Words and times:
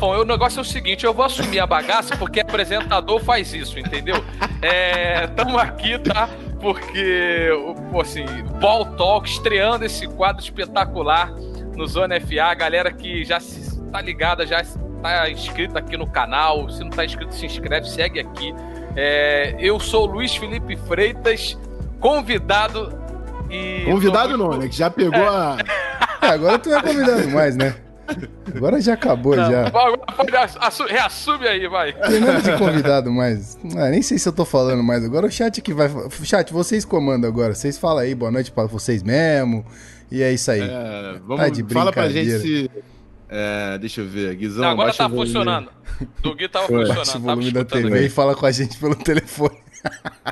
Rafão, 0.00 0.20
o 0.20 0.24
negócio 0.24 0.58
é 0.58 0.62
o 0.62 0.64
seguinte: 0.64 1.04
eu 1.04 1.12
vou 1.12 1.24
assumir 1.24 1.60
a 1.60 1.66
bagaça 1.66 2.16
porque 2.16 2.40
apresentador 2.40 3.20
faz 3.20 3.52
isso, 3.52 3.78
entendeu? 3.78 4.24
É, 4.62 5.26
tamo 5.28 5.58
aqui, 5.58 5.98
tá? 5.98 6.28
Porque, 6.60 7.50
assim, 8.00 8.24
Ball 8.60 8.84
Talk 8.96 9.28
estreando 9.28 9.84
esse 9.84 10.06
quadro 10.06 10.42
espetacular 10.42 11.30
no 11.76 11.86
Zona 11.86 12.20
FA. 12.20 12.54
Galera 12.54 12.92
que 12.92 13.24
já 13.24 13.38
tá 13.92 14.00
ligada, 14.00 14.46
já 14.46 14.62
tá 15.02 15.30
inscrita 15.30 15.78
aqui 15.78 15.96
no 15.96 16.06
canal. 16.06 16.68
Se 16.70 16.80
não 16.80 16.90
tá 16.90 17.04
inscrito, 17.04 17.34
se 17.34 17.46
inscreve, 17.46 17.88
segue 17.88 18.20
aqui. 18.20 18.54
É, 18.96 19.54
eu 19.58 19.78
sou 19.78 20.06
Luiz 20.06 20.34
Felipe 20.34 20.76
Freitas, 20.76 21.58
convidado 21.98 22.98
e. 23.50 23.84
Convidado 23.84 24.36
não, 24.36 24.50
né? 24.50 24.68
Que 24.68 24.76
já 24.76 24.90
pegou 24.90 25.20
é. 25.20 25.28
a. 25.28 25.56
É, 26.22 26.26
agora 26.26 26.58
tu 26.58 26.68
não 26.68 26.78
é 26.78 26.82
convidado 26.82 27.28
mais, 27.30 27.56
né? 27.56 27.74
Agora 28.56 28.80
já 28.80 28.94
acabou, 28.94 29.36
não, 29.36 29.50
já. 29.50 29.72
reassume 30.88 31.46
aí, 31.46 31.68
vai. 31.68 31.92
Tem 31.92 32.20
nada 32.20 32.40
de 32.40 32.58
convidado 32.58 33.10
mais. 33.12 33.58
Ah, 33.76 33.88
nem 33.88 34.02
sei 34.02 34.18
se 34.18 34.28
eu 34.28 34.32
tô 34.32 34.44
falando 34.44 34.82
mais. 34.82 35.04
Agora 35.04 35.26
o 35.26 35.30
chat 35.30 35.60
que 35.60 35.72
vai. 35.72 35.90
Chat, 36.22 36.52
vocês 36.52 36.84
comandam 36.84 37.28
agora. 37.28 37.54
Vocês 37.54 37.78
falam 37.78 37.98
aí, 37.98 38.14
boa 38.14 38.30
noite 38.30 38.50
pra 38.50 38.64
vocês 38.66 39.02
mesmo. 39.02 39.64
E 40.10 40.22
é 40.22 40.32
isso 40.32 40.50
aí. 40.50 40.62
É, 40.62 41.20
vamos, 41.24 41.44
tá 41.44 41.48
de 41.48 41.64
Fala 41.72 41.92
pra 41.92 42.08
gente 42.08 42.38
se. 42.38 42.70
É, 43.28 43.78
deixa 43.78 44.00
eu 44.00 44.08
ver, 44.08 44.34
Guizão. 44.34 44.62
Não, 44.64 44.70
agora 44.70 44.92
tá 44.92 45.08
funcionando. 45.08 45.70
Do 46.20 46.34
Gui 46.34 46.48
tava 46.48 46.66
Foi. 46.66 46.84
funcionando. 46.86 47.16
o 47.16 47.20
volume 47.20 47.52
da 47.52 47.64
TV 47.64 47.98
aí. 47.98 48.06
e 48.06 48.10
fala 48.10 48.34
com 48.34 48.44
a 48.44 48.50
gente 48.50 48.76
pelo 48.76 48.96
telefone. 49.04 49.56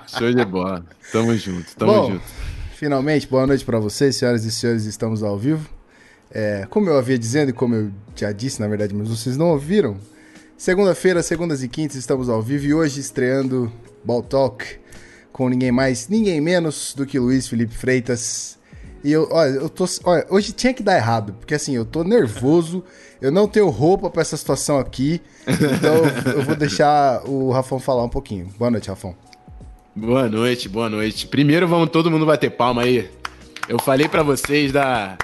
Show 0.09 0.33
de 0.33 0.45
bola. 0.45 0.85
Tamo 1.13 1.35
junto, 1.37 1.77
tamo 1.77 1.93
Bom, 1.93 2.11
junto. 2.13 2.25
Finalmente, 2.75 3.29
boa 3.29 3.47
noite 3.47 3.65
para 3.65 3.79
vocês, 3.79 4.17
senhoras 4.17 4.45
e 4.45 4.51
senhores, 4.51 4.85
estamos 4.85 5.23
ao 5.23 5.39
vivo. 5.39 5.78
É, 6.31 6.67
como 6.69 6.89
eu 6.89 6.99
havia 6.99 7.19
dizendo 7.19 7.51
e 7.51 7.53
como 7.53 7.75
eu 7.75 7.91
já 8.15 8.33
disse, 8.33 8.61
na 8.61 8.69
verdade, 8.69 8.95
mas 8.95 9.09
vocês 9.09 9.37
não 9.37 9.51
ouviram, 9.51 9.97
segunda-feira, 10.57 11.23
segundas 11.23 11.63
e 11.63 11.69
quintas, 11.69 11.97
estamos 11.97 12.29
ao 12.29 12.43
vivo 12.43 12.67
e 12.67 12.75
hoje 12.75 13.01
estreando 13.01 13.73
Ball 14.05 14.23
Talk 14.23 14.65
com 15.33 15.49
ninguém 15.49 15.71
mais, 15.71 16.09
ninguém 16.09 16.41
menos 16.41 16.95
do 16.95 17.07
que 17.07 17.19
Luiz 17.19 17.47
Felipe 17.47 17.75
Freitas. 17.75 18.59
E 19.05 19.13
eu, 19.13 19.29
olha, 19.31 19.51
eu 19.51 19.69
tô. 19.69 19.85
Olha, 20.05 20.27
hoje 20.29 20.53
tinha 20.53 20.75
que 20.75 20.83
dar 20.83 20.97
errado, 20.97 21.33
porque 21.35 21.55
assim, 21.55 21.77
eu 21.77 21.85
tô 21.85 22.03
nervoso, 22.03 22.83
eu 23.23 23.31
não 23.31 23.47
tenho 23.47 23.69
roupa 23.69 24.11
para 24.11 24.21
essa 24.21 24.37
situação 24.37 24.79
aqui, 24.79 25.23
então 25.47 26.33
eu 26.35 26.43
vou 26.43 26.57
deixar 26.57 27.23
o 27.25 27.53
Rafão 27.53 27.79
falar 27.79 28.03
um 28.03 28.09
pouquinho. 28.09 28.49
Boa 28.59 28.71
noite, 28.71 28.89
Rafão. 28.89 29.15
Boa 29.95 30.29
noite, 30.29 30.69
boa 30.69 30.91
noite. 30.91 31.27
Primeiro 31.29 31.69
vamos 31.69 31.91
todo 31.91 32.11
mundo 32.11 32.27
bater 32.27 32.51
palma 32.51 32.83
aí. 32.83 33.09
Eu 33.69 33.79
falei 33.81 34.09
para 34.09 34.25
vocês 34.25 34.73
da 34.73 35.17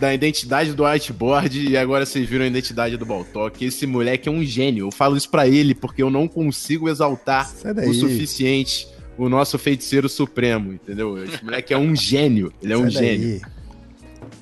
da 0.00 0.12
identidade 0.12 0.72
do 0.72 0.84
whiteboard 0.84 1.68
e 1.68 1.76
agora 1.76 2.04
vocês 2.04 2.28
viram 2.28 2.44
a 2.44 2.48
identidade 2.48 2.96
do 2.96 3.06
Baltock. 3.06 3.64
Esse 3.64 3.86
moleque 3.86 4.28
é 4.28 4.32
um 4.32 4.44
gênio. 4.44 4.86
Eu 4.86 4.90
falo 4.90 5.16
isso 5.16 5.30
para 5.30 5.46
ele 5.48 5.74
porque 5.74 6.02
eu 6.02 6.10
não 6.10 6.28
consigo 6.28 6.88
exaltar 6.88 7.50
o 7.86 7.94
suficiente 7.94 8.88
o 9.18 9.28
nosso 9.28 9.58
feiticeiro 9.58 10.08
supremo, 10.08 10.72
entendeu? 10.72 11.22
Esse 11.22 11.42
moleque 11.42 11.72
é 11.72 11.78
um 11.78 11.96
gênio. 11.96 12.52
Ele 12.62 12.72
é 12.72 12.76
Sai 12.76 12.84
um 12.86 12.90
daí. 12.90 12.92
gênio. 12.92 13.40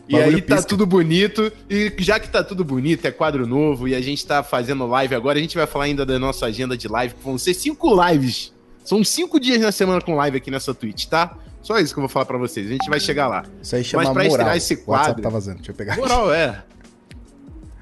E 0.09 0.17
aí 0.17 0.43
tá 0.43 0.57
pisca. 0.57 0.69
tudo 0.69 0.85
bonito, 0.85 1.51
e 1.71 1.91
já 1.99 2.21
que 2.21 2.29
tá 2.29 2.45
tudo 2.45 2.63
bonito, 2.63 3.07
é 3.07 3.11
quadro 3.11 3.47
novo, 3.47 3.89
e 3.89 3.95
a 3.95 4.01
gente 4.03 4.27
tá 4.27 4.43
fazendo 4.43 4.87
live 4.87 5.15
agora, 5.15 5.39
a 5.39 5.41
gente 5.41 5.57
vai 5.57 5.67
falar 5.67 5.85
ainda 5.85 6.05
da 6.05 6.19
nossa 6.19 6.45
agenda 6.45 6.77
de 6.77 6.89
live, 6.89 7.15
que 7.15 7.25
vão 7.25 7.39
ser 7.39 7.55
cinco 7.55 7.89
lives. 8.05 8.53
São 8.85 9.03
cinco 9.03 9.41
dias 9.41 9.61
na 9.63 9.73
semana 9.73 10.03
com 10.03 10.15
live 10.15 10.37
aqui 10.37 10.51
nessa 10.51 10.75
Twitch, 10.75 11.07
tá? 11.07 11.39
Só 11.65 11.79
isso 11.79 11.95
que 11.95 11.99
eu 11.99 12.03
vou 12.03 12.09
falar 12.11 12.27
para 12.27 12.37
vocês. 12.37 12.67
A 12.67 12.71
gente 12.71 12.91
vai 12.91 13.01
chegar 13.01 13.27
lá. 13.27 13.43
Isso 13.63 13.75
aí 13.75 13.83
chama 13.83 14.05
Mas 14.05 14.13
pra 14.13 14.23
moral. 14.25 14.37
estrear 14.37 14.57
esse 14.59 14.77
quadro. 14.77 15.23
tá 15.23 15.31
vazando. 15.31 15.57
Deixa 15.57 15.73
eu 15.73 15.75
pegar. 15.75 15.97
Moral, 15.97 16.29
aqui. 16.31 16.39
é. 16.39 16.63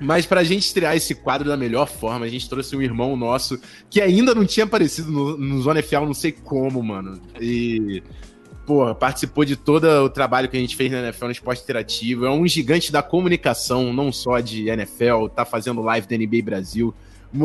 Mas 0.00 0.24
pra 0.24 0.44
gente 0.44 0.62
estrear 0.62 0.96
esse 0.96 1.16
quadro 1.16 1.48
da 1.48 1.56
melhor 1.56 1.88
forma, 1.88 2.24
a 2.24 2.28
gente 2.28 2.48
trouxe 2.48 2.76
um 2.76 2.80
irmão 2.82 3.16
nosso 3.16 3.60
que 3.90 4.00
ainda 4.00 4.34
não 4.34 4.44
tinha 4.44 4.64
aparecido 4.64 5.10
no, 5.10 5.36
no 5.36 5.60
Zona 5.60 5.82
FA, 5.82 6.00
não 6.00 6.14
sei 6.14 6.30
como, 6.30 6.80
mano. 6.80 7.20
E, 7.40 8.02
pô, 8.64 8.92
participou 8.94 9.44
de 9.44 9.56
todo 9.56 9.84
o 9.84 10.08
trabalho 10.08 10.48
que 10.48 10.56
a 10.56 10.60
gente 10.60 10.76
fez 10.76 10.90
na 10.90 11.00
NFL 11.00 11.26
no 11.26 11.32
esporte 11.32 11.62
interativo. 11.62 12.24
É 12.24 12.30
um 12.30 12.46
gigante 12.46 12.92
da 12.92 13.02
comunicação, 13.02 13.92
não 13.92 14.12
só 14.12 14.38
de 14.38 14.68
NFL, 14.68 15.26
tá 15.34 15.44
fazendo 15.44 15.82
live 15.82 16.06
da 16.06 16.16
NBA 16.16 16.42
Brasil. 16.44 16.94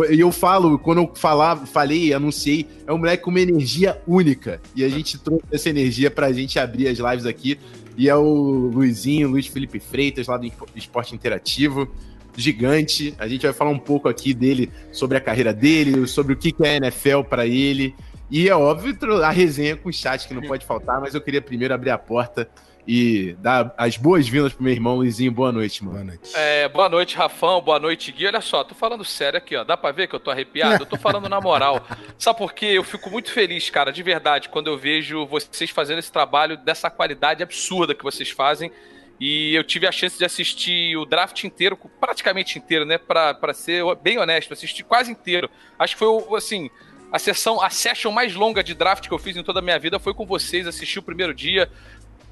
E 0.09 0.19
eu 0.19 0.31
falo, 0.31 0.77
quando 0.77 1.01
eu 1.01 1.11
falava, 1.15 1.65
falei, 1.65 2.13
anunciei, 2.13 2.67
é 2.85 2.91
um 2.91 2.97
moleque 2.97 3.23
com 3.23 3.29
uma 3.29 3.39
energia 3.39 4.01
única. 4.05 4.61
E 4.75 4.83
a 4.83 4.89
gente 4.89 5.17
trouxe 5.17 5.45
essa 5.51 5.69
energia 5.69 6.11
pra 6.11 6.31
gente 6.33 6.59
abrir 6.59 6.89
as 6.89 6.97
lives 6.97 7.25
aqui. 7.25 7.57
E 7.95 8.09
é 8.09 8.15
o 8.15 8.69
Luizinho, 8.73 9.29
Luiz 9.29 9.47
Felipe 9.47 9.79
Freitas, 9.79 10.27
lá 10.27 10.37
do 10.37 10.51
Esporte 10.75 11.15
Interativo. 11.15 11.89
Gigante. 12.35 13.15
A 13.17 13.27
gente 13.27 13.43
vai 13.43 13.53
falar 13.53 13.71
um 13.71 13.79
pouco 13.79 14.09
aqui 14.09 14.33
dele, 14.33 14.69
sobre 14.91 15.17
a 15.17 15.21
carreira 15.21 15.53
dele, 15.53 16.05
sobre 16.05 16.33
o 16.33 16.37
que 16.37 16.53
é 16.61 16.69
a 16.69 16.75
NFL 16.75 17.21
para 17.27 17.47
ele. 17.47 17.95
E 18.29 18.49
é 18.49 18.55
óbvio, 18.55 18.95
a 19.23 19.31
resenha 19.31 19.77
com 19.77 19.87
o 19.87 19.93
chat 19.93 20.27
que 20.27 20.33
não 20.33 20.41
pode 20.41 20.65
faltar, 20.65 20.99
mas 20.99 21.15
eu 21.15 21.21
queria 21.21 21.41
primeiro 21.41 21.73
abrir 21.73 21.91
a 21.91 21.97
porta 21.97 22.49
e 22.87 23.35
dar 23.39 23.73
as 23.77 23.97
boas-vindas 23.97 24.53
pro 24.53 24.63
meu 24.63 24.71
irmão 24.71 24.95
Luizinho. 24.95 25.29
Boa 25.29 25.51
noite, 25.51 25.83
mano. 25.83 25.97
Boa 25.97 26.05
noite. 26.05 26.31
É, 26.33 26.69
boa 26.69 26.87
noite, 26.87 27.17
Rafão. 27.17 27.59
Boa 27.59 27.77
noite, 27.77 28.13
Gui. 28.13 28.25
Olha 28.25 28.39
só, 28.39 28.63
tô 28.63 28.73
falando 28.73 29.03
sério 29.03 29.37
aqui, 29.37 29.57
ó. 29.57 29.65
Dá 29.65 29.75
pra 29.75 29.91
ver 29.91 30.07
que 30.07 30.15
eu 30.15 30.19
tô 30.19 30.31
arrepiado? 30.31 30.83
Eu 30.83 30.87
tô 30.87 30.95
falando 30.95 31.27
na 31.27 31.41
moral. 31.41 31.85
Sabe 32.17 32.37
por 32.37 32.53
quê? 32.53 32.67
Eu 32.67 32.85
fico 32.85 33.09
muito 33.09 33.29
feliz, 33.29 33.69
cara, 33.69 33.91
de 33.91 34.01
verdade, 34.01 34.47
quando 34.47 34.67
eu 34.67 34.77
vejo 34.77 35.25
vocês 35.25 35.69
fazendo 35.69 35.99
esse 35.99 36.11
trabalho 36.11 36.55
dessa 36.55 36.89
qualidade 36.89 37.43
absurda 37.43 37.93
que 37.93 38.03
vocês 38.03 38.29
fazem. 38.29 38.71
E 39.19 39.53
eu 39.53 39.63
tive 39.63 39.85
a 39.85 39.91
chance 39.91 40.17
de 40.17 40.23
assistir 40.23 40.95
o 40.95 41.03
draft 41.03 41.43
inteiro, 41.43 41.77
praticamente 41.99 42.57
inteiro, 42.57 42.85
né? 42.85 42.97
Pra, 42.97 43.33
pra 43.33 43.53
ser 43.53 43.83
bem 44.01 44.17
honesto, 44.17 44.53
assisti 44.53 44.83
quase 44.83 45.11
inteiro. 45.11 45.49
Acho 45.77 45.95
que 45.95 45.99
foi, 45.99 46.37
assim, 46.37 46.69
a 47.11 47.17
sessão, 47.17 47.61
a 47.61 47.69
session 47.69 48.11
mais 48.11 48.35
longa 48.35 48.63
de 48.63 48.73
draft 48.73 49.07
que 49.07 49.13
eu 49.13 49.19
fiz 49.19 49.35
em 49.37 49.43
toda 49.43 49.59
a 49.59 49.61
minha 49.61 49.79
vida 49.79 49.97
foi 49.97 50.13
com 50.13 50.25
vocês. 50.25 50.67
Assisti 50.67 50.99
o 50.99 51.03
primeiro 51.03 51.33
dia, 51.33 51.69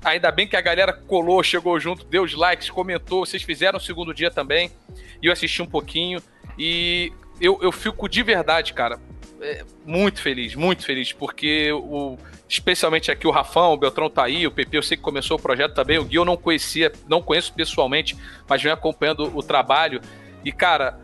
Ainda 0.06 0.32
bem 0.32 0.48
que 0.48 0.56
a 0.56 0.62
galera 0.62 0.94
colou, 0.94 1.42
chegou 1.42 1.80
junto, 1.80 2.06
deu 2.06 2.24
os 2.24 2.36
likes, 2.36 2.70
comentou. 2.70 3.26
Vocês 3.26 3.42
fizeram 3.42 3.78
o 3.78 3.82
segundo 3.82 4.14
dia 4.14 4.30
também. 4.30 4.70
E 5.22 5.26
eu 5.26 5.34
assisti 5.34 5.64
um 5.64 5.66
pouquinho. 5.66 6.22
E 6.60 7.12
eu, 7.42 7.58
eu 7.60 7.72
fico 7.72 8.08
de 8.08 8.22
verdade, 8.22 8.72
cara, 8.74 9.00
é, 9.42 9.66
muito 9.84 10.22
feliz, 10.22 10.54
muito 10.54 10.86
feliz. 10.86 11.12
Porque 11.12 11.72
o, 11.72 12.20
especialmente 12.48 13.10
aqui 13.10 13.26
o 13.26 13.32
Rafão, 13.32 13.74
o 13.74 13.78
Beltrão 13.78 14.08
tá 14.08 14.24
aí, 14.24 14.46
o 14.46 14.52
PP 14.52 14.78
eu 14.78 14.84
sei 14.84 14.96
que 14.96 15.02
começou 15.02 15.38
o 15.38 15.42
projeto 15.42 15.74
também. 15.74 15.98
O 15.98 16.06
Gui 16.06 16.18
eu 16.18 16.26
não 16.26 16.38
conhecia, 16.38 16.92
não 17.08 17.20
conheço 17.20 17.52
pessoalmente, 17.52 18.16
mas 18.48 18.62
venho 18.62 18.76
acompanhando 18.76 19.36
o 19.36 19.42
trabalho. 19.42 20.02
E, 20.44 20.52
cara, 20.52 21.00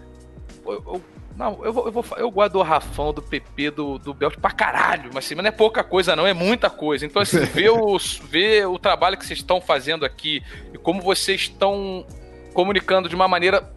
eu, 0.64 0.74
eu 0.74 1.02
não, 1.42 1.66
eu, 1.66 1.74
vou, 1.74 1.86
eu, 1.88 1.92
vou, 1.92 2.06
eu 2.18 2.30
gosto 2.30 2.54
do 2.54 2.62
Rafão, 2.62 3.12
do 3.12 3.20
PP, 3.20 3.72
do, 3.72 3.98
do 3.98 4.14
Belt 4.14 4.38
pra 4.38 4.52
caralho, 4.52 5.10
mas 5.12 5.26
assim, 5.26 5.34
não 5.34 5.44
é 5.44 5.50
pouca 5.50 5.84
coisa, 5.84 6.16
não, 6.16 6.28
é 6.28 6.36
muita 6.36 6.70
coisa. 6.70 7.04
Então, 7.04 7.20
assim, 7.20 7.40
ver, 7.40 7.72
os, 7.72 8.18
ver 8.30 8.68
o 8.68 8.78
trabalho 8.78 9.18
que 9.18 9.26
vocês 9.26 9.40
estão 9.40 9.60
fazendo 9.60 10.06
aqui 10.06 10.44
e 10.72 10.78
como 10.78 11.02
vocês 11.02 11.42
estão 11.42 12.06
comunicando 12.54 13.10
de 13.10 13.16
uma 13.16 13.28
maneira, 13.28 13.68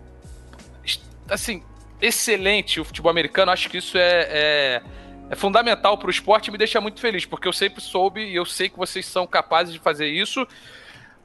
assim, 1.27 1.63
excelente 2.03 2.81
o 2.81 2.85
futebol 2.85 3.11
americano, 3.11 3.51
acho 3.51 3.71
que 3.71 3.79
isso 3.79 3.97
é, 3.97 4.29
é, 4.29 4.83
é 5.31 5.35
fundamental 5.35 5.97
para 5.97 6.09
o 6.09 6.11
esporte 6.11 6.49
e 6.49 6.51
me 6.51 6.59
deixa 6.59 6.83
muito 6.83 7.01
feliz, 7.01 7.25
porque 7.25 7.49
eu 7.49 7.53
sempre 7.53 7.81
soube 7.81 8.21
e 8.21 8.35
eu 8.35 8.45
sei 8.45 8.69
que 8.69 8.77
vocês 8.77 9.07
são 9.07 9.27
capazes 9.27 9.73
de 9.73 9.79
fazer 9.79 10.09
isso, 10.09 10.47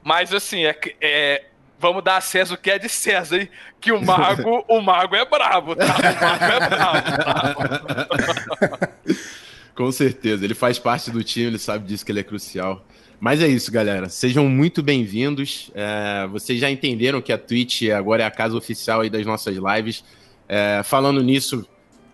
mas, 0.02 0.32
assim, 0.32 0.64
é, 0.64 0.74
é 1.02 1.49
vamos 1.80 2.04
dar 2.04 2.18
a 2.18 2.20
César 2.20 2.54
o 2.54 2.58
que 2.58 2.70
é 2.70 2.78
de 2.78 2.88
César, 2.88 3.40
hein? 3.40 3.48
Que 3.80 3.90
o 3.90 4.00
mago, 4.04 4.64
o 4.68 4.80
mago 4.80 5.16
é 5.16 5.24
brabo, 5.24 5.74
tá? 5.74 5.86
O 5.86 6.20
mago 6.20 6.44
é 6.44 6.68
brabo. 6.68 7.10
Tá? 8.68 8.88
Com 9.74 9.90
certeza, 9.90 10.44
ele 10.44 10.54
faz 10.54 10.78
parte 10.78 11.10
do 11.10 11.24
time, 11.24 11.46
ele 11.46 11.58
sabe 11.58 11.88
disso 11.88 12.04
que 12.04 12.12
ele 12.12 12.20
é 12.20 12.22
crucial. 12.24 12.84
Mas 13.18 13.42
é 13.42 13.48
isso, 13.48 13.72
galera. 13.72 14.10
Sejam 14.10 14.46
muito 14.46 14.82
bem-vindos. 14.82 15.70
É, 15.74 16.26
vocês 16.30 16.60
já 16.60 16.70
entenderam 16.70 17.22
que 17.22 17.32
a 17.32 17.38
Twitch 17.38 17.88
agora 17.90 18.22
é 18.22 18.26
a 18.26 18.30
casa 18.30 18.56
oficial 18.56 19.00
aí 19.00 19.08
das 19.08 19.24
nossas 19.24 19.56
lives. 19.56 20.04
É, 20.46 20.82
falando 20.84 21.22
nisso, 21.22 21.66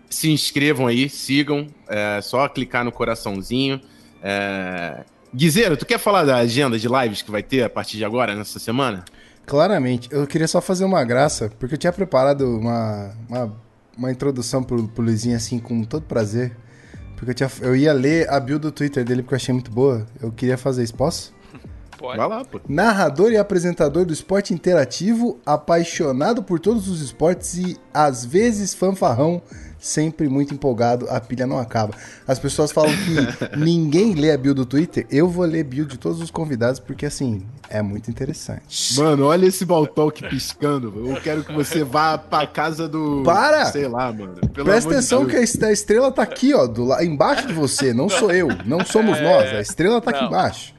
se 0.09 0.29
inscrevam 0.31 0.87
aí, 0.87 1.09
sigam. 1.09 1.67
É 1.89 2.21
só 2.21 2.47
clicar 2.47 2.85
no 2.85 2.91
coraçãozinho. 2.91 3.81
É... 4.21 5.03
Guizeiro, 5.33 5.75
tu 5.75 5.85
quer 5.85 5.99
falar 5.99 6.23
da 6.23 6.37
agenda 6.37 6.79
de 6.79 6.87
lives 6.87 7.21
que 7.21 7.31
vai 7.31 7.43
ter 7.43 7.63
a 7.63 7.69
partir 7.69 7.97
de 7.97 8.05
agora, 8.05 8.33
nessa 8.33 8.59
semana? 8.59 9.03
Claramente. 9.47 10.09
Eu 10.11 10.27
queria 10.27 10.47
só 10.47 10.59
fazer 10.59 10.83
uma 10.83 11.01
graça, 11.05 11.49
porque 11.57 11.75
eu 11.75 11.77
tinha 11.77 11.93
preparado 11.93 12.41
uma, 12.41 13.13
uma, 13.29 13.57
uma 13.97 14.11
introdução 14.11 14.61
pro, 14.61 14.89
pro 14.89 15.03
Luizinho, 15.03 15.37
assim, 15.37 15.57
com 15.57 15.85
todo 15.85 16.03
prazer. 16.03 16.55
Porque 17.15 17.31
eu, 17.31 17.33
tinha, 17.33 17.49
eu 17.61 17.73
ia 17.73 17.93
ler 17.93 18.29
a 18.29 18.41
build 18.41 18.61
do 18.61 18.71
Twitter 18.73 19.05
dele, 19.05 19.23
porque 19.23 19.35
eu 19.35 19.37
achei 19.37 19.53
muito 19.53 19.71
boa. 19.71 20.05
Eu 20.21 20.33
queria 20.33 20.57
fazer 20.57 20.83
isso, 20.83 20.93
posso? 20.93 21.33
Pode. 21.97 22.17
Vai 22.17 22.27
lá, 22.27 22.43
pô. 22.43 22.59
Narrador 22.67 23.31
e 23.31 23.37
apresentador 23.37 24.05
do 24.05 24.11
esporte 24.11 24.53
interativo, 24.53 25.39
apaixonado 25.45 26.43
por 26.43 26.59
todos 26.59 26.89
os 26.89 27.01
esportes 27.01 27.55
e, 27.55 27.77
às 27.93 28.25
vezes, 28.25 28.73
fanfarrão, 28.73 29.41
sempre 29.79 30.27
muito 30.27 30.53
empolgado, 30.53 31.07
a 31.09 31.19
pilha 31.19 31.45
não 31.45 31.57
acaba. 31.57 31.93
As 32.27 32.39
pessoas 32.39 32.71
falam 32.71 32.91
que 32.91 33.55
ninguém 33.57 34.13
lê 34.13 34.31
a 34.31 34.37
bio 34.37 34.53
do 34.53 34.65
Twitter, 34.65 35.05
eu 35.09 35.29
vou 35.29 35.45
ler 35.45 35.63
bio 35.63 35.85
de 35.85 35.97
todos 35.97 36.21
os 36.21 36.31
convidados, 36.31 36.79
porque 36.79 37.05
assim, 37.05 37.45
é 37.69 37.81
muito 37.81 38.09
interessante. 38.09 38.97
Mano, 38.97 39.25
olha 39.25 39.45
esse 39.45 39.65
Baltalk 39.65 40.27
piscando. 40.29 40.93
Eu 40.95 41.21
quero 41.21 41.43
que 41.43 41.53
você 41.53 41.83
vá 41.83 42.17
pra 42.17 42.47
casa 42.47 42.87
do. 42.87 43.23
Para! 43.23 43.65
Sei 43.65 43.87
lá, 43.87 44.11
mano. 44.11 44.35
Presta 44.53 44.91
atenção 44.91 45.25
de 45.25 45.31
que 45.31 45.65
a 45.65 45.71
estrela 45.71 46.11
tá 46.11 46.23
aqui, 46.23 46.53
ó, 46.53 46.65
do, 46.65 46.85
lá, 46.85 47.03
embaixo 47.03 47.47
de 47.47 47.53
você. 47.53 47.93
Não 47.93 48.09
sou 48.09 48.31
eu, 48.31 48.47
não 48.65 48.85
somos 48.85 49.17
é... 49.17 49.23
nós. 49.23 49.53
A 49.53 49.61
estrela 49.61 50.01
tá 50.01 50.11
não. 50.11 50.17
aqui 50.17 50.27
embaixo. 50.27 50.76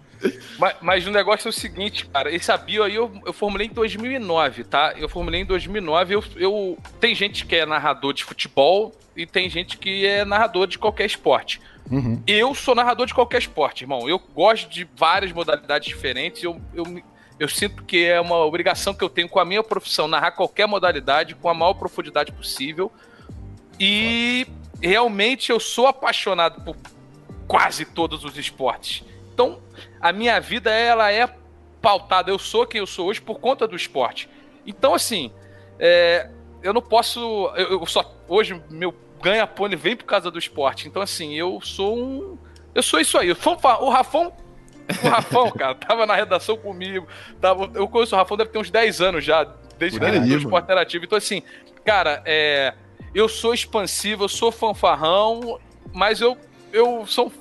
Mas, 0.59 0.77
mas, 0.81 1.07
o 1.07 1.11
negócio 1.11 1.49
é 1.49 1.51
o 1.51 1.53
seguinte, 1.53 2.07
cara. 2.07 2.35
Esse 2.35 2.57
bio 2.59 2.83
aí 2.83 2.95
eu, 2.95 3.13
eu 3.25 3.33
formulei 3.33 3.67
em 3.69 3.73
2009, 3.73 4.65
tá? 4.65 4.95
Eu 4.97 5.09
formulei 5.09 5.43
em 5.43 5.45
2009. 5.45 6.15
Eu, 6.15 6.25
eu, 6.37 6.79
tem 7.01 7.15
gente 7.15 7.47
que 7.47 7.55
é 7.55 7.65
narrador 7.65 8.13
de 8.13 8.25
futebol 8.25 8.95
e 9.17 9.27
tem 9.27 9.49
gente 9.49 9.79
que 9.79 10.07
é 10.07 10.25
narrador 10.25 10.67
de 10.67 10.79
qualquer 10.79 11.07
esporte. 11.07 11.61
Uhum. 11.91 12.23
Eu 12.27 12.55
sou 12.55 12.75
narrador 12.75 13.07
de 13.07 13.15
qualquer 13.15 13.39
esporte, 13.39 13.85
irmão. 13.85 14.09
Eu 14.09 14.19
gosto 14.19 14.69
de 14.69 14.89
várias 14.97 15.33
modalidades 15.33 15.89
diferentes. 15.89 16.43
Eu, 16.43 16.61
eu, 16.75 16.85
eu 17.39 17.49
sinto 17.49 17.85
que 17.85 18.05
é 18.05 18.21
uma 18.21 18.45
obrigação 18.45 18.93
que 18.93 19.03
eu 19.03 19.09
tenho 19.09 19.29
com 19.29 19.39
a 19.39 19.45
minha 19.45 19.63
profissão 19.63 20.09
narrar 20.09 20.33
qualquer 20.33 20.67
modalidade 20.67 21.35
com 21.35 21.49
a 21.49 21.55
maior 21.55 21.75
profundidade 21.75 22.33
possível. 22.33 22.93
E 23.79 24.47
realmente 24.83 25.51
eu 25.51 25.61
sou 25.61 25.87
apaixonado 25.87 26.63
por 26.63 26.77
quase 27.47 27.85
todos 27.85 28.25
os 28.25 28.37
esportes. 28.37 29.03
Então, 29.39 29.61
a 30.01 30.13
minha 30.13 30.41
vida 30.41 30.69
ela 30.69 31.13
é 31.13 31.33
pautada. 31.81 32.29
Eu 32.29 32.41
sou 32.41 32.67
quem 32.67 32.81
eu 32.81 32.87
sou 32.89 33.07
hoje 33.07 33.21
por 33.21 33.39
conta 33.39 33.69
do 33.69 33.77
esporte. 33.77 34.29
Então, 34.67 34.95
assim, 34.95 35.33
é, 35.79 36.29
eu 36.61 36.75
não 36.75 36.83
posso. 36.83 37.21
Eu, 37.55 37.79
eu, 37.79 37.87
só 37.87 38.17
hoje 38.27 38.61
meu 38.69 38.93
ganha-pônei 39.23 39.79
vem 39.79 39.95
por 39.95 40.07
causa 40.07 40.29
do 40.29 40.41
esporte. 40.41 40.89
Então, 40.89 41.01
assim, 41.01 41.37
eu 41.37 41.61
sou 41.61 41.97
um. 41.97 42.37
Eu 42.75 42.83
sou 42.83 42.99
isso 42.99 43.17
aí. 43.17 43.31
O 43.31 43.89
Rafão. 43.91 44.33
O 45.05 45.09
Rafão, 45.09 45.51
cara, 45.57 45.77
tava 45.77 46.05
na 46.05 46.17
redação 46.17 46.57
comigo. 46.57 47.07
Tava, 47.41 47.71
eu 47.75 47.87
conheço 47.87 48.17
o 48.17 48.19
Rafão, 48.19 48.37
deve 48.37 48.51
ter 48.51 48.59
uns 48.59 48.73
10 48.73 49.01
anos 49.01 49.25
já, 49.25 49.45
desde 49.79 50.01
que 50.01 50.05
ele 50.05 50.35
o 50.35 50.39
esporte 50.39 50.65
interativo. 50.65 51.05
Então, 51.05 51.17
assim, 51.17 51.45
cara, 51.85 52.25
é, 52.27 52.75
eu 53.15 53.29
sou 53.29 53.55
expansivo, 53.55 54.25
eu 54.25 54.29
sou 54.29 54.51
fanfarrão, 54.51 55.61
mas 55.93 56.21
eu, 56.21 56.37
eu 56.73 57.07
sou 57.07 57.33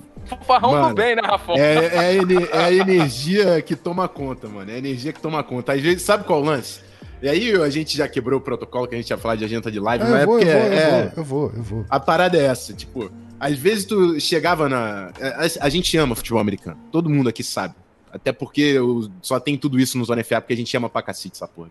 Farrão 0.46 0.72
mano, 0.72 0.90
do 0.90 0.96
bem, 0.96 1.16
né, 1.16 1.22
Rafão? 1.24 1.56
É, 1.56 1.86
é, 1.86 2.16
é, 2.16 2.58
a 2.58 2.72
energia 2.72 3.62
que 3.62 3.76
toma 3.76 4.08
conta, 4.08 4.48
mano. 4.48 4.70
É 4.72 4.76
a 4.76 4.78
energia 4.78 5.14
que 5.14 5.22
toma 5.22 5.44
conta. 5.44 5.74
Às 5.74 5.82
vezes, 5.82 6.04
sabe 6.04 6.24
qual 6.24 6.40
é 6.40 6.42
o 6.42 6.46
lance? 6.46 6.82
E 7.22 7.28
aí 7.28 7.52
a 7.56 7.70
gente 7.70 7.98
já 7.98 8.08
quebrou 8.08 8.40
o 8.40 8.42
protocolo 8.42 8.88
que 8.88 8.94
a 8.94 8.98
gente 8.98 9.10
ia 9.10 9.18
falar 9.18 9.36
de 9.36 9.44
agenda 9.44 9.72
de 9.72 9.80
live, 9.80 10.04
é, 10.04 10.08
mas 10.08 10.22
é 10.22 10.26
porque 10.26 10.46
eu 10.46 10.52
vou, 10.52 10.62
é, 10.62 11.14
eu 11.18 11.24
vou, 11.24 11.52
eu 11.56 11.64
vou. 11.64 11.86
A 11.90 12.00
parada 12.00 12.38
é 12.38 12.44
essa, 12.44 12.74
tipo, 12.74 13.12
às 13.40 13.58
vezes 13.58 13.86
tu 13.86 14.20
chegava 14.20 14.70
na. 14.70 15.12
A, 15.20 15.66
a 15.66 15.70
gente 15.70 15.96
ama 15.98 16.16
futebol 16.16 16.40
americano. 16.40 16.78
Todo 16.92 17.10
mundo 17.10 17.28
aqui 17.30 17.44
sabe. 17.44 17.74
Até 18.12 18.32
porque 18.32 18.62
eu, 18.62 19.10
só 19.22 19.40
tem 19.40 19.58
tudo 19.58 19.80
isso 19.80 19.98
no 19.98 20.06
Zona 20.06 20.24
FA, 20.24 20.42
porque 20.42 20.54
a 20.54 20.58
gente 20.58 20.76
ama 20.78 20.90
pra 20.90 21.02
cacete 21.02 21.36
essa 21.36 21.48
porra. 21.48 21.70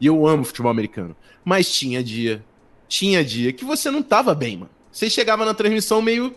E 0.00 0.06
eu 0.06 0.26
amo 0.26 0.44
futebol 0.44 0.70
americano. 0.70 1.16
Mas 1.44 1.70
tinha 1.72 2.02
dia, 2.02 2.44
tinha 2.88 3.24
dia 3.24 3.52
que 3.52 3.64
você 3.64 3.90
não 3.90 4.02
tava 4.02 4.34
bem, 4.34 4.58
mano. 4.58 4.70
Você 4.90 5.10
chegava 5.10 5.44
na 5.44 5.54
transmissão 5.54 6.00
meio 6.00 6.34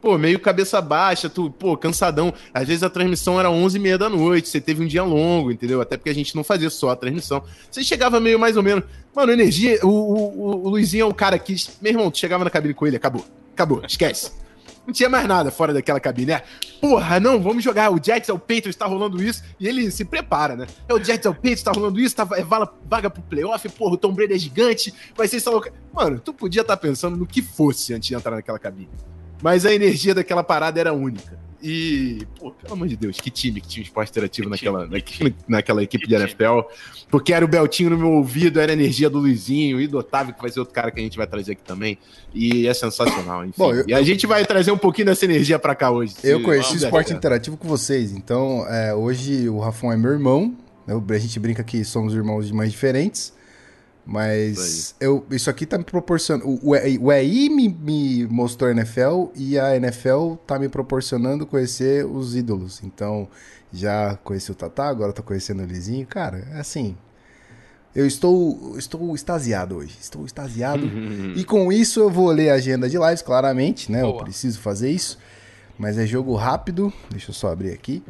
pô, 0.00 0.16
meio 0.16 0.38
cabeça 0.38 0.80
baixa, 0.80 1.28
tu, 1.28 1.50
pô, 1.50 1.76
cansadão. 1.76 2.32
Às 2.52 2.68
vezes 2.68 2.82
a 2.82 2.90
transmissão 2.90 3.38
era 3.38 3.50
11 3.50 3.76
e 3.76 3.80
meia 3.80 3.98
da 3.98 4.08
noite, 4.08 4.48
você 4.48 4.60
teve 4.60 4.82
um 4.82 4.86
dia 4.86 5.02
longo, 5.02 5.52
entendeu? 5.52 5.80
Até 5.80 5.96
porque 5.96 6.10
a 6.10 6.14
gente 6.14 6.34
não 6.34 6.42
fazia 6.42 6.70
só 6.70 6.90
a 6.90 6.96
transmissão. 6.96 7.42
Você 7.70 7.82
chegava 7.82 8.18
meio 8.18 8.38
mais 8.38 8.56
ou 8.56 8.62
menos. 8.62 8.84
Mano, 9.14 9.32
energia, 9.32 9.78
o, 9.82 9.88
o, 9.88 10.66
o 10.66 10.68
Luizinho 10.68 11.02
é 11.02 11.06
um 11.06 11.12
cara 11.12 11.38
que, 11.38 11.54
meu 11.80 11.92
irmão, 11.92 12.10
tu 12.10 12.18
chegava 12.18 12.44
na 12.44 12.50
cabine 12.50 12.74
com 12.74 12.86
ele, 12.86 12.96
acabou. 12.96 13.24
Acabou, 13.52 13.82
esquece. 13.84 14.32
Não 14.86 14.94
tinha 14.94 15.08
mais 15.08 15.26
nada 15.28 15.50
fora 15.50 15.72
daquela 15.72 16.00
cabine, 16.00 16.32
né? 16.32 16.42
Porra, 16.80 17.20
não, 17.20 17.40
vamos 17.40 17.62
jogar. 17.62 17.92
O 17.92 18.02
Jets 18.02 18.28
é 18.28 18.32
o 18.32 18.38
Patriots, 18.38 18.76
tá 18.76 18.86
rolando 18.86 19.22
isso. 19.22 19.42
E 19.58 19.68
ele 19.68 19.90
se 19.90 20.04
prepara, 20.04 20.56
né? 20.56 20.66
É 20.88 20.94
o 20.94 21.02
Jets 21.02 21.26
é 21.26 21.28
o 21.28 21.34
Patriots, 21.34 21.62
tá 21.62 21.72
rolando 21.72 22.00
isso, 22.00 22.16
tá, 22.16 22.26
é 22.32 22.42
vaga, 22.42 22.72
vaga 22.88 23.10
pro 23.10 23.22
playoff, 23.22 23.68
porra, 23.68 23.94
o 23.94 23.96
Tom 23.96 24.12
Brady 24.12 24.34
é 24.34 24.38
gigante, 24.38 24.92
vai 25.14 25.28
ser 25.28 25.36
essa 25.36 25.50
louca. 25.50 25.72
Mano, 25.92 26.18
tu 26.18 26.32
podia 26.32 26.62
estar 26.62 26.76
tá 26.76 26.80
pensando 26.80 27.16
no 27.16 27.26
que 27.26 27.42
fosse 27.42 27.92
antes 27.92 28.08
de 28.08 28.14
entrar 28.14 28.34
naquela 28.34 28.58
cabine. 28.58 28.88
Mas 29.42 29.64
a 29.66 29.72
energia 29.72 30.14
daquela 30.14 30.42
parada 30.42 30.78
era 30.80 30.92
única. 30.92 31.38
E, 31.62 32.26
pô, 32.38 32.50
pelo 32.52 32.72
amor 32.72 32.88
de 32.88 32.96
Deus, 32.96 33.20
que 33.20 33.30
time 33.30 33.60
que 33.60 33.68
tinha 33.68 33.82
um 33.82 33.84
esporte 33.84 34.10
interativo 34.10 34.48
naquela, 34.48 34.86
naquela, 34.86 35.34
naquela 35.46 35.82
equipe 35.82 36.06
de 36.06 36.14
NFL. 36.14 36.60
Porque 37.10 37.34
era 37.34 37.44
o 37.44 37.48
Beltinho 37.48 37.90
no 37.90 37.98
meu 37.98 38.10
ouvido, 38.12 38.58
era 38.60 38.72
a 38.72 38.74
energia 38.74 39.10
do 39.10 39.18
Luizinho 39.18 39.80
e 39.80 39.86
do 39.86 39.98
Otávio, 39.98 40.32
que 40.32 40.40
vai 40.40 40.50
ser 40.50 40.60
outro 40.60 40.72
cara 40.74 40.90
que 40.90 40.98
a 40.98 41.02
gente 41.02 41.18
vai 41.18 41.26
trazer 41.26 41.52
aqui 41.52 41.62
também. 41.62 41.98
E 42.32 42.66
é 42.66 42.72
sensacional, 42.72 43.44
enfim. 43.44 43.54
Bom, 43.58 43.74
eu, 43.74 43.84
e 43.86 43.92
a 43.92 44.02
gente 44.02 44.26
vai 44.26 44.44
trazer 44.46 44.70
um 44.70 44.78
pouquinho 44.78 45.06
dessa 45.06 45.24
energia 45.26 45.58
para 45.58 45.74
cá 45.74 45.90
hoje. 45.90 46.14
Eu 46.24 46.42
conheci 46.42 46.74
o 46.74 46.76
esporte 46.76 47.12
interativo 47.12 47.56
com 47.56 47.68
vocês, 47.68 48.12
então 48.12 48.66
é, 48.68 48.94
hoje 48.94 49.48
o 49.48 49.58
Rafão 49.58 49.92
é 49.92 49.96
meu 49.96 50.12
irmão. 50.12 50.56
Né, 50.86 50.94
a 50.94 51.18
gente 51.18 51.38
brinca 51.38 51.62
que 51.62 51.84
somos 51.84 52.14
irmãos 52.14 52.46
de 52.46 52.54
mães 52.54 52.70
diferentes. 52.70 53.34
Mas 54.04 54.58
isso, 54.58 54.94
eu, 55.00 55.24
isso 55.30 55.48
aqui 55.50 55.66
tá 55.66 55.78
me 55.78 55.84
proporcionando. 55.84 56.48
O, 56.48 56.70
o 56.70 57.12
EI 57.12 57.48
me, 57.48 57.68
me 57.68 58.26
mostrou 58.26 58.68
a 58.68 58.72
NFL 58.72 59.26
e 59.34 59.58
a 59.58 59.76
NFL 59.76 60.34
tá 60.46 60.58
me 60.58 60.68
proporcionando 60.68 61.46
conhecer 61.46 62.04
os 62.04 62.34
ídolos. 62.34 62.82
Então, 62.82 63.28
já 63.72 64.16
conheci 64.24 64.50
o 64.50 64.54
Tatá, 64.54 64.88
agora 64.88 65.12
tô 65.12 65.22
conhecendo 65.22 65.62
o 65.62 65.66
Lizinho. 65.66 66.06
Cara, 66.06 66.48
é 66.52 66.60
assim. 66.60 66.96
Eu 67.94 68.06
estou, 68.06 68.78
estou 68.78 69.14
extasiado 69.14 69.76
hoje. 69.76 69.96
Estou 70.00 70.24
extasiado. 70.24 70.86
e 71.36 71.44
com 71.44 71.72
isso 71.72 72.00
eu 72.00 72.10
vou 72.10 72.30
ler 72.30 72.50
a 72.50 72.54
agenda 72.54 72.88
de 72.88 72.98
lives, 72.98 73.22
claramente, 73.22 73.90
né? 73.90 74.02
Boa. 74.02 74.18
Eu 74.18 74.24
preciso 74.24 74.60
fazer 74.60 74.90
isso. 74.90 75.18
Mas 75.78 75.98
é 75.98 76.06
jogo 76.06 76.34
rápido. 76.34 76.92
Deixa 77.10 77.30
eu 77.30 77.34
só 77.34 77.48
abrir 77.48 77.72
aqui. 77.72 78.02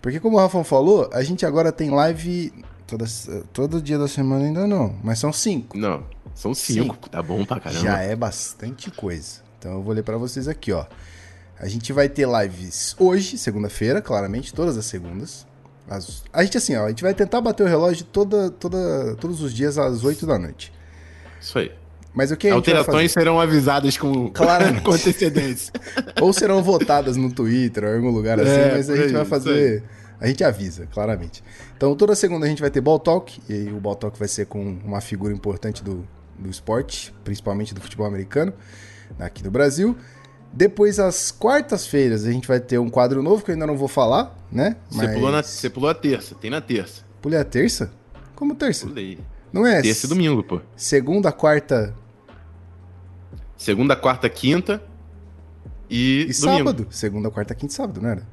Porque 0.00 0.20
como 0.20 0.36
o 0.36 0.40
Rafa 0.40 0.62
falou, 0.62 1.10
a 1.12 1.22
gente 1.22 1.44
agora 1.44 1.72
tem 1.72 1.90
live 1.90 2.52
Toda, 2.86 3.04
todo 3.52 3.82
dia 3.82 3.98
da 3.98 4.06
semana 4.06 4.44
ainda 4.44 4.66
não, 4.66 4.94
mas 5.02 5.18
são 5.18 5.32
cinco. 5.32 5.76
Não, 5.76 6.04
são 6.34 6.54
cinco, 6.54 6.94
cinco. 6.94 7.10
tá 7.10 7.20
bom 7.20 7.44
pra 7.44 7.58
caramba. 7.58 7.82
Já 7.82 7.98
é 7.98 8.14
bastante 8.14 8.90
coisa. 8.90 9.40
Então 9.58 9.72
eu 9.72 9.82
vou 9.82 9.92
ler 9.92 10.04
para 10.04 10.16
vocês 10.16 10.46
aqui, 10.46 10.70
ó. 10.72 10.86
A 11.58 11.66
gente 11.66 11.92
vai 11.92 12.08
ter 12.08 12.28
lives 12.28 12.94
hoje, 12.98 13.38
segunda-feira, 13.38 14.02
claramente, 14.02 14.52
todas 14.52 14.76
as 14.76 14.84
segundas. 14.84 15.46
As... 15.88 16.22
A 16.32 16.44
gente 16.44 16.58
assim, 16.58 16.76
ó, 16.76 16.84
a 16.84 16.88
gente 16.88 17.02
vai 17.02 17.14
tentar 17.14 17.40
bater 17.40 17.62
o 17.62 17.66
relógio 17.66 18.04
toda, 18.04 18.50
toda, 18.50 19.16
todos 19.16 19.40
os 19.40 19.54
dias 19.54 19.78
às 19.78 20.04
8 20.04 20.26
da 20.26 20.38
noite. 20.38 20.72
Isso 21.40 21.58
aí. 21.58 21.72
Mas 22.12 22.30
o 22.30 22.36
que 22.36 22.48
Alterações 22.48 23.12
serão 23.12 23.38
avisadas 23.38 23.96
com, 23.96 24.28
Claramente. 24.32 24.82
com 24.82 24.92
antecedência. 24.92 25.72
ou 26.20 26.32
serão 26.32 26.62
votadas 26.62 27.16
no 27.16 27.30
Twitter 27.30 27.84
ou 27.84 27.90
em 27.90 27.96
algum 27.96 28.10
lugar 28.10 28.40
assim, 28.40 28.50
é, 28.50 28.72
mas 28.72 28.88
a 28.88 28.96
gente 28.96 29.12
vai 29.12 29.24
fazer. 29.24 29.82
A 30.18 30.26
gente 30.26 30.42
avisa, 30.42 30.86
claramente. 30.86 31.44
Então, 31.76 31.94
toda 31.94 32.14
segunda 32.14 32.46
a 32.46 32.48
gente 32.48 32.60
vai 32.60 32.70
ter 32.70 32.80
Ball 32.80 32.98
Talk, 32.98 33.38
e 33.48 33.52
aí 33.52 33.72
o 33.72 33.78
Ball 33.78 33.94
Talk 33.94 34.18
vai 34.18 34.28
ser 34.28 34.46
com 34.46 34.78
uma 34.82 35.00
figura 35.00 35.32
importante 35.32 35.84
do, 35.84 36.08
do 36.38 36.48
esporte, 36.48 37.14
principalmente 37.22 37.74
do 37.74 37.80
futebol 37.82 38.06
americano, 38.06 38.52
aqui 39.18 39.44
no 39.44 39.50
Brasil. 39.50 39.96
Depois, 40.52 40.98
às 40.98 41.30
quartas-feiras, 41.30 42.24
a 42.24 42.32
gente 42.32 42.48
vai 42.48 42.60
ter 42.60 42.78
um 42.78 42.88
quadro 42.88 43.22
novo 43.22 43.44
que 43.44 43.50
eu 43.50 43.54
ainda 43.54 43.66
não 43.66 43.76
vou 43.76 43.88
falar, 43.88 44.34
né? 44.50 44.76
Mas... 44.90 45.08
Você, 45.08 45.14
pulou 45.14 45.30
na, 45.30 45.42
você 45.42 45.70
pulou 45.70 45.90
a 45.90 45.94
terça, 45.94 46.34
tem 46.34 46.50
na 46.50 46.62
terça. 46.62 47.02
Pulei 47.20 47.38
a 47.38 47.44
terça? 47.44 47.92
Como 48.34 48.54
terça? 48.54 48.86
Pulei. 48.86 49.18
Não 49.52 49.66
é? 49.66 49.82
Terça 49.82 50.06
e 50.06 50.08
domingo, 50.08 50.42
pô. 50.42 50.62
Segunda, 50.74 51.30
quarta. 51.30 51.94
Segunda, 53.54 53.94
quarta, 53.94 54.30
quinta 54.30 54.82
e. 55.90 56.26
E 56.30 56.40
domingo. 56.40 56.58
sábado. 56.58 56.86
Segunda, 56.90 57.30
quarta, 57.30 57.54
quinta 57.54 57.72
e 57.72 57.76
sábado, 57.76 58.00
não 58.00 58.08
era? 58.08 58.26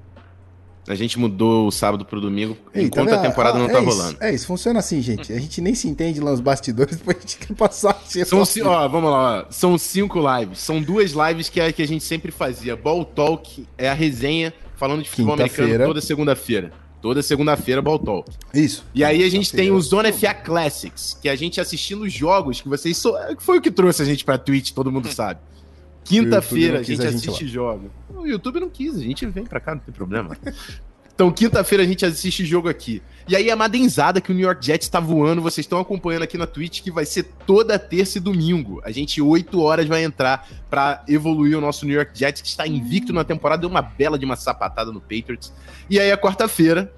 A 0.88 0.96
gente 0.96 1.18
mudou 1.18 1.68
o 1.68 1.72
sábado 1.72 2.04
pro 2.04 2.20
domingo 2.20 2.58
Ei, 2.74 2.84
enquanto 2.84 3.10
tá 3.10 3.16
a 3.16 3.22
temporada 3.22 3.58
ah, 3.58 3.62
não 3.62 3.68
tá 3.68 3.80
é 3.80 3.82
rolando. 3.82 4.18
é 4.20 4.34
isso, 4.34 4.46
funciona 4.46 4.80
assim, 4.80 5.02
gente. 5.02 5.32
A 5.32 5.40
gente 5.40 5.62
nem 5.62 5.74
se 5.74 5.88
entende 5.88 6.20
lá 6.20 6.32
nos 6.32 6.42
bastidores, 6.42 6.98
depois 6.98 7.18
a 7.18 7.20
gente 7.22 7.38
quer 7.38 7.54
passar. 7.56 8.02
São, 8.26 8.44
ci... 8.44 8.62
ó, 8.62 8.88
vamos 8.88 9.10
lá, 9.10 9.46
ó. 9.48 9.52
são 9.52 9.78
cinco 9.78 10.20
lives. 10.20 10.60
São 10.60 10.82
duas 10.82 11.12
lives 11.12 11.48
que 11.48 11.62
é 11.62 11.72
que 11.72 11.82
a 11.82 11.88
gente 11.88 12.04
sempre 12.04 12.32
fazia. 12.32 12.76
Ball 12.76 13.06
Talk 13.06 13.66
é 13.78 13.90
a 13.90 13.94
resenha 13.94 14.54
falando 14.76 15.04
de 15.04 15.10
futebol 15.10 15.36
americano 15.36 15.86
toda 15.86 16.02
segunda-feira. 16.02 16.72
Toda 17.02 17.22
segunda-feira, 17.22 17.82
Ball 17.82 18.00
Talk. 18.00 18.32
Isso. 18.54 18.86
E 18.94 19.04
aí 19.04 19.24
a 19.24 19.30
gente 19.30 19.52
tem 19.52 19.72
o 19.72 19.82
Zona 19.82 20.12
FA 20.12 20.34
Classics, 20.34 21.18
que 21.22 21.28
é 21.28 21.32
a 21.32 21.36
gente 21.36 21.60
assistindo 21.60 22.08
jogos 22.08 22.62
que 22.62 22.70
vocês. 22.70 22.98
So... 22.98 23.14
Foi 23.40 23.58
o 23.58 23.62
que 23.62 23.70
trouxe 23.70 24.02
a 24.02 24.06
gente 24.06 24.24
pra 24.24 24.38
Twitch, 24.38 24.72
todo 24.72 24.92
mundo 24.92 25.10
sabe. 25.10 25.40
Quinta-feira 26.04 26.80
a 26.80 26.84
gente, 26.84 27.06
assiste 27.06 27.48
jogos. 27.48 27.90
O 28.10 28.26
YouTube 28.26 28.60
não 28.60 28.70
quis, 28.70 28.96
a 28.96 29.02
gente 29.02 29.26
vem 29.26 29.46
pra 29.46 29.60
cá, 29.60 29.76
não 29.76 29.82
tem 29.82 29.94
problema. 29.94 30.38
Então, 31.16 31.32
quinta-feira 31.32 31.84
a 31.84 31.88
gente 31.88 32.04
assiste 32.04 32.44
jogo 32.44 32.68
aqui. 32.68 33.00
E 33.28 33.36
aí, 33.36 33.52
a 33.52 33.56
madenzada 33.56 34.20
que 34.20 34.32
o 34.32 34.34
New 34.34 34.44
York 34.44 34.66
Jets 34.66 34.90
tá 34.90 35.00
voando, 35.00 35.44
vocês 35.44 35.64
estão 35.64 35.80
acompanhando 35.80 36.24
aqui 36.24 36.40
na 36.40 36.48
Twitch, 36.48 36.82
que 36.82 36.90
vai 36.90 37.06
ser 37.06 37.24
toda 37.46 37.78
terça 37.78 38.18
e 38.18 38.22
domingo. 38.22 38.82
A 38.84 38.90
gente, 38.90 39.22
8 39.22 39.62
horas, 39.62 39.88
vai 39.88 40.04
entrar 40.04 40.48
para 40.72 41.04
evoluir 41.08 41.56
o 41.56 41.62
nosso 41.62 41.86
New 41.86 41.96
York 41.96 42.18
Jets, 42.18 42.42
que 42.42 42.48
está 42.48 42.66
invicto 42.66 43.14
na 43.14 43.24
temporada, 43.24 43.62
deu 43.62 43.70
uma 43.70 43.82
bela 43.84 44.18
de 44.18 44.26
uma 44.26 44.36
sapatada 44.36 44.92
no 44.92 45.00
Patriots. 45.00 45.54
E 45.88 46.00
aí, 46.00 46.12
a 46.12 46.18
quarta-feira, 46.18 46.92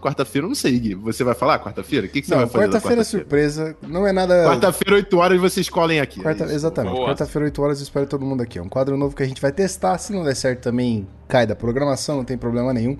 quarta-feira, 0.00 0.44
eu 0.44 0.48
não 0.48 0.54
sei, 0.54 0.78
Gui. 0.78 0.94
Você 0.94 1.22
vai 1.24 1.34
falar 1.34 1.58
quarta-feira? 1.58 2.06
O 2.06 2.10
que, 2.10 2.20
que 2.20 2.26
você 2.26 2.34
Não, 2.34 2.40
vai 2.42 2.48
fazer? 2.48 2.64
quarta-feira 2.66 3.00
é 3.00 3.04
surpresa. 3.04 3.76
Não 3.82 4.06
é 4.06 4.12
nada. 4.12 4.44
Quarta-feira, 4.44 4.96
8 4.96 5.16
horas, 5.18 5.40
vocês 5.40 5.68
colhem 5.68 6.00
aqui. 6.00 6.20
Quarta- 6.20 6.44
É. 6.44 6.54
Exatamente. 6.54 6.96
Quarta-feira, 6.96 7.44
8 7.46 7.62
horas, 7.62 7.78
eu 7.78 7.84
espero 7.84 8.06
todo 8.06 8.24
mundo 8.24 8.42
aqui. 8.42 8.58
É 8.58 8.62
um 8.62 8.68
quadro 8.68 8.96
novo 8.96 9.14
que 9.14 9.22
a 9.22 9.26
gente 9.26 9.40
vai 9.40 9.52
testar. 9.52 9.98
Se 9.98 10.12
não 10.12 10.24
der 10.24 10.34
certo 10.36 10.60
também, 10.62 11.06
cai 11.26 11.46
da 11.46 11.54
programação, 11.56 12.16
não 12.16 12.24
tem 12.24 12.36
problema 12.38 12.72
nenhum. 12.72 12.96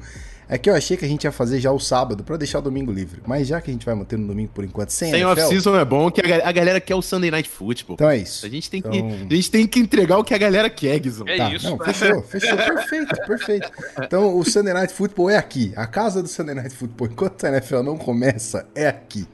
É 0.48 0.56
que 0.56 0.70
eu 0.70 0.74
achei 0.74 0.96
que 0.96 1.04
a 1.04 1.08
gente 1.08 1.24
ia 1.24 1.30
fazer 1.32 1.60
já 1.60 1.70
o 1.70 1.78
sábado 1.78 2.24
pra 2.24 2.36
deixar 2.38 2.60
o 2.60 2.62
domingo 2.62 2.90
livre. 2.90 3.20
Mas 3.26 3.46
já 3.46 3.60
que 3.60 3.70
a 3.70 3.72
gente 3.72 3.84
vai 3.84 3.94
manter 3.94 4.16
no 4.16 4.26
domingo 4.26 4.50
por 4.54 4.64
enquanto 4.64 4.88
sem, 4.90 5.10
Sem 5.10 5.22
off-season 5.24 5.76
é 5.76 5.84
bom, 5.84 6.10
que 6.10 6.20
a, 6.22 6.24
ga- 6.26 6.48
a 6.48 6.52
galera 6.52 6.80
quer 6.80 6.94
o 6.94 7.02
Sunday 7.02 7.30
Night 7.30 7.48
Football. 7.50 7.94
Então 7.94 8.08
é 8.08 8.16
isso. 8.16 8.46
A 8.46 8.48
gente 8.48 8.70
tem, 8.70 8.80
que, 8.80 8.88
Então- 8.96 9.26
a 9.30 9.34
gente 9.34 9.50
tem 9.50 9.66
que 9.66 9.78
entregar 9.78 10.16
o 10.16 10.24
que 10.24 10.32
a 10.32 10.38
galera 10.38 10.70
quer, 10.70 10.98
Guizão. 11.00 11.28
É 11.28 11.36
Tá, 11.36 11.52
isso. 11.54 11.68
não, 11.68 11.78
fechou, 11.78 12.22
fechou, 12.22 12.56
perfeito, 12.56 13.16
perfeito. 13.26 13.70
Então 14.02 14.38
o 14.38 14.42
Sunday 14.44 14.72
Night 14.72 14.94
Football 14.94 15.28
é 15.28 15.36
aqui. 15.36 15.72
A 15.76 15.86
casa 15.86 16.22
do 16.22 16.28
Sunday 16.28 16.54
Night 16.54 16.74
Football, 16.74 17.08
enquanto 17.08 17.44
a 17.44 17.48
NFL 17.50 17.82
não 17.82 17.98
começa, 17.98 18.66
é 18.74 18.88
aqui. 18.88 19.26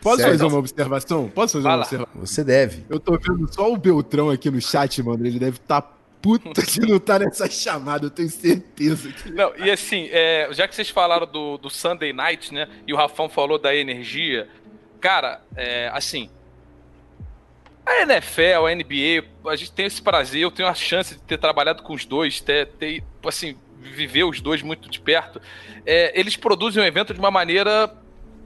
Posso 0.00 0.16
Certo. 0.16 0.30
fazer 0.32 0.44
uma 0.44 0.58
observação? 0.58 1.28
Posso 1.28 1.52
fazer 1.52 1.62
Vai 1.64 1.74
uma 1.76 1.82
observação? 1.82 2.20
Você 2.20 2.42
deve. 2.42 2.84
Eu 2.88 2.98
tô 2.98 3.16
vendo 3.18 3.48
só 3.54 3.70
o 3.72 3.76
Beltrão 3.76 4.30
aqui 4.30 4.50
no 4.50 4.60
chat, 4.60 5.00
mano. 5.02 5.24
Ele 5.24 5.38
deve 5.38 5.58
estar 5.58 5.80
puta 6.22 6.64
que 6.64 6.80
não 6.80 7.00
tá 7.00 7.18
nessa 7.18 7.50
chamada, 7.50 8.06
eu 8.06 8.10
tenho 8.10 8.30
certeza. 8.30 9.12
Que... 9.12 9.30
Não, 9.32 9.52
e 9.56 9.68
assim, 9.68 10.08
é, 10.12 10.48
já 10.52 10.68
que 10.68 10.74
vocês 10.74 10.88
falaram 10.88 11.26
do, 11.26 11.58
do 11.58 11.68
Sunday 11.68 12.12
Night, 12.12 12.54
né? 12.54 12.68
E 12.86 12.94
o 12.94 12.96
Rafão 12.96 13.28
falou 13.28 13.58
da 13.58 13.74
energia, 13.74 14.48
cara, 15.00 15.42
é, 15.56 15.90
assim. 15.92 16.30
A 17.84 18.02
NFL, 18.02 18.66
a 18.68 18.74
NBA, 18.74 19.50
a 19.50 19.56
gente 19.56 19.72
tem 19.72 19.86
esse 19.86 20.00
prazer, 20.00 20.40
eu 20.40 20.52
tenho 20.52 20.68
a 20.68 20.74
chance 20.74 21.16
de 21.16 21.22
ter 21.22 21.36
trabalhado 21.36 21.82
com 21.82 21.92
os 21.92 22.04
dois, 22.04 22.40
ter, 22.40 22.68
ter 22.68 23.02
assim, 23.26 23.56
viver 23.80 24.22
os 24.22 24.40
dois 24.40 24.62
muito 24.62 24.88
de 24.88 25.00
perto. 25.00 25.42
É, 25.84 26.18
eles 26.18 26.36
produzem 26.36 26.80
um 26.80 26.86
evento 26.86 27.12
de 27.12 27.18
uma 27.18 27.32
maneira, 27.32 27.92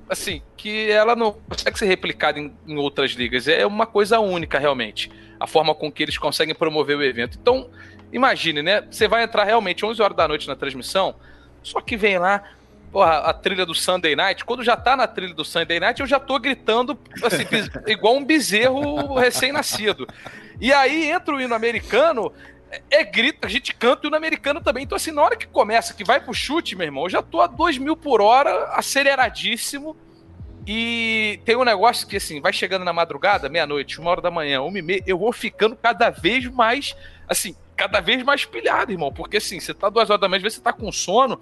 assim, 0.08 0.40
que 0.56 0.90
ela 0.90 1.14
não 1.14 1.32
consegue 1.32 1.78
ser 1.78 1.84
replicada 1.84 2.40
em, 2.40 2.56
em 2.66 2.78
outras 2.78 3.10
ligas. 3.10 3.46
É 3.46 3.66
uma 3.66 3.86
coisa 3.86 4.18
única, 4.18 4.58
realmente. 4.58 5.10
A 5.38 5.46
forma 5.46 5.74
com 5.74 5.90
que 5.90 6.02
eles 6.02 6.18
conseguem 6.18 6.54
promover 6.54 6.96
o 6.96 7.02
evento. 7.02 7.38
Então, 7.40 7.70
imagine, 8.12 8.62
né? 8.62 8.82
Você 8.90 9.06
vai 9.06 9.22
entrar 9.22 9.44
realmente 9.44 9.84
11 9.84 10.00
horas 10.00 10.16
da 10.16 10.26
noite 10.26 10.48
na 10.48 10.56
transmissão, 10.56 11.16
só 11.62 11.80
que 11.80 11.96
vem 11.96 12.18
lá 12.18 12.42
porra, 12.96 13.18
a 13.18 13.34
trilha 13.34 13.66
do 13.66 13.74
Sunday 13.74 14.16
Night. 14.16 14.42
Quando 14.42 14.64
já 14.64 14.74
tá 14.74 14.96
na 14.96 15.06
trilha 15.06 15.34
do 15.34 15.44
Sunday 15.44 15.78
Night, 15.78 16.00
eu 16.00 16.06
já 16.06 16.18
tô 16.18 16.38
gritando 16.38 16.98
assim, 17.22 17.44
igual 17.86 18.16
um 18.16 18.24
bezerro 18.24 19.14
recém-nascido. 19.14 20.06
E 20.58 20.72
aí 20.72 21.10
entra 21.10 21.34
o 21.34 21.40
hino 21.40 21.54
americano, 21.54 22.32
é, 22.70 22.80
é 22.90 23.04
grito, 23.04 23.44
a 23.46 23.50
gente 23.50 23.74
canta 23.74 24.04
o 24.04 24.08
hino 24.08 24.16
americano 24.16 24.62
também. 24.62 24.84
Então, 24.84 24.96
assim, 24.96 25.10
na 25.10 25.22
hora 25.22 25.36
que 25.36 25.46
começa, 25.46 25.92
que 25.92 26.04
vai 26.04 26.20
pro 26.20 26.32
chute, 26.32 26.74
meu 26.74 26.86
irmão, 26.86 27.04
eu 27.04 27.10
já 27.10 27.22
tô 27.22 27.42
a 27.42 27.46
2 27.46 27.76
mil 27.76 27.96
por 27.96 28.22
hora, 28.22 28.70
aceleradíssimo. 28.72 29.94
E 30.66 31.38
tem 31.44 31.54
um 31.56 31.64
negócio 31.64 32.06
que, 32.08 32.16
assim, 32.16 32.40
vai 32.40 32.52
chegando 32.52 32.84
na 32.84 32.92
madrugada, 32.92 33.48
meia-noite, 33.48 34.00
uma 34.00 34.10
hora 34.10 34.20
da 34.20 34.30
manhã, 34.30 34.60
uma 34.62 34.78
e 34.78 34.82
meia, 34.82 35.02
eu 35.06 35.16
vou 35.18 35.32
ficando 35.32 35.76
cada 35.76 36.10
vez 36.10 36.44
mais, 36.46 36.96
assim, 37.28 37.54
cada 37.76 38.00
vez 38.00 38.22
mais 38.24 38.44
pilhado, 38.44 38.90
irmão. 38.90 39.12
Porque, 39.12 39.36
assim, 39.36 39.60
você 39.60 39.72
tá 39.72 39.88
duas 39.88 40.10
horas 40.10 40.20
da 40.20 40.28
manhã, 40.28 40.38
às 40.38 40.42
vezes 40.42 40.56
você 40.58 40.62
tá 40.64 40.72
com 40.72 40.90
sono, 40.90 41.40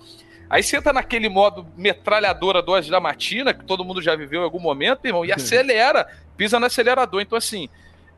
aí 0.51 0.63
você 0.63 0.77
entra 0.77 0.93
naquele 0.93 1.29
modo 1.31 1.67
metralhadora 1.77 2.61
duas 2.61 2.87
da 2.87 3.01
matina, 3.01 3.55
que 3.55 3.65
todo 3.65 3.85
mundo 3.85 4.03
já 4.03 4.15
viveu 4.15 4.43
em 4.43 4.45
algum 4.45 4.61
momento, 4.61 5.07
irmão, 5.07 5.25
e 5.25 5.33
acelera, 5.33 6.07
pisa 6.37 6.61
no 6.61 6.67
acelerador. 6.67 7.23
Então, 7.23 7.39
assim, 7.39 7.69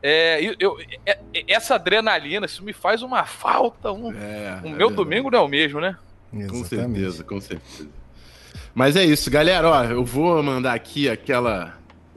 é, 0.03 0.43
eu, 0.43 0.55
eu- 0.59 0.77
é- 1.05 1.19
é- 1.33 1.43
essa 1.47 1.75
adrenalina, 1.75 2.45
isso 2.45 2.63
me 2.65 2.73
faz 2.73 3.01
uma 3.01 3.23
falta. 3.25 3.93
Um, 3.93 4.11
É, 4.11 4.59
o 4.61 4.67
é 4.67 4.69
meu 4.71 4.89
verdade. 4.89 4.95
domingo 4.95 5.31
não 5.31 5.39
é 5.39 5.41
o 5.41 5.47
mesmo, 5.47 5.79
né? 5.79 5.95
Com 6.49 6.65
certeza, 6.65 7.23
com 7.23 7.39
certeza. 7.39 7.87
Mas 8.77 8.95
é 8.95 9.03
isso, 9.03 9.31
galera. 9.31 9.67
Ó, 9.67 9.83
eu 9.85 10.05
vou 10.05 10.43
mandar 10.43 10.75
aqui 10.75 11.09
aquela 11.09 11.75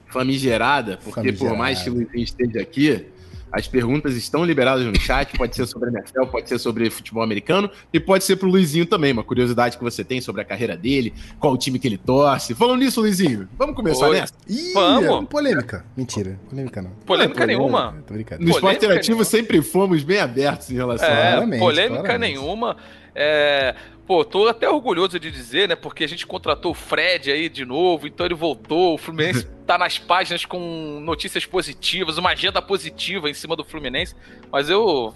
famigerada, 0.09 0.99
porque 1.02 1.33
por 1.33 1.57
mais 1.57 1.83
que 1.83 1.88
o 1.88 1.95
Luizinho 1.95 2.23
esteja 2.23 2.61
aqui, 2.61 3.07
as 3.50 3.67
perguntas 3.67 4.14
estão 4.14 4.45
liberadas 4.45 4.85
no 4.85 4.95
chat. 5.00 5.38
Pode 5.38 5.57
ser 5.57 5.64
sobre 5.67 5.88
a 5.88 5.93
NFL, 5.93 6.26
pode 6.26 6.50
ser 6.50 6.59
sobre 6.59 6.90
futebol 6.90 7.23
americano 7.23 7.71
e 7.90 7.99
pode 7.99 8.25
ser 8.25 8.37
pro 8.37 8.47
Luizinho 8.47 8.85
também. 8.85 9.11
Uma 9.11 9.25
curiosidade 9.25 9.79
que 9.79 9.83
você 9.83 10.05
tem 10.05 10.21
sobre 10.21 10.43
a 10.43 10.45
carreira 10.45 10.76
dele, 10.76 11.14
qual 11.38 11.55
o 11.55 11.57
time 11.57 11.79
que 11.79 11.88
ele 11.88 11.97
torce. 11.97 12.55
Falando 12.55 12.81
nisso, 12.81 13.00
Luizinho, 13.00 13.49
vamos 13.57 13.75
começar 13.75 14.09
Oi. 14.09 14.21
nessa? 14.21 14.35
Ih, 14.47 14.75
Vamos. 14.75 15.31
polêmica. 15.31 15.87
Mentira, 15.97 16.38
polêmica 16.50 16.83
não. 16.83 16.90
Polêmica 17.07 17.38
Não 17.38 17.45
é 17.45 17.47
nenhuma. 17.47 18.05
Tô 18.07 18.12
brincando. 18.12 18.45
No 18.45 18.50
Polêmica 18.50 18.57
esporte 18.59 18.76
interativo 18.76 19.12
nenhuma. 19.12 19.25
sempre 19.25 19.62
fomos 19.62 20.02
bem 20.02 20.21
abertos 20.21 20.71
em 20.71 20.75
relação 20.75 21.09
a. 21.09 21.11
É, 21.11 21.31
Claramente, 21.33 21.61
polêmica 21.61 22.02
claramente. 22.02 22.35
nenhuma. 22.38 22.76
É, 23.14 23.75
pô, 24.07 24.25
tô 24.25 24.49
até 24.49 24.69
orgulhoso 24.69 25.19
de 25.19 25.31
dizer, 25.31 25.69
né? 25.69 25.76
Porque 25.76 26.05
a 26.05 26.09
gente 26.09 26.26
contratou 26.26 26.73
o 26.73 26.75
Fred 26.75 27.31
aí 27.31 27.49
de 27.49 27.64
novo, 27.64 28.07
então 28.07 28.26
ele 28.26 28.35
voltou. 28.35 28.95
O 28.95 28.99
Fluminense 28.99 29.47
tá 29.67 29.79
nas 29.79 29.99
páginas 29.99 30.45
com 30.45 31.00
notícias 31.00 31.47
positivas, 31.47 32.19
uma 32.19 32.31
agenda 32.31 32.61
positiva 32.61 33.31
em 33.31 33.35
cima 33.35 33.57
do 33.57 33.64
Fluminense. 33.64 34.14
Mas 34.50 34.69
eu. 34.69 35.14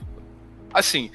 Assim. 0.72 1.10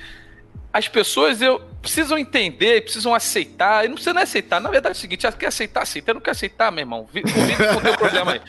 As 0.71 0.87
pessoas 0.87 1.41
eu, 1.41 1.59
precisam 1.81 2.17
entender, 2.17 2.81
precisam 2.83 3.13
aceitar. 3.13 3.83
E 3.85 3.87
não 3.87 3.95
precisa 3.95 4.13
nem 4.13 4.23
aceitar. 4.23 4.59
Na 4.59 4.69
verdade 4.69 4.95
é 4.95 4.97
o 4.97 4.99
seguinte: 5.01 5.25
ah, 5.25 5.31
quer 5.31 5.47
aceitar, 5.47 5.81
aceita. 5.81 6.13
Não 6.13 6.21
quer 6.21 6.31
aceitar, 6.31 6.71
meu 6.71 6.81
irmão. 6.81 7.07
Vi- 7.11 7.21
Convive 7.23 7.67
com 7.73 7.81
teu 7.81 7.97
problema 7.97 8.33
aí. 8.33 8.41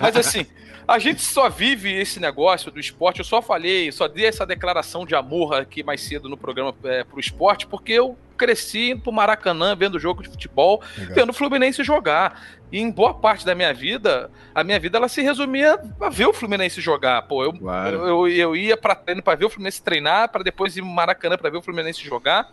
Mas 0.00 0.16
assim, 0.16 0.46
a 0.86 0.98
gente 0.98 1.20
só 1.22 1.48
vive 1.48 1.92
esse 1.92 2.20
negócio 2.20 2.70
do 2.70 2.78
esporte. 2.78 3.18
Eu 3.18 3.24
só 3.24 3.42
falei, 3.42 3.90
só 3.90 4.06
dei 4.06 4.26
essa 4.26 4.46
declaração 4.46 5.04
de 5.04 5.14
amor 5.16 5.54
aqui 5.54 5.82
mais 5.82 6.00
cedo 6.02 6.28
no 6.28 6.36
programa 6.36 6.72
é, 6.84 7.02
pro 7.02 7.18
esporte, 7.18 7.66
porque 7.66 7.92
eu 7.92 8.16
cresci 8.34 8.90
indo 8.90 9.02
pro 9.02 9.12
Maracanã 9.12 9.74
vendo 9.76 9.98
jogo 9.98 10.22
de 10.22 10.28
futebol, 10.28 10.82
Legal. 10.98 11.14
vendo 11.14 11.30
o 11.30 11.32
Fluminense 11.32 11.82
jogar. 11.84 12.42
E 12.72 12.80
em 12.80 12.90
boa 12.90 13.14
parte 13.14 13.46
da 13.46 13.54
minha 13.54 13.72
vida, 13.72 14.30
a 14.54 14.64
minha 14.64 14.80
vida 14.80 14.98
ela 14.98 15.08
se 15.08 15.22
resumia 15.22 15.78
a 16.00 16.08
ver 16.10 16.26
o 16.26 16.32
Fluminense 16.32 16.80
jogar. 16.80 17.22
Pô, 17.22 17.44
eu, 17.44 17.52
Claro. 17.52 17.96
eu, 17.96 18.28
eu, 18.28 18.28
eu 18.28 18.56
ia 18.56 18.76
para 18.76 18.94
treino 18.94 19.22
para 19.22 19.36
ver 19.38 19.44
o 19.44 19.50
Fluminense 19.50 19.82
treinar, 19.82 20.28
para 20.30 20.42
depois 20.42 20.76
ir 20.76 20.80
no 20.80 20.88
Maracanã 20.88 21.36
para 21.38 21.50
ver 21.50 21.58
o 21.58 21.62
Fluminense 21.62 22.02
jogar. 22.04 22.50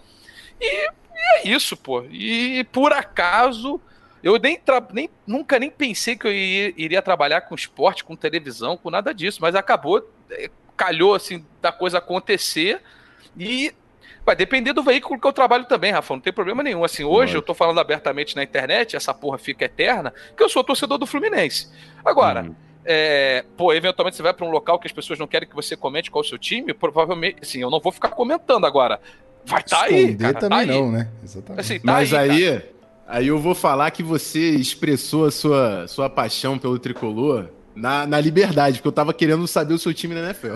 E, 0.59 0.65
e 0.85 0.89
é 1.15 1.47
isso, 1.47 1.75
pô. 1.75 2.03
E 2.11 2.63
por 2.71 2.93
acaso 2.93 3.81
eu 4.23 4.37
nem, 4.37 4.61
nem 4.93 5.09
nunca 5.25 5.57
nem 5.57 5.71
pensei 5.71 6.15
que 6.15 6.27
eu 6.27 6.31
iria, 6.31 6.73
iria 6.77 7.01
trabalhar 7.01 7.41
com 7.41 7.55
esporte, 7.55 8.03
com 8.03 8.15
televisão, 8.15 8.77
com 8.77 8.91
nada 8.91 9.13
disso, 9.13 9.39
mas 9.41 9.55
acabou, 9.55 10.07
é, 10.29 10.49
calhou 10.77 11.15
assim 11.15 11.43
da 11.59 11.71
coisa 11.71 11.97
acontecer 11.97 12.81
e 13.35 13.73
vai 14.25 14.35
depender 14.35 14.73
do 14.73 14.83
veículo 14.83 15.19
que 15.19 15.27
eu 15.27 15.33
trabalho 15.33 15.65
também, 15.65 15.91
Rafa, 15.91 16.13
não 16.13 16.21
tem 16.21 16.31
problema 16.33 16.61
nenhum. 16.63 16.83
Assim, 16.83 17.03
hoje 17.03 17.17
Lógico. 17.19 17.37
eu 17.37 17.41
tô 17.41 17.53
falando 17.53 17.79
abertamente 17.79 18.35
na 18.35 18.43
internet, 18.43 18.95
essa 18.95 19.13
porra 19.13 19.37
fica 19.37 19.65
eterna, 19.65 20.13
que 20.35 20.43
eu 20.43 20.49
sou 20.49 20.63
torcedor 20.63 20.97
do 20.97 21.05
Fluminense. 21.07 21.69
Agora, 22.05 22.43
Hum. 22.43 22.55
é, 22.85 23.43
pô, 23.57 23.73
eventualmente 23.73 24.15
você 24.17 24.23
vai 24.23 24.33
para 24.33 24.45
um 24.45 24.51
local 24.51 24.79
que 24.79 24.87
as 24.87 24.93
pessoas 24.93 25.17
não 25.19 25.27
querem 25.27 25.47
que 25.47 25.55
você 25.55 25.75
comente 25.75 26.09
qual 26.11 26.23
é 26.23 26.25
o 26.25 26.29
seu 26.29 26.37
time, 26.37 26.73
provavelmente, 26.73 27.37
assim, 27.41 27.61
eu 27.61 27.69
não 27.69 27.79
vou 27.79 27.91
ficar 27.91 28.09
comentando 28.09 28.65
agora. 28.65 28.99
Vai 29.43 29.63
tá 29.63 29.83
aí, 29.83 30.15
cara, 30.15 30.33
tá 30.33 30.39
também 30.41 30.59
aí. 30.59 30.67
não, 30.67 30.91
né? 30.91 31.09
Exatamente. 31.23 31.59
Assim, 31.61 31.79
tá 31.79 31.91
Mas 31.91 32.13
aí, 32.13 32.29
aí, 32.47 32.61
aí, 33.07 33.27
eu 33.27 33.39
vou 33.39 33.55
falar 33.55 33.89
que 33.89 34.03
você 34.03 34.51
expressou 34.51 35.25
a 35.25 35.31
sua, 35.31 35.87
sua 35.87 36.09
paixão 36.09 36.59
pelo 36.59 36.77
tricolor 36.77 37.49
na, 37.81 38.05
na 38.05 38.19
liberdade, 38.21 38.77
porque 38.77 38.87
eu 38.87 38.91
tava 38.91 39.11
querendo 39.13 39.47
saber 39.47 39.73
o 39.73 39.79
seu 39.79 39.91
time 39.93 40.13
na 40.13 40.21
NFL. 40.21 40.53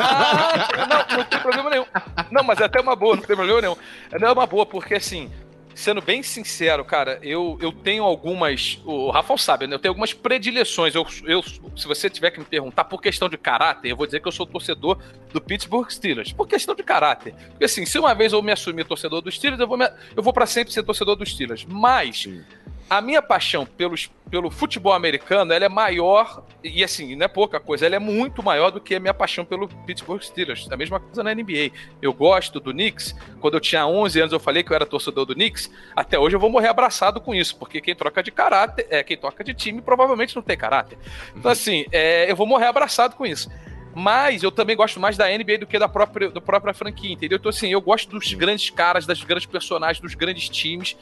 Ah, 0.00 0.86
não, 1.08 1.18
não 1.18 1.24
tem 1.24 1.38
problema 1.40 1.70
nenhum. 1.70 1.84
Não, 2.30 2.42
mas 2.42 2.60
é 2.60 2.64
até 2.64 2.80
uma 2.80 2.96
boa, 2.96 3.14
não 3.16 3.22
tem 3.22 3.36
problema 3.36 3.60
nenhum. 3.60 3.76
Não 4.20 4.28
é 4.28 4.32
uma 4.32 4.46
boa, 4.46 4.66
porque 4.66 4.94
assim, 4.94 5.30
sendo 5.74 6.02
bem 6.02 6.22
sincero, 6.24 6.84
cara, 6.84 7.18
eu, 7.22 7.56
eu 7.60 7.70
tenho 7.70 8.02
algumas. 8.02 8.80
O 8.84 9.10
Rafael 9.10 9.38
sabe, 9.38 9.66
né? 9.68 9.76
Eu 9.76 9.78
tenho 9.78 9.90
algumas 9.92 10.12
predileções. 10.12 10.94
Eu, 10.94 11.06
eu, 11.24 11.42
se 11.76 11.86
você 11.86 12.10
tiver 12.10 12.32
que 12.32 12.40
me 12.40 12.44
perguntar 12.44 12.84
por 12.84 13.00
questão 13.00 13.28
de 13.28 13.38
caráter, 13.38 13.90
eu 13.90 13.96
vou 13.96 14.06
dizer 14.06 14.18
que 14.20 14.26
eu 14.26 14.32
sou 14.32 14.44
torcedor 14.44 14.98
do 15.32 15.40
Pittsburgh 15.40 15.88
Steelers. 15.88 16.32
Por 16.32 16.48
questão 16.48 16.74
de 16.74 16.82
caráter. 16.82 17.32
Porque 17.50 17.64
assim, 17.66 17.86
se 17.86 17.96
uma 17.98 18.12
vez 18.14 18.32
eu 18.32 18.42
me 18.42 18.50
assumir 18.50 18.84
torcedor 18.84 19.20
dos 19.20 19.36
Steelers, 19.36 19.60
eu 19.60 19.68
vou, 19.68 19.78
me- 19.78 19.90
eu 20.16 20.22
vou 20.22 20.32
para 20.32 20.46
sempre 20.46 20.72
ser 20.72 20.82
torcedor 20.82 21.14
dos 21.14 21.30
Steelers. 21.30 21.64
Mas 21.68 22.22
Sim. 22.22 22.42
A 22.88 23.00
minha 23.00 23.20
paixão 23.20 23.66
pelos, 23.66 24.10
pelo 24.30 24.50
futebol 24.50 24.92
americano 24.92 25.52
ela 25.52 25.64
é 25.64 25.68
maior, 25.68 26.44
e 26.62 26.84
assim, 26.84 27.16
não 27.16 27.24
é 27.24 27.28
pouca 27.28 27.58
coisa, 27.58 27.86
ela 27.86 27.96
é 27.96 27.98
muito 27.98 28.42
maior 28.42 28.70
do 28.70 28.80
que 28.80 28.94
a 28.94 29.00
minha 29.00 29.14
paixão 29.14 29.44
pelo 29.44 29.68
Pittsburgh 29.68 30.22
Steelers. 30.22 30.70
A 30.70 30.76
mesma 30.76 31.00
coisa 31.00 31.22
na 31.22 31.34
NBA. 31.34 31.70
Eu 32.00 32.12
gosto 32.12 32.60
do 32.60 32.72
Knicks. 32.72 33.14
Quando 33.40 33.54
eu 33.54 33.60
tinha 33.60 33.86
11 33.86 34.20
anos, 34.20 34.32
eu 34.32 34.40
falei 34.40 34.62
que 34.62 34.70
eu 34.70 34.74
era 34.76 34.86
torcedor 34.86 35.24
do 35.24 35.34
Knicks. 35.34 35.70
Até 35.94 36.18
hoje 36.18 36.36
eu 36.36 36.40
vou 36.40 36.50
morrer 36.50 36.68
abraçado 36.68 37.20
com 37.20 37.34
isso, 37.34 37.56
porque 37.56 37.80
quem 37.80 37.94
troca 37.94 38.22
de 38.22 38.30
caráter, 38.30 38.86
é, 38.88 39.02
quem 39.02 39.16
troca 39.16 39.42
de 39.42 39.52
time, 39.52 39.82
provavelmente 39.82 40.34
não 40.36 40.42
tem 40.42 40.56
caráter. 40.56 40.96
Então, 41.36 41.50
assim, 41.50 41.84
é, 41.90 42.30
eu 42.30 42.36
vou 42.36 42.46
morrer 42.46 42.66
abraçado 42.66 43.16
com 43.16 43.26
isso. 43.26 43.50
Mas 43.94 44.42
eu 44.42 44.52
também 44.52 44.76
gosto 44.76 45.00
mais 45.00 45.16
da 45.16 45.26
NBA 45.26 45.58
do 45.58 45.66
que 45.66 45.78
da 45.78 45.88
própria, 45.88 46.30
da 46.30 46.40
própria 46.40 46.74
franquia, 46.74 47.12
entendeu? 47.12 47.38
Então, 47.38 47.48
assim, 47.48 47.68
eu 47.68 47.80
gosto 47.80 48.10
dos 48.10 48.32
grandes 48.34 48.68
caras, 48.68 49.06
das 49.06 49.24
grandes 49.24 49.46
personagens, 49.46 50.00
dos 50.00 50.14
grandes 50.14 50.48
times 50.50 50.96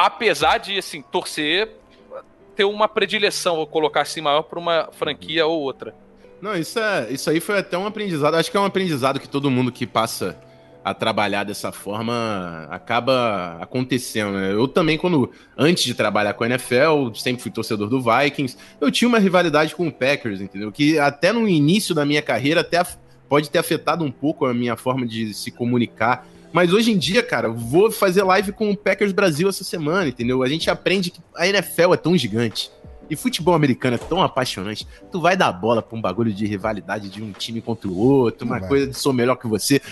apesar 0.00 0.58
de 0.58 0.78
assim 0.78 1.02
torcer 1.02 1.68
ter 2.56 2.64
uma 2.64 2.88
predileção, 2.88 3.56
vou 3.56 3.66
colocar 3.66 4.02
assim 4.02 4.20
maior 4.20 4.42
para 4.42 4.58
uma 4.58 4.88
franquia 4.92 5.46
ou 5.46 5.60
outra. 5.60 5.94
Não, 6.40 6.56
isso, 6.56 6.78
é, 6.78 7.10
isso 7.10 7.28
aí 7.28 7.38
foi 7.38 7.58
até 7.58 7.76
um 7.76 7.86
aprendizado. 7.86 8.34
Acho 8.34 8.50
que 8.50 8.56
é 8.56 8.60
um 8.60 8.64
aprendizado 8.64 9.20
que 9.20 9.28
todo 9.28 9.50
mundo 9.50 9.70
que 9.70 9.86
passa 9.86 10.38
a 10.82 10.94
trabalhar 10.94 11.44
dessa 11.44 11.70
forma, 11.70 12.66
acaba 12.70 13.58
acontecendo. 13.60 14.32
Né? 14.32 14.54
Eu 14.54 14.66
também, 14.66 14.96
quando 14.96 15.30
antes 15.56 15.84
de 15.84 15.92
trabalhar 15.92 16.32
com 16.32 16.42
a 16.42 16.46
NFL, 16.46 17.12
sempre 17.14 17.42
fui 17.42 17.50
torcedor 17.50 17.86
do 17.88 18.00
Vikings, 18.00 18.56
eu 18.80 18.90
tinha 18.90 19.06
uma 19.06 19.18
rivalidade 19.18 19.74
com 19.74 19.86
o 19.86 19.92
Packers, 19.92 20.40
entendeu? 20.40 20.72
Que 20.72 20.98
até 20.98 21.32
no 21.32 21.46
início 21.46 21.94
da 21.94 22.06
minha 22.06 22.22
carreira 22.22 22.62
até 22.62 22.82
pode 23.28 23.50
ter 23.50 23.58
afetado 23.58 24.02
um 24.02 24.10
pouco 24.10 24.46
a 24.46 24.54
minha 24.54 24.74
forma 24.74 25.06
de 25.06 25.34
se 25.34 25.50
comunicar. 25.50 26.26
Mas 26.52 26.72
hoje 26.72 26.90
em 26.90 26.98
dia, 26.98 27.22
cara, 27.22 27.48
vou 27.48 27.90
fazer 27.90 28.22
live 28.22 28.52
com 28.52 28.70
o 28.70 28.76
Packers 28.76 29.12
Brasil 29.12 29.48
essa 29.48 29.62
semana, 29.62 30.08
entendeu? 30.08 30.42
A 30.42 30.48
gente 30.48 30.68
aprende 30.68 31.10
que 31.10 31.20
a 31.36 31.46
NFL 31.46 31.94
é 31.94 31.96
tão 31.96 32.16
gigante. 32.16 32.70
E 33.08 33.16
futebol 33.16 33.54
americano 33.54 33.96
é 33.96 33.98
tão 33.98 34.22
apaixonante. 34.22 34.86
Tu 35.10 35.20
vai 35.20 35.36
dar 35.36 35.50
bola 35.50 35.82
pra 35.82 35.98
um 35.98 36.00
bagulho 36.00 36.32
de 36.32 36.46
rivalidade 36.46 37.08
de 37.08 37.20
um 37.20 37.32
time 37.32 37.60
contra 37.60 37.88
o 37.88 37.98
outro, 37.98 38.46
uma 38.46 38.60
coisa 38.60 38.86
de 38.86 38.96
sou 38.96 39.12
melhor 39.12 39.34
que 39.34 39.48
você 39.48 39.82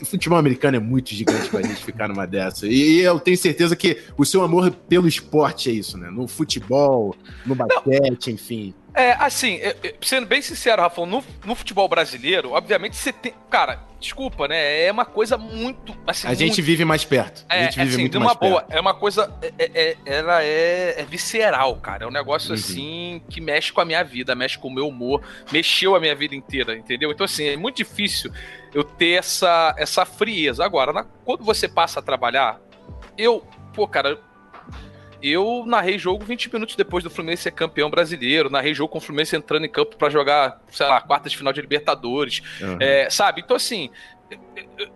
o 0.00 0.04
futebol 0.04 0.38
americano 0.38 0.76
é 0.76 0.80
muito 0.80 1.14
gigante 1.14 1.48
pra 1.48 1.62
gente 1.62 1.84
ficar 1.84 2.08
numa 2.08 2.26
dessa. 2.26 2.66
E 2.66 3.00
eu 3.00 3.18
tenho 3.18 3.36
certeza 3.36 3.76
que 3.76 3.98
o 4.16 4.24
seu 4.24 4.42
amor 4.42 4.70
pelo 4.70 5.08
esporte 5.08 5.70
é 5.70 5.72
isso, 5.72 5.96
né? 5.98 6.10
No 6.10 6.26
futebol, 6.28 7.14
no 7.44 7.54
basquete, 7.54 8.28
Não. 8.28 8.34
enfim. 8.34 8.74
É, 8.94 9.12
assim, 9.12 9.60
sendo 10.00 10.26
bem 10.26 10.42
sincero, 10.42 10.82
Rafa, 10.82 11.06
no, 11.06 11.22
no, 11.44 11.54
futebol 11.54 11.88
brasileiro, 11.88 12.50
obviamente 12.50 12.96
você 12.96 13.12
tem. 13.12 13.32
Cara, 13.48 13.80
desculpa, 14.00 14.48
né? 14.48 14.86
É 14.86 14.90
uma 14.90 15.04
coisa 15.04 15.38
muito. 15.38 15.96
Assim, 16.04 16.26
a 16.26 16.34
gente 16.34 16.60
vive 16.60 16.84
mais 16.84 17.04
perto. 17.04 17.44
A 17.48 17.56
é, 17.56 17.64
gente 17.64 17.78
vive 17.78 17.90
assim, 17.90 18.00
muito 18.00 18.12
de 18.12 18.18
uma 18.18 18.34
boa. 18.34 18.62
Perto. 18.62 18.76
É 18.76 18.80
uma 18.80 18.94
coisa. 18.94 19.32
É, 19.40 19.52
é, 19.56 19.70
é, 19.74 19.96
ela 20.04 20.42
é, 20.42 21.00
é, 21.00 21.04
visceral, 21.04 21.76
cara. 21.76 22.04
É 22.04 22.08
um 22.08 22.10
negócio 22.10 22.48
uhum. 22.48 22.54
assim 22.54 23.22
que 23.28 23.40
mexe 23.40 23.72
com 23.72 23.80
a 23.80 23.84
minha 23.84 24.02
vida, 24.02 24.34
mexe 24.34 24.58
com 24.58 24.66
o 24.66 24.74
meu 24.74 24.88
humor, 24.88 25.22
mexeu 25.52 25.94
a 25.94 26.00
minha 26.00 26.16
vida 26.16 26.34
inteira, 26.34 26.76
entendeu? 26.76 27.12
Então, 27.12 27.24
assim, 27.24 27.46
é 27.46 27.56
muito 27.56 27.76
difícil 27.76 28.32
eu 28.74 28.84
ter 28.84 29.18
essa, 29.18 29.74
essa 29.78 30.04
frieza. 30.04 30.64
Agora, 30.64 30.92
na, 30.92 31.04
quando 31.24 31.44
você 31.44 31.68
passa 31.68 32.00
a 32.00 32.02
trabalhar, 32.02 32.60
eu. 33.16 33.44
Pô, 33.74 33.86
cara, 33.86 34.20
eu 35.22 35.64
narrei 35.66 35.98
jogo 35.98 36.24
20 36.24 36.52
minutos 36.52 36.76
depois 36.76 37.02
do 37.02 37.10
Fluminense 37.10 37.42
ser 37.42 37.50
campeão 37.52 37.90
brasileiro, 37.90 38.50
narrei 38.50 38.74
jogo 38.74 38.90
com 38.90 38.98
o 38.98 39.00
Fluminense 39.00 39.36
entrando 39.36 39.64
em 39.64 39.68
campo 39.68 39.96
para 39.96 40.10
jogar, 40.10 40.60
sei 40.70 40.86
lá, 40.86 41.00
quartas 41.00 41.32
de 41.32 41.38
final 41.38 41.52
de 41.52 41.60
Libertadores, 41.60 42.42
uhum. 42.60 42.76
é, 42.80 43.10
sabe? 43.10 43.40
Então, 43.40 43.56
assim, 43.56 43.90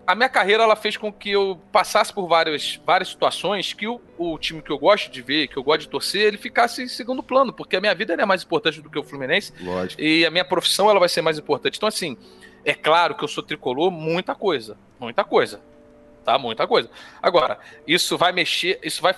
a 0.07 0.15
minha 0.15 0.29
carreira 0.29 0.63
ela 0.63 0.77
fez 0.77 0.97
com 0.97 1.13
que 1.13 1.31
eu 1.31 1.61
passasse 1.73 2.13
por 2.13 2.29
várias, 2.29 2.81
várias 2.85 3.09
situações 3.09 3.73
que 3.73 3.87
o, 3.87 4.01
o 4.19 4.39
time 4.39 4.63
que 4.63 4.71
eu 4.71 4.79
gosto 4.79 5.11
de 5.11 5.23
ver, 5.23 5.49
que 5.49 5.57
eu 5.57 5.63
gosto 5.63 5.81
de 5.81 5.89
torcer, 5.89 6.23
ele 6.23 6.37
ficasse 6.37 6.83
em 6.83 6.89
segundo 6.89 7.23
plano, 7.23 7.53
porque 7.53 7.77
a 7.77 7.81
minha 7.81 7.95
vida 7.95 8.15
é 8.15 8.27
mais 8.27 8.43
importante 8.43 8.81
do 8.81 8.91
que 8.91 8.99
o 8.99 9.03
Fluminense 9.03 9.53
Lógico. 9.61 10.01
e 10.01 10.25
a 10.27 10.31
minha 10.31 10.45
profissão 10.45 10.89
ela 10.91 11.01
vai 11.01 11.09
ser 11.09 11.23
mais 11.23 11.39
importante. 11.39 11.77
Então, 11.77 11.89
assim, 11.89 12.17
é 12.65 12.75
claro 12.75 13.15
que 13.15 13.25
eu 13.25 13.29
sou 13.29 13.43
tricolor, 13.43 13.91
muita 13.91 14.35
coisa, 14.35 14.77
muita 14.99 15.25
coisa 15.25 15.61
tá? 16.23 16.39
Muita 16.39 16.67
coisa. 16.67 16.89
Agora, 17.23 17.59
isso 17.87 18.17
vai 18.17 18.33
mexer, 18.33 18.79
isso 18.83 19.03
vai 19.03 19.15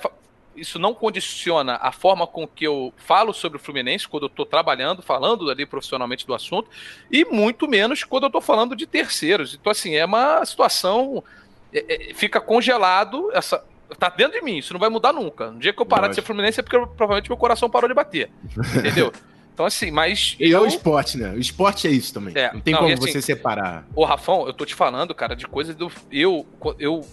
isso 0.57 0.79
não 0.79 0.95
condiciona 0.95 1.81
a 1.83 1.91
forma 1.91 2.29
com 2.29 2.47
que 2.47 2.65
eu 2.65 2.95
falo 2.97 3.33
sobre 3.33 3.59
o 3.59 3.61
Fluminense 3.61 4.07
quando 4.07 4.25
eu 4.25 4.29
estou 4.29 4.47
trabalhando, 4.47 5.03
falando 5.03 5.51
ali 5.51 5.67
profissionalmente 5.67 6.25
do 6.25 6.33
assunto, 6.33 6.71
e 7.11 7.25
muito 7.25 7.67
menos 7.67 8.05
quando 8.05 8.23
eu 8.23 8.29
estou 8.29 8.41
falando 8.41 8.77
de 8.77 8.87
terceiros. 8.87 9.55
Então, 9.55 9.73
assim, 9.73 9.97
é 9.97 10.05
uma 10.05 10.45
situação. 10.45 11.25
É, 11.73 12.11
é, 12.11 12.15
fica 12.15 12.41
congelado, 12.41 13.31
essa. 13.33 13.65
Tá 13.99 14.09
dentro 14.09 14.39
de 14.39 14.45
mim, 14.45 14.59
isso 14.59 14.73
não 14.73 14.81
vai 14.81 14.89
mudar 14.89 15.13
nunca. 15.13 15.51
No 15.51 15.59
dia 15.59 15.73
que 15.73 15.83
eu 15.83 15.87
parar 15.87 16.07
Lógico. 16.07 16.15
de 16.15 16.23
ser 16.23 16.27
Fluminense 16.27 16.61
é 16.61 16.63
porque 16.63 16.79
provavelmente 16.79 17.29
meu 17.29 17.37
coração 17.37 17.69
parou 17.69 17.89
de 17.89 17.95
bater. 17.95 18.31
Entendeu? 18.77 19.13
Então, 19.55 19.65
assim, 19.65 19.93
mas. 19.93 20.37
E 20.41 20.51
eu... 20.51 20.59
é 20.59 20.61
o 20.63 20.67
esporte, 20.67 21.17
né? 21.17 21.31
O 21.31 21.39
esporte 21.39 21.87
é 21.87 21.91
isso 21.91 22.13
também. 22.13 22.37
É, 22.37 22.53
não 22.53 22.61
tem 22.61 22.75
não, 22.75 22.81
como 22.81 22.93
assim, 22.93 23.13
você 23.13 23.23
separar. 23.23 23.87
Ô, 23.95 24.05
Rafão, 24.05 24.49
eu 24.49 24.53
tô 24.53 24.67
te 24.67 24.75
falando, 24.75 25.15
cara, 25.15 25.37
de 25.37 25.47
coisas 25.47 25.77
do. 25.77 25.91
Eu, 26.11 26.45
eu, 26.77 27.07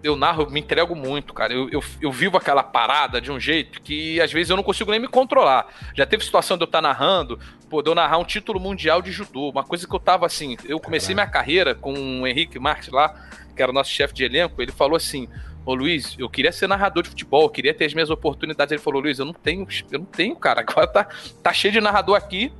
eu 0.00 0.14
narro, 0.14 0.44
eu 0.44 0.50
me 0.50 0.60
entrego 0.60 0.94
muito, 0.94 1.34
cara. 1.34 1.52
Eu, 1.52 1.68
eu, 1.68 1.82
eu, 2.00 2.12
vivo 2.12 2.36
aquela 2.36 2.62
parada 2.62 3.20
de 3.20 3.32
um 3.32 3.40
jeito 3.40 3.82
que 3.82 4.20
às 4.20 4.32
vezes 4.32 4.50
eu 4.50 4.56
não 4.56 4.62
consigo 4.62 4.92
nem 4.92 5.00
me 5.00 5.08
controlar. 5.08 5.66
Já 5.92 6.06
teve 6.06 6.24
situação 6.24 6.56
de 6.56 6.62
eu 6.62 6.66
estar 6.66 6.78
tá 6.78 6.82
narrando, 6.82 7.40
pô, 7.68 7.82
de 7.82 7.90
eu 7.90 7.94
narrar 7.94 8.18
um 8.18 8.24
título 8.24 8.60
mundial 8.60 9.02
de 9.02 9.10
judô. 9.10 9.50
Uma 9.50 9.64
coisa 9.64 9.84
que 9.84 9.94
eu 9.94 10.00
tava 10.00 10.24
assim. 10.24 10.56
Eu 10.64 10.78
comecei 10.78 11.12
Caraca. 11.12 11.28
minha 11.28 11.42
carreira 11.42 11.74
com 11.74 12.20
o 12.20 12.26
Henrique 12.26 12.56
Marques 12.60 12.88
lá, 12.90 13.12
que 13.56 13.60
era 13.60 13.72
o 13.72 13.74
nosso 13.74 13.90
chefe 13.90 14.14
de 14.14 14.22
elenco. 14.22 14.62
Ele 14.62 14.70
falou 14.70 14.96
assim: 14.96 15.28
Ô 15.64 15.74
Luiz, 15.74 16.16
eu 16.18 16.28
queria 16.28 16.52
ser 16.52 16.66
narrador 16.66 17.02
de 17.02 17.10
futebol, 17.10 17.42
eu 17.42 17.50
queria 17.50 17.74
ter 17.74 17.84
as 17.84 17.94
minhas 17.94 18.10
oportunidades. 18.10 18.72
Ele 18.72 18.80
falou, 18.80 19.00
Luiz, 19.00 19.18
eu 19.18 19.24
não 19.24 19.32
tenho, 19.32 19.66
eu 19.90 19.98
não 19.98 20.06
tenho, 20.06 20.34
cara. 20.36 20.60
Agora 20.60 20.86
tá, 20.86 21.08
tá 21.42 21.52
cheio 21.52 21.72
de 21.72 21.80
narrador 21.80 22.16
aqui. 22.16 22.52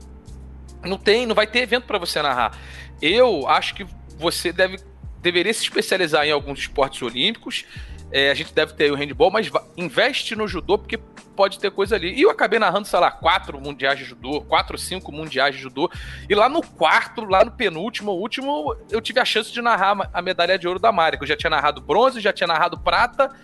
Não 0.83 0.97
tem, 0.97 1.27
não 1.27 1.35
vai 1.35 1.47
ter 1.47 1.61
evento 1.61 1.87
para 1.87 1.99
você 1.99 2.23
narrar. 2.23 2.59
Eu 3.01 3.49
acho 3.49 3.75
que 3.75 3.87
você 4.19 4.53
deve 4.53 4.79
deveria 5.21 5.53
se 5.53 5.63
especializar 5.63 6.27
em 6.27 6.31
alguns 6.31 6.61
esportes 6.61 7.01
olímpicos. 7.03 7.65
É, 8.11 8.31
a 8.31 8.35
gente 8.35 8.53
deve 8.53 8.73
ter 8.75 8.91
o 8.91 8.95
handball, 8.95 9.31
mas 9.31 9.51
investe 9.77 10.35
no 10.35 10.49
judô, 10.49 10.79
porque 10.79 10.99
pode 11.41 11.59
ter 11.59 11.71
coisa 11.71 11.97
ali. 11.97 12.13
E 12.13 12.21
eu 12.21 12.29
acabei 12.29 12.59
narrando, 12.59 12.87
sei 12.87 13.01
lá, 13.01 13.11
quatro 13.11 13.59
mundiais 13.59 13.99
de 13.99 14.05
judô, 14.05 14.43
quatro 14.43 14.77
cinco 14.77 15.11
mundiais 15.11 15.57
de 15.57 15.63
judô. 15.63 15.91
E 16.29 16.35
lá 16.35 16.51
no 16.51 16.61
quarto, 16.63 17.25
lá 17.25 17.43
no 17.43 17.51
penúltimo, 17.51 18.13
último, 18.13 18.77
eu 18.91 19.01
tive 19.01 19.21
a 19.21 19.25
chance 19.25 19.51
de 19.51 19.63
narrar 19.63 20.11
a 20.13 20.21
medalha 20.21 20.59
de 20.59 20.69
ouro 20.69 20.79
da 20.79 20.93
Mari, 20.93 21.17
que 21.17 21.25
eu 21.25 21.29
já 21.29 21.35
tinha 21.35 21.49
narrado 21.49 21.81
bronze, 21.81 22.21
já 22.21 22.31
tinha 22.31 22.47
narrado 22.47 22.79
prata. 22.79 23.35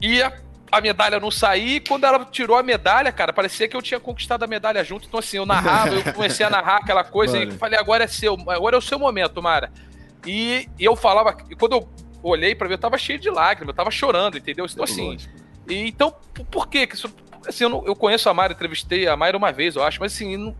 E 0.00 0.22
a, 0.22 0.32
a 0.72 0.80
medalha 0.80 1.20
não 1.20 1.30
saía. 1.30 1.82
quando 1.86 2.04
ela 2.04 2.24
tirou 2.24 2.56
a 2.56 2.62
medalha, 2.62 3.12
cara, 3.12 3.30
parecia 3.30 3.68
que 3.68 3.76
eu 3.76 3.82
tinha 3.82 4.00
conquistado 4.00 4.42
a 4.42 4.46
medalha 4.46 4.82
junto. 4.82 5.06
Então, 5.06 5.20
assim, 5.20 5.36
eu 5.36 5.44
narrava, 5.44 5.96
eu 5.96 6.14
comecei 6.14 6.46
a 6.46 6.48
narrar 6.48 6.78
aquela 6.78 7.04
coisa 7.04 7.38
Mano. 7.38 7.52
e 7.52 7.58
falei, 7.58 7.78
agora 7.78 8.04
é 8.04 8.06
seu, 8.06 8.38
agora 8.48 8.74
é 8.74 8.78
o 8.78 8.82
seu 8.82 8.98
momento, 8.98 9.42
Mara. 9.42 9.70
E, 10.26 10.66
e 10.78 10.84
eu 10.86 10.96
falava, 10.96 11.36
e 11.50 11.54
quando 11.54 11.72
eu 11.72 11.88
olhei 12.22 12.54
para 12.54 12.68
ver, 12.68 12.74
eu 12.74 12.78
tava 12.78 12.96
cheio 12.96 13.18
de 13.18 13.28
lágrimas, 13.28 13.68
eu 13.68 13.76
tava 13.76 13.90
chorando, 13.90 14.38
entendeu? 14.38 14.64
Então, 14.64 14.84
assim. 14.84 15.10
Lógico 15.10 15.47
e, 15.68 15.88
então, 15.88 16.14
por 16.50 16.68
quê? 16.68 16.88
Assim, 17.46 17.64
eu, 17.64 17.70
não, 17.70 17.86
eu 17.86 17.94
conheço 17.94 18.28
a 18.28 18.34
Mayra, 18.34 18.52
entrevistei 18.52 19.06
a 19.06 19.16
Mayra 19.16 19.36
uma 19.36 19.52
vez, 19.52 19.76
eu 19.76 19.82
acho, 19.82 20.00
mas 20.00 20.12
assim, 20.12 20.36
não, 20.36 20.54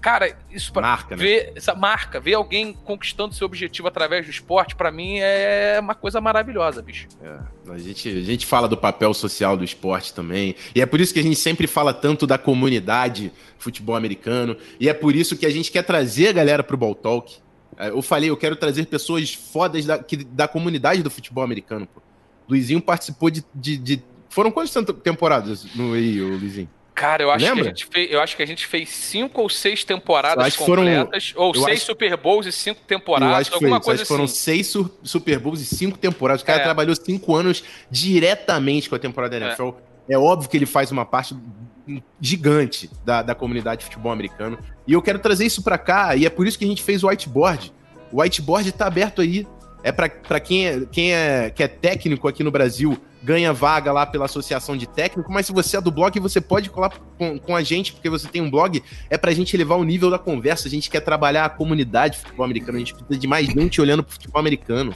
cara, 0.00 0.36
isso 0.50 0.72
para 0.72 0.82
marca, 0.82 1.16
ver 1.16 1.46
né? 1.46 1.52
essa 1.56 1.74
marca, 1.74 2.20
ver 2.20 2.34
alguém 2.34 2.72
conquistando 2.72 3.34
seu 3.34 3.46
objetivo 3.46 3.88
através 3.88 4.24
do 4.26 4.30
esporte, 4.30 4.76
para 4.76 4.90
mim 4.90 5.18
é 5.18 5.78
uma 5.80 5.94
coisa 5.94 6.20
maravilhosa, 6.20 6.82
bicho. 6.82 7.08
É, 7.22 7.72
a 7.72 7.78
gente, 7.78 8.08
a 8.08 8.22
gente 8.22 8.46
fala 8.46 8.68
do 8.68 8.76
papel 8.76 9.12
social 9.14 9.56
do 9.56 9.64
esporte 9.64 10.12
também, 10.12 10.54
e 10.74 10.80
é 10.80 10.86
por 10.86 11.00
isso 11.00 11.12
que 11.12 11.20
a 11.20 11.22
gente 11.22 11.36
sempre 11.36 11.66
fala 11.66 11.92
tanto 11.92 12.26
da 12.26 12.38
comunidade 12.38 13.32
futebol 13.58 13.96
americano, 13.96 14.56
e 14.78 14.88
é 14.88 14.94
por 14.94 15.16
isso 15.16 15.36
que 15.36 15.46
a 15.46 15.50
gente 15.50 15.70
quer 15.70 15.82
trazer 15.82 16.28
a 16.28 16.32
galera 16.32 16.62
pro 16.62 16.76
Ball 16.76 16.94
Talk. 16.94 17.36
É, 17.76 17.88
eu 17.88 18.02
falei, 18.02 18.30
eu 18.30 18.36
quero 18.36 18.56
trazer 18.56 18.86
pessoas 18.86 19.34
fodas 19.34 19.84
da, 19.84 19.98
que, 19.98 20.18
da 20.18 20.46
comunidade 20.46 21.02
do 21.02 21.10
futebol 21.10 21.42
americano, 21.42 21.86
pô. 21.86 22.00
Luizinho 22.46 22.80
participou 22.80 23.30
de, 23.30 23.42
de, 23.54 23.78
de 23.78 24.02
foram 24.34 24.50
quantas 24.50 24.74
temporadas 25.00 25.64
no 25.76 25.94
EI, 25.94 26.20
Luizinho? 26.20 26.68
Cara, 26.92 27.22
eu 27.22 27.30
acho, 27.30 27.44
que 27.44 27.60
a 27.60 27.64
gente 27.64 27.86
fez, 27.86 28.10
eu 28.12 28.20
acho 28.20 28.36
que 28.36 28.42
a 28.42 28.46
gente 28.46 28.66
fez 28.66 28.88
cinco 28.88 29.42
ou 29.42 29.48
seis 29.48 29.84
temporadas 29.84 30.56
completas, 30.56 31.30
foram, 31.30 31.46
ou 31.46 31.54
seis 31.54 31.78
acho, 31.78 31.86
Super 31.86 32.16
Bowls 32.16 32.46
e 32.46 32.52
cinco 32.52 32.80
temporadas, 32.84 33.52
alguma 33.52 33.80
coisa 33.80 34.02
assim. 34.02 34.08
Foram 34.08 34.26
seis 34.26 34.72
Super 35.04 35.38
Bowls 35.38 35.60
e 35.60 35.64
cinco 35.64 35.96
temporadas. 35.96 36.42
O 36.42 36.44
cara 36.44 36.60
é. 36.60 36.64
trabalhou 36.64 36.94
cinco 36.96 37.34
anos 37.36 37.62
diretamente 37.88 38.88
com 38.88 38.96
a 38.96 38.98
temporada 38.98 39.38
da 39.38 39.46
NFL. 39.46 39.70
É. 40.08 40.14
é 40.14 40.18
óbvio 40.18 40.50
que 40.50 40.56
ele 40.56 40.66
faz 40.66 40.90
uma 40.90 41.04
parte 41.04 41.36
gigante 42.20 42.90
da, 43.04 43.22
da 43.22 43.36
comunidade 43.36 43.80
de 43.80 43.84
futebol 43.84 44.10
americano. 44.10 44.58
E 44.84 44.92
eu 44.92 45.02
quero 45.02 45.20
trazer 45.20 45.46
isso 45.46 45.62
para 45.62 45.78
cá, 45.78 46.16
e 46.16 46.26
é 46.26 46.30
por 46.30 46.44
isso 46.44 46.58
que 46.58 46.64
a 46.64 46.68
gente 46.68 46.82
fez 46.82 47.04
o 47.04 47.08
whiteboard. 47.08 47.72
O 48.10 48.20
whiteboard 48.20 48.70
tá 48.72 48.86
aberto 48.86 49.20
aí. 49.20 49.46
É 49.84 49.92
para 49.92 50.40
quem, 50.40 50.66
é, 50.66 50.86
quem 50.90 51.12
é, 51.12 51.50
que 51.50 51.62
é 51.62 51.68
técnico 51.68 52.26
aqui 52.26 52.42
no 52.42 52.50
Brasil 52.50 52.98
ganha 53.22 53.52
vaga 53.52 53.92
lá 53.92 54.06
pela 54.06 54.24
associação 54.24 54.78
de 54.78 54.86
técnico, 54.86 55.30
mas 55.30 55.44
se 55.44 55.52
você 55.52 55.76
é 55.76 55.80
do 55.80 55.90
blog, 55.90 56.18
você 56.20 56.40
pode 56.40 56.70
colar 56.70 56.90
com, 57.18 57.38
com 57.38 57.54
a 57.54 57.62
gente, 57.62 57.92
porque 57.92 58.08
você 58.08 58.26
tem 58.26 58.40
um 58.40 58.50
blog, 58.50 58.82
é 59.10 59.18
pra 59.18 59.32
gente 59.32 59.54
elevar 59.54 59.78
o 59.78 59.84
nível 59.84 60.10
da 60.10 60.18
conversa, 60.18 60.68
a 60.68 60.70
gente 60.70 60.88
quer 60.88 61.00
trabalhar 61.00 61.44
a 61.44 61.50
comunidade 61.50 62.14
de 62.14 62.20
futebol 62.20 62.46
americano, 62.46 62.76
a 62.76 62.78
gente 62.78 62.94
precisa 62.94 63.18
de 63.18 63.26
mais 63.26 63.46
gente 63.46 63.78
olhando 63.78 64.02
pro 64.02 64.14
futebol 64.14 64.40
americano. 64.40 64.94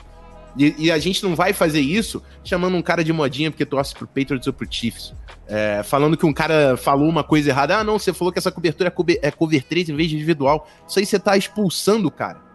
E, 0.57 0.75
e, 0.79 0.91
a 0.91 0.99
gente 0.99 1.23
não 1.23 1.37
vai 1.37 1.53
fazer 1.53 1.81
isso 1.81 2.23
chamando 2.43 2.77
um 2.77 2.83
cara 2.83 3.05
de 3.05 3.13
modinha 3.13 3.51
porque 3.51 3.67
torce 3.67 3.95
pro 3.95 4.09
Patriots 4.09 4.47
ou 4.47 4.53
pro 4.53 4.67
Chiefs. 4.69 5.15
É, 5.47 5.83
falando 5.85 6.17
que 6.17 6.27
um 6.27 6.33
cara 6.33 6.77
falou 6.77 7.09
uma 7.09 7.23
coisa 7.23 7.51
errada. 7.51 7.77
Ah, 7.77 7.85
não, 7.85 7.99
você 7.99 8.13
falou 8.13 8.33
que 8.33 8.39
essa 8.39 8.51
cobertura 8.51 8.89
é 8.89 8.91
cover, 8.91 9.19
é 9.23 9.31
cover 9.31 9.63
3 9.63 9.91
em 9.91 9.95
vez 9.95 10.09
de 10.09 10.17
individual. 10.17 10.67
Isso 10.89 10.99
aí 10.99 11.07
você 11.07 11.19
tá 11.19 11.37
expulsando 11.37 12.09
o 12.09 12.11
cara. 12.11 12.48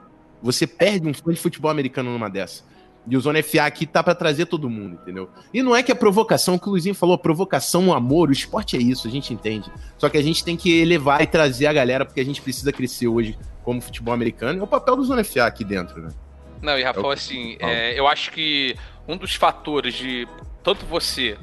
Você 0.44 0.68
perde 0.68 1.08
um 1.08 1.14
fã 1.14 1.32
de 1.32 1.40
futebol 1.40 1.72
americano 1.72 2.12
numa 2.12 2.30
dessa. 2.30 2.64
E 3.08 3.18
o 3.18 3.20
Zona 3.20 3.42
FA 3.44 3.64
aqui 3.64 3.86
tá 3.86 4.02
para 4.02 4.16
trazer 4.16 4.46
todo 4.46 4.70
mundo, 4.70 4.98
entendeu? 5.02 5.30
E 5.54 5.62
não 5.62 5.76
é 5.76 5.84
que 5.84 5.92
a 5.92 5.96
provocação, 5.96 6.58
que 6.58 6.68
o 6.68 6.72
Luizinho 6.72 6.96
falou, 6.96 7.18
provocação, 7.18 7.88
o 7.88 7.94
amor, 7.94 8.30
o 8.30 8.32
esporte 8.32 8.78
é 8.78 8.80
isso, 8.80 9.08
a 9.08 9.12
gente 9.12 9.34
entende. 9.34 9.70
Só 9.98 10.08
que 10.08 10.18
a 10.18 10.22
gente 10.22 10.44
tem 10.44 10.56
que 10.56 10.82
elevar 10.82 11.22
e 11.22 11.28
trazer 11.28 11.68
a 11.68 11.74
galera, 11.74 12.06
porque 12.06 12.22
a 12.22 12.26
gente 12.26 12.42
precisa 12.42 12.72
crescer 12.72 13.08
hoje 13.08 13.38
como 13.64 13.82
futebol 13.82 14.14
americano. 14.14 14.60
É 14.60 14.64
o 14.64 14.68
papel 14.68 14.96
do 14.96 15.04
Zona 15.04 15.24
FA 15.24 15.46
aqui 15.46 15.66
dentro, 15.66 16.02
né? 16.02 16.10
Não, 16.62 16.80
e 16.80 16.84
Rafael, 16.84 17.12
é 17.12 17.14
assim, 17.14 17.58
é, 17.60 18.00
eu 18.00 18.08
acho 18.08 18.32
que 18.32 18.76
um 19.06 19.18
dos 19.18 19.36
fatores 19.36 19.96
de 19.96 20.26
tanto 20.64 20.86
você 20.86 21.38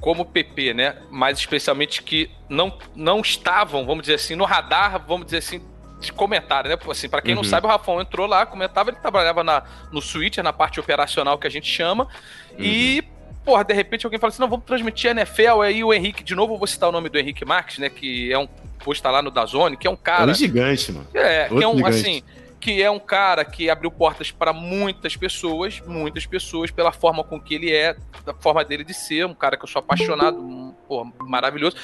como 0.00 0.22
o 0.22 0.24
PP, 0.24 0.72
né, 0.74 0.96
mais 1.10 1.38
especialmente 1.38 2.02
que 2.02 2.30
não, 2.48 2.78
não 2.94 3.20
estavam, 3.20 3.84
vamos 3.84 4.02
dizer 4.02 4.14
assim, 4.14 4.34
no 4.34 4.44
radar, 4.44 5.04
vamos 5.06 5.26
dizer 5.26 5.38
assim, 5.38 5.60
de 6.00 6.12
comentário, 6.12 6.70
né? 6.70 6.78
Assim, 6.90 7.08
para 7.08 7.20
quem 7.20 7.34
uhum. 7.34 7.42
não 7.42 7.44
sabe, 7.44 7.66
o 7.66 7.70
Rafão 7.70 8.00
entrou 8.00 8.26
lá, 8.26 8.46
comentava, 8.46 8.90
ele 8.90 8.98
trabalhava 8.98 9.44
na, 9.44 9.62
no 9.92 10.00
Switcher, 10.00 10.42
na 10.42 10.52
parte 10.52 10.80
operacional 10.80 11.38
que 11.38 11.46
a 11.46 11.50
gente 11.50 11.70
chama, 11.70 12.04
uhum. 12.04 12.56
e 12.58 13.04
porra, 13.44 13.64
de 13.64 13.74
repente 13.74 14.06
alguém 14.06 14.18
fala 14.18 14.30
assim: 14.30 14.40
não, 14.40 14.48
vamos 14.48 14.64
transmitir 14.64 15.10
a 15.10 15.12
NFL. 15.12 15.60
Aí 15.62 15.84
o 15.84 15.92
Henrique, 15.92 16.22
de 16.22 16.34
novo, 16.34 16.54
eu 16.54 16.58
vou 16.58 16.66
citar 16.66 16.88
o 16.88 16.92
nome 16.92 17.08
do 17.08 17.18
Henrique 17.18 17.44
Marques, 17.44 17.78
né? 17.78 17.88
Que 17.88 18.32
é 18.32 18.38
um 18.38 18.46
posto 18.84 19.06
lá 19.08 19.20
no 19.22 19.30
Dazone, 19.30 19.76
que 19.76 19.86
é 19.86 19.90
um 19.90 19.96
cara. 19.96 20.30
É 20.30 20.32
um 20.32 20.34
gigante, 20.34 20.92
mano. 20.92 21.06
É, 21.14 21.42
Outro 21.42 21.58
que 21.58 21.64
é 21.64 21.68
um, 21.68 21.76
gigante. 21.76 21.96
assim, 21.96 22.22
que 22.60 22.82
é 22.82 22.90
um 22.90 22.98
cara 22.98 23.44
que 23.44 23.70
abriu 23.70 23.90
portas 23.90 24.30
para 24.30 24.52
muitas 24.52 25.16
pessoas, 25.16 25.80
muitas 25.86 26.26
pessoas, 26.26 26.70
pela 26.70 26.92
forma 26.92 27.24
com 27.24 27.40
que 27.40 27.54
ele 27.54 27.72
é, 27.72 27.96
da 28.24 28.34
forma 28.34 28.64
dele 28.64 28.84
de 28.84 28.94
ser, 28.94 29.26
um 29.26 29.34
cara 29.34 29.56
que 29.56 29.64
eu 29.64 29.68
sou 29.68 29.80
apaixonado, 29.80 30.38
um, 30.38 30.74
pô, 30.86 31.10
maravilhoso. 31.20 31.76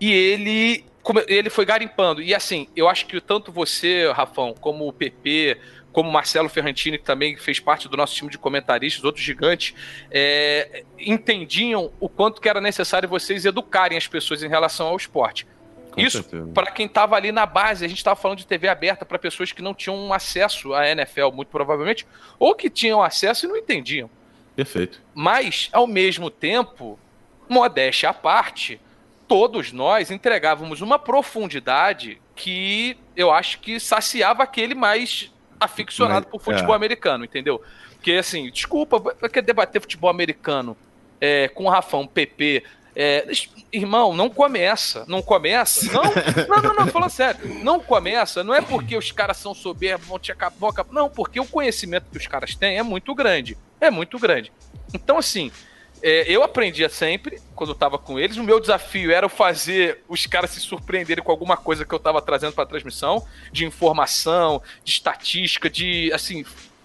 E 0.00 0.12
ele, 0.12 0.84
ele 1.26 1.50
foi 1.50 1.64
garimpando. 1.64 2.20
E 2.20 2.34
assim, 2.34 2.68
eu 2.76 2.88
acho 2.88 3.06
que 3.06 3.20
tanto 3.20 3.50
você, 3.50 4.10
Rafão, 4.12 4.54
como 4.60 4.86
o 4.86 4.92
PP, 4.92 5.58
como 5.92 6.10
o 6.10 6.12
Marcelo 6.12 6.48
Ferrantini, 6.48 6.98
que 6.98 7.04
também 7.04 7.36
fez 7.36 7.58
parte 7.58 7.88
do 7.88 7.96
nosso 7.96 8.14
time 8.14 8.30
de 8.30 8.38
comentaristas, 8.38 9.04
outros 9.04 9.24
gigantes, 9.24 9.74
é, 10.10 10.84
entendiam 10.98 11.90
o 11.98 12.08
quanto 12.08 12.40
que 12.40 12.48
era 12.48 12.60
necessário 12.60 13.08
vocês 13.08 13.44
educarem 13.44 13.96
as 13.96 14.06
pessoas 14.06 14.42
em 14.42 14.48
relação 14.48 14.88
ao 14.88 14.96
esporte. 14.96 15.46
Com 15.90 16.00
Isso 16.00 16.22
para 16.52 16.70
quem 16.70 16.86
estava 16.86 17.16
ali 17.16 17.32
na 17.32 17.46
base. 17.46 17.84
A 17.84 17.88
gente 17.88 17.98
estava 17.98 18.14
falando 18.14 18.38
de 18.38 18.46
TV 18.46 18.68
aberta 18.68 19.04
para 19.04 19.18
pessoas 19.18 19.50
que 19.50 19.62
não 19.62 19.74
tinham 19.74 20.12
acesso 20.12 20.74
à 20.74 20.88
NFL, 20.88 21.30
muito 21.32 21.48
provavelmente, 21.48 22.06
ou 22.38 22.54
que 22.54 22.68
tinham 22.68 23.02
acesso 23.02 23.46
e 23.46 23.48
não 23.48 23.56
entendiam. 23.56 24.10
Perfeito. 24.54 25.00
Mas, 25.14 25.68
ao 25.72 25.86
mesmo 25.86 26.30
tempo, 26.30 26.98
modéstia 27.48 28.10
à 28.10 28.14
parte, 28.14 28.80
todos 29.28 29.72
nós 29.72 30.10
entregávamos 30.10 30.80
uma 30.80 30.98
profundidade 30.98 32.20
que 32.34 32.96
eu 33.14 33.30
acho 33.30 33.60
que 33.60 33.78
saciava 33.78 34.42
aquele 34.42 34.74
mais 34.74 35.30
aficionado 35.60 36.26
Mas, 36.26 36.30
por 36.30 36.40
futebol 36.40 36.72
é. 36.72 36.76
americano, 36.76 37.24
entendeu? 37.24 37.62
Porque, 37.92 38.12
assim, 38.12 38.50
desculpa, 38.50 39.00
querer 39.28 39.42
debater 39.42 39.80
futebol 39.80 40.08
americano 40.08 40.76
é, 41.20 41.48
com 41.48 41.64
o 41.64 41.68
Rafão, 41.68 42.06
PP, 42.06 42.62
é, 43.00 43.26
irmão, 43.72 44.14
não 44.14 44.30
começa. 44.30 45.04
Não 45.06 45.20
começa. 45.20 45.92
Não, 45.92 46.02
não, 46.48 46.62
não, 46.62 46.74
não, 46.74 46.86
falando 46.88 47.10
sério. 47.10 47.62
Não 47.62 47.78
começa, 47.78 48.42
não 48.42 48.54
é 48.54 48.60
porque 48.60 48.96
os 48.96 49.12
caras 49.12 49.36
são 49.36 49.54
soberbos, 49.54 50.06
vão 50.06 50.18
te 50.18 50.32
acabar. 50.32 50.72
Não, 50.90 51.08
porque 51.08 51.38
o 51.38 51.46
conhecimento 51.46 52.06
que 52.10 52.18
os 52.18 52.26
caras 52.26 52.54
têm 52.54 52.78
é 52.78 52.82
muito 52.82 53.14
grande. 53.14 53.56
É 53.80 53.90
muito 53.90 54.18
grande. 54.18 54.52
Então, 54.92 55.18
assim, 55.18 55.52
é, 56.02 56.30
eu 56.30 56.42
aprendia 56.42 56.88
sempre 56.88 57.40
quando 57.54 57.70
eu 57.70 57.74
tava 57.74 57.98
com 57.98 58.18
eles. 58.18 58.36
O 58.36 58.44
meu 58.44 58.60
desafio 58.60 59.10
era 59.10 59.28
fazer 59.28 60.02
os 60.08 60.26
caras 60.26 60.50
se 60.50 60.60
surpreenderem 60.60 61.22
com 61.22 61.30
alguma 61.30 61.56
coisa 61.56 61.84
que 61.84 61.94
eu 61.94 61.98
tava 61.98 62.22
trazendo 62.22 62.52
pra 62.52 62.66
transmissão, 62.66 63.26
de 63.52 63.64
informação, 63.64 64.62
de 64.84 64.92
estatística, 64.92 65.68
de, 65.68 66.12
assim, 66.12 66.44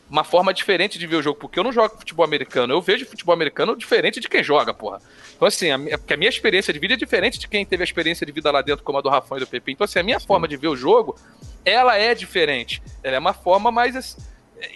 uma 0.10 0.24
forma 0.24 0.54
diferente 0.54 1.00
de 1.00 1.08
ver 1.08 1.16
o 1.16 1.22
jogo, 1.24 1.40
porque 1.40 1.58
eu 1.58 1.64
não 1.64 1.72
jogo 1.72 1.98
futebol 1.98 2.24
americano, 2.24 2.74
eu 2.74 2.82
vejo 2.82 3.06
futebol 3.06 3.34
americano 3.34 3.76
diferente 3.76 4.20
de 4.20 4.30
quem 4.30 4.44
joga, 4.44 4.74
porra. 4.74 5.02
Então, 5.36 5.48
assim, 5.48 5.72
a 5.72 5.78
minha, 5.78 5.98
porque 5.98 6.14
a 6.14 6.18
minha 6.18 6.30
experiência 6.30 6.72
de 6.72 6.80
vida 6.80 6.94
é 6.94 6.98
diferente 6.98 7.40
de 7.40 7.48
quem 7.48 7.66
teve 7.66 7.84
a 7.84 7.86
experiência 7.86 8.26
de 8.26 8.32
vida 8.32 8.52
lá 8.52 8.62
dentro, 8.62 8.84
como 8.84 8.98
a 8.98 9.02
do 9.02 9.10
Rafão 9.10 9.38
e 9.38 9.42
do 9.42 9.48
Pepe. 9.48 9.72
Então, 9.72 9.86
assim, 9.86 10.00
a 10.00 10.04
minha 10.04 10.20
Sim. 10.20 10.28
forma 10.28 10.48
de 10.48 10.56
ver 10.56 10.68
o 10.68 10.76
jogo, 10.76 11.18
ela 11.66 11.98
é 11.98 12.14
diferente. 12.14 12.82
Ela 13.02 13.16
é 13.16 13.20
uma 13.20 13.34
forma 13.34 13.72
mais. 13.72 14.16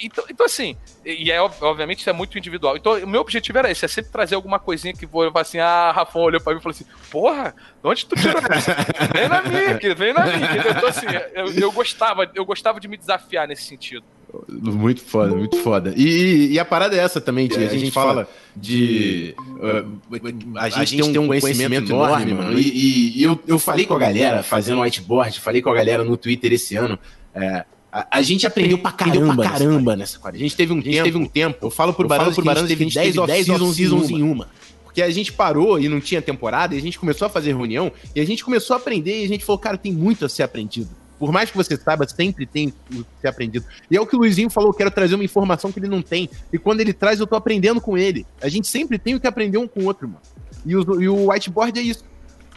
Então, 0.01 0.23
então 0.29 0.45
assim, 0.45 0.75
e 1.05 1.31
é 1.31 1.41
obviamente 1.41 1.99
isso 1.99 2.09
é 2.09 2.13
muito 2.13 2.37
individual. 2.37 2.75
Então, 2.75 2.93
o 3.03 3.07
meu 3.07 3.21
objetivo 3.21 3.57
era 3.57 3.71
esse, 3.71 3.85
é 3.85 3.87
sempre 3.87 4.11
trazer 4.11 4.35
alguma 4.35 4.59
coisinha 4.59 4.93
que 4.93 5.05
vou 5.05 5.31
falar 5.31 5.41
assim, 5.41 5.59
ah, 5.59 5.91
Rafão 5.91 6.23
olhou 6.23 6.41
pra 6.41 6.53
mim 6.53 6.59
e 6.59 6.61
falou 6.61 6.75
assim, 6.75 6.85
porra, 7.09 7.55
onde 7.83 8.05
tu 8.05 8.15
tirou 8.15 8.41
isso? 8.41 8.71
vem 9.13 9.29
na 9.29 9.41
minha, 9.41 9.95
vem 9.95 10.13
na 10.13 10.25
minha. 10.25 10.71
Então, 10.71 10.89
assim, 10.89 11.05
eu, 11.33 11.53
eu, 11.53 11.71
gostava, 11.71 12.29
eu 12.35 12.45
gostava 12.45 12.79
de 12.79 12.87
me 12.87 12.97
desafiar 12.97 13.47
nesse 13.47 13.63
sentido. 13.63 14.03
Muito 14.49 15.01
foda, 15.01 15.33
muito 15.33 15.57
foda. 15.57 15.93
E, 15.95 16.51
e 16.51 16.59
a 16.59 16.65
parada 16.65 16.95
é 16.95 16.99
essa 16.99 17.21
também, 17.21 17.47
de, 17.47 17.63
é, 17.63 17.67
a, 17.67 17.69
gente 17.69 17.91
fala 17.91 18.27
de. 18.53 19.33
Uh, 19.39 20.57
a, 20.57 20.69
gente 20.69 20.81
a, 20.81 20.83
gente 20.83 21.11
tem 21.13 21.21
um 21.21 21.27
conhecimento, 21.27 21.91
enorme, 21.93 22.33
mano. 22.33 22.59
E, 22.59 22.67
e, 22.67 23.19
e, 23.19 23.23
eu, 23.23 23.39
eu 23.47 23.57
falei 23.57 23.85
com 23.85 23.93
a 23.93 23.99
galera 23.99 24.43
fazendo 24.43 24.81
whiteboard, 24.81 25.39
falei 25.39 25.61
com 25.61 25.69
a 25.69 25.73
galera 25.73 26.03
no 26.03 26.17
Twitter 26.17 26.51
esse 26.51 26.75
ano. 26.75 26.99
É, 27.33 27.65
a, 27.97 28.19
a, 28.19 28.21
gente 28.21 28.45
aprendeu 28.45 28.77
pra 28.77 28.91
caramba, 28.91 29.43
pra 29.43 29.49
caramba 29.49 29.95
nessa 29.95 30.19
quadra. 30.19 30.39
A 30.39 30.43
gente 30.43 30.55
teve 30.55 30.71
um, 30.71 30.81
tempo, 30.81 31.03
teve 31.03 31.17
um 31.17 31.25
tempo. 31.25 31.65
Eu 31.65 31.71
falo 31.71 31.93
por 31.93 32.07
Barão, 32.07 32.31
que 32.31 32.47
a 32.47 32.55
gente 32.75 32.93
teve 32.93 33.25
10 33.25 33.49
off-seasons 33.49 34.09
em 34.11 34.21
uma. 34.21 34.47
Porque 34.83 35.01
a 35.01 35.09
gente 35.09 35.33
parou 35.33 35.79
e 35.79 35.89
não 35.89 35.99
tinha 35.99 36.21
temporada, 36.21 36.75
e 36.75 36.77
a 36.77 36.81
gente 36.81 36.99
começou 36.99 37.25
a 37.25 37.29
fazer 37.29 37.49
reunião, 37.49 37.91
e 38.15 38.21
a 38.21 38.25
gente 38.25 38.43
começou 38.43 38.75
a 38.75 38.77
aprender, 38.77 39.21
e 39.21 39.25
a 39.25 39.27
gente 39.27 39.43
falou, 39.43 39.59
cara, 39.59 39.77
tem 39.77 39.91
muito 39.91 40.25
a 40.25 40.29
ser 40.29 40.43
aprendido. 40.43 40.89
Por 41.17 41.31
mais 41.31 41.49
que 41.49 41.57
você 41.57 41.75
saiba, 41.75 42.07
sempre 42.07 42.45
tem 42.45 42.67
o 42.91 43.03
que 43.03 43.05
ser 43.21 43.27
aprendido. 43.27 43.65
E 43.89 43.97
é 43.97 44.01
o 44.01 44.05
que 44.05 44.15
o 44.15 44.19
Luizinho 44.19 44.49
falou, 44.51 44.71
quero 44.71 44.91
trazer 44.91 45.15
uma 45.15 45.23
informação 45.23 45.71
que 45.71 45.79
ele 45.79 45.87
não 45.87 46.01
tem. 46.01 46.29
E 46.53 46.59
quando 46.59 46.81
ele 46.81 46.93
traz, 46.93 47.19
eu 47.19 47.25
tô 47.25 47.35
aprendendo 47.35 47.81
com 47.81 47.97
ele. 47.97 48.25
A 48.39 48.47
gente 48.47 48.67
sempre 48.67 48.99
tem 48.99 49.15
o 49.15 49.19
que 49.19 49.25
aprender 49.25 49.57
um 49.57 49.67
com 49.67 49.81
o 49.81 49.85
outro, 49.85 50.07
mano. 50.07 50.21
E 50.63 50.75
o, 50.75 51.01
e 51.01 51.09
o 51.09 51.31
whiteboard 51.31 51.79
é 51.79 51.81
isso. 51.81 52.03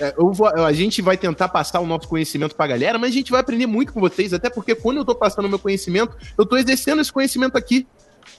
É, 0.00 0.14
vou, 0.16 0.48
a 0.48 0.72
gente 0.72 1.02
vai 1.02 1.16
tentar 1.16 1.48
passar 1.50 1.78
o 1.80 1.86
nosso 1.86 2.08
conhecimento 2.08 2.56
pra 2.56 2.66
galera, 2.66 2.98
mas 2.98 3.10
a 3.10 3.12
gente 3.12 3.30
vai 3.30 3.40
aprender 3.40 3.66
muito 3.66 3.92
com 3.92 4.00
vocês, 4.00 4.32
até 4.32 4.48
porque 4.48 4.74
quando 4.74 4.96
eu 4.96 5.04
tô 5.04 5.14
passando 5.14 5.44
o 5.44 5.48
meu 5.48 5.58
conhecimento, 5.58 6.16
eu 6.38 6.46
tô 6.46 6.56
exercendo 6.56 7.02
esse 7.02 7.12
conhecimento 7.12 7.56
aqui. 7.56 7.86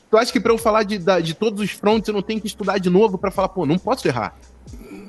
Tu 0.10 0.17
acha 0.17 0.32
que 0.32 0.39
para 0.39 0.52
eu 0.52 0.58
falar 0.58 0.84
de, 0.84 0.97
de 0.97 1.34
todos 1.34 1.62
os 1.62 1.71
fronts 1.71 2.08
eu 2.08 2.13
não 2.13 2.21
tenho 2.21 2.41
que 2.41 2.47
estudar 2.47 2.80
de 2.80 2.89
novo 2.89 3.17
para 3.17 3.32
falar, 3.32 3.50
pô, 3.50 3.65
não 3.65 3.78
posso 3.78 4.08
errar? 4.08 4.36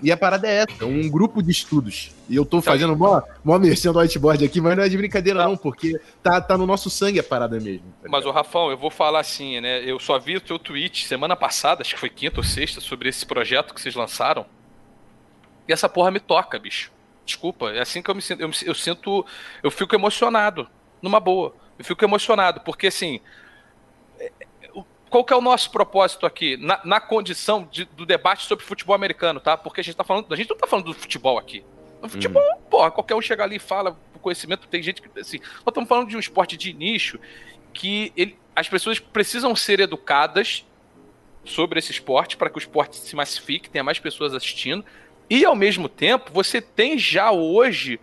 E 0.03 0.11
a 0.11 0.17
parada 0.17 0.49
é 0.49 0.65
essa, 0.65 0.83
é 0.83 0.85
um 0.85 1.09
grupo 1.09 1.43
de 1.43 1.51
estudos. 1.51 2.11
E 2.29 2.37
eu 2.37 2.45
tô 2.45 2.61
fazendo 2.61 2.97
mó, 2.97 3.23
mó 3.43 3.59
mexendo 3.59 3.95
no 3.95 4.01
whiteboard 4.01 4.45
aqui, 4.45 4.61
mas 4.61 4.77
não 4.77 4.83
é 4.83 4.89
de 4.89 4.97
brincadeira 4.97 5.45
não, 5.45 5.57
porque 5.57 5.99
tá, 6.23 6.41
tá 6.41 6.59
no 6.59 6.67
nosso 6.67 6.91
sangue 6.91 7.21
a 7.21 7.23
parada 7.23 7.59
mesmo. 7.61 7.85
Tá 8.03 8.09
mas, 8.09 8.27
o 8.27 8.31
Rafão, 8.31 8.71
eu 8.71 8.77
vou 8.77 8.91
falar 8.91 9.21
assim, 9.21 9.61
né? 9.61 9.83
Eu 9.89 10.01
só 10.01 10.19
vi 10.19 10.37
o 10.37 10.41
teu 10.41 10.59
tweet 10.59 11.07
semana 11.07 11.37
passada, 11.37 11.83
acho 11.83 11.95
que 11.95 12.01
foi 12.01 12.11
quinta 12.11 12.41
ou 12.41 12.45
sexta, 12.45 12.81
sobre 12.81 13.09
esse 13.09 13.25
projeto 13.25 13.73
que 13.73 13.81
vocês 13.81 13.95
lançaram. 13.95 14.45
E 15.73 15.75
essa 15.75 15.89
porra 15.89 16.11
me 16.11 16.21
toca, 16.21 16.59
bicho. 16.59 16.93
Desculpa, 17.25 17.71
é 17.71 17.81
assim 17.81 18.03
que 18.03 18.11
eu 18.11 18.15
me 18.15 18.23
sinto. 18.23 18.41
Eu, 18.41 18.51
eu 18.65 18.75
sinto. 18.75 19.27
Eu 19.63 19.71
fico 19.71 19.95
emocionado. 19.95 20.69
Numa 21.01 21.19
boa. 21.19 21.55
Eu 21.79 21.85
fico 21.85 22.05
emocionado, 22.05 22.61
porque 22.61 22.89
assim 22.89 23.21
qual 25.13 25.23
que 25.23 25.33
é 25.33 25.37
o 25.37 25.43
nosso 25.43 25.71
propósito 25.71 26.25
aqui? 26.25 26.57
Na, 26.57 26.81
na 26.85 26.99
condição 26.99 27.69
de, 27.71 27.85
do 27.85 28.07
debate 28.07 28.47
sobre 28.47 28.65
futebol 28.65 28.95
americano, 28.95 29.41
tá? 29.41 29.59
Porque 29.59 29.83
a 29.83 29.85
gente 29.85 29.95
tá 29.95 30.03
falando. 30.03 30.33
A 30.33 30.37
gente 30.37 30.49
não 30.49 30.57
tá 30.57 30.67
falando 30.67 30.87
do 30.87 30.95
futebol 30.95 31.39
aqui. 31.39 31.63
O 32.01 32.09
futebol, 32.09 32.43
uhum. 32.43 32.63
porra, 32.63 32.91
qualquer 32.91 33.15
um 33.15 33.21
chega 33.21 33.45
ali 33.45 33.57
e 33.57 33.59
fala 33.59 33.95
o 34.15 34.19
conhecimento, 34.19 34.67
tem 34.67 34.83
gente 34.83 35.03
que. 35.03 35.21
Assim, 35.21 35.39
nós 35.39 35.67
estamos 35.69 35.87
falando 35.87 36.09
de 36.09 36.17
um 36.17 36.19
esporte 36.19 36.57
de 36.57 36.73
nicho 36.73 37.21
que 37.75 38.11
ele, 38.17 38.39
as 38.57 38.71
pessoas 38.71 38.99
precisam 38.99 39.55
ser 39.55 39.81
educadas 39.81 40.65
sobre 41.45 41.79
esse 41.79 41.93
esporte 41.93 42.39
para 42.39 42.49
que 42.49 42.57
o 42.57 42.59
esporte 42.59 42.97
se 42.97 43.15
massifique, 43.15 43.69
tenha 43.69 43.85
mais 43.85 43.99
pessoas 43.99 44.33
assistindo. 44.33 44.83
E 45.29 45.45
ao 45.45 45.55
mesmo 45.55 45.89
tempo, 45.89 46.31
você 46.33 46.61
tem 46.61 46.99
já 46.99 47.31
hoje 47.31 47.99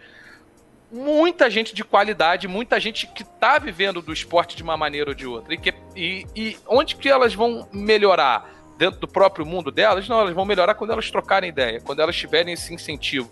muita 0.91 1.49
gente 1.49 1.73
de 1.73 1.84
qualidade, 1.84 2.47
muita 2.47 2.79
gente 2.79 3.05
que 3.08 3.23
tá 3.23 3.60
vivendo 3.60 4.01
do 4.01 4.12
esporte 4.12 4.55
de 4.55 4.63
uma 4.63 4.75
maneira 4.75 5.12
ou 5.12 5.15
de 5.15 5.27
outra. 5.27 5.53
E, 5.53 5.58
que, 5.58 5.73
e, 5.95 6.25
e 6.36 6.58
onde 6.67 6.95
que 6.95 7.10
elas 7.10 7.34
vão 7.34 7.67
melhorar? 7.71 8.58
Dentro 8.77 9.01
do 9.01 9.10
próprio 9.10 9.45
mundo 9.45 9.71
delas? 9.71 10.08
Não, 10.08 10.21
elas 10.21 10.34
vão 10.34 10.45
melhorar 10.45 10.73
quando 10.73 10.91
elas 10.91 11.12
trocarem 11.12 11.49
ideia, 11.49 11.82
quando 11.82 12.01
elas 12.01 12.15
tiverem 12.15 12.53
esse 12.53 12.73
incentivo. 12.73 13.29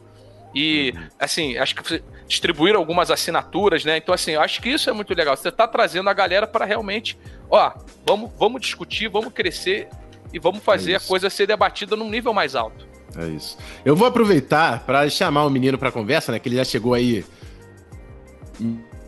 E, 0.54 0.94
assim, 1.18 1.58
acho 1.58 1.74
que 1.76 2.04
distribuir 2.28 2.76
algumas 2.76 3.10
assinaturas, 3.10 3.86
né? 3.86 3.96
Então, 3.96 4.14
assim, 4.14 4.32
eu 4.32 4.42
acho 4.42 4.62
que 4.62 4.70
isso 4.70 4.90
é 4.90 4.94
muito 4.94 5.14
legal. 5.14 5.38
Você 5.38 5.50
tá 5.50 5.66
trazendo 5.66 6.10
a 6.10 6.14
galera 6.14 6.46
para 6.46 6.66
realmente, 6.66 7.18
ó, 7.50 7.72
vamos, 8.06 8.30
vamos 8.38 8.60
discutir, 8.60 9.08
vamos 9.08 9.32
crescer 9.32 9.88
e 10.34 10.40
vamos 10.40 10.62
fazer 10.64 10.94
é 10.94 10.96
a 10.96 11.00
coisa 11.00 11.30
ser 11.30 11.48
debatida 11.48 11.96
num 11.96 12.10
nível 12.10 12.34
mais 12.34 12.54
alto. 12.56 12.86
É 13.18 13.28
isso. 13.28 13.58
Eu 13.84 13.96
vou 13.96 14.08
aproveitar 14.08 14.86
para 14.86 15.10
chamar 15.10 15.46
o 15.46 15.50
menino 15.50 15.78
para 15.78 15.92
conversa, 15.92 16.32
né? 16.32 16.40
Que 16.40 16.50
ele 16.50 16.56
já 16.56 16.64
chegou 16.64 16.94
aí 16.94 17.26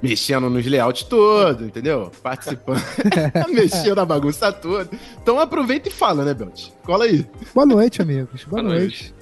mexendo 0.02 0.50
nos 0.50 0.66
layouts 0.66 1.04
todo, 1.04 1.66
entendeu? 1.66 2.12
Participando, 2.24 2.82
mexendo 3.54 3.96
na 3.96 4.06
bagunça 4.06 4.52
toda. 4.52 4.90
Então 5.22 5.40
aproveita 5.40 5.90
e 5.90 5.92
fala, 5.92 6.24
né, 6.26 6.34
Belt? 6.34 6.70
Cola 6.84 7.06
aí. 7.06 7.26
Boa 7.54 7.66
noite, 7.66 8.02
amigos. 8.02 8.44
Boa, 8.46 8.64
Boa 8.64 8.76
noite. 8.76 9.14
noite. 9.14 9.20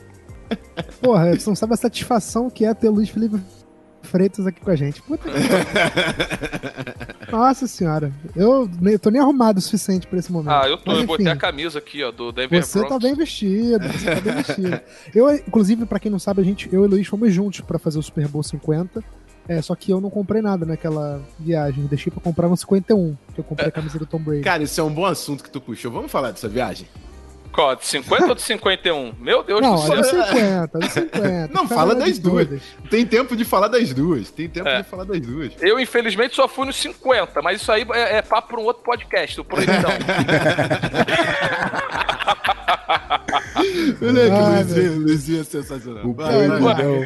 Porra, 1.02 1.36
você 1.38 1.50
não 1.50 1.56
sabe 1.56 1.74
a 1.74 1.78
satisfação 1.78 2.50
que 2.50 2.64
é 2.64 2.74
ter 2.74 2.88
o 2.88 2.94
Luiz 2.94 3.10
Felipe 3.10 3.38
Freitas 4.08 4.48
aqui 4.48 4.60
com 4.62 4.72
a 4.72 4.76
gente. 4.76 5.02
Puta 5.02 5.30
que... 5.30 5.32
Nossa 7.32 7.68
senhora, 7.68 8.12
eu, 8.36 8.70
eu 8.84 9.00
tô 9.00 9.10
nem 9.10 9.22
arrumado 9.22 9.58
o 9.58 9.62
suficiente 9.62 10.08
pra 10.08 10.18
esse 10.18 10.32
momento. 10.32 10.52
Ah, 10.52 10.68
eu 10.68 10.78
tô, 10.78 10.92
Mas, 10.92 11.02
eu 11.02 11.08
botei 11.08 11.28
a 11.28 11.36
camisa 11.36 11.80
aqui, 11.80 12.04
ó, 12.04 12.12
do 12.12 12.32
Denver 12.32 12.64
Você 12.64 12.80
tá 12.80 12.88
Broncos. 12.88 13.04
tá 13.04 13.08
bem 13.08 13.16
vestido, 13.16 13.88
você 13.88 14.16
tá 14.16 14.22
bem 14.22 14.34
vestido. 14.36 14.80
Eu, 15.14 15.30
inclusive, 15.36 15.86
pra 15.86 16.00
quem 16.00 16.10
não 16.10 16.20
sabe, 16.20 16.42
a 16.42 16.44
gente, 16.44 16.70
eu 16.72 16.84
e 16.84 16.88
o 16.88 16.90
Luiz 16.90 17.06
fomos 17.08 17.34
juntos 17.34 17.62
pra 17.62 17.78
fazer 17.78 18.00
o 18.00 18.02
Super 18.04 18.28
Bowl 18.28 18.44
50. 18.44 19.04
É, 19.50 19.62
só 19.62 19.76
que 19.76 19.92
eu 19.92 20.02
não 20.02 20.10
comprei 20.10 20.42
nada 20.42 20.66
naquela 20.66 21.22
viagem. 21.40 21.86
Deixei 21.86 22.12
pra 22.12 22.22
comprar 22.22 22.50
no 22.50 22.58
51, 22.58 23.16
que 23.34 23.40
eu 23.40 23.44
comprei 23.44 23.70
a 23.70 23.72
camisa 23.72 23.98
do 23.98 24.06
Tom 24.06 24.20
Brady. 24.20 24.42
Cara, 24.42 24.64
isso 24.64 24.80
é 24.80 24.84
um 24.84 24.94
bom 24.94 25.06
assunto 25.06 25.44
que 25.44 25.50
tu 25.50 25.62
puxou. 25.62 25.92
Vamos 25.92 26.12
falar 26.12 26.32
dessa 26.32 26.50
viagem? 26.50 26.88
Qual? 27.58 27.76
De 27.76 27.88
50 27.88 28.28
ou 28.28 28.36
de 28.36 28.42
51? 28.44 29.14
Meu 29.20 29.42
Deus 29.42 29.62
Não, 29.62 29.74
do 29.74 29.82
é 29.82 30.04
céu. 30.04 30.22
de 30.22 30.28
50, 30.28 30.78
é 30.78 30.80
de 30.80 30.90
50. 30.92 31.48
Não, 31.52 31.68
fala 31.68 31.96
das 31.96 32.20
duas. 32.20 32.46
todas. 32.46 32.62
Tem 32.88 33.04
tempo 33.04 33.36
de 33.36 33.44
falar 33.44 33.68
das 33.68 33.92
duas. 33.96 34.30
Tem 34.30 34.48
tempo 34.48 34.70
É. 34.70 34.84
de 34.84 34.88
falar 34.88 35.06
das 35.06 35.20
duas. 35.20 35.54
Eu, 35.60 35.80
infelizmente, 35.80 36.36
só 36.36 36.48
fui 36.48 36.68
nos 36.68 36.76
50, 36.76 37.42
mas 37.42 37.60
isso 37.60 37.72
aí 37.72 37.84
é, 37.96 38.18
é 38.18 38.22
papo 38.22 38.50
para 38.50 38.60
um 38.60 38.64
outro 38.64 38.84
podcast, 38.84 39.42
o 39.42 39.44
Proibidão. 39.44 39.90
Olha 44.02 44.30
que 44.30 44.74
Luizinho, 44.76 45.02
Luizinho 45.02 45.42
é 45.42 45.44
sensacional. 45.44 46.06
O 46.06 46.14
proibidão. 46.14 47.06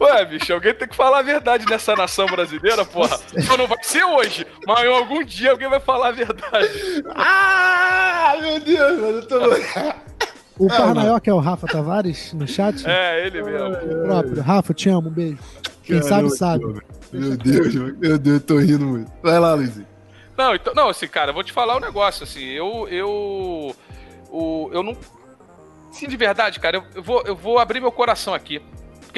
Ué, 0.00 0.24
bicho, 0.24 0.52
alguém 0.52 0.74
tem 0.74 0.86
que 0.86 0.94
falar 0.94 1.18
a 1.18 1.22
verdade 1.22 1.66
nessa 1.68 1.94
nação 1.96 2.26
brasileira, 2.26 2.84
porra. 2.84 3.18
Só 3.44 3.56
não 3.56 3.66
vai 3.66 3.82
ser 3.82 4.04
hoje, 4.04 4.46
mas 4.66 4.84
em 4.84 4.94
algum 4.94 5.24
dia 5.24 5.50
alguém 5.50 5.68
vai 5.68 5.80
falar 5.80 6.08
a 6.08 6.12
verdade. 6.12 7.04
Ah, 7.16 8.36
meu 8.40 8.60
Deus, 8.60 9.00
mano, 9.00 9.18
eu 9.18 9.26
tô 9.26 9.38
louco. 9.38 10.08
O 10.58 10.68
Parnaió, 10.68 11.18
que 11.20 11.30
é 11.30 11.34
o 11.34 11.38
Rafa 11.38 11.66
Tavares, 11.66 12.32
no 12.32 12.46
chat. 12.46 12.84
É, 12.86 13.26
ele 13.26 13.42
mesmo. 13.42 13.68
o 13.68 14.02
próprio. 14.04 14.42
Rafa, 14.42 14.74
te 14.74 14.88
amo, 14.88 15.08
um 15.08 15.12
beijo. 15.12 15.38
Quem 15.84 16.00
Caramba, 16.00 16.30
sabe, 16.30 16.62
sabe. 16.62 16.82
Meu 17.12 17.36
Deus, 17.36 17.74
meu 17.74 18.18
Deus, 18.18 18.40
eu 18.40 18.40
tô 18.40 18.58
rindo 18.58 18.84
muito. 18.84 19.10
Vai 19.22 19.38
lá, 19.38 19.54
Luizinho. 19.54 19.86
Não, 20.36 20.54
então, 20.54 20.72
não, 20.74 20.88
assim, 20.88 21.08
cara, 21.08 21.30
eu 21.30 21.34
vou 21.34 21.42
te 21.42 21.52
falar 21.52 21.76
um 21.76 21.80
negócio, 21.80 22.22
assim, 22.22 22.44
eu, 22.44 22.86
eu, 22.88 23.74
o, 24.30 24.70
eu 24.72 24.84
não, 24.84 24.96
sim, 25.90 26.06
de 26.06 26.16
verdade, 26.16 26.60
cara, 26.60 26.76
eu, 26.76 26.84
eu 26.94 27.02
vou, 27.02 27.22
eu 27.26 27.34
vou 27.34 27.58
abrir 27.58 27.80
meu 27.80 27.90
coração 27.90 28.32
aqui, 28.32 28.62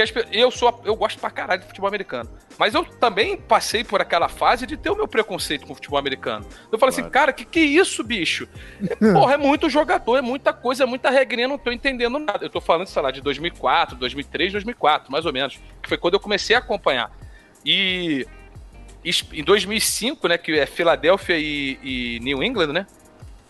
porque 0.00 0.20
as 0.20 0.34
eu 0.34 0.50
sou, 0.50 0.80
eu 0.84 0.96
gosto 0.96 1.18
pra 1.18 1.30
caralho 1.30 1.60
de 1.60 1.66
futebol 1.66 1.88
americano, 1.88 2.30
mas 2.58 2.74
eu 2.74 2.84
também 2.84 3.36
passei 3.36 3.84
por 3.84 4.00
aquela 4.00 4.28
fase 4.28 4.66
de 4.66 4.76
ter 4.76 4.90
o 4.90 4.96
meu 4.96 5.06
preconceito 5.06 5.66
com 5.66 5.72
o 5.72 5.74
futebol 5.74 5.98
americano. 5.98 6.46
Eu 6.70 6.78
falo 6.78 6.90
assim, 6.90 7.08
cara, 7.08 7.32
que 7.32 7.44
que 7.44 7.58
é 7.58 7.62
isso, 7.62 8.02
bicho? 8.02 8.48
Porra, 9.12 9.34
é 9.34 9.36
muito 9.36 9.68
jogador, 9.68 10.16
é 10.16 10.22
muita 10.22 10.52
coisa, 10.52 10.84
é 10.84 10.86
muita 10.86 11.10
regrinha, 11.10 11.48
não 11.48 11.58
tô 11.58 11.70
entendendo 11.70 12.18
nada. 12.18 12.44
Eu 12.44 12.50
tô 12.50 12.60
falando, 12.60 12.86
sei 12.86 13.02
lá, 13.02 13.10
de 13.10 13.20
2004, 13.20 13.96
2003, 13.96 14.52
2004, 14.52 15.12
mais 15.12 15.26
ou 15.26 15.32
menos, 15.32 15.60
que 15.82 15.88
foi 15.88 15.98
quando 15.98 16.14
eu 16.14 16.20
comecei 16.20 16.56
a 16.56 16.60
acompanhar. 16.60 17.10
E 17.64 18.26
em 19.32 19.44
2005, 19.44 20.28
né, 20.28 20.38
que 20.38 20.58
é 20.58 20.66
Filadélfia 20.66 21.36
e, 21.38 21.78
e 21.82 22.20
New 22.20 22.42
England, 22.42 22.72
né? 22.72 22.86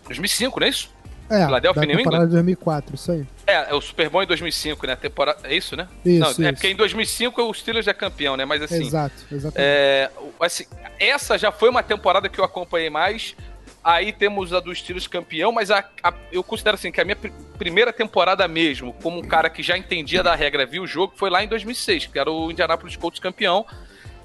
2005, 0.06 0.58
não 0.58 0.66
é 0.66 0.70
isso? 0.70 0.90
É, 1.30 1.44
Philadelphia 1.46 1.80
da 1.82 1.86
New 1.86 1.96
temporada 1.96 2.26
de 2.26 2.32
2004, 2.32 2.94
isso 2.94 3.12
aí. 3.12 3.26
É, 3.46 3.70
é 3.70 3.74
o 3.74 3.80
Super 3.80 4.08
Bowl 4.10 4.22
em 4.22 4.26
2005, 4.26 4.86
né? 4.86 4.96
Temporada, 4.96 5.38
é 5.44 5.54
isso, 5.54 5.76
né? 5.76 5.86
Isso, 6.04 6.18
não, 6.20 6.26
é 6.26 6.30
isso. 6.50 6.52
porque 6.54 6.68
em 6.68 6.76
2005 6.76 7.42
o 7.42 7.54
Steelers 7.54 7.86
é 7.86 7.94
campeão, 7.94 8.36
né? 8.36 8.44
Mas 8.44 8.62
assim, 8.62 8.82
Exato, 8.84 9.14
exatamente. 9.30 9.56
é, 9.66 10.10
assim, 10.40 10.64
essa 10.98 11.38
já 11.38 11.50
foi 11.52 11.68
uma 11.70 11.82
temporada 11.82 12.28
que 12.28 12.38
eu 12.40 12.44
acompanhei 12.44 12.90
mais. 12.90 13.34
Aí 13.82 14.12
temos 14.12 14.52
a 14.52 14.60
do 14.60 14.74
Steelers 14.74 15.06
campeão, 15.06 15.50
mas 15.52 15.70
a- 15.70 15.82
a- 16.02 16.12
eu 16.30 16.42
considero 16.44 16.74
assim 16.74 16.92
que 16.92 17.00
a 17.00 17.04
minha 17.04 17.16
pr- 17.16 17.30
primeira 17.56 17.90
temporada 17.92 18.46
mesmo, 18.46 18.92
como 19.02 19.18
um 19.18 19.22
cara 19.22 19.48
que 19.48 19.62
já 19.62 19.78
entendia 19.78 20.22
da 20.22 20.34
regra, 20.34 20.66
viu 20.66 20.82
o 20.82 20.86
jogo, 20.86 21.14
foi 21.16 21.30
lá 21.30 21.42
em 21.42 21.48
2006, 21.48 22.06
que 22.06 22.18
era 22.18 22.30
o 22.30 22.50
Indianapolis 22.50 22.94
Colts 22.96 23.18
campeão 23.20 23.64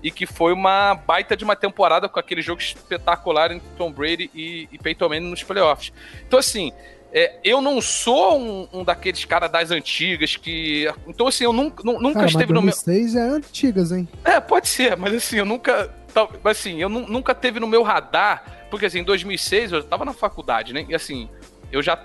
e 0.03 0.11
que 0.11 0.25
foi 0.25 0.51
uma 0.51 0.93
baita 0.93 1.37
de 1.37 1.45
uma 1.45 1.55
temporada 1.55 2.09
com 2.09 2.19
aquele 2.19 2.41
jogo 2.41 2.59
espetacular 2.61 3.49
entre 3.51 3.65
Tom 3.77 3.91
Brady 3.93 4.29
e, 4.35 4.67
e 4.73 4.77
Peyton 4.77 5.07
Manning 5.07 5.29
nos 5.29 5.41
playoffs. 5.41 5.93
Então 6.27 6.37
assim, 6.37 6.73
é, 7.17 7.39
eu 7.45 7.61
não 7.61 7.79
sou 7.79 8.37
um, 8.37 8.67
um 8.73 8.83
daqueles 8.83 9.23
caras 9.23 9.49
das 9.49 9.71
antigas 9.71 10.35
que, 10.35 10.85
então 11.07 11.27
assim, 11.27 11.45
eu 11.45 11.53
nunca, 11.53 11.81
nu- 11.81 11.93
nunca 11.93 12.15
Cara, 12.15 12.25
mas 12.25 12.31
esteve 12.31 12.51
no 12.51 12.61
meu 12.61 12.73
2006 12.73 13.15
é 13.15 13.21
antigas, 13.21 13.91
hein? 13.93 14.05
é, 14.25 14.37
pode 14.41 14.67
ser, 14.67 14.97
mas 14.97 15.13
assim, 15.13 15.37
eu 15.37 15.45
nunca. 15.45 15.93
Assim, 16.43 16.81
eu 16.81 16.89
nu- 16.89 17.07
nunca 17.07 17.33
teve 17.33 17.57
no 17.59 17.67
meu 17.67 17.83
radar, 17.83 18.67
porque 18.69 18.85
assim, 18.85 18.99
em 18.99 19.03
2006 19.03 19.71
eu 19.71 19.81
tava 19.83 20.03
na 20.03 20.13
faculdade, 20.13 20.73
né? 20.73 20.85
E 20.89 20.93
assim, 20.93 21.29
eu 21.71 21.81
já. 21.81 21.97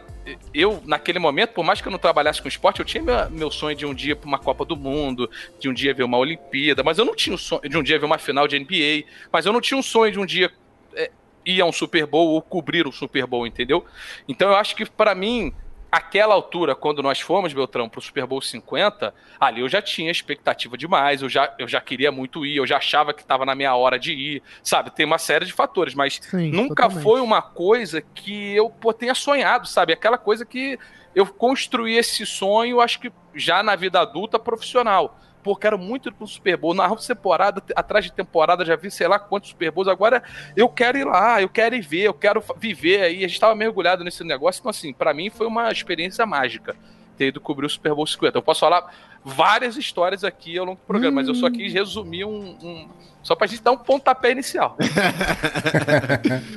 Eu, 0.54 0.80
naquele 0.84 1.18
momento, 1.18 1.50
por 1.54 1.64
mais 1.64 1.80
que 1.80 1.88
eu 1.88 1.92
não 1.92 1.98
trabalhasse 1.98 2.40
com 2.40 2.46
esporte, 2.46 2.78
eu 2.78 2.84
tinha 2.86 3.02
meu, 3.02 3.30
meu 3.30 3.50
sonho 3.50 3.74
de 3.76 3.84
um 3.86 3.92
dia 3.94 4.14
pra 4.14 4.28
uma 4.28 4.38
Copa 4.38 4.64
do 4.64 4.76
Mundo, 4.76 5.28
de 5.58 5.68
um 5.68 5.72
dia 5.72 5.92
ver 5.92 6.04
uma 6.04 6.18
Olimpíada, 6.18 6.84
mas 6.84 6.98
eu 6.98 7.04
não 7.04 7.16
tinha 7.16 7.34
o 7.34 7.38
sonho 7.38 7.62
de 7.68 7.76
um 7.76 7.82
dia 7.82 7.98
ver 7.98 8.06
uma 8.06 8.18
final 8.18 8.46
de 8.46 8.56
NBA, 8.56 9.08
mas 9.32 9.44
eu 9.46 9.52
não 9.52 9.60
tinha 9.60 9.78
um 9.78 9.82
sonho 9.82 10.12
de 10.12 10.20
um 10.20 10.26
dia 10.26 10.50
é, 10.94 11.10
ir 11.44 11.60
a 11.60 11.64
um 11.64 11.72
Super 11.72 12.06
Bowl 12.06 12.28
ou 12.28 12.42
cobrir 12.42 12.86
o 12.86 12.92
Super 12.92 13.26
Bowl, 13.26 13.46
entendeu? 13.46 13.84
Então 14.28 14.50
eu 14.50 14.56
acho 14.56 14.76
que 14.76 14.84
pra 14.84 15.14
mim, 15.14 15.52
aquela 15.90 16.34
altura, 16.34 16.74
quando 16.74 17.02
nós 17.02 17.20
fomos, 17.20 17.52
Beltrão, 17.52 17.88
pro 17.88 18.00
Super 18.00 18.26
Bowl 18.26 18.40
50, 18.40 19.12
ali 19.38 19.60
eu 19.60 19.68
já 19.68 19.82
tinha 19.82 20.10
expectativa 20.10 20.76
demais, 20.76 21.22
eu 21.22 21.28
já, 21.28 21.52
eu 21.58 21.66
já 21.66 21.80
queria 21.80 22.12
muito 22.12 22.46
ir, 22.46 22.56
eu 22.56 22.66
já 22.66 22.76
achava 22.76 23.12
que 23.12 23.22
estava 23.22 23.44
na 23.44 23.54
minha 23.54 23.74
hora 23.74 23.98
de 23.98 24.12
ir, 24.12 24.42
sabe? 24.62 24.90
Tem 24.90 25.04
uma 25.04 25.18
série 25.18 25.44
de 25.44 25.52
fatores, 25.52 25.94
mas 25.94 26.20
Sim, 26.22 26.50
nunca 26.50 26.84
totalmente. 26.84 27.02
foi 27.02 27.20
uma 27.20 27.42
coisa 27.42 28.00
que 28.00 28.54
eu 28.54 28.70
pô, 28.70 28.92
tenha 28.92 29.14
sonhado, 29.14 29.66
sabe? 29.66 29.92
Aquela 29.92 30.18
coisa 30.18 30.44
que 30.46 30.78
eu 31.14 31.26
construí 31.26 31.96
esse 31.96 32.24
sonho, 32.24 32.80
acho 32.80 33.00
que 33.00 33.12
já 33.34 33.62
na 33.62 33.74
vida 33.74 34.00
adulta 34.00 34.38
profissional. 34.38 35.18
Pô, 35.42 35.56
quero 35.56 35.78
muito 35.78 36.08
ir 36.08 36.12
pro 36.12 36.26
Super 36.26 36.56
Bowl. 36.56 36.74
Na 36.74 36.94
temporada, 36.96 37.60
te- 37.60 37.72
atrás 37.74 38.04
de 38.04 38.12
temporada, 38.12 38.64
já 38.64 38.76
vi 38.76 38.90
sei 38.90 39.08
lá 39.08 39.18
quantos 39.18 39.50
Super 39.50 39.70
Bowls. 39.70 39.88
Agora 39.88 40.22
eu 40.56 40.68
quero 40.68 40.98
ir 40.98 41.04
lá, 41.04 41.40
eu 41.40 41.48
quero 41.48 41.74
ir 41.74 41.80
ver, 41.80 42.02
eu 42.02 42.14
quero 42.14 42.42
viver 42.58 43.02
aí. 43.02 43.24
A 43.24 43.28
gente 43.28 43.40
tava 43.40 43.54
mergulhado 43.54 44.04
nesse 44.04 44.22
negócio. 44.24 44.60
Então, 44.60 44.70
assim, 44.70 44.92
pra 44.92 45.14
mim 45.14 45.30
foi 45.30 45.46
uma 45.46 45.70
experiência 45.70 46.24
mágica 46.26 46.76
ter 47.16 47.28
ido 47.28 47.40
cobrir 47.40 47.66
o 47.66 47.70
Super 47.70 47.94
Bowl 47.94 48.06
50. 48.06 48.36
Eu 48.38 48.42
posso 48.42 48.60
falar 48.60 48.92
várias 49.24 49.76
histórias 49.76 50.24
aqui 50.24 50.58
ao 50.58 50.64
longo 50.64 50.80
do 50.80 50.86
programa, 50.86 51.16
mas 51.16 51.28
eu 51.28 51.34
só 51.34 51.50
quis 51.50 51.72
resumir 51.72 52.24
um. 52.24 52.56
um- 52.62 52.88
só 53.22 53.34
pra 53.36 53.46
gente 53.46 53.62
dar 53.62 53.72
um 53.72 53.76
pontapé 53.76 54.30
inicial. 54.32 54.78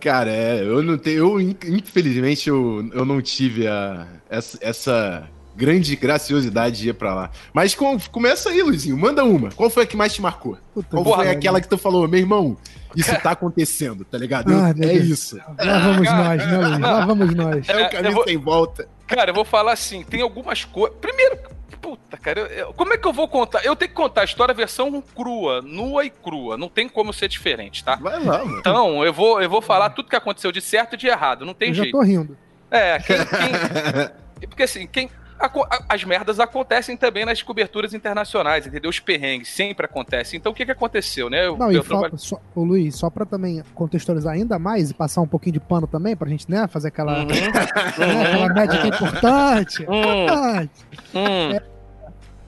Cara, 0.00 0.30
é, 0.30 0.60
eu 0.62 0.82
não 0.82 0.98
tenho. 0.98 1.18
Eu, 1.18 1.40
in- 1.40 1.56
infelizmente, 1.66 2.48
eu, 2.48 2.88
eu 2.92 3.04
não 3.04 3.20
tive 3.22 3.66
a, 3.66 4.06
essa, 4.28 4.58
essa 4.60 5.28
grande 5.56 5.96
graciosidade 5.96 6.78
de 6.78 6.88
ir 6.90 6.92
pra 6.94 7.14
lá. 7.14 7.30
Mas 7.52 7.74
com- 7.74 7.98
começa 8.12 8.50
aí, 8.50 8.62
Luizinho. 8.62 8.96
Manda 8.96 9.24
uma. 9.24 9.50
Qual 9.50 9.70
foi 9.70 9.84
a 9.84 9.86
que 9.86 9.96
mais 9.96 10.12
te 10.14 10.20
marcou? 10.22 10.58
Puta 10.74 10.88
Qual 10.90 11.02
que 11.04 11.08
foi 11.10 11.18
pariu. 11.24 11.32
aquela 11.32 11.60
que 11.60 11.68
tu 11.68 11.78
falou, 11.78 12.06
meu 12.06 12.20
irmão? 12.20 12.56
Isso 12.94 13.14
tá 13.20 13.32
acontecendo, 13.32 14.04
tá 14.04 14.16
ligado? 14.16 14.50
Eu- 14.52 14.58
Ai, 14.60 14.72
meu 14.74 14.88
é 14.88 14.92
Deus. 14.94 15.04
isso. 15.06 15.36
Lá 15.36 15.78
vamos 15.80 16.06
nós, 16.10 16.46
né, 16.46 16.56
Luiz? 16.58 16.78
Lá 16.78 17.04
vamos 17.06 17.34
nós. 17.34 17.68
É 17.68 17.72
É, 17.72 17.86
o 17.86 17.90
caminho 17.90 18.10
eu 18.10 18.14
vou- 18.14 18.24
sem 18.24 18.36
volta. 18.38 18.88
Cara, 19.06 19.30
eu 19.30 19.34
vou 19.34 19.44
falar 19.44 19.72
assim, 19.72 20.02
tem 20.02 20.22
algumas 20.22 20.64
coisas. 20.64 20.96
Primeiro, 20.98 21.38
puta, 21.80 22.16
cara, 22.16 22.40
eu- 22.40 22.46
eu- 22.46 22.72
como 22.72 22.94
é 22.94 22.96
que 22.96 23.06
eu 23.06 23.12
vou 23.12 23.28
contar? 23.28 23.64
Eu 23.64 23.76
tenho 23.76 23.90
que 23.90 23.94
contar 23.94 24.22
a 24.22 24.24
história 24.24 24.54
versão 24.54 25.02
crua, 25.14 25.60
nua 25.62 26.04
e 26.06 26.10
crua. 26.10 26.56
Não 26.56 26.68
tem 26.70 26.88
como 26.88 27.12
ser 27.12 27.28
diferente, 27.28 27.84
tá? 27.84 27.96
Vai 27.96 28.18
lá, 28.24 28.44
mano. 28.44 28.58
Então, 28.60 29.04
eu 29.04 29.12
vou, 29.12 29.42
eu 29.42 29.48
vou 29.50 29.60
falar 29.60 29.90
tudo 29.90 30.08
que 30.08 30.16
aconteceu 30.16 30.50
de 30.50 30.60
certo 30.62 30.94
e 30.94 30.96
de 30.96 31.06
errado. 31.06 31.44
Não 31.44 31.54
tem 31.54 31.68
Eu 31.68 31.74
já 31.74 31.82
jeito. 31.82 31.96
tô 31.98 32.02
rindo. 32.02 32.36
É, 32.70 32.98
quem, 32.98 33.16
quem- 33.18 34.10
Porque 34.48 34.62
assim, 34.64 34.86
quem. 34.86 35.10
Aco- 35.38 35.66
a- 35.70 35.84
As 35.88 36.04
merdas 36.04 36.40
acontecem 36.40 36.96
também 36.96 37.24
nas 37.24 37.42
coberturas 37.42 37.94
internacionais, 37.94 38.66
entendeu? 38.66 38.90
Os 38.90 38.98
perrengues 39.00 39.48
sempre 39.48 39.86
acontecem. 39.86 40.38
Então 40.38 40.52
o 40.52 40.54
que, 40.54 40.64
que 40.64 40.72
aconteceu, 40.72 41.28
né? 41.30 41.48
O 41.48 41.56
Não, 41.56 41.70
e 41.70 41.82
falta, 41.82 42.16
só, 42.16 42.40
ô 42.54 42.62
Luiz, 42.64 42.94
só 42.96 43.08
pra 43.10 43.24
também 43.26 43.62
contextualizar 43.74 44.34
ainda 44.34 44.58
mais 44.58 44.90
e 44.90 44.94
passar 44.94 45.20
um 45.20 45.26
pouquinho 45.28 45.54
de 45.54 45.60
pano 45.60 45.86
também, 45.86 46.16
pra 46.16 46.28
gente, 46.28 46.50
né, 46.50 46.66
fazer 46.68 46.88
aquela, 46.88 47.20
Uhum. 47.20 47.26
né, 47.26 48.24
aquela 48.26 48.48
média 48.54 48.78
que 48.80 48.86
é 48.86 48.88
importante. 48.88 49.82
Hum, 49.88 50.22
importante. 50.24 50.70
hum, 51.14 51.76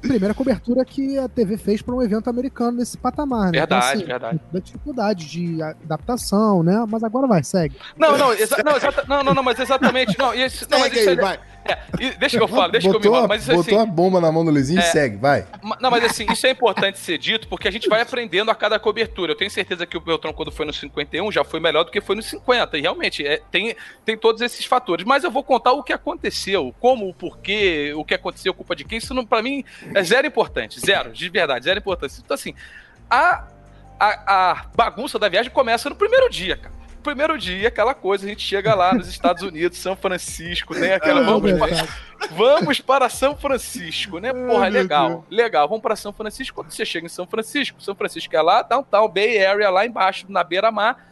Primeira 0.00 0.32
cobertura 0.32 0.84
que 0.84 1.18
a 1.18 1.28
TV 1.28 1.56
fez 1.56 1.82
pra 1.82 1.92
um 1.92 2.00
evento 2.00 2.30
americano 2.30 2.78
nesse 2.78 2.96
patamar, 2.96 3.46
né? 3.46 3.58
Verdade, 3.58 4.04
verdade. 4.04 4.40
Da 4.52 4.60
dificuldade 4.60 5.26
de 5.26 5.60
adaptação, 5.60 6.62
né? 6.62 6.86
Mas 6.88 7.02
agora 7.02 7.26
vai, 7.26 7.42
segue. 7.42 7.74
Não, 7.96 8.16
não, 8.16 8.32
exa- 8.32 8.62
não, 8.64 8.74
não, 9.08 9.24
não, 9.24 9.34
não, 9.34 9.42
mas 9.42 9.58
exatamente. 9.58 10.16
Não, 10.16 10.32
isso, 10.32 10.64
não, 10.70 10.78
mas 10.78 10.90
Segue 10.92 11.00
isso 11.00 11.10
aí, 11.10 11.18
é- 11.18 11.20
vai. 11.20 11.40
É, 11.68 11.78
e 12.00 12.10
deixa 12.18 12.36
que 12.38 12.42
eu 12.42 12.48
falo, 12.48 12.72
deixa 12.72 12.88
que 12.88 12.96
eu 12.96 13.00
me 13.00 13.08
botou, 13.08 13.28
Mas 13.28 13.42
isso 13.42 13.52
assim. 13.52 13.62
botou 13.62 13.78
a 13.80 13.86
bomba 13.86 14.20
na 14.20 14.32
mão 14.32 14.44
do 14.44 14.50
Luizinho 14.50 14.80
e 14.80 14.82
É. 14.82 14.86
segue, 14.86 15.16
vai. 15.16 15.46
Não, 15.80 15.90
mas 15.90 16.04
assim, 16.04 16.26
isso 16.30 16.46
é 16.46 16.50
importante 16.50 16.98
ser 16.98 17.18
dito 17.18 17.46
porque 17.48 17.68
a 17.68 17.70
gente 17.70 17.88
vai 17.88 18.00
aprendendo 18.00 18.50
a 18.50 18.54
cada 18.54 18.78
cobertura. 18.78 19.32
Eu 19.32 19.36
tenho 19.36 19.50
certeza 19.50 19.86
que 19.86 19.96
o 19.96 20.00
Beltrão, 20.00 20.32
quando 20.32 20.50
foi 20.50 20.64
no 20.66 20.72
51, 20.72 21.30
já 21.30 21.44
foi 21.44 21.60
melhor 21.60 21.84
do 21.84 21.90
que 21.90 22.00
foi 22.00 22.16
no 22.16 22.22
50. 22.22 22.76
E 22.78 22.80
realmente, 22.80 23.26
é, 23.26 23.40
tem, 23.50 23.74
tem 24.04 24.16
todos 24.16 24.40
esses 24.40 24.64
fatores. 24.64 25.04
Mas 25.04 25.24
eu 25.24 25.30
vou 25.30 25.44
contar 25.44 25.72
o 25.72 25.82
que 25.82 25.92
aconteceu, 25.92 26.74
como, 26.80 27.08
o 27.08 27.14
porquê, 27.14 27.92
o 27.96 28.04
que 28.04 28.14
aconteceu, 28.14 28.52
culpa 28.54 28.74
de 28.74 28.84
quem. 28.84 28.98
Isso, 28.98 29.12
não, 29.14 29.24
pra 29.26 29.42
mim, 29.42 29.64
é 29.94 30.02
zero 30.02 30.26
importante. 30.26 30.80
Zero, 30.80 31.12
de 31.12 31.28
verdade, 31.28 31.64
zero 31.64 31.78
importância. 31.78 32.20
Então, 32.24 32.34
assim, 32.34 32.54
a, 33.10 33.44
a, 33.98 34.50
a 34.50 34.66
bagunça 34.74 35.18
da 35.18 35.28
viagem 35.28 35.50
começa 35.50 35.88
no 35.88 35.96
primeiro 35.96 36.28
dia, 36.30 36.56
cara. 36.56 36.77
Primeiro 37.08 37.38
dia, 37.38 37.68
aquela 37.68 37.94
coisa, 37.94 38.26
a 38.26 38.28
gente 38.28 38.42
chega 38.42 38.74
lá 38.74 38.92
nos 38.92 39.08
Estados 39.08 39.42
Unidos, 39.42 39.78
São 39.78 39.96
Francisco, 39.96 40.74
tem 40.74 40.92
aquela. 40.92 41.20
É 41.20 41.24
Vamos, 41.24 41.42
verdade. 41.42 41.88
Vamos 42.32 42.80
para 42.80 43.08
São 43.08 43.34
Francisco, 43.34 44.18
né? 44.18 44.30
Porra, 44.32 44.64
Ai, 44.64 44.70
meu 44.70 44.82
legal. 44.82 45.24
Legal, 45.30 45.66
vamos 45.66 45.82
para 45.82 45.96
São 45.96 46.12
Francisco. 46.12 46.54
Quando 46.54 46.70
você 46.70 46.84
chega 46.84 47.06
em 47.06 47.08
São 47.08 47.26
Francisco, 47.26 47.80
São 47.80 47.94
Francisco 47.94 48.36
é 48.36 48.42
lá, 48.42 48.60
downtown, 48.60 49.08
Bay 49.08 49.42
Area, 49.44 49.70
lá 49.70 49.86
embaixo, 49.86 50.26
na 50.28 50.44
beira-mar. 50.44 51.02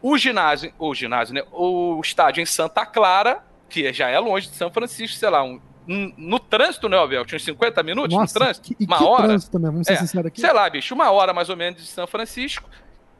O 0.00 0.16
ginásio, 0.16 0.72
o 0.78 0.94
ginásio, 0.94 1.34
né? 1.34 1.42
O 1.52 2.00
estádio 2.02 2.40
em 2.40 2.46
Santa 2.46 2.86
Clara, 2.86 3.44
que 3.68 3.92
já 3.92 4.08
é 4.08 4.18
longe 4.18 4.48
de 4.48 4.56
São 4.56 4.70
Francisco, 4.70 5.18
sei 5.18 5.28
lá, 5.28 5.42
um, 5.42 5.60
no 6.16 6.38
trânsito, 6.38 6.88
né, 6.88 6.96
Abel? 6.98 7.26
Tinha 7.26 7.36
uns 7.36 7.44
50 7.44 7.82
minutos 7.82 8.14
no 8.14 8.20
Nossa, 8.20 8.32
trânsito? 8.38 8.74
que, 8.74 8.84
uma 8.86 8.96
que 8.96 9.04
hora? 9.04 9.24
trânsito, 9.28 9.58
né? 9.58 9.68
Vamos 9.70 9.86
ser 9.86 9.92
É, 9.92 9.96
sinceros 9.96 10.26
aqui. 10.28 10.40
sei 10.40 10.52
lá, 10.54 10.70
bicho, 10.70 10.94
uma 10.94 11.10
hora 11.10 11.34
mais 11.34 11.50
ou 11.50 11.56
menos 11.56 11.82
de 11.82 11.86
São 11.88 12.06
Francisco. 12.06 12.68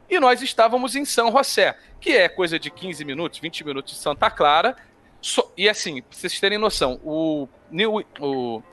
E 0.09 0.19
nós 0.19 0.41
estávamos 0.41 0.95
em 0.95 1.05
São 1.05 1.31
José, 1.31 1.77
que 2.01 2.11
é 2.11 2.27
coisa 2.27 2.57
de 2.57 2.71
15 2.71 3.05
minutos, 3.05 3.39
20 3.39 3.65
minutos 3.65 3.93
de 3.93 3.99
Santa 3.99 4.29
Clara. 4.31 4.75
So, 5.21 5.51
e 5.55 5.69
assim, 5.69 6.01
pra 6.01 6.17
vocês 6.17 6.39
terem 6.39 6.57
noção, 6.57 6.99
o, 7.03 7.47
New, 7.69 8.03
o 8.19 8.63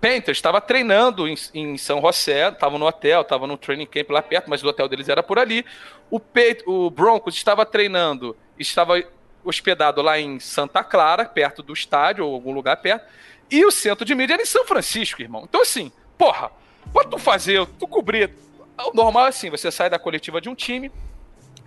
Panthers 0.00 0.38
estava 0.38 0.60
treinando 0.60 1.28
em, 1.28 1.34
em, 1.54 1.78
São 1.78 2.00
José, 2.00 2.48
estava 2.48 2.78
no 2.78 2.86
hotel, 2.86 3.20
estava 3.20 3.46
no 3.46 3.56
training 3.56 3.86
camp 3.86 4.10
lá 4.10 4.22
perto, 4.22 4.50
mas 4.50 4.62
o 4.62 4.68
hotel 4.68 4.88
deles 4.88 5.08
era 5.08 5.22
por 5.22 5.38
ali. 5.38 5.64
O, 6.10 6.20
o 6.66 6.90
Broncos 6.90 7.34
estava 7.36 7.64
treinando, 7.64 8.36
estava 8.58 9.02
hospedado 9.44 10.02
lá 10.02 10.18
em 10.18 10.40
Santa 10.40 10.82
Clara, 10.82 11.24
perto 11.26 11.62
do 11.62 11.72
estádio, 11.72 12.26
ou 12.26 12.34
algum 12.34 12.52
lugar 12.52 12.76
perto. 12.78 13.06
E 13.50 13.64
o 13.64 13.70
centro 13.70 14.04
de 14.04 14.14
mídia 14.14 14.34
era 14.34 14.42
em 14.42 14.46
São 14.46 14.64
Francisco, 14.66 15.22
irmão. 15.22 15.44
Então, 15.44 15.62
assim, 15.62 15.92
porra, 16.16 16.50
pra 16.92 17.04
tu 17.04 17.18
fazer, 17.18 17.66
tu 17.78 17.86
cobrir. 17.86 18.30
O 18.78 18.94
normal 18.94 19.26
é 19.26 19.28
assim: 19.28 19.50
você 19.50 19.70
sai 19.70 19.88
da 19.88 19.98
coletiva 19.98 20.40
de 20.40 20.48
um 20.48 20.54
time, 20.54 20.90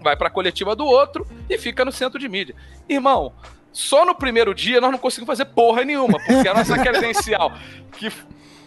vai 0.02 0.16
pra 0.16 0.30
coletiva 0.30 0.76
do 0.76 0.86
outro 0.86 1.28
e 1.50 1.58
fica 1.58 1.84
no 1.86 1.92
centro 1.92 2.20
de 2.20 2.28
mídia. 2.28 2.56
Irmão, 2.88 3.34
só 3.72 4.06
no 4.06 4.16
primeiro 4.16 4.54
dia 4.54 4.82
nós 4.82 4.92
não 4.92 5.00
conseguimos 5.00 5.28
fazer 5.28 5.46
porra 5.46 5.84
nenhuma, 5.84 6.20
porque 6.26 6.48
a 6.48 6.54
nossa 6.54 6.78
credencial, 6.82 7.54
que 7.94 8.12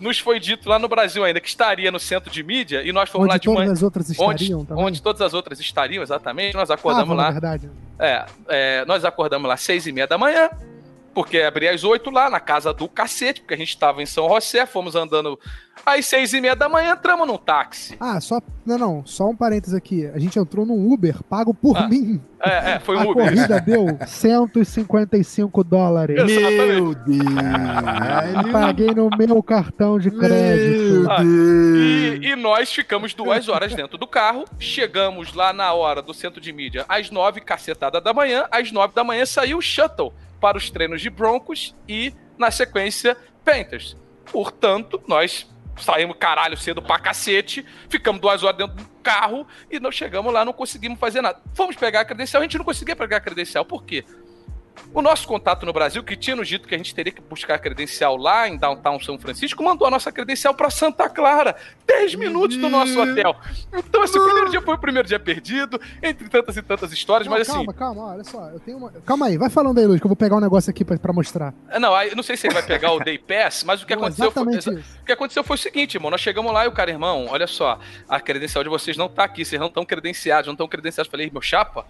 nos 0.00 0.18
foi 0.18 0.40
dito 0.40 0.68
lá 0.68 0.78
no 0.78 0.88
Brasil 0.88 1.22
ainda 1.22 1.40
que 1.40 1.48
estaria 1.48 1.90
no 1.90 2.00
centro 2.00 2.30
de 2.30 2.42
mídia 2.42 2.82
e 2.82 2.92
nós 2.92 3.10
fomos 3.10 3.26
onde 3.26 3.32
lá 3.32 3.38
de 3.38 3.44
todas 3.44 3.60
manhã. 3.60 3.72
As 3.72 3.82
outras 3.82 4.08
estariam, 4.08 4.60
onde, 4.60 4.72
onde 4.72 5.02
todas 5.02 5.20
as 5.20 5.34
outras 5.34 5.60
estariam, 5.60 6.02
exatamente. 6.02 6.54
Nós 6.54 6.70
acordamos 6.70 7.12
ah, 7.12 7.22
lá. 7.22 7.30
Verdade. 7.30 7.70
É, 7.98 8.24
é, 8.48 8.84
nós 8.86 9.04
acordamos 9.04 9.46
lá 9.46 9.54
às 9.54 9.60
seis 9.60 9.86
e 9.86 9.92
meia 9.92 10.06
da 10.06 10.16
manhã. 10.16 10.48
Porque 11.12 11.38
abria 11.38 11.74
às 11.74 11.82
oito 11.82 12.08
lá, 12.08 12.30
na 12.30 12.38
casa 12.38 12.72
do 12.72 12.88
cacete, 12.88 13.40
porque 13.40 13.54
a 13.54 13.56
gente 13.56 13.70
estava 13.70 14.00
em 14.00 14.06
São 14.06 14.28
José, 14.28 14.64
fomos 14.64 14.94
andando 14.94 15.38
às 15.84 16.06
seis 16.06 16.32
e 16.32 16.40
meia 16.40 16.54
da 16.54 16.68
manhã, 16.68 16.92
entramos 16.92 17.26
num 17.26 17.36
táxi. 17.36 17.96
Ah, 18.00 18.20
só. 18.20 18.40
Não, 18.64 18.78
não, 18.78 19.06
só 19.06 19.28
um 19.28 19.36
parênteses 19.36 19.74
aqui. 19.74 20.06
A 20.06 20.18
gente 20.18 20.38
entrou 20.38 20.64
num 20.64 20.92
Uber 20.92 21.22
pago 21.24 21.52
por 21.52 21.76
ah, 21.76 21.88
mim. 21.88 22.20
É, 22.40 22.72
é, 22.72 22.78
foi 22.78 22.96
um 22.96 23.00
a 23.00 23.02
Uber. 23.04 23.26
A 23.26 23.28
corrida 23.28 23.60
deu 23.60 23.98
155 24.06 25.64
dólares. 25.64 26.16
Meu 26.24 26.94
Deus! 26.94 27.24
Paguei 28.52 28.94
no 28.94 29.10
meu 29.16 29.42
cartão 29.42 29.98
de 29.98 30.10
crédito. 30.10 31.10
Ah, 31.10 31.22
e, 31.24 32.20
e, 32.22 32.36
nós 32.36 32.72
ficamos 32.72 33.14
duas 33.14 33.48
horas 33.48 33.74
dentro 33.74 33.98
do 33.98 34.06
carro, 34.06 34.44
chegamos 34.58 35.34
lá 35.34 35.52
na 35.52 35.72
hora 35.72 36.00
do 36.00 36.14
centro 36.14 36.40
de 36.40 36.52
mídia 36.52 36.84
às 36.88 37.10
nove, 37.10 37.40
cacetada 37.40 38.00
da 38.00 38.12
manhã, 38.12 38.46
às 38.50 38.70
nove 38.70 38.94
da 38.94 39.02
manhã 39.02 39.24
saiu 39.26 39.58
o 39.58 39.62
shuttle 39.62 40.12
para 40.40 40.56
os 40.56 40.70
treinos 40.70 41.00
de 41.02 41.10
Broncos 41.10 41.74
e, 41.88 42.14
na 42.38 42.50
sequência, 42.50 43.16
Panthers. 43.44 43.96
Portanto, 44.32 45.02
nós 45.06 45.48
saímos 45.84 46.16
caralho 46.18 46.56
cedo 46.56 46.82
pra 46.82 46.98
cacete, 46.98 47.64
ficamos 47.88 48.20
duas 48.20 48.42
horas 48.42 48.58
dentro 48.58 48.76
do 48.76 48.88
carro 49.02 49.46
e 49.70 49.80
não 49.80 49.90
chegamos 49.90 50.32
lá, 50.32 50.44
não 50.44 50.52
conseguimos 50.52 50.98
fazer 50.98 51.20
nada. 51.20 51.40
Fomos 51.54 51.76
pegar 51.76 52.00
a 52.00 52.04
credencial, 52.04 52.40
a 52.40 52.44
gente 52.44 52.58
não 52.58 52.64
conseguia 52.64 52.96
pegar 52.96 53.18
a 53.18 53.20
credencial. 53.20 53.64
Por 53.64 53.84
quê? 53.84 54.04
O 54.92 55.00
nosso 55.00 55.26
contato 55.26 55.64
no 55.64 55.72
Brasil, 55.72 56.02
que 56.02 56.16
tinha 56.16 56.34
nos 56.34 56.48
dito 56.48 56.66
que 56.66 56.74
a 56.74 56.78
gente 56.78 56.94
teria 56.94 57.12
que 57.12 57.20
buscar 57.20 57.54
a 57.54 57.58
credencial 57.58 58.16
lá 58.16 58.48
em 58.48 58.56
Downtown 58.56 58.98
São 59.00 59.18
Francisco, 59.18 59.62
mandou 59.62 59.86
a 59.86 59.90
nossa 59.90 60.10
credencial 60.10 60.52
para 60.52 60.68
Santa 60.68 61.08
Clara, 61.08 61.54
10 61.86 62.16
minutos 62.16 62.56
do 62.56 62.68
nosso 62.68 63.00
hotel. 63.00 63.36
Então, 63.72 64.02
esse 64.02 64.18
primeiro 64.18 64.50
dia 64.50 64.60
foi 64.60 64.74
o 64.74 64.78
primeiro 64.78 65.06
dia 65.06 65.20
perdido, 65.20 65.80
entre 66.02 66.28
tantas 66.28 66.56
e 66.56 66.62
tantas 66.62 66.92
histórias, 66.92 67.28
não, 67.28 67.36
mas 67.36 67.46
calma, 67.46 67.70
assim. 67.70 67.78
Calma, 67.78 67.94
calma, 67.94 68.14
olha 68.14 68.24
só, 68.24 68.48
eu 68.50 68.58
tenho 68.60 68.78
uma. 68.78 68.90
Calma 69.06 69.26
aí, 69.26 69.38
vai 69.38 69.48
falando 69.48 69.78
aí, 69.78 69.86
Luiz, 69.86 70.00
que 70.00 70.06
eu 70.06 70.08
vou 70.08 70.16
pegar 70.16 70.36
um 70.36 70.40
negócio 70.40 70.70
aqui 70.70 70.84
para 70.84 71.12
mostrar. 71.12 71.54
É, 71.68 71.78
não, 71.78 72.00
eu 72.02 72.16
não 72.16 72.22
sei 72.22 72.36
se 72.36 72.48
ele 72.48 72.54
vai 72.54 72.62
pegar 72.64 72.92
o 72.92 72.98
Day 73.04 73.18
Pass, 73.18 73.62
mas 73.62 73.82
o 73.82 73.86
que, 73.86 73.94
não, 73.94 74.02
aconteceu 74.04 74.32
foi, 74.32 74.74
o 74.74 75.04
que 75.04 75.12
aconteceu 75.12 75.44
foi 75.44 75.54
o 75.54 75.58
seguinte, 75.58 75.94
irmão. 75.94 76.10
Nós 76.10 76.20
chegamos 76.20 76.52
lá 76.52 76.64
e 76.64 76.68
o 76.68 76.72
cara, 76.72 76.90
irmão, 76.90 77.26
olha 77.30 77.46
só, 77.46 77.78
a 78.08 78.20
credencial 78.20 78.64
de 78.64 78.70
vocês 78.70 78.96
não 78.96 79.08
tá 79.08 79.24
aqui, 79.24 79.44
vocês 79.44 79.60
não 79.60 79.68
estão 79.68 79.84
credenciados, 79.84 80.46
não 80.46 80.54
estão 80.54 80.66
credenciados. 80.66 81.06
Eu 81.06 81.10
falei, 81.10 81.30
meu 81.30 81.42
chapa, 81.42 81.86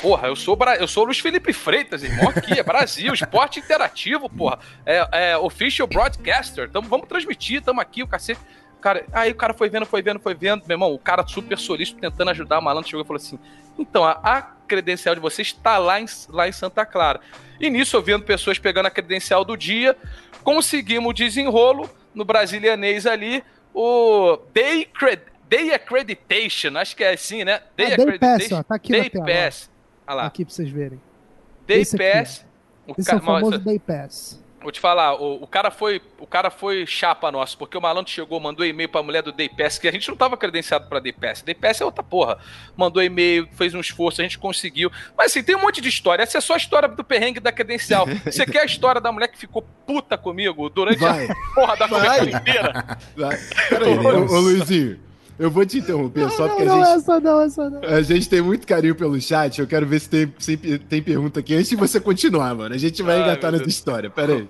Porra, 0.00 0.28
eu 0.28 0.36
sou, 0.36 0.58
eu 0.78 0.86
sou 0.86 1.04
Luiz 1.04 1.18
Felipe 1.18 1.52
Freitas, 1.52 2.02
irmão, 2.02 2.28
aqui, 2.28 2.58
é 2.58 2.62
Brasil, 2.62 3.14
esporte 3.14 3.60
interativo, 3.60 4.28
porra. 4.28 4.58
É, 4.84 5.30
é 5.30 5.38
official 5.38 5.88
broadcaster, 5.88 6.70
tamo, 6.70 6.88
vamos 6.88 7.08
transmitir, 7.08 7.62
tamo 7.62 7.80
aqui, 7.80 8.02
o 8.02 8.06
cacete. 8.06 8.40
Cara, 8.80 9.04
aí 9.12 9.32
o 9.32 9.34
cara 9.34 9.54
foi 9.54 9.68
vendo, 9.68 9.86
foi 9.86 10.02
vendo, 10.02 10.20
foi 10.20 10.34
vendo, 10.34 10.62
meu 10.66 10.74
irmão, 10.74 10.92
o 10.92 10.98
cara 10.98 11.26
super 11.26 11.58
solícito 11.58 11.98
tentando 11.98 12.30
ajudar 12.30 12.58
o 12.58 12.62
malandro 12.62 12.88
chegou 12.88 13.04
e 13.04 13.06
falou 13.06 13.20
assim: 13.20 13.38
então, 13.78 14.04
a, 14.04 14.20
a 14.22 14.42
credencial 14.42 15.14
de 15.14 15.20
vocês 15.20 15.48
está 15.48 15.78
lá 15.78 16.00
em, 16.00 16.06
lá 16.28 16.48
em 16.48 16.52
Santa 16.52 16.84
Clara. 16.84 17.20
E 17.58 17.70
nisso, 17.70 17.96
eu 17.96 18.02
vendo 18.02 18.24
pessoas 18.24 18.58
pegando 18.58 18.86
a 18.86 18.90
credencial 18.90 19.44
do 19.44 19.56
dia, 19.56 19.96
conseguimos 20.44 21.10
o 21.10 21.12
desenrolo 21.14 21.88
no 22.14 22.24
brasilianês 22.24 23.06
ali, 23.06 23.42
o 23.74 24.38
Day, 24.52 24.84
Cred 24.86 25.22
Day 25.48 25.72
Accreditation, 25.72 26.76
acho 26.76 26.96
que 26.96 27.04
é 27.04 27.12
assim, 27.12 27.44
né? 27.44 27.60
Day, 27.76 27.92
ah, 27.92 27.96
Day 27.96 28.18
Pass, 28.18 28.52
ó, 28.52 28.62
tá 28.62 28.74
aqui 28.74 28.90
Day 28.90 29.10
Pass. 29.10 29.70
Aqui 30.06 30.44
pra 30.44 30.54
vocês 30.54 30.70
verem. 30.70 31.00
Day 31.66 31.80
Esse 31.80 31.96
Pass. 31.96 32.46
O 32.86 32.94
Esse 32.96 33.06
cara, 33.06 33.18
é 33.18 33.22
o 33.22 33.24
famoso 33.24 33.58
Day 33.58 33.78
Pass. 33.78 34.40
Vou 34.62 34.72
te 34.72 34.80
falar, 34.80 35.14
o, 35.14 35.44
o, 35.44 35.46
cara 35.46 35.70
foi 35.70 36.02
o 36.18 36.26
cara 36.26 36.50
foi 36.50 36.84
chapa 36.86 37.30
nosso, 37.30 37.56
porque 37.56 37.78
o 37.78 37.80
malandro 37.80 38.10
chegou, 38.10 38.40
mandou 38.40 38.66
e-mail 38.66 38.88
pra 38.88 39.00
mulher 39.00 39.22
do 39.22 39.30
Day 39.30 39.48
Pass, 39.48 39.78
que 39.78 39.86
a 39.86 39.92
gente 39.92 40.08
não 40.08 40.16
tava 40.16 40.36
credenciado 40.36 40.88
pra 40.88 40.98
Day 40.98 41.12
Pass. 41.12 41.42
Day 41.42 41.54
Pass 41.54 41.80
é 41.80 41.84
outra 41.84 42.02
porra. 42.02 42.36
Mandou 42.76 43.00
e-mail, 43.00 43.48
fez 43.52 43.74
um 43.74 43.80
esforço, 43.80 44.20
a 44.20 44.24
gente 44.24 44.38
conseguiu. 44.38 44.90
Mas 45.16 45.30
assim, 45.30 45.42
tem 45.42 45.54
um 45.54 45.60
monte 45.60 45.80
de 45.80 45.88
história. 45.88 46.22
Essa 46.22 46.38
é 46.38 46.40
só 46.40 46.54
a 46.54 46.56
história 46.56 46.88
do 46.88 47.04
perrengue 47.04 47.38
da 47.38 47.52
credencial. 47.52 48.06
Você 48.26 48.44
quer 48.44 48.62
a 48.62 48.64
história 48.64 49.00
da 49.00 49.12
mulher 49.12 49.28
que 49.28 49.38
ficou 49.38 49.62
puta 49.86 50.18
comigo 50.18 50.68
durante 50.68 50.98
Vai. 50.98 51.28
a 51.30 51.34
porra 51.54 51.76
da 51.76 51.88
cobertura 51.88 52.30
inteira? 52.30 52.98
Vai. 53.16 53.36
Peraí, 53.68 53.98
ô, 53.98 54.34
ô 54.34 54.40
Luizinho. 54.40 55.05
Eu 55.38 55.50
vou 55.50 55.66
te 55.66 55.78
interromper 55.78 56.22
não, 56.22 56.30
só 56.30 56.48
porque 56.48 56.64
não, 56.64 56.82
a 56.82 56.84
gente. 56.84 56.96
Essa 56.96 57.20
não, 57.20 57.40
essa 57.40 57.70
não. 57.70 57.82
A 57.82 58.02
gente 58.02 58.28
tem 58.28 58.40
muito 58.40 58.66
carinho 58.66 58.94
pelo 58.94 59.20
chat. 59.20 59.58
Eu 59.60 59.66
quero 59.66 59.86
ver 59.86 60.00
se 60.00 60.08
tem, 60.08 60.34
se 60.38 60.56
tem 60.56 61.02
pergunta 61.02 61.40
aqui 61.40 61.54
antes 61.54 61.68
de 61.68 61.76
você 61.76 62.00
continuar, 62.00 62.54
mano. 62.54 62.74
A 62.74 62.78
gente 62.78 63.02
vai 63.02 63.16
Ai, 63.16 63.22
engatar 63.22 63.52
nessa 63.52 63.68
história. 63.68 64.08
Pera 64.08 64.34
aí. 64.34 64.48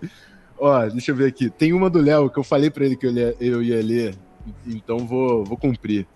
Ó, 0.59 0.87
deixa 0.87 1.11
eu 1.11 1.16
ver 1.16 1.27
aqui. 1.27 1.51
Tem 1.51 1.72
uma 1.72 1.90
do 1.90 2.01
Léo 2.01 2.31
que 2.31 2.38
eu 2.38 2.44
falei 2.44 2.70
pra 2.70 2.85
ele 2.85 2.96
que 2.96 3.07
eu, 3.07 3.12
ia, 3.12 3.35
eu 3.40 3.62
ia 3.62 3.83
ler. 3.83 4.14
Então 4.64 4.99
vou, 4.99 5.44
vou 5.44 5.57
cumprir. 5.57 6.07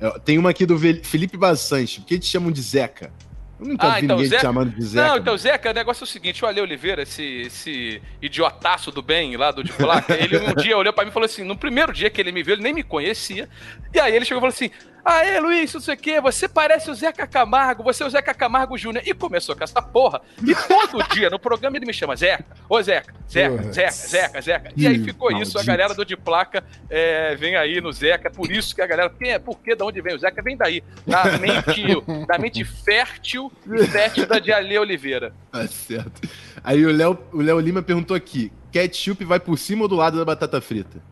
É, 0.00 0.18
tem 0.20 0.38
uma 0.38 0.50
aqui 0.50 0.64
do 0.64 0.78
Felipe 0.78 1.36
Bassante. 1.36 2.00
Por 2.00 2.06
que 2.06 2.18
te 2.18 2.26
chamam 2.26 2.52
de 2.52 2.62
Zeca? 2.62 3.12
Eu 3.60 3.66
nunca 3.66 3.92
ah, 3.92 4.00
então, 4.00 4.16
ninguém 4.16 4.30
Zeca... 4.30 4.40
chamando 4.40 4.70
de 4.70 4.82
Zeca. 4.82 5.08
Não, 5.08 5.16
então, 5.18 5.36
Zeca, 5.36 5.70
o 5.70 5.74
negócio 5.74 6.02
é 6.02 6.04
o 6.04 6.06
seguinte: 6.06 6.42
o 6.42 6.48
Ale 6.48 6.62
Oliveira, 6.62 7.02
esse, 7.02 7.42
esse 7.42 8.02
idiotaço 8.22 8.90
do 8.90 9.02
bem 9.02 9.36
lá 9.36 9.50
do 9.50 9.62
de 9.62 9.72
placa, 9.72 10.14
ele 10.14 10.38
um 10.38 10.54
dia 10.54 10.78
olhou 10.78 10.92
pra 10.92 11.04
mim 11.04 11.10
e 11.10 11.12
falou 11.12 11.26
assim: 11.26 11.44
no 11.44 11.56
primeiro 11.56 11.92
dia 11.92 12.08
que 12.08 12.20
ele 12.20 12.32
me 12.32 12.42
viu, 12.42 12.54
ele 12.54 12.62
nem 12.62 12.72
me 12.72 12.82
conhecia. 12.82 13.48
E 13.92 14.00
aí 14.00 14.16
ele 14.16 14.24
chegou 14.24 14.38
e 14.38 14.40
falou 14.40 14.54
assim: 14.54 14.70
Aê, 15.04 15.40
Luiz, 15.40 15.72
não 15.72 15.80
sei 15.80 15.94
o 15.94 15.96
quê, 15.96 16.20
você 16.20 16.48
parece 16.48 16.90
o 16.90 16.94
Zeca 16.94 17.26
Camargo, 17.26 17.82
você 17.82 18.02
é 18.02 18.06
o 18.06 18.10
Zeca 18.10 18.34
Camargo 18.34 18.76
Júnior. 18.76 19.02
E 19.06 19.14
começou 19.14 19.56
com 19.56 19.64
essa 19.64 19.80
porra. 19.80 20.20
E 20.44 20.54
todo 20.54 21.02
dia 21.14 21.30
no 21.30 21.38
programa 21.38 21.76
ele 21.76 21.86
me 21.86 21.92
chama 21.92 22.16
Zeca, 22.16 22.44
ô 22.68 22.80
Zeca, 22.82 23.14
Zeca, 23.28 23.72
Zeca, 23.72 23.90
Zeca, 23.90 24.40
Zeca. 24.40 24.72
E 24.76 24.86
aí 24.86 24.98
ficou 25.02 25.30
isso, 25.32 25.58
a 25.58 25.62
galera 25.62 25.94
do 25.94 26.04
de 26.04 26.16
placa 26.16 26.64
é, 26.88 27.34
vem 27.36 27.56
aí 27.56 27.80
no 27.80 27.92
Zeca, 27.92 28.28
é 28.28 28.30
por 28.30 28.50
isso 28.50 28.74
que 28.74 28.82
a 28.82 28.86
galera, 28.86 29.10
quem 29.10 29.32
é, 29.32 29.38
por 29.38 29.58
que, 29.60 29.74
de 29.74 29.82
onde 29.82 30.00
vem 30.00 30.14
o 30.14 30.18
Zeca? 30.18 30.42
Vem 30.42 30.56
daí, 30.56 30.82
da 31.06 31.24
mente, 31.38 32.26
da 32.26 32.38
mente 32.38 32.64
fértil 32.64 33.50
e 33.66 33.86
fétida 33.86 34.40
de 34.40 34.52
Ale 34.52 34.78
Oliveira. 34.78 35.32
Tá 35.50 35.66
certo. 35.66 36.28
Aí 36.62 36.84
o 36.84 36.92
Léo 36.92 37.18
o 37.32 37.40
Léo 37.40 37.60
Lima 37.60 37.82
perguntou 37.82 38.16
aqui, 38.16 38.52
ketchup 38.70 39.24
vai 39.24 39.40
por 39.40 39.58
cima 39.58 39.82
ou 39.82 39.88
do 39.88 39.96
lado 39.96 40.18
da 40.18 40.24
batata 40.24 40.60
frita? 40.60 41.02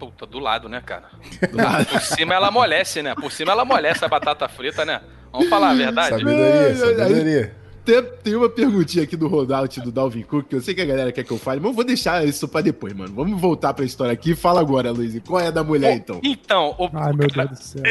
Puta, 0.00 0.24
do 0.24 0.38
lado, 0.38 0.66
né, 0.66 0.80
cara? 0.80 1.10
Do 1.50 1.58
lado. 1.58 1.84
Por 1.84 2.00
cima 2.00 2.34
ela 2.34 2.48
amolece, 2.48 3.02
né? 3.02 3.14
Por 3.14 3.30
cima 3.30 3.52
ela 3.52 3.62
amolece 3.62 4.02
a 4.02 4.08
batata 4.08 4.48
frita, 4.48 4.82
né? 4.82 5.02
Vamos 5.30 5.50
falar 5.50 5.72
a 5.72 5.74
verdade? 5.74 6.18
Sabedoria, 6.18 6.74
sabedoria. 6.74 7.56
Tem, 7.84 8.02
tem 8.22 8.34
uma 8.34 8.48
perguntinha 8.48 9.04
aqui 9.04 9.14
do 9.14 9.28
Rollout 9.28 9.78
do 9.82 9.92
Dalvin 9.92 10.22
Cook, 10.22 10.48
que 10.48 10.56
eu 10.56 10.60
sei 10.62 10.74
que 10.74 10.80
a 10.80 10.86
galera 10.86 11.12
quer 11.12 11.22
que 11.22 11.30
eu 11.30 11.38
fale, 11.38 11.60
mas 11.60 11.68
eu 11.68 11.74
vou 11.74 11.84
deixar 11.84 12.26
isso 12.26 12.48
pra 12.48 12.62
depois, 12.62 12.94
mano. 12.94 13.14
Vamos 13.14 13.38
voltar 13.38 13.74
pra 13.74 13.84
história 13.84 14.12
aqui. 14.12 14.34
Fala 14.34 14.58
agora, 14.58 14.90
Luiz. 14.90 15.20
Qual 15.20 15.38
é 15.38 15.48
a 15.48 15.50
da 15.50 15.62
mulher, 15.62 15.92
então? 15.92 16.18
Então, 16.22 16.74
o... 16.78 16.88
Ai, 16.94 17.12
meu 17.12 17.28
Deus 17.28 17.50
do 17.50 17.56
céu. 17.56 17.82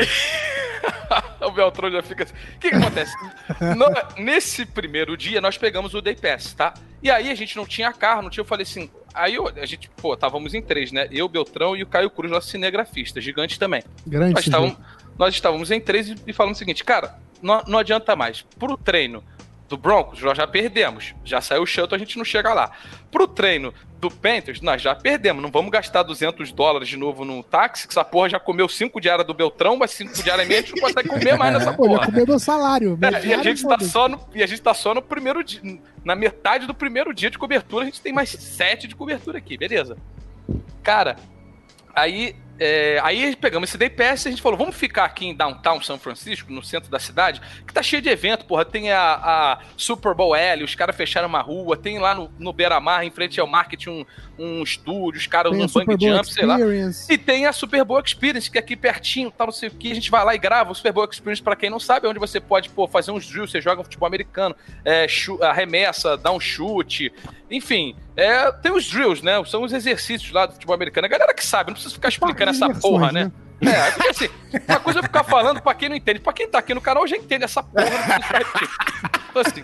o 1.47 1.51
Beltrão 1.51 1.91
já 1.91 2.01
fica 2.01 2.23
assim. 2.23 2.33
O 2.33 2.59
que, 2.59 2.69
que 2.71 2.75
acontece? 2.75 3.13
no, 3.77 4.23
nesse 4.23 4.65
primeiro 4.65 5.15
dia, 5.15 5.39
nós 5.39 5.59
pegamos 5.59 5.93
o 5.93 6.01
Day 6.01 6.15
Pass, 6.15 6.53
tá? 6.53 6.73
E 7.03 7.11
aí 7.11 7.29
a 7.29 7.35
gente 7.35 7.55
não 7.55 7.67
tinha 7.67 7.93
carro, 7.93 8.23
não 8.23 8.29
tinha. 8.31 8.41
Eu 8.41 8.47
falei 8.47 8.63
assim. 8.63 8.89
Aí 9.13 9.35
eu, 9.35 9.47
a 9.47 9.65
gente, 9.65 9.89
pô, 9.97 10.13
estávamos 10.13 10.53
em 10.53 10.61
três, 10.61 10.91
né? 10.91 11.07
Eu, 11.11 11.27
Beltrão 11.27 11.75
e 11.75 11.83
o 11.83 11.87
Caio 11.87 12.09
Cruz, 12.09 12.31
nosso 12.31 12.49
cinegrafista, 12.49 13.19
gigante 13.19 13.59
também. 13.59 13.83
Grande. 14.05 14.33
Nós 14.33 14.45
estávamos, 14.45 14.77
nós 15.17 15.33
estávamos 15.33 15.71
em 15.71 15.79
três 15.79 16.09
e, 16.09 16.15
e 16.27 16.33
falamos 16.33 16.57
o 16.57 16.59
seguinte, 16.59 16.83
cara, 16.83 17.15
não, 17.41 17.63
não 17.67 17.79
adianta 17.79 18.15
mais. 18.15 18.41
Pro 18.57 18.77
treino 18.77 19.23
do 19.69 19.77
Broncos, 19.77 20.21
nós 20.21 20.37
já 20.37 20.47
perdemos. 20.47 21.13
Já 21.23 21.39
saiu 21.39 21.61
o 21.61 21.65
shuttle, 21.65 21.95
a 21.95 21.99
gente 21.99 22.17
não 22.17 22.25
chega 22.25 22.53
lá. 22.53 22.71
Pro 23.11 23.27
treino 23.27 23.73
do 23.99 24.09
Panthers, 24.09 24.61
nós 24.61 24.81
já 24.81 24.95
perdemos. 24.95 25.41
Não 25.41 25.51
vamos 25.51 25.71
gastar 25.71 26.03
200 26.03 26.51
dólares 26.51 26.89
de 26.89 26.97
novo 26.97 27.23
no 27.23 27.43
táxi, 27.43 27.87
que 27.87 27.93
essa 27.93 28.03
porra 28.03 28.29
já 28.29 28.39
comeu 28.39 28.67
5 28.67 28.99
diárias 28.99 29.27
do 29.27 29.33
Beltrão, 29.33 29.77
mas 29.77 29.91
5 29.91 30.23
diárias 30.23 30.49
a 30.49 30.53
gente 30.53 30.73
não 30.75 30.87
consegue 30.87 31.07
comer 31.09 31.37
mais 31.37 31.53
nessa 31.53 31.73
porra. 31.73 31.99
Já 31.99 32.05
comeu 32.07 32.27
meu 32.27 32.39
salário. 32.39 32.97
Meu 32.97 33.09
é, 33.09 33.25
e, 33.25 33.33
a 33.33 33.43
gente 33.43 33.65
tá 33.65 33.79
só 33.79 34.09
no, 34.09 34.19
e 34.33 34.41
a 34.41 34.47
gente 34.47 34.61
tá 34.61 34.73
só 34.73 34.93
no 34.93 35.01
primeiro 35.01 35.43
dia. 35.43 35.61
Na 36.03 36.15
metade 36.15 36.65
do 36.65 36.73
primeiro 36.73 37.13
dia 37.13 37.29
de 37.29 37.37
cobertura, 37.37 37.83
a 37.83 37.85
gente 37.85 38.01
tem 38.01 38.11
mais 38.11 38.29
7 38.29 38.87
de 38.87 38.95
cobertura 38.95 39.37
aqui, 39.37 39.57
beleza. 39.57 39.97
Cara, 40.81 41.17
aí 41.93 42.35
é, 42.59 42.99
aí 43.03 43.35
pegamos 43.35 43.69
esse 43.69 43.77
Day 43.77 43.89
Pass 43.89 44.25
e 44.25 44.27
a 44.27 44.31
gente 44.31 44.41
falou, 44.41 44.57
vamos 44.57 44.75
ficar 44.75 45.05
aqui 45.05 45.27
em 45.27 45.35
Downtown 45.35 45.81
São 45.81 45.97
Francisco, 45.97 46.51
no 46.51 46.61
centro 46.61 46.91
da 46.91 46.99
cidade, 46.99 47.41
que 47.65 47.73
tá 47.73 47.81
cheio 47.81 48.01
de 48.01 48.09
evento, 48.09 48.45
porra. 48.45 48.65
Tem 48.65 48.91
a, 48.91 49.13
a 49.13 49.59
Super 49.77 50.13
Bowl 50.13 50.35
L, 50.35 50.63
os 50.63 50.75
caras 50.75 50.95
fecharam 50.95 51.27
uma 51.27 51.41
rua, 51.41 51.77
tem 51.77 51.99
lá 51.99 52.13
no, 52.13 52.29
no 52.37 52.51
Beira-Mar, 52.51 53.05
em 53.05 53.11
frente 53.11 53.39
ao 53.39 53.47
market, 53.47 53.87
um, 53.87 54.05
um 54.37 54.61
estúdio, 54.61 55.19
os 55.19 55.27
caras 55.27 55.53
usam 55.53 55.85
bang 55.85 56.05
jump, 56.05 56.33
sei 56.33 56.45
lá. 56.45 56.57
E 57.09 57.17
tem 57.17 57.45
a 57.45 57.53
Super 57.53 57.83
Bowl 57.85 58.01
Experience, 58.03 58.51
que 58.51 58.57
é 58.57 58.61
aqui 58.61 58.75
pertinho, 58.75 59.31
tal, 59.31 59.47
não 59.47 59.53
sei 59.53 59.69
o 59.69 59.71
que. 59.71 59.91
A 59.91 59.95
gente 59.95 60.11
vai 60.11 60.25
lá 60.25 60.35
e 60.35 60.37
grava 60.37 60.71
o 60.71 60.75
Super 60.75 60.91
Bowl 60.91 61.07
Experience, 61.09 61.41
para 61.41 61.55
quem 61.55 61.69
não 61.69 61.79
sabe, 61.79 62.07
é 62.07 62.09
onde 62.09 62.19
você 62.19 62.41
pode, 62.41 62.69
pô, 62.69 62.87
fazer 62.87 63.11
uns 63.11 63.25
drills, 63.25 63.51
você 63.51 63.61
joga 63.61 63.83
futebol 63.83 64.07
americano, 64.07 64.55
é, 64.83 65.07
arremessa, 65.41 66.17
dá 66.17 66.31
um 66.31 66.39
chute, 66.39 67.11
enfim, 67.49 67.95
é, 68.15 68.51
tem 68.51 68.71
os 68.71 68.87
drills, 68.87 69.23
né? 69.23 69.43
São 69.45 69.63
os 69.63 69.73
exercícios 69.73 70.31
lá 70.31 70.45
do 70.45 70.53
futebol 70.53 70.75
americano. 70.75 71.05
A 71.05 71.09
galera 71.09 71.33
que 71.33 71.43
sabe, 71.43 71.69
não 71.69 71.73
precisa 71.73 71.93
ficar 71.93 72.09
explicando 72.09 72.48
essa 72.49 72.69
porra, 72.69 73.11
né? 73.11 73.31
né? 73.61 73.71
É, 73.71 73.91
porque 73.91 74.09
assim, 74.09 74.29
uma 74.67 74.79
coisa 74.79 74.99
é 74.99 75.03
ficar 75.03 75.23
falando 75.23 75.61
pra 75.61 75.73
quem 75.73 75.89
não 75.89 75.95
entende. 75.95 76.19
Pra 76.19 76.33
quem 76.33 76.47
tá 76.47 76.59
aqui 76.59 76.73
no 76.73 76.81
canal 76.81 77.05
já 77.07 77.17
entende 77.17 77.43
essa 77.43 77.61
porra, 77.61 77.85
precisa 77.85 78.45
Então 79.29 79.41
assim. 79.41 79.63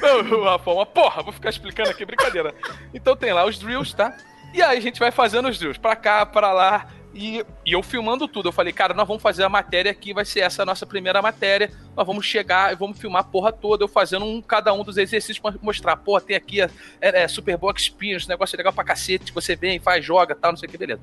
Não, 0.00 0.44
Rafa, 0.44 0.70
uma 0.70 0.86
porra, 0.86 1.22
vou 1.22 1.32
ficar 1.32 1.50
explicando 1.50 1.90
aqui, 1.90 2.04
brincadeira. 2.04 2.54
Então 2.94 3.16
tem 3.16 3.32
lá 3.32 3.44
os 3.44 3.58
drills, 3.58 3.94
tá? 3.94 4.16
E 4.54 4.62
aí 4.62 4.78
a 4.78 4.80
gente 4.80 4.98
vai 4.98 5.10
fazendo 5.10 5.48
os 5.48 5.58
drills 5.58 5.78
pra 5.78 5.94
cá, 5.94 6.24
pra 6.24 6.52
lá. 6.52 6.86
E, 7.12 7.44
e, 7.66 7.72
eu 7.72 7.82
filmando 7.82 8.28
tudo. 8.28 8.48
Eu 8.48 8.52
falei, 8.52 8.72
cara, 8.72 8.94
nós 8.94 9.06
vamos 9.06 9.22
fazer 9.22 9.42
a 9.42 9.48
matéria 9.48 9.90
aqui, 9.90 10.14
vai 10.14 10.24
ser 10.24 10.40
essa 10.40 10.62
a 10.62 10.66
nossa 10.66 10.86
primeira 10.86 11.20
matéria. 11.20 11.70
Nós 11.96 12.06
vamos 12.06 12.24
chegar 12.24 12.72
e 12.72 12.76
vamos 12.76 12.98
filmar 12.98 13.22
a 13.22 13.24
porra 13.24 13.52
toda, 13.52 13.84
eu 13.84 13.88
fazendo 13.88 14.24
um, 14.24 14.40
cada 14.40 14.72
um 14.72 14.84
dos 14.84 14.96
exercícios 14.96 15.38
pra 15.38 15.54
mostrar, 15.60 15.96
porra, 15.96 16.20
tem 16.20 16.36
aqui 16.36 16.62
a, 16.62 16.70
é, 17.00 17.22
é, 17.22 17.28
Super 17.28 17.56
Bowl 17.56 17.72
Experience, 17.76 18.28
negócio 18.28 18.56
legal 18.56 18.72
pra 18.72 18.84
cacete, 18.84 19.32
você 19.32 19.56
vem, 19.56 19.80
faz, 19.80 20.04
joga, 20.04 20.34
tal, 20.34 20.52
não 20.52 20.58
sei 20.58 20.68
o 20.68 20.70
que, 20.70 20.78
beleza. 20.78 21.00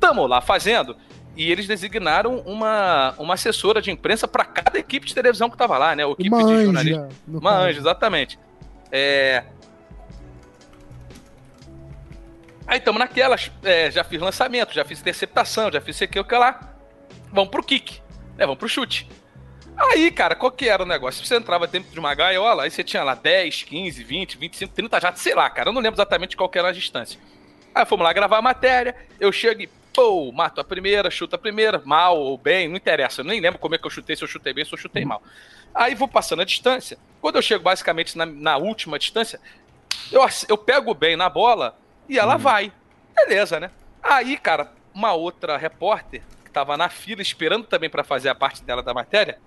Tamo 0.00 0.26
lá 0.26 0.40
fazendo, 0.40 0.96
e 1.36 1.50
eles 1.50 1.66
designaram 1.66 2.38
uma, 2.40 3.14
uma 3.18 3.34
assessora 3.34 3.80
de 3.80 3.90
imprensa 3.90 4.28
para 4.28 4.44
cada 4.44 4.78
equipe 4.78 5.06
de 5.06 5.14
televisão 5.14 5.48
que 5.48 5.56
tava 5.56 5.78
lá, 5.78 5.96
né? 5.96 6.04
O 6.04 6.12
equipe 6.12 6.28
uma 6.28 6.44
de 6.44 6.64
jornalista. 6.64 7.08
Uma 7.26 7.58
anja, 7.58 7.78
exatamente. 7.78 8.38
É, 8.90 9.44
Aí 12.66 12.78
estamos 12.78 12.98
naquelas, 12.98 13.50
é, 13.62 13.90
já 13.90 14.04
fiz 14.04 14.20
lançamento, 14.20 14.72
já 14.72 14.84
fiz 14.84 15.00
interceptação, 15.00 15.70
já 15.70 15.80
fiz 15.80 15.96
isso 15.96 16.04
aqui, 16.04 16.18
o 16.18 16.24
que 16.24 16.34
lá. 16.34 16.74
Vamos 17.32 17.50
pro 17.50 17.62
kick, 17.62 18.00
né? 18.36 18.44
Vamos 18.46 18.58
pro 18.58 18.68
chute. 18.68 19.08
Aí, 19.76 20.10
cara, 20.10 20.34
qual 20.34 20.52
que 20.52 20.68
era 20.68 20.82
o 20.82 20.86
negócio? 20.86 21.24
Você 21.24 21.34
entrava 21.34 21.66
dentro 21.66 21.90
de 21.90 21.98
uma 21.98 22.14
gaiola, 22.14 22.64
aí 22.64 22.70
você 22.70 22.84
tinha 22.84 23.02
lá 23.02 23.14
10, 23.14 23.62
15, 23.64 24.04
20, 24.04 24.38
25, 24.38 24.74
30 24.74 25.00
jatos, 25.00 25.22
sei 25.22 25.34
lá, 25.34 25.48
cara. 25.48 25.70
Eu 25.70 25.72
não 25.72 25.80
lembro 25.80 25.96
exatamente 25.96 26.36
qual 26.36 26.48
que 26.48 26.58
era 26.58 26.68
a 26.68 26.72
distância. 26.72 27.18
Aí 27.74 27.86
fomos 27.86 28.04
lá 28.04 28.12
gravar 28.12 28.38
a 28.38 28.42
matéria, 28.42 28.94
eu 29.18 29.32
chego 29.32 29.62
e, 29.62 29.66
pô, 29.92 30.30
mato 30.30 30.60
a 30.60 30.64
primeira, 30.64 31.10
chuto 31.10 31.34
a 31.36 31.38
primeira, 31.38 31.80
mal 31.84 32.18
ou 32.18 32.36
bem, 32.36 32.68
não 32.68 32.76
interessa. 32.76 33.22
Eu 33.22 33.24
nem 33.24 33.40
lembro 33.40 33.58
como 33.58 33.74
é 33.74 33.78
que 33.78 33.86
eu 33.86 33.90
chutei, 33.90 34.14
se 34.14 34.22
eu 34.22 34.28
chutei 34.28 34.52
bem, 34.52 34.64
se 34.64 34.72
eu 34.72 34.78
chutei 34.78 35.04
mal. 35.04 35.22
Aí 35.74 35.94
vou 35.94 36.06
passando 36.06 36.42
a 36.42 36.44
distância. 36.44 36.98
Quando 37.20 37.36
eu 37.36 37.42
chego 37.42 37.64
basicamente 37.64 38.16
na, 38.16 38.26
na 38.26 38.58
última 38.58 38.98
distância, 38.98 39.40
eu, 40.10 40.22
eu 40.48 40.58
pego 40.58 40.92
bem 40.92 41.16
na 41.16 41.30
bola, 41.30 41.78
e 42.08 42.18
ela 42.18 42.34
uhum. 42.34 42.40
vai. 42.40 42.72
Beleza, 43.14 43.60
né? 43.60 43.70
Aí, 44.02 44.36
cara, 44.36 44.72
uma 44.94 45.12
outra 45.12 45.56
repórter 45.56 46.22
que 46.44 46.50
tava 46.50 46.76
na 46.76 46.88
fila 46.88 47.22
esperando 47.22 47.66
também 47.66 47.88
para 47.88 48.04
fazer 48.04 48.28
a 48.28 48.34
parte 48.34 48.62
dela 48.62 48.82
da 48.82 48.92
matéria, 48.92 49.38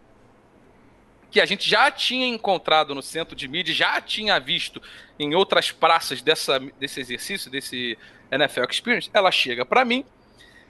que 1.29 1.41
a 1.41 1.45
gente 1.45 1.69
já 1.69 1.91
tinha 1.91 2.27
encontrado 2.27 2.95
no 2.95 3.01
centro 3.01 3.35
de 3.35 3.47
mídia, 3.47 3.73
já 3.73 3.99
tinha 3.99 4.39
visto 4.39 4.81
em 5.19 5.35
outras 5.35 5.71
praças 5.71 6.21
dessa, 6.21 6.59
desse 6.79 7.01
exercício, 7.01 7.51
desse 7.51 7.97
NFL 8.31 8.63
Experience, 8.69 9.09
ela 9.13 9.31
chega 9.31 9.65
para 9.65 9.83
mim 9.83 10.05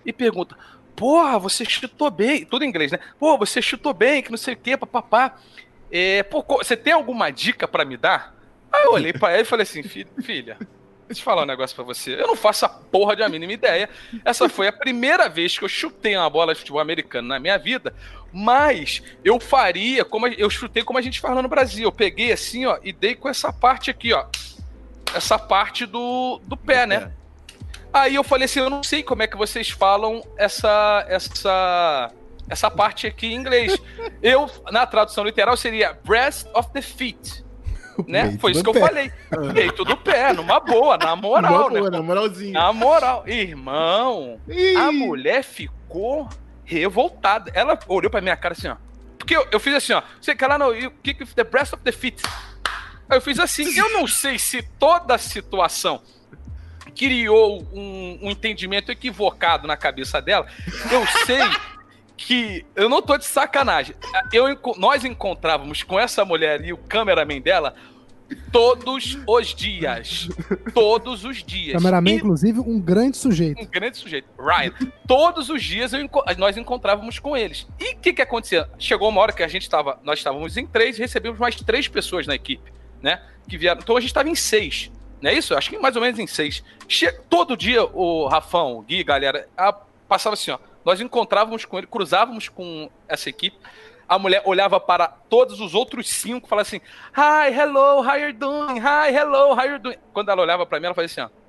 e 0.06 0.12
pergunta: 0.12 0.58
Porra, 0.96 1.38
você 1.38 1.66
chutou 1.66 2.10
bem. 2.10 2.46
Tudo 2.46 2.64
em 2.64 2.70
inglês, 2.70 2.92
né? 2.92 3.00
Pô, 3.20 3.38
você 3.38 3.62
chutou 3.62 3.94
bem, 3.94 4.24
que 4.24 4.32
não 4.32 4.38
sei 4.38 4.54
o 4.54 4.58
quê, 4.58 4.78
papapá. 4.78 5.38
É, 5.92 6.24
pô, 6.24 6.44
você 6.44 6.76
tem 6.76 6.94
alguma 6.94 7.30
dica 7.30 7.68
para 7.68 7.86
me 7.86 7.98
dar? 7.98 8.34
Aí 8.72 8.86
eu 8.86 8.94
olhei 8.94 9.14
pra 9.14 9.32
ela 9.32 9.42
e 9.42 9.46
falei 9.46 9.64
assim: 9.64 9.84
Filha, 9.84 10.58
Deixa 11.08 11.22
eu 11.22 11.26
falar 11.26 11.44
um 11.44 11.48
negócio 11.48 11.76
pra 11.76 11.86
você. 11.86 12.20
Eu 12.20 12.28
não 12.28 12.36
faço 12.36 12.66
a 12.66 12.70
porra 12.70 13.16
de 13.16 13.22
a 13.22 13.30
mínima 13.30 13.54
ideia. 13.54 13.88
Essa 14.24 14.50
foi 14.50 14.68
a 14.68 14.74
primeira 14.74 15.30
vez 15.30 15.58
que 15.58 15.64
eu 15.64 15.70
chutei 15.70 16.18
uma 16.18 16.30
bola 16.30 16.54
de 16.54 16.60
futebol 16.60 16.82
americano 16.82 17.28
na 17.28 17.40
minha 17.40 17.58
vida. 17.58 17.94
Mas 18.34 19.04
eu 19.24 19.40
faria 19.40 20.04
como 20.04 20.28
eu 20.28 20.50
chutei 20.50 20.84
como 20.84 20.98
a 20.98 21.02
gente 21.02 21.20
fala 21.20 21.44
no 21.44 21.48
Brasil. 21.48 21.84
Eu 21.84 21.92
peguei 21.92 22.32
assim, 22.32 22.66
ó, 22.66 22.80
e 22.84 22.92
dei 22.92 23.14
com 23.14 23.30
essa 23.30 23.54
parte 23.54 23.92
aqui, 23.92 24.14
ó. 24.14 24.26
Essa 25.14 25.38
parte 25.38 25.86
do, 25.86 26.42
do 26.44 26.58
pé, 26.58 26.88
né? 26.88 27.12
Aí 27.94 28.16
eu 28.16 28.24
falei 28.24 28.46
assim, 28.46 28.60
eu 28.60 28.70
não 28.70 28.82
sei 28.82 29.04
como 29.04 29.22
é 29.22 29.28
que 29.28 29.38
vocês 29.38 29.70
falam 29.70 30.26
essa 30.38 31.06
essa 31.08 32.12
essa 32.50 32.72
parte 32.72 33.06
aqui 33.06 33.28
em 33.28 33.36
inglês. 33.36 33.78
Eu 34.24 34.50
na 34.72 34.88
tradução 34.88 35.24
literal 35.24 35.56
seria 35.56 35.94
breast 36.04 36.48
of 36.56 36.72
the 36.74 36.82
feet 36.82 37.45
né? 38.08 38.38
Foi 38.40 38.52
isso 38.52 38.64
que 38.64 38.70
eu 38.70 38.74
falei. 38.74 39.12
Peito 39.54 39.84
do 39.84 39.98
pé, 39.98 40.34
numa 40.34 40.60
boa, 40.60 40.98
na 40.98 41.16
moral, 41.16 41.70
numa 41.70 41.70
né? 41.70 41.80
Boa, 41.80 41.92
na 41.92 42.02
moralzinha. 42.02 42.54
Na 42.54 42.74
moral. 42.74 43.24
Irmão, 43.28 44.40
Ih. 44.48 44.76
a 44.76 44.92
mulher 44.92 45.44
ficou 45.44 46.28
revoltada. 46.64 47.52
Ela 47.54 47.78
olhou 47.88 48.10
pra 48.10 48.22
minha 48.22 48.36
cara 48.36 48.54
assim, 48.54 48.68
ó. 48.68 48.76
Porque 49.18 49.36
eu, 49.36 49.48
eu 49.52 49.60
fiz 49.60 49.74
assim, 49.74 49.94
ó. 49.94 50.02
Você 50.20 50.36
quer 50.36 50.48
lá 50.48 50.58
no 50.58 50.74
kick 51.04 51.24
with 51.24 51.34
the 51.34 51.44
breast 51.44 51.74
of 51.74 51.84
the 51.84 51.92
feet. 51.92 52.22
Eu 53.10 53.22
fiz 53.22 53.40
assim. 53.40 53.78
Eu 53.78 53.92
não 53.94 54.08
sei 54.08 54.38
se 54.38 54.62
toda 54.62 55.16
a 55.16 55.18
situação 55.18 56.02
criou 56.96 57.62
um, 57.74 58.20
um 58.22 58.32
entendimento 58.32 58.92
equivocado 58.92 59.68
na 59.68 59.76
cabeça 59.76 60.22
dela. 60.22 60.48
Eu 60.92 61.06
sei 61.26 61.40
que 62.18 62.66
eu 62.76 62.90
não 62.90 63.02
tô 63.02 63.18
de 63.18 63.26
sacanagem. 63.26 63.96
Eu, 64.32 64.58
nós 64.78 65.04
encontrávamos 65.04 65.84
com 65.84 66.00
essa 66.00 66.24
mulher 66.24 66.64
e 66.64 66.72
o 66.72 66.78
cameraman 66.78 67.42
dela 67.42 67.76
todos 68.52 69.18
os 69.28 69.54
dias. 69.54 70.30
Todos 70.74 71.24
os 71.24 71.44
dias. 71.44 71.74
Cameraman, 71.74 72.12
e, 72.12 72.16
inclusive, 72.16 72.60
um 72.60 72.80
grande 72.80 73.18
sujeito. 73.18 73.62
Um 73.62 73.66
grande 73.66 73.98
sujeito. 73.98 74.28
Ryan. 74.40 74.74
Todos 75.08 75.50
os 75.50 75.62
dias 75.62 75.94
eu, 75.94 76.10
nós 76.38 76.58
encontrávamos 76.58 77.20
com 77.20 77.36
eles. 77.36 77.68
E 77.80 77.94
o 77.94 77.98
que 77.98 78.14
que 78.14 78.22
acontecia? 78.22 78.70
Chegou 78.80 79.10
uma 79.10 79.22
hora 79.22 79.34
que 79.34 79.44
a 79.44 79.48
gente 79.48 79.64
estava, 79.64 80.00
nós 80.04 80.20
estávamos 80.20 80.58
em 80.58 80.66
três 80.66 80.98
e 80.98 81.02
recebemos 81.02 81.40
mais 81.40 81.56
três 81.56 81.88
pessoas 81.88 82.26
na 82.26 82.36
equipe, 82.36 82.72
né? 83.02 83.22
Que 83.48 83.58
vieram. 83.58 83.82
Então 83.82 83.96
a 83.96 84.00
gente 84.00 84.10
estava 84.10 84.30
em 84.30 84.36
seis. 84.36 84.92
Não 85.22 85.30
é 85.30 85.34
isso? 85.34 85.56
Acho 85.56 85.70
que 85.70 85.78
mais 85.78 85.96
ou 85.96 86.02
menos 86.02 86.20
em 86.20 86.28
seis. 86.28 86.64
Che 86.88 87.12
todo 87.30 87.56
dia 87.56 87.84
o 87.84 88.28
Rafão, 88.28 88.78
o 88.78 88.82
Gui, 88.82 89.04
galera, 89.04 89.48
a, 89.58 89.72
passava 90.08 90.34
assim, 90.34 90.52
ó 90.52 90.60
nós 90.86 91.02
encontrávamos 91.02 91.66
com 91.66 91.78
ele, 91.78 91.88
cruzávamos 91.88 92.48
com 92.48 92.90
essa 93.08 93.28
equipe. 93.28 93.58
A 94.08 94.20
mulher 94.20 94.44
olhava 94.46 94.80
para 94.80 95.08
todos 95.08 95.60
os 95.60 95.74
outros 95.74 96.08
cinco 96.08 96.48
falava 96.48 96.68
assim: 96.68 96.80
Hi, 97.18 97.52
hello, 97.52 98.08
how 98.08 98.16
you 98.16 98.32
doing? 98.34 98.80
Hi, 98.80 99.12
hello, 99.12 99.54
how 99.54 99.66
you 99.66 99.80
doing? 99.80 99.98
Quando 100.14 100.30
ela 100.30 100.44
olhava 100.44 100.64
para 100.66 100.80
mim, 100.80 100.86
ela 100.86 100.94
fazia 100.96 101.26
assim: 101.26 101.34
ó. 101.34 101.46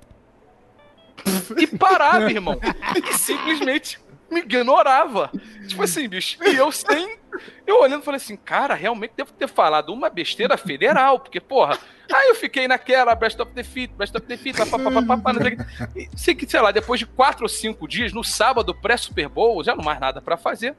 E 1.57 1.67
parava, 1.67 2.31
irmão. 2.31 2.59
E 2.95 3.13
simplesmente 3.13 3.99
me 4.29 4.39
ignorava. 4.39 5.31
Tipo 5.67 5.83
assim, 5.83 6.07
bicho. 6.09 6.43
E 6.43 6.55
eu 6.55 6.71
sem. 6.71 7.17
Eu 7.65 7.81
olhando 7.81 8.03
falei 8.03 8.17
assim, 8.17 8.35
cara, 8.35 8.73
realmente 8.73 9.13
devo 9.15 9.31
ter 9.31 9.47
falado 9.47 9.93
uma 9.93 10.09
besteira 10.09 10.57
federal, 10.57 11.19
porque, 11.19 11.39
porra. 11.39 11.77
Aí 12.11 12.29
eu 12.29 12.35
fiquei 12.35 12.67
naquela, 12.67 13.13
best 13.15 13.41
of 13.41 13.51
the 13.51 13.63
fit, 13.63 13.93
best 13.93 14.15
of 14.15 14.25
the 14.25 14.37
fit, 14.37 14.57
papapá, 14.57 15.33
sei 15.33 16.07
Sei 16.15 16.35
que, 16.35 16.49
sei 16.49 16.61
lá, 16.61 16.71
depois 16.71 16.99
de 16.99 17.05
quatro 17.05 17.43
ou 17.43 17.49
cinco 17.49 17.87
dias, 17.87 18.13
no 18.13 18.23
sábado 18.23 18.73
pré-Super 18.73 19.27
Bowl, 19.27 19.63
já 19.63 19.75
não 19.75 19.83
mais 19.83 19.99
nada 19.99 20.21
para 20.21 20.37
fazer. 20.37 20.75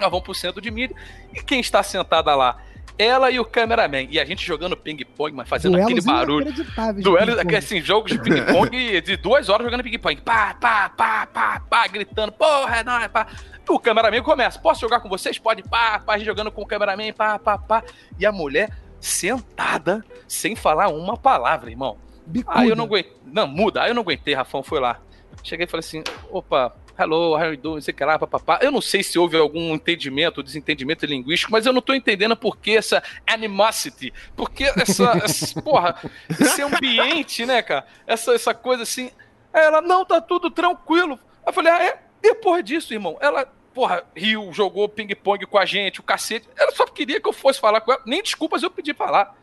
Nós 0.00 0.10
vamos 0.10 0.24
pro 0.24 0.34
centro 0.34 0.60
de 0.60 0.70
mídia. 0.70 0.96
E 1.32 1.42
quem 1.42 1.60
está 1.60 1.82
sentada 1.82 2.34
lá? 2.34 2.58
Ela 2.98 3.30
e 3.30 3.38
o 3.38 3.44
cameraman. 3.44 4.06
E 4.10 4.18
a 4.20 4.24
gente 4.24 4.44
jogando 4.44 4.76
ping-pong, 4.76 5.34
mas 5.34 5.48
fazendo 5.48 5.72
Duelos 5.72 5.90
aquele 5.90 6.02
barulho. 6.02 6.54
Duelo, 7.02 7.56
assim, 7.56 7.80
jogos 7.80 8.12
de 8.12 8.18
ping-pong 8.18 9.00
de 9.00 9.16
duas 9.16 9.48
horas 9.48 9.64
jogando 9.64 9.82
ping-pong. 9.82 10.20
Pá, 10.20 10.54
pá, 10.54 10.88
pá, 10.88 11.26
pá, 11.26 11.60
pá, 11.68 11.86
gritando, 11.86 12.32
porra, 12.32 12.76
é 12.76 12.84
nóis, 12.84 13.08
pá. 13.08 13.26
O 13.68 13.78
cameraman 13.78 14.22
começa, 14.22 14.58
posso 14.58 14.80
jogar 14.80 15.00
com 15.00 15.08
vocês? 15.08 15.38
Pode, 15.38 15.62
pá, 15.62 15.98
pá, 15.98 16.18
jogando 16.18 16.50
com 16.50 16.62
o 16.62 16.66
cameraman, 16.66 17.12
pá, 17.12 17.38
pá, 17.38 17.56
pá. 17.58 17.82
E 18.18 18.26
a 18.26 18.32
mulher 18.32 18.70
sentada, 19.00 20.04
sem 20.28 20.54
falar 20.54 20.88
uma 20.88 21.16
palavra, 21.16 21.70
irmão. 21.70 21.98
Bicuda. 22.26 22.60
Aí 22.60 22.68
eu 22.68 22.76
não 22.76 22.84
aguentei. 22.84 23.12
Não, 23.26 23.46
muda. 23.46 23.82
Aí 23.82 23.90
eu 23.90 23.94
não 23.94 24.02
aguentei, 24.02 24.34
Rafão 24.34 24.62
foi 24.62 24.80
lá. 24.80 25.00
Cheguei 25.42 25.64
e 25.64 25.68
falei 25.68 25.80
assim: 25.80 26.02
opa, 26.30 26.74
hello, 26.98 27.34
how 27.34 27.42
are 27.42 27.54
you 27.54 27.56
doing? 27.56 27.80
Sei 27.80 27.92
que 27.92 28.04
lá, 28.04 28.18
papapá. 28.18 28.58
Eu 28.62 28.70
não 28.70 28.80
sei 28.80 29.02
se 29.02 29.18
houve 29.18 29.36
algum 29.36 29.74
entendimento, 29.74 30.42
desentendimento 30.42 31.06
linguístico, 31.06 31.52
mas 31.52 31.66
eu 31.66 31.72
não 31.72 31.80
tô 31.80 31.94
entendendo 31.94 32.36
por 32.36 32.56
que 32.56 32.76
essa 32.76 33.02
animosity, 33.26 34.12
porque 34.36 34.64
essa, 34.64 35.12
essa 35.24 35.60
porra, 35.62 36.00
esse 36.28 36.62
ambiente, 36.62 37.46
né, 37.46 37.62
cara? 37.62 37.86
Essa, 38.06 38.34
essa 38.34 38.54
coisa 38.54 38.82
assim. 38.82 39.10
Ela, 39.52 39.80
não, 39.80 40.04
tá 40.04 40.20
tudo 40.20 40.50
tranquilo. 40.50 41.18
Eu 41.46 41.52
falei, 41.52 41.72
ah, 41.72 41.82
é? 41.82 42.02
Depois 42.20 42.64
disso, 42.64 42.94
irmão, 42.94 43.18
ela, 43.20 43.46
porra, 43.74 44.04
riu, 44.16 44.52
jogou 44.52 44.88
ping-pong 44.88 45.44
com 45.46 45.58
a 45.58 45.66
gente, 45.66 46.00
o 46.00 46.02
cacete. 46.02 46.48
Ela 46.56 46.72
só 46.72 46.86
queria 46.86 47.20
que 47.20 47.28
eu 47.28 47.32
fosse 47.32 47.60
falar 47.60 47.80
com 47.80 47.92
ela. 47.92 48.02
Nem 48.06 48.22
desculpas 48.22 48.62
eu 48.62 48.70
pedi 48.70 48.94
pra 48.94 49.10
lá. 49.10 49.34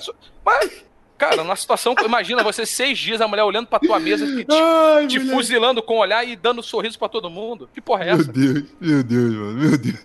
Só... 0.00 0.12
Mas 0.44 0.84
cara, 1.30 1.44
na 1.44 1.56
situação. 1.56 1.94
Imagina 2.04 2.42
você 2.42 2.66
seis 2.66 2.98
dias, 2.98 3.20
a 3.20 3.28
mulher 3.28 3.44
olhando 3.44 3.66
pra 3.66 3.78
tua 3.78 4.00
mesa, 4.00 4.26
te, 4.26 4.46
Ai, 4.50 5.06
te 5.06 5.18
mulher. 5.18 5.34
fuzilando 5.34 5.82
com 5.82 5.94
o 5.94 5.98
olhar 5.98 6.26
e 6.26 6.34
dando 6.36 6.62
sorriso 6.62 6.98
pra 6.98 7.08
todo 7.08 7.30
mundo. 7.30 7.68
Que 7.72 7.80
porra 7.80 8.04
é 8.04 8.12
Meu 8.12 8.20
essa? 8.22 8.32
Deus, 8.32 8.64
meu 8.80 9.02
Deus, 9.02 9.34
mano, 9.34 9.52
meu 9.58 9.78
Deus. 9.78 9.98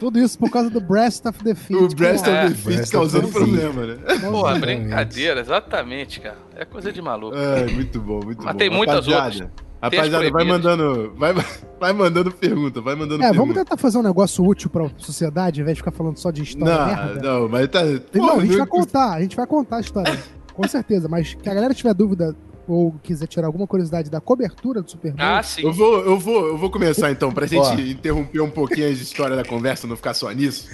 Tudo 0.00 0.18
isso 0.20 0.38
por 0.38 0.48
causa 0.50 0.70
do 0.70 0.80
Breast 0.80 1.26
of 1.26 1.42
the 1.42 1.54
Feet. 1.56 1.80
O 1.82 1.88
Breast 1.96 2.24
Pô, 2.24 2.30
É. 2.30 2.44
of 2.44 2.54
the 2.54 2.60
Feet 2.60 2.74
Breast 2.76 2.92
causando 2.92 3.28
problema, 3.28 3.84
né? 3.86 3.96
Porra, 4.30 4.56
brincadeira, 4.58 5.40
exatamente, 5.40 6.20
cara. 6.20 6.38
É 6.54 6.64
coisa 6.64 6.92
de 6.92 7.02
maluco. 7.02 7.36
Ai, 7.36 7.66
muito 7.74 8.00
bom, 8.00 8.20
muito 8.24 8.42
Mas 8.44 8.52
bom. 8.52 8.58
tem 8.58 8.70
muitas 8.70 9.06
Rapaziada, 9.06 9.50
Rapaziada, 9.82 10.30
vai 10.30 10.44
mandando, 10.44 11.12
vai, 11.16 11.32
vai 11.80 11.92
mandando 11.92 12.30
pergunta, 12.32 12.80
vai 12.80 12.94
mandando 12.94 13.22
É, 13.24 13.28
vamos 13.32 13.38
pergunta. 13.54 13.64
tentar 13.64 13.76
fazer 13.76 13.98
um 13.98 14.02
negócio 14.02 14.44
útil 14.44 14.70
pra 14.70 14.88
sociedade, 14.98 15.60
ao 15.60 15.62
invés 15.62 15.76
de 15.76 15.82
ficar 15.82 15.92
falando 15.92 16.16
só 16.16 16.30
de 16.30 16.42
história 16.44 16.74
Não, 16.76 16.86
merda. 16.86 17.20
não, 17.40 17.48
mas 17.48 17.68
tá. 17.68 17.82
não, 17.84 17.98
Porra, 18.12 18.32
a 18.34 18.40
gente 18.40 18.50
não- 18.50 18.58
vai 18.58 18.66
contar, 18.66 19.12
a 19.14 19.20
gente 19.20 19.36
vai 19.36 19.46
contar 19.48 19.76
a 19.76 19.80
história. 19.80 20.18
Com 20.58 20.66
certeza, 20.66 21.08
mas 21.08 21.34
que 21.34 21.48
a 21.48 21.54
galera 21.54 21.72
tiver 21.72 21.94
dúvida 21.94 22.34
ou 22.66 22.92
quiser 23.00 23.28
tirar 23.28 23.46
alguma 23.46 23.64
curiosidade 23.64 24.10
da 24.10 24.20
cobertura 24.20 24.82
do 24.82 24.90
Super 24.90 25.12
Bowl, 25.12 25.24
Ah, 25.24 25.40
sim. 25.40 25.62
Eu 25.62 25.72
vou, 25.72 26.00
eu 26.00 26.18
vou, 26.18 26.48
eu 26.48 26.58
vou 26.58 26.68
começar 26.68 27.12
então, 27.12 27.30
pra 27.30 27.46
gente 27.46 27.60
Ó. 27.64 27.74
interromper 27.74 28.40
um 28.40 28.50
pouquinho 28.50 28.88
a 28.88 28.90
história 28.90 29.36
da 29.36 29.44
conversa, 29.44 29.86
não 29.86 29.94
ficar 29.94 30.14
só 30.14 30.28
nisso. 30.32 30.68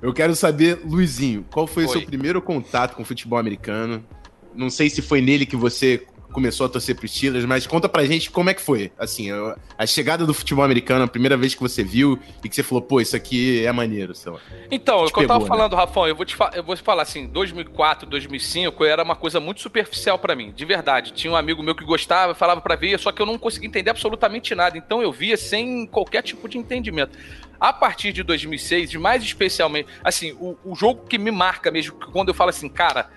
Eu 0.00 0.14
quero 0.14 0.36
saber, 0.36 0.78
Luizinho, 0.86 1.44
qual 1.52 1.66
foi 1.66 1.84
o 1.84 1.88
Oi. 1.88 1.92
seu 1.92 2.06
primeiro 2.06 2.40
contato 2.40 2.94
com 2.94 3.02
o 3.02 3.04
futebol 3.04 3.36
americano? 3.38 4.04
Não 4.54 4.70
sei 4.70 4.88
se 4.88 5.02
foi 5.02 5.20
nele 5.20 5.44
que 5.44 5.56
você 5.56 6.06
começou 6.34 6.66
a 6.66 6.68
torcer 6.68 6.96
pros 6.96 7.12
Steelers, 7.14 7.44
mas 7.44 7.64
conta 7.64 7.88
pra 7.88 8.04
gente 8.04 8.28
como 8.28 8.50
é 8.50 8.54
que 8.54 8.60
foi. 8.60 8.92
Assim, 8.98 9.30
a- 9.30 9.86
chegada 9.86 10.26
do 10.26 10.34
futebol 10.34 10.64
americano, 10.64 11.04
a 11.04 11.08
primeira 11.08 11.36
vez 11.36 11.54
que 11.54 11.60
você 11.60 11.84
viu 11.84 12.18
e 12.42 12.48
que 12.48 12.54
você 12.56 12.62
falou, 12.62 12.82
pô, 12.82 13.00
isso 13.00 13.14
aqui 13.14 13.64
é 13.64 13.70
maneiro, 13.70 14.14
sei 14.14 14.32
lá. 14.32 14.40
Então, 14.68 15.04
o 15.04 15.10
que 15.10 15.20
eu 15.20 15.28
tava 15.28 15.44
né? 15.44 15.48
falando, 15.48 15.76
Rafão, 15.76 16.08
eu 16.08 16.16
vou, 16.16 16.26
te 16.26 16.36
eu 16.54 16.64
vou 16.64 16.74
te 16.74 16.82
falar 16.82 17.02
assim, 17.02 17.28
2004, 17.28 18.08
2005 18.08 18.84
era 18.84 19.04
uma 19.04 19.14
coisa 19.14 19.38
muito 19.38 19.60
superficial 19.60 20.18
pra 20.18 20.34
mim, 20.34 20.52
de 20.52 20.64
verdade. 20.64 21.12
Tinha 21.12 21.32
um 21.32 21.36
amigo 21.36 21.62
meu 21.62 21.74
que 21.74 21.84
gostava, 21.84 22.34
falava 22.34 22.60
pra 22.60 22.74
ver, 22.74 22.98
só 22.98 23.12
que 23.12 23.22
eu 23.22 23.26
não 23.26 23.38
conseguia 23.38 23.68
entender 23.68 23.90
absolutamente 23.90 24.52
nada. 24.56 24.76
Então 24.76 25.00
eu 25.00 25.12
via 25.12 25.36
sem 25.36 25.86
qualquer 25.86 26.22
tipo 26.22 26.48
de 26.48 26.58
entendimento. 26.58 27.16
A 27.60 27.72
partir 27.72 28.12
de 28.12 28.24
2006, 28.24 28.92
e 28.92 28.98
mais 28.98 29.22
especialmente, 29.22 29.88
assim, 30.02 30.32
o, 30.32 30.56
o 30.64 30.74
jogo 30.74 31.06
que 31.06 31.16
me 31.16 31.30
marca 31.30 31.70
mesmo, 31.70 31.94
quando 32.12 32.28
eu 32.28 32.34
falo 32.34 32.50
assim, 32.50 32.68
cara, 32.68 33.08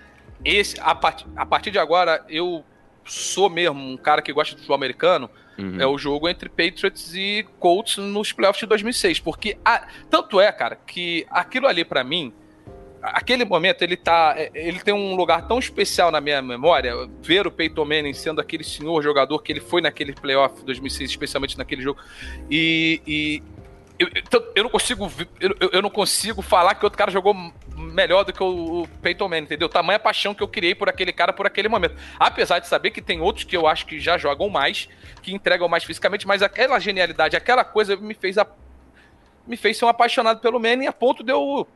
esse 0.45 0.80
a, 0.80 0.93
part, 0.93 1.26
a 1.36 1.45
partir 1.45 1.72
de 1.72 1.80
agora 1.80 2.24
eu 2.30 2.63
sou 3.08 3.49
mesmo 3.49 3.80
um 3.80 3.97
cara 3.97 4.22
que 4.22 4.32
gosta 4.34 4.51
de 4.53 4.58
futebol 4.62 4.76
americano, 4.76 5.30
Uhum. 5.58 5.82
é 5.82 5.88
o 5.88 5.97
jogo 5.97 6.30
entre 6.30 6.49
Patriots 6.49 7.16
e 7.16 7.43
Colts 7.60 7.97
nos 7.97 8.32
playoffs 8.32 8.60
de 8.60 8.68
2006. 8.68 9.20
Porque, 9.20 9.58
a- 9.66 9.88
tanto 10.10 10.39
é, 10.39 10.51
cara, 10.51 10.76
que 10.76 11.26
aquilo 11.32 11.66
ali 11.66 11.84
pra 11.84 12.03
mim, 12.03 12.32
aquele 13.01 13.43
momento, 13.45 13.82
ele 13.82 13.97
tá. 13.97 14.34
é, 14.38 14.51
Ele 14.53 14.80
tem 14.80 14.93
um 14.93 15.16
lugar 15.16 15.47
tão 15.47 15.58
especial 15.58 16.12
na 16.12 16.22
minha 16.22 16.41
memória. 16.43 16.93
Ver 17.24 17.47
o 17.47 17.51
Peyton 17.51 17.86
Manning 17.86 18.14
sendo 18.14 18.39
aquele 18.41 18.64
senhor 18.64 19.01
jogador 19.01 19.41
que 19.41 19.51
ele 19.51 19.60
foi 19.62 19.82
naquele 19.82 20.14
playoff 20.14 20.60
de 20.60 20.66
2006, 20.66 21.10
especialmente 21.10 21.58
naquele 21.58 21.82
jogo. 21.82 21.99
E. 22.51 23.01
e 23.08 23.43
eu, 24.00 24.08
eu- 24.32 24.54
eu 24.56 24.64
não 24.64 24.70
consigo 24.70 25.12
eu, 25.39 25.56
eu- 25.72 25.82
não 25.82 25.89
consigo 25.89 26.41
falar 26.41 26.76
que 26.76 26.86
outro 26.86 26.98
cara 26.98 27.10
jogou 27.12 27.34
melhor 27.76 28.24
do 28.24 28.34
que 28.34 28.41
o, 28.43 28.84
o 28.84 28.88
Peyton 29.02 29.28
Manning, 29.28 29.43
entendeu? 29.43 29.68
Tamanha 29.70 30.00
paixão 30.00 30.34
que 30.34 30.43
eu 30.43 30.48
criei 30.48 30.76
por 30.76 30.89
aquele 30.89 31.12
cara 31.12 31.34
por 31.34 31.45
aquele 31.48 31.68
momento. 31.68 31.95
Apesar 32.20 32.60
de 32.60 32.68
saber 32.68 32.91
que 32.91 33.02
tem 33.02 33.22
outros 33.22 33.45
que 33.45 33.56
eu 33.58 33.68
acho 33.68 33.86
que 33.86 34.00
já 34.00 34.18
jogam 34.18 34.50
mais, 34.50 34.88
que 35.22 35.34
entregam 35.34 35.68
mais 35.68 35.84
fisicamente, 35.84 36.28
mas 36.28 36.41
aquela 36.41 36.80
genialidade, 36.80 37.36
aquela 37.36 37.64
coisa 37.64 37.95
me 37.95 38.14
fez 38.14 38.38
a, 38.38 38.45
me 39.45 39.58
fez 39.58 39.78
ser 39.78 39.86
um 39.86 39.89
apaixonado 39.89 40.39
pelo 40.41 40.60
Manning 40.60 40.88
a 40.88 40.93
ponto 40.93 41.24
de 41.24 41.32
eu 41.32 41.68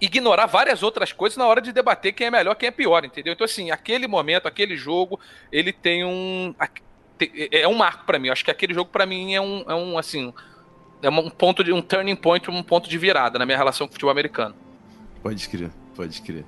ignorar 0.00 0.46
várias 0.46 0.82
outras 0.82 1.12
coisas 1.12 1.36
na 1.36 1.46
hora 1.46 1.60
de 1.60 1.72
debater 1.72 2.12
quem 2.12 2.26
é 2.26 2.30
melhor, 2.30 2.54
quem 2.56 2.68
é 2.68 2.72
pior, 2.72 3.04
entendeu? 3.04 3.32
Então 3.32 3.44
assim, 3.44 3.70
aquele 3.70 4.06
momento, 4.06 4.46
aquele 4.46 4.76
jogo, 4.76 5.18
ele 5.50 5.72
tem 5.72 6.04
um 6.04 6.54
te- 7.18 7.48
é 7.52 7.66
um 7.68 7.74
marco 7.74 8.04
pra 8.04 8.18
mim. 8.18 8.28
Eu 8.28 8.32
acho 8.32 8.44
que 8.44 8.50
aquele 8.50 8.74
jogo 8.74 8.90
pra 8.90 9.06
mim 9.06 9.34
é 9.34 9.40
um, 9.40 9.64
é 9.68 9.74
um 9.74 9.96
assim, 9.96 10.34
é 11.02 11.08
um 11.10 11.30
ponto 11.30 11.62
de 11.64 11.72
um 11.72 11.80
turning 11.82 12.16
point, 12.16 12.50
um 12.50 12.62
ponto 12.62 12.88
de 12.88 12.96
virada 12.98 13.38
na 13.38 13.44
minha 13.46 13.58
relação 13.58 13.86
com 13.86 13.90
o 13.90 13.94
futebol 13.94 14.10
americano. 14.12 14.54
Pode 15.22 15.48
crer, 15.48 15.70
pode 15.96 16.20
crer. 16.22 16.44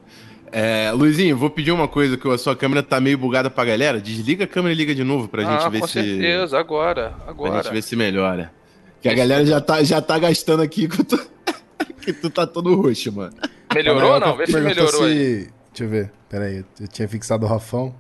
É, 0.53 0.91
Luizinho, 0.93 1.37
vou 1.37 1.51
pedir 1.51 1.73
uma 1.73 1.89
coisa, 1.89 2.17
que 2.17 2.29
a 2.29 2.39
sua 2.39 2.55
câmera 2.55 2.83
tá 2.83 3.01
meio 3.01 3.19
bugada 3.19 3.51
pra 3.51 3.65
galera. 3.65 4.01
Desliga 4.01 4.45
a 4.45 4.47
câmera 4.47 4.73
e 4.73 4.77
liga 4.77 4.95
de 4.95 5.03
novo 5.03 5.29
pra 5.29 5.43
gente 5.43 5.65
ah, 5.65 5.69
ver 5.69 5.81
com 5.81 5.87
se. 5.87 5.95
certeza, 5.95 6.59
agora, 6.59 7.11
Pra 7.11 7.31
agora. 7.31 7.63
gente 7.63 7.73
ver 7.73 7.83
se 7.83 7.97
melhora. 7.97 8.53
Que 9.01 9.09
a 9.09 9.15
galera 9.15 9.45
já 9.45 9.61
tá, 9.61 9.83
já 9.83 10.01
tá 10.01 10.19
gastando 10.19 10.63
aqui 10.63 10.89
que, 10.89 11.05
tô- 11.05 11.19
que 12.01 12.13
tu 12.13 12.31
tá 12.31 12.47
todo 12.47 12.75
roxo, 12.75 13.13
mano. 13.13 13.35
Melhorou 13.75 14.13
ou 14.15 14.21
não? 14.21 14.37
Vê 14.37 14.47
se 14.47 14.61
melhorou 14.61 15.05
aí. 15.05 15.15
se- 15.45 15.51
Deixa 15.71 15.85
eu 15.85 15.89
ver, 15.89 16.13
peraí, 16.31 16.65
eu 16.81 16.89
tinha 16.89 17.07
fixado 17.09 17.45
o 17.45 17.49
Rafão. 17.49 17.95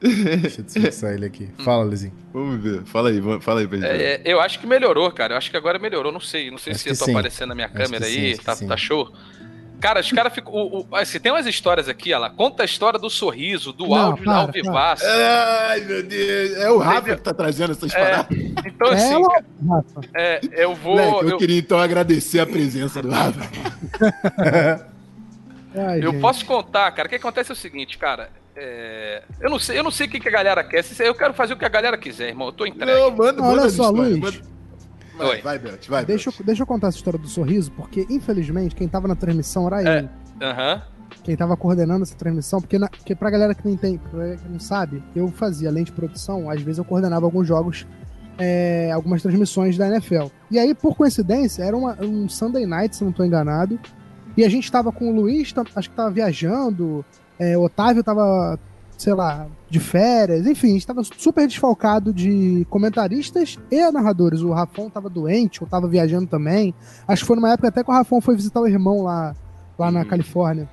Deixa 0.00 0.60
eu 0.60 0.64
desfixar 0.64 1.12
ele 1.14 1.26
aqui. 1.26 1.48
Fala, 1.64 1.84
Lizinho. 1.84 2.12
Vamos 2.32 2.62
ver. 2.62 2.82
Fala 2.84 3.08
aí, 3.08 3.20
fala 3.40 3.60
aí 3.60 3.66
pra 3.66 3.78
gente. 3.78 3.88
ver. 3.88 4.00
É, 4.02 4.20
eu 4.24 4.40
acho 4.40 4.58
que 4.60 4.66
melhorou, 4.66 5.10
cara. 5.10 5.34
Eu 5.34 5.38
acho 5.38 5.50
que 5.50 5.56
agora 5.56 5.78
melhorou. 5.78 6.12
Não 6.12 6.20
sei. 6.20 6.50
Não 6.50 6.58
sei 6.58 6.72
Acho 6.74 6.82
se 6.82 6.88
eu 6.90 6.98
tô 6.98 7.04
sim. 7.06 7.10
aparecendo 7.12 7.48
na 7.48 7.54
minha 7.54 7.66
Acho 7.66 7.76
câmera 7.76 8.04
sim, 8.04 8.18
aí. 8.26 8.38
tá, 8.38 8.54
sim. 8.54 8.66
tá 8.66 8.76
show? 8.76 9.10
Cara, 9.80 10.00
os 10.00 10.10
caras 10.12 10.34
ficam. 10.34 10.52
o- 10.52 10.80
o- 10.90 10.96
Assim, 10.96 11.18
tem 11.20 11.30
umas 11.32 11.46
histórias 11.46 11.88
aqui, 11.88 12.12
ó 12.14 12.18
lá. 12.18 12.30
Conta 12.30 12.62
a 12.62 12.66
história 12.66 12.98
do 12.98 13.08
sorriso, 13.10 13.72
do 13.72 13.86
Não, 13.86 13.94
áudio 13.94 14.24
para, 14.24 14.36
ao 14.36 14.50
vivaço. 14.52 15.04
Ai, 15.06 15.80
meu 15.80 16.02
Deus. 16.02 16.56
É 16.58 16.70
o 16.70 16.78
Rafa 16.78 17.14
que 17.16 17.22
tá 17.22 17.34
trazendo 17.34 17.72
essas 17.72 17.94
É, 17.94 17.98
paradas. 17.98 18.38
então, 18.66 18.88
é 18.88 18.94
assim, 18.94 19.22
Rafa. 19.68 20.00
é, 20.14 20.40
eu 20.52 20.74
vou. 20.74 20.96
Moleque, 20.96 21.24
eu, 21.24 21.30
eu- 21.30 21.38
queria 21.38 21.58
então 21.58 21.78
agradecer 21.78 22.40
a 22.40 22.46
presença 22.46 23.00
do 23.02 23.10
Rafa. 23.10 23.40
Ai, 25.74 25.98
Eu 26.02 26.12
gente. 26.12 26.20
posso 26.22 26.44
contar, 26.46 26.90
cara. 26.92 27.06
O 27.06 27.08
que 27.10 27.16
acontece 27.16 27.50
é 27.50 27.54
o 27.54 27.56
seguinte, 27.56 27.98
cara. 27.98 28.30
É, 28.56 29.22
Eu 29.40 29.50
não 29.50 29.58
sei, 29.58 29.78
eu 29.78 29.84
não 29.84 29.90
sei 29.90 30.06
o 30.06 30.10
que, 30.10 30.18
que 30.20 30.28
a 30.28 30.32
galera 30.32 30.64
quer. 30.64 30.82
Se- 30.82 31.02
Eu 31.04 31.14
quero 31.14 31.34
fazer 31.34 31.52
o 31.52 31.56
que 31.56 31.64
a 31.64 31.68
galera 31.68 31.96
quiser, 31.98 32.28
irmão. 32.28 32.48
Eu 32.48 32.52
tô 32.52 32.66
entregue. 32.66 32.90
Não, 32.90 33.10
manda, 33.10 33.42
Olha 33.42 33.56
manda 33.56 33.70
só, 33.70 33.84
história, 33.90 34.00
Luiz. 34.10 34.18
manda- 34.18 34.56
Vai, 35.16 35.26
Oi. 35.28 35.40
vai, 35.42 35.58
Belt, 35.58 35.88
vai. 35.88 36.04
Deixa 36.04 36.28
eu, 36.28 36.34
deixa 36.44 36.62
eu 36.62 36.66
contar 36.66 36.88
essa 36.88 36.98
história 36.98 37.18
do 37.18 37.26
sorriso, 37.28 37.72
porque 37.72 38.06
infelizmente 38.10 38.74
quem 38.74 38.86
tava 38.86 39.08
na 39.08 39.14
transmissão 39.16 39.66
era 39.66 39.82
É. 39.82 39.98
ele. 40.00 40.08
Aham. 40.42 40.82
Quem 41.24 41.34
tava 41.36 41.56
coordenando 41.56 42.02
essa 42.02 42.14
transmissão, 42.16 42.60
porque, 42.60 42.78
na, 42.78 42.88
porque 42.88 43.14
pra 43.14 43.30
galera 43.30 43.54
que 43.54 43.66
não 43.66 43.76
tem, 43.76 43.96
que 43.96 44.48
não 44.48 44.60
sabe, 44.60 45.02
eu 45.14 45.28
fazia, 45.28 45.68
além 45.70 45.84
de 45.84 45.92
produção, 45.92 46.50
às 46.50 46.60
vezes 46.60 46.78
eu 46.78 46.84
coordenava 46.84 47.24
alguns 47.24 47.46
jogos, 47.48 47.86
é, 48.38 48.90
algumas 48.92 49.22
transmissões 49.22 49.78
da 49.78 49.86
NFL. 49.88 50.26
E 50.50 50.58
aí, 50.58 50.74
por 50.74 50.94
coincidência, 50.94 51.62
era 51.62 51.74
uma- 51.76 51.96
um 52.02 52.28
Sunday 52.28 52.66
Night, 52.66 52.94
se 52.96 53.02
eu 53.02 53.06
não 53.06 53.12
tô 53.12 53.24
enganado, 53.24 53.78
e 54.36 54.44
a 54.44 54.48
gente 54.50 54.70
tava 54.70 54.92
com 54.92 55.10
o 55.10 55.14
Luiz, 55.14 55.54
acho 55.74 55.88
que 55.88 55.96
tava 55.96 56.10
viajando, 56.10 57.02
é, 57.38 57.56
o 57.56 57.62
Otávio 57.64 58.02
tava, 58.02 58.58
sei 58.96 59.14
lá, 59.14 59.46
de 59.68 59.80
férias, 59.80 60.46
enfim, 60.46 60.68
a 60.70 60.72
gente 60.72 60.86
tava 60.86 61.02
super 61.04 61.46
desfalcado 61.46 62.12
de 62.12 62.66
comentaristas 62.70 63.58
e 63.70 63.90
narradores. 63.90 64.40
O 64.42 64.52
Rafão 64.52 64.88
tava 64.88 65.08
doente, 65.10 65.62
ou 65.62 65.68
tava 65.68 65.86
viajando 65.88 66.26
também. 66.26 66.74
Acho 67.06 67.22
que 67.22 67.26
foi 67.26 67.36
numa 67.36 67.52
época 67.52 67.68
até 67.68 67.82
que 67.84 67.90
o 67.90 67.94
Rafão 67.94 68.20
foi 68.20 68.36
visitar 68.36 68.60
o 68.60 68.66
irmão 68.68 69.02
lá, 69.02 69.34
lá 69.78 69.90
na 69.90 70.00
Uhum. 70.00 70.06
Califórnia. 70.06 70.68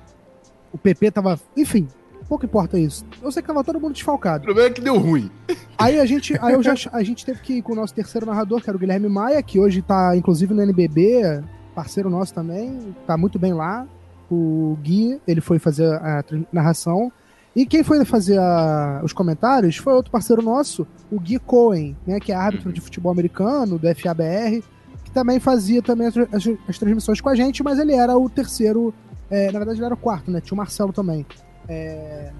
O 0.72 0.78
PP 0.78 1.10
tava. 1.10 1.38
Enfim, 1.56 1.86
pouco 2.28 2.44
importa 2.44 2.78
isso. 2.78 3.04
Eu 3.22 3.30
sei 3.30 3.42
que 3.42 3.46
tava 3.48 3.62
todo 3.62 3.76
mundo 3.80 3.90
O 3.90 3.94
desfalcado. 3.94 4.44
problema 4.44 4.68
é 4.68 4.72
que 4.72 4.80
deu 4.80 4.96
ruim. 4.98 5.30
Aí 5.76 6.00
a 6.00 6.06
gente, 6.06 6.36
aí 6.40 6.54
eu 6.54 6.62
já, 6.62 6.74
a 6.92 7.02
gente 7.02 7.24
teve 7.26 7.40
que 7.40 7.54
ir 7.54 7.62
com 7.62 7.72
o 7.72 7.76
nosso 7.76 7.92
terceiro 7.94 8.26
narrador, 8.26 8.60
que 8.62 8.70
era 8.70 8.76
o 8.76 8.80
Guilherme 8.80 9.08
Maia, 9.08 9.42
que 9.42 9.60
hoje 9.60 9.82
tá 9.82 10.16
inclusive 10.16 10.54
no 10.54 10.62
NBB, 10.62 11.42
parceiro 11.74 12.08
nosso 12.08 12.32
também, 12.32 12.94
tá 13.06 13.16
muito 13.16 13.38
bem 13.38 13.52
lá. 13.52 13.86
O 14.30 14.76
Gui, 14.82 15.20
ele 15.26 15.40
foi 15.40 15.58
fazer 15.58 15.86
a 15.86 16.24
narração. 16.52 17.12
E 17.54 17.64
quem 17.64 17.84
foi 17.84 18.04
fazer 18.04 18.38
a- 18.38 19.00
os 19.04 19.12
comentários 19.12 19.76
foi 19.76 19.92
outro 19.92 20.10
parceiro 20.10 20.42
nosso, 20.42 20.86
o 21.10 21.20
Gui 21.20 21.38
Cohen, 21.38 21.96
né, 22.06 22.18
que 22.18 22.32
é 22.32 22.34
árbitro 22.34 22.72
de 22.72 22.80
futebol 22.80 23.12
americano, 23.12 23.78
do 23.78 23.86
FABR, 23.94 24.60
que 25.04 25.10
também 25.12 25.38
fazia 25.38 25.80
também 25.80 26.08
as, 26.08 26.16
as- 26.16 26.56
as 26.68 26.78
transmissões 26.78 27.20
com 27.20 27.28
a 27.28 27.34
gente, 27.36 27.62
mas 27.62 27.78
ele 27.78 27.92
era 27.92 28.18
o 28.18 28.28
terceiro, 28.28 28.92
é, 29.30 29.52
na 29.52 29.58
verdade 29.60 29.78
ele 29.78 29.84
era 29.86 29.94
o 29.94 29.96
quarto, 29.98 30.32
né, 30.32 30.40
tinha 30.40 30.54
o 30.54 30.58
Marcelo 30.58 30.92
também. 30.92 31.24
É, 31.68 32.32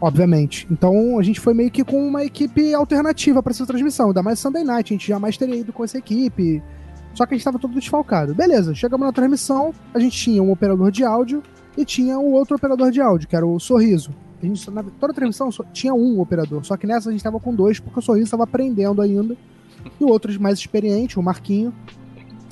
obviamente. 0.00 0.66
Então 0.70 1.18
a 1.18 1.22
gente 1.22 1.40
foi 1.40 1.52
meio 1.52 1.70
que 1.70 1.84
com 1.84 1.98
uma 2.06 2.24
equipe 2.24 2.72
alternativa 2.74 3.42
para 3.42 3.50
essa 3.52 3.66
transmissão, 3.66 4.08
ainda 4.08 4.22
mais 4.22 4.38
Sunday 4.38 4.64
Night, 4.64 4.92
a 4.92 4.96
gente 4.96 5.08
jamais 5.08 5.36
teria 5.36 5.56
ido 5.56 5.72
com 5.74 5.84
essa 5.84 5.98
equipe. 5.98 6.62
Só 7.18 7.26
que 7.26 7.34
a 7.34 7.36
gente 7.36 7.40
estava 7.40 7.58
todo 7.58 7.74
desfalcado. 7.74 8.32
Beleza, 8.32 8.76
chegamos 8.76 9.04
na 9.04 9.12
transmissão, 9.12 9.74
a 9.92 9.98
gente 9.98 10.16
tinha 10.16 10.40
um 10.40 10.52
operador 10.52 10.88
de 10.92 11.02
áudio 11.02 11.42
e 11.76 11.84
tinha 11.84 12.16
o 12.16 12.30
outro 12.30 12.54
operador 12.54 12.92
de 12.92 13.00
áudio, 13.00 13.26
que 13.26 13.34
era 13.34 13.44
o 13.44 13.58
Sorriso. 13.58 14.14
A 14.40 14.46
gente, 14.46 14.70
na, 14.70 14.84
toda 14.84 15.10
a 15.12 15.14
transmissão 15.16 15.50
tinha 15.72 15.92
um 15.92 16.20
operador, 16.20 16.64
só 16.64 16.76
que 16.76 16.86
nessa 16.86 17.08
a 17.08 17.10
gente 17.10 17.18
estava 17.18 17.40
com 17.40 17.52
dois, 17.52 17.80
porque 17.80 17.98
o 17.98 18.02
Sorriso 18.02 18.26
estava 18.26 18.44
aprendendo 18.44 19.02
ainda. 19.02 19.36
E 20.00 20.04
o 20.04 20.06
outro 20.06 20.30
mais 20.40 20.60
experiente, 20.60 21.18
o 21.18 21.22
Marquinho, 21.22 21.74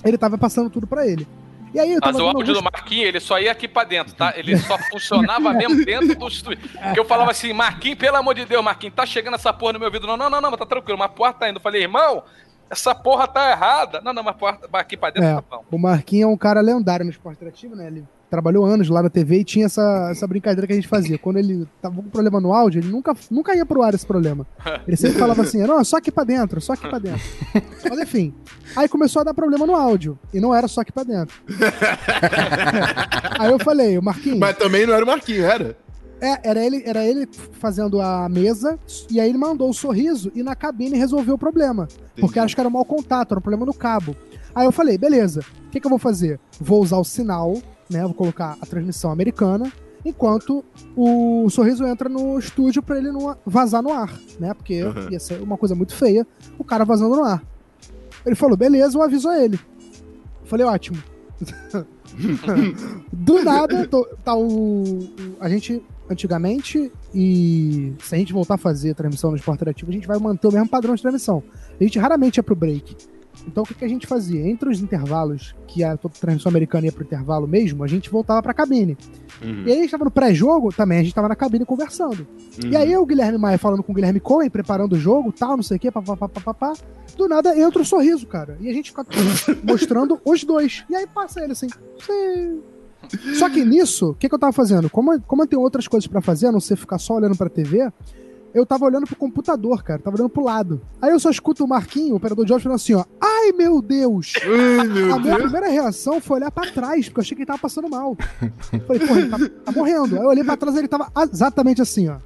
ele 0.05 0.17
estava 0.17 0.37
passando 0.37 0.69
tudo 0.69 0.85
para 0.85 1.07
ele. 1.07 1.29
E 1.73 1.79
aí 1.79 1.93
eu 1.93 2.01
Mas 2.03 2.17
o 2.17 2.23
áudio 2.23 2.43
do 2.43 2.59
alguns- 2.59 2.63
Marquinhos, 2.65 3.07
ele 3.07 3.21
só 3.21 3.39
ia 3.39 3.53
aqui 3.53 3.69
pra 3.69 3.85
dentro, 3.85 4.15
tá? 4.17 4.35
Ele 4.37 4.57
só 4.57 4.77
funcionava 4.91 5.53
mesmo 5.53 5.85
dentro 5.85 6.19
do 6.19 6.27
estúdio. 6.27 6.69
Eu 6.97 7.05
falava 7.05 7.31
assim, 7.31 7.53
Marquinhos, 7.53 7.99
pelo 7.99 8.17
amor 8.17 8.35
de 8.35 8.45
Deus, 8.45 8.65
Marquinhos, 8.65 8.97
tá 8.97 9.07
chegando 9.07 9.35
essa 9.35 9.53
porra 9.53 9.75
no 9.75 9.79
meu 9.79 9.87
ouvido. 9.87 10.09
Não, 10.09 10.17
não, 10.17 10.29
não, 10.29 10.41
não, 10.41 10.53
tá 10.57 10.67
tranquilo, 10.67 10.97
uma 10.97 11.09
porra 11.09 11.33
tá 11.35 11.49
indo. 11.49 11.59
Eu 11.59 11.61
falei, 11.63 11.83
irmão, 11.83 12.25
essa 12.71 12.95
porra 12.95 13.29
tá 13.29 13.51
errada. 13.51 14.01
Não, 14.01 14.13
não, 14.13 14.23
mas 14.23 14.37
aqui 14.73 14.97
pra 14.97 15.11
dentro 15.11 15.29
É. 15.29 15.35
tá 15.35 15.43
bom. 15.51 15.65
O 15.71 15.79
Marquinhos 15.79 16.31
é 16.31 16.33
um 16.33 16.37
cara 16.37 16.61
lendário 16.61 17.05
no 17.05 17.11
esporte 17.11 17.37
interativo, 17.37 17.77
né? 17.77 17.87
Ele 17.87 18.05
trabalhou 18.29 18.65
anos 18.65 18.89
lá 18.89 19.03
na 19.03 19.09
TV 19.09 19.39
e 19.39 19.45
tinha 19.45 19.67
essa, 19.67 20.09
essa 20.11 20.27
brincadeira 20.27 20.67
que 20.67 20.73
a 20.73 20.77
gente 20.77 20.89
fazia. 20.89 21.17
Quando 21.19 21.39
ele 21.39 21.67
tava 21.81 21.95
com 21.97 22.03
problema 22.03 22.41
no 22.41 22.53
áudio, 22.53 22.81
ele 22.81 22.89
nunca, 22.89 23.15
nunca 23.31 23.55
ia 23.55 23.65
pro 23.65 23.83
ar 23.83 23.95
esse 23.95 24.05
problema. 24.05 24.47
Ele 24.87 24.97
sempre 24.97 25.19
falava 25.19 25.43
assim, 25.43 25.63
não, 25.63 25.83
só 25.85 25.99
aqui 25.99 26.11
pra 26.11 26.25
dentro, 26.25 26.61
só 26.61 26.73
aqui 26.73 26.89
pra 26.89 26.99
dentro. 26.99 27.23
Mas 27.89 27.99
enfim, 28.01 28.35
aí 28.75 28.89
começou 28.89 29.21
a 29.21 29.25
dar 29.25 29.35
problema 29.35 29.65
no 29.65 29.77
áudio. 29.77 30.19
E 30.35 30.41
não 30.41 30.55
era 30.55 30.67
só 30.67 30.81
aqui 30.81 30.93
pra 30.93 31.05
dentro. 31.05 31.37
aí 33.39 33.51
eu 33.51 33.59
falei, 33.61 33.97
o 33.97 34.03
Marquinhos... 34.03 34.39
Mas 34.39 34.57
também 34.57 34.87
não 34.87 34.95
era 34.95 35.05
o 35.05 35.07
Marquinhos, 35.07 35.45
era? 35.45 35.77
É, 36.21 36.49
era 36.49 36.65
ele, 36.65 36.83
era 36.87 37.05
ele 37.05 37.29
fazendo 37.53 38.01
a 38.01 38.29
mesa, 38.29 38.79
e 39.11 39.21
aí 39.21 39.29
ele 39.29 39.39
mandou 39.39 39.69
o 39.69 39.75
sorriso 39.75 40.33
e 40.35 40.43
na 40.43 40.55
cabine 40.55 40.97
resolveu 40.97 41.35
o 41.35 41.39
problema. 41.39 41.85
Entendi. 41.85 42.21
Porque 42.21 42.39
acho 42.39 42.55
que 42.55 42.61
era 42.61 42.69
um 42.69 42.73
mau 42.73 42.85
contato, 42.85 43.33
era 43.33 43.39
um 43.39 43.43
problema 43.43 43.67
no 43.67 43.75
cabo. 43.75 44.17
Aí 44.55 44.65
eu 44.67 44.73
falei, 44.73 44.97
beleza, 44.97 45.41
o 45.67 45.71
que, 45.71 45.79
que 45.79 45.87
eu 45.87 45.91
vou 45.91 45.99
fazer? 45.99 46.41
Vou 46.59 46.83
usar 46.83 46.97
o 46.97 47.05
sinal, 47.05 47.61
né? 47.91 48.03
Vou 48.03 48.15
colocar 48.15 48.57
a 48.61 48.65
transmissão 48.67 49.11
americana, 49.11 49.71
enquanto 50.05 50.65
o 50.97 51.51
sorriso 51.51 51.85
entra 51.85 52.09
no 52.09 52.39
estúdio 52.39 52.83
para 52.83 52.97
ele 52.97 53.11
não 53.13 53.37
vazar 53.45 53.83
no 53.83 53.93
ar, 53.93 54.19
né? 54.41 54.55
Porque 54.55 54.83
uhum. 54.83 55.11
ia 55.11 55.21
ser 55.21 55.43
uma 55.43 55.59
coisa 55.59 55.75
muito 55.75 55.95
feia 55.95 56.27
o 56.59 56.65
cara 56.65 56.85
vazando 56.85 57.17
no 57.17 57.25
ar. 57.25 57.43
Ele 58.25 58.35
falou, 58.35 58.57
beleza, 58.57 58.97
eu 58.97 59.03
aviso 59.03 59.29
a 59.29 59.43
ele. 59.43 59.61
Eu 60.41 60.47
falei, 60.47 60.65
ótimo. 60.65 60.97
Do 63.13 63.45
nada, 63.45 63.87
tô, 63.87 64.05
tá 64.25 64.35
o, 64.35 65.01
A 65.39 65.49
gente, 65.49 65.83
antigamente, 66.11 66.91
e 67.15 67.93
se 68.01 68.15
a 68.15 68.19
gente 68.19 68.33
voltar 68.33 68.55
a 68.55 68.59
fazer 68.59 68.95
transmissão 68.95 69.31
no 69.31 69.37
esporte 69.37 69.69
ativo, 69.69 69.91
a 69.91 69.95
gente 69.95 70.07
vai 70.07 70.19
manter 70.19 70.47
o 70.47 70.53
mesmo 70.53 70.69
padrão 70.69 70.95
de 70.95 71.03
transmissão. 71.03 71.43
A 71.79 71.83
gente 71.83 71.99
raramente 71.99 72.39
ia 72.39 72.43
pro 72.43 72.55
break. 72.55 72.97
Então 73.47 73.63
o 73.63 73.67
que, 73.67 73.75
que, 73.75 73.85
a 73.85 73.89
gente 73.89 74.07
fazia? 74.07 74.47
Entre 74.49 74.69
os 74.69 74.81
intervalos, 74.81 75.55
que 75.67 75.85
a 75.85 75.97
transmissão 75.97 76.51
americana 76.51 76.87
ia 76.87 76.93
pro 76.93 77.05
intervalo 77.05 77.47
mesmo, 77.47 77.85
a 77.85 77.87
gente 77.87 78.11
voltava 78.11 78.43
pra 78.43 78.55
cabine. 78.55 78.97
Uhum. 79.43 79.65
E 79.67 79.73
aí 79.73 79.79
a 79.79 79.83
gente 79.83 79.91
tava 79.91 80.05
no 80.05 80.11
pré-jogo, 80.11 80.73
também 80.73 80.99
a 80.99 81.03
gente 81.03 81.15
tava 81.15 81.29
na 81.29 81.37
cabine 81.37 81.65
conversando. 81.65 82.27
Uhum. 82.63 82.71
E 82.71 82.77
aí 82.77 82.97
o 82.97 83.07
Guilherme 83.07 83.39
Maia 83.39 83.59
falando 83.59 83.83
com 83.83 83.93
o 83.93 83.95
Guilherme 83.95 84.21
Cohen, 84.21 84.51
preparando 84.51 84.95
o 84.95 84.99
jogo, 84.99 85.33
tal, 85.33 85.57
não 85.57 85.63
sei 85.63 85.77
o 85.77 85.81
quê, 85.81 85.91
papapá. 85.91 86.73
Do 87.17 87.29
nada 87.29 87.59
entra 87.59 87.79
o 87.79 87.83
um 87.83 87.85
sorriso, 87.85 88.27
cara. 88.27 88.57
E 88.61 88.69
a 88.69 88.73
gente 88.73 88.91
fica 88.91 89.07
mostrando 89.63 90.21
os 90.25 90.43
dois. 90.45 90.85
E 90.91 90.97
aí 90.97 91.07
passa 91.07 91.41
ele 91.41 91.53
assim. 91.53 91.69
Sim. 92.01 92.63
Só 93.39 93.49
que 93.49 93.65
nisso, 93.65 94.11
o 94.11 94.15
que, 94.15 94.29
que, 94.29 94.35
eu 94.35 94.39
tava 94.39 94.53
fazendo? 94.53 94.89
Como, 94.91 95.21
como 95.23 95.43
eu 95.43 95.47
tenho 95.47 95.63
outras 95.63 95.87
coisas 95.89 96.07
para 96.07 96.21
fazer, 96.21 96.49
a 96.49 96.53
não 96.53 96.61
ser 96.61 96.77
ficar 96.77 96.99
só 96.99 97.15
olhando 97.15 97.37
pra 97.37 97.49
TV, 97.49 97.91
eu 98.55 98.65
tava 98.65 98.87
olhando 98.87 99.07
pro 99.07 99.17
computador, 99.17 99.83
cara. 99.83 100.01
Tava 100.01 100.17
olhando 100.17 100.31
pro 100.31 100.45
lado. 100.45 100.81
Aí 101.01 101.11
eu 101.11 101.21
só 101.21 101.31
escuto 101.31 101.63
o 101.63 101.69
Marquinho, 101.69 102.15
o 102.15 102.17
operador 102.17 102.45
de 102.47 102.53
áudio, 102.53 102.65
falando 102.65 102.77
assim, 102.77 102.95
ó. 102.95 103.05
Ai, 103.21 103.53
meu 103.53 103.83
Deus! 103.83 104.33
Ai, 104.43 104.89
meu 104.89 105.15
a 105.15 105.19
minha 105.19 105.37
primeira 105.37 105.69
reação 105.69 106.21
foi 106.21 106.39
olhar 106.39 106.51
pra 106.51 106.71
trás, 106.71 107.07
porque 107.07 107.21
eu 107.21 107.23
achei 107.23 107.37
que 107.37 107.43
ele 107.43 107.47
tava 107.47 107.59
passando 107.59 107.89
mal. 107.91 108.17
Falei, 108.87 109.07
porra, 109.07 109.21
ele 109.21 109.29
tá, 109.29 109.39
tá 109.67 109.73
morrendo. 109.73 110.17
Aí 110.17 110.23
eu 110.23 110.29
olhei 110.29 110.43
pra 110.45 110.57
trás 110.57 110.75
e 110.75 110.79
ele 110.79 110.89
tava 110.89 111.13
exatamente 111.31 111.83
assim, 111.83 112.09
ó. 112.09 112.17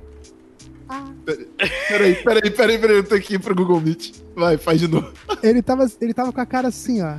Ah. 0.89 1.05
Peraí, 1.25 2.15
peraí, 2.17 2.51
peraí, 2.51 2.79
peraí, 2.79 2.97
eu 2.97 3.05
tô 3.05 3.15
aqui 3.15 3.39
pro 3.39 3.55
Google 3.55 3.81
Meet. 3.81 4.13
Vai, 4.35 4.57
faz 4.57 4.81
de 4.81 4.89
novo. 4.89 5.13
Ele 5.43 5.63
tava, 5.63 5.91
ele 6.01 6.15
tava 6.15 6.33
com 6.33 6.41
a 6.41 6.47
cara 6.47 6.69
assim, 6.69 7.03
ó. 7.03 7.15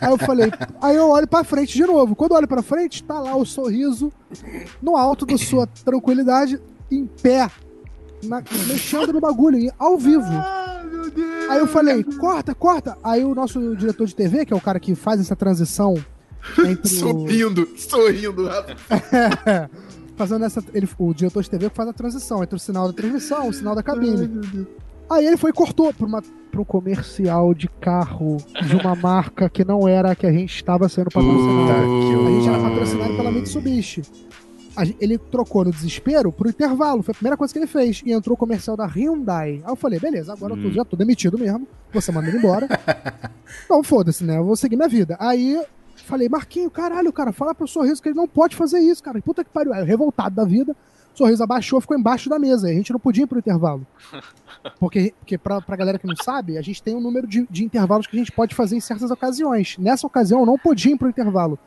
Aí 0.00 0.10
eu 0.10 0.18
falei, 0.18 0.50
aí 0.80 0.96
eu 0.96 1.08
olho 1.08 1.26
pra 1.26 1.44
frente 1.44 1.74
de 1.74 1.84
novo. 1.84 2.14
Quando 2.14 2.32
eu 2.32 2.36
olho 2.36 2.48
pra 2.48 2.62
frente, 2.62 3.02
tá 3.02 3.18
lá 3.18 3.34
o 3.36 3.44
sorriso 3.44 4.12
no 4.82 4.96
alto 4.96 5.24
da 5.24 5.38
sua 5.38 5.66
tranquilidade 5.66 6.60
em 6.90 7.06
pé, 7.06 7.50
na, 8.22 8.42
mexendo 8.66 9.12
no 9.12 9.20
bagulho, 9.20 9.72
ao 9.78 9.96
vivo. 9.96 10.24
Ah, 10.24 10.82
meu 10.84 11.10
Deus. 11.10 11.50
Aí 11.50 11.58
eu 11.58 11.66
falei, 11.66 12.04
corta, 12.04 12.54
corta. 12.54 12.98
Aí 13.02 13.24
o 13.24 13.34
nosso 13.34 13.74
diretor 13.76 14.06
de 14.06 14.14
TV, 14.14 14.44
que 14.44 14.52
é 14.52 14.56
o 14.56 14.60
cara 14.60 14.78
que 14.78 14.94
faz 14.94 15.20
essa 15.20 15.34
transição 15.34 15.94
entre 16.66 16.88
Sorrindo, 16.88 17.62
o... 17.62 17.78
sorrindo, 17.78 18.48
é, 18.50 19.70
fazendo 20.16 20.44
essa. 20.44 20.62
Ele, 20.74 20.88
o 20.98 21.14
diretor 21.14 21.42
de 21.42 21.50
TV 21.50 21.70
que 21.70 21.76
faz 21.76 21.88
a 21.88 21.92
transição 21.92 22.42
entre 22.42 22.56
o 22.56 22.58
sinal 22.58 22.86
da 22.86 22.92
transmissão 22.92 23.46
e 23.46 23.48
o 23.48 23.52
sinal 23.52 23.74
da 23.74 23.82
cabine. 23.82 24.30
Ai, 24.52 24.66
Aí 25.10 25.26
ele 25.26 25.36
foi 25.36 25.50
e 25.50 25.52
cortou 25.52 25.92
para 25.92 26.06
uma 26.06 26.22
pro 26.50 26.64
comercial 26.64 27.52
de 27.52 27.68
carro 27.68 28.36
de 28.64 28.76
uma 28.76 28.94
marca 28.94 29.50
que 29.50 29.64
não 29.64 29.88
era 29.88 30.12
a 30.12 30.14
que 30.14 30.24
a 30.24 30.32
gente 30.32 30.54
estava 30.54 30.88
sendo 30.88 31.10
patrocinado. 31.10 31.88
Uh, 31.88 32.26
a 32.26 32.30
gente 32.30 32.48
era 32.48 32.58
patrocinado 32.60 33.16
pela 33.16 33.32
Mitsubishi 33.32 34.02
ele 35.00 35.18
trocou 35.18 35.64
no 35.64 35.70
desespero 35.70 36.32
pro 36.32 36.48
intervalo. 36.48 37.02
Foi 37.02 37.12
a 37.12 37.14
primeira 37.14 37.36
coisa 37.36 37.52
que 37.52 37.58
ele 37.58 37.66
fez. 37.66 38.02
E 38.04 38.12
entrou 38.12 38.34
o 38.34 38.36
comercial 38.36 38.76
da 38.76 38.86
Hyundai. 38.86 39.62
Aí 39.64 39.70
eu 39.70 39.76
falei, 39.76 40.00
beleza, 40.00 40.32
agora 40.32 40.54
hum. 40.54 40.56
eu 40.56 40.62
tô, 40.62 40.68
hum. 40.68 40.72
já 40.72 40.84
tô 40.84 40.96
demitido 40.96 41.38
mesmo. 41.38 41.66
Você 41.92 42.10
manda 42.10 42.28
ele 42.28 42.38
embora. 42.38 42.68
então 43.64 43.82
foda-se, 43.82 44.24
né? 44.24 44.38
Eu 44.38 44.44
vou 44.44 44.56
seguir 44.56 44.76
minha 44.76 44.88
vida. 44.88 45.16
Aí 45.20 45.62
falei, 46.04 46.28
Marquinho, 46.28 46.70
caralho, 46.70 47.12
cara, 47.12 47.32
fala 47.32 47.54
pro 47.54 47.66
Sorriso 47.66 48.02
que 48.02 48.08
ele 48.08 48.16
não 48.16 48.28
pode 48.28 48.56
fazer 48.56 48.78
isso, 48.78 49.02
cara. 49.02 49.20
Puta 49.22 49.44
que 49.44 49.50
pariu. 49.50 49.72
Aí, 49.72 49.84
revoltado 49.84 50.34
da 50.34 50.44
vida, 50.44 50.76
Sorriso 51.14 51.42
abaixou, 51.42 51.80
ficou 51.80 51.96
embaixo 51.96 52.28
da 52.28 52.38
mesa. 52.38 52.68
a 52.68 52.72
gente 52.72 52.92
não 52.92 52.98
podia 52.98 53.24
ir 53.24 53.26
pro 53.26 53.38
intervalo. 53.38 53.86
Porque, 54.80 55.12
porque 55.18 55.36
pra, 55.36 55.60
pra 55.60 55.76
galera 55.76 55.98
que 55.98 56.06
não 56.06 56.16
sabe, 56.16 56.56
a 56.56 56.62
gente 56.62 56.82
tem 56.82 56.96
um 56.96 57.00
número 57.00 57.26
de, 57.26 57.46
de 57.50 57.62
intervalos 57.62 58.06
que 58.06 58.16
a 58.16 58.18
gente 58.18 58.32
pode 58.32 58.54
fazer 58.54 58.74
em 58.74 58.80
certas 58.80 59.10
ocasiões. 59.10 59.76
Nessa 59.76 60.06
ocasião, 60.06 60.40
eu 60.40 60.46
não 60.46 60.56
podia 60.56 60.94
ir 60.94 60.96
pro 60.96 61.06
intervalo. 61.06 61.58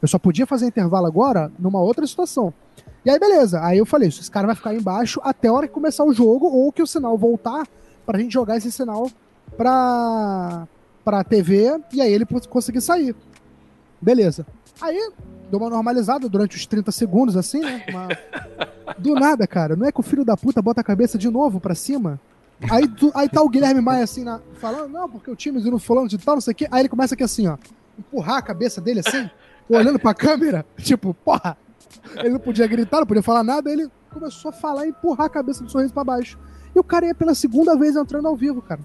Eu 0.00 0.08
só 0.08 0.18
podia 0.18 0.46
fazer 0.46 0.66
intervalo 0.66 1.06
agora 1.06 1.52
numa 1.58 1.80
outra 1.80 2.06
situação. 2.06 2.54
E 3.04 3.10
aí, 3.10 3.18
beleza. 3.18 3.62
Aí 3.62 3.76
eu 3.76 3.84
falei, 3.84 4.08
esse 4.08 4.30
cara 4.30 4.46
vai 4.46 4.56
ficar 4.56 4.74
embaixo 4.74 5.20
até 5.22 5.48
a 5.48 5.52
hora 5.52 5.68
que 5.68 5.74
começar 5.74 6.02
o 6.04 6.14
jogo 6.14 6.46
ou 6.46 6.72
que 6.72 6.82
o 6.82 6.86
sinal 6.86 7.18
voltar 7.18 7.66
pra 8.06 8.18
gente 8.18 8.32
jogar 8.32 8.56
esse 8.56 8.72
sinal 8.72 9.10
pra, 9.54 10.66
pra 11.04 11.22
TV 11.22 11.78
e 11.92 12.00
aí 12.00 12.10
ele 12.10 12.24
conseguir 12.48 12.80
sair. 12.80 13.14
Beleza. 14.00 14.46
Aí, 14.80 15.10
deu 15.50 15.58
uma 15.58 15.70
normalizada 15.70 16.28
durante 16.28 16.56
os 16.56 16.66
30 16.66 16.90
segundos, 16.92 17.36
assim, 17.36 17.60
né? 17.60 17.84
Uma... 17.88 18.08
Do 18.98 19.14
nada, 19.14 19.46
cara. 19.46 19.76
Não 19.76 19.86
é 19.86 19.92
que 19.92 20.00
o 20.00 20.02
filho 20.02 20.24
da 20.24 20.36
puta 20.36 20.62
bota 20.62 20.80
a 20.80 20.84
cabeça 20.84 21.18
de 21.18 21.30
novo 21.30 21.60
pra 21.60 21.74
cima? 21.74 22.20
Aí, 22.70 22.88
tu, 22.88 23.10
aí 23.14 23.28
tá 23.28 23.42
o 23.42 23.48
Guilherme 23.48 23.80
Maia 23.80 24.04
assim, 24.04 24.24
na, 24.24 24.40
falando, 24.54 24.88
não, 24.88 25.08
porque 25.08 25.30
o 25.30 25.36
time 25.36 25.60
não 25.60 25.78
falando 25.78 26.08
de 26.08 26.16
tal, 26.16 26.36
não 26.36 26.40
sei 26.40 26.52
o 26.52 26.54
quê. 26.54 26.66
Aí 26.70 26.80
ele 26.80 26.88
começa 26.88 27.14
aqui 27.14 27.22
assim, 27.22 27.46
ó. 27.46 27.58
Empurrar 27.98 28.38
a 28.38 28.42
cabeça 28.42 28.80
dele 28.80 29.00
assim 29.00 29.28
olhando 29.68 29.98
pra 29.98 30.14
câmera, 30.14 30.64
tipo, 30.78 31.12
porra, 31.12 31.56
ele 32.16 32.30
não 32.30 32.38
podia 32.38 32.66
gritar, 32.66 33.00
não 33.00 33.06
podia 33.06 33.22
falar 33.22 33.42
nada, 33.42 33.70
ele 33.70 33.90
começou 34.10 34.50
a 34.50 34.52
falar 34.52 34.86
e 34.86 34.90
empurrar 34.90 35.26
a 35.26 35.30
cabeça 35.30 35.64
do 35.64 35.70
sorriso 35.70 35.92
pra 35.92 36.04
baixo. 36.04 36.38
E 36.74 36.78
o 36.78 36.84
cara 36.84 37.06
ia 37.06 37.14
pela 37.14 37.34
segunda 37.34 37.76
vez 37.76 37.96
entrando 37.96 38.28
ao 38.28 38.36
vivo, 38.36 38.62
cara. 38.62 38.80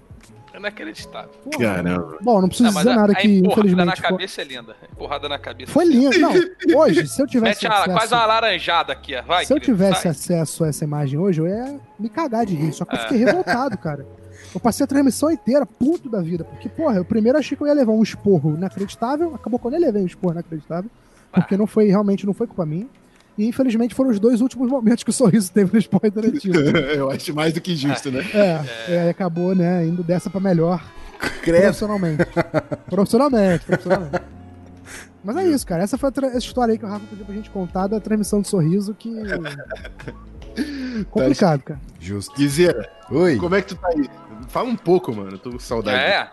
É 0.52 0.58
inacreditável. 0.58 1.30
Porra. 1.44 1.58
Caramba. 1.58 2.18
Bom, 2.20 2.40
não 2.40 2.48
preciso 2.48 2.70
não, 2.70 2.82
dizer 2.82 2.94
nada 2.94 3.12
aqui, 3.12 3.42
infelizmente. 3.44 3.86
na 3.86 3.96
cabeça 3.96 4.42
é 4.42 4.44
linda. 4.44 4.76
Empurrada 4.92 5.28
na 5.28 5.38
cabeça. 5.38 5.72
Foi 5.72 5.84
lindo. 5.84 6.18
Não, 6.18 6.32
hoje, 6.78 7.06
se 7.08 7.22
eu 7.22 7.26
tivesse. 7.26 7.64
Mete 7.64 7.72
acesso... 7.72 7.96
quase 7.96 8.14
uma 8.14 8.26
laranjada 8.26 8.92
aqui, 8.92 9.20
vai. 9.22 9.46
Se 9.46 9.52
eu 9.52 9.60
tivesse 9.60 10.02
sai. 10.02 10.10
acesso 10.10 10.64
a 10.64 10.68
essa 10.68 10.84
imagem 10.84 11.18
hoje, 11.18 11.40
eu 11.40 11.46
ia 11.46 11.80
me 11.98 12.08
cagar 12.08 12.44
de 12.44 12.54
rir. 12.54 12.72
Só 12.72 12.84
que 12.84 12.94
eu 12.94 13.00
fiquei 13.00 13.22
é. 13.22 13.26
revoltado, 13.26 13.78
cara. 13.78 14.06
Eu 14.54 14.60
passei 14.60 14.84
a 14.84 14.86
transmissão 14.86 15.30
inteira, 15.30 15.64
puto 15.64 16.10
da 16.10 16.20
vida. 16.20 16.44
Porque, 16.44 16.68
porra, 16.68 16.96
eu 16.96 17.04
primeiro 17.04 17.38
achei 17.38 17.56
que 17.56 17.62
eu 17.62 17.66
ia 17.66 17.72
levar 17.72 17.92
um 17.92 18.02
esporro 18.02 18.54
inacreditável. 18.54 19.34
Acabou 19.34 19.58
quando 19.58 19.74
eu 19.74 19.80
levei 19.80 20.02
um 20.02 20.06
esporro 20.06 20.34
inacreditável. 20.34 20.90
Porque 21.32 21.56
não 21.56 21.66
foi, 21.66 21.86
realmente 21.88 22.26
não 22.26 22.34
foi 22.34 22.46
culpa 22.46 22.66
minha. 22.66 22.86
E 23.36 23.46
infelizmente 23.46 23.94
foram 23.94 24.10
os 24.10 24.20
dois 24.20 24.40
últimos 24.40 24.70
momentos 24.70 25.02
que 25.02 25.10
o 25.10 25.12
sorriso 25.12 25.50
teve 25.50 25.72
no 25.72 25.78
esporte 25.78 26.08
interativo. 26.08 26.58
eu 26.94 27.10
acho 27.10 27.34
mais 27.34 27.52
do 27.52 27.60
que 27.60 27.74
justo, 27.74 28.10
né? 28.10 28.24
É, 28.34 28.94
é. 28.94 29.10
acabou, 29.10 29.54
né, 29.54 29.86
indo 29.86 30.02
dessa 30.02 30.28
pra 30.28 30.40
melhor. 30.40 30.84
Profissionalmente. 31.44 32.24
profissionalmente, 32.90 33.64
profissionalmente. 33.64 34.22
Mas 35.24 35.36
é 35.36 35.46
isso, 35.46 35.66
cara. 35.66 35.82
Essa 35.82 35.96
foi 35.96 36.10
a, 36.10 36.26
essa 36.26 36.38
história 36.38 36.72
aí 36.72 36.78
que 36.78 36.84
o 36.84 36.88
Rafa 36.88 37.06
pediu 37.06 37.24
pra 37.24 37.34
gente 37.34 37.50
contar 37.50 37.86
da 37.86 38.00
transmissão 38.00 38.40
de 38.42 38.48
sorriso 38.48 38.94
que. 38.94 39.10
Complicado, 41.10 41.62
cara. 41.62 41.80
Justo. 41.98 42.34
Guizeira, 42.36 42.90
Oi. 43.10 43.36
Como 43.36 43.54
é 43.54 43.62
que 43.62 43.68
tu 43.68 43.76
tá 43.76 43.88
aí? 43.88 44.08
Fala 44.48 44.68
um 44.68 44.76
pouco, 44.76 45.14
mano. 45.14 45.38
Tô 45.38 45.50
com 45.50 45.58
saudade. 45.58 45.96
É. 45.96 46.30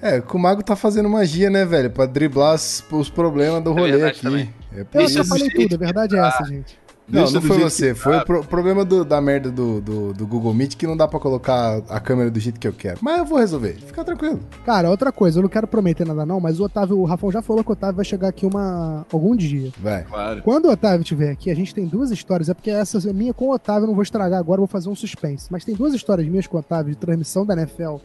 É, 0.00 0.22
o 0.32 0.38
Mago 0.38 0.62
tá 0.62 0.76
fazendo 0.76 1.08
magia, 1.08 1.50
né, 1.50 1.64
velho? 1.64 1.90
Pra 1.90 2.06
driblar 2.06 2.54
os, 2.54 2.84
os 2.90 3.10
problemas 3.10 3.62
do 3.62 3.70
é 3.70 3.74
rolê 3.74 4.00
é 4.00 4.06
aqui. 4.06 4.22
Também. 4.22 4.54
É 4.72 4.84
por 4.84 5.00
eu 5.00 5.06
isso. 5.06 5.24
falei 5.24 5.50
tudo, 5.50 5.74
a 5.74 5.78
verdade 5.78 6.16
é 6.16 6.20
essa, 6.20 6.44
gente. 6.44 6.78
Não, 7.08 7.22
Deixa 7.22 7.34
não 7.34 7.42
foi 7.42 7.58
você. 7.58 7.94
Que... 7.94 8.00
Foi 8.00 8.18
o 8.18 8.24
pro 8.24 8.44
problema 8.44 8.84
do, 8.84 9.02
da 9.02 9.20
merda 9.20 9.50
do, 9.50 9.80
do, 9.80 10.12
do, 10.12 10.26
Google 10.26 10.52
Meet 10.52 10.76
que 10.76 10.86
não 10.86 10.96
dá 10.96 11.08
pra 11.08 11.18
colocar 11.18 11.80
a 11.88 11.98
câmera 11.98 12.30
do 12.30 12.38
jeito 12.38 12.60
que 12.60 12.68
eu 12.68 12.72
quero. 12.72 12.98
Mas 13.00 13.18
eu 13.18 13.24
vou 13.24 13.38
resolver. 13.38 13.76
Fica 13.78 14.04
tranquilo. 14.04 14.40
Cara, 14.64 14.90
outra 14.90 15.10
coisa, 15.10 15.38
eu 15.38 15.42
não 15.42 15.48
quero 15.48 15.66
prometer 15.66 16.06
nada 16.06 16.26
não, 16.26 16.38
mas 16.38 16.60
o 16.60 16.64
Otávio, 16.64 16.98
o 16.98 17.04
Rafão 17.06 17.32
já 17.32 17.40
falou 17.40 17.64
que 17.64 17.70
o 17.70 17.72
Otávio 17.72 17.96
vai 17.96 18.04
chegar 18.04 18.28
aqui 18.28 18.44
uma 18.44 19.06
algum 19.10 19.34
dia. 19.34 19.72
Vai. 19.78 20.04
Claro. 20.04 20.42
Quando 20.42 20.66
o 20.66 20.70
Otávio 20.70 21.00
estiver 21.00 21.30
aqui, 21.30 21.50
a 21.50 21.56
gente 21.56 21.74
tem 21.74 21.86
duas 21.86 22.10
histórias. 22.10 22.50
É 22.50 22.54
porque 22.54 22.70
essa 22.70 22.98
é 23.08 23.12
minha 23.12 23.32
com 23.32 23.46
o 23.46 23.54
Otávio, 23.54 23.84
eu 23.84 23.88
não 23.88 23.94
vou 23.94 24.02
estragar 24.02 24.38
agora, 24.38 24.58
vou 24.58 24.68
fazer 24.68 24.90
um 24.90 24.94
suspense. 24.94 25.48
Mas 25.50 25.64
tem 25.64 25.74
duas 25.74 25.94
histórias 25.94 26.28
minhas 26.28 26.46
com 26.46 26.58
o 26.58 26.60
Otávio 26.60 26.92
de 26.92 26.98
transmissão 26.98 27.46
da 27.46 27.54
NFL 27.54 27.96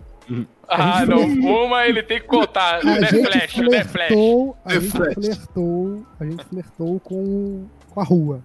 ah, 0.67 1.05
não. 1.05 1.21
Uma 1.65 1.87
ele 1.87 2.03
tem 2.03 2.19
que 2.19 2.27
contar. 2.27 2.77
A 2.77 2.79
The 2.79 3.07
Flash, 3.07 3.53
flertou, 3.53 4.57
The 4.67 4.81
Flash. 4.81 5.17
A 5.17 5.21
gente 5.21 5.35
flertou. 5.35 6.07
A 6.19 6.25
gente 6.25 6.45
flertou 6.45 6.99
com, 6.99 7.67
com 7.89 7.99
a 7.99 8.03
rua. 8.03 8.43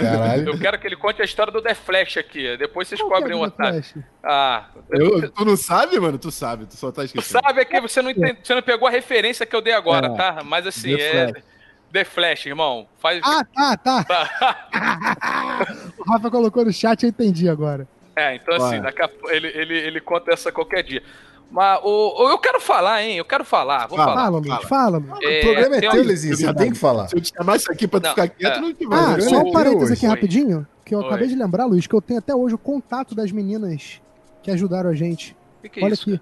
Caralho. 0.00 0.48
Eu 0.48 0.58
quero 0.58 0.78
que 0.78 0.86
ele 0.86 0.96
conte 0.96 1.20
a 1.20 1.24
história 1.24 1.52
do 1.52 1.60
The 1.60 1.74
Flash 1.74 2.18
aqui. 2.18 2.56
Depois 2.56 2.86
vocês 2.86 3.00
Qual 3.00 3.10
cobrem 3.10 3.36
é 3.36 3.40
o 3.40 3.44
otário. 3.44 3.82
Ah. 4.22 4.68
Eu, 4.90 5.30
tu 5.30 5.44
não 5.44 5.56
sabe, 5.56 5.98
mano? 5.98 6.18
Tu 6.18 6.30
sabe, 6.30 6.66
tu 6.66 6.76
só 6.76 6.92
tá 6.92 7.04
esquecendo. 7.04 7.40
Tu 7.40 7.46
sabe 7.46 7.60
é 7.60 7.64
que 7.64 7.80
você 7.80 8.00
não, 8.00 8.10
entende, 8.10 8.38
você 8.42 8.54
não 8.54 8.62
pegou 8.62 8.86
a 8.86 8.90
referência 8.90 9.44
que 9.44 9.56
eu 9.56 9.60
dei 9.60 9.72
agora, 9.72 10.06
é. 10.06 10.14
tá? 10.14 10.42
Mas 10.44 10.66
assim, 10.66 10.96
The 10.96 11.02
é. 11.02 11.28
Flash. 11.28 11.44
The 11.92 12.04
Flash, 12.04 12.46
irmão. 12.46 12.88
Faz... 12.98 13.20
Ah, 13.24 13.44
tá, 13.44 13.76
tá. 13.76 14.66
o 15.98 16.04
Rafa 16.08 16.30
colocou 16.30 16.64
no 16.64 16.72
chat, 16.72 17.02
eu 17.02 17.08
entendi 17.08 17.48
agora. 17.48 17.88
É, 18.16 18.34
então 18.34 18.54
assim, 18.54 18.80
daqui 18.80 19.02
a... 19.02 19.10
ele, 19.28 19.48
ele, 19.48 19.74
ele 19.78 20.00
conta 20.00 20.32
essa 20.32 20.50
qualquer 20.52 20.82
dia. 20.82 21.02
Mas 21.50 21.80
o, 21.82 22.24
o, 22.24 22.30
eu 22.30 22.38
quero 22.38 22.60
falar, 22.60 23.02
hein? 23.02 23.16
Eu 23.16 23.24
quero 23.24 23.44
falar. 23.44 23.88
Vou 23.88 23.96
fala, 23.98 24.12
falar. 24.12 24.24
Fala, 24.24 24.38
Luiz, 24.38 24.68
fala. 24.68 25.00
Mano. 25.00 25.18
É, 25.22 25.38
o 25.40 25.42
programa 25.42 25.76
é 25.76 25.80
teu, 25.80 26.02
Lizinho. 26.02 26.36
Você 26.36 26.54
tem 26.54 26.70
que 26.70 26.78
falar. 26.78 27.08
Se 27.08 27.16
eu 27.16 27.20
te 27.20 27.32
chamar 27.36 27.56
isso 27.56 27.72
aqui 27.72 27.88
pra 27.88 27.98
tu 28.00 28.04
Não, 28.04 28.10
ficar 28.10 28.28
quieto, 28.28 28.56
é. 28.56 28.60
não 28.60 28.72
te 28.72 28.84
Ah, 28.84 28.88
vai. 28.88 29.20
só 29.22 29.38
um 29.40 29.50
parênteses 29.52 29.90
aqui 29.92 30.06
oi. 30.06 30.10
rapidinho, 30.10 30.66
que 30.84 30.94
eu 30.94 31.00
Oi. 31.00 31.06
acabei 31.06 31.26
de 31.26 31.34
lembrar, 31.34 31.64
Luiz, 31.66 31.86
que 31.88 31.94
eu 31.94 32.00
tenho 32.00 32.20
até 32.20 32.34
hoje 32.34 32.54
o 32.54 32.58
contato 32.58 33.14
das 33.16 33.32
meninas 33.32 34.00
que 34.44 34.50
ajudaram 34.52 34.90
a 34.90 34.94
gente. 34.94 35.36
O 35.58 35.62
que, 35.62 35.68
que 35.70 35.80
é 35.80 35.84
Olha 35.84 35.94
isso? 35.94 36.08
aqui. 36.08 36.20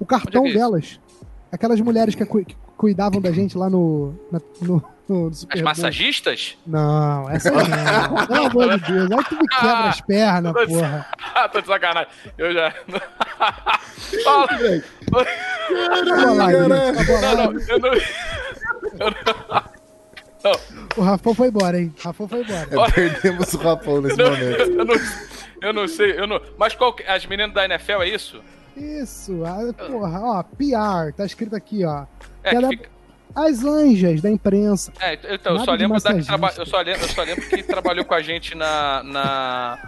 O 0.00 0.06
cartão 0.06 0.46
é 0.46 0.50
é 0.50 0.52
delas. 0.54 0.98
Aquelas 1.52 1.78
mulheres 1.82 2.14
que, 2.14 2.24
cu- 2.24 2.42
que 2.44 2.56
cuidavam 2.78 3.20
da 3.20 3.30
gente 3.30 3.58
lá 3.58 3.68
no, 3.68 4.14
na- 4.32 4.40
no, 4.62 4.82
no 5.06 5.30
As 5.50 5.60
massagistas? 5.60 6.56
Não, 6.66 7.28
essa 7.28 7.50
não. 7.50 8.26
Pelo 8.26 8.46
amor 8.46 8.80
de 8.80 8.90
Deus. 8.90 9.10
Aí 9.12 9.24
tu 9.28 9.34
me 9.36 9.46
quebra 9.48 9.88
as 9.90 10.00
pernas, 10.00 10.54
Ah, 10.56 10.66
porra. 10.66 11.06
Ah, 11.34 11.48
tô 11.52 11.60
de 11.60 11.66
sacanagem. 11.66 12.10
Eu 12.38 12.52
já. 12.52 12.72
Fala. 14.24 14.48
Tá 14.48 14.56
Não, 16.04 16.34
não, 16.34 16.50
eu 16.50 16.68
não. 16.68 16.76
eu 17.68 17.78
não- 17.80 17.92
O 20.96 21.02
Rafão 21.02 21.34
foi 21.34 21.48
embora, 21.48 21.78
hein? 21.80 21.94
O 21.98 22.02
Rafão 22.08 22.28
foi 22.28 22.40
embora. 22.42 22.68
É, 22.70 22.90
perdemos 22.90 23.52
o 23.54 23.58
Rapão 23.58 24.00
nesse 24.00 24.20
eu 24.20 24.30
não- 24.30 24.36
momento. 24.36 24.60
eu 24.60 24.84
não, 24.84 24.94
eu 25.62 25.72
não 25.72 25.88
sei, 25.88 26.18
eu 26.20 26.26
não. 26.26 26.40
Mas 26.58 26.74
qual 26.74 26.92
que- 26.92 27.04
as 27.04 27.24
meninas 27.26 27.54
da 27.54 27.64
NFL 27.64 28.02
é 28.02 28.08
isso? 28.08 28.42
Isso, 28.76 29.42
ah, 29.44 29.72
porra, 29.86 30.20
ó, 30.20 30.42
PR, 30.42 31.12
tá 31.16 31.24
escrito 31.26 31.54
aqui, 31.54 31.84
ó. 31.84 32.04
É, 32.42 32.50
Cada- 32.52 32.68
que 32.68 32.76
fica- 32.78 32.90
As 33.34 33.64
anjas 33.64 34.20
da 34.20 34.30
imprensa. 34.30 34.92
é, 35.00 35.18
então, 35.34 35.56
eu 35.56 35.64
só 35.64 35.72
lembro 35.72 36.00
da 36.02 36.14
que 36.14 36.22
traba... 36.24 36.52
eu, 36.56 36.66
só 36.66 36.78
lembro, 36.80 37.02
eu 37.02 37.08
só 37.08 37.22
lembro 37.22 37.48
que 37.48 37.62
trabalhou 37.62 38.04
com 38.04 38.14
a 38.14 38.20
gente 38.22 38.54
na. 38.54 39.02
na... 39.04 39.78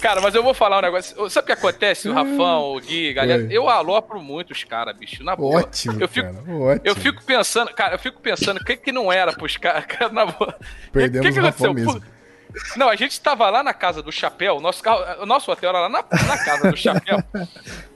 Cara, 0.00 0.20
mas 0.20 0.34
eu 0.34 0.42
vou 0.42 0.54
falar 0.54 0.78
um 0.78 0.82
negócio. 0.82 1.30
Sabe 1.30 1.44
o 1.44 1.46
que 1.46 1.52
acontece, 1.52 2.08
o 2.08 2.12
Rafão, 2.12 2.74
o 2.74 2.80
Gui, 2.80 3.12
galera? 3.12 3.46
Eu 3.50 3.68
alopro 3.68 4.20
muito 4.20 4.52
os 4.52 4.64
caras, 4.64 4.96
bicho. 4.96 5.22
Na 5.22 5.36
boa. 5.36 5.60
Ótimo, 5.60 6.00
Eu 6.00 6.08
fico, 6.08 6.32
cara. 6.32 6.80
Eu 6.84 6.94
fico 6.94 7.24
pensando, 7.24 7.72
cara, 7.74 7.94
eu 7.94 7.98
fico 7.98 8.20
pensando, 8.20 8.58
o 8.58 8.64
que 8.64 8.76
que 8.76 8.92
não 8.92 9.12
era 9.12 9.32
pros 9.32 9.56
caras, 9.56 9.86
cara, 9.88 10.12
na 10.12 10.26
boa. 10.26 10.54
Perdemos 10.92 11.26
que, 11.26 11.32
que 11.32 11.40
o 11.40 11.42
Rafão 11.42 11.70
aconteceu? 11.70 11.94
mesmo. 11.94 12.14
Não, 12.76 12.88
a 12.88 12.94
gente 12.96 13.20
tava 13.20 13.50
lá 13.50 13.62
na 13.62 13.74
casa 13.74 14.00
do 14.00 14.12
Chapéu, 14.12 14.60
nosso, 14.60 14.82
carro, 14.82 15.22
o 15.22 15.26
nosso 15.26 15.50
hotel 15.50 15.70
era 15.70 15.80
lá 15.80 15.88
na, 15.88 16.02
na 16.02 16.44
casa 16.44 16.70
do 16.70 16.76
Chapéu. 16.76 17.18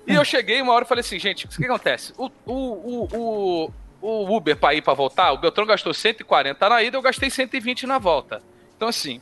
e 0.07 0.15
eu 0.15 0.25
cheguei 0.25 0.61
uma 0.61 0.73
hora 0.73 0.85
e 0.85 0.89
falei 0.89 1.01
assim, 1.01 1.19
gente, 1.19 1.47
o 1.47 1.49
que 1.49 1.65
acontece? 1.65 2.13
O, 2.19 2.29
o, 2.45 2.53
o, 2.53 3.09
o, 3.13 3.73
o 4.01 4.37
Uber 4.37 4.57
pra 4.57 4.75
ir 4.75 4.83
pra 4.83 4.95
voltar, 4.95 5.33
o 5.33 5.39
Beltrão 5.39 5.65
gastou 5.65 5.95
140 5.95 6.69
na 6.69 6.83
ida, 6.83 6.97
eu 6.97 7.03
gastei 7.03 7.31
120 7.31 7.87
na 7.87 7.99
volta. 7.99 8.43
Então, 8.77 8.89
assim, 8.89 9.21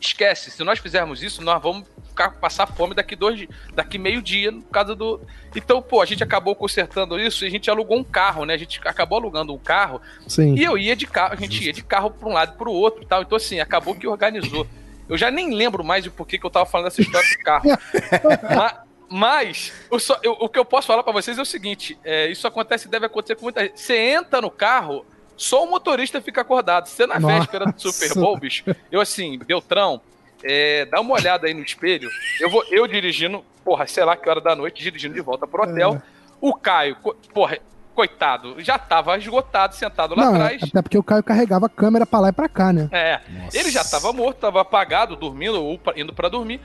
esquece, 0.00 0.50
se 0.50 0.62
nós 0.64 0.78
fizermos 0.78 1.22
isso, 1.22 1.42
nós 1.42 1.60
vamos 1.62 1.86
ficar, 2.08 2.30
passar 2.32 2.66
fome 2.66 2.94
daqui 2.94 3.14
dois 3.16 3.46
daqui 3.74 3.98
meio 3.98 4.20
dia, 4.22 4.50
no 4.50 4.62
caso 4.62 4.94
do. 4.94 5.20
Então, 5.54 5.80
pô, 5.82 6.00
a 6.00 6.06
gente 6.06 6.22
acabou 6.22 6.54
consertando 6.54 7.18
isso 7.18 7.44
e 7.44 7.48
a 7.48 7.50
gente 7.50 7.70
alugou 7.70 7.98
um 7.98 8.04
carro, 8.04 8.44
né? 8.44 8.54
A 8.54 8.58
gente 8.58 8.80
acabou 8.84 9.18
alugando 9.18 9.52
um 9.54 9.58
carro 9.58 10.00
Sim. 10.26 10.54
e 10.54 10.62
eu 10.62 10.76
ia 10.78 10.94
de 10.96 11.06
carro, 11.06 11.32
a 11.34 11.36
gente 11.36 11.64
ia 11.64 11.72
de 11.72 11.82
carro 11.82 12.10
pra 12.10 12.28
um 12.28 12.32
lado 12.32 12.54
e 12.54 12.58
pro 12.58 12.70
outro 12.72 13.02
e 13.02 13.06
tal. 13.06 13.22
Então, 13.22 13.36
assim, 13.36 13.60
acabou 13.60 13.94
que 13.94 14.06
organizou. 14.06 14.66
Eu 15.08 15.16
já 15.16 15.30
nem 15.30 15.54
lembro 15.54 15.82
mais 15.82 16.04
de 16.04 16.10
por 16.10 16.26
que 16.26 16.38
eu 16.44 16.50
tava 16.50 16.66
falando 16.66 16.84
dessa 16.86 17.00
história 17.00 17.28
do 17.28 17.42
carro. 17.42 17.64
Ma- 18.54 18.82
mas, 19.10 19.72
o, 19.90 19.98
só- 19.98 20.18
eu- 20.22 20.36
o 20.38 20.48
que 20.50 20.58
eu 20.58 20.64
posso 20.66 20.86
falar 20.86 21.02
pra 21.02 21.12
vocês 21.14 21.38
é 21.38 21.42
o 21.42 21.46
seguinte: 21.46 21.98
é, 22.04 22.30
isso 22.30 22.46
acontece 22.46 22.88
deve 22.88 23.06
acontecer 23.06 23.36
com 23.36 23.42
muita 23.44 23.62
gente. 23.62 23.80
Você 23.80 23.96
entra 23.96 24.40
no 24.42 24.50
carro, 24.50 25.04
só 25.38 25.64
o 25.64 25.70
motorista 25.70 26.20
fica 26.20 26.42
acordado. 26.42 26.86
Você 26.88 27.06
na 27.06 27.18
Nossa. 27.18 27.38
véspera 27.38 27.64
do 27.66 27.80
Super 27.80 28.14
Bowl, 28.14 28.36
bicho, 28.36 28.64
eu 28.92 29.00
assim, 29.00 29.38
Beltrão, 29.38 30.00
é, 30.42 30.84
dá 30.84 31.00
uma 31.00 31.14
olhada 31.14 31.46
aí 31.46 31.54
no 31.54 31.62
espelho. 31.62 32.10
Eu 32.40 32.50
vou, 32.50 32.62
eu 32.70 32.86
dirigindo, 32.86 33.42
porra, 33.64 33.86
sei 33.86 34.04
lá 34.04 34.16
que 34.16 34.28
hora 34.28 34.40
da 34.40 34.54
noite, 34.54 34.82
dirigindo 34.82 35.14
de 35.14 35.20
volta 35.20 35.46
pro 35.46 35.62
hotel. 35.62 36.02
O 36.40 36.52
Caio, 36.54 36.96
porra, 37.32 37.58
coitado, 37.94 38.56
já 38.58 38.78
tava 38.78 39.16
esgotado, 39.18 39.74
sentado 39.74 40.14
lá 40.14 40.24
Não, 40.24 40.34
atrás. 40.34 40.62
até 40.62 40.82
porque 40.82 40.98
o 40.98 41.02
Caio 41.02 41.22
carregava 41.22 41.66
a 41.66 41.68
câmera 41.68 42.06
pra 42.06 42.20
lá 42.20 42.28
e 42.28 42.32
pra 42.32 42.48
cá, 42.48 42.72
né? 42.72 42.88
É, 42.92 43.20
Nossa. 43.28 43.58
ele 43.58 43.70
já 43.70 43.82
tava 43.84 44.12
morto, 44.12 44.38
tava 44.38 44.60
apagado, 44.60 45.16
dormindo 45.16 45.60
ou 45.62 45.80
indo 45.96 46.12
pra 46.12 46.28
dormir, 46.28 46.60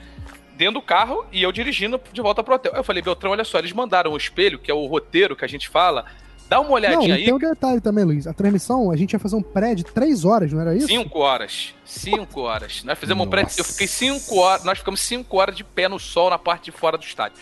dentro 0.56 0.74
do 0.74 0.82
carro 0.82 1.26
e 1.32 1.42
eu 1.42 1.50
dirigindo 1.50 2.00
de 2.12 2.20
volta 2.20 2.42
pro 2.42 2.54
hotel. 2.54 2.72
Eu 2.74 2.84
falei, 2.84 3.02
Beltrão, 3.02 3.32
olha 3.32 3.44
só, 3.44 3.58
eles 3.58 3.72
mandaram 3.72 4.12
o 4.12 4.16
espelho, 4.16 4.58
que 4.58 4.70
é 4.70 4.74
o 4.74 4.86
roteiro 4.86 5.34
que 5.34 5.44
a 5.44 5.48
gente 5.48 5.68
fala, 5.68 6.04
dá 6.48 6.60
uma 6.60 6.68
Não, 6.68 6.74
olhadinha 6.74 7.08
e 7.08 7.12
aí. 7.12 7.24
tem 7.24 7.34
um 7.34 7.38
detalhe 7.38 7.80
também, 7.80 8.04
Luiz. 8.04 8.26
A 8.26 8.32
transmissão, 8.32 8.90
a 8.90 8.96
gente 8.96 9.12
ia 9.12 9.18
fazer 9.18 9.36
um 9.36 9.42
pré 9.42 9.74
de 9.74 9.84
três 9.84 10.24
horas, 10.24 10.52
não 10.52 10.60
era 10.60 10.74
isso? 10.74 10.86
Cinco 10.86 11.18
horas. 11.20 11.74
Cinco 11.84 12.40
horas. 12.42 12.82
Nós 12.84 12.98
fizemos 12.98 13.26
um 13.26 13.30
pré. 13.30 13.42
Nossa. 13.42 13.60
Eu 13.60 13.64
fiquei 13.64 13.86
cinco 13.86 14.38
horas. 14.38 14.64
Nós 14.64 14.78
ficamos 14.78 15.00
cinco 15.00 15.36
horas 15.38 15.56
de 15.56 15.64
pé 15.64 15.88
no 15.88 15.98
sol 15.98 16.30
na 16.30 16.38
parte 16.38 16.66
de 16.66 16.72
fora 16.72 16.96
do 16.98 17.04
estádio. 17.04 17.36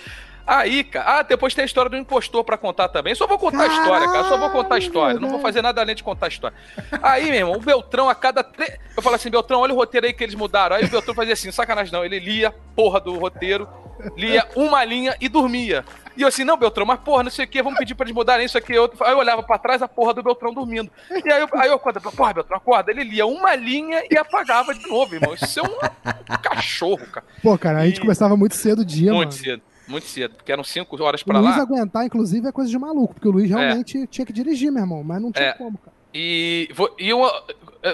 Aí, 0.45 0.83
cara. 0.83 1.19
Ah, 1.19 1.23
depois 1.23 1.55
tem 1.55 1.63
a 1.63 1.67
história 1.67 1.89
do 1.89 1.97
impostor 1.97 2.43
pra 2.43 2.59
contar 2.59 2.89
também. 2.89 3.15
Só 3.15 3.27
vou 3.29 3.39
contar 3.39 3.63
a 3.63 3.67
história, 3.69 4.07
cara. 4.11 4.29
Só 4.29 4.37
vou 4.37 4.51
contar 4.51 4.75
a 4.75 4.79
história. 4.79 5.21
Não 5.21 5.31
vou 5.31 5.39
fazer 5.39 5.63
nada 5.63 5.81
além 5.81 5.95
de 5.95 6.03
contar 6.03 6.27
a 6.27 6.29
história. 6.29 6.57
Aí, 7.01 7.27
meu 7.27 7.35
irmão, 7.35 7.55
o 7.55 7.61
Beltrão, 7.61 8.09
a 8.09 8.15
cada 8.15 8.43
três. 8.43 8.77
Eu 8.97 9.03
falo 9.03 9.15
assim, 9.15 9.31
Beltrão, 9.31 9.61
olha 9.61 9.73
o 9.73 9.77
roteiro 9.77 10.05
aí 10.07 10.13
que 10.13 10.25
eles 10.25 10.35
mudaram. 10.35 10.75
Aí 10.75 10.85
o 10.85 10.89
Beltrão 10.91 11.15
fazia 11.15 11.35
assim, 11.35 11.53
sacanagem 11.53 11.93
não. 11.93 12.05
Ele 12.05 12.19
lia 12.19 12.53
porra 12.75 13.01
do 13.01 13.17
roteiro, 13.19 13.69
lia 14.17 14.45
uma 14.57 14.85
linha 14.85 15.17
e 15.21 15.29
dormia. 15.29 15.85
E 16.17 16.23
eu 16.23 16.29
assim, 16.29 16.45
não, 16.45 16.57
Beltrão, 16.57 16.85
mas 16.87 17.01
porra, 17.01 17.23
não 17.23 17.31
sei 17.31 17.45
o 17.45 17.49
que, 17.49 17.63
vamos 17.63 17.79
pedir 17.79 17.95
pra 17.95 18.05
eles 18.05 18.15
mudarem 18.15 18.45
isso 18.47 18.59
aqui. 18.59 18.77
Outro. 18.77 19.03
Aí 19.05 19.13
eu 19.13 19.19
olhava 19.19 19.43
pra 19.43 19.59
trás 19.59 19.81
a 19.83 19.89
porra 19.89 20.13
do 20.15 20.23
Beltrão 20.23 20.53
dormindo. 20.53 20.91
E 21.11 21.33
aí 21.33 21.41
eu, 21.43 21.49
aí 21.55 21.69
eu 21.69 21.75
acordava, 21.75 22.13
porra, 22.13 22.35
Beltrão, 22.35 22.57
acorda. 22.59 22.91
Ele 22.91 23.05
lia 23.05 23.27
uma 23.27 23.55
linha 23.55 24.03
e 24.11 24.17
apagava 24.17 24.75
de 24.75 24.87
novo, 24.89 25.15
irmão. 25.15 25.35
Isso 25.35 25.61
é 25.61 25.63
um 25.63 26.39
cachorro, 26.43 27.07
cara. 27.07 27.27
Pô, 27.43 27.57
cara, 27.59 27.81
a 27.81 27.87
gente 27.87 27.99
E- 27.99 28.01
começava 28.01 28.37
muito 28.37 28.55
cedo 28.55 28.81
o 28.81 28.85
dia, 28.85 29.13
muito 29.13 29.31
mano. 29.31 29.45
cedo, 29.45 29.63
muito 29.89 30.07
cedo. 30.07 30.35
Porque 30.35 30.53
eram 30.53 30.65
cinco 30.65 31.03
horas 31.03 31.23
O 31.23 31.25
pra 31.25 31.39
Luiz 31.39 31.57
lá. 31.57 31.63
aguentar, 31.63 32.05
inclusive, 32.05 32.47
é 32.49 32.53
coisa 32.53 32.71
de 32.71 32.79
maluco, 32.79 33.15
porque 33.15 33.29
o 33.29 33.33
Luiz 33.33 33.49
realmente 33.49 34.07
tinha 34.07 34.27
que 34.27 34.33
dirigir, 34.33 34.71
meu 34.71 34.83
irmão, 34.83 35.03
mas 35.03 35.21
não 35.21 35.33
tinha 35.33 35.49
É. 35.49 35.53
como, 35.53 35.79
cara. 35.79 35.93
E, 36.15 36.69
vou- 36.75 36.95
e 36.99 37.13
uma, 37.13 37.33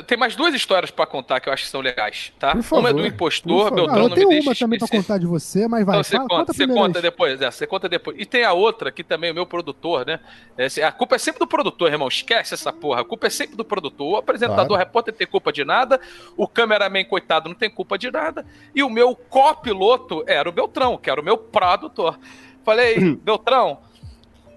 tem 0.07 0.19
mais 0.19 0.37
duas 0.37 0.55
histórias 0.55 0.91
pra 0.91 1.07
contar 1.07 1.41
que 1.41 1.49
eu 1.49 1.53
acho 1.53 1.65
que 1.65 1.71
são 1.71 1.81
legais, 1.81 2.31
tá? 2.39 2.51
Favor, 2.63 2.79
uma 2.81 2.91
é 2.91 2.93
do 2.93 3.07
impostor. 3.07 3.71
Beltrão 3.75 3.95
Ah, 3.95 3.99
eu 3.99 4.03
não 4.03 4.09
me 4.11 4.15
tenho 4.15 4.29
deixa 4.29 4.49
uma 4.51 4.55
também 4.55 4.77
esquecer. 4.77 4.97
contar 5.03 5.19
de 5.19 5.27
você, 5.27 5.67
mas 5.67 5.87
vai, 5.87 5.95
Então 5.97 6.05
você 6.05 6.17
fala, 6.17 6.29
conta, 6.29 6.41
conta 6.41 6.53
você 6.53 6.67
conta 6.67 7.01
depois, 7.03 7.41
é, 7.41 7.51
você 7.51 7.67
conta 7.67 7.89
depois. 7.89 8.17
E 8.21 8.27
tem 8.27 8.45
a 8.45 8.53
outra 8.53 8.93
que 8.93 9.03
também, 9.03 9.31
o 9.31 9.35
meu 9.35 9.47
produtor, 9.47 10.05
né? 10.07 10.21
É, 10.59 10.67
a 10.85 10.93
culpa 10.93 11.15
é 11.17 11.19
sempre 11.19 11.39
do 11.39 11.47
produtor, 11.47 11.91
irmão. 11.91 12.07
Esquece 12.09 12.53
essa 12.53 12.71
porra. 12.73 13.01
A 13.01 13.05
culpa 13.05 13.29
é 13.29 13.31
sempre 13.31 13.57
do 13.57 13.65
produtor. 13.65 14.07
O 14.13 14.17
apresentador, 14.17 14.67
Claro. 14.67 14.83
repórter 14.85 15.15
tem 15.15 15.27
culpa 15.27 15.51
de 15.53 15.65
nada. 15.65 15.99
O 16.37 16.47
cameraman, 16.47 17.05
coitado, 17.05 17.49
não 17.49 17.57
tem 17.57 17.71
culpa 17.71 17.97
de 17.97 18.11
nada. 18.11 18.45
E 18.75 18.83
o 18.83 18.91
meu 18.91 19.17
copiloto 19.17 20.23
era 20.27 20.49
o 20.49 20.53
Beltrão, 20.53 20.99
que 20.99 21.09
era 21.09 21.19
o 21.21 21.25
meu 21.25 21.39
produtor. 21.39 22.19
Falei, 22.63 23.17
Beltrão, 23.25 23.79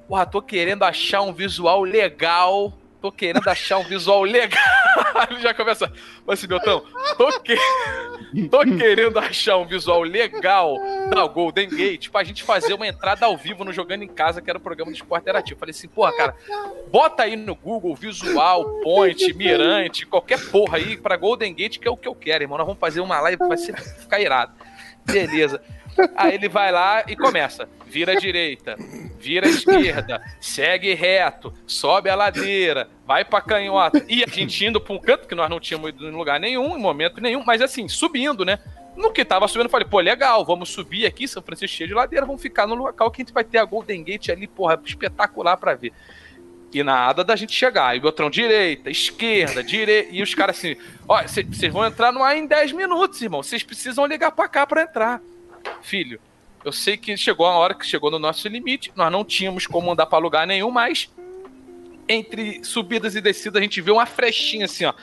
porra, 0.09 0.25
tô 0.25 0.41
querendo 0.41 0.84
achar 0.84 1.21
um 1.21 1.32
visual 1.32 1.84
legal. 1.84 2.73
Tô 3.02 3.12
querendo 3.12 3.47
achar 3.47 3.80
um 3.80 3.84
visual 3.84 4.22
legal. 4.22 4.62
Ele 5.32 5.39
já 5.39 5.56
começa. 5.56 5.91
Mas 6.26 6.38
assim, 6.38 6.47
Beltrão, 6.47 6.84
tô, 7.18 7.39
que... 7.39 7.56
tô 8.47 8.60
querendo 8.78 9.18
achar 9.18 9.58
um 9.58 9.66
visual 9.66 10.04
legal 10.04 10.78
da 11.10 11.26
Golden 11.26 11.68
Gate 11.68 12.10
pra 12.10 12.24
gente 12.24 12.43
fazer 12.43 12.76
uma 12.76 12.88
entrada 12.88 13.26
ao 13.26 13.36
vivo 13.36 13.64
no 13.64 13.74
Jogando 13.74 14.04
em 14.04 14.08
Casa, 14.08 14.39
que 14.39 14.49
era 14.49 14.60
o 14.60 14.62
programa 14.62 14.91
de 14.91 14.99
esporte 14.99 15.24
interativo. 15.24 15.60
Falei 15.60 15.72
assim, 15.72 15.88
porra, 15.88 16.16
cara, 16.16 16.36
bota 16.91 17.24
aí 17.24 17.36
no 17.36 17.56
Google 17.56 17.95
visual, 17.95 18.64
point, 18.84 19.34
mirante, 19.34 20.06
qualquer 20.06 20.39
porra 20.52 20.78
aí 20.78 20.95
pra 20.95 21.18
Golden 21.18 21.56
Gate, 21.56 21.80
que 21.80 21.88
é 21.88 21.91
o 21.91 21.97
que 21.97 22.08
eu 22.08 22.14
quero, 22.14 22.43
irmão. 22.43 22.60
Nós 22.60 22.68
vamos 22.68 22.80
fazer 22.80 23.02
uma 23.02 23.20
live, 23.20 23.39
vai 23.47 23.58
ser, 23.58 23.76
ficar 23.82 24.20
irado. 24.20 24.54
Beleza. 25.06 25.60
Aí 26.15 26.35
ele 26.35 26.49
vai 26.49 26.71
lá 26.71 27.03
e 27.07 27.15
começa. 27.15 27.67
Vira 27.85 28.13
à 28.13 28.15
direita, 28.15 28.77
vira 29.19 29.47
à 29.47 29.49
esquerda, 29.49 30.21
segue 30.39 30.93
reto, 30.93 31.53
sobe 31.67 32.09
a 32.09 32.15
ladeira, 32.15 32.89
vai 33.05 33.25
pra 33.25 33.41
canhota. 33.41 34.03
E 34.07 34.23
a 34.23 34.27
gente 34.27 34.65
indo 34.65 34.79
pra 34.79 34.93
um 34.93 34.99
canto 34.99 35.27
que 35.27 35.35
nós 35.35 35.49
não 35.49 35.59
tínhamos 35.59 35.89
ido 35.89 36.07
em 36.07 36.11
lugar 36.11 36.39
nenhum, 36.39 36.77
em 36.77 36.81
momento 36.81 37.19
nenhum, 37.19 37.43
mas 37.45 37.61
assim, 37.61 37.89
subindo, 37.89 38.45
né? 38.45 38.59
No 38.95 39.11
que 39.11 39.25
tava 39.25 39.47
subindo, 39.47 39.65
eu 39.65 39.69
falei, 39.69 39.87
pô, 39.87 39.99
legal, 39.99 40.45
vamos 40.45 40.69
subir 40.69 41.05
aqui, 41.05 41.27
São 41.27 41.41
Francisco 41.41 41.75
cheio 41.75 41.89
de 41.89 41.93
ladeira, 41.93 42.25
vamos 42.25 42.41
ficar 42.41 42.65
no 42.65 42.75
local 42.75 43.11
que 43.11 43.21
a 43.21 43.23
gente 43.25 43.33
vai 43.33 43.43
ter 43.43 43.57
a 43.57 43.65
Golden 43.65 44.03
Gate 44.03 44.29
ali, 44.29 44.47
porra, 44.47 44.79
espetacular 44.85 45.57
pra 45.57 45.75
ver. 45.75 45.91
E 46.73 46.83
nada 46.83 47.23
da 47.23 47.35
gente 47.35 47.53
chegar. 47.53 47.95
E 47.95 47.99
o 47.99 48.01
Beltrão, 48.01 48.29
direita, 48.29 48.89
esquerda, 48.89 49.61
direita. 49.61 50.09
E 50.15 50.23
os 50.23 50.33
caras 50.33 50.57
assim, 50.57 50.77
ó, 51.07 51.21
vocês 51.21 51.73
vão 51.73 51.85
entrar 51.85 52.13
no 52.13 52.23
ar 52.23 52.37
em 52.37 52.45
10 52.45 52.71
minutos, 52.71 53.21
irmão. 53.21 53.43
Vocês 53.43 53.61
precisam 53.61 54.05
ligar 54.05 54.31
pra 54.31 54.47
cá 54.47 54.65
pra 54.65 54.83
entrar. 54.83 55.21
Filho, 55.82 56.19
eu 56.63 56.71
sei 56.71 56.97
que 56.97 57.15
chegou 57.17 57.45
a 57.45 57.57
hora 57.57 57.73
que 57.73 57.86
chegou 57.86 58.11
no 58.11 58.19
nosso 58.19 58.47
limite. 58.47 58.91
Nós 58.95 59.11
não 59.11 59.25
tínhamos 59.25 59.65
como 59.67 59.91
andar 59.91 60.05
pra 60.05 60.17
lugar 60.17 60.45
nenhum, 60.45 60.71
mas 60.71 61.09
entre 62.07 62.63
subidas 62.63 63.15
e 63.15 63.21
descidas 63.21 63.59
a 63.59 63.63
gente 63.63 63.82
vê 63.82 63.91
uma 63.91 64.05
frechinha 64.05 64.65
assim, 64.65 64.86
ó. 64.86 64.93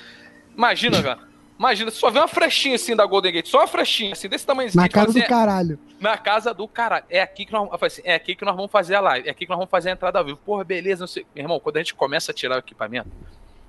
Imagina, 0.57 1.03
cara. 1.03 1.29
Imagina, 1.59 1.91
só 1.91 2.09
vê 2.09 2.20
uma 2.20 2.29
frechinha 2.29 2.76
assim 2.76 2.95
da 2.95 3.05
Golden 3.05 3.33
Gate, 3.33 3.49
só 3.49 3.59
uma 3.59 3.66
frechinha 3.66 4.12
assim, 4.12 4.29
desse 4.29 4.47
tamanho. 4.47 4.70
Na 4.74 4.89
casa 4.89 5.12
do 5.12 5.26
caralho. 5.26 5.79
Na 5.99 6.16
casa 6.16 6.55
do 6.55 6.68
caralho. 6.68 7.05
É 7.11 7.20
aqui 7.20 7.45
que 7.45 7.53
nós, 7.53 7.68
assim, 7.83 8.03
é 8.05 8.14
aqui 8.14 8.37
que 8.37 8.45
nós 8.45 8.55
vamos 8.55 8.70
fazer 8.70 8.95
a 8.95 9.01
live. 9.01 9.26
É 9.26 9.31
aqui 9.33 9.45
que 9.45 9.51
nós 9.51 9.59
vamos 9.59 9.70
fazer 9.70 9.91
a 9.91 9.93
entrada 9.93 10.20
ao 10.20 10.24
vivo. 10.24 10.39
Porra, 10.39 10.62
beleza, 10.62 11.01
não 11.01 11.09
sei. 11.09 11.26
Meu 11.35 11.43
irmão, 11.43 11.59
quando 11.59 11.76
a 11.76 11.81
gente 11.81 11.95
começa 11.95 12.31
a 12.31 12.35
tirar 12.35 12.57
o 12.57 12.59
equipamento, 12.61 13.11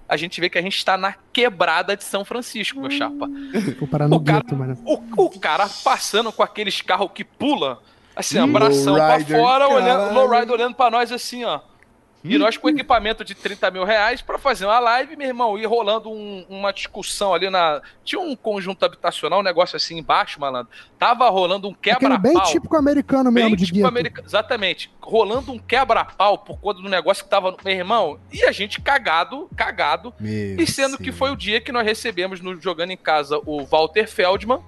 a 0.09 0.17
gente 0.17 0.41
vê 0.41 0.49
que 0.49 0.57
a 0.57 0.61
gente 0.61 0.75
está 0.75 0.97
na 0.97 1.13
quebrada 1.31 1.95
de 1.95 2.03
São 2.03 2.25
Francisco, 2.25 2.79
meu 2.81 2.89
chapa. 2.91 3.29
Vou 3.79 3.87
parar 3.87 4.07
no 4.07 4.15
O 4.17 4.19
cara- 4.23 4.39
gueto, 4.41 4.55
mano. 4.55 4.77
O, 4.83 5.25
o 5.25 5.39
cara 5.39 5.69
passando 5.83 6.31
com 6.31 6.41
aqueles 6.43 6.81
carros 6.81 7.11
que 7.13 7.23
pula, 7.23 7.79
assim, 8.15 8.37
abração 8.39 8.95
pra 8.95 9.19
fora, 9.19 9.67
olhando, 9.69 10.13
lowrider 10.13 10.51
olhando 10.51 10.75
pra 10.75 10.89
nós 10.89 11.11
assim, 11.11 11.43
ó. 11.45 11.59
E 12.23 12.37
nós 12.37 12.57
com 12.57 12.67
equipamento 12.69 13.23
de 13.23 13.33
30 13.33 13.71
mil 13.71 13.83
reais 13.85 14.21
pra 14.21 14.37
fazer 14.37 14.65
uma 14.65 14.79
live, 14.79 15.15
meu 15.15 15.27
irmão, 15.27 15.57
e 15.57 15.65
rolando 15.65 16.11
um- 16.11 16.45
uma 16.49 16.71
discussão 16.73 17.33
ali 17.33 17.49
na. 17.49 17.81
Tinha 18.03 18.19
um 18.19 18.35
conjunto 18.35 18.83
habitacional, 18.83 19.39
um 19.39 19.43
negócio 19.43 19.77
assim 19.77 19.97
embaixo, 19.99 20.39
malandro. 20.39 20.69
Tava 20.97 21.29
rolando 21.29 21.69
um 21.69 21.73
quebra-pau. 21.73 22.19
bem 22.19 22.33
típico 22.51 22.75
americano 22.75 23.31
mesmo, 23.31 23.49
Bem 23.51 23.57
de 23.65 23.71
gueto. 23.71 23.87
americano. 23.87 24.27
Exatamente. 24.27 24.91
Rolando 24.99 25.51
um 25.53 25.57
quebra-pau 25.59 26.37
por 26.39 26.59
conta 26.59 26.81
do 26.81 26.89
negócio 26.89 27.23
que 27.23 27.29
tava. 27.29 27.55
Meu 27.63 27.73
irmão, 27.73 28.19
e 28.33 28.43
a 28.43 28.51
gente 28.51 28.81
cagado, 28.81 29.49
cagado. 29.55 30.13
Meu 30.19 30.59
E 30.59 30.67
sendo 30.67 30.97
que 30.97 31.05
senhor. 31.05 31.15
foi 31.15 31.31
o 31.31 31.35
dia 31.37 31.61
que 31.61 31.71
nós 31.71 31.85
recebemos 31.85 32.41
no 32.41 32.59
Jogando 32.59 32.91
em 32.91 32.97
Casa 32.97 33.39
o 33.45 33.63
Walter 33.65 34.07
Feldman, 34.07 34.59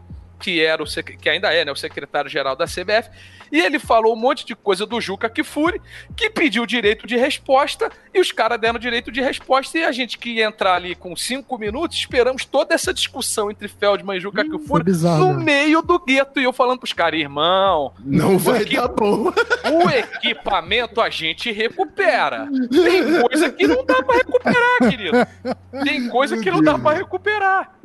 que 0.41 0.59
era 0.63 0.81
o 0.81 0.85
que 0.85 1.29
ainda 1.29 1.53
é, 1.53 1.63
né, 1.63 1.71
o 1.71 1.75
secretário-geral 1.75 2.55
da 2.55 2.65
CBF, 2.65 3.09
e 3.51 3.59
ele 3.59 3.77
falou 3.79 4.13
um 4.13 4.19
monte 4.19 4.45
de 4.45 4.55
coisa 4.55 4.85
do 4.85 4.99
Juca 4.99 5.29
Kifuri, 5.29 5.81
que 6.15 6.29
pediu 6.29 6.65
direito 6.65 7.05
de 7.05 7.15
resposta, 7.17 7.91
e 8.13 8.19
os 8.19 8.31
caras 8.31 8.59
deram 8.59 8.79
direito 8.79 9.11
de 9.11 9.21
resposta, 9.21 9.77
e 9.77 9.83
a 9.83 9.91
gente 9.91 10.17
que 10.17 10.31
ia 10.31 10.45
entrar 10.45 10.75
ali 10.75 10.95
com 10.95 11.15
cinco 11.15 11.57
minutos, 11.57 11.97
esperamos 11.97 12.43
toda 12.45 12.73
essa 12.73 12.93
discussão 12.93 13.51
entre 13.51 13.67
Feldman 13.67 14.17
e 14.17 14.19
Juca 14.21 14.43
Foi 14.45 14.57
Kifuri 14.59 14.83
bizarro, 14.83 15.33
no 15.33 15.37
né? 15.37 15.43
meio 15.43 15.81
do 15.81 15.99
gueto, 15.99 16.39
e 16.39 16.43
eu 16.43 16.53
falando 16.53 16.79
pros 16.79 16.93
caras, 16.93 17.19
irmão, 17.19 17.93
Não 18.03 18.37
vai 18.37 18.65
Que- 18.65 18.75
dar 18.75 18.87
bom. 18.87 19.31
o 19.85 19.89
equipamento 19.89 20.99
a 21.01 21.09
gente 21.09 21.51
recupera. 21.51 22.47
Tem 22.71 23.21
coisa 23.21 23.49
que 23.51 23.67
não 23.67 23.85
dá 23.85 24.01
pra 24.01 24.15
recuperar, 24.15 24.89
querido. 24.89 25.17
Tem 25.83 26.07
coisa 26.09 26.37
que 26.37 26.49
não 26.49 26.61
dá 26.61 26.77
pra 26.79 26.93
recuperar. 26.93 27.75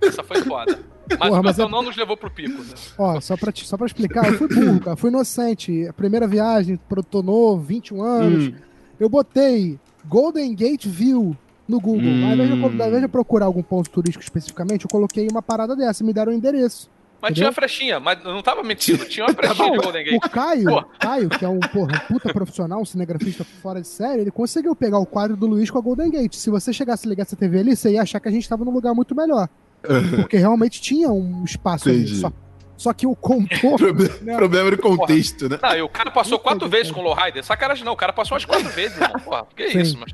Essa 0.00 0.22
foi 0.22 0.42
foda. 0.42 0.78
Mas 1.08 1.18
Porra, 1.28 1.40
o 1.40 1.44
mas 1.44 1.58
é- 1.58 1.68
não 1.68 1.82
nos 1.82 1.96
levou 1.96 2.16
pro 2.16 2.30
pico. 2.30 2.62
Né? 2.62 2.74
Ó, 2.98 3.20
só 3.20 3.36
pra, 3.36 3.52
te- 3.52 3.66
só 3.66 3.76
pra 3.76 3.86
explicar, 3.86 4.26
eu 4.26 4.38
fui 4.38 4.48
burro, 4.48 4.80
cara. 4.80 4.96
Fui 4.96 5.10
inocente. 5.10 5.86
A 5.88 5.92
primeira 5.92 6.26
viagem, 6.26 6.78
produtor 6.88 7.22
novo, 7.24 7.62
21 7.62 8.02
anos. 8.02 8.48
Hum. 8.48 8.54
Eu 8.98 9.08
botei 9.08 9.78
Golden 10.06 10.54
Gate 10.54 10.86
View 10.86 11.36
no 11.68 11.80
Google. 11.80 12.02
Hum. 12.08 12.26
Ao, 12.26 12.32
invés 12.34 12.50
de, 12.50 12.58
eu- 12.58 12.64
ao 12.64 12.70
invés 12.72 12.98
de 12.98 13.02
eu 13.04 13.08
procurar 13.08 13.46
algum 13.46 13.62
ponto 13.62 13.90
turístico 13.90 14.22
especificamente, 14.22 14.84
eu 14.84 14.90
coloquei 14.90 15.26
uma 15.30 15.42
parada 15.42 15.74
dessa 15.76 16.02
e 16.02 16.06
me 16.06 16.12
deram 16.12 16.32
o 16.32 16.34
endereço. 16.34 16.90
Mas 17.20 17.30
Entendeu? 17.30 17.50
tinha 17.50 17.54
frechinha, 17.54 18.00
mas 18.00 18.20
não 18.24 18.42
tava 18.42 18.64
mentindo. 18.64 19.04
Tinha 19.06 19.24
uma 19.24 19.32
frechinha 19.32 19.70
de 19.70 19.78
Golden 19.78 20.02
O 20.16 20.20
Gate. 20.20 20.32
Caio, 20.32 20.64
Pô. 20.64 20.82
Caio, 20.98 21.28
que 21.28 21.44
é 21.44 21.48
um, 21.48 21.60
porra, 21.60 21.92
um 22.10 22.14
puta 22.14 22.32
profissional, 22.32 22.80
um 22.80 22.84
cinegrafista 22.84 23.44
fora 23.44 23.80
de 23.80 23.86
série, 23.86 24.22
ele 24.22 24.32
conseguiu 24.32 24.74
pegar 24.74 24.98
o 24.98 25.06
quadro 25.06 25.36
do 25.36 25.46
Luiz 25.46 25.70
com 25.70 25.78
a 25.78 25.80
Golden 25.80 26.10
Gate. 26.10 26.34
Se 26.34 26.50
você 26.50 26.72
chegasse 26.72 27.06
a 27.06 27.08
ligar 27.10 27.22
essa 27.22 27.36
TV 27.36 27.60
ali, 27.60 27.76
você 27.76 27.92
ia 27.92 28.02
achar 28.02 28.18
que 28.18 28.28
a 28.28 28.32
gente 28.32 28.48
tava 28.48 28.64
num 28.64 28.72
lugar 28.72 28.92
muito 28.92 29.14
melhor. 29.14 29.48
Porque 30.16 30.36
realmente 30.36 30.80
tinha 30.80 31.10
um 31.10 31.44
espaço 31.44 31.88
ali. 31.88 32.02
Entendi. 32.02 32.20
Só, 32.20 32.32
só 32.76 32.92
que 32.92 33.06
o 33.06 33.14
contorno. 33.14 33.78
Proble- 33.94 34.12
né, 34.22 34.36
Problema 34.36 34.70
de 34.70 34.76
contexto, 34.76 35.48
né? 35.48 35.58
Não, 35.62 35.76
e 35.76 35.82
o 35.82 35.88
cara 35.88 36.10
passou 36.10 36.38
Puta 36.38 36.50
quatro 36.50 36.68
que 36.68 36.76
vezes 36.76 36.92
com 36.92 37.00
o 37.00 37.04
Lowrider. 37.04 37.44
Sacanagem 37.44 37.84
não, 37.84 37.92
o 37.92 37.96
cara 37.96 38.12
passou 38.12 38.34
umas 38.34 38.44
quatro 38.44 38.68
vezes, 38.70 38.96
irmão. 38.98 39.20
Porra, 39.20 39.46
que 39.56 39.68
Sim. 39.70 39.80
isso, 39.80 39.98
mas... 39.98 40.12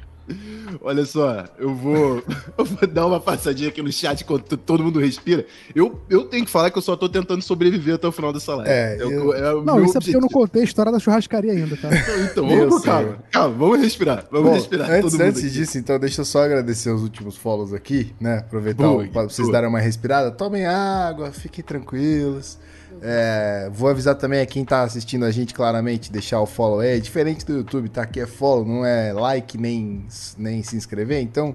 Olha 0.83 1.05
só, 1.07 1.45
eu 1.59 1.75
vou, 1.75 2.23
eu 2.59 2.65
vou 2.65 2.87
dar 2.89 3.07
uma 3.07 3.19
passadinha 3.19 3.69
aqui 3.69 3.81
no 3.83 3.91
chat 3.93 4.21
enquanto 4.23 4.57
todo 4.57 4.83
mundo 4.85 4.99
respira. 5.01 5.45
Eu, 5.75 6.01
eu 6.09 6.25
tenho 6.27 6.45
que 6.45 6.51
falar 6.51 6.71
que 6.71 6.79
eu 6.79 6.83
só 6.83 6.97
tô 6.97 7.09
tentando 7.09 7.43
sobreviver 7.43 7.95
até 7.95 8.07
o 8.07 8.13
final 8.13 8.33
dessa 8.33 8.55
live. 8.57 8.71
É, 8.71 8.97
Eu- 9.01 9.11
eu- 9.11 9.35
é 9.35 9.65
Não, 9.65 9.83
isso 9.85 9.97
é 9.97 10.01
porque 10.01 10.11
eu 10.11 10.21
não 10.21 10.27
objetivo. 10.27 10.29
contei 10.41 10.63
a 10.63 10.65
história 10.65 10.93
da 10.93 10.99
churrascaria 10.99 11.53
ainda, 11.53 11.77
tá? 11.77 11.89
Então, 12.31 12.47
Meu 12.47 12.69
vamos 12.69 12.85
calma. 12.85 13.19
Calma, 13.33 13.55
vamos 13.57 13.81
respirar. 13.81 14.27
Vamos 14.31 14.49
Bom, 14.51 14.55
respirar. 14.55 14.91
antes, 14.91 15.01
todo 15.03 15.13
mundo 15.13 15.23
antes 15.23 15.53
disso, 15.53 15.79
então, 15.79 15.99
deixa 15.99 16.21
eu 16.21 16.25
só 16.25 16.45
agradecer 16.45 16.91
os 16.91 17.03
últimos 17.03 17.37
follows 17.37 17.73
aqui, 17.73 18.13
né? 18.21 18.39
Aproveitar 18.39 18.85
pra 19.13 19.23
vocês 19.25 19.47
boa. 19.47 19.53
darem 19.53 19.69
uma 19.69 19.81
respirada. 19.81 20.31
Tomem 20.31 20.67
água, 20.67 21.33
fiquem 21.33 21.65
tranquilos. 21.65 22.59
É, 23.03 23.71
vou 23.73 23.89
avisar 23.89 24.15
também 24.15 24.41
a 24.41 24.47
quem 24.47 24.65
tá 24.65 24.83
assistindo 24.83 25.25
a 25.25 25.31
gente 25.31 25.55
claramente, 25.55 26.11
deixar 26.13 26.41
o 26.41 26.47
follow. 26.47 26.83
É 26.83 26.99
diferente 26.99 27.45
do 27.45 27.53
YouTube, 27.55 27.89
tá? 27.89 28.03
Aqui 28.03 28.21
é 28.21 28.27
follow, 28.27 28.65
não 28.65 28.85
é 28.85 29.13
like 29.13 29.57
nem, 29.59 30.07
nem 30.37 30.63
se 30.63 30.77
inscrever. 30.77 31.21
Então, 31.23 31.55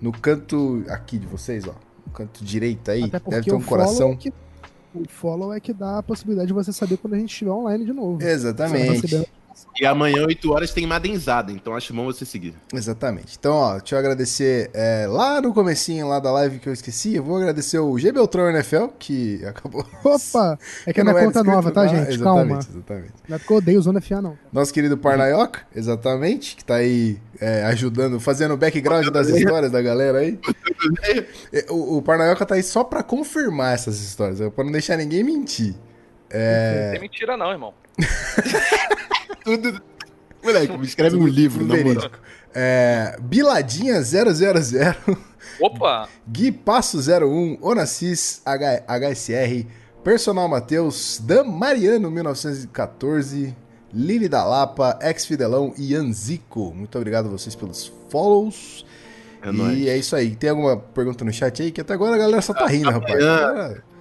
no 0.00 0.12
canto 0.12 0.84
aqui 0.88 1.18
de 1.18 1.26
vocês, 1.26 1.64
ó, 1.66 1.74
no 2.06 2.12
canto 2.12 2.44
direito 2.44 2.90
aí, 2.90 3.10
deve 3.28 3.42
ter 3.44 3.52
um 3.54 3.58
o 3.58 3.60
follow 3.60 3.84
coração. 3.86 4.12
é 4.12 4.16
que- 4.16 4.32
o 4.94 5.08
follow 5.08 5.52
é 5.52 5.58
que 5.60 5.72
dá 5.72 5.98
a 5.98 6.02
possibilidade 6.02 6.46
de 6.48 6.52
você 6.54 6.72
saber 6.72 6.96
quando 6.98 7.14
a 7.14 7.18
gente 7.18 7.30
estiver 7.30 7.50
online 7.50 7.84
de 7.84 7.92
novo. 7.92 8.22
Exatamente. 8.22 9.26
E 9.80 9.84
amanhã, 9.86 10.24
8 10.26 10.52
horas, 10.52 10.72
tem 10.72 10.86
madenzada, 10.86 11.50
então 11.50 11.74
acho 11.74 11.92
bom 11.92 12.04
você 12.04 12.24
seguir. 12.24 12.54
Exatamente. 12.72 13.36
Então, 13.38 13.54
ó, 13.54 13.78
deixa 13.78 13.94
eu 13.94 13.98
agradecer 13.98 14.70
é, 14.72 15.06
lá 15.08 15.40
no 15.40 15.52
comecinho 15.52 16.08
lá 16.08 16.20
da 16.20 16.30
live 16.32 16.58
que 16.58 16.68
eu 16.68 16.72
esqueci. 16.72 17.16
Eu 17.16 17.24
vou 17.24 17.36
agradecer 17.36 17.78
o 17.78 17.98
G 17.98 18.12
Beltrão 18.12 18.48
NFL, 18.50 18.86
que 18.98 19.42
acabou. 19.46 19.84
Opa! 20.04 20.58
É 20.86 20.92
que 20.92 21.00
é 21.00 21.04
minha 21.04 21.14
conta 21.14 21.42
nova, 21.42 21.70
tá, 21.70 21.82
lá. 21.82 21.86
gente? 21.88 22.10
Exatamente, 22.14 22.22
Calma. 22.22 22.58
exatamente. 22.58 23.12
Não 23.28 23.36
é 23.36 23.38
porque 23.38 23.52
eu 23.52 23.56
odeio 23.56 23.82
Zona 23.82 24.00
FA, 24.00 24.22
não. 24.22 24.38
Nosso 24.52 24.72
querido 24.72 24.96
Parnaioca, 24.96 25.62
exatamente, 25.74 26.56
que 26.56 26.64
tá 26.64 26.76
aí 26.76 27.18
é, 27.40 27.64
ajudando, 27.64 28.20
fazendo 28.20 28.54
o 28.54 28.56
background 28.56 29.08
das 29.08 29.28
histórias 29.28 29.72
da 29.72 29.82
galera 29.82 30.18
aí. 30.18 30.38
É, 31.52 31.66
O, 31.70 31.98
o 31.98 32.02
Parnaioca 32.02 32.46
tá 32.46 32.54
aí 32.54 32.62
só 32.62 32.84
pra 32.84 33.02
confirmar 33.02 33.74
essas 33.74 34.00
histórias, 34.00 34.40
é, 34.40 34.48
pra 34.50 34.64
não 34.64 34.72
deixar 34.72 34.96
ninguém 34.96 35.24
mentir. 35.24 35.74
Não 36.32 36.90
tem 36.92 37.00
mentira 37.00 37.36
não, 37.36 37.50
irmão. 37.50 37.72
Tudo. 39.44 39.80
Moleque, 40.42 40.76
me 40.76 40.84
escreve 40.84 41.16
um 41.16 41.26
livro, 41.26 41.64
na 41.66 41.76
moral. 41.76 42.10
É, 42.54 43.16
Biladinha 43.20 44.00
000, 44.02 44.28
Opa! 45.60 46.08
Gui 46.28 46.52
Passo 46.52 46.98
01, 46.98 47.58
Onassis 47.60 48.42
H- 48.44 48.84
HSR, 48.86 49.66
Personal 50.02 50.48
Matheus, 50.48 51.20
Dan 51.24 51.44
Mariano 51.44 52.10
1914, 52.10 53.56
Lili 53.92 54.28
da 54.28 54.44
Lapa, 54.44 54.98
Ex 55.02 55.24
Fidelão 55.24 55.72
e 55.78 55.94
Anzico. 55.94 56.72
Muito 56.74 56.96
obrigado 56.98 57.26
a 57.26 57.30
vocês 57.30 57.54
pelos 57.54 57.92
follows. 58.08 58.84
É 59.42 59.48
e 59.48 59.52
nóis. 59.52 59.86
é 59.86 59.96
isso 59.96 60.14
aí. 60.16 60.34
Tem 60.36 60.50
alguma 60.50 60.76
pergunta 60.76 61.24
no 61.24 61.32
chat 61.32 61.62
aí? 61.62 61.70
Que 61.70 61.80
até 61.80 61.94
agora 61.94 62.14
a 62.14 62.18
galera 62.18 62.42
só 62.42 62.52
tá 62.52 62.66
rindo, 62.66 62.90
rapaz. 62.90 63.22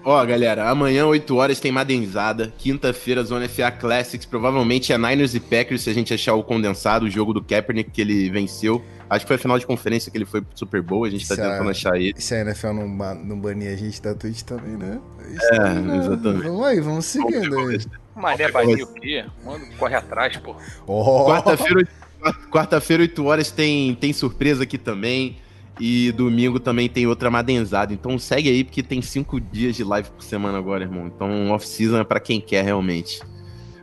Ó, 0.05 0.25
galera, 0.25 0.69
amanhã, 0.69 1.05
8 1.05 1.33
horas, 1.37 1.61
tem 1.61 1.71
madenzada. 1.71 2.53
Quinta-feira, 2.57 3.23
Zona 3.23 3.47
FA 3.47 3.71
Classics. 3.71 4.25
Provavelmente 4.25 4.91
é 4.91 4.97
Niners 4.97 5.33
e 5.33 5.39
Packers, 5.39 5.81
se 5.83 5.89
a 5.89 5.93
gente 5.93 6.13
achar 6.13 6.33
o 6.33 6.43
condensado, 6.43 7.05
o 7.05 7.09
jogo 7.09 7.33
do 7.33 7.41
Kaepernick 7.41 7.89
que 7.89 8.01
ele 8.01 8.29
venceu. 8.29 8.83
Acho 9.09 9.23
que 9.25 9.27
foi 9.27 9.35
a 9.37 9.39
final 9.39 9.57
de 9.57 9.65
conferência 9.65 10.11
que 10.11 10.17
ele 10.17 10.25
foi 10.25 10.41
pro 10.41 10.57
Super 10.57 10.81
Bowl. 10.81 11.05
A 11.05 11.09
gente 11.09 11.25
tá 11.25 11.35
Será? 11.35 11.51
tentando 11.51 11.69
achar 11.69 11.95
ele. 11.95 12.13
Se 12.19 12.35
a 12.35 12.41
NFL 12.41 12.73
não, 12.73 12.97
ba- 12.97 13.15
não 13.15 13.39
banir 13.39 13.71
a 13.71 13.75
gente 13.77 14.01
da 14.01 14.13
Twitch 14.13 14.41
também, 14.41 14.75
né? 14.75 14.99
Isso 15.31 15.53
É, 15.53 15.67
aí, 15.69 15.79
né? 15.81 15.97
exatamente. 15.97 16.43
Vamos 16.43 16.65
aí, 16.65 16.79
vamos 16.81 17.05
seguindo 17.05 17.59
aí. 17.59 17.79
Mané 18.15 18.51
Bahia 18.51 18.83
o 18.83 18.93
quê? 18.95 19.25
Mano, 19.45 19.65
corre 19.77 19.95
atrás, 19.95 20.35
pô. 20.37 20.55
Oh, 20.85 21.25
Quarta-feira, 21.27 21.77
oito- 21.77 22.49
quarta-feira, 22.49 23.03
8 23.03 23.25
horas, 23.25 23.51
tem, 23.51 23.95
tem 23.95 24.11
surpresa 24.11 24.63
aqui 24.63 24.77
também. 24.77 25.37
E 25.79 26.11
domingo 26.11 26.59
também 26.59 26.87
tem 26.87 27.07
outra 27.07 27.31
madenzada. 27.31 27.93
Então 27.93 28.17
segue 28.19 28.49
aí, 28.49 28.63
porque 28.63 28.83
tem 28.83 29.01
cinco 29.01 29.39
dias 29.39 29.75
de 29.75 29.83
live 29.83 30.09
por 30.09 30.23
semana 30.23 30.57
agora, 30.57 30.83
irmão. 30.83 31.07
Então 31.07 31.51
off-season 31.51 31.99
é 31.99 32.03
pra 32.03 32.19
quem 32.19 32.39
quer 32.39 32.63
realmente. 32.63 33.21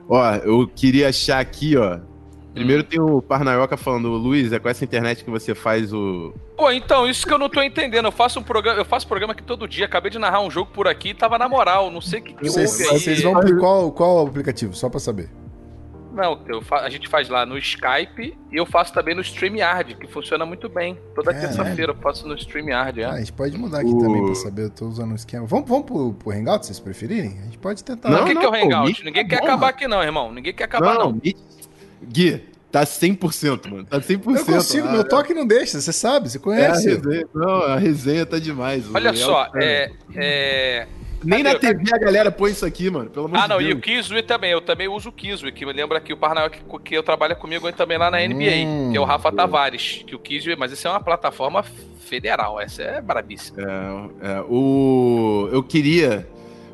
Ó, 0.09 0.35
eu 0.37 0.69
queria 0.69 1.09
achar 1.09 1.41
aqui, 1.41 1.77
ó. 1.77 2.01
Primeiro 2.53 2.83
tem 2.83 3.01
o 3.01 3.23
Parnaioca 3.23 3.77
falando, 3.77 4.09
Luiz, 4.09 4.53
é 4.53 4.59
com 4.59 4.69
essa 4.69 4.85
internet 4.85 5.25
que 5.25 5.31
você 5.31 5.55
faz 5.55 5.93
o. 5.93 6.35
Pô, 6.57 6.71
então, 6.73 7.09
isso 7.09 7.25
que 7.25 7.33
eu 7.33 7.39
não 7.39 7.49
tô 7.49 7.63
entendendo. 7.63 8.07
Eu 8.07 8.13
faço 8.13 8.41
um 8.41 8.43
programa, 8.43 8.81
eu 8.81 8.85
faço 8.85 9.07
programa 9.07 9.33
aqui 9.33 9.43
todo 9.43 9.69
dia. 9.69 9.85
Acabei 9.85 10.11
de 10.11 10.19
narrar 10.19 10.41
um 10.41 10.51
jogo 10.51 10.71
por 10.73 10.89
aqui 10.89 11.11
e 11.11 11.15
tava 11.15 11.39
na 11.39 11.49
moral. 11.49 11.91
Não 11.93 12.01
sei 12.01 12.19
o 12.19 12.23
que, 12.25 12.35
que 12.35 12.49
Vocês, 12.49 12.73
houve 12.73 12.83
aí. 12.83 12.99
vocês 12.99 13.23
vão 13.23 13.35
qual, 13.59 13.93
qual 13.93 14.27
aplicativo? 14.27 14.75
Só 14.75 14.89
pra 14.89 14.99
saber. 14.99 15.31
Não, 16.13 16.41
eu 16.49 16.63
a 16.73 16.89
gente 16.91 17.09
faz 17.09 17.29
lá 17.29 17.47
no 17.47 17.57
Skype 17.59 18.37
e 18.51 18.57
eu 18.57 18.67
faço 18.67 18.93
também 18.93 19.15
no 19.15 19.21
StreamYard, 19.21 19.95
que 19.95 20.07
funciona 20.09 20.45
muito 20.45 20.69
bem. 20.69 20.99
Toda 21.15 21.33
Caralho. 21.33 21.49
terça-feira 21.57 21.93
eu 21.93 21.97
faço 21.97 22.27
no 22.27 22.35
StreamYard, 22.35 23.03
Ah, 23.05 23.13
a 23.13 23.17
é. 23.17 23.19
gente 23.21 23.33
pode 23.33 23.57
mudar 23.57 23.81
aqui 23.81 23.91
O- 23.91 23.99
também 24.01 24.25
pra 24.25 24.35
saber, 24.35 24.65
eu 24.65 24.71
tô 24.71 24.87
usando 24.87 25.13
o 25.13 25.15
esquema. 25.15 25.47
Vamos, 25.47 25.69
vamos 25.69 25.87
pro, 25.87 26.13
pro 26.15 26.31
Hangout, 26.33 26.67
se 26.67 26.73
vocês 26.75 26.81
preferirem? 26.81 27.39
A 27.41 27.45
gente 27.45 27.59
pode 27.59 27.83
tentar. 27.85 28.11
Não, 28.11 28.23
o 28.23 28.27
que, 28.27 28.35
que 28.35 28.45
é 28.45 28.49
o 28.49 28.51
pô, 28.51 28.57
Hangout? 28.57 28.87
Meet 28.87 29.05
Ninguém 29.05 29.23
tá 29.25 29.29
quer 29.31 29.39
bom, 29.41 29.45
acabar 29.47 29.61
mano. 29.67 29.71
aqui 29.71 29.89
não, 29.89 30.03
irmão. 30.03 30.33
Ninguém 30.33 30.53
quer 30.53 30.65
acabar 30.65 30.95
não. 30.99 31.13
Meet- 31.13 31.37
Gui, 32.03 32.43
tá 32.73 32.83
100%, 32.85 33.71
mano. 33.71 33.85
Tá 33.85 34.01
100%. 34.01 34.37
eu 34.39 34.45
consigo, 34.47 34.89
Ah, 34.89 34.93
meu 34.93 35.05
toque 35.09 35.33
não 35.35 35.47
deixa, 35.47 35.81
você 35.81 35.93
sabe, 35.93 36.29
você 36.29 36.39
É, 36.39 36.41
a 36.41 36.43
conhece. 36.43 36.89
resenha, 36.89 37.27
não, 37.35 37.63
a 37.63 37.77
resenha 37.77 38.27
tá 38.27 38.39
demais. 38.39 38.85
Olha 38.93 39.11
layout 39.13 39.19
só, 39.19 39.45
tá- 39.45 39.59
é... 39.63 40.87
Nem 41.23 41.43
na? 41.43 41.55
TV 41.55 41.83
a 41.95 41.99
galera 41.99 42.31
põe 42.31 42.51
isso 42.53 42.65
aqui, 42.65 42.89
mano. 42.91 43.11
Pelo 43.11 43.27
amor 43.27 43.39
Ah, 43.39 43.43
de 43.43 43.49
não, 43.49 43.59
Deus. 43.59 43.71
e 43.71 43.73
o 43.75 43.81
Kizui 43.81 44.23
também. 44.23 44.51
Eu 44.53 44.61
também 44.61 44.89
uso 44.89 45.09
o 45.11 45.13
Kizui, 45.13 45.53
que 45.53 45.67
me 45.67 45.73
lembra 45.73 46.01
que 46.01 46.13
o 46.13 46.17
Parnaio 46.17 46.51
que, 46.51 46.61
que 46.85 46.95
eu 46.97 47.03
trabalho 47.03 47.37
comigo 47.37 47.67
aí 47.67 47.73
também 47.73 47.99
lá 47.99 48.11
na 48.11 48.19
NBA, 48.19 48.67
Hum, 48.67 48.89
que 48.93 48.97
é 48.97 49.01
o 49.01 49.05
Rafa 49.05 49.31
Tavares. 49.31 50.03
Que 50.07 50.15
o 50.15 50.19
Kizui, 50.19 50.57
mas 50.57 50.73
isso 50.73 50.87
é 50.89 50.91
uma 50.91 51.01
plataforma 51.01 51.63
federal, 51.63 52.61
essa 52.61 52.83
é 52.83 53.01
brabíssima. 53.01 53.59
É, 54.23 54.33
é, 54.39 54.41
o, 54.49 55.49
eu 55.53 55.63
queria. 55.63 56.27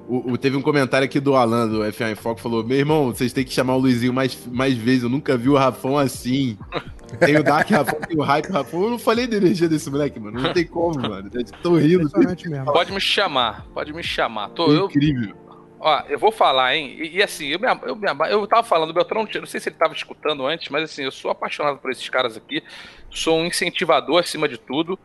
O, 0.09 0.33
o- 0.33 0.39
teve 0.39 0.57
um 0.57 0.63
comentário 0.63 1.05
aqui 1.05 1.19
do 1.19 1.35
Alan 1.35 1.67
do 1.67 1.93
FA 1.93 2.11
em 2.11 2.15
Foco 2.15 2.41
falou: 2.41 2.63
Meu 2.63 2.79
irmão, 2.79 3.07
vocês 3.13 3.33
têm 3.33 3.45
que 3.45 3.53
chamar 3.53 3.75
o 3.75 3.79
Luizinho 3.79 4.13
mais, 4.13 4.39
mais 4.47 4.75
vezes. 4.75 5.03
Eu 5.03 5.09
nunca 5.09 5.37
vi 5.37 5.49
o 5.49 5.57
Rafão 5.57 5.99
assim. 5.99 6.57
Tem 7.21 7.37
o 7.37 7.43
Dark 7.43 7.71
Rafão, 7.71 8.01
tem 8.01 8.17
o 8.19 8.23
Hype 8.23 8.51
Rafão. 8.51 8.83
Eu 8.83 8.91
não 8.91 8.99
falei 8.99 9.27
da 9.27 9.37
energia 9.37 9.69
desse 9.69 9.89
moleque, 9.91 10.19
mano. 10.19 10.41
Não 10.41 10.53
tem 10.53 10.67
como, 10.67 10.99
mano. 11.01 11.31
Tô 11.63 11.77
rindo. 11.77 12.11
Pode 12.65 12.93
me 12.93 13.01
chamar, 13.01 13.65
pode 13.73 13.93
me 13.93 14.03
chamar. 14.03 14.49
Tô, 14.51 14.73
É 14.73 14.77
eu, 14.79 14.87
incrível. 14.87 15.35
ó, 15.79 16.03
eu 16.09 16.19
vou 16.19 16.33
falar, 16.33 16.75
hein? 16.77 16.97
E, 16.99 17.19
e 17.19 17.23
assim, 17.23 17.47
eu, 17.47 17.59
me, 17.61 17.67
eu, 17.87 17.95
me, 17.97 18.07
eu 18.31 18.47
tava 18.47 18.63
falando, 18.65 18.91
o 18.91 18.93
Beltrão, 18.93 19.27
não 19.35 19.47
sei 19.47 19.61
se 19.61 19.69
ele 19.69 19.77
tava 19.77 19.95
escutando 19.95 20.45
antes, 20.47 20.69
mas 20.69 20.83
assim, 20.85 21.05
eu 21.05 21.13
sou 21.13 21.31
apaixonado 21.31 21.79
por 21.79 21.91
esses 21.91 22.09
caras 22.09 22.37
aqui. 22.37 22.63
Sou 23.11 23.39
um 23.39 23.47
incentivador 23.47 24.19
acima 24.21 24.49
de 24.49 24.59
tudo. 24.59 24.99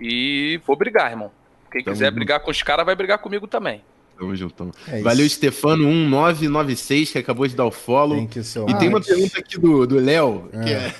E 0.00 0.60
vou 0.66 0.76
brigar, 0.76 1.10
irmão. 1.10 1.30
Quem 1.72 1.82
Tamo 1.82 1.94
quiser 1.94 2.06
junto. 2.06 2.14
brigar 2.16 2.40
com 2.40 2.50
os 2.50 2.62
caras, 2.62 2.84
vai 2.84 2.94
brigar 2.96 3.18
comigo 3.18 3.46
também. 3.46 3.82
Tamo 4.18 4.34
juntão. 4.34 4.70
É 4.88 5.00
Valeu, 5.00 5.24
isso. 5.26 5.38
Stefano1996, 5.40 7.12
que 7.12 7.18
acabou 7.18 7.46
de 7.46 7.54
dar 7.54 7.66
o 7.66 7.70
follow. 7.70 8.16
Thank 8.18 8.38
you 8.38 8.44
so 8.44 8.66
E 8.68 8.74
tem 8.78 8.88
uma 8.88 9.00
pergunta 9.00 9.38
aqui 9.38 9.58
do 9.58 9.86
do 9.86 9.98
Léo, 9.98 10.48
que 10.52 10.72
Ah. 10.72 10.78
é. 10.88 10.94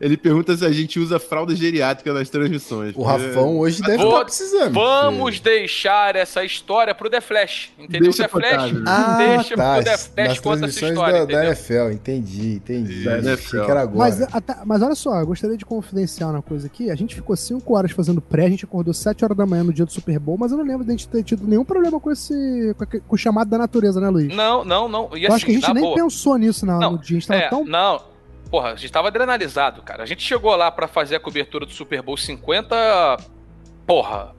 Ele 0.00 0.16
pergunta 0.16 0.56
se 0.56 0.64
a 0.64 0.70
gente 0.72 0.98
usa 1.00 1.18
fralda 1.18 1.54
geriátrica 1.56 2.12
nas 2.12 2.28
transmissões. 2.28 2.94
O 2.96 3.02
Rafão 3.02 3.58
hoje 3.58 3.80
deve 3.82 4.02
estar 4.04 4.24
precisando. 4.24 4.74
Vamos 4.74 5.40
deixar 5.40 6.16
essa 6.16 6.44
história 6.44 6.94
pro 6.94 7.08
The 7.08 7.20
Flash. 7.20 7.70
Entendeu? 7.78 8.10
Deixa 8.12 8.24
o 8.24 8.28
The 8.28 8.28
Flash. 8.28 8.72
Ah, 8.86 9.16
deixa 9.18 9.56
tá. 9.56 9.74
pro 9.76 9.84
The 9.84 9.96
Flash 9.98 10.28
Nas 10.28 10.38
conta 10.40 10.66
essa 10.66 10.78
transmissões 10.80 10.90
história, 10.92 11.26
da, 11.26 11.32
da? 11.40 11.46
NFL, 11.46 11.90
entendi, 11.92 12.54
entendi. 12.54 13.04
Da 13.04 13.16
Achei 13.16 13.28
NFL. 13.30 13.64
que 13.64 13.70
era 13.70 13.80
agora. 13.82 13.98
Mas, 13.98 14.22
até- 14.34 14.56
mas 14.64 14.82
olha 14.82 14.94
só, 14.94 15.20
eu 15.20 15.26
gostaria 15.26 15.56
de 15.56 15.64
confidenciar 15.64 16.30
uma 16.30 16.42
coisa 16.42 16.66
aqui. 16.66 16.90
A 16.90 16.94
gente 16.94 17.14
ficou 17.14 17.36
5 17.36 17.76
horas 17.76 17.92
fazendo 17.92 18.20
pré, 18.20 18.46
a 18.46 18.50
gente 18.50 18.64
acordou 18.64 18.92
7 18.92 19.24
horas 19.24 19.36
da 19.36 19.46
manhã 19.46 19.64
no 19.64 19.72
dia 19.72 19.84
do 19.86 19.92
Super 19.92 20.18
Bowl, 20.18 20.36
mas 20.38 20.50
eu 20.52 20.58
não 20.58 20.64
lembro 20.64 20.84
de 20.84 20.90
a 20.90 20.92
gente 20.92 21.08
ter 21.08 21.22
tido 21.22 21.46
nenhum 21.46 21.64
problema 21.64 21.98
com 22.00 22.10
esse. 22.10 22.34
com, 23.06 23.14
o 23.14 23.18
chamado 23.18 23.48
da 23.48 23.58
natureza, 23.58 24.00
né, 24.00 24.08
Luiz? 24.08 24.34
Não, 24.34 24.64
não, 24.64 24.88
não. 24.88 25.10
E 25.16 25.24
eu 25.24 25.28
assim, 25.28 25.36
acho 25.36 25.46
que 25.46 25.52
a 25.52 25.54
gente 25.54 25.72
nem 25.74 25.82
boa. 25.84 25.94
pensou 25.96 26.36
nisso 26.36 26.64
na- 26.66 26.78
Não, 26.78 26.92
no 26.92 26.98
dia. 26.98 27.16
A 27.16 27.20
gente 27.20 27.28
tava 27.28 27.40
É, 27.40 27.48
tão. 27.48 27.64
não. 27.64 28.09
Porra, 28.50 28.72
a 28.72 28.76
gente 28.76 28.90
tava 28.90 29.08
adrenalizado, 29.08 29.82
cara. 29.82 30.02
A 30.02 30.06
gente 30.06 30.22
chegou 30.22 30.54
lá 30.56 30.70
pra 30.70 30.88
fazer 30.88 31.16
a 31.16 31.20
cobertura 31.20 31.64
do 31.64 31.72
Super 31.72 32.02
Bowl 32.02 32.16
50, 32.16 33.16
porra, 33.86 34.34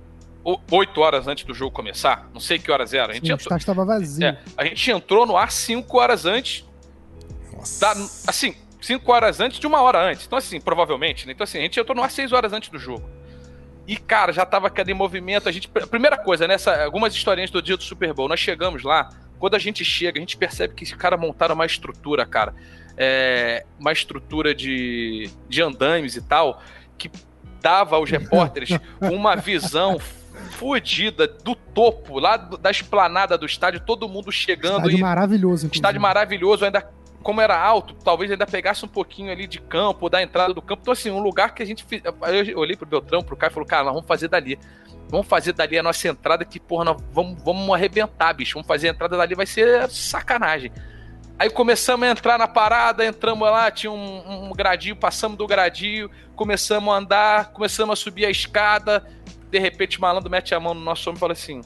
oito 0.72 1.00
horas 1.02 1.28
antes 1.28 1.46
do 1.46 1.54
jogo 1.54 1.72
começar. 1.72 2.30
Não 2.34 2.42
sei 2.42 2.60
que 2.60 2.70
horas 2.72 2.94
era. 2.94 3.12
A 3.12 3.16
gente, 3.16 3.28
Sim, 3.28 3.34
entrou, 3.34 3.44
estádio 3.58 3.66
tava 3.66 3.86
vazio. 3.86 4.26
é, 4.26 4.38
a 4.58 4.66
gente 4.66 4.92
entrou 4.92 5.26
no 5.26 5.38
ar 5.38 5.52
cinco 5.52 5.98
horas 5.98 6.26
antes 6.26 6.68
Nossa. 7.54 7.80
da, 7.80 7.92
assim, 8.28 8.56
cinco 8.82 9.12
horas 9.14 9.40
antes 9.40 9.60
de 9.60 9.68
uma 9.68 9.82
hora 9.82 10.04
antes. 10.04 10.26
Então, 10.26 10.38
assim, 10.38 10.60
provavelmente, 10.60 11.26
né? 11.26 11.34
Então, 11.34 11.44
assim, 11.46 11.60
a 11.60 11.62
gente 11.62 11.80
entrou 11.80 11.96
no 11.96 12.04
ar 12.04 12.12
seis 12.12 12.34
horas 12.34 12.52
antes 12.52 12.70
do 12.70 12.78
jogo. 12.78 13.10
E, 13.88 13.96
cara, 13.96 14.32
já 14.32 14.46
tava 14.46 14.68
aquele 14.68 14.94
movimento. 14.94 15.48
A 15.48 15.52
gente. 15.52 15.68
Primeira 15.68 16.18
coisa, 16.18 16.48
nessa, 16.48 16.84
algumas 16.84 17.14
historinhas 17.14 17.50
do 17.50 17.62
dia 17.62 17.78
do 17.78 17.84
Super 17.84 18.14
Bowl. 18.14 18.28
Nós 18.28 18.40
chegamos 18.40 18.84
lá, 18.84 19.10
quando 19.40 19.56
a 19.56 19.60
gente 19.60 19.84
chega, 19.86 20.20
a 20.20 20.22
gente 20.22 20.38
percebe 20.38 20.74
que 20.74 20.84
os 20.84 20.94
caras 20.94 21.20
montaram 21.20 21.56
uma 21.56 21.66
estrutura, 21.66 22.26
cara. 22.26 22.54
É, 23.04 23.66
uma 23.80 23.92
estrutura 23.92 24.54
de, 24.54 25.28
de 25.50 25.60
andames 25.62 26.16
e 26.16 26.22
tal, 26.22 26.62
que 27.00 27.10
dava 27.60 27.96
aos 27.96 28.10
repórteres 28.12 28.70
uma 29.02 29.36
visão 29.36 29.98
fodida 30.52 31.28
do 31.28 31.56
topo, 31.56 32.20
lá 32.20 32.38
do- 32.38 32.58
da 32.58 32.70
esplanada 32.70 33.38
do 33.40 33.46
estádio, 33.46 33.80
todo 33.80 34.08
mundo 34.08 34.32
chegando 34.32 34.78
Estádio 34.82 34.98
e 34.98 35.02
maravilhoso, 35.02 35.66
inclusive. 35.66 35.76
Estádio 35.78 36.02
maravilhoso, 36.02 36.64
ainda 36.66 36.88
como 37.24 37.40
era 37.42 37.60
alto, 37.60 37.94
talvez 38.04 38.32
ainda 38.32 38.46
pegasse 38.48 38.84
um 38.86 38.88
pouquinho 38.88 39.32
ali 39.32 39.46
de 39.48 39.60
campo, 39.60 40.10
da 40.10 40.22
entrada 40.22 40.54
do 40.54 40.62
campo. 40.62 40.82
Então, 40.82 40.92
assim, 40.92 41.10
um 41.12 41.22
lugar 41.22 41.54
que 41.54 41.62
a 41.62 41.66
gente. 41.66 41.86
Eu 42.50 42.60
olhei 42.60 42.76
pro 42.76 42.86
Beltrão, 42.88 43.22
pro 43.24 43.36
Caio 43.36 43.52
e 43.52 43.54
falou: 43.54 43.68
cara, 43.68 43.84
nós 43.86 43.94
vamos 43.94 44.08
fazer 44.08 44.28
dali. 44.28 44.58
Vamos 45.08 45.28
fazer 45.28 45.54
dali 45.54 45.78
a 45.78 45.84
nossa 45.84 46.08
entrada, 46.08 46.44
que, 46.46 46.60
porra, 46.60 46.86
nós 46.86 46.98
vamos, 47.12 47.42
vamos 47.44 47.76
arrebentar, 47.76 48.34
bicho. 48.34 48.54
Vamos 48.54 48.68
fazer 48.68 48.88
a 48.88 48.92
entrada 48.92 49.18
dali, 49.18 49.36
vai 49.36 49.46
ser 49.46 49.88
sacanagem. 49.90 50.72
Aí 51.42 51.50
começamos 51.50 52.08
a 52.08 52.12
entrar 52.12 52.38
na 52.38 52.48
parada, 52.48 53.04
entramos 53.04 53.50
lá, 53.50 53.72
tinha 53.72 53.92
um, 53.92 54.50
um 54.50 54.52
gradinho, 54.52 54.96
passamos 54.96 55.36
do 55.36 55.48
gradinho, 55.48 56.08
começamos 56.36 56.94
a 56.94 56.98
andar, 56.98 57.52
começamos 57.52 57.94
a 57.94 57.96
subir 58.00 58.28
a 58.28 58.30
escada. 58.30 59.04
De 59.50 59.58
repente, 59.58 59.98
o 59.98 60.02
malandro 60.02 60.30
mete 60.30 60.54
a 60.54 60.60
mão 60.60 60.76
no 60.76 60.82
nosso 60.82 61.10
homem 61.10 61.18
e 61.18 61.20
fala 61.20 61.34
assim: 61.34 61.62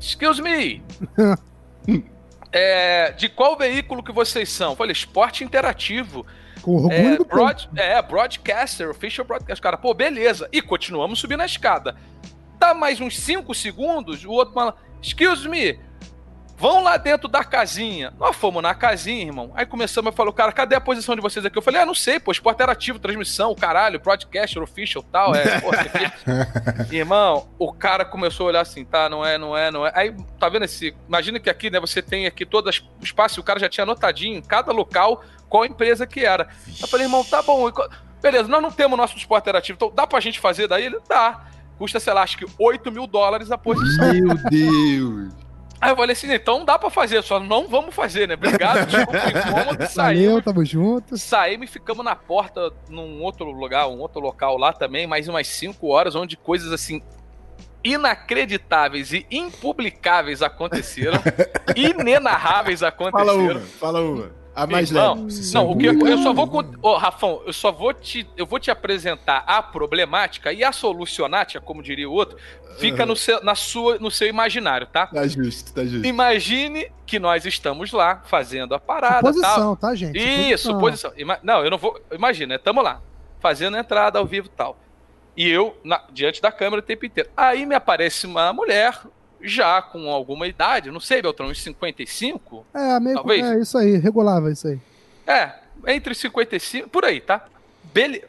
Excuse 0.00 0.40
me, 0.40 0.80
é, 2.52 3.10
de 3.18 3.28
qual 3.28 3.56
veículo 3.58 4.00
que 4.00 4.12
vocês 4.12 4.48
são? 4.48 4.70
Eu 4.70 4.76
falei, 4.76 4.92
esporte 4.92 5.42
interativo. 5.42 6.24
Com 6.62 6.76
orgulho 6.76 6.94
É, 6.94 7.16
do 7.16 7.24
broad, 7.24 7.68
é, 7.74 8.00
broadcaster, 8.00 8.88
official 8.88 9.26
broadcaster. 9.26 9.60
Cara, 9.60 9.76
pô, 9.76 9.92
beleza. 9.92 10.48
E 10.52 10.62
continuamos 10.62 11.18
subindo 11.18 11.40
a 11.40 11.46
escada. 11.46 11.96
Dá 12.60 12.72
mais 12.74 13.00
uns 13.00 13.18
5 13.18 13.52
segundos, 13.56 14.24
o 14.24 14.30
outro 14.30 14.54
fala, 14.54 14.76
excuse 15.02 15.48
me, 15.48 15.80
vão 16.56 16.82
lá 16.82 16.96
dentro 16.96 17.28
da 17.28 17.44
casinha. 17.44 18.12
Nós 18.18 18.34
fomos 18.34 18.62
na 18.62 18.74
casinha, 18.74 19.26
irmão. 19.26 19.52
Aí 19.54 19.66
começamos 19.66 20.08
a 20.08 20.12
falar, 20.12 20.32
cara, 20.32 20.52
cadê 20.52 20.74
a 20.74 20.80
posição 20.80 21.14
de 21.14 21.20
vocês 21.20 21.44
aqui? 21.44 21.56
Eu 21.56 21.62
falei, 21.62 21.82
ah, 21.82 21.86
não 21.86 21.94
sei, 21.94 22.18
pô, 22.18 22.32
esporte 22.32 22.56
interativo, 22.56 22.98
transmissão, 22.98 23.54
caralho, 23.54 24.00
broadcaster, 24.00 24.62
official, 24.62 25.02
tal, 25.02 25.34
é, 25.34 25.60
pô. 25.60 25.70
Irmão, 26.90 27.48
o 27.58 27.72
cara 27.72 28.04
começou 28.04 28.46
a 28.46 28.48
olhar 28.48 28.60
assim, 28.62 28.84
tá, 28.84 29.08
não 29.08 29.24
é, 29.24 29.36
não 29.36 29.56
é, 29.56 29.70
não 29.70 29.86
é. 29.86 29.92
Aí, 29.94 30.14
tá 30.38 30.48
vendo 30.48 30.64
esse. 30.64 30.96
Imagina 31.06 31.38
que 31.38 31.50
aqui, 31.50 31.70
né, 31.70 31.78
você 31.78 32.00
tem 32.00 32.26
aqui 32.26 32.46
todo 32.46 32.68
o 32.68 33.04
espaço, 33.04 33.38
e 33.38 33.40
o 33.40 33.44
cara 33.44 33.60
já 33.60 33.68
tinha 33.68 33.84
anotadinho 33.84 34.38
em 34.38 34.42
cada 34.42 34.72
local 34.72 35.22
qual 35.48 35.64
empresa 35.64 36.06
que 36.06 36.24
era. 36.24 36.48
Eu 36.80 36.88
falei, 36.88 37.06
irmão, 37.06 37.22
tá 37.22 37.42
bom. 37.42 37.70
Beleza, 38.22 38.48
nós 38.48 38.62
não 38.62 38.70
temos 38.70 38.96
nosso 38.96 39.16
esporte 39.16 39.44
interativo, 39.44 39.76
então 39.76 39.92
dá 39.94 40.06
pra 40.06 40.18
gente 40.20 40.40
fazer 40.40 40.66
daí? 40.66 40.86
Ele 40.86 40.98
dá. 41.08 41.44
Custa, 41.78 42.00
sei 42.00 42.12
lá, 42.14 42.22
acho 42.22 42.38
que 42.38 42.46
8 42.58 42.90
mil 42.90 43.06
dólares 43.06 43.50
a 43.50 43.58
posição. 43.58 44.12
Meu 44.14 44.34
Deus. 44.50 45.45
Aí 45.80 45.90
eu 45.90 45.96
falei 45.96 46.12
assim, 46.12 46.32
então 46.32 46.64
dá 46.64 46.78
pra 46.78 46.88
fazer, 46.88 47.22
só 47.22 47.38
não 47.38 47.68
vamos 47.68 47.94
fazer, 47.94 48.26
né? 48.26 48.34
Obrigado, 48.34 48.86
desculpa 48.88 49.12
o 49.12 49.16
incômodo, 49.28 49.78
Valeu, 49.78 49.88
saímos. 49.88 50.44
tamo 50.44 50.64
junto. 50.64 51.18
Saímos 51.18 51.68
e 51.68 51.72
ficamos 51.72 52.04
na 52.04 52.16
porta 52.16 52.72
num 52.88 53.22
outro 53.22 53.50
lugar, 53.50 53.86
um 53.88 54.00
outro 54.00 54.20
local 54.20 54.56
lá 54.56 54.72
também, 54.72 55.06
mais 55.06 55.28
umas 55.28 55.46
5 55.48 55.86
horas, 55.88 56.14
onde 56.14 56.36
coisas 56.36 56.72
assim 56.72 57.02
inacreditáveis 57.84 59.12
e 59.12 59.26
impublicáveis 59.30 60.42
aconteceram, 60.42 61.20
inenarráveis 61.76 62.80
Fala 62.80 62.88
aconteceram. 62.90 63.60
uma, 63.60 63.60
fala 63.60 64.00
uma. 64.00 64.30
A 64.56 64.66
mais 64.66 64.90
Irmão, 64.90 65.26
leve. 65.26 65.52
Não, 65.52 65.70
o 65.70 65.76
que 65.76 65.84
eu, 65.86 66.06
eu 66.08 66.18
só 66.18 66.32
vou. 66.32 66.64
Ô, 66.80 66.96
Rafão, 66.96 67.42
eu 67.46 67.52
só 67.52 67.70
vou 67.70 67.92
te. 67.92 68.26
Eu 68.38 68.46
vou 68.46 68.58
te 68.58 68.70
apresentar 68.70 69.44
a 69.46 69.62
problemática 69.62 70.50
e 70.50 70.64
a 70.64 70.72
solucionática, 70.72 71.60
como 71.60 71.82
diria 71.82 72.08
o 72.08 72.12
outro, 72.12 72.38
fica 72.78 73.02
Aham. 73.02 73.06
no, 73.10 73.16
seu, 73.16 73.44
na 73.44 73.54
sua, 73.54 73.98
no 73.98 74.10
seu 74.10 74.26
imaginário, 74.26 74.86
tá? 74.86 75.08
Tá 75.08 75.26
justo, 75.28 75.74
tá 75.74 75.84
justo. 75.84 76.06
Imagine 76.06 76.90
que 77.04 77.18
nós 77.18 77.44
estamos 77.44 77.92
lá 77.92 78.22
fazendo 78.24 78.74
a 78.74 78.80
parada. 78.80 79.20
tal. 79.22 79.32
Posição, 79.34 79.76
tá, 79.76 79.94
gente? 79.94 80.18
Isso, 80.18 80.76
posição. 80.78 81.12
Ima- 81.18 81.38
Não, 81.42 81.62
eu 81.62 81.70
não 81.70 81.76
vou. 81.76 82.00
Imagina, 82.10 82.54
né? 82.54 82.58
Tamo 82.58 82.80
lá, 82.80 83.02
fazendo 83.40 83.76
a 83.76 83.80
entrada 83.80 84.18
ao 84.18 84.24
vivo 84.24 84.46
e 84.46 84.56
tal. 84.56 84.78
E 85.36 85.46
eu, 85.50 85.78
na- 85.84 86.02
diante 86.10 86.40
da 86.40 86.50
câmera 86.50 86.80
o 86.80 86.82
tempo 86.82 87.04
inteiro. 87.04 87.28
Aí 87.36 87.66
me 87.66 87.74
aparece 87.74 88.26
uma 88.26 88.54
mulher, 88.54 88.98
já 89.40 89.80
com 89.82 90.10
alguma 90.10 90.46
idade, 90.46 90.90
não 90.90 91.00
sei, 91.00 91.20
Beltrão, 91.22 91.48
uns 91.48 91.62
55? 91.62 92.66
É, 92.74 93.00
meio 93.00 93.16
Talvez. 93.16 93.44
é 93.44 93.58
isso 93.60 93.78
aí, 93.78 93.96
regulava 93.98 94.50
isso 94.50 94.68
aí. 94.68 94.78
É, 95.26 95.52
entre 95.86 96.14
55, 96.14 96.88
por 96.88 97.04
aí, 97.04 97.20
tá? 97.20 97.44
Bele... 97.92 98.24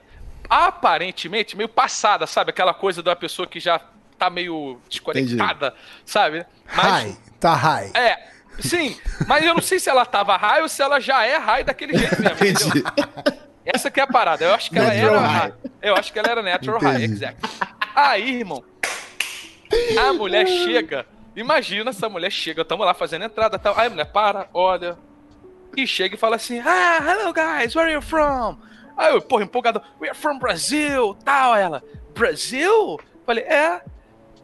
Aparentemente, 0.50 1.58
meio 1.58 1.68
passada, 1.68 2.26
sabe? 2.26 2.52
Aquela 2.52 2.74
coisa 2.74 3.04
da 3.04 3.16
pessoa 3.16 3.46
que 3.48 3.60
já 3.60 3.82
tá 4.18 4.30
meio 4.30 4.80
desconectada, 4.90 5.74
sabe? 6.06 6.46
High, 6.66 7.18
tá 7.40 7.54
high. 7.54 7.92
É, 7.94 8.18
sim, 8.60 8.98
mas 9.28 9.46
eu 9.46 9.54
não 9.54 9.62
sei 9.62 9.78
se 9.78 9.90
ela 9.90 10.06
tava 10.06 10.38
high 10.38 10.62
ou 10.62 10.70
se 10.70 10.82
ela 10.82 11.00
já 11.02 11.26
é 11.26 11.38
high 11.38 11.64
daquele 11.66 11.98
jeito 11.98 12.22
mesmo. 12.22 12.36
entendeu? 12.46 12.78
Entendi. 12.78 12.84
Essa 13.66 13.92
que 13.92 14.00
é 14.00 14.04
a 14.04 14.08
parada. 14.08 14.46
Eu 14.46 14.54
acho 14.54 14.70
que 14.70 14.80
ela 14.80 14.88
Natural 14.94 15.16
era. 15.16 15.28
high. 15.28 15.54
Eu 15.82 15.96
acho 15.96 16.14
que 16.14 16.20
ela 16.20 16.30
era 16.30 16.42
natural 16.42 16.80
high, 16.80 16.96
Entendi. 17.04 17.14
exact. 17.14 17.42
Aí, 17.94 18.40
irmão, 18.40 18.64
a 20.00 20.14
mulher 20.14 20.48
chega. 20.48 21.06
Imagina 21.36 21.92
essa 21.92 22.10
mulher 22.10 22.32
chega, 22.32 22.66
tamo 22.66 22.84
lá 22.84 22.94
fazendo 22.94 23.26
entrada 23.26 23.60
tal. 23.60 23.78
Aí 23.78 23.88
a 23.88 23.90
mulher 23.90 24.12
para, 24.12 24.50
olha. 24.54 24.98
E 25.76 25.86
chega 25.86 26.16
e 26.16 26.18
fala 26.18 26.36
assim: 26.36 26.60
Ah, 26.60 27.00
hello 27.00 27.32
guys, 27.34 27.76
where 27.76 27.90
are 27.90 27.94
you 27.94 28.02
from? 28.02 28.58
Aí 28.98 29.14
eu, 29.14 29.22
porra, 29.22 29.44
empolgado, 29.44 29.82
we 30.02 30.10
are 30.10 30.18
from 30.18 30.40
Brazil, 30.40 31.16
tal. 31.24 31.56
Ela, 31.56 31.84
Brasil? 32.16 33.00
Falei, 33.26 33.44
é. 33.44 33.82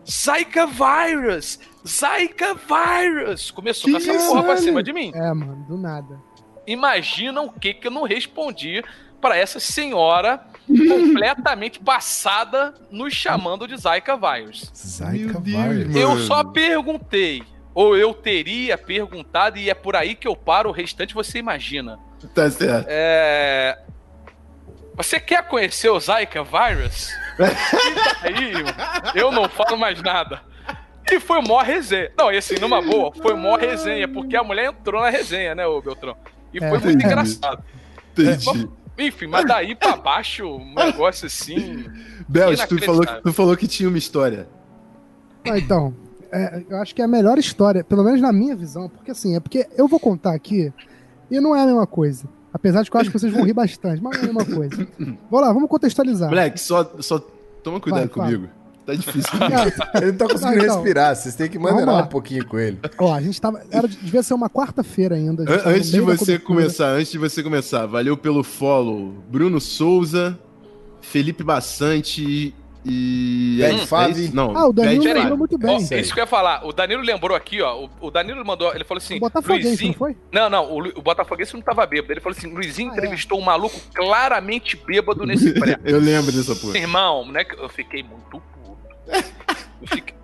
Zika 0.05 0.67
virus! 0.67 1.59
Zika 1.87 2.53
virus! 2.53 3.49
Começou 3.51 3.89
com 3.89 3.97
essa 3.97 4.13
porra 4.27 4.43
pra 4.43 4.57
cima 4.57 4.83
de 4.83 4.91
mim. 4.91 5.11
É, 5.15 5.33
mano, 5.33 5.65
do 5.67 5.77
nada. 5.77 6.19
Imagina 6.67 7.41
o 7.41 7.51
que 7.51 7.73
que 7.73 7.87
eu 7.87 7.91
não 7.91 8.03
respondi 8.03 8.83
para 9.21 9.37
essa 9.37 9.59
senhora 9.59 10.45
completamente 10.67 11.79
passada 11.79 12.73
nos 12.89 13.13
chamando 13.13 13.67
de 13.67 13.75
Zika 13.77 14.15
virus. 14.15 14.71
Deus, 15.41 15.43
virus. 15.43 15.95
Eu 15.95 16.17
só 16.19 16.43
perguntei, 16.43 17.43
ou 17.73 17.97
eu 17.97 18.13
teria 18.13 18.77
perguntado, 18.77 19.57
e 19.57 19.69
é 19.69 19.73
por 19.73 19.95
aí 19.95 20.15
que 20.15 20.27
eu 20.27 20.35
paro, 20.35 20.69
o 20.69 20.73
restante 20.73 21.13
você 21.13 21.39
imagina. 21.39 21.99
Tá 22.33 22.49
certo. 22.49 22.85
É... 22.89 23.79
Você 24.95 25.19
quer 25.19 25.47
conhecer 25.47 25.89
o 25.89 25.99
Zika 25.99 26.43
virus? 26.43 27.09
E 27.39 28.31
daí, 28.31 28.53
eu 29.15 29.31
não 29.31 29.49
falo 29.49 29.75
mais 29.77 30.01
nada. 30.01 30.41
E 31.11 31.19
foi 31.19 31.41
mó 31.41 31.61
resenha. 31.61 32.11
Não, 32.17 32.31
e 32.31 32.37
assim, 32.37 32.55
numa 32.61 32.81
boa, 32.81 33.11
foi 33.13 33.33
mó 33.35 33.57
resenha, 33.57 34.07
porque 34.07 34.37
a 34.37 34.43
mulher 34.43 34.67
entrou 34.69 35.01
na 35.01 35.09
resenha, 35.09 35.53
né, 35.53 35.65
ô 35.67 35.81
Beltrão? 35.81 36.15
E 36.53 36.59
foi 36.59 36.67
É. 36.67 36.69
muito 36.71 36.87
Entendi. 36.89 37.05
engraçado. 37.05 37.63
Entendi. 38.17 38.69
Enfim, 38.97 39.27
mas 39.27 39.45
daí 39.45 39.75
pra 39.75 39.95
baixo, 39.95 40.45
um 40.45 40.73
negócio 40.75 41.25
assim. 41.25 41.85
Bel, 42.27 42.55
tu 42.67 42.81
falou, 42.83 43.01
que, 43.05 43.21
tu 43.21 43.33
falou 43.33 43.57
que 43.57 43.67
tinha 43.67 43.89
uma 43.89 43.97
história. 43.97 44.47
Ah, 45.45 45.57
então, 45.57 45.93
é, 46.31 46.63
eu 46.69 46.77
acho 46.77 46.95
que 46.95 47.01
é 47.01 47.05
a 47.05 47.07
melhor 47.07 47.37
história, 47.37 47.83
pelo 47.83 48.03
menos 48.03 48.21
na 48.21 48.31
minha 48.31 48.55
visão, 48.55 48.89
porque 48.89 49.11
assim, 49.11 49.35
é 49.35 49.39
porque 49.39 49.67
eu 49.77 49.87
vou 49.87 49.99
contar 49.99 50.33
aqui 50.33 50.71
e 51.29 51.39
não 51.39 51.55
é 51.55 51.61
a 51.61 51.65
mesma 51.65 51.87
coisa. 51.87 52.25
Apesar 52.53 52.83
de 52.83 52.91
que 52.91 52.95
eu 52.95 53.01
acho 53.01 53.11
que 53.11 53.19
vocês 53.19 53.33
vão 53.33 53.43
rir 53.43 53.53
bastante, 53.53 54.01
mas 54.01 54.15
não 54.15 54.27
é 54.27 54.29
a 54.29 54.33
mesma 54.33 54.55
coisa. 54.55 54.87
Vamos 54.99 55.47
lá, 55.47 55.51
vamos 55.51 55.69
contextualizar. 55.69 56.29
Moleque, 56.29 56.59
só, 56.59 56.83
só 56.99 57.19
toma 57.63 57.79
cuidado 57.79 58.01
Vai, 58.01 58.09
comigo. 58.09 58.47
Fala. 58.47 58.62
Tá 58.85 58.93
difícil. 58.93 59.31
ele 59.95 60.11
não 60.11 60.17
tá 60.17 60.27
conseguindo 60.27 60.57
não, 60.57 60.63
então, 60.63 60.75
respirar, 60.75 61.15
vocês 61.15 61.35
têm 61.35 61.49
que 61.49 61.57
maneirar 61.57 62.03
um 62.03 62.07
pouquinho 62.07 62.45
com 62.45 62.59
ele. 62.59 62.79
Ó, 62.97 63.13
a 63.13 63.21
gente 63.21 63.39
tava. 63.39 63.61
Era, 63.71 63.87
devia 63.87 64.21
ser 64.21 64.33
uma 64.33 64.49
quarta-feira 64.49 65.15
ainda. 65.15 65.45
Antes 65.65 65.89
de 65.89 66.01
você 66.01 66.37
começar, 66.37 66.89
antes 66.89 67.11
de 67.11 67.17
você 67.17 67.41
começar, 67.41 67.85
valeu 67.85 68.17
pelo 68.17 68.43
follow. 68.43 69.13
Bruno 69.29 69.61
Souza, 69.61 70.37
Felipe 71.01 71.43
Bassante 71.43 72.53
e. 72.85 73.61
É 73.61 73.77
Fave. 73.85 74.29
Não, 74.33 74.55
ah, 74.57 74.67
o 74.67 74.73
Danilo 74.73 75.03
Bad 75.03 75.13
lembrou 75.13 75.37
muito 75.37 75.57
bem. 75.57 75.75
Ó, 75.75 75.95
isso 75.95 76.13
que 76.13 76.19
eu 76.19 76.23
ia 76.23 76.27
falar. 76.27 76.65
O 76.65 76.73
Danilo 76.73 77.01
lembrou 77.01 77.35
aqui, 77.35 77.61
ó. 77.61 77.85
O, 77.85 78.07
o 78.07 78.11
Danilo 78.11 78.45
mandou. 78.45 78.73
Ele 78.75 78.83
falou 78.83 79.01
assim. 79.01 79.17
O 79.17 79.19
Botafoguense, 79.21 79.67
Luizinho... 79.67 79.91
não 79.91 79.97
foi? 79.97 80.17
Não, 80.31 80.49
não. 80.49 80.71
O, 80.71 80.99
o 80.99 81.01
Botafoguense 81.01 81.53
não 81.53 81.61
tava 81.61 81.85
bêbado. 81.85 82.11
Ele 82.11 82.19
falou 82.19 82.37
assim: 82.37 82.53
Luizinho 82.53 82.91
ah, 82.91 82.95
é. 82.95 82.97
entrevistou 82.97 83.39
é. 83.39 83.41
um 83.41 83.45
maluco 83.45 83.79
claramente 83.93 84.75
bêbado 84.75 85.25
nesse 85.25 85.53
pré. 85.57 85.79
eu 85.85 85.99
lembro 85.99 86.31
dessa 86.31 86.55
porra. 86.55 86.77
Irmão, 86.77 87.25
né? 87.31 87.45
Eu 87.57 87.69
fiquei 87.69 88.03
muito 88.03 88.41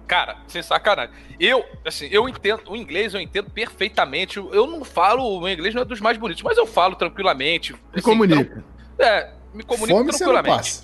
cara, 0.07 0.37
sem 0.47 0.61
sacanagem. 0.63 1.13
Eu, 1.39 1.63
assim, 1.85 2.07
eu 2.11 2.27
entendo, 2.27 2.63
o 2.67 2.75
inglês 2.75 3.13
eu 3.13 3.21
entendo 3.21 3.49
perfeitamente. 3.49 4.37
Eu 4.37 4.67
não 4.67 4.83
falo, 4.83 5.39
o 5.39 5.49
inglês 5.49 5.73
não 5.73 5.83
é 5.83 5.85
dos 5.85 6.01
mais 6.01 6.17
bonitos, 6.17 6.43
mas 6.43 6.57
eu 6.57 6.65
falo 6.65 6.95
tranquilamente. 6.95 7.73
Me 7.73 7.79
assim, 7.93 8.01
comunica. 8.01 8.63
é, 8.97 9.31
me 9.53 9.63
comunico 9.63 9.99
Fome 9.99 10.11
tranquilamente. 10.11 10.81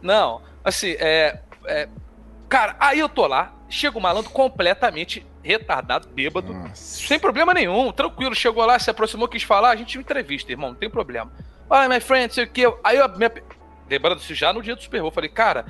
Não, 0.00 0.38
não, 0.38 0.42
assim, 0.64 0.96
é, 0.98 1.40
é, 1.66 1.88
Cara, 2.52 2.76
aí 2.78 2.98
eu 2.98 3.08
tô 3.08 3.26
lá, 3.26 3.50
chega 3.66 3.96
o 3.96 4.00
malandro 4.00 4.30
completamente 4.30 5.24
retardado, 5.42 6.06
bêbado, 6.08 6.52
Nossa. 6.52 6.74
sem 6.74 7.18
problema 7.18 7.54
nenhum, 7.54 7.90
tranquilo. 7.90 8.34
Chegou 8.34 8.62
lá, 8.66 8.78
se 8.78 8.90
aproximou, 8.90 9.26
quis 9.26 9.42
falar, 9.42 9.70
a 9.70 9.76
gente 9.76 9.96
entrevista, 9.96 10.52
irmão, 10.52 10.68
não 10.68 10.76
tem 10.76 10.90
problema. 10.90 11.32
Olha, 11.70 11.88
my 11.88 11.98
friend, 11.98 12.34
sei 12.34 12.44
o 12.44 12.46
que. 12.46 12.70
Aí 12.84 12.98
eu, 12.98 13.08
minha, 13.16 13.32
lembrando-se 13.88 14.34
já 14.34 14.52
no 14.52 14.60
dia 14.60 14.76
do 14.76 14.82
Super 14.82 15.00
Bowl, 15.00 15.10
falei, 15.10 15.30
cara, 15.30 15.64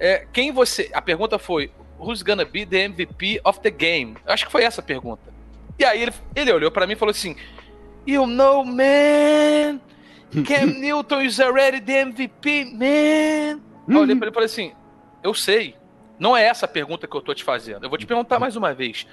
é, 0.00 0.26
quem 0.32 0.50
você. 0.50 0.90
A 0.94 1.02
pergunta 1.02 1.38
foi: 1.38 1.70
Who's 1.98 2.22
gonna 2.22 2.46
be 2.46 2.64
the 2.64 2.84
MVP 2.84 3.42
of 3.44 3.60
the 3.60 3.70
game? 3.70 4.16
Acho 4.26 4.46
que 4.46 4.52
foi 4.52 4.64
essa 4.64 4.80
a 4.80 4.84
pergunta. 4.84 5.22
E 5.78 5.84
aí 5.84 6.02
ele, 6.02 6.12
ele 6.34 6.52
olhou 6.52 6.70
para 6.70 6.86
mim 6.86 6.94
e 6.94 6.96
falou 6.96 7.10
assim: 7.10 7.36
You 8.06 8.26
know, 8.26 8.64
man, 8.64 9.78
Cam 10.46 10.66
Newton 10.78 11.22
is 11.22 11.38
already 11.38 11.80
the 11.80 12.00
MVP, 12.00 12.64
man. 12.72 13.60
Uhum. 13.86 13.94
Eu 13.94 14.00
olhei 14.00 14.16
pra 14.16 14.26
ele 14.26 14.30
e 14.30 14.34
falei 14.34 14.46
assim: 14.46 14.72
Eu 15.22 15.34
sei. 15.34 15.76
Não 16.18 16.36
é 16.36 16.44
essa 16.44 16.66
a 16.66 16.68
pergunta 16.68 17.06
que 17.06 17.16
eu 17.16 17.22
tô 17.22 17.34
te 17.34 17.44
fazendo. 17.44 17.84
Eu 17.84 17.88
vou 17.88 17.98
te 17.98 18.06
perguntar 18.06 18.38
mais 18.38 18.56
uma 18.56 18.74
vez. 18.74 19.06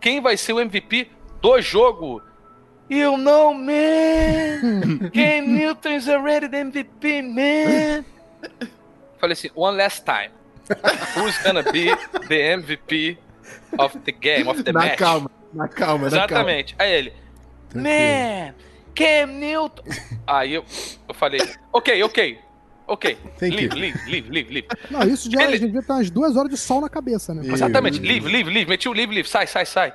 Quem 0.00 0.20
vai 0.20 0.36
ser 0.36 0.52
o 0.52 0.60
MVP 0.60 1.10
do 1.40 1.60
jogo? 1.60 2.22
You 2.90 3.16
know, 3.16 3.54
man. 3.54 5.08
Cam 5.12 5.46
Newton 5.46 5.92
is 5.92 6.08
already 6.08 6.48
the 6.48 6.60
MVP, 6.60 7.22
man. 7.22 8.04
Falei 9.22 9.34
assim, 9.34 9.50
one 9.54 9.76
last 9.76 10.04
time. 10.04 10.30
Who's 11.14 11.38
gonna 11.44 11.62
be 11.70 11.94
the 12.26 12.56
MVP 12.56 13.16
of 13.78 13.96
the 14.00 14.10
game, 14.10 14.48
of 14.48 14.64
the 14.64 14.72
na 14.72 14.80
match? 14.80 14.98
Calma, 14.98 15.30
na 15.54 15.68
calma, 15.68 16.06
Exatamente. 16.08 16.72
Na 16.72 16.78
calma. 16.78 16.92
Aí 16.92 16.98
ele, 16.98 17.12
man, 17.72 18.54
Cam 18.96 19.26
Newton. 19.38 19.84
Aí 20.26 20.54
eu, 20.54 20.64
eu 21.08 21.14
falei, 21.14 21.40
ok, 21.72 22.02
ok. 22.02 22.38
Ok, 22.84 23.16
Thank 23.38 23.54
leave, 23.54 23.74
leave, 23.76 24.10
leave, 24.10 24.28
leave, 24.28 24.52
leave. 24.52 24.68
Não, 24.90 25.02
isso 25.02 25.30
já 25.30 25.44
ele... 25.44 25.56
devia 25.60 25.78
estar 25.78 25.94
umas 25.94 26.10
duas 26.10 26.36
horas 26.36 26.50
de 26.50 26.56
sol 26.56 26.80
na 26.80 26.88
cabeça, 26.88 27.32
né? 27.32 27.46
Exatamente, 27.46 28.00
leave, 28.00 28.28
leave, 28.28 28.50
leave. 28.50 28.68
Meti 28.68 28.88
o 28.88 28.92
leave, 28.92 29.14
leave, 29.14 29.28
sai, 29.28 29.46
sai, 29.46 29.64
sai. 29.64 29.94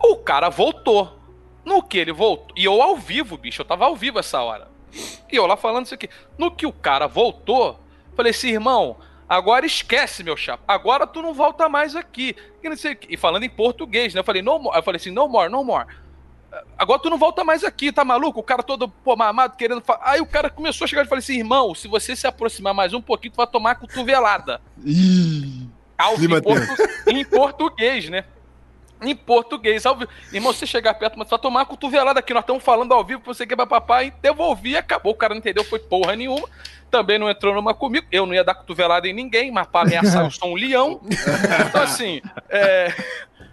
O 0.00 0.16
cara 0.16 0.48
voltou. 0.48 1.20
No 1.62 1.82
que 1.82 1.98
ele 1.98 2.10
voltou. 2.10 2.56
E 2.56 2.64
eu 2.64 2.80
ao 2.80 2.96
vivo, 2.96 3.36
bicho, 3.36 3.60
eu 3.60 3.66
tava 3.66 3.84
ao 3.84 3.94
vivo 3.94 4.18
essa 4.18 4.40
hora. 4.40 4.66
E 5.30 5.36
eu 5.36 5.46
lá 5.46 5.58
falando 5.58 5.84
isso 5.84 5.94
aqui. 5.94 6.08
No 6.38 6.50
que 6.50 6.66
o 6.66 6.72
cara 6.72 7.06
voltou, 7.06 7.78
Falei 8.16 8.30
assim, 8.30 8.50
irmão, 8.50 8.96
agora 9.28 9.64
esquece, 9.66 10.22
meu 10.22 10.36
chapa. 10.36 10.62
Agora 10.66 11.06
tu 11.06 11.22
não 11.22 11.32
volta 11.32 11.68
mais 11.68 11.96
aqui. 11.96 12.36
E 13.08 13.16
falando 13.16 13.44
em 13.44 13.50
português, 13.50 14.14
né? 14.14 14.20
Eu 14.20 14.24
falei, 14.24 14.42
no 14.42 14.58
more. 14.58 14.76
Eu 14.76 14.82
falei 14.82 14.96
assim, 14.96 15.10
no 15.10 15.28
more, 15.28 15.50
no 15.50 15.64
more. 15.64 15.86
Agora 16.76 17.00
tu 17.00 17.08
não 17.08 17.16
volta 17.16 17.42
mais 17.42 17.64
aqui, 17.64 17.90
tá 17.90 18.04
maluco? 18.04 18.40
O 18.40 18.42
cara 18.42 18.62
todo, 18.62 18.88
pô, 18.88 19.16
mamado, 19.16 19.56
querendo. 19.56 19.80
Fa... 19.80 19.98
Aí 20.02 20.20
o 20.20 20.26
cara 20.26 20.50
começou 20.50 20.84
a 20.84 20.88
chegar 20.88 21.04
e 21.04 21.08
falei 21.08 21.20
assim, 21.20 21.38
irmão, 21.38 21.74
se 21.74 21.88
você 21.88 22.14
se 22.14 22.26
aproximar 22.26 22.74
mais 22.74 22.92
um 22.92 23.00
pouquinho, 23.00 23.32
tu 23.32 23.36
vai 23.36 23.46
tomar 23.46 23.76
cotovelada. 23.76 24.60
Ih! 24.84 25.68
em, 26.20 26.42
portu... 26.42 26.82
em 27.06 27.24
português, 27.24 28.08
né? 28.08 28.24
Em 29.02 29.14
português, 29.14 29.84
ao 29.84 29.96
vivo. 29.96 30.10
Irmão, 30.32 30.52
se 30.52 30.60
você 30.60 30.66
chegar 30.66 30.94
perto, 30.94 31.18
mas 31.18 31.28
vai 31.28 31.38
tomar 31.38 31.64
cotovelada 31.66 32.20
aqui. 32.20 32.32
Nós 32.32 32.42
estamos 32.42 32.62
falando 32.62 32.92
ao 32.92 33.04
vivo, 33.04 33.22
você 33.24 33.46
quer 33.46 33.56
papai, 33.56 34.12
devolvi, 34.22 34.76
acabou. 34.76 35.12
O 35.12 35.16
cara 35.16 35.34
não 35.34 35.38
entendeu, 35.38 35.64
foi 35.64 35.78
porra 35.78 36.16
nenhuma 36.16 36.48
também 36.92 37.18
não 37.18 37.28
entrou 37.28 37.54
numa 37.54 37.72
comigo. 37.72 38.06
Eu 38.12 38.26
não 38.26 38.34
ia 38.34 38.44
dar 38.44 38.54
cotovelada 38.54 39.08
em 39.08 39.14
ninguém, 39.14 39.50
mas 39.50 39.66
para 39.66 39.88
ameaçar 39.88 40.22
eu 40.24 40.30
sou 40.30 40.50
um 40.50 40.54
leão. 40.54 41.00
Então, 41.66 41.82
assim, 41.82 42.20
é, 42.50 42.94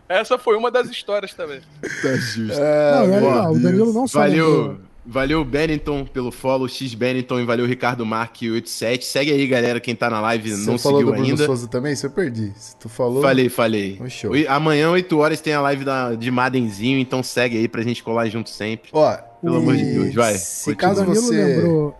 essa 0.09 0.37
foi 0.37 0.57
uma 0.57 0.69
das 0.69 0.89
histórias 0.89 1.33
também. 1.33 1.61
Tá 1.81 2.15
justo. 2.17 2.59
É, 2.61 2.91
não, 2.95 3.03
é 3.03 3.19
legal. 3.19 3.51
O 3.53 3.59
Danilo 3.59 3.93
não 3.93 4.07
só 4.07 4.19
Valeu. 4.19 4.81
Valeu, 5.09 5.43
Bennington, 5.43 6.05
pelo 6.05 6.31
follow, 6.31 6.67
X 6.67 6.93
Bennington, 6.93 7.39
e 7.39 7.45
valeu, 7.45 7.65
Ricardo 7.65 8.05
Marque 8.05 8.49
87. 8.49 9.05
Segue 9.05 9.31
aí, 9.31 9.47
galera, 9.47 9.79
quem 9.79 9.95
tá 9.95 10.09
na 10.09 10.21
live 10.21 10.51
Você 10.51 10.69
não 10.69 10.77
falou 10.77 10.99
seguiu 10.99 11.11
do 11.11 11.17
Bruno 11.17 11.31
ainda. 11.31 11.45
Souza 11.45 11.67
também? 11.67 11.93
Isso 11.93 12.05
eu 12.05 12.11
perdi. 12.11 12.53
Se 12.55 12.75
tu 12.75 12.87
falou... 12.87 13.21
Falei, 13.21 13.49
falei. 13.49 13.99
Oh, 13.99 14.07
show. 14.07 14.31
Amanhã, 14.47 14.91
8 14.91 15.17
horas, 15.17 15.41
tem 15.41 15.53
a 15.53 15.61
live 15.61 15.83
da, 15.83 16.13
de 16.13 16.29
Madenzinho, 16.29 16.99
então 16.99 17.23
segue 17.23 17.57
aí 17.57 17.67
pra 17.67 17.81
gente 17.81 18.03
colar 18.03 18.27
junto 18.29 18.51
sempre. 18.51 18.91
Ó, 18.93 19.17
Pelo 19.41 19.57
amor 19.57 19.75
de 19.75 19.83
Deus, 19.83 20.13
vai. 20.13 20.35
Se 20.35 20.75
caso 20.75 21.03
você... 21.03 21.35
lembrou 21.35 21.95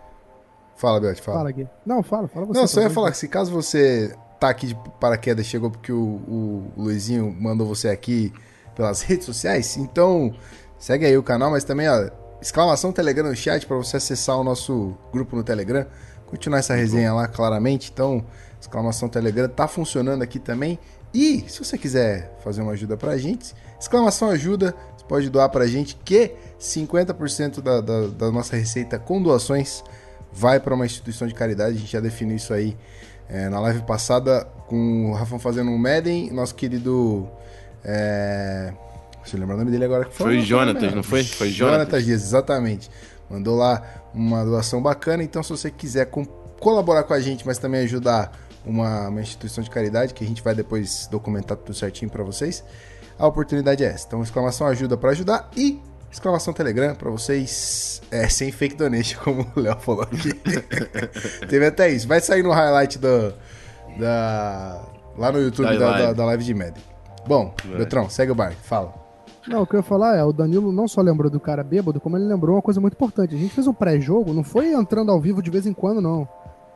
Fala, 0.80 0.98
Beth, 0.98 1.16
fala. 1.16 1.38
Fala, 1.38 1.50
Gui. 1.50 1.68
Não, 1.84 2.02
fala, 2.02 2.26
fala 2.26 2.46
você. 2.46 2.58
Não, 2.58 2.66
só 2.66 2.80
ia 2.80 2.88
falar 2.88 3.10
que 3.10 3.18
se 3.18 3.28
caso 3.28 3.52
você 3.52 4.16
tá 4.40 4.48
aqui 4.48 4.68
de 4.68 4.76
paraquedas, 4.98 5.44
chegou 5.44 5.70
porque 5.70 5.92
o, 5.92 5.98
o 5.98 6.72
Luizinho 6.74 7.36
mandou 7.38 7.66
você 7.66 7.88
aqui 7.90 8.32
pelas 8.74 9.02
redes 9.02 9.26
sociais, 9.26 9.76
então 9.76 10.32
segue 10.78 11.04
aí 11.04 11.18
o 11.18 11.22
canal, 11.22 11.50
mas 11.50 11.64
também, 11.64 11.86
ó, 11.86 12.08
exclamação 12.40 12.92
Telegram 12.92 13.28
no 13.28 13.36
chat 13.36 13.66
para 13.66 13.76
você 13.76 13.96
acessar 13.96 14.38
o 14.38 14.44
nosso 14.44 14.96
grupo 15.12 15.36
no 15.36 15.42
Telegram, 15.42 15.86
continuar 16.26 16.58
essa 16.58 16.74
resenha 16.74 17.12
lá 17.12 17.28
claramente, 17.28 17.90
então 17.92 18.24
exclamação 18.60 19.08
Telegram 19.08 19.48
tá 19.48 19.66
funcionando 19.66 20.22
aqui 20.22 20.38
também. 20.38 20.78
E 21.12 21.44
se 21.48 21.58
você 21.58 21.76
quiser 21.76 22.36
fazer 22.42 22.62
uma 22.62 22.72
ajuda 22.72 22.96
pra 22.96 23.16
gente, 23.16 23.54
exclamação 23.78 24.30
ajuda, 24.30 24.74
você 24.96 25.04
pode 25.04 25.28
doar 25.28 25.48
pra 25.48 25.66
gente 25.66 25.96
que 26.04 26.32
50% 26.58 27.60
da, 27.60 27.80
da, 27.80 28.06
da 28.06 28.30
nossa 28.30 28.54
receita 28.56 28.98
com 28.98 29.20
doações 29.20 29.82
vai 30.32 30.60
para 30.60 30.74
uma 30.74 30.86
instituição 30.86 31.26
de 31.26 31.34
caridade. 31.34 31.76
A 31.76 31.80
gente 31.80 31.92
já 31.92 32.00
definiu 32.00 32.36
isso 32.36 32.54
aí 32.54 32.76
é, 33.28 33.48
na 33.48 33.60
live 33.60 33.82
passada 33.82 34.44
com 34.66 35.10
o 35.10 35.14
Rafão 35.14 35.38
fazendo 35.38 35.70
um 35.70 35.78
Madden, 35.78 36.30
nosso 36.30 36.54
querido. 36.54 37.28
É... 37.84 38.72
Eu 39.32 39.38
lembrar 39.38 39.54
o 39.54 39.58
nome 39.58 39.70
dele 39.70 39.84
agora. 39.84 40.04
Que 40.04 40.14
foi 40.14 40.26
foi 40.26 40.40
Jonatas, 40.40 40.94
não 40.94 41.02
foi? 41.02 41.24
Foi 41.24 41.50
Jonatas 41.50 42.04
Dias, 42.04 42.22
exatamente. 42.22 42.90
Mandou 43.28 43.56
lá 43.56 43.82
uma 44.14 44.44
doação 44.44 44.82
bacana. 44.82 45.22
Então, 45.22 45.42
se 45.42 45.50
você 45.50 45.70
quiser 45.70 46.06
com... 46.06 46.24
colaborar 46.24 47.04
com 47.04 47.14
a 47.14 47.20
gente, 47.20 47.46
mas 47.46 47.58
também 47.58 47.82
ajudar 47.82 48.32
uma, 48.64 49.08
uma, 49.08 49.20
instituição 49.20 49.62
de 49.62 49.70
caridade, 49.70 50.12
que 50.14 50.24
a 50.24 50.26
gente 50.26 50.42
vai 50.42 50.54
depois 50.54 51.08
documentar 51.10 51.56
tudo 51.56 51.74
certinho 51.74 52.10
para 52.10 52.24
vocês, 52.24 52.64
a 53.18 53.26
oportunidade 53.26 53.84
é 53.84 53.88
essa. 53.88 54.06
Então, 54.06 54.22
exclamação 54.22 54.66
ajuda 54.66 54.96
para 54.96 55.10
ajudar 55.10 55.48
e 55.56 55.80
exclamação 56.10 56.52
Telegram 56.52 56.94
para 56.94 57.10
vocês 57.10 58.02
é, 58.10 58.28
sem 58.28 58.50
fake 58.50 58.74
donation, 58.74 59.18
como 59.22 59.46
o 59.54 59.60
Léo 59.60 59.78
falou 59.78 60.02
aqui. 60.02 60.34
Teve 61.48 61.66
até 61.66 61.90
isso. 61.90 62.08
Vai 62.08 62.20
sair 62.20 62.42
no 62.42 62.50
highlight 62.50 62.98
do, 62.98 63.32
da, 63.98 64.82
lá 65.16 65.30
no 65.30 65.40
YouTube 65.40 65.78
da, 65.78 65.98
da, 65.98 66.12
da, 66.12 66.24
live 66.26 66.44
de 66.44 66.54
Madden. 66.54 66.82
Bom, 67.26 67.54
é. 67.72 67.76
Beltrão, 67.76 68.10
segue 68.10 68.32
o 68.32 68.34
bar, 68.34 68.52
fala. 68.62 69.09
Não, 69.46 69.62
o 69.62 69.66
que 69.66 69.74
eu 69.74 69.78
ia 69.78 69.82
falar 69.82 70.16
é, 70.16 70.24
o 70.24 70.32
Danilo 70.32 70.70
não 70.70 70.86
só 70.86 71.00
lembrou 71.00 71.30
do 71.30 71.40
cara 71.40 71.64
bêbado, 71.64 72.00
como 72.00 72.16
ele 72.16 72.26
lembrou 72.26 72.56
uma 72.56 72.62
coisa 72.62 72.80
muito 72.80 72.94
importante. 72.94 73.34
A 73.34 73.38
gente 73.38 73.54
fez 73.54 73.66
um 73.66 73.72
pré-jogo, 73.72 74.34
não 74.34 74.44
foi 74.44 74.72
entrando 74.72 75.10
ao 75.10 75.20
vivo 75.20 75.42
de 75.42 75.50
vez 75.50 75.66
em 75.66 75.72
quando, 75.72 76.00
não. 76.00 76.28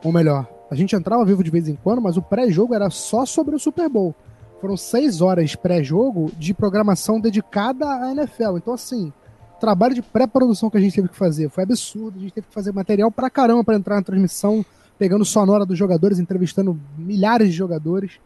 Ou 0.03 0.11
melhor, 0.11 0.47
a 0.69 0.75
gente 0.75 0.95
entrava 0.95 1.21
ao 1.21 1.25
vivo 1.25 1.43
de 1.43 1.51
vez 1.51 1.67
em 1.67 1.75
quando, 1.75 2.01
mas 2.01 2.17
o 2.17 2.21
pré-jogo 2.21 2.73
era 2.73 2.89
só 2.89 3.25
sobre 3.25 3.55
o 3.55 3.59
Super 3.59 3.87
Bowl. 3.87 4.15
Foram 4.59 4.75
seis 4.75 5.21
horas 5.21 5.55
pré-jogo 5.55 6.31
de 6.37 6.53
programação 6.53 7.19
dedicada 7.19 7.85
à 7.87 8.11
NFL. 8.11 8.57
Então, 8.57 8.73
assim, 8.73 9.13
trabalho 9.59 9.93
de 9.93 10.01
pré-produção 10.01 10.69
que 10.69 10.77
a 10.77 10.81
gente 10.81 10.95
teve 10.95 11.09
que 11.09 11.15
fazer 11.15 11.49
foi 11.49 11.63
absurdo. 11.63 12.17
A 12.17 12.21
gente 12.21 12.33
teve 12.33 12.47
que 12.47 12.53
fazer 12.53 12.71
material 12.71 13.11
pra 13.11 13.29
caramba 13.29 13.63
para 13.63 13.75
entrar 13.75 13.95
na 13.95 14.01
transmissão, 14.01 14.65
pegando 14.97 15.23
sonora 15.23 15.65
dos 15.65 15.77
jogadores, 15.77 16.19
entrevistando 16.19 16.79
milhares 16.97 17.49
de 17.49 17.53
jogadores. 17.53 18.19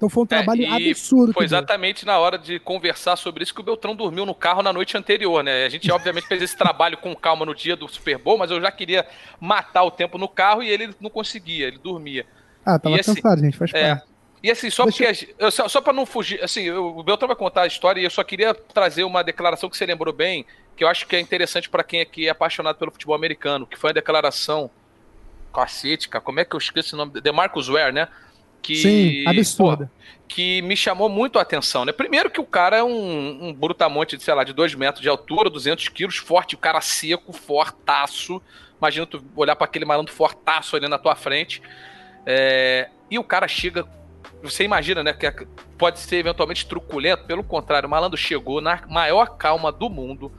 Então 0.00 0.08
foi 0.08 0.22
um 0.22 0.26
trabalho 0.26 0.62
É, 0.64 0.80
e 0.80 0.90
absurdo. 0.92 1.34
Foi 1.34 1.44
exatamente 1.44 2.06
na 2.06 2.18
hora 2.18 2.38
de 2.38 2.58
conversar 2.58 3.16
sobre 3.16 3.42
isso 3.44 3.52
que 3.54 3.60
o 3.60 3.62
Beltrão 3.62 3.94
dormiu 3.94 4.24
no 4.24 4.34
carro 4.34 4.62
na 4.62 4.72
noite 4.72 4.96
anterior, 4.96 5.44
né? 5.44 5.66
A 5.66 5.68
gente, 5.68 5.92
obviamente, 5.92 6.26
fez 6.26 6.40
esse 6.40 6.56
trabalho 6.56 6.96
com 6.96 7.14
calma 7.14 7.44
no 7.44 7.54
dia 7.54 7.76
do 7.76 7.86
Super 7.86 8.16
Bowl, 8.16 8.38
mas 8.38 8.50
eu 8.50 8.58
já 8.62 8.72
queria 8.72 9.06
matar 9.38 9.82
o 9.82 9.90
tempo 9.90 10.16
no 10.16 10.26
carro 10.26 10.62
e 10.62 10.70
ele 10.70 10.94
não 10.98 11.10
conseguia, 11.10 11.66
ele 11.66 11.76
dormia. 11.76 12.24
Ah, 12.64 12.78
tava 12.78 12.96
e 12.96 12.98
esse- 13.00 13.14
cansado, 13.14 13.40
gente, 13.42 13.58
faz 13.58 13.74
É. 13.74 13.88
parte. 13.96 14.08
E 14.42 14.50
assim, 14.50 14.70
só 14.70 14.84
Deixa 14.84 15.04
porque. 15.04 15.34
eu- 15.38 15.50
Só, 15.50 15.68
só 15.68 15.82
pra 15.82 15.92
não 15.92 16.06
fugir. 16.06 16.42
Assim, 16.42 16.62
eu- 16.62 16.96
o 16.96 17.02
Beltrão 17.02 17.26
vai 17.28 17.36
contar 17.36 17.60
a 17.62 17.66
história 17.66 18.00
e 18.00 18.04
eu 18.04 18.10
só 18.10 18.24
queria 18.24 18.54
trazer 18.54 19.04
uma 19.04 19.22
declaração 19.22 19.68
que 19.68 19.76
você 19.76 19.84
lembrou 19.84 20.14
bem, 20.14 20.46
que 20.74 20.82
eu 20.82 20.88
acho 20.88 21.06
que 21.06 21.14
é 21.14 21.20
interessante 21.20 21.68
pra 21.68 21.84
quem 21.84 22.00
aqui 22.00 22.26
é 22.26 22.30
apaixonado 22.30 22.76
pelo 22.78 22.90
futebol 22.90 23.14
americano, 23.14 23.66
que 23.66 23.76
foi 23.76 23.90
a 23.90 23.92
declaração. 23.92 24.70
Cacete, 25.52 26.08
cara, 26.08 26.22
como 26.24 26.40
é 26.40 26.44
que 26.46 26.54
eu 26.56 26.58
esqueço 26.58 26.94
o 26.94 26.98
nome? 26.98 27.20
De 27.20 27.32
Marcus 27.32 27.68
Ware, 27.68 27.92
né? 27.92 28.08
Que, 28.62 28.76
Sim, 28.76 29.24
absurda. 29.26 29.86
pô, 29.86 30.00
que 30.28 30.62
me 30.62 30.76
chamou 30.76 31.08
muito 31.08 31.38
a 31.38 31.42
atenção, 31.42 31.84
né? 31.84 31.92
Primeiro 31.92 32.30
que 32.30 32.40
o 32.40 32.44
cara 32.44 32.76
é 32.76 32.84
um, 32.84 33.48
um 33.48 33.52
brutamonte 33.52 34.16
de, 34.16 34.22
sei 34.22 34.32
lá, 34.34 34.44
de 34.44 34.52
2 34.52 34.74
metros 34.74 35.02
de 35.02 35.08
altura, 35.08 35.50
200 35.50 35.88
quilos, 35.88 36.16
forte, 36.16 36.54
o 36.54 36.58
cara 36.58 36.80
seco, 36.80 37.32
fortaço. 37.32 38.40
Imagina 38.78 39.06
tu 39.06 39.22
olhar 39.34 39.56
pra 39.56 39.64
aquele 39.64 39.84
malandro 39.84 40.12
fortaço 40.12 40.76
ali 40.76 40.88
na 40.88 40.98
tua 40.98 41.14
frente. 41.16 41.60
É, 42.24 42.88
e 43.10 43.18
o 43.18 43.24
cara 43.24 43.48
chega. 43.48 43.86
Você 44.42 44.64
imagina, 44.64 45.02
né? 45.02 45.12
Que 45.12 45.26
é- 45.26 45.34
pode 45.76 45.98
ser 45.98 46.16
eventualmente 46.16 46.66
truculento. 46.66 47.24
Pelo 47.24 47.42
contrário, 47.42 47.86
o 47.86 47.90
malandro 47.90 48.16
chegou 48.16 48.60
na 48.60 48.80
maior 48.88 49.36
calma 49.36 49.72
do 49.72 49.90
mundo, 49.90 50.32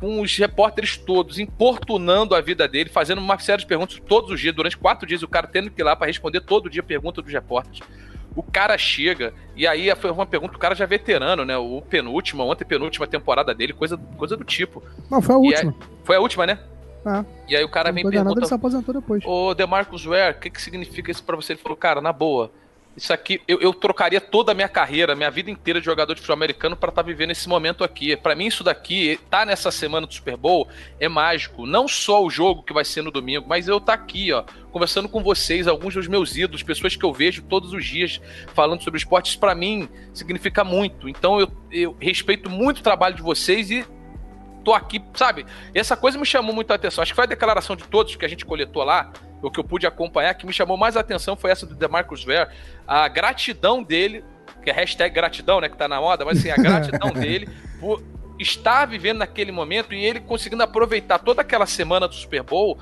com 0.00 0.20
os 0.20 0.36
repórteres 0.36 0.96
todos 0.96 1.38
importunando 1.38 2.34
a 2.34 2.40
vida 2.40 2.66
dele, 2.66 2.88
fazendo 2.88 3.18
uma 3.18 3.38
série 3.38 3.60
de 3.60 3.66
perguntas 3.66 4.00
todos 4.08 4.30
os 4.30 4.40
dias, 4.40 4.54
durante 4.54 4.76
quatro 4.76 5.06
dias, 5.06 5.22
o 5.22 5.28
cara 5.28 5.46
tendo 5.46 5.70
que 5.70 5.80
ir 5.80 5.84
lá 5.84 5.94
para 5.94 6.06
responder 6.06 6.40
todo 6.40 6.70
dia 6.70 6.80
a 6.80 6.84
pergunta 6.84 7.20
dos 7.20 7.32
repórteres. 7.32 7.80
O 8.34 8.42
cara 8.42 8.78
chega, 8.78 9.34
e 9.54 9.66
aí 9.66 9.94
foi 9.96 10.10
uma 10.10 10.24
pergunta, 10.24 10.56
o 10.56 10.58
cara 10.58 10.74
já 10.74 10.84
é 10.84 10.86
veterano, 10.86 11.44
né? 11.44 11.56
O 11.58 11.82
penúltima, 11.82 12.44
ontem 12.44 12.64
penúltima 12.64 13.06
temporada 13.06 13.54
dele, 13.54 13.72
coisa, 13.72 13.98
coisa 14.16 14.36
do 14.36 14.44
tipo. 14.44 14.82
Não, 15.10 15.20
foi 15.20 15.34
a 15.34 15.38
última. 15.38 15.74
Foi 16.04 16.16
a 16.16 16.20
última, 16.20 16.46
né? 16.46 16.58
Ah. 17.04 17.24
E 17.48 17.56
aí 17.56 17.64
o 17.64 17.68
cara 17.68 17.90
vem 17.90 18.02
foi 18.02 18.12
nada, 18.12 18.20
ele 18.20 18.28
pergunta, 18.28 18.46
se 18.46 18.54
aposentou 18.54 18.94
depois. 18.94 19.24
Ô, 19.26 19.52
Demarcus 19.54 20.04
Ware, 20.04 20.36
o 20.36 20.40
que, 20.40 20.50
que 20.50 20.62
significa 20.62 21.10
isso 21.10 21.24
pra 21.24 21.36
você? 21.36 21.52
Ele 21.52 21.60
falou, 21.60 21.76
cara, 21.76 22.00
na 22.00 22.12
boa, 22.12 22.52
isso 22.96 23.12
aqui, 23.12 23.40
eu, 23.46 23.60
eu 23.60 23.72
trocaria 23.72 24.20
toda 24.20 24.52
a 24.52 24.54
minha 24.54 24.68
carreira, 24.68 25.14
minha 25.14 25.30
vida 25.30 25.50
inteira 25.50 25.80
de 25.80 25.86
jogador 25.86 26.12
de 26.12 26.20
futebol 26.20 26.36
americano 26.36 26.76
pra 26.76 26.88
estar 26.88 27.02
vivendo 27.02 27.30
esse 27.30 27.48
momento 27.48 27.84
aqui. 27.84 28.16
Pra 28.16 28.34
mim, 28.34 28.46
isso 28.46 28.64
daqui, 28.64 29.18
tá 29.30 29.46
nessa 29.46 29.70
semana 29.70 30.06
do 30.06 30.12
Super 30.12 30.36
Bowl, 30.36 30.68
é 30.98 31.08
mágico. 31.08 31.66
Não 31.66 31.86
só 31.86 32.22
o 32.22 32.28
jogo 32.28 32.62
que 32.62 32.72
vai 32.72 32.84
ser 32.84 33.02
no 33.02 33.10
domingo, 33.10 33.46
mas 33.48 33.68
eu 33.68 33.80
tá 33.80 33.94
aqui, 33.94 34.32
ó, 34.32 34.44
conversando 34.72 35.08
com 35.08 35.22
vocês, 35.22 35.68
alguns 35.68 35.94
dos 35.94 36.08
meus 36.08 36.36
ídolos, 36.36 36.62
pessoas 36.62 36.96
que 36.96 37.04
eu 37.04 37.12
vejo 37.12 37.42
todos 37.42 37.72
os 37.72 37.84
dias 37.84 38.20
falando 38.54 38.82
sobre 38.82 38.98
esportes, 38.98 39.36
pra 39.36 39.54
mim 39.54 39.88
significa 40.12 40.64
muito. 40.64 41.08
Então 41.08 41.40
eu, 41.40 41.50
eu 41.70 41.96
respeito 42.00 42.50
muito 42.50 42.78
o 42.78 42.82
trabalho 42.82 43.14
de 43.14 43.22
vocês 43.22 43.70
e 43.70 43.86
tô 44.64 44.72
aqui, 44.72 45.00
sabe? 45.14 45.46
Essa 45.74 45.96
coisa 45.96 46.18
me 46.18 46.26
chamou 46.26 46.54
muito 46.54 46.70
a 46.70 46.74
atenção. 46.74 47.02
Acho 47.02 47.12
que 47.12 47.16
foi 47.16 47.24
a 47.24 47.28
declaração 47.28 47.76
de 47.76 47.84
todos 47.84 48.16
que 48.16 48.24
a 48.24 48.28
gente 48.28 48.44
coletou 48.44 48.82
lá, 48.82 49.12
o 49.42 49.50
que 49.50 49.58
eu 49.58 49.64
pude 49.64 49.86
acompanhar, 49.86 50.34
que 50.34 50.46
me 50.46 50.52
chamou 50.52 50.76
mais 50.76 50.96
a 50.96 51.00
atenção 51.00 51.36
foi 51.36 51.50
essa 51.50 51.66
do 51.66 51.74
DeMarcus 51.74 52.24
Ware, 52.24 52.50
a 52.86 53.08
gratidão 53.08 53.82
dele, 53.82 54.24
que 54.62 54.70
é 54.70 54.72
hashtag 54.72 55.14
gratidão, 55.14 55.60
né, 55.60 55.68
que 55.68 55.76
tá 55.76 55.88
na 55.88 56.00
moda, 56.00 56.24
mas 56.24 56.38
assim, 56.38 56.50
a 56.50 56.56
gratidão 56.56 57.10
dele 57.14 57.48
por 57.80 58.02
estar 58.38 58.86
vivendo 58.86 59.18
naquele 59.18 59.52
momento 59.52 59.92
e 59.92 60.04
ele 60.04 60.20
conseguindo 60.20 60.62
aproveitar 60.62 61.18
toda 61.18 61.42
aquela 61.42 61.66
semana 61.66 62.08
do 62.08 62.14
Super 62.14 62.42
Bowl 62.42 62.78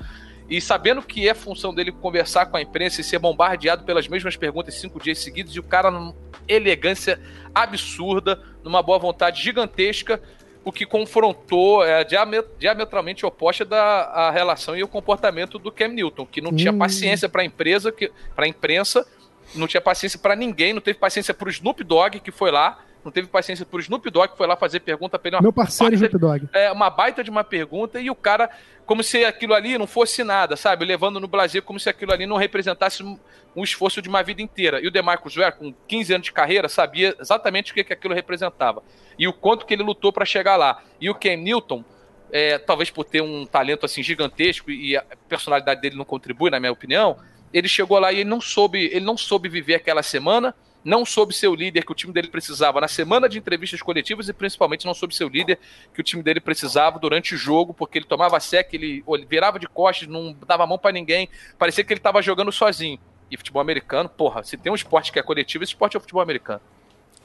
e 0.49 0.59
sabendo 0.59 1.01
que 1.01 1.29
é 1.29 1.33
função 1.33 1.73
dele 1.73 1.91
conversar 1.91 2.47
com 2.47 2.57
a 2.57 2.61
imprensa 2.61 3.01
e 3.01 3.03
ser 3.03 3.19
bombardeado 3.19 3.83
pelas 3.83 4.07
mesmas 4.07 4.35
perguntas 4.35 4.73
cinco 4.75 4.99
dias 4.99 5.19
seguidos 5.19 5.55
e 5.55 5.59
o 5.59 5.63
cara 5.63 5.91
numa 5.91 6.15
elegância 6.47 7.21
absurda, 7.53 8.41
numa 8.63 8.81
boa 8.81 8.97
vontade 8.97 9.43
gigantesca, 9.43 10.19
o 10.63 10.71
que 10.71 10.85
confrontou 10.85 11.83
é, 11.83 12.03
diame- 12.03 12.43
diametralmente 12.59 13.25
oposta 13.25 13.63
da 13.63 13.79
a 14.03 14.31
relação 14.31 14.75
e 14.75 14.83
o 14.83 14.87
comportamento 14.87 15.57
do 15.57 15.71
Cam 15.71 15.87
Newton, 15.89 16.25
que 16.25 16.41
não 16.41 16.53
tinha 16.53 16.71
Hum. 16.71 16.77
paciência 16.77 17.29
para 17.29 17.41
a 17.41 17.45
empresa, 17.45 17.93
para 18.35 18.47
imprensa, 18.47 19.07
não 19.55 19.67
tinha 19.67 19.81
paciência 19.81 20.19
para 20.19 20.35
ninguém, 20.35 20.73
não 20.73 20.81
teve 20.81 20.99
paciência 20.99 21.33
para 21.33 21.47
o 21.47 21.51
Snoop 21.51 21.83
Dogg 21.83 22.19
que 22.19 22.31
foi 22.31 22.51
lá, 22.51 22.77
não 23.03 23.11
teve 23.11 23.27
paciência 23.27 23.65
para 23.65 23.77
o 23.77 23.79
Snoop 23.79 24.09
Dogg 24.09 24.29
que 24.31 24.37
foi 24.37 24.47
lá 24.47 24.55
fazer 24.55 24.79
pergunta 24.81 25.17
para 25.17 25.29
ele. 25.29 25.35
uma 25.37 25.41
Meu 25.41 25.53
parceiro 25.53 25.97
baita- 25.97 26.05
Snoop 26.17 26.39
Dogg. 26.39 26.49
é, 26.53 26.71
uma 26.71 26.89
baita 26.89 27.23
de 27.23 27.29
uma 27.29 27.43
pergunta 27.43 27.99
e 27.99 28.09
o 28.09 28.15
cara, 28.15 28.49
como 28.85 29.03
se 29.03 29.23
aquilo 29.25 29.53
ali 29.53 29.77
não 29.77 29.87
fosse 29.87 30.23
nada, 30.23 30.55
sabe? 30.55 30.85
Levando 30.85 31.19
no 31.19 31.27
Brasil 31.27 31.61
como 31.63 31.79
se 31.79 31.89
aquilo 31.89 32.11
ali 32.11 32.25
não 32.25 32.35
representasse 32.37 33.01
um, 33.03 33.17
um 33.55 33.63
esforço 33.63 34.01
de 34.01 34.09
uma 34.09 34.21
vida 34.23 34.41
inteira. 34.41 34.79
E 34.81 34.87
o 34.87 34.91
DeMarcus 34.91 35.35
Ware, 35.35 35.55
com 35.55 35.73
15 35.87 36.13
anos 36.13 36.25
de 36.25 36.31
carreira, 36.33 36.67
sabia 36.69 37.15
exatamente 37.19 37.71
o 37.71 37.75
que, 37.75 37.83
que 37.83 37.93
aquilo 37.93 38.13
representava. 38.13 38.83
E 39.17 39.27
o 39.27 39.33
quanto 39.33 39.65
que 39.65 39.73
ele 39.73 39.83
lutou 39.83 40.11
para 40.13 40.25
chegar 40.25 40.55
lá. 40.55 40.81
E 40.99 41.09
o 41.09 41.15
Cam 41.15 41.35
Newton, 41.37 41.83
é, 42.31 42.57
talvez 42.59 42.89
por 42.89 43.03
ter 43.05 43.21
um 43.21 43.45
talento 43.45 43.85
assim 43.85 44.03
gigantesco 44.03 44.69
e 44.69 44.95
a 44.95 45.03
personalidade 45.27 45.81
dele 45.81 45.95
não 45.97 46.05
contribui, 46.05 46.49
na 46.51 46.59
minha 46.59 46.71
opinião, 46.71 47.17
ele 47.51 47.67
chegou 47.67 47.97
lá 47.97 48.11
e 48.13 48.17
ele 48.19 48.29
não 48.29 48.39
soube, 48.39 48.85
ele 48.93 49.03
não 49.05 49.17
soube 49.17 49.49
viver 49.49 49.75
aquela 49.75 50.03
semana, 50.03 50.53
não 50.83 51.05
soube 51.05 51.33
ser 51.33 51.47
o 51.47 51.55
líder 51.55 51.83
que 51.85 51.91
o 51.91 51.95
time 51.95 52.13
dele 52.13 52.27
precisava 52.29 52.79
na 52.79 52.87
semana 52.87 53.27
de 53.27 53.37
entrevistas 53.37 53.81
coletivas 53.81 54.29
e 54.29 54.33
principalmente 54.33 54.85
não 54.85 54.93
soube 54.93 55.15
ser 55.15 55.25
o 55.25 55.29
líder 55.29 55.59
que 55.93 55.99
o 55.99 56.03
time 56.03 56.23
dele 56.23 56.39
precisava 56.39 56.97
durante 56.99 57.35
o 57.35 57.37
jogo, 57.37 57.73
porque 57.73 57.97
ele 57.97 58.05
tomava 58.05 58.39
sec, 58.39 58.73
ele 58.73 59.03
virava 59.29 59.59
de 59.59 59.67
costas, 59.67 60.07
não 60.07 60.35
dava 60.47 60.65
mão 60.65 60.77
pra 60.77 60.91
ninguém, 60.91 61.29
parecia 61.57 61.83
que 61.83 61.91
ele 61.93 61.99
tava 61.99 62.21
jogando 62.21 62.51
sozinho. 62.51 62.99
E 63.29 63.37
futebol 63.37 63.61
americano, 63.61 64.09
porra, 64.09 64.43
se 64.43 64.57
tem 64.57 64.71
um 64.71 64.75
esporte 64.75 65.11
que 65.11 65.19
é 65.19 65.23
coletivo, 65.23 65.63
esse 65.63 65.71
esporte 65.73 65.95
é 65.95 65.97
o 65.97 66.01
futebol 66.01 66.21
americano. 66.21 66.61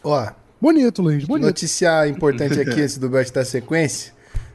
Ó, 0.02 0.28
Bonito, 0.60 1.02
Luiz, 1.02 1.24
bonito. 1.24 1.46
notícia 1.46 2.06
importante 2.08 2.58
aqui 2.60 2.80
antes 2.80 2.96
do 2.96 3.08
Belt 3.08 3.30
da 3.32 3.44
sequência. 3.44 4.14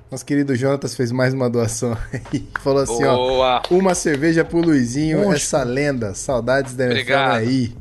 Nosso 0.10 0.26
querido 0.26 0.56
Jonatas 0.56 0.96
fez 0.96 1.12
mais 1.12 1.36
uma 1.36 1.48
doação 1.50 1.96
aí. 2.12 2.48
Falou 2.62 2.82
assim, 2.82 3.04
ó. 3.04 3.16
Boa! 3.16 3.62
Uma 3.70 3.94
cerveja 3.94 4.44
pro 4.44 4.60
Luizinho, 4.60 5.18
Monstro. 5.20 5.36
essa 5.36 5.64
lenda. 5.64 6.16
Saudades 6.16 6.74
da 6.74 6.86
NFL 6.86 7.00
Obrigado. 7.02 7.36
aí. 7.38 7.76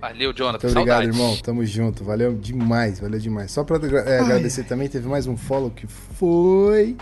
Valeu, 0.00 0.32
Jonathan. 0.32 0.66
Muito 0.66 0.78
obrigado, 0.78 1.02
Saudades. 1.04 1.18
irmão. 1.20 1.36
Tamo 1.42 1.64
junto. 1.64 2.04
Valeu 2.04 2.34
demais, 2.34 3.00
valeu 3.00 3.18
demais. 3.18 3.50
Só 3.50 3.64
pra 3.64 3.76
é, 3.76 4.20
agradecer 4.20 4.64
também, 4.64 4.88
teve 4.88 5.08
mais 5.08 5.26
um 5.26 5.36
follow 5.36 5.70
que 5.70 5.86
foi 5.86 6.96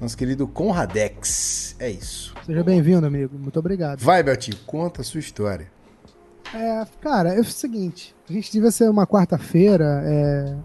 nosso 0.00 0.16
querido 0.16 0.46
Conradex. 0.48 1.76
É 1.78 1.90
isso. 1.90 2.34
Seja 2.46 2.64
bem-vindo, 2.64 3.06
amigo. 3.06 3.38
Muito 3.38 3.58
obrigado. 3.58 4.00
Vai, 4.00 4.22
Beltinho, 4.22 4.56
conta 4.66 5.02
a 5.02 5.04
sua 5.04 5.20
história. 5.20 5.70
É, 6.54 6.84
cara, 7.00 7.34
é 7.34 7.40
o 7.40 7.44
seguinte. 7.44 8.14
A 8.28 8.32
gente 8.32 8.50
devia 8.50 8.70
ser 8.70 8.88
uma 8.90 9.06
quarta-feira. 9.06 10.02
é, 10.04 10.56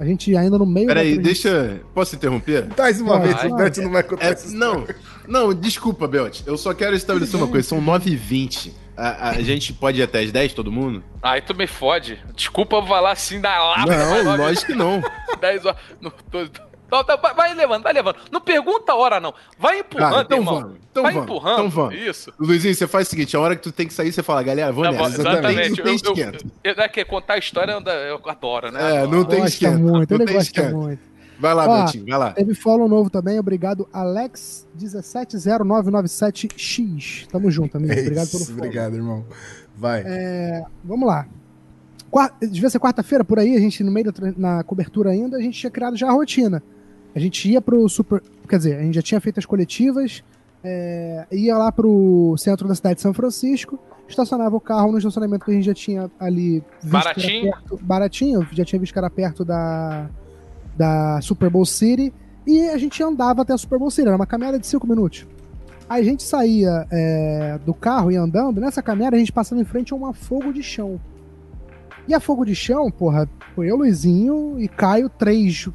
A 0.00 0.04
gente 0.04 0.34
ainda 0.36 0.58
no 0.58 0.66
meio 0.66 0.86
Peraí, 0.88 1.16
da 1.16 1.22
deixa. 1.22 1.80
Posso 1.94 2.16
interromper? 2.16 2.66
Mais 2.76 3.00
uma 3.00 3.20
vez, 3.20 3.44
o 3.44 3.54
Belt 3.54 3.76
não 3.78 3.90
vai 3.90 4.02
contar 4.02 4.24
É, 4.24 4.30
essa 4.32 4.50
não, 4.50 4.84
não, 5.28 5.54
desculpa, 5.54 6.08
Belt. 6.08 6.40
Eu 6.46 6.56
só 6.56 6.72
quero 6.74 6.96
estabelecer 6.96 7.36
uma 7.38 7.46
coisa. 7.48 7.68
São 7.68 7.80
9h20. 7.80 8.72
A, 8.96 9.30
a 9.30 9.42
gente 9.42 9.72
pode 9.72 9.98
ir 10.00 10.02
até 10.04 10.20
as 10.20 10.30
10, 10.30 10.52
todo 10.54 10.70
mundo? 10.70 11.02
Aí 11.22 11.40
tu 11.40 11.54
me 11.54 11.66
fode. 11.66 12.20
Desculpa 12.34 12.76
eu 12.76 12.86
falar 12.86 13.12
assim 13.12 13.40
da 13.40 13.62
lata. 13.62 13.86
Não, 13.96 14.24
mas 14.24 14.38
lógico 14.38 14.66
que 14.66 14.74
não. 14.74 15.02
10 15.40 15.64
horas. 15.66 15.80
Não, 16.00 16.10
tô- 16.30 16.48
tá, 17.02 17.16
vai- 17.16 17.34
vai 17.34 17.54
levando, 17.54 17.82
vai 17.82 17.92
levando. 17.92 18.16
Não 18.30 18.40
pergunta 18.40 18.92
a 18.92 18.94
hora, 18.94 19.18
não. 19.18 19.34
Vai 19.58 19.80
empurrando, 19.80 20.16
Ah, 20.16 20.22
então 20.22 20.38
irmão. 20.38 20.60
vamos, 20.60 20.76
então 20.92 21.02
vai 21.02 21.12
vamos, 21.12 21.28
empurrando. 21.28 21.54
então 21.66 21.70
vamos. 21.70 21.94
Isso. 21.96 22.32
Luizinho, 22.38 22.72
você 22.74 22.86
faz 22.86 23.08
o 23.08 23.10
seguinte: 23.10 23.36
a 23.36 23.40
hora 23.40 23.56
que 23.56 23.62
tu 23.62 23.72
tem 23.72 23.86
que 23.88 23.92
sair, 23.94 24.12
você 24.12 24.22
fala, 24.22 24.42
galera, 24.44 24.70
vou 24.70 24.84
Tá 24.84 24.92
nessa. 24.92 25.20
exatamente. 25.20 25.70
Não 25.70 25.76
tem 25.76 25.86
Eu, 25.86 25.94
esquenta. 25.96 26.38
eu, 26.62 26.74
eu, 26.74 26.82
é 26.84 26.88
que 26.88 27.04
contar 27.04 27.34
a 27.34 27.38
história 27.38 27.72
eu, 27.72 27.80
eu 27.82 28.20
adoro, 28.26 28.70
né? 28.70 28.80
É, 28.80 28.98
Adoro. 28.98 29.10
não 29.16 29.24
tem 29.24 29.44
esquenta. 29.44 29.76
muito, 29.76 30.18
não 30.18 30.24
tem 30.24 30.36
esquenta. 30.36 30.70
muito. 30.70 31.13
Vai 31.44 31.54
lá, 31.54 31.68
Ó, 31.68 31.76
Beltinho, 31.82 32.06
vai 32.08 32.18
lá. 32.18 32.32
Teve 32.32 32.54
follow 32.54 32.88
novo 32.88 33.10
também, 33.10 33.38
obrigado, 33.38 33.86
Alex170997X. 35.94 37.26
Tamo 37.30 37.50
junto, 37.50 37.76
amigo. 37.76 37.92
É 37.92 38.00
Obrigado 38.00 38.24
isso, 38.26 38.32
pelo 38.32 38.44
follow. 38.46 38.60
Obrigado, 38.64 38.94
irmão. 38.94 39.24
Vai. 39.76 40.04
Vamos 40.84 41.06
lá. 41.06 41.26
Qua- 42.10 42.32
Devia 42.40 42.70
ser 42.70 42.78
quarta-feira 42.78 43.24
por 43.24 43.38
aí, 43.38 43.56
a 43.56 43.60
gente, 43.60 43.82
no 43.82 43.90
meio 43.90 44.12
da 44.12 44.32
na 44.36 44.62
cobertura 44.64 45.10
ainda, 45.10 45.36
a 45.36 45.40
gente 45.40 45.58
tinha 45.58 45.70
criado 45.70 45.96
já 45.96 46.08
a 46.08 46.12
rotina. 46.12 46.62
A 47.14 47.18
gente 47.18 47.50
ia 47.50 47.60
pro 47.60 47.88
super. 47.88 48.22
Quer 48.48 48.56
dizer, 48.58 48.78
a 48.78 48.82
gente 48.82 48.94
já 48.94 49.02
tinha 49.02 49.20
feito 49.20 49.38
as 49.38 49.46
coletivas, 49.46 50.22
é, 50.62 51.26
ia 51.32 51.56
lá 51.56 51.70
pro 51.72 52.34
centro 52.38 52.66
da 52.68 52.74
cidade 52.74 52.96
de 52.96 53.02
São 53.02 53.12
Francisco, 53.14 53.78
estacionava 54.08 54.54
o 54.56 54.60
carro 54.60 54.92
no 54.92 54.98
estacionamento 54.98 55.44
que 55.44 55.50
a 55.50 55.54
gente 55.54 55.64
já 55.66 55.74
tinha 55.74 56.10
ali 56.18 56.62
Baratinho. 56.82 57.50
perto- 57.52 57.78
baratinho, 57.82 58.46
já 58.52 58.64
tinha 58.64 58.78
visto 58.80 58.92
que 58.92 58.98
era 58.98 59.10
perto 59.10 59.44
da, 59.44 60.08
da 60.76 61.20
Super 61.20 61.50
Bowl 61.50 61.64
City, 61.64 62.12
e 62.46 62.68
a 62.68 62.76
gente 62.76 63.02
andava 63.02 63.42
até 63.42 63.52
a 63.52 63.58
Super 63.58 63.78
Bowl 63.78 63.90
City, 63.90 64.08
era 64.08 64.16
uma 64.16 64.26
caminhada 64.26 64.58
de 64.58 64.66
5 64.66 64.86
minutos. 64.86 65.26
Aí 65.88 66.00
a 66.00 66.04
gente 66.04 66.22
saía 66.22 66.86
é, 66.90 67.58
do 67.64 67.74
carro 67.74 68.10
e 68.10 68.16
andando, 68.16 68.60
nessa 68.60 68.82
caminhada 68.82 69.16
a 69.16 69.18
gente 69.18 69.32
passava 69.32 69.60
em 69.60 69.64
frente 69.64 69.92
a 69.92 69.96
uma 69.96 70.12
fogo 70.12 70.52
de 70.52 70.62
chão. 70.62 71.00
E 72.06 72.14
a 72.14 72.20
fogo 72.20 72.44
de 72.44 72.54
chão, 72.54 72.90
porra, 72.90 73.28
foi 73.54 73.70
eu, 73.70 73.76
Luizinho 73.76 74.58
e 74.58 74.68
Caio, 74.68 75.08
três 75.08 75.68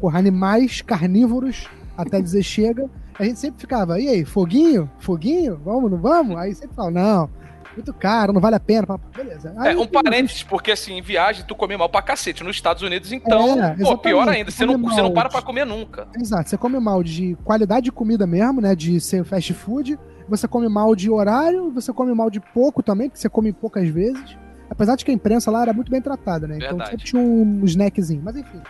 porra, 0.00 0.18
animais 0.18 0.80
carnívoros, 0.80 1.68
até 1.96 2.20
dizer 2.20 2.42
chega. 2.44 2.88
A 3.18 3.24
gente 3.24 3.40
sempre 3.40 3.60
ficava, 3.60 4.00
e 4.00 4.08
aí, 4.08 4.24
foguinho? 4.24 4.88
Foguinho? 5.00 5.60
Vamos, 5.64 5.90
não 5.90 5.98
vamos? 5.98 6.36
Aí 6.36 6.54
sempre 6.54 6.76
fala, 6.76 6.90
não, 6.90 7.30
muito 7.78 7.94
caro, 7.94 8.32
não 8.32 8.40
vale 8.40 8.56
a 8.56 8.60
pena. 8.60 8.86
Beleza. 9.14 9.54
Aí 9.56 9.72
É, 9.72 9.76
um 9.76 9.86
parênteses, 9.86 10.42
porque 10.42 10.72
assim, 10.72 10.98
em 10.98 11.02
viagem 11.02 11.44
tu 11.46 11.54
come 11.54 11.76
mal 11.76 11.88
pra 11.88 12.02
cacete. 12.02 12.42
Nos 12.42 12.56
Estados 12.56 12.82
Unidos, 12.82 13.12
então, 13.12 13.62
É, 13.62 13.76
pô, 13.76 13.96
pior 13.96 14.28
ainda, 14.28 14.50
você 14.50 14.66
não, 14.66 14.74
come 14.74 14.94
você 14.94 15.02
não 15.02 15.12
para 15.12 15.28
pra 15.28 15.42
comer 15.42 15.64
nunca. 15.64 16.08
Exato, 16.20 16.50
você 16.50 16.58
come 16.58 16.78
mal 16.78 17.02
de 17.02 17.36
qualidade 17.44 17.84
de 17.84 17.92
comida 17.92 18.26
mesmo, 18.26 18.60
né? 18.60 18.74
De 18.74 19.00
ser 19.00 19.24
fast 19.24 19.52
food. 19.54 19.98
Você 20.28 20.46
come 20.46 20.68
mal 20.68 20.94
de 20.94 21.10
horário, 21.10 21.70
você 21.70 21.92
come 21.92 22.12
mal 22.12 22.28
de 22.28 22.40
pouco 22.40 22.82
também, 22.82 23.08
porque 23.08 23.20
você 23.20 23.28
come 23.28 23.52
poucas 23.52 23.88
vezes. 23.88 24.36
Apesar 24.68 24.96
de 24.96 25.04
que 25.04 25.10
a 25.10 25.14
imprensa 25.14 25.50
lá 25.50 25.62
era 25.62 25.72
muito 25.72 25.90
bem 25.90 26.02
tratada, 26.02 26.46
né? 26.46 26.56
Então 26.56 26.68
Verdade. 26.68 26.90
sempre 26.90 27.04
tinha 27.06 27.22
um 27.22 27.64
snackzinho. 27.64 28.20
Mas 28.22 28.36
enfim. 28.36 28.60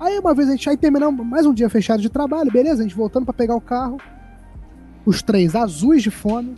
Aí 0.00 0.18
uma 0.18 0.34
vez 0.34 0.48
a 0.48 0.52
gente 0.52 0.68
aí 0.70 0.76
terminamos 0.76 1.24
mais 1.26 1.44
um 1.44 1.52
dia 1.52 1.68
fechado 1.68 2.00
de 2.00 2.08
trabalho, 2.08 2.50
beleza? 2.50 2.80
A 2.80 2.82
gente 2.82 2.94
voltando 2.94 3.24
pra 3.24 3.34
pegar 3.34 3.54
o 3.54 3.60
carro. 3.60 3.98
Os 5.04 5.20
três 5.20 5.54
azuis 5.54 6.02
de 6.02 6.10
fome. 6.10 6.54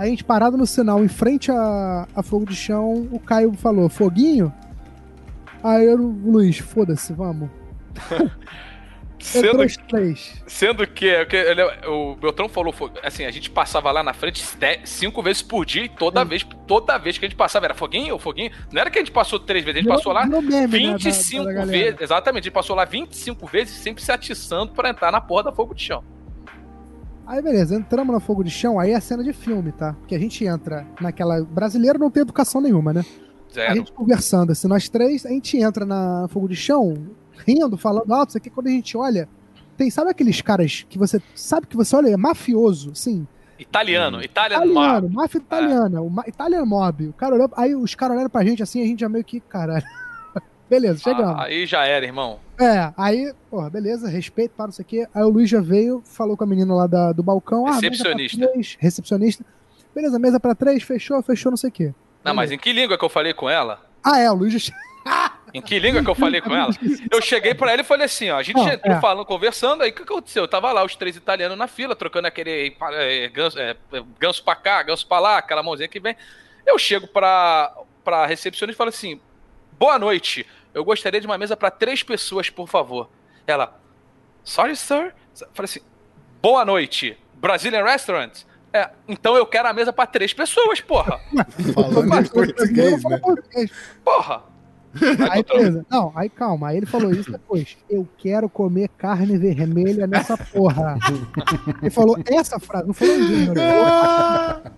A 0.00 0.06
gente 0.06 0.24
parado 0.24 0.56
no 0.56 0.66
sinal 0.66 1.04
em 1.04 1.08
frente 1.08 1.50
a, 1.50 2.08
a 2.16 2.22
fogo 2.22 2.46
de 2.46 2.56
chão, 2.56 3.06
o 3.12 3.18
Caio 3.20 3.52
falou, 3.52 3.86
foguinho? 3.90 4.50
Aí 5.62 5.84
eu, 5.84 5.96
Luiz, 5.98 6.56
foda-se, 6.58 7.12
vamos. 7.12 7.50
Sendo, 9.22 9.58
três. 9.86 10.42
sendo 10.46 10.86
que, 10.86 11.26
que 11.26 11.36
ele- 11.36 11.62
o 11.86 12.16
Beltrão 12.16 12.48
falou, 12.48 12.74
assim, 13.02 13.26
a 13.26 13.30
gente 13.30 13.50
passava 13.50 13.92
lá 13.92 14.02
na 14.02 14.14
frente 14.14 14.42
cinco 14.86 15.22
vezes 15.22 15.42
por 15.42 15.66
dia 15.66 15.84
e 15.84 15.88
toda 15.90 16.24
vez, 16.24 16.42
toda 16.66 16.96
vez 16.96 17.18
que 17.18 17.26
a 17.26 17.28
gente 17.28 17.36
passava 17.36 17.66
era 17.66 17.74
foguinho, 17.74 18.18
foguinho. 18.18 18.50
Não 18.72 18.80
era 18.80 18.88
que 18.90 18.96
a 18.98 19.02
gente 19.02 19.12
passou 19.12 19.38
três 19.38 19.62
vezes, 19.62 19.80
a 19.80 19.82
gente 19.82 19.94
passou 19.94 20.14
lá 20.14 20.24
meme, 20.24 20.40
né, 20.40 20.66
da- 20.66 20.96
25 20.96 21.44
da 21.44 21.64
vezes. 21.66 22.00
Exatamente, 22.00 22.44
a 22.44 22.44
gente 22.44 22.52
passou 22.54 22.74
lá 22.74 22.86
25 22.86 23.46
vezes 23.46 23.74
sempre 23.74 24.02
se 24.02 24.10
atiçando 24.10 24.72
pra 24.72 24.88
entrar 24.88 25.12
na 25.12 25.20
porra 25.20 25.42
da 25.42 25.52
fogo 25.52 25.74
de 25.74 25.82
chão. 25.82 26.02
Aí 27.30 27.40
beleza, 27.40 27.76
entramos 27.76 28.12
no 28.12 28.18
fogo 28.20 28.42
de 28.42 28.50
chão, 28.50 28.80
aí 28.80 28.90
é 28.90 28.98
cena 28.98 29.22
de 29.22 29.32
filme, 29.32 29.70
tá? 29.70 29.92
Porque 29.92 30.16
a 30.16 30.18
gente 30.18 30.44
entra 30.44 30.84
naquela. 31.00 31.44
Brasileiro 31.44 31.96
não 31.96 32.10
tem 32.10 32.22
educação 32.22 32.60
nenhuma, 32.60 32.92
né? 32.92 33.04
A 33.50 33.54
Zero. 33.54 33.74
gente 33.76 33.92
conversando, 33.92 34.50
assim, 34.50 34.66
nós 34.66 34.88
três, 34.88 35.24
a 35.24 35.28
gente 35.28 35.56
entra 35.56 35.84
na 35.86 36.26
fogo 36.28 36.48
de 36.48 36.56
chão, 36.56 36.92
rindo, 37.46 37.76
falando 37.76 38.12
alto, 38.12 38.30
isso 38.30 38.38
aqui, 38.38 38.50
quando 38.50 38.66
a 38.66 38.70
gente 38.70 38.96
olha. 38.96 39.28
Tem, 39.76 39.88
sabe 39.90 40.10
aqueles 40.10 40.40
caras 40.40 40.84
que 40.88 40.98
você 40.98 41.22
sabe 41.34 41.68
que 41.68 41.76
você 41.76 41.94
olha, 41.94 42.08
é 42.08 42.16
mafioso, 42.16 42.94
sim. 42.96 43.26
Italiano, 43.58 44.20
Italian 44.22 44.56
Italiano, 44.56 45.02
Mob. 45.08 45.14
máfia 45.14 45.38
italiana, 45.38 46.00
o 46.02 46.10
ma- 46.10 46.24
Italian 46.26 46.64
Mob. 46.64 47.08
O 47.08 47.12
cara 47.12 47.34
olhou, 47.36 47.48
aí 47.56 47.74
os 47.76 47.94
caras 47.94 48.14
olharam 48.14 48.30
pra 48.30 48.44
gente 48.44 48.62
assim, 48.62 48.82
a 48.82 48.86
gente 48.86 49.00
já 49.00 49.08
meio 49.08 49.24
que, 49.24 49.38
caralho. 49.38 49.84
Beleza, 50.70 51.00
chegamos. 51.02 51.38
Ah, 51.38 51.44
aí 51.44 51.66
já 51.66 51.84
era, 51.84 52.04
irmão. 52.06 52.38
É, 52.58 52.92
aí, 52.96 53.34
porra, 53.50 53.68
beleza, 53.68 54.08
respeito, 54.08 54.52
para, 54.56 54.66
não 54.66 54.72
sei 54.72 54.84
o 54.84 54.86
quê. 54.88 55.06
Aí 55.14 55.22
o 55.22 55.28
Luiz 55.28 55.50
já 55.50 55.60
veio, 55.60 56.00
falou 56.04 56.36
com 56.36 56.44
a 56.44 56.46
menina 56.46 56.72
lá 56.74 56.86
da- 56.86 57.12
do 57.12 57.22
balcão. 57.22 57.66
ah, 57.66 57.72
Recepcionista. 57.74 58.48
três, 58.48 58.76
recepcionista. 58.80 59.44
Beleza, 59.94 60.18
mesa 60.18 60.38
pra 60.38 60.54
três, 60.54 60.82
fechou, 60.82 61.20
fechou, 61.22 61.50
não 61.50 61.56
sei 61.56 61.68
o 61.68 61.72
quê. 61.72 61.94
Não, 62.24 62.32
mas 62.34 62.52
em 62.52 62.58
que 62.58 62.72
língua 62.72 62.96
que 62.96 63.04
eu 63.04 63.08
falei 63.08 63.34
com 63.34 63.50
ela? 63.50 63.84
Ah, 64.04 64.18
é, 64.20 64.30
o 64.30 64.34
Luiz 64.34 64.52
já. 64.54 64.72
Em 65.52 65.60
que 65.60 65.80
língua 65.80 66.00
que 66.04 66.08
eu 66.08 66.14
falei 66.14 66.40
com 66.40 66.54
ela? 66.54 66.70
Eu 67.10 67.20
cheguei 67.20 67.54
pra 67.54 67.72
ela 67.72 67.80
e 67.80 67.84
falei 67.84 68.06
assim, 68.06 68.30
ó, 68.30 68.36
a 68.36 68.42
gente 68.42 68.54
Não, 68.54 68.68
entrou 68.68 68.94
é. 68.94 69.00
falando, 69.00 69.24
conversando, 69.26 69.82
aí 69.82 69.90
o 69.90 69.92
que 69.92 70.02
aconteceu? 70.02 70.44
Eu 70.44 70.48
tava 70.48 70.70
lá, 70.70 70.84
os 70.84 70.94
três 70.94 71.16
italianos 71.16 71.58
na 71.58 71.66
fila, 71.66 71.96
trocando 71.96 72.28
aquele 72.28 72.72
é, 72.92 73.28
ganso, 73.28 73.58
é, 73.58 73.74
ganso 74.20 74.44
pra 74.44 74.54
cá, 74.54 74.80
ganso 74.84 75.04
pra 75.08 75.18
lá, 75.18 75.38
aquela 75.38 75.60
mãozinha 75.60 75.88
que 75.88 75.98
vem. 75.98 76.14
Eu 76.64 76.78
chego 76.78 77.08
pra, 77.08 77.72
pra 78.04 78.26
recepcionista 78.26 78.76
e 78.76 78.78
falo 78.78 78.90
assim, 78.90 79.20
boa 79.76 79.98
noite, 79.98 80.46
eu 80.74 80.84
gostaria 80.84 81.20
de 81.20 81.26
uma 81.26 81.38
mesa 81.38 81.56
pra 81.56 81.70
três 81.70 82.02
pessoas, 82.02 82.50
por 82.50 82.68
favor. 82.68 83.08
Ela, 83.46 83.78
sorry, 84.44 84.76
sir? 84.76 85.14
Falei 85.52 85.64
assim, 85.64 85.80
boa 86.40 86.64
noite, 86.64 87.16
Brazilian 87.34 87.84
Restaurant? 87.84 88.42
É, 88.72 88.90
então 89.08 89.36
eu 89.36 89.44
quero 89.46 89.68
a 89.68 89.72
mesa 89.72 89.92
pra 89.92 90.06
três 90.06 90.32
pessoas, 90.32 90.80
porra. 90.80 91.20
Falando 91.74 92.14
em 92.14 92.28
português, 92.28 93.02
né? 93.04 93.20
Porra. 94.04 94.44
Aí, 95.30 95.42
beleza. 95.44 95.86
Não, 95.88 96.12
aí 96.16 96.28
calma. 96.28 96.68
Aí 96.68 96.76
ele 96.76 96.86
falou 96.86 97.12
isso 97.12 97.30
depois. 97.30 97.76
Eu 97.88 98.08
quero 98.18 98.48
comer 98.48 98.88
carne 98.88 99.38
vermelha 99.38 100.06
nessa 100.06 100.36
porra. 100.36 100.98
Ele 101.80 101.90
falou 101.90 102.18
essa 102.26 102.58
frase, 102.58 102.86
não 102.86 102.94
falou 102.94 103.14
inglês, 103.14 103.48
né? 103.54 104.72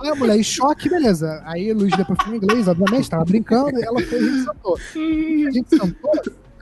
Aí 0.00 0.08
a 0.10 0.14
mulher, 0.14 0.38
em 0.38 0.42
choque, 0.42 0.88
beleza. 0.88 1.42
Aí 1.44 1.72
o 1.72 1.76
Luiz 1.76 1.96
depois 1.96 2.18
foi 2.22 2.34
em 2.34 2.36
inglês, 2.36 2.68
obviamente, 2.68 3.08
tava 3.10 3.24
brincando, 3.24 3.78
e 3.78 3.82
ela 3.82 4.00
foi 4.02 4.20
e 4.20 4.26
a 4.26 4.30
gente 4.30 4.44
sentou. 4.44 4.76
A 4.76 5.50
gente 5.50 5.70
sentou, 5.70 6.12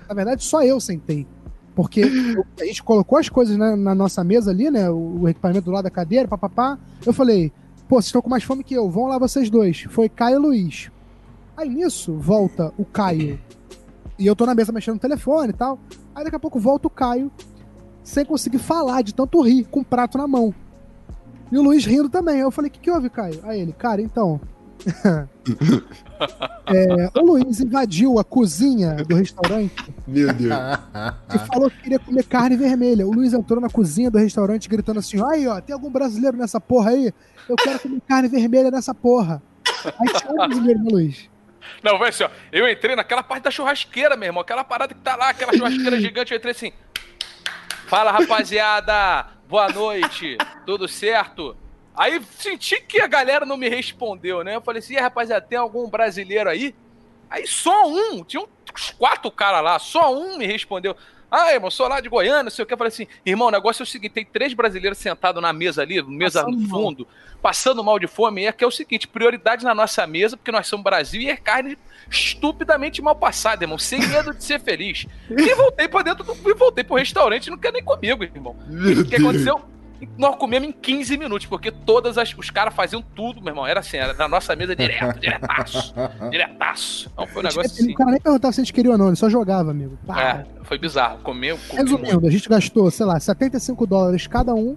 na 0.09 0.15
verdade, 0.15 0.45
só 0.45 0.63
eu 0.63 0.81
sentei. 0.81 1.27
Porque 1.75 2.03
a 2.61 2.65
gente 2.65 2.83
colocou 2.83 3.19
as 3.19 3.29
coisas 3.29 3.57
na, 3.57 3.77
na 3.77 3.95
nossa 3.95 4.23
mesa 4.23 4.51
ali, 4.51 4.71
né? 4.71 4.91
O, 4.91 5.23
o 5.23 5.29
equipamento 5.29 5.65
do 5.65 5.71
lado 5.71 5.85
da 5.85 5.91
cadeira, 5.91 6.29
papapá. 6.29 6.79
Eu 7.05 7.13
falei, 7.13 7.53
pô, 7.89 7.97
vocês 7.97 8.07
estão 8.07 8.21
com 8.21 8.29
mais 8.29 8.45
fome 8.45 8.65
que 8.65 8.75
eu, 8.75 8.91
vão 8.91 9.07
lá 9.07 9.19
vocês 9.19 9.49
dois. 9.49 9.85
Foi 9.89 10.09
Caio 10.09 10.37
e 10.37 10.39
Luiz. 10.39 10.91
Aí 11.57 11.69
nisso, 11.69 12.15
volta 12.15 12.73
o 12.77 12.85
Caio. 12.85 13.39
E 14.19 14.27
eu 14.27 14.37
tô 14.37 14.45
na 14.45 14.55
mesa 14.55 14.73
mexendo 14.73 14.95
no 14.95 15.01
telefone 15.01 15.51
e 15.51 15.55
tal. 15.55 15.79
Aí 16.15 16.25
daqui 16.25 16.37
a 16.37 16.41
pouco 16.41 16.59
volta 16.59 16.87
o 16.87 16.91
Caio, 16.91 17.31
sem 18.03 18.25
conseguir 18.25 18.59
falar, 18.59 19.03
de 19.03 19.15
tanto 19.15 19.41
rir, 19.41 19.65
com 19.65 19.81
o 19.81 19.85
prato 19.85 20.19
na 20.19 20.27
mão. 20.27 20.55
E 21.51 21.59
o 21.59 21.63
Luiz 21.63 21.85
rindo 21.85 22.09
também. 22.09 22.37
Aí 22.37 22.41
eu 22.41 22.51
falei, 22.51 22.69
o 22.69 22.73
que, 22.73 22.81
que 22.81 22.91
houve, 22.91 23.11
Caio? 23.11 23.41
Aí 23.45 23.61
ele, 23.61 23.73
cara, 23.73 24.01
então. 24.01 24.41
é, 26.67 27.11
o 27.19 27.23
Luiz 27.23 27.61
invadiu 27.61 28.19
a 28.19 28.25
cozinha 28.25 28.95
do 29.05 29.15
restaurante 29.15 29.95
Meu 30.09 30.33
Deus. 30.33 30.55
e 31.35 31.39
falou 31.47 31.71
que 31.71 31.83
queria 31.83 31.99
comer 31.99 32.25
carne 32.25 32.57
vermelha. 32.57 33.07
O 33.07 33.13
Luiz 33.13 33.35
entrou 33.35 33.61
na 33.61 33.69
cozinha 33.69 34.11
do 34.11 34.17
restaurante 34.17 34.71
gritando 34.71 35.01
assim: 35.01 35.23
aí, 35.23 35.47
ó, 35.47 35.61
tem 35.61 35.75
algum 35.75 35.91
brasileiro 35.91 36.37
nessa 36.37 36.59
porra 36.59 36.93
aí? 36.93 37.13
Eu 37.47 37.57
quero 37.57 37.79
comer 37.81 38.01
carne 38.09 38.29
vermelha 38.29 38.71
nessa 38.71 38.95
porra. 38.95 39.43
Aí 39.85 40.13
tinha 40.15 40.33
um 40.33 40.37
brasileiro, 40.37 40.81
né, 40.81 40.89
Luiz? 40.91 41.29
Não, 41.83 41.99
vai 41.99 42.11
assim, 42.11 42.25
ó. 42.25 42.31
Eu 42.53 42.69
entrei 42.69 42.97
naquela 42.97 43.23
parte 43.23 43.45
da 43.45 43.51
churrasqueira, 43.51 44.17
meu 44.17 44.29
irmão. 44.29 44.43
Aquela 44.43 44.65
parada 44.65 44.95
que 44.95 45.01
tá 45.01 45.17
lá, 45.17 45.31
aquela 45.31 45.53
churrasqueira 45.53 46.01
gigante. 46.01 46.33
Eu 46.33 46.39
entrei 46.39 46.53
assim. 46.53 46.73
Fala, 47.87 48.11
rapaziada. 48.13 49.27
Boa 49.49 49.69
noite. 49.69 50.37
Tudo 50.67 50.87
certo? 50.89 51.57
Aí 51.97 52.21
senti 52.39 52.81
que 52.81 53.01
a 53.01 53.07
galera 53.07 53.45
não 53.45 53.57
me 53.57 53.69
respondeu, 53.69 54.45
né? 54.45 54.57
Eu 54.57 54.61
falei 54.61 54.79
assim, 54.79 54.95
"E 54.95 54.99
rapaziada, 55.01 55.45
tem 55.45 55.59
algum 55.59 55.89
brasileiro 55.89 56.49
aí? 56.49 56.75
Aí 57.29 57.47
só 57.47 57.87
um, 57.89 58.25
tinha 58.25 58.43
uns 58.43 58.91
quatro 58.99 59.31
caras 59.31 59.63
lá, 59.63 59.79
só 59.79 60.15
um 60.15 60.37
me 60.39 60.47
respondeu. 60.47 60.97
Ah, 61.31 61.53
irmão, 61.53 61.71
sou 61.71 61.87
lá 61.87 62.01
de 62.01 62.09
Goiânia, 62.09 62.43
não 62.43 62.51
sei 62.51 62.65
o 62.65 62.67
que. 62.67 62.75
Eu 62.75 62.79
falei 62.79 62.89
assim, 62.89 63.07
irmão, 63.25 63.47
o 63.47 63.51
negócio 63.53 63.83
é 63.83 63.85
o 63.85 63.87
seguinte: 63.87 64.13
tem 64.13 64.25
três 64.25 64.53
brasileiros 64.53 64.99
sentados 64.99 65.41
na 65.41 65.53
mesa 65.53 65.83
ali, 65.83 66.03
mesa 66.03 66.41
Passando 66.43 66.57
no 66.61 66.69
mal. 66.69 66.81
fundo, 66.81 67.09
passando 67.41 67.85
mal 67.85 67.99
de 68.01 68.09
fome. 68.09 68.43
E 68.43 68.47
é 68.47 68.53
que 68.53 68.65
é 68.65 68.67
o 68.67 68.71
seguinte: 68.71 69.07
prioridade 69.07 69.65
na 69.65 69.73
nossa 69.73 70.05
mesa, 70.09 70.37
porque 70.37 70.51
nós 70.51 70.67
somos 70.67 70.83
Brasil 70.83 71.21
e 71.21 71.31
é 71.31 71.37
carne 71.37 71.79
estupidamente 72.11 73.01
mal 73.01 73.15
passada, 73.15 73.63
irmão, 73.63 73.79
sem 73.79 74.01
medo 74.09 74.35
de 74.35 74.43
ser 74.43 74.61
feliz. 74.61 75.07
E 75.31 75.55
voltei 75.55 75.87
pra 75.87 76.03
dentro 76.03 76.25
do. 76.25 76.33
E 76.51 76.55
voltei 76.55 76.83
pro 76.83 76.97
restaurante, 76.97 77.49
não 77.49 77.59
quer 77.59 77.73
nem 77.73 77.85
comigo, 77.85 78.25
irmão. 78.25 78.57
O 78.69 79.05
que 79.05 79.15
aconteceu? 79.15 79.61
Nós 80.17 80.37
comemos 80.37 80.69
em 80.69 80.73
15 80.73 81.17
minutos, 81.19 81.47
porque 81.47 81.71
todas 81.71 82.17
as, 82.17 82.33
os 82.37 82.49
caras 82.51 82.75
faziam 82.75 83.03
tudo, 83.03 83.41
meu 83.43 83.51
irmão. 83.51 83.67
Era 83.67 83.81
assim, 83.81 83.97
era 83.99 84.15
na 84.15 84.27
nossa 84.29 84.57
mesa 84.57 84.75
direto, 84.75 85.19
diretaço. 85.21 85.95
diretaço. 86.31 87.11
Então 87.13 87.27
foi 87.27 87.43
um 87.43 87.47
negócio 87.47 87.61
O 87.61 87.65
assim. 87.85 87.95
cara 87.95 88.11
nem 88.11 88.21
perguntava 88.21 88.53
se 88.53 88.61
a 88.61 88.65
gente 88.65 88.73
queria 88.73 88.93
ou 88.93 88.99
não, 88.99 89.09
ele 89.09 89.17
só 89.17 89.29
jogava, 89.29 89.71
amigo. 89.71 89.99
Pá. 90.07 90.23
É, 90.23 90.47
foi 90.65 90.79
bizarro. 90.79 91.19
Comeu, 91.23 91.59
comeu 91.69 91.85
muito. 91.85 92.03
Resumindo, 92.03 92.27
a 92.27 92.31
gente 92.31 92.49
gastou, 92.49 92.91
sei 92.91 93.05
lá, 93.07 93.21
75 93.21 93.87
dólares 93.87 94.27
cada 94.27 94.55
um, 94.55 94.77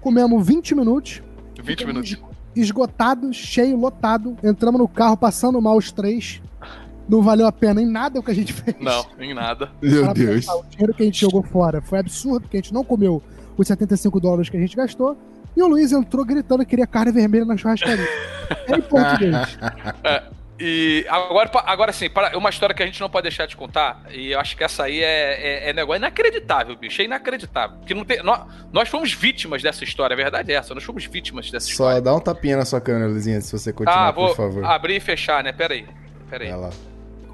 comemos 0.00 0.46
20 0.46 0.74
minutos, 0.74 1.22
20 1.62 1.86
minutos. 1.86 2.16
esgotado, 2.54 3.32
cheio, 3.32 3.76
lotado, 3.76 4.36
entramos 4.42 4.80
no 4.80 4.88
carro, 4.88 5.16
passando 5.16 5.60
mal 5.60 5.76
os 5.76 5.90
três. 5.90 6.40
Não 7.08 7.22
valeu 7.22 7.46
a 7.46 7.52
pena 7.52 7.80
em 7.80 7.86
nada 7.86 8.20
o 8.20 8.22
que 8.22 8.30
a 8.30 8.34
gente 8.34 8.52
fez. 8.52 8.76
Não, 8.78 9.06
em 9.18 9.32
nada. 9.32 9.70
Meu 9.80 10.12
Deus. 10.12 10.44
pensar, 10.44 10.56
O 10.56 10.64
dinheiro 10.64 10.92
que 10.92 11.02
a 11.02 11.06
gente 11.06 11.20
jogou 11.22 11.42
fora 11.42 11.80
foi 11.80 11.98
absurdo, 11.98 12.42
porque 12.42 12.58
a 12.58 12.60
gente 12.60 12.74
não 12.74 12.84
comeu 12.84 13.22
os 13.62 13.68
75 13.68 14.20
dólares 14.20 14.48
que 14.48 14.56
a 14.56 14.60
gente 14.60 14.76
gastou. 14.76 15.16
E 15.56 15.62
o 15.62 15.66
Luiz 15.66 15.92
entrou 15.92 16.24
gritando 16.24 16.60
que 16.60 16.70
queria 16.70 16.86
carne 16.86 17.10
vermelha 17.10 17.44
na 17.44 17.56
churrascaria. 17.56 18.06
é 18.68 18.76
em 18.76 18.82
português. 18.82 19.58
É, 20.04 20.22
e 20.60 21.06
agora, 21.08 21.50
agora 21.66 21.92
sim, 21.92 22.08
uma 22.34 22.50
história 22.50 22.74
que 22.74 22.82
a 22.82 22.86
gente 22.86 23.00
não 23.00 23.08
pode 23.08 23.22
deixar 23.22 23.46
de 23.46 23.56
contar, 23.56 24.02
e 24.10 24.32
eu 24.32 24.40
acho 24.40 24.56
que 24.56 24.64
essa 24.64 24.84
aí 24.84 25.00
é, 25.00 25.66
é, 25.66 25.70
é 25.70 25.72
negócio 25.72 26.00
inacreditável, 26.00 26.76
bicho, 26.76 27.00
é 27.00 27.04
inacreditável. 27.04 27.78
Que 27.86 27.94
não 27.94 28.04
tem, 28.04 28.22
nós, 28.24 28.44
nós 28.72 28.88
fomos 28.88 29.12
vítimas 29.12 29.62
dessa 29.62 29.84
história, 29.84 30.14
a 30.14 30.16
verdade 30.16 30.52
é 30.52 30.56
essa, 30.56 30.74
nós 30.74 30.82
fomos 30.82 31.04
vítimas 31.04 31.48
dessa 31.50 31.66
Só 31.66 31.72
história. 31.72 31.96
Só 31.98 32.02
dá 32.02 32.14
um 32.14 32.20
tapinha 32.20 32.56
na 32.56 32.64
sua 32.64 32.80
câmera, 32.80 33.06
Luizinha, 33.06 33.40
se 33.40 33.52
você 33.52 33.72
continuar, 33.72 34.08
ah, 34.08 34.12
por 34.12 34.34
favor. 34.34 34.64
abrir 34.64 34.96
e 34.96 35.00
fechar, 35.00 35.44
né? 35.44 35.52
peraí 35.52 35.86
peraí. 36.28 36.50
Vai 36.50 36.58
lá. 36.58 36.70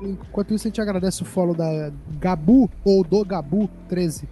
Enquanto 0.03 0.55
isso, 0.55 0.67
a 0.67 0.69
gente 0.69 0.81
agradece 0.81 1.23
o 1.23 1.25
follow 1.25 1.55
da 1.55 1.93
Gabu, 2.19 2.71
ou 2.85 3.05
do 3.05 3.25
Gabu13. 3.25 4.25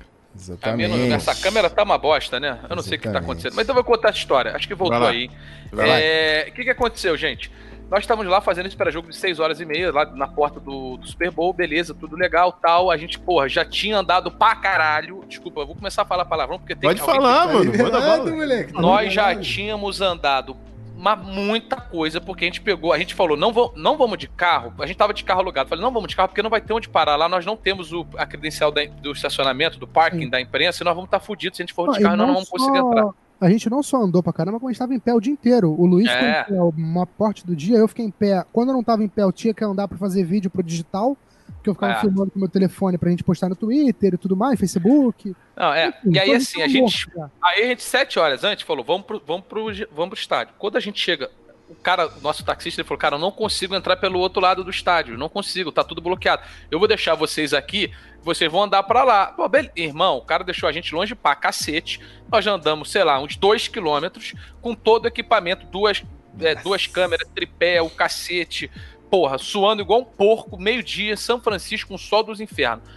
Exatamente. 0.42 1.08
Tá 1.08 1.14
essa 1.14 1.34
câmera 1.34 1.70
tá 1.70 1.82
uma 1.82 1.96
bosta, 1.96 2.40
né? 2.40 2.48
Eu 2.48 2.52
não 2.52 2.58
Exatamente. 2.58 2.88
sei 2.88 2.98
o 2.98 3.00
que 3.00 3.08
tá 3.10 3.18
acontecendo. 3.18 3.54
Mas 3.54 3.64
então 3.64 3.76
eu 3.76 3.82
vou 3.82 3.84
contar 3.84 4.08
essa 4.08 4.18
história. 4.18 4.54
Acho 4.56 4.66
que 4.66 4.74
voltou 4.74 5.06
aí. 5.06 5.30
É, 5.72 5.76
o 5.76 5.80
é, 5.80 6.50
que, 6.50 6.64
que 6.64 6.70
aconteceu, 6.70 7.16
gente? 7.16 7.50
Nós 7.90 8.00
estávamos 8.04 8.30
lá 8.30 8.40
fazendo 8.40 8.66
esse 8.66 8.76
pré-jogo 8.76 9.10
de 9.10 9.16
6 9.16 9.38
horas 9.38 9.60
e 9.60 9.66
meia, 9.66 9.92
lá 9.92 10.06
na 10.06 10.26
porta 10.26 10.58
do, 10.58 10.96
do, 10.96 11.06
Super 11.06 11.30
Bowl, 11.30 11.52
beleza, 11.52 11.92
tudo 11.94 12.16
legal, 12.16 12.50
tal. 12.50 12.90
A 12.90 12.96
gente, 12.96 13.18
porra, 13.18 13.48
já 13.50 13.66
tinha 13.66 13.98
andado 13.98 14.30
pra 14.30 14.56
caralho. 14.56 15.22
Desculpa, 15.28 15.60
eu 15.60 15.66
vou 15.66 15.76
começar 15.76 16.00
a 16.00 16.04
falar 16.06 16.24
palavrão, 16.24 16.58
porque 16.58 16.74
tem 16.74 16.88
Pode 16.88 17.00
falar, 17.00 17.48
que... 17.48 17.52
Tá 17.52 17.58
mano. 17.58 17.78
Manda 17.78 18.80
Nós 18.80 19.12
já 19.12 19.36
tínhamos 19.36 20.00
andado 20.00 20.56
uma, 21.02 21.16
muita 21.16 21.74
coisa, 21.76 22.20
porque 22.20 22.44
a 22.44 22.46
gente 22.46 22.60
pegou, 22.60 22.92
a 22.92 22.98
gente 22.98 23.12
falou, 23.12 23.36
não, 23.36 23.52
vamos, 23.52 23.72
não 23.74 23.98
vamos 23.98 24.16
de 24.16 24.28
carro, 24.28 24.72
a 24.78 24.86
gente 24.86 24.96
tava 24.96 25.12
de 25.12 25.24
carro 25.24 25.40
alugado, 25.40 25.68
falei, 25.68 25.84
não 25.84 25.92
vamos 25.92 26.08
de 26.08 26.14
carro 26.14 26.28
porque 26.28 26.42
não 26.42 26.48
vai 26.48 26.60
ter 26.60 26.72
onde 26.72 26.88
parar 26.88 27.16
lá, 27.16 27.28
nós 27.28 27.44
não 27.44 27.56
temos 27.56 27.92
o, 27.92 28.06
a 28.16 28.24
credencial 28.24 28.70
da, 28.70 28.84
do 28.84 29.10
estacionamento, 29.10 29.80
do 29.80 29.88
parking, 29.88 30.20
Sim. 30.20 30.30
da 30.30 30.40
imprensa, 30.40 30.82
e 30.82 30.84
nós 30.84 30.94
vamos 30.94 31.08
estar 31.08 31.18
tá 31.18 31.24
fudidos 31.24 31.56
se 31.56 31.62
a 31.62 31.66
gente 31.66 31.74
for 31.74 31.92
de 31.92 32.00
carro, 32.00 32.16
não, 32.16 32.28
não 32.28 32.34
vamos 32.34 32.48
só... 32.48 32.56
conseguir 32.56 32.78
entrar. 32.78 33.10
A 33.40 33.50
gente 33.50 33.68
não 33.68 33.82
só 33.82 34.00
andou 34.00 34.22
pra 34.22 34.32
caramba, 34.32 34.60
como 34.60 34.68
a 34.68 34.72
gente 34.72 34.78
tava 34.78 34.94
em 34.94 35.00
pé 35.00 35.12
o 35.12 35.20
dia 35.20 35.32
inteiro. 35.32 35.74
O 35.76 35.84
Luiz 35.84 36.08
é. 36.08 36.44
ficou 36.44 36.68
em 36.68 36.72
pé 36.72 36.80
uma 36.80 37.04
parte 37.04 37.44
do 37.44 37.56
dia, 37.56 37.76
eu 37.76 37.88
fiquei 37.88 38.04
em 38.04 38.10
pé. 38.10 38.44
Quando 38.52 38.68
eu 38.68 38.72
não 38.72 38.84
tava 38.84 39.02
em 39.02 39.08
pé, 39.08 39.24
eu 39.24 39.32
tinha 39.32 39.52
que 39.52 39.64
andar 39.64 39.88
pra 39.88 39.98
fazer 39.98 40.22
vídeo 40.22 40.48
pro 40.48 40.62
digital 40.62 41.16
que 41.62 41.70
eu 41.70 41.74
ficava 41.74 41.94
é. 41.94 42.00
filmando 42.00 42.30
com 42.30 42.38
o 42.38 42.40
meu 42.40 42.48
telefone 42.48 42.98
pra 42.98 43.10
gente 43.10 43.24
postar 43.24 43.48
no 43.48 43.56
Twitter 43.56 44.14
e 44.14 44.18
tudo 44.18 44.36
mais, 44.36 44.58
Facebook. 44.58 45.34
Não, 45.56 45.72
é. 45.72 45.88
Enfim, 45.88 46.14
e 46.14 46.18
aí, 46.18 46.34
assim, 46.34 46.62
a 46.62 46.68
gente. 46.68 47.08
Aí 47.42 47.62
a 47.62 47.66
gente, 47.66 47.82
sete 47.82 48.18
horas 48.18 48.44
antes, 48.44 48.64
falou: 48.64 48.84
vamos 48.84 49.06
pro, 49.06 49.22
vamos, 49.26 49.46
pro, 49.46 49.64
vamos 49.92 50.10
pro 50.10 50.18
estádio. 50.18 50.54
Quando 50.58 50.76
a 50.76 50.80
gente 50.80 51.00
chega, 51.00 51.30
o 51.72 51.74
cara, 51.74 52.08
o 52.08 52.20
nosso 52.20 52.44
taxista, 52.44 52.80
ele 52.80 52.88
falou: 52.88 52.98
cara, 52.98 53.14
eu 53.16 53.18
não 53.18 53.32
consigo 53.32 53.74
entrar 53.74 53.96
pelo 53.96 54.18
outro 54.18 54.40
lado 54.40 54.62
do 54.62 54.70
estádio. 54.70 55.16
Não 55.16 55.28
consigo, 55.28 55.72
tá 55.72 55.82
tudo 55.82 56.02
bloqueado. 56.02 56.42
Eu 56.70 56.78
vou 56.78 56.86
deixar 56.86 57.14
vocês 57.14 57.54
aqui, 57.54 57.90
vocês 58.22 58.50
vão 58.50 58.64
andar 58.64 58.82
para 58.82 59.02
lá. 59.02 59.26
Pô. 59.26 59.50
Irmão, 59.74 60.18
o 60.18 60.22
cara 60.22 60.44
deixou 60.44 60.68
a 60.68 60.72
gente 60.72 60.94
longe 60.94 61.14
pra 61.14 61.34
cacete. 61.34 62.00
Nós 62.30 62.44
já 62.44 62.52
andamos, 62.52 62.90
sei 62.90 63.04
lá, 63.04 63.20
uns 63.20 63.36
dois 63.36 63.68
quilômetros 63.68 64.34
com 64.60 64.74
todo 64.74 65.06
o 65.06 65.08
equipamento, 65.08 65.66
duas, 65.66 66.02
é, 66.40 66.54
duas 66.54 66.86
câmeras, 66.86 67.28
tripé, 67.34 67.80
o 67.80 67.90
cacete 67.90 68.70
porra, 69.12 69.36
suando 69.36 69.82
igual 69.82 70.00
um 70.00 70.04
porco, 70.04 70.56
meio-dia, 70.56 71.18
São 71.18 71.38
Francisco, 71.38 71.92
um 71.92 71.98
sol 71.98 72.22
dos 72.22 72.40
infernos. 72.40 72.88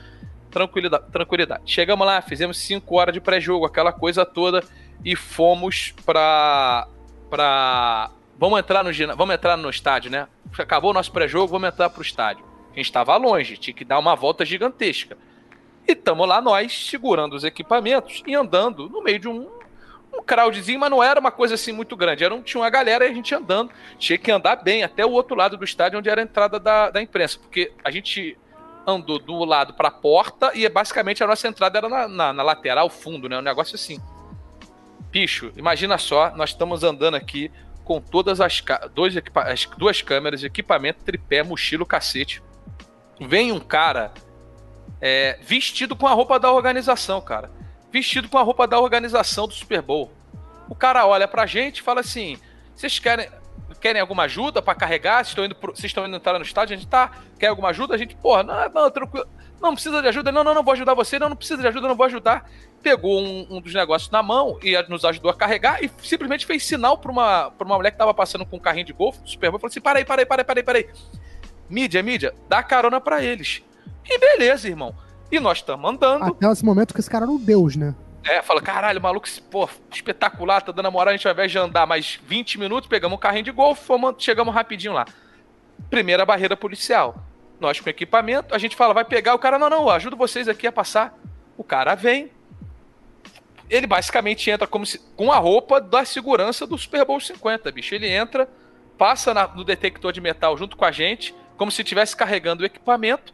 Tranquilidade, 0.50 1.12
tranquilidade. 1.12 1.64
Chegamos 1.66 2.08
lá, 2.08 2.22
fizemos 2.22 2.58
5 2.60 2.96
horas 2.96 3.14
de 3.14 3.20
pré-jogo, 3.20 3.66
aquela 3.66 3.92
coisa 3.92 4.26
toda, 4.26 4.64
e 5.04 5.14
fomos 5.14 5.94
pra. 6.06 6.88
pra. 7.30 8.12
Vamos 8.40 8.60
entrar 8.60 8.82
no, 8.82 8.92
vamos 9.18 9.36
entrar 9.36 9.58
no 9.58 9.70
estádio, 9.70 10.10
né? 10.10 10.26
Acabou 10.58 10.92
o 10.92 10.94
nosso 10.94 11.12
pré-jogo, 11.12 11.48
vamos 11.48 11.68
entrar 11.68 11.90
pro 11.90 12.02
estádio. 12.02 12.46
A 12.72 12.78
gente 12.78 12.86
estava 12.86 13.18
longe, 13.18 13.58
tinha 13.58 13.74
que 13.74 13.84
dar 13.84 14.00
uma 14.00 14.16
volta 14.16 14.46
gigantesca. 14.46 15.18
E 15.86 15.92
estamos 15.92 16.26
lá 16.26 16.42
nós, 16.42 16.88
segurando 16.88 17.36
os 17.36 17.44
equipamentos 17.44 18.24
e 18.26 18.34
andando 18.34 18.88
no 18.88 19.04
meio 19.04 19.20
de 19.20 19.28
um 19.28 19.50
um 20.16 20.24
crowdzinho, 20.24 20.80
mas 20.80 20.90
não 20.90 21.04
era 21.04 21.20
uma 21.20 21.32
coisa 21.32 21.56
assim 21.56 21.72
muito 21.72 21.96
grande. 21.96 22.24
Era 22.24 22.34
um, 22.34 22.42
tinha 22.42 22.62
uma 22.62 22.70
galera 22.70 23.06
e 23.06 23.10
a 23.10 23.14
gente 23.14 23.34
andando. 23.34 23.72
Tinha 23.98 24.18
que 24.18 24.32
andar 24.32 24.58
bem 24.58 24.84
até 24.84 25.06
o 25.06 25.12
outro 25.12 25.36
lado 25.36 25.58
do 25.58 25.66
estádio, 25.66 26.00
onde 26.00 26.10
era 26.10 26.22
a 26.22 26.24
entrada 26.24 26.60
da, 26.60 26.90
da 26.90 27.02
imprensa. 27.02 27.38
Porque 27.40 27.72
a 27.84 27.92
gente 27.92 28.38
andou 28.88 29.20
do 29.20 29.44
lado 29.44 29.74
para 29.74 29.88
a 29.88 29.92
porta 29.92 30.52
e 30.54 30.68
basicamente 30.70 31.24
a 31.24 31.28
nossa 31.28 31.48
entrada 31.48 31.78
era 31.78 31.90
na, 31.90 32.08
na, 32.08 32.34
na, 32.34 32.44
lateral, 32.44 32.90
fundo, 32.90 33.28
né? 33.28 33.38
Um 33.38 33.42
negócio 33.42 33.76
assim. 33.76 34.00
Bicho, 35.10 35.52
imagina 35.56 35.98
só, 35.98 36.36
nós 36.36 36.52
estamos 36.52 36.84
andando 36.84 37.16
aqui 37.16 37.52
com 37.84 38.02
todas 38.02 38.42
as, 38.42 38.64
dois 38.94 39.16
as 39.36 39.66
duas 39.78 40.02
câmeras, 40.02 40.44
equipamento, 40.44 41.04
tripé, 41.04 41.44
mochila, 41.44 41.86
cacete. 41.86 42.42
Vem 43.20 43.52
um 43.52 43.60
cara 43.60 44.14
é, 45.00 45.40
vestido 45.42 45.96
com 45.96 46.08
a 46.08 46.12
roupa 46.12 46.40
da 46.40 46.52
organização, 46.52 47.22
cara 47.22 47.65
vestido 47.96 48.28
com 48.28 48.38
a 48.38 48.42
roupa 48.42 48.68
da 48.68 48.78
organização 48.78 49.48
do 49.48 49.54
Super 49.54 49.82
Bowl. 49.82 50.12
O 50.68 50.76
cara 50.76 51.08
olha 51.08 51.30
pra 51.30 51.46
gente 51.46 51.78
e 51.78 51.82
fala 51.82 52.02
assim: 52.02 52.38
vocês 52.76 53.00
querem, 53.00 53.30
querem 53.80 54.02
alguma 54.02 54.24
ajuda 54.24 54.62
para 54.62 54.76
carregar? 54.76 55.24
Vocês 55.24 55.30
estão, 55.30 55.46
indo 55.46 55.56
pro, 55.56 55.74
vocês 55.74 55.86
estão 55.86 56.06
indo 56.06 56.18
entrar 56.18 56.38
no 56.38 56.44
estádio? 56.44 56.74
A 56.74 56.78
gente 56.78 56.90
tá. 56.90 57.12
Quer 57.40 57.48
alguma 57.48 57.70
ajuda? 57.70 57.96
A 57.96 57.98
gente, 57.98 58.14
porra, 58.18 58.44
não, 58.44 58.70
não, 58.70 58.92
tranquilo. 58.92 59.26
Não 59.62 59.74
precisa 59.74 60.02
de 60.02 60.10
ajuda. 60.10 60.30
Não, 60.30 60.44
não, 60.44 60.54
não 60.54 60.64
vou 60.64 60.74
ajudar 60.74 60.94
você. 60.94 61.18
Não, 61.18 61.30
não 61.30 61.38
precisa 61.38 61.62
de 61.62 61.68
ajuda, 61.70 61.88
não 61.88 61.96
vou 61.96 62.06
ajudar. 62.06 62.50
Pegou 62.84 63.22
um, 63.22 63.48
um 63.50 63.62
dos 63.62 63.74
negócios 63.74 64.12
na 64.12 64.22
mão 64.22 64.60
e 64.62 64.78
nos 64.90 65.06
ajudou 65.06 65.32
a 65.32 65.34
carregar 65.34 65.82
e 65.82 65.90
simplesmente 66.04 66.46
fez 66.46 66.66
sinal 66.66 66.98
pra 66.98 67.10
uma, 67.10 67.52
pra 67.52 67.66
uma 67.66 67.78
mulher 67.78 67.92
que 67.92 67.98
tava 67.98 68.14
passando 68.14 68.46
com 68.46 68.58
um 68.58 68.60
carrinho 68.60 68.88
de 68.88 68.94
golfe 68.94 69.22
do 69.22 69.30
Super 69.30 69.52
Bowl. 69.52 69.60
Falou 69.60 69.72
assim: 69.72 69.80
para 69.80 70.00
aí, 70.00 70.06
para 70.06 70.22
aí, 70.22 70.26
para 70.26 70.44
aí, 70.44 70.64
para 70.64 70.78
aí. 70.80 70.90
Mídia, 71.70 72.04
mídia, 72.04 72.36
dá 72.50 72.62
carona 72.62 73.00
para 73.00 73.24
eles. 73.24 73.64
E 74.06 74.20
beleza, 74.20 74.68
irmão. 74.68 74.94
E 75.32 75.40
nós 75.40 75.60
estamos 75.60 75.90
andando. 75.90 76.24
Até 76.24 76.52
esse 76.52 76.64
momento 76.64 76.94
que 76.94 77.00
esse 77.00 77.10
cara 77.10 77.26
era 77.26 77.32
um 77.32 77.38
deus, 77.38 77.76
né? 77.76 77.96
É, 78.24 78.42
fala, 78.42 78.60
caralho, 78.60 79.00
maluco, 79.00 79.28
pô, 79.52 79.70
espetacular, 79.92 80.62
tá 80.62 80.72
dando 80.72 80.88
a 80.88 80.92
moral, 80.92 81.14
a 81.14 81.16
gente 81.16 81.28
ao 81.28 81.34
invés 81.34 81.52
de 81.52 81.60
andar 81.60 81.86
mais 81.86 82.20
20 82.26 82.58
minutos, 82.58 82.90
pegamos 82.90 83.16
um 83.16 83.20
carrinho 83.20 83.44
de 83.44 83.52
golfe, 83.52 83.86
fomos, 83.86 84.16
chegamos 84.18 84.54
rapidinho 84.54 84.94
lá. 84.94 85.06
Primeira 85.92 86.26
barreira 86.26 86.58
policial. 86.58 87.16
Nós 87.60 87.80
com 87.80 87.88
equipamento, 87.88 88.54
a 88.56 88.58
gente 88.58 88.76
fala, 88.76 88.96
vai 88.96 89.06
pegar, 89.06 89.36
o 89.36 89.40
cara, 89.40 89.60
não, 89.60 89.70
não, 89.70 89.90
ajudo 89.90 90.18
vocês 90.18 90.48
aqui 90.48 90.66
a 90.66 90.72
passar. 90.72 91.16
O 91.56 91.64
cara 91.64 91.94
vem, 91.94 92.32
ele 93.70 93.86
basicamente 93.86 94.50
entra 94.50 94.68
como 94.68 94.88
se, 94.88 95.00
com 95.16 95.32
a 95.32 95.38
roupa 95.38 95.80
da 95.80 96.04
segurança 96.04 96.66
do 96.66 96.78
Super 96.78 97.06
Bowl 97.06 97.20
50, 97.20 97.72
bicho. 97.72 97.94
Ele 97.94 98.08
entra, 98.08 98.50
passa 98.98 99.36
na, 99.36 99.48
no 99.48 99.64
detector 99.64 100.12
de 100.12 100.20
metal 100.20 100.58
junto 100.58 100.76
com 100.76 100.84
a 100.84 100.92
gente, 100.92 101.34
como 101.58 101.72
se 101.72 101.84
estivesse 101.84 102.16
carregando 102.16 102.64
o 102.64 102.66
equipamento, 102.66 103.32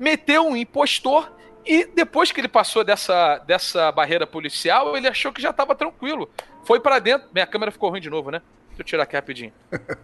meteu 0.00 0.46
um 0.46 0.56
impostor 0.56 1.30
e 1.64 1.84
depois 1.84 2.32
que 2.32 2.40
ele 2.40 2.48
passou 2.48 2.82
dessa, 2.82 3.36
dessa 3.38 3.92
barreira 3.92 4.26
policial, 4.26 4.96
ele 4.96 5.06
achou 5.06 5.30
que 5.30 5.42
já 5.42 5.50
estava 5.50 5.74
tranquilo. 5.74 6.30
Foi 6.64 6.80
para 6.80 6.98
dentro. 6.98 7.28
Minha 7.34 7.46
câmera 7.46 7.70
ficou 7.70 7.90
ruim 7.90 8.00
de 8.00 8.08
novo, 8.08 8.30
né? 8.30 8.40
Deixa 8.68 8.80
eu 8.80 8.84
tirar 8.84 9.02
aqui 9.02 9.14
rapidinho. 9.14 9.52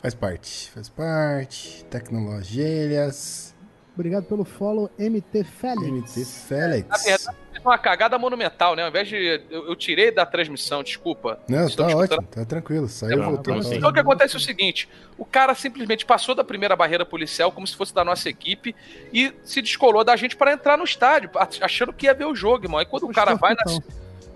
faz 0.00 0.14
parte, 0.14 0.70
faz 0.70 0.88
parte. 0.88 1.84
Tecnologias. 1.86 3.55
Obrigado 3.96 4.24
pelo 4.24 4.44
follow, 4.44 4.90
MT 4.98 5.42
Félix. 5.42 6.16
MT 6.16 6.24
Félix. 6.24 6.88
Na 6.88 6.96
verdade, 6.98 7.36
uma 7.66 7.78
cagada 7.78 8.18
monumental, 8.18 8.76
né? 8.76 8.82
Ao 8.82 8.88
invés 8.88 9.08
de. 9.08 9.42
Eu, 9.50 9.68
eu 9.68 9.76
tirei 9.76 10.10
da 10.10 10.24
transmissão, 10.24 10.82
desculpa. 10.82 11.40
Não, 11.48 11.68
tá 11.68 11.86
ótimo, 11.88 12.22
tá 12.22 12.44
tranquilo. 12.44 12.88
Saiu, 12.88 13.22
é, 13.22 13.26
voltou. 13.26 13.56
Então 13.72 13.90
o 13.90 13.92
que 13.92 14.00
acontece 14.00 14.34
é 14.34 14.38
o 14.38 14.40
seguinte: 14.40 14.88
o 15.18 15.24
cara 15.24 15.54
simplesmente 15.54 16.06
passou 16.06 16.34
da 16.34 16.44
primeira 16.44 16.76
barreira 16.76 17.04
policial 17.04 17.50
como 17.50 17.66
se 17.66 17.74
fosse 17.74 17.94
da 17.94 18.04
nossa 18.04 18.28
equipe 18.28 18.74
e 19.12 19.32
se 19.42 19.60
descolou 19.60 20.04
da 20.04 20.14
gente 20.14 20.36
para 20.36 20.52
entrar 20.52 20.78
no 20.78 20.84
estádio, 20.84 21.30
achando 21.60 21.92
que 21.92 22.06
ia 22.06 22.14
ver 22.14 22.26
o 22.26 22.34
jogo, 22.34 22.66
irmão. 22.66 22.78
Aí 22.78 22.86
quando 22.86 23.04
o 23.04 23.12
cara 23.12 23.34
vai 23.34 23.54
na. 23.54 23.64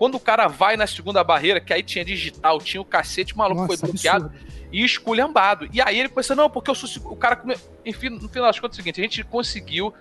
Quando 0.01 0.15
o 0.15 0.19
cara 0.19 0.47
vai 0.47 0.75
na 0.75 0.87
segunda 0.87 1.23
barreira, 1.23 1.61
que 1.61 1.71
aí 1.71 1.83
tinha 1.83 2.03
digital, 2.03 2.57
tinha 2.57 2.81
o 2.81 2.83
cacete, 2.83 3.35
o 3.35 3.37
maluco 3.37 3.61
Nossa, 3.61 3.77
foi 3.77 3.91
bloqueado 3.91 4.25
absurdo. 4.25 4.67
e 4.71 4.83
esculhambado. 4.83 5.69
E 5.71 5.79
aí 5.79 5.99
ele 5.99 6.09
pensou, 6.09 6.35
não, 6.35 6.49
porque 6.49 6.71
eu 6.71 6.73
sou. 6.73 6.89
O 7.11 7.15
cara. 7.15 7.39
Enfim, 7.85 8.09
no 8.09 8.27
final 8.27 8.47
das 8.47 8.59
contas 8.59 8.79
é 8.79 8.81
o 8.81 8.83
seguinte: 8.83 8.99
a 8.99 9.03
gente 9.03 9.23
conseguiu. 9.23 9.93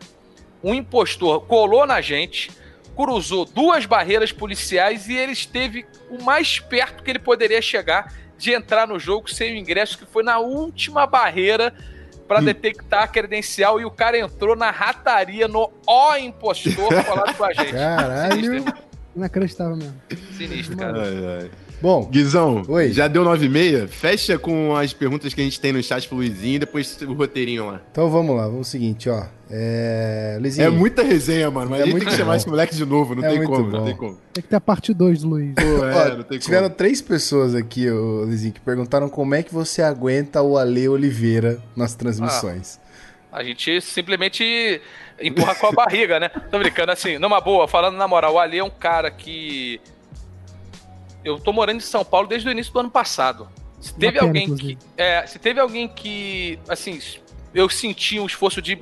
Um 0.64 0.72
impostor 0.72 1.43
colou 1.43 1.86
na 1.86 2.01
gente, 2.01 2.51
cruzou 2.97 3.44
duas 3.44 3.85
barreiras 3.85 4.32
policiais 4.32 5.06
e 5.06 5.14
ele 5.14 5.32
esteve 5.32 5.85
o 6.09 6.22
mais 6.22 6.59
perto 6.59 7.02
que 7.02 7.10
ele 7.10 7.18
poderia 7.18 7.60
chegar 7.60 8.10
de 8.39 8.55
entrar 8.55 8.89
no 8.89 8.98
jogo 8.98 9.31
sem 9.31 9.52
o 9.52 9.56
ingresso, 9.59 9.98
que 9.98 10.06
foi 10.06 10.22
na 10.22 10.39
última 10.39 11.06
barreira 11.06 11.74
para 12.27 12.40
hum. 12.40 12.44
detectar 12.44 13.02
a 13.02 13.06
credencial 13.06 13.78
e 13.78 13.85
o 13.85 13.90
cara 13.90 14.18
entrou 14.18 14.56
na 14.56 14.70
rataria 14.70 15.47
no 15.47 15.70
ó 15.86 16.16
impostor 16.16 16.90
falando 17.05 17.35
com 17.35 17.44
a 17.44 17.52
gente. 17.52 17.72
Caralho. 17.72 18.89
Inacreditável 19.14 19.76
mesmo. 19.76 19.94
Sinistro, 20.36 20.76
cara. 20.76 21.02
Ai, 21.02 21.42
ai. 21.42 21.50
Bom, 21.82 22.04
Guizão, 22.04 22.62
Oi. 22.68 22.92
já 22.92 23.08
deu 23.08 23.24
9 23.24 23.46
e 23.46 23.48
meia? 23.48 23.88
Fecha 23.88 24.38
com 24.38 24.76
as 24.76 24.92
perguntas 24.92 25.32
que 25.32 25.40
a 25.40 25.44
gente 25.44 25.58
tem 25.58 25.72
no 25.72 25.82
chat 25.82 26.06
pro 26.06 26.18
Luizinho 26.18 26.56
e 26.56 26.58
depois 26.58 27.00
o 27.00 27.14
roteirinho 27.14 27.66
lá. 27.66 27.80
Então 27.90 28.10
vamos 28.10 28.36
lá, 28.36 28.46
vamos 28.46 28.68
o 28.68 28.70
seguinte, 28.70 29.08
ó. 29.08 29.24
É... 29.50 30.36
Luizinho. 30.38 30.66
É 30.66 30.70
muita 30.70 31.02
resenha, 31.02 31.50
mano, 31.50 31.70
mas 31.70 31.80
é 31.80 31.82
a 31.84 31.86
gente 31.86 32.00
tem 32.00 32.08
que 32.08 32.14
chamar 32.14 32.36
esse 32.36 32.46
moleque 32.46 32.74
de 32.76 32.84
novo, 32.84 33.14
não, 33.14 33.24
é 33.24 33.30
tem, 33.30 33.44
como, 33.44 33.70
não 33.70 33.84
tem 33.84 33.96
como. 33.96 34.18
Tem 34.30 34.42
que 34.42 34.48
ter 34.48 34.56
a 34.56 34.60
parte 34.60 34.92
2 34.92 35.22
do 35.22 35.28
Luiz. 35.28 35.54
Pô, 35.54 35.84
é, 35.86 36.18
ó, 36.20 36.38
tiveram 36.38 36.64
como. 36.64 36.76
três 36.76 37.00
pessoas 37.00 37.54
aqui, 37.54 37.90
ô, 37.90 38.24
Luizinho, 38.24 38.52
que 38.52 38.60
perguntaram 38.60 39.08
como 39.08 39.34
é 39.34 39.42
que 39.42 39.52
você 39.52 39.80
aguenta 39.80 40.42
o 40.42 40.58
Ale 40.58 40.86
Oliveira 40.86 41.62
nas 41.74 41.94
transmissões. 41.94 42.78
Ah, 43.32 43.38
a 43.38 43.44
gente 43.44 43.80
simplesmente 43.80 44.82
empurra 45.20 45.55
com 45.55 45.66
a 45.66 45.72
barriga, 45.72 46.20
né? 46.20 46.28
Tô 46.28 46.59
brincando 46.59 46.92
assim, 46.92 47.18
numa 47.18 47.40
boa, 47.40 47.68
falando 47.68 47.97
na 47.97 48.09
moral, 48.09 48.34
o 48.34 48.38
Ale 48.38 48.59
é 48.59 48.64
um 48.64 48.70
cara 48.70 49.10
que 49.10 49.80
eu 51.24 51.38
tô 51.38 51.52
morando 51.52 51.78
em 51.78 51.80
São 51.80 52.05
Paulo 52.05 52.26
desde 52.26 52.48
o 52.48 52.52
início 52.52 52.72
do 52.72 52.80
ano 52.80 52.90
passado. 52.90 53.48
Se 53.80 53.94
teve 53.94 54.12
pena, 54.12 54.26
alguém 54.26 54.55
que. 54.55 54.78
É, 54.97 55.26
se 55.26 55.38
teve 55.38 55.60
alguém 55.60 55.88
que. 55.88 56.59
Assim, 56.68 57.01
eu 57.55 57.68
senti 57.68 58.20
um 58.20 58.26
esforço 58.26 58.60
de 58.60 58.78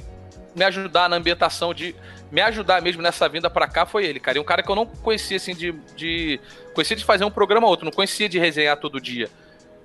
me 0.56 0.64
ajudar 0.64 1.08
na 1.08 1.16
ambientação, 1.16 1.72
de 1.72 1.94
me 2.30 2.40
ajudar 2.40 2.82
mesmo 2.82 3.00
nessa 3.00 3.28
vinda 3.28 3.48
para 3.48 3.68
cá, 3.68 3.86
foi 3.86 4.04
ele, 4.04 4.18
cara. 4.18 4.38
E 4.38 4.40
um 4.40 4.44
cara 4.44 4.62
que 4.62 4.70
eu 4.70 4.74
não 4.74 4.86
conhecia, 4.86 5.36
assim, 5.36 5.54
de. 5.54 5.72
de 5.96 6.40
conhecia 6.74 6.96
de 6.96 7.04
fazer 7.04 7.24
um 7.24 7.30
programa 7.30 7.66
ou 7.66 7.70
outro, 7.70 7.84
não 7.84 7.92
conhecia 7.92 8.28
de 8.28 8.38
resenhar 8.38 8.76
todo 8.76 9.00
dia. 9.00 9.28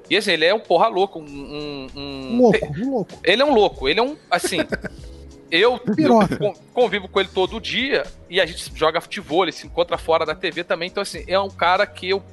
E 0.09 0.17
assim, 0.17 0.31
ele 0.31 0.45
é 0.45 0.53
um 0.53 0.59
porra 0.59 0.87
louco. 0.87 1.19
Um, 1.19 1.23
um, 1.23 1.87
um... 1.95 2.37
louco, 2.41 2.73
um 2.77 2.91
louco. 2.91 3.19
Ele 3.23 3.41
é 3.41 3.45
um 3.45 3.53
louco, 3.53 3.89
ele 3.89 3.99
é 3.99 4.03
um. 4.03 4.17
Assim. 4.29 4.57
Eu, 5.53 5.79
eu, 5.99 6.19
convivo 6.73 7.07
com 7.07 7.19
ele 7.19 7.29
todo 7.31 7.61
dia 7.61 8.03
e 8.27 8.41
a 8.41 8.45
gente 8.45 8.71
joga 8.75 8.99
futebol, 8.99 9.43
ele 9.43 9.51
se 9.51 9.67
encontra 9.67 9.99
fora 9.99 10.25
da 10.25 10.33
TV 10.33 10.63
também. 10.63 10.89
Então, 10.89 11.03
assim, 11.03 11.23
é 11.27 11.39
um 11.39 11.49
cara 11.49 11.85
que 11.85 12.09
eu 12.09 12.23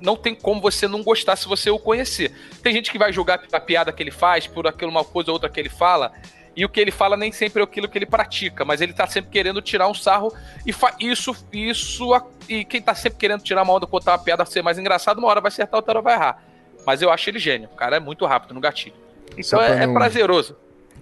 não 0.00 0.16
tem 0.16 0.34
como 0.34 0.60
você 0.60 0.88
não 0.88 1.04
gostar 1.04 1.36
se 1.36 1.46
você 1.46 1.70
o 1.70 1.78
conhecer. 1.78 2.32
Tem 2.60 2.72
gente 2.72 2.90
que 2.90 2.98
vai 2.98 3.12
julgar 3.12 3.40
a 3.52 3.60
piada 3.60 3.92
que 3.92 4.02
ele 4.02 4.10
faz 4.10 4.48
por 4.48 4.66
aquilo 4.66 4.90
uma 4.90 5.04
coisa 5.04 5.30
ou 5.30 5.34
outra 5.34 5.48
que 5.48 5.60
ele 5.60 5.68
fala. 5.68 6.12
e 6.56 6.64
o 6.64 6.68
que 6.68 6.80
ele 6.80 6.90
fala 6.90 7.16
nem 7.16 7.30
sempre 7.30 7.62
é 7.62 7.64
aquilo 7.64 7.88
que 7.88 7.96
ele 7.96 8.06
pratica, 8.06 8.64
mas 8.64 8.80
ele 8.80 8.92
tá 8.92 9.06
sempre 9.06 9.30
querendo 9.30 9.62
tirar 9.62 9.86
um 9.86 9.94
sarro 9.94 10.34
e 10.66 10.74
isso, 10.98 11.46
isso, 11.52 12.10
e 12.48 12.64
quem 12.64 12.82
tá 12.82 12.92
sempre 12.92 13.20
querendo 13.20 13.40
tirar 13.44 13.62
uma 13.62 13.72
onda, 13.72 13.86
contar 13.86 14.12
uma 14.12 14.18
piada, 14.18 14.44
ser 14.44 14.62
mais 14.64 14.78
engraçado, 14.78 15.18
uma 15.18 15.28
hora 15.28 15.40
vai 15.40 15.48
acertar, 15.48 15.76
outra 15.76 15.92
hora 15.92 16.02
vai 16.02 16.14
errar. 16.14 16.42
Mas 16.84 17.02
eu 17.02 17.12
acho 17.12 17.30
ele 17.30 17.38
gênio, 17.38 17.68
o 17.72 17.76
cara 17.76 17.98
é 17.98 18.00
muito 18.00 18.26
rápido 18.26 18.52
no 18.52 18.60
gatilho. 18.60 18.96
Então 19.36 19.62
é, 19.62 19.70
é 19.70 19.86
não... 19.86 19.92
é 19.92 19.94
prazeroso. 19.94 20.56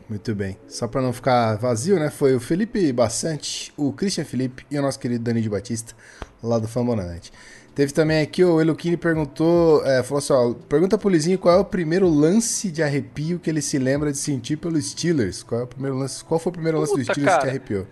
Muito 0.09 0.35
bem. 0.35 0.57
Só 0.69 0.87
para 0.87 1.03
não 1.03 1.13
ficar 1.13 1.57
vazio, 1.57 1.99
né? 1.99 2.11
Foi 2.11 2.35
o 2.35 2.41
Felipe 2.41 2.93
Bassante, 2.93 3.73
o 3.77 3.93
Christian 3.93 4.25
Felipe 4.25 4.65
e 4.71 4.79
o 4.79 4.83
nosso 4.83 5.01
querido 5.01 5.25
Dani 5.25 5.43
de 5.43 5.49
Batista, 5.49 5.95
lá 6.43 6.59
do 6.59 6.69
Fambonanet. 6.69 7.33
Teve 7.75 7.93
também 7.93 8.23
aqui 8.23 8.43
o 8.43 8.59
Eluquini 8.59 8.97
perguntou, 8.97 9.85
é, 9.85 10.03
falou 10.03 10.17
assim, 10.19 10.33
ó, 10.33 10.55
pergunta 10.55 10.97
pro 10.97 11.11
Lizinho 11.11 11.39
qual 11.39 11.57
é 11.57 11.59
o 11.61 11.65
primeiro 11.65 12.09
lance 12.09 12.71
de 12.71 12.83
arrepio 12.83 13.39
que 13.39 13.51
ele 13.51 13.61
se 13.61 13.79
lembra 13.79 14.11
de 14.11 14.17
sentir 14.17 14.57
pelos 14.57 14.93
Steelers. 14.93 15.43
Qual 15.43 15.61
é 15.61 15.65
o 15.65 15.67
primeiro 15.67 15.95
lance? 15.95 16.25
Qual 16.25 16.41
foi 16.41 16.49
o 16.51 16.55
primeiro 16.55 16.81
lance 16.81 16.93
Puta, 16.93 17.05
dos 17.05 17.13
Steelers 17.13 17.35
cara, 17.35 17.43
que 17.43 17.51
arrepiou? 17.51 17.87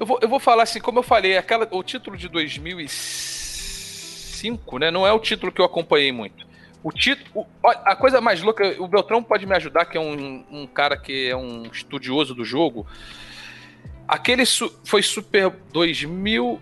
Eu 0.00 0.06
vou, 0.06 0.18
eu 0.20 0.28
vou 0.28 0.40
falar 0.40 0.64
assim, 0.64 0.80
como 0.80 0.98
eu 0.98 1.04
falei, 1.04 1.36
aquela, 1.36 1.68
o 1.70 1.84
título 1.84 2.16
de 2.16 2.28
2005, 2.28 4.78
né? 4.78 4.90
Não 4.90 5.06
é 5.06 5.12
o 5.12 5.20
título 5.20 5.52
que 5.52 5.60
eu 5.60 5.64
acompanhei 5.64 6.10
muito. 6.10 6.44
O 6.82 6.92
título. 6.92 7.46
A 7.62 7.96
coisa 7.96 8.20
mais 8.20 8.42
louca, 8.42 8.76
o 8.80 8.86
Beltrão 8.86 9.22
pode 9.22 9.46
me 9.46 9.54
ajudar, 9.56 9.86
que 9.86 9.96
é 9.96 10.00
um, 10.00 10.44
um 10.50 10.66
cara 10.66 10.96
que 10.96 11.28
é 11.28 11.36
um 11.36 11.64
estudioso 11.64 12.34
do 12.34 12.44
jogo. 12.44 12.86
Aquele 14.06 14.46
su, 14.46 14.72
foi 14.84 15.02
Super 15.02 15.52
2000. 15.72 16.60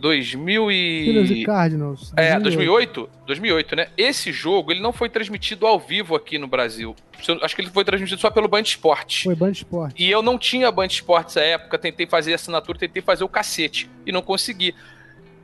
2000 0.00 0.70
e... 0.70 1.44
Cardinals. 1.44 2.12
2008. 2.12 2.16
É, 2.16 2.38
2008, 2.38 3.10
2008, 3.26 3.76
né? 3.76 3.88
Esse 3.96 4.30
jogo, 4.30 4.70
ele 4.70 4.80
não 4.80 4.92
foi 4.92 5.08
transmitido 5.08 5.66
ao 5.66 5.78
vivo 5.78 6.14
aqui 6.14 6.38
no 6.38 6.46
Brasil. 6.46 6.94
Acho 7.42 7.56
que 7.56 7.62
ele 7.62 7.70
foi 7.70 7.84
transmitido 7.84 8.20
só 8.20 8.30
pelo 8.30 8.46
Band 8.46 8.62
Esporte. 8.62 9.24
Foi 9.24 9.34
Band 9.34 9.50
Esporte. 9.50 10.00
E 10.00 10.08
eu 10.08 10.22
não 10.22 10.38
tinha 10.38 10.70
Band 10.70 10.86
Esporte 10.86 11.24
nessa 11.24 11.40
época, 11.40 11.76
tentei 11.76 12.06
fazer 12.06 12.32
assinatura, 12.34 12.78
tentei 12.78 13.02
fazer 13.02 13.24
o 13.24 13.28
cacete 13.28 13.90
e 14.06 14.12
não 14.12 14.22
consegui. 14.22 14.72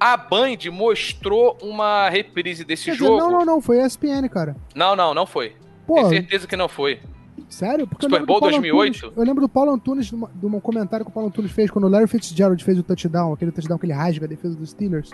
A 0.05 0.19
Band 0.19 0.59
mostrou 0.71 1.57
uma 1.63 2.11
reprise 2.11 2.63
desse 2.63 2.85
Quer 2.85 2.95
jogo. 2.95 3.17
Dizer, 3.17 3.23
não, 3.23 3.39
não, 3.39 3.47
não, 3.47 3.61
foi 3.63 3.81
a 3.81 3.87
ESPN, 3.87 4.29
cara. 4.31 4.55
Não, 4.75 4.95
não, 4.95 5.15
não 5.15 5.25
foi. 5.25 5.57
Pô, 5.87 5.95
Tenho 5.95 6.09
certeza 6.11 6.47
que 6.47 6.55
não 6.55 6.69
foi. 6.69 7.01
Sério? 7.49 7.87
Porque 7.87 8.05
Super 8.05 8.27
Bowl 8.27 8.39
2008? 8.39 8.99
Antunes, 8.99 9.17
eu 9.17 9.25
lembro 9.25 9.41
do 9.41 9.49
Paulo 9.49 9.71
Antunes, 9.73 10.09
de, 10.09 10.15
um 10.15 10.61
comentário 10.61 11.07
que 11.07 11.11
o 11.11 11.15
Paulo 11.15 11.31
Antunes 11.31 11.51
fez 11.53 11.71
quando 11.71 11.87
o 11.87 11.89
Larry 11.89 12.07
Fitzgerald 12.07 12.63
fez 12.63 12.79
o 12.79 12.83
touchdown, 12.83 13.33
aquele 13.33 13.51
touchdown 13.51 13.79
que 13.79 13.87
ele 13.87 13.95
rasga 13.95 14.27
a 14.27 14.29
defesa 14.29 14.55
dos 14.55 14.73
Steelers. 14.73 15.11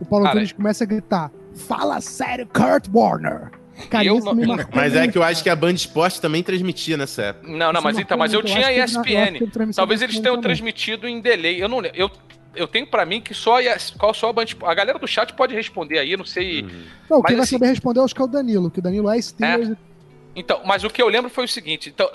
O 0.00 0.04
Paulo 0.04 0.24
Cara, 0.24 0.36
Antunes 0.36 0.52
começa 0.52 0.84
a 0.84 0.86
gritar: 0.86 1.32
Fala 1.66 2.00
sério, 2.00 2.46
Kurt 2.46 2.86
Warner! 2.94 3.50
Cara, 3.90 4.04
eu 4.04 4.20
não... 4.20 4.34
Mas 4.72 4.94
é 4.94 5.06
que 5.06 5.18
eu 5.18 5.22
acho 5.22 5.42
que 5.42 5.50
a 5.50 5.56
Band 5.56 5.72
Esporte 5.72 6.20
também 6.20 6.42
transmitia 6.42 6.96
nessa 6.96 7.22
época. 7.22 7.50
Não, 7.50 7.72
não, 7.72 7.82
mas 7.82 7.98
então, 7.98 8.16
mas 8.16 8.32
eu, 8.32 8.42
tinha 8.42 8.68
a 8.68 8.72
ESPN. 8.72 9.38
Talvez 9.74 10.00
eles 10.00 10.18
tenham 10.18 10.40
transmitido 10.40 11.06
em 11.06 11.20
delay. 11.20 11.62
Eu 11.62 11.68
não 11.68 11.82
eu, 11.94 12.10
eu 12.56 12.66
tenho 12.66 12.86
para 12.86 13.04
mim 13.04 13.20
que 13.20 13.34
só 13.34 13.58
a, 13.60 13.78
só 13.78 14.28
a 14.28 14.32
Band 14.32 14.46
A 14.62 14.74
galera 14.74 14.98
do 14.98 15.06
chat 15.06 15.32
pode 15.34 15.54
responder 15.54 15.98
aí, 15.98 16.16
não 16.16 16.24
sei. 16.24 16.62
Uhum. 16.62 16.82
Não, 17.10 17.22
quem 17.22 17.36
vai 17.36 17.44
assim, 17.44 17.56
saber 17.56 17.66
responder 17.66 18.00
acho 18.00 18.14
que 18.14 18.20
é 18.20 18.24
o 18.24 18.28
Danilo, 18.28 18.70
que 18.70 18.78
o 18.78 18.82
Danilo 18.82 19.10
é 19.10 19.20
Steelers 19.20 19.70
é. 19.70 19.76
Então, 20.38 20.60
mas 20.66 20.84
o 20.84 20.90
que 20.90 21.00
eu 21.00 21.08
lembro 21.08 21.30
foi 21.30 21.46
o 21.46 21.48
seguinte, 21.48 21.88
então, 21.88 22.10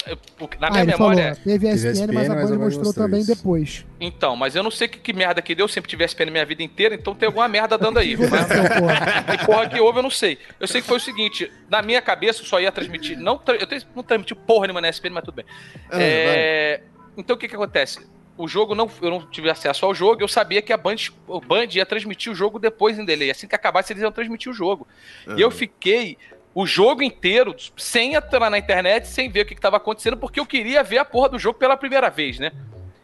na 0.60 0.70
minha 0.70 0.84
ah, 0.84 0.86
memória. 0.86 1.24
Falou, 1.34 1.44
teve 1.44 1.68
a 1.68 1.74
ESPN, 1.74 2.14
mas 2.14 2.30
a 2.30 2.36
Band 2.36 2.56
mostrou 2.60 2.94
também 2.94 3.22
isso. 3.22 3.36
depois. 3.36 3.84
Então, 4.00 4.36
mas 4.36 4.56
eu 4.56 4.62
não 4.62 4.70
sei 4.70 4.88
que, 4.88 5.00
que 5.00 5.12
merda 5.12 5.42
que 5.42 5.56
deu, 5.56 5.64
eu 5.64 5.68
sempre 5.68 5.90
tive 5.90 6.06
ESPN 6.06 6.30
minha 6.30 6.46
vida 6.46 6.62
inteira, 6.62 6.94
então 6.94 7.16
tem 7.16 7.26
alguma 7.26 7.48
merda 7.48 7.80
dando 7.80 7.98
aí. 7.98 8.16
mas, 8.30 9.40
que 9.40 9.44
porra 9.44 9.68
que 9.68 9.82
houve, 9.82 9.98
eu 9.98 10.04
não 10.04 10.12
sei. 10.12 10.38
Eu 10.60 10.68
sei 10.68 10.82
que 10.82 10.88
foi 10.88 10.98
o 10.98 11.00
seguinte, 11.00 11.52
na 11.68 11.82
minha 11.82 12.00
cabeça 12.00 12.44
eu 12.44 12.46
só 12.46 12.62
ia 12.62 12.72
transmitir. 12.72 13.18
Não, 13.18 13.42
eu 13.48 13.68
não 13.96 14.04
transmiti 14.04 14.36
porra 14.36 14.68
nenhuma 14.68 14.82
na 14.82 14.90
ESPN, 14.90 15.10
mas 15.10 15.24
tudo 15.24 15.36
bem. 15.38 15.46
Ah, 15.90 16.00
é, 16.00 16.84
então 17.18 17.36
o 17.36 17.40
que 17.40 17.48
que 17.48 17.56
acontece? 17.56 18.06
O 18.42 18.48
jogo 18.48 18.74
não, 18.74 18.90
eu 19.02 19.12
não 19.12 19.22
tive 19.28 19.50
acesso 19.50 19.86
ao 19.86 19.94
jogo, 19.94 20.22
eu 20.22 20.28
sabia 20.28 20.62
que 20.62 20.74
a 20.74 20.78
Band, 20.78 20.96
o 21.28 21.40
Band 21.40 21.68
ia 21.72 21.86
transmitir 21.86 22.32
o 22.32 22.36
jogo 22.36 22.58
depois 22.58 22.98
em 22.98 23.06
delay. 23.06 23.30
Assim 23.30 23.48
que 23.48 23.54
acabasse, 23.54 23.94
eles 23.94 24.02
iam 24.02 24.12
transmitir 24.12 24.52
o 24.52 24.54
jogo. 24.54 24.88
Uhum. 25.28 25.38
E 25.38 25.42
eu 25.42 25.52
fiquei 25.52 26.18
o 26.54 26.66
jogo 26.66 27.04
inteiro 27.04 27.56
sem 27.78 28.16
entrar 28.16 28.50
na 28.50 28.58
internet, 28.58 29.08
sem 29.08 29.30
ver 29.30 29.42
o 29.42 29.46
que 29.46 29.54
estava 29.54 29.78
acontecendo, 29.78 30.18
porque 30.18 30.40
eu 30.40 30.46
queria 30.46 30.84
ver 30.84 30.98
a 30.98 31.06
porra 31.06 31.30
do 31.30 31.40
jogo 31.40 31.60
pela 31.60 31.78
primeira 31.78 32.10
vez, 32.10 32.40
né? 32.40 32.52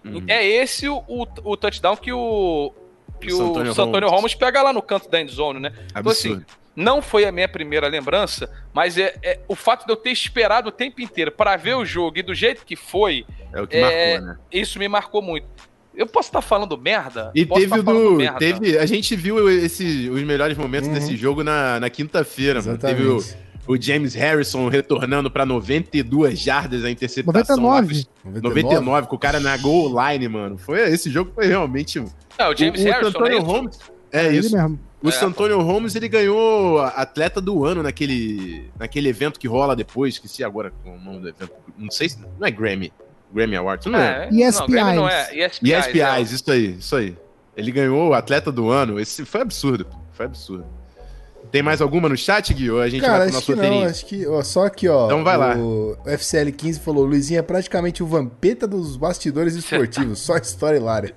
Uhum. 0.04 0.24
É 0.28 0.46
esse 0.46 0.90
o, 0.90 1.04
o, 1.08 1.28
o, 1.44 1.56
touchdown 1.56 1.96
que 1.96 2.12
o 2.12 2.74
que 3.22 3.32
o, 3.32 3.52
o 3.52 3.74
Santônio 3.74 4.10
Holmes. 4.10 4.34
pega 4.34 4.62
lá 4.62 4.74
no 4.74 4.82
canto 4.82 5.10
da 5.10 5.22
endzone, 5.22 5.60
né? 5.60 5.74
Absurdo. 5.94 5.98
Então 6.00 6.12
assim, 6.12 6.46
não 6.78 7.02
foi 7.02 7.26
a 7.26 7.32
minha 7.32 7.48
primeira 7.48 7.88
lembrança, 7.88 8.48
mas 8.72 9.00
é, 9.00 9.16
é 9.24 9.40
o 9.48 9.56
fato 9.56 9.84
de 9.88 9.92
eu 9.92 9.96
ter 9.96 10.12
esperado 10.12 10.70
o 10.70 10.72
tempo 10.72 11.02
inteiro 11.02 11.32
para 11.32 11.58
ver 11.58 11.76
o 11.76 11.84
jogo 11.84 12.20
e 12.20 12.22
do 12.22 12.36
jeito 12.36 12.64
que 12.64 12.76
foi. 12.76 13.26
É 13.52 13.60
o 13.60 13.66
que 13.66 13.78
é, 13.78 14.20
marcou, 14.20 14.28
né? 14.28 14.40
Isso 14.52 14.78
me 14.78 14.88
marcou 14.88 15.22
muito. 15.24 15.48
Eu 15.96 16.06
posso 16.06 16.30
estar 16.30 16.40
tá 16.40 16.48
falando 16.48 16.78
merda? 16.78 17.32
E 17.34 17.44
posso 17.44 17.62
teve 17.62 17.84
tá 17.84 17.92
do. 17.92 18.12
Merda. 18.18 18.38
Teve, 18.38 18.78
a 18.78 18.86
gente 18.86 19.16
viu 19.16 19.50
esse, 19.50 20.08
os 20.08 20.22
melhores 20.22 20.56
momentos 20.56 20.88
uhum. 20.88 20.94
desse 20.94 21.18
jogo 21.18 21.44
na, 21.44 21.80
na 21.80 21.90
quinta-feira. 21.90 22.62
Teve 22.78 23.08
o, 23.08 23.24
o, 23.66 23.82
James 23.82 24.14
Harrison 24.14 24.70
retornando 24.70 25.32
para 25.32 25.48
92 25.48 26.38
jardas 26.38 26.86
a 26.86 26.92
interceptação. 26.92 27.58
99. 27.58 28.08
Lá, 28.24 28.42
99, 28.44 29.08
com 29.08 29.16
o 29.16 29.20
cara 29.20 29.40
na 29.40 29.58
goal 29.58 29.92
line, 30.00 30.28
mano. 30.28 30.60
Foi, 30.60 30.80
esse 30.82 31.10
jogo 31.10 31.32
foi 31.34 31.48
realmente. 31.48 32.00
Não, 32.00 32.52
o 32.52 32.56
James 32.56 32.80
o, 32.80 32.84
Harrison. 32.84 33.06
O 33.06 33.08
Antônio 33.08 33.38
é 33.40 33.42
Holmes. 33.42 33.80
É, 34.12 34.32
isso. 34.32 34.56
Mesmo. 34.56 34.87
O 35.02 35.10
é, 35.10 35.12
Santônio 35.12 35.62
Holmes, 35.62 35.96
ele 35.96 36.08
ganhou 36.08 36.80
atleta 36.80 37.40
do 37.40 37.64
ano 37.64 37.84
naquele, 37.84 38.70
naquele 38.80 39.10
evento 39.10 39.40
que 39.40 39.48
rola 39.48 39.76
depois, 39.76 40.16
esqueci 40.16 40.44
agora 40.44 40.74
o 40.84 40.98
nome 40.98 41.20
do 41.20 41.30
evento. 41.30 41.52
Não 41.78 41.92
sei 41.92 42.10
se. 42.10 42.20
Não 42.40 42.48
é 42.48 42.52
Grammy. 42.52 42.92
Grammy 43.32 43.56
Awards, 43.58 43.86
não 43.92 44.00
é? 44.00 44.28
é. 44.32 44.48
ESPIs. 44.48 44.76
Não, 44.76 44.96
não 44.96 45.10
é. 45.10 45.36
ESPIs, 45.36 45.70
ESPIs 45.70 46.02
é. 46.02 46.22
isso 46.22 46.52
aí, 46.52 46.66
isso 46.78 46.96
aí. 46.96 47.18
Ele 47.56 47.72
ganhou 47.72 48.10
o 48.10 48.14
atleta 48.14 48.52
do 48.52 48.70
ano. 48.70 49.00
Esse 49.00 49.26
foi 49.26 49.42
absurdo. 49.42 49.88
Foi 50.14 50.26
absurdo. 50.26 50.66
Tem 51.52 51.62
mais 51.64 51.82
alguma 51.82 52.10
no 52.10 52.18
chat, 52.18 52.54
Gui? 52.54 52.70
Ou 52.70 52.82
a 52.82 52.90
gente 52.90 53.02
Cara, 53.02 53.20
vai 53.20 53.28
pro 53.28 53.36
nosso 53.36 53.52
acho 53.52 53.62
que 53.62 53.70
não, 53.70 53.84
acho 53.84 54.06
que, 54.06 54.28
ó, 54.28 54.42
só 54.44 54.66
aqui, 54.66 54.88
ó. 54.88 55.06
Então 55.06 55.24
vai 55.24 55.38
lá. 55.38 55.56
O 55.56 55.98
FCL15 56.06 56.80
falou: 56.80 57.06
Luizinho 57.06 57.40
é 57.40 57.42
praticamente 57.42 58.04
o 58.04 58.06
vampeta 58.06 58.68
dos 58.68 58.98
bastidores 58.98 59.56
esportivos, 59.56 60.20
só 60.20 60.38
história 60.38 60.78
hilária. 60.78 61.14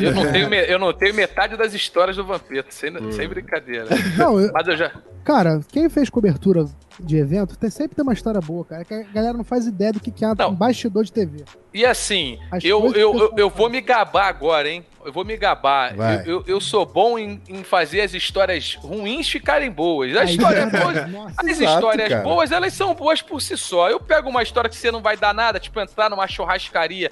Eu 0.00 0.12
não, 0.14 0.32
tenho, 0.32 0.54
eu 0.54 0.78
não 0.78 0.92
tenho 0.92 1.14
metade 1.14 1.56
das 1.56 1.74
histórias 1.74 2.16
do 2.16 2.24
vampeta, 2.24 2.68
sem, 2.70 2.90
hum. 2.96 3.12
sem 3.12 3.28
brincadeira. 3.28 3.86
Não, 4.16 4.40
eu, 4.40 4.50
Mas 4.52 4.66
eu 4.66 4.76
já. 4.76 4.90
Cara, 5.24 5.60
quem 5.70 5.88
fez 5.88 6.10
cobertura 6.10 6.66
de 6.98 7.16
evento 7.16 7.56
tem, 7.56 7.70
sempre 7.70 7.94
tem 7.94 8.02
uma 8.02 8.12
história 8.12 8.40
boa, 8.40 8.64
cara. 8.64 8.84
Que 8.84 8.94
a 8.94 9.02
galera 9.02 9.36
não 9.36 9.44
faz 9.44 9.66
ideia 9.66 9.92
do 9.92 10.00
que, 10.00 10.10
que 10.10 10.24
é 10.24 10.46
um 10.46 10.54
bastidor 10.54 11.04
de 11.04 11.12
TV. 11.12 11.44
E 11.72 11.84
assim, 11.84 12.38
eu, 12.62 12.92
eu, 12.94 13.16
eu, 13.16 13.34
eu, 13.36 13.50
vou 13.50 13.70
me 13.70 13.80
gabar 13.80 14.26
agora, 14.26 14.68
hein? 14.68 14.84
Eu 15.04 15.12
vou 15.12 15.24
me 15.24 15.36
gabar. 15.36 15.94
Eu, 15.96 16.24
eu, 16.26 16.44
eu, 16.46 16.60
sou 16.60 16.84
bom 16.84 17.18
em, 17.18 17.40
em, 17.48 17.64
fazer 17.64 18.02
as 18.02 18.14
histórias 18.14 18.74
ruins 18.74 19.28
ficarem 19.28 19.70
boas. 19.70 20.14
As 20.16 20.30
histórias 20.30 20.70
boas, 20.70 21.10
Nossa, 21.10 21.34
as 21.38 21.46
exato, 21.48 21.74
histórias 21.74 22.08
cara. 22.08 22.22
boas, 22.22 22.52
elas 22.52 22.72
são 22.74 22.94
boas 22.94 23.22
por 23.22 23.40
si 23.40 23.56
só. 23.56 23.90
Eu 23.90 23.98
pego 23.98 24.28
uma 24.28 24.42
história 24.42 24.68
que 24.68 24.76
você 24.76 24.90
não 24.90 25.00
vai 25.00 25.16
dar 25.16 25.34
nada, 25.34 25.58
tipo 25.58 25.80
entrar 25.80 26.10
numa 26.10 26.28
churrascaria 26.28 27.10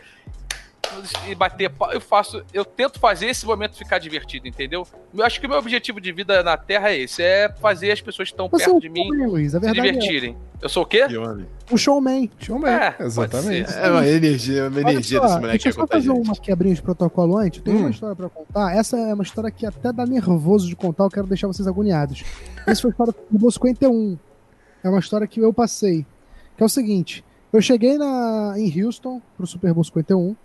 e 1.29 1.35
bater 1.35 1.71
eu 1.93 2.01
faço, 2.01 2.43
eu 2.53 2.65
tento 2.65 2.99
fazer 2.99 3.27
esse 3.27 3.47
momento 3.47 3.77
ficar 3.77 3.99
divertido, 3.99 4.49
entendeu? 4.49 4.87
Eu 5.15 5.25
acho 5.25 5.41
que 5.41 5.47
o 5.47 5.49
meu 5.49 5.59
objetivo 5.59 6.01
de 6.01 6.13
vida 6.13 6.43
na 6.43 6.57
Terra 6.57 6.91
é 6.91 6.99
esse, 6.99 7.23
é 7.23 7.53
fazer 7.61 7.91
as 7.93 8.01
pessoas 8.01 8.29
que 8.29 8.35
estão 8.35 8.49
perto 8.49 8.77
é 8.77 8.81
de 8.81 8.89
mim 8.89 9.09
Luiz, 9.27 9.53
se 9.53 9.57
é 9.57 9.73
divertirem. 9.73 10.37
É. 10.47 10.65
Eu 10.65 10.69
sou 10.69 10.83
o 10.83 10.87
quê? 10.87 11.07
O 11.71 11.79
showman. 11.79 12.31
Showman, 12.39 12.71
é, 12.71 12.97
exatamente. 13.01 13.73
É 13.73 13.91
uma 13.91 14.07
energia, 14.07 14.69
uma 14.69 14.81
energia 14.81 15.19
só, 15.19 15.27
desse 15.27 15.41
moleque 15.41 15.65
Deixa 15.65 15.69
eu 15.69 15.73
só 15.73 15.87
fazer 15.87 16.11
uma 16.11 16.37
quebrinha 16.37 16.75
de 16.75 16.83
protocolo 16.83 17.39
antes, 17.39 17.59
eu 17.59 17.65
tenho 17.65 17.79
hum. 17.79 17.81
uma 17.83 17.91
história 17.91 18.15
pra 18.15 18.29
contar, 18.29 18.77
essa 18.77 18.97
é 18.99 19.15
uma 19.15 19.23
história 19.23 19.51
que 19.51 19.65
até 19.65 19.93
dá 19.93 20.05
nervoso 20.05 20.69
de 20.69 20.77
contar, 20.77 21.05
eu 21.05 21.11
quero 21.11 21.27
deixar 21.27 21.47
vocês 21.47 21.67
agoniados. 21.67 22.25
Essa 22.67 22.83
foi 22.83 22.91
a 22.91 22.93
história 22.93 23.15
do 23.31 23.39
Boa 23.39 23.51
51. 23.51 24.19
É 24.83 24.89
uma 24.89 24.99
história 24.99 25.27
que 25.27 25.41
eu 25.41 25.53
passei, 25.53 26.07
que 26.57 26.63
é 26.63 26.67
o 26.67 26.69
seguinte, 26.69 27.25
eu 27.53 27.61
cheguei 27.61 27.99
na, 27.99 28.55
em 28.57 28.85
Houston 28.85 29.21
pro 29.37 29.47
Super 29.47 29.75
Bowl 29.75 29.83
51, 29.83 30.37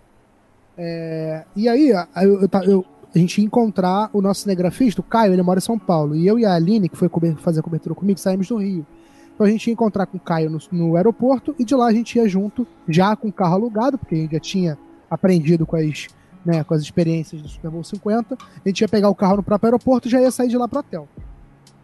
é, 0.76 1.44
e 1.54 1.68
aí, 1.68 1.90
eu, 1.90 2.40
eu, 2.42 2.48
eu, 2.64 2.84
a 3.14 3.18
gente 3.18 3.38
ia 3.38 3.44
encontrar 3.44 4.10
o 4.12 4.20
nosso 4.20 4.42
cinegrafista, 4.42 5.00
o 5.00 5.04
Caio, 5.04 5.32
ele 5.32 5.42
mora 5.42 5.58
em 5.58 5.62
São 5.62 5.78
Paulo. 5.78 6.14
E 6.14 6.26
eu 6.26 6.38
e 6.38 6.44
a 6.44 6.54
Aline, 6.54 6.88
que 6.88 6.96
foi 6.96 7.10
fazer 7.38 7.60
a 7.60 7.62
cobertura 7.62 7.94
comigo, 7.94 8.18
saímos 8.18 8.48
do 8.48 8.56
Rio. 8.56 8.86
Então 9.34 9.46
a 9.46 9.50
gente 9.50 9.66
ia 9.66 9.72
encontrar 9.72 10.06
com 10.06 10.16
o 10.16 10.20
Caio 10.20 10.50
no, 10.50 10.58
no 10.72 10.96
aeroporto 10.96 11.54
e 11.58 11.64
de 11.64 11.74
lá 11.74 11.86
a 11.86 11.92
gente 11.92 12.16
ia 12.16 12.28
junto, 12.28 12.66
já 12.88 13.14
com 13.14 13.28
o 13.28 13.32
carro 13.32 13.54
alugado, 13.54 13.98
porque 13.98 14.14
a 14.14 14.18
gente 14.18 14.32
já 14.32 14.40
tinha 14.40 14.78
aprendido 15.10 15.66
com 15.66 15.76
as, 15.76 16.08
né, 16.44 16.64
com 16.64 16.74
as 16.74 16.82
experiências 16.82 17.42
do 17.42 17.48
Super 17.48 17.70
Bowl 17.70 17.84
50. 17.84 18.34
A 18.34 18.68
gente 18.68 18.80
ia 18.80 18.88
pegar 18.88 19.08
o 19.08 19.14
carro 19.14 19.36
no 19.36 19.42
próprio 19.42 19.68
aeroporto 19.68 20.08
e 20.08 20.10
já 20.10 20.20
ia 20.20 20.30
sair 20.30 20.48
de 20.48 20.56
lá 20.56 20.66
pro 20.66 20.80
hotel. 20.80 21.08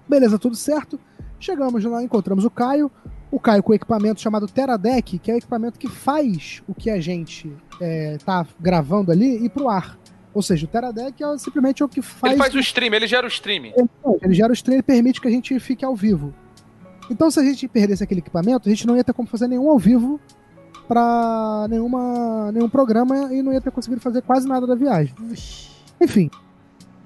Beleza, 0.08 0.38
tudo 0.38 0.56
certo. 0.56 0.98
Chegamos 1.38 1.84
lá, 1.84 2.02
encontramos 2.02 2.44
o 2.44 2.50
Caio. 2.50 2.90
O 3.32 3.40
Caio 3.40 3.62
com 3.62 3.72
o 3.72 3.74
equipamento 3.74 4.20
chamado 4.20 4.46
Teradec, 4.46 5.18
que 5.18 5.30
é 5.30 5.34
o 5.34 5.38
equipamento 5.38 5.78
que 5.78 5.88
faz 5.88 6.62
o 6.68 6.74
que 6.74 6.90
a 6.90 7.00
gente 7.00 7.50
é, 7.80 8.18
tá 8.24 8.46
gravando 8.60 9.10
ali 9.10 9.44
e 9.44 9.48
pro 9.48 9.68
ar. 9.68 9.98
Ou 10.34 10.42
seja, 10.42 10.66
o 10.66 10.68
Teradec 10.68 11.22
é 11.24 11.38
simplesmente 11.38 11.82
o 11.82 11.88
que 11.88 12.00
faz. 12.02 12.32
Ele 12.32 12.42
faz 12.42 12.54
o 12.54 12.58
stream, 12.60 12.94
ele 12.94 13.06
gera 13.06 13.26
o 13.26 13.28
stream. 13.28 13.64
Ele, 13.64 13.88
ele 14.20 14.34
gera 14.34 14.50
o 14.50 14.54
stream 14.54 14.78
e 14.78 14.82
permite 14.82 15.20
que 15.20 15.28
a 15.28 15.30
gente 15.30 15.58
fique 15.58 15.84
ao 15.84 15.96
vivo. 15.96 16.32
Então, 17.10 17.30
se 17.30 17.40
a 17.40 17.42
gente 17.42 17.66
perdesse 17.66 18.04
aquele 18.04 18.20
equipamento, 18.20 18.68
a 18.68 18.70
gente 18.70 18.86
não 18.86 18.96
ia 18.96 19.04
ter 19.04 19.12
como 19.12 19.28
fazer 19.28 19.48
nenhum 19.48 19.68
ao 19.68 19.78
vivo 19.78 20.20
pra 20.86 21.66
nenhuma, 21.70 22.52
nenhum 22.52 22.68
programa 22.68 23.32
e 23.32 23.42
não 23.42 23.52
ia 23.52 23.60
ter 23.60 23.70
conseguido 23.70 24.00
fazer 24.00 24.22
quase 24.22 24.46
nada 24.46 24.66
da 24.66 24.74
viagem. 24.74 25.14
Enfim. 26.00 26.30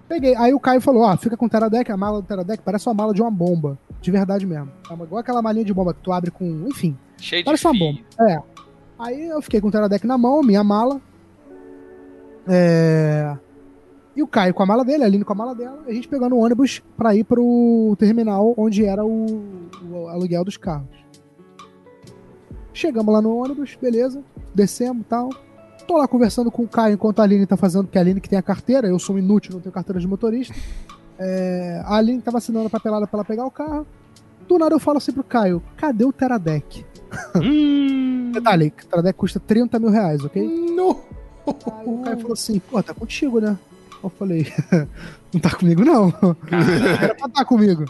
Peguei. 0.09 0.35
Aí 0.37 0.55
o 0.55 0.61
Caio 0.61 0.81
falou: 0.81 1.03
Ó, 1.03 1.17
fica 1.17 1.37
com 1.37 1.47
o 1.47 1.49
Teradec, 1.49 1.91
a 1.91 1.97
mala 1.97 2.21
do 2.21 2.27
Teradec 2.27 2.63
parece 2.65 2.89
uma 2.89 2.95
mala 2.95 3.15
de 3.15 3.23
uma 3.23 3.31
bomba. 3.31 3.79
De 4.01 4.11
verdade 4.11 4.47
mesmo. 4.47 4.71
É 4.89 4.93
uma- 4.93 5.05
igual 5.05 5.21
aquela 5.21 5.43
malinha 5.43 5.65
de 5.65 5.75
bomba 5.75 5.93
que 5.95 6.01
tu 6.01 6.13
abre 6.13 6.31
com. 6.31 6.67
Enfim. 6.69 6.97
Cheio 7.19 7.43
de 7.43 7.47
Parece 7.47 7.67
uma 7.67 7.73
fio. 7.75 7.81
bomba. 7.87 8.01
É. 8.31 8.39
Aí 8.99 9.29
eu 9.29 9.43
fiquei 9.43 9.61
com 9.61 9.69
o 9.69 9.71
Teradec 9.71 10.07
na 10.07 10.17
mão, 10.17 10.43
minha 10.43 10.63
mala. 10.65 11.01
É. 12.47 13.37
E 14.15 14.23
o 14.23 14.27
Caio 14.27 14.55
com 14.55 14.63
a 14.63 14.67
mala 14.67 14.85
dele, 14.85 15.03
a 15.03 15.07
Aline 15.07 15.25
com 15.25 15.33
a 15.33 15.37
mala 15.37 15.55
dela, 15.55 15.83
e 15.87 15.91
a 15.91 15.95
gente 15.95 16.09
pegando 16.09 16.35
o 16.37 16.39
ônibus 16.39 16.83
pra 16.97 17.15
ir 17.15 17.25
pro 17.25 17.95
terminal 17.99 18.55
onde 18.57 18.83
era 18.85 19.05
o, 19.05 19.69
o 19.91 20.09
aluguel 20.09 20.43
dos 20.43 20.57
carros. 20.57 20.89
Chegamos 22.73 23.13
lá 23.13 23.21
no 23.21 23.37
ônibus, 23.37 23.77
beleza, 23.81 24.23
descemos 24.55 25.03
e 25.03 25.05
tal. 25.05 25.29
Tô 25.87 25.99
lá 25.99 26.09
conversando 26.09 26.51
com 26.51 26.63
o 26.63 26.69
Caio 26.69 26.95
enquanto 26.95 27.21
a 27.21 27.25
Aline 27.25 27.47
tá 27.47 27.57
fazendo, 27.59 27.85
porque 27.85 27.99
a 27.99 28.01
Aline 28.01 28.21
que 28.21 28.29
tem 28.29 28.39
a 28.39 28.43
carteira, 28.43 28.89
eu 28.89 28.99
sou 28.99 29.17
um 29.17 29.19
inútil, 29.19 29.53
não 29.55 29.61
tenho 29.61 29.73
carteira 29.73 30.01
de 30.01 30.07
motorista. 30.07 30.55
É, 31.19 31.83
a 31.85 31.97
Aline 31.97 32.21
tava 32.21 32.39
assinando 32.39 32.67
a 32.67 32.71
papelada 32.71 33.07
pra 33.07 33.19
ela 33.19 33.25
pegar 33.25 33.47
o 33.47 33.51
carro. 33.51 33.87
Do 34.47 34.59
nada 34.59 34.75
eu 34.75 34.81
falo 34.81 34.99
assim 34.99 35.13
pro 35.13 35.25
Caio, 35.25 35.63
cadê 35.77 36.05
o 36.05 36.13
Teradec? 36.13 36.85
Hum. 37.37 38.33
Detalhe, 38.33 38.67
o 38.67 38.87
Teradec 38.87 39.17
custa 39.17 39.41
30 39.41 39.79
mil 39.79 39.91
reais, 39.91 40.23
ok? 40.25 40.43
No. 40.75 41.01
Aí 41.47 41.87
o 41.87 42.03
Caio 42.03 42.19
falou 42.19 42.33
assim, 42.33 42.59
pô, 42.59 42.83
tá 42.83 42.93
contigo, 42.93 43.41
né? 43.41 43.57
Eu 44.03 44.11
falei, 44.11 44.53
não 45.33 45.41
tá 45.41 45.51
comigo 45.51 45.85
não. 45.85 46.09
Era 47.01 47.15
pra 47.15 47.29
tá 47.29 47.45
comigo. 47.45 47.85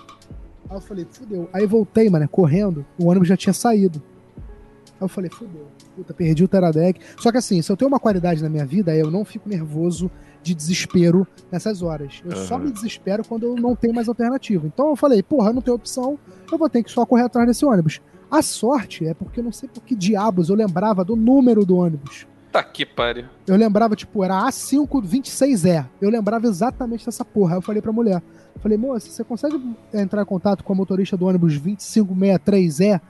Aí 0.69 0.77
eu 0.77 0.81
falei, 0.81 1.07
fudeu. 1.11 1.49
Aí 1.53 1.67
voltei, 1.67 2.09
mano, 2.09 2.29
correndo, 2.29 2.85
o 2.99 3.07
ônibus 3.07 3.29
já 3.29 3.37
tinha 3.37 3.53
saído. 3.53 4.01
Aí 4.37 5.01
eu 5.01 5.09
falei, 5.09 5.31
fudeu. 5.31 5.67
Puta, 5.97 6.15
perdi 6.15 6.45
o 6.45 6.49
Teradec. 6.49 7.01
Só 7.19 7.33
que 7.33 7.39
assim, 7.39 7.61
se 7.63 7.73
eu 7.73 7.77
tenho 7.77 7.89
uma 7.89 7.99
qualidade 7.99 8.43
na 8.43 8.49
minha 8.49 8.67
vida, 8.67 8.95
é 8.95 9.01
eu 9.01 9.11
não 9.11 9.25
fico 9.25 9.49
nervoso 9.49 10.11
de 10.47 10.55
desespero 10.55 11.27
nessas 11.51 11.83
horas. 11.83 12.23
Eu 12.25 12.37
só 12.37 12.55
Aham. 12.55 12.65
me 12.65 12.71
desespero 12.73 13.25
quando 13.25 13.43
eu 13.45 13.57
não 13.57 13.75
tenho 13.75 13.93
mais 13.93 14.09
alternativa. 14.09 14.65
Então 14.67 14.91
eu 14.91 14.97
falei, 14.97 15.21
porra, 15.23 15.53
não 15.53 15.61
tenho 15.61 15.77
opção, 15.77 16.17
eu 16.51 16.57
vou 16.57 16.71
ter 16.71 16.85
que 16.85 16.91
só 16.91 17.05
correr 17.05 17.25
atrás 17.25 17.49
desse 17.49 17.65
ônibus. 17.67 18.01
A 18.31 18.43
sorte 18.43 19.05
é 19.07 19.13
porque 19.13 19.41
eu 19.41 19.45
não 19.45 19.51
sei 19.53 19.69
por 19.69 19.83
que 19.83 19.95
diabos 19.97 20.49
eu 20.49 20.55
lembrava 20.55 21.05
do 21.05 21.17
número 21.17 21.65
do 21.67 21.77
ônibus. 21.77 22.27
Tá 22.53 22.63
que 22.63 22.87
pariu. 22.87 23.27
Eu 23.47 23.57
lembrava, 23.57 23.97
tipo, 23.97 24.23
era 24.23 24.47
A526E. 24.47 25.85
Eu 26.01 26.11
lembrava 26.11 26.47
exatamente 26.47 27.05
dessa 27.05 27.25
porra. 27.25 27.55
Aí 27.55 27.59
eu 27.59 27.63
falei 27.63 27.83
pra 27.83 27.93
mulher. 27.93 28.23
Falei, 28.61 28.79
moça, 28.79 29.11
você 29.11 29.23
consegue 29.23 29.61
entrar 29.93 30.23
em 30.23 30.25
contato 30.25 30.65
com 30.65 30.73
a 30.73 30.77
motorista 30.77 31.17
do 31.17 31.27
ônibus 31.27 31.61
2563E 31.61 33.01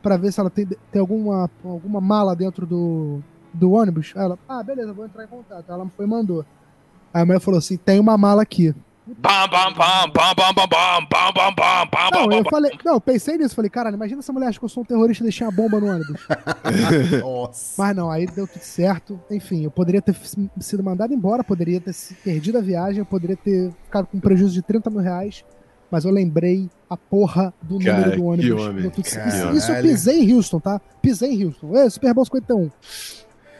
pra 0.00 0.16
ver 0.16 0.32
se 0.32 0.40
ela 0.40 0.48
tem, 0.50 0.66
tem 0.66 1.00
alguma, 1.00 1.50
alguma 1.62 2.00
mala 2.00 2.34
dentro 2.34 2.66
do, 2.66 3.20
do 3.52 3.72
ônibus? 3.72 4.12
Aí 4.16 4.24
ela, 4.24 4.38
ah, 4.48 4.62
beleza, 4.62 4.92
vou 4.92 5.04
entrar 5.04 5.24
em 5.24 5.28
contato. 5.28 5.70
Ela 5.70 5.86
foi 5.96 6.06
e 6.06 6.08
mandou. 6.08 6.44
Aí 7.14 7.22
a 7.22 7.24
mulher 7.24 7.40
falou 7.40 7.58
assim, 7.58 7.76
tem 7.76 7.98
uma 8.00 8.18
mala 8.18 8.42
aqui. 8.42 8.74
Bam, 9.06 9.48
bam, 9.50 9.72
bam, 9.74 10.10
bam, 10.14 10.34
bam, 10.34 10.54
bam, 10.54 10.66
bam, 10.66 11.06
bam, 11.10 11.32
bam, 11.34 11.54
bam, 11.54 11.86
bam, 11.92 12.10
Não, 12.10 12.32
eu 12.38 12.44
falei, 12.50 12.72
não, 12.84 12.94
eu 12.94 13.00
pensei 13.02 13.36
nisso. 13.36 13.54
Falei, 13.54 13.70
caralho, 13.70 13.96
imagina 13.96 14.20
essa 14.20 14.32
mulher 14.32 14.48
acha 14.48 14.58
que 14.58 14.64
eu 14.64 14.68
sou 14.68 14.82
um 14.82 14.86
terrorista 14.86 15.22
e 15.22 15.26
deixei 15.26 15.46
uma 15.46 15.52
bomba 15.52 15.78
no 15.78 15.86
ônibus. 15.88 16.26
Nossa. 17.20 17.74
Mas 17.82 17.94
não, 17.96 18.10
aí 18.10 18.26
deu 18.26 18.46
tudo 18.46 18.62
certo. 18.62 19.20
Enfim, 19.30 19.62
eu 19.64 19.70
poderia 19.70 20.00
ter 20.00 20.16
sido 20.58 20.82
mandado 20.82 21.12
embora, 21.12 21.44
poderia 21.44 21.80
ter 21.80 21.92
se- 21.92 22.14
perdido 22.14 22.58
a 22.58 22.60
viagem, 22.62 22.98
eu 23.00 23.04
poderia 23.06 23.36
ter 23.36 23.70
ficado 23.84 24.06
com 24.06 24.16
um 24.16 24.20
prejuízo 24.20 24.54
de 24.54 24.62
30 24.62 24.88
mil 24.90 25.00
reais. 25.00 25.44
Mas 25.90 26.04
eu 26.06 26.10
lembrei 26.10 26.68
a 26.88 26.96
porra 26.96 27.52
do 27.62 27.78
Cara, 27.78 27.92
número 27.92 28.10
do 28.10 28.16
que 28.16 28.22
ônibus. 28.22 28.62
homem. 28.66 28.92
Isso, 28.98 29.56
isso 29.56 29.70
eu 29.72 29.82
pisei 29.82 30.22
em 30.24 30.34
Houston, 30.34 30.58
tá? 30.60 30.80
Pisei 31.02 31.30
em 31.30 31.44
Houston. 31.44 31.76
É, 31.76 31.88
Super 31.90 32.14
Bowl 32.14 32.24
51. 32.24 32.70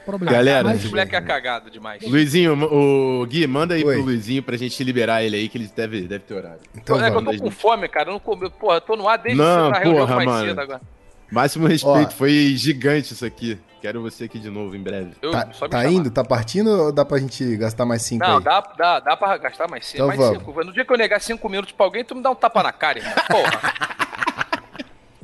Problema. 0.05 0.33
Galera, 0.37 0.65
Mas- 0.69 0.81
Esse 0.81 0.89
moleque 0.89 1.17
é 1.17 1.21
cagado 1.21 1.71
demais. 1.71 2.03
Luizinho, 2.03 2.53
o 2.65 3.25
Gui, 3.27 3.47
manda 3.47 3.75
aí 3.75 3.85
Oi. 3.85 3.95
pro 3.95 4.05
Luizinho 4.05 4.43
pra 4.43 4.57
gente 4.57 4.83
liberar 4.85 5.23
ele 5.23 5.37
aí, 5.37 5.49
que 5.49 5.57
ele 5.59 5.71
deve, 5.75 6.03
deve 6.03 6.25
ter 6.25 6.35
horário. 6.35 6.61
Então 6.77 7.03
é 7.03 7.11
que 7.11 7.17
eu 7.17 7.25
tô 7.25 7.37
com 7.45 7.51
fome, 7.51 7.89
cara. 7.89 8.09
Eu 8.11 8.13
não 8.15 8.21
comi. 8.21 8.51
Porra, 8.51 8.77
eu 8.77 8.81
tô 8.81 8.97
no 8.97 9.09
ar 9.09 9.19
desde 9.19 9.41
Não, 9.41 9.73
que 9.73 9.89
o 9.89 9.95
porra, 9.95 10.17
mais 10.17 10.29
mano. 10.29 10.47
cedo 10.49 10.61
agora. 10.61 10.81
Máximo 11.31 11.67
respeito, 11.67 12.09
Ó. 12.09 12.11
foi 12.11 12.55
gigante 12.57 13.13
isso 13.13 13.25
aqui. 13.25 13.59
Quero 13.81 14.01
você 14.01 14.25
aqui 14.25 14.39
de 14.39 14.49
novo 14.51 14.75
em 14.77 14.83
breve. 14.83 15.11
Eu, 15.21 15.31
Tá, 15.33 15.45
tá 15.69 15.87
indo? 15.91 16.11
Tá 16.11 16.25
partindo 16.25 16.69
ou 16.71 16.93
dá 16.93 17.05
pra 17.05 17.19
gente 17.19 17.57
gastar 17.57 17.85
mais 17.85 18.03
cinco 18.03 18.25
Não, 18.27 18.39
aí? 18.39 18.43
dá, 18.45 18.61
dá, 18.79 19.01
dá 19.01 19.17
pra 19.17 19.37
gastar 19.37 19.69
mais 19.69 19.85
cinco. 19.87 19.97
Então 19.97 20.07
mais 20.09 20.19
vamos. 20.21 20.39
cinco. 20.39 20.65
No 20.65 20.73
dia 20.73 20.85
que 20.85 20.93
eu 20.93 20.97
negar 20.97 21.21
cinco 21.21 21.49
minutos 21.49 21.73
pra 21.73 21.85
alguém, 21.87 22.05
tu 22.05 22.15
me 22.15 22.23
dá 22.23 22.31
um 22.31 22.35
tapa 22.35 22.63
na 22.63 22.73
cara, 22.73 22.99
irmão. 22.99 23.15
Porra. 23.29 23.61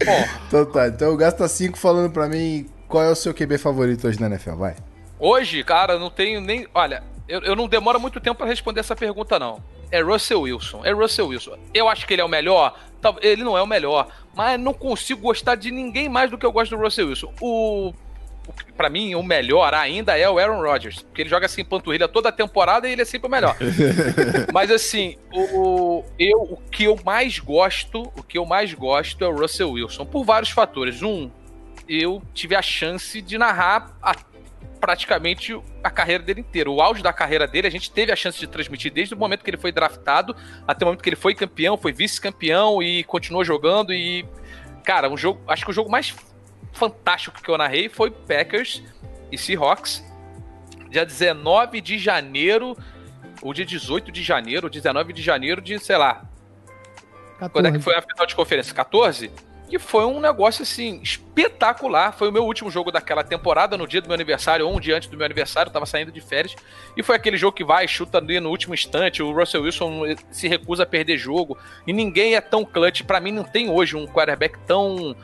Porra. 0.05 0.41
Então 0.49 0.67
tá, 0.67 0.89
então 0.89 1.17
gasta 1.17 1.47
cinco 1.49 1.79
falando 1.79 2.11
pra 2.13 2.27
mim 2.29 2.67
qual 2.91 3.05
é 3.05 3.11
o 3.11 3.15
seu 3.15 3.33
QB 3.33 3.57
favorito 3.59 4.07
hoje 4.07 4.21
na 4.21 4.27
NFL, 4.27 4.57
vai. 4.57 4.77
Hoje, 5.19 5.63
cara, 5.65 5.99
não 5.99 6.11
tenho 6.11 6.41
nem. 6.41 6.67
Olha, 6.75 7.03
eu, 7.29 7.41
eu 7.41 7.57
não 7.57 7.69
demoro 7.69 7.99
muito 8.01 8.21
tempo 8.21 8.37
pra 8.39 8.47
responder 8.47 8.81
essa 8.81 8.97
pergunta, 8.97 9.39
não. 9.39 9.63
É 9.91 10.01
Russell 10.03 10.43
Wilson. 10.43 10.83
É 10.85 10.93
Russell 10.93 11.29
Wilson. 11.29 11.57
Eu 11.75 11.89
acho 11.89 12.07
que 12.07 12.15
ele 12.15 12.23
é 12.23 12.25
o 12.25 12.29
melhor. 12.29 12.79
Ele 13.21 13.43
não 13.43 13.57
é 13.59 13.63
o 13.63 13.67
melhor. 13.67 14.09
Mas 14.35 14.59
não 14.61 14.73
consigo 14.73 15.21
gostar 15.23 15.57
de 15.57 15.71
ninguém 15.71 16.09
mais 16.09 16.31
do 16.31 16.39
que 16.39 16.47
eu 16.47 16.53
gosto 16.53 16.77
do 16.77 16.83
Russell 16.83 17.09
Wilson. 17.09 17.33
O. 17.41 17.93
Pra 18.77 18.89
mim, 18.89 19.15
o 19.15 19.23
melhor 19.23 19.75
ainda 19.75 20.17
é 20.19 20.29
o 20.29 20.39
Aaron 20.39 20.61
Rodgers. 20.63 21.03
Porque 21.03 21.23
ele 21.23 21.29
joga 21.29 21.47
assim, 21.47 21.65
panturrilha 21.65 22.09
toda 22.09 22.31
a 22.31 22.33
temporada 22.33 22.89
e 22.89 22.93
ele 22.93 23.03
é 23.03 23.05
sempre 23.05 23.29
o 23.29 23.31
melhor. 23.31 23.57
Mas 24.53 24.71
assim, 24.71 25.17
o, 25.33 25.41
o- 25.41 26.05
eu, 26.19 26.41
o 26.43 26.57
que 26.71 26.85
eu 26.85 26.99
mais 27.05 27.39
gosto, 27.39 28.03
o 28.17 28.23
que 28.23 28.39
eu 28.39 28.47
mais 28.47 28.73
gosto 28.75 29.23
é 29.25 29.29
o 29.29 29.37
Russell 29.37 29.71
Wilson. 29.73 30.05
Por 30.07 30.25
vários 30.25 30.51
fatores. 30.51 31.03
Um, 31.03 31.31
eu 31.93 32.23
tive 32.33 32.55
a 32.55 32.63
chance 32.63 33.21
de 33.21 33.37
narrar 33.37 33.97
a- 34.01 34.15
praticamente 34.81 35.61
a 35.85 35.91
carreira 35.91 36.23
dele 36.23 36.41
inteira. 36.41 36.71
O 36.71 36.81
auge 36.81 37.03
da 37.03 37.13
carreira 37.13 37.47
dele, 37.47 37.67
a 37.67 37.71
gente 37.71 37.91
teve 37.91 38.13
a 38.13 38.17
chance 38.17 38.39
de 38.39 38.47
transmitir 38.47 38.93
desde 38.93 39.15
o 39.15 39.19
momento 39.19 39.43
que 39.43 39.51
ele 39.51 39.57
foi 39.59 39.73
draftado 39.73 40.35
até 40.67 40.85
o 40.85 40.87
momento 40.87 41.03
que 41.03 41.09
ele 41.09 41.17
foi 41.17 41.35
campeão, 41.35 41.77
foi 41.77 41.93
vice-campeão 41.93 42.83
e 42.83 43.03
continuou 43.05 43.45
jogando. 43.45 43.93
E, 43.93 44.25
cara, 44.85 45.11
um 45.11 45.17
jogo. 45.17 45.41
Acho 45.49 45.65
que 45.65 45.71
o 45.71 45.75
jogo 45.75 45.91
mais 45.91 46.15
fantástico 46.73 47.43
que 47.43 47.51
eu 47.51 47.59
narrei 47.59 47.89
foi 47.89 48.11
Packers 48.11 48.83
e 49.31 49.37
Seahawks. 49.37 50.03
Dia 50.89 51.05
19 51.05 51.81
de 51.81 51.99
janeiro, 51.99 52.77
ou 53.43 53.53
dia 53.53 53.67
18 53.67 54.11
de 54.11 54.23
janeiro, 54.23 54.71
19 54.71 55.13
de 55.13 55.23
janeiro 55.23 55.61
de, 55.61 55.79
sei 55.79 55.97
lá, 55.97 56.25
14. 57.39 57.53
quando 57.53 57.67
é 57.67 57.73
que 57.73 57.81
foi 57.81 57.95
a 57.97 58.03
final 58.03 58.27
de 58.27 58.35
conferência? 58.35 58.75
14? 58.75 59.31
Que 59.71 59.79
foi 59.79 60.05
um 60.05 60.19
negócio 60.19 60.65
assim 60.65 61.01
espetacular. 61.01 62.13
Foi 62.13 62.29
o 62.29 62.33
meu 62.33 62.45
último 62.45 62.73
jogo 62.73 62.91
daquela 62.91 63.23
temporada, 63.23 63.77
no 63.77 63.87
dia 63.87 64.01
do 64.01 64.09
meu 64.09 64.15
aniversário, 64.15 64.67
ou 64.67 64.77
um 64.77 64.81
dia 64.81 64.97
antes 64.97 65.09
do 65.09 65.17
meu 65.17 65.25
aniversário, 65.25 65.71
eu 65.71 65.73
tava 65.73 65.87
saindo 65.87 66.11
de 66.11 66.21
férias. 66.21 66.57
E 66.97 67.05
foi 67.05 67.15
aquele 67.15 67.37
jogo 67.37 67.57
que 67.57 67.63
vai, 67.63 67.87
chuta 67.87 68.19
ali 68.19 68.41
no 68.41 68.51
último 68.51 68.75
instante. 68.75 69.23
O 69.23 69.33
Russell 69.33 69.63
Wilson 69.63 70.03
se 70.29 70.49
recusa 70.49 70.83
a 70.83 70.87
perder 70.87 71.17
jogo. 71.17 71.57
E 71.87 71.93
ninguém 71.93 72.35
é 72.35 72.41
tão 72.41 72.65
clutch. 72.65 73.03
Pra 73.03 73.21
mim, 73.21 73.31
não 73.31 73.45
tem 73.45 73.71
hoje 73.71 73.97
um 73.97 74.09
quarterback 74.09 74.59
tão. 74.67 75.15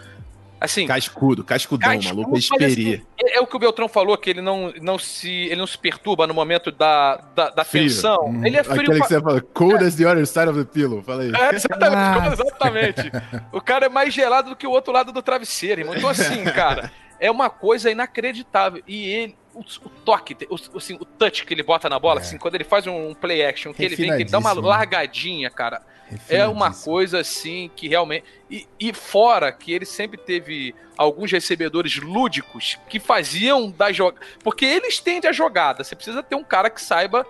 Assim, 0.59 0.87
Cascudo, 0.87 1.45
cascudão, 1.45 1.91
Cascudo, 1.91 2.09
maluco, 2.17 2.31
mas, 2.33 2.45
esperia. 2.45 2.97
assim, 2.97 3.07
é, 3.23 3.37
é 3.37 3.41
o 3.41 3.47
que 3.47 3.55
o 3.57 3.59
Beltrão 3.59 3.89
falou, 3.89 4.17
que 4.17 4.31
ele 4.31 4.41
não, 4.41 4.73
não, 4.81 4.99
se, 4.99 5.31
ele 5.31 5.57
não 5.57 5.67
se 5.67 5.77
perturba 5.77 6.27
no 6.27 6.33
momento 6.33 6.73
da, 6.73 7.17
da, 7.35 7.51
da 7.51 7.65
tensão. 7.65 8.29
Hum. 8.31 8.45
Ele 8.47 8.57
é 8.57 8.63
frio 8.65 8.81
Aquele 8.81 8.99
pra- 8.99 9.07
que 9.07 9.13
você 9.15 9.21
fala, 9.21 9.41
cold 9.41 9.85
as 9.85 9.95
the 9.95 10.07
other 10.07 10.27
side 10.27 10.49
of 10.49 10.59
the 10.59 10.65
pillow, 10.65 11.03
fala 11.03 11.23
aí. 11.23 11.33
é, 11.35 11.55
exatamente, 11.55 11.95
Ah. 11.95 12.33
exatamente. 12.33 13.13
O 13.53 13.61
cara 13.61 13.87
é 13.87 13.89
mais 13.91 14.15
gelado 14.15 14.51
do 14.51 14.57
que 14.57 14.67
o 14.67 14.71
outro 14.71 14.93
lado 14.93 15.13
do 15.13 15.21
travesseiro, 15.23 15.83
irmão. 15.83 15.95
Então, 15.95 16.09
assim, 16.09 16.43
cara, 16.45 16.91
é 17.21 17.31
uma 17.31 17.51
coisa 17.51 17.91
inacreditável. 17.91 18.83
E 18.89 19.07
ele, 19.09 19.37
o, 19.55 19.61
o 19.61 19.89
toque, 20.05 20.37
o, 20.49 20.79
assim, 20.79 20.95
o 20.95 21.05
touch 21.05 21.45
que 21.45 21.53
ele 21.53 21.63
bota 21.63 21.89
na 21.91 21.99
bola, 21.99 22.21
É. 22.21 22.23
assim, 22.23 22.39
quando 22.39 22.55
ele 22.55 22.65
faz 22.65 22.87
um 22.87 23.13
play 23.15 23.45
action, 23.45 23.75
que 23.75 23.85
ele 23.85 23.95
vem, 23.97 24.09
que 24.09 24.23
ele 24.23 24.31
dá 24.31 24.39
uma 24.39 24.53
largadinha, 24.55 25.51
cara. 25.51 25.83
É 26.29 26.47
uma 26.47 26.73
coisa 26.73 27.21
assim 27.21 27.71
que 27.75 27.89
realmente. 27.89 28.25
E, 28.51 28.67
e 28.79 28.93
fora 28.93 29.51
que 29.51 29.73
ele 29.73 29.85
sempre 29.85 30.17
teve 30.19 30.75
alguns 30.97 31.33
recebedores 31.33 31.97
lúdicos 31.97 32.79
que 32.89 33.01
faziam 33.01 33.71
da 33.71 33.91
jogada. 33.93 34.25
Porque 34.43 34.65
ele 34.65 34.87
estende 34.87 35.27
a 35.27 35.33
jogada. 35.33 35.83
Você 35.83 35.97
precisa 35.97 36.23
ter 36.23 36.37
um 36.37 36.45
cara 36.45 36.71
que 36.71 36.81
saiba 36.81 37.27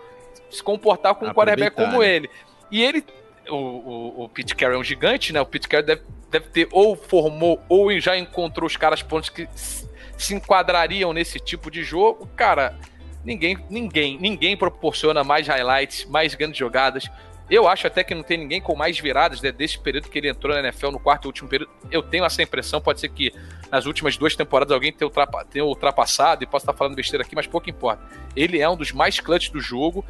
se 0.51 0.63
comportar 0.63 1.15
com 1.15 1.27
um 1.27 1.33
quarterback 1.33 1.75
como 1.75 2.01
né? 2.01 2.09
ele. 2.09 2.31
E 2.71 2.83
ele. 2.83 3.05
O, 3.49 3.55
o, 3.55 4.25
o 4.25 4.29
Pete 4.29 4.55
Carroll 4.55 4.77
é 4.77 4.81
um 4.81 4.85
gigante, 4.85 5.33
né? 5.33 5.41
O 5.41 5.47
Pete 5.47 5.69
Carroll 5.69 5.87
deve, 5.87 6.03
deve 6.31 6.49
ter 6.49 6.69
ou 6.73 6.97
formou 6.97 7.63
ou 7.69 7.99
já 8.01 8.17
encontrou 8.19 8.67
os 8.67 8.77
caras 8.77 9.03
pontos 9.03 9.29
que 9.29 9.49
se 9.55 10.35
enquadrariam 10.35 11.13
nesse 11.13 11.39
tipo 11.39 11.71
de 11.71 11.83
jogo. 11.85 12.29
Cara, 12.35 12.77
ninguém, 13.25 13.59
ninguém, 13.71 14.19
ninguém 14.19 14.57
proporciona 14.57 15.23
mais 15.23 15.47
highlights, 15.47 16.05
mais 16.07 16.35
grandes 16.35 16.59
jogadas. 16.59 17.09
Eu 17.49 17.69
acho 17.69 17.87
até 17.87 18.03
que 18.03 18.15
não 18.15 18.23
tem 18.25 18.37
ninguém 18.39 18.61
com 18.61 18.75
mais 18.75 18.99
viradas 18.99 19.41
né, 19.41 19.53
desse 19.53 19.79
período 19.79 20.09
que 20.09 20.19
ele 20.19 20.29
entrou 20.29 20.53
na 20.53 20.61
NFL 20.61 20.91
no 20.91 20.99
quarto 20.99 21.25
e 21.25 21.29
último 21.29 21.49
período. 21.49 21.71
Eu 21.91 22.03
tenho 22.03 22.25
essa 22.25 22.43
impressão, 22.43 22.81
pode 22.81 22.99
ser 23.01 23.09
que 23.09 23.33
nas 23.71 23.87
últimas 23.87 24.17
duas 24.17 24.35
temporadas 24.35 24.73
alguém 24.73 24.93
tenha, 24.93 25.07
ultrapa- 25.07 25.45
tenha 25.45 25.65
ultrapassado 25.65 26.43
e 26.43 26.47
posso 26.47 26.65
estar 26.65 26.73
falando 26.77 26.97
besteira 26.97 27.25
aqui, 27.25 27.37
mas 27.37 27.47
pouco 27.47 27.71
importa. 27.71 28.03
Ele 28.35 28.61
é 28.61 28.69
um 28.69 28.77
dos 28.77 28.91
mais 28.91 29.21
clutch 29.21 29.51
do 29.51 29.61
jogo 29.61 30.05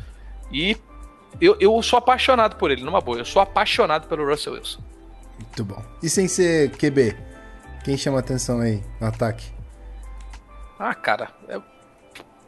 e 0.51 0.77
eu, 1.39 1.57
eu 1.61 1.83
sou 1.83 1.99
apaixonado 1.99 2.57
por 2.57 2.71
ele, 2.71 2.83
numa 2.83 3.01
boa. 3.03 3.19
Eu 3.19 3.25
sou 3.27 3.43
apaixonado 3.43 4.09
pelo 4.09 4.27
Russell 4.27 4.55
Wilson. 4.55 4.81
Muito 5.39 5.65
bom. 5.65 5.83
E 6.03 6.09
sem 6.09 6.27
ser 6.29 6.71
QB, 6.71 7.15
quem 7.85 7.99
chama 7.99 8.19
atenção 8.19 8.61
aí 8.61 8.83
no 8.99 9.07
ataque? 9.09 9.45
Ah, 10.79 10.95
cara, 10.95 11.31
é... 11.49 11.61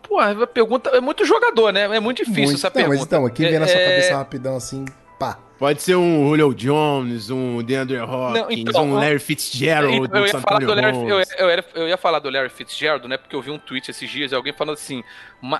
Pô, 0.08 0.18
a 0.18 0.46
pergunta 0.46 0.90
é 0.90 1.00
muito 1.00 1.24
jogador, 1.24 1.72
né? 1.72 1.82
É 1.96 2.00
muito 2.00 2.18
difícil 2.18 2.42
Muito. 2.44 2.56
essa 2.56 2.68
Não, 2.68 2.72
pergunta. 2.72 2.96
mas 2.96 3.06
então, 3.06 3.26
aqui 3.26 3.42
vem 3.44 3.58
na 3.58 3.66
sua 3.66 3.78
É- 3.78 3.84
cabeça 3.84 4.16
rapidão 4.16 4.56
assim, 4.56 4.84
pá. 5.18 5.38
Pode 5.58 5.82
ser 5.82 5.96
um 5.96 6.28
Julio 6.28 6.54
Jones, 6.54 7.30
um 7.30 7.60
DeAndre 7.64 7.98
Hopkins, 7.98 8.60
então, 8.60 8.84
um 8.90 8.94
Larry 8.94 9.18
Fitzgerald, 9.18 9.92
Então, 9.92 10.16
eu, 10.18 10.22
um 10.22 10.26
ia 10.28 10.40
falar 10.40 10.60
do 10.60 10.72
Larry, 10.72 10.96
eu, 11.08 11.20
eu, 11.36 11.50
era- 11.50 11.64
eu 11.74 11.88
ia 11.88 11.96
falar 11.96 12.20
do 12.20 12.30
Larry 12.30 12.48
Fitzgerald, 12.48 13.08
né? 13.08 13.16
Porque 13.16 13.34
eu 13.34 13.42
vi 13.42 13.50
um 13.50 13.58
tweet 13.58 13.90
esses 13.90 14.08
dias, 14.08 14.32
alguém 14.32 14.52
falando 14.52 14.74
assim, 14.74 15.02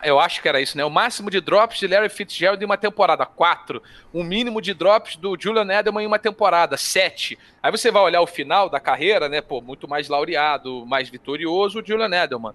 eu 0.04 0.20
acho 0.20 0.40
que 0.40 0.48
era 0.48 0.60
isso, 0.60 0.76
né? 0.76 0.84
O 0.84 0.88
máximo 0.90 1.28
de 1.32 1.40
drops 1.40 1.80
de 1.80 1.88
Larry 1.88 2.08
Fitzgerald 2.10 2.62
em 2.62 2.64
uma 2.64 2.76
temporada, 2.76 3.26
4. 3.26 3.82
O 4.12 4.22
mínimo 4.22 4.62
de 4.62 4.72
drops 4.72 5.16
do 5.16 5.36
Julian 5.38 5.66
Edelman 5.68 6.04
em 6.04 6.06
uma 6.06 6.18
temporada, 6.20 6.76
7. 6.76 7.36
Aí 7.60 7.72
você 7.72 7.90
vai 7.90 8.00
olhar 8.02 8.20
o 8.20 8.26
final 8.26 8.70
da 8.70 8.78
carreira, 8.78 9.28
né? 9.28 9.40
Pô, 9.40 9.60
muito 9.60 9.88
mais 9.88 10.08
laureado, 10.08 10.86
mais 10.86 11.08
vitorioso 11.10 11.80
o 11.80 11.84
Julian 11.84 12.14
Edelman. 12.16 12.52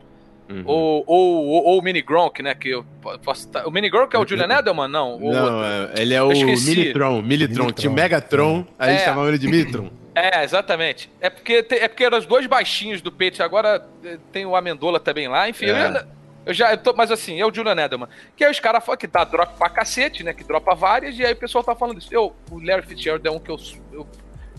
Uhum. 0.49 0.63
Ou, 0.65 1.03
ou, 1.07 1.45
ou, 1.47 1.63
ou 1.65 1.79
o 1.79 1.81
Mini 1.81 2.01
Gronk, 2.01 2.41
né? 2.43 2.53
Que 2.53 2.69
eu 2.69 2.85
posso 3.23 3.47
tá- 3.49 3.65
O 3.65 3.71
Mini 3.71 3.89
Gronk 3.89 4.15
é 4.15 4.19
o 4.19 4.27
Julian 4.27 4.47
Edelman? 4.59 4.87
Não. 4.87 5.15
o 5.17 5.31
Não, 5.31 5.43
outro. 5.55 5.63
é- 5.97 6.01
ele 6.01 6.13
é 6.13 6.21
o. 6.21 6.29
Militron, 6.29 7.21
Militron. 7.21 7.71
Tinha 7.71 7.89
o 7.89 7.93
Megatron, 7.93 8.65
a 8.77 8.89
gente 8.89 9.01
É. 9.01 9.05
chamava 9.05 9.27
ele 9.29 9.37
de 9.37 9.47
Militron. 9.47 9.89
É, 10.15 10.43
exatamente. 10.43 11.09
É 11.19 11.27
porque, 11.27 11.63
te- 11.63 11.73
é 11.73 11.87
porque 11.87 12.03
eram 12.03 12.19
os 12.19 12.27
dois 12.27 12.45
baixinhos 12.45 13.01
do 13.01 13.11
Peixe, 13.11 13.41
agora 13.41 13.83
eh, 14.05 14.19
tem 14.31 14.45
o 14.45 14.55
Amendola 14.55 14.99
também 14.99 15.27
lá, 15.27 15.49
enfim. 15.49 15.65
Eu, 15.65 15.75
É. 15.75 15.79
ia- 15.91 16.07
eu 16.45 16.53
já. 16.53 16.71
eu 16.71 16.77
tô- 16.77 16.93
mas 16.93 17.09
assim, 17.09 17.41
é 17.41 17.45
o 17.47 17.51
Julian 17.51 17.75
Edelman. 17.83 18.07
Que 18.35 18.43
aí 18.43 18.51
os 18.51 18.59
caras 18.59 18.85
falam 18.85 18.95
que 18.99 19.07
dá 19.07 19.23
drop 19.23 19.57
pra 19.57 19.69
cacete, 19.69 20.23
né? 20.23 20.31
Que 20.31 20.43
dropa 20.43 20.75
várias, 20.75 21.17
e 21.17 21.25
aí 21.25 21.33
o 21.33 21.35
pessoal 21.35 21.63
tá 21.63 21.73
falando 21.75 21.97
isso. 21.97 22.09
Eu, 22.13 22.31
o 22.51 22.59
Larry 22.63 22.83
Fitzgerald 22.85 23.27
é 23.27 23.31
um 23.31 23.39
que 23.39 23.49
eu. 23.49 23.57
eu 23.91 24.05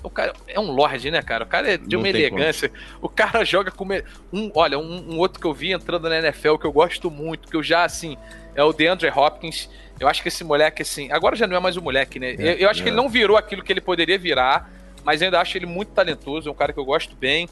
o 0.05 0.11
cara 0.11 0.35
é 0.47 0.61
um 0.61 0.71
lorde, 0.71 1.11
né, 1.11 1.23
cara? 1.23 1.45
O 1.45 1.47
cara 1.47 1.73
é 1.73 1.77
de 1.79 1.97
uma 1.97 2.09
elegância. 2.09 2.71
O 3.01 3.09
cara 3.09 3.43
joga 3.45 3.71
com. 3.71 3.85
Um, 4.33 4.51
olha, 4.55 4.79
um, 4.79 5.15
um 5.15 5.19
outro 5.19 5.41
que 5.41 5.47
eu 5.47 5.55
vi 5.55 5.73
entrando 5.73 6.09
na 6.09 6.19
NFL 6.19 6.57
que 6.57 6.67
eu 6.67 6.73
gosto 6.73 7.11
muito, 7.11 7.49
que 7.49 7.57
eu 7.57 7.63
já, 7.63 7.85
assim, 7.85 8.17
é 8.55 8.63
o 8.63 8.73
DeAndre 8.73 9.09
Hopkins. 9.09 9.69
Eu 9.99 10.07
acho 10.07 10.23
que 10.23 10.29
esse 10.29 10.45
moleque, 10.45 10.83
assim. 10.83 11.11
Agora 11.11 11.35
já 11.35 11.47
não 11.47 11.57
é 11.57 11.61
mais 11.61 11.77
um 11.77 11.81
moleque, 11.81 12.21
né? 12.21 12.35
eu, 12.39 12.53
eu 12.55 12.71
acho 12.71 12.83
que 12.83 12.89
é. 12.89 12.91
ele 12.91 12.97
não 12.97 13.09
virou 13.09 13.37
aquilo 13.37 13.63
que 13.63 13.73
ele 13.73 13.81
poderia 13.81 14.19
virar, 14.19 14.71
mas 15.03 15.23
ainda 15.23 15.41
acho 15.41 15.57
ele 15.57 15.67
muito 15.67 15.93
talentoso. 15.93 16.49
É 16.49 16.53
um 16.53 16.55
cara 16.55 16.73
que 16.73 16.79
eu 16.79 16.85
gosto 16.85 17.17
bem. 17.17 17.49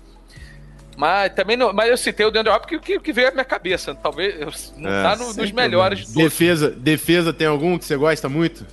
Mas 0.95 1.33
também 1.33 1.57
não, 1.57 1.73
mas 1.73 1.89
eu 1.89 1.97
citei 1.97 2.27
o 2.27 2.31
DeAndre 2.31 2.53
Hopkins 2.53 2.81
que, 2.83 3.01
que 3.01 3.13
veio 3.15 3.29
à 3.29 3.31
minha 3.31 3.45
cabeça. 3.47 3.95
Talvez 3.95 4.75
não 4.77 4.91
É, 4.91 5.03
tá 5.03 5.17
no- 5.17 5.33
nos 5.33 5.51
melhores. 5.53 6.13
Defesa, 6.13 6.71
defesa 6.71 7.33
tem 7.33 7.47
algum 7.47 7.79
que 7.79 7.85
você 7.87 7.97
gosta 7.97 8.29
muito? 8.29 8.67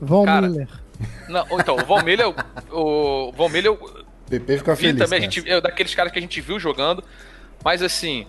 Von 0.00 0.24
Cara, 0.24 0.48
Miller. 0.48 0.68
Não, 1.28 1.46
então, 1.58 1.76
o 1.76 1.84
Von 1.84 2.02
Miller, 2.02 2.28
o, 2.28 3.28
o 3.28 3.32
Von 3.32 3.48
Miller 3.48 3.72
eu 3.72 4.04
PP 4.28 4.58
fica 4.58 4.74
vi 4.74 4.86
feliz. 4.86 4.98
também, 5.02 5.18
a 5.18 5.22
cara. 5.22 5.32
gente, 5.32 5.50
é 5.50 5.60
daqueles 5.60 5.94
caras 5.94 6.12
que 6.12 6.18
a 6.18 6.22
gente 6.22 6.40
viu 6.40 6.58
jogando, 6.58 7.02
mas 7.64 7.82
assim, 7.82 8.26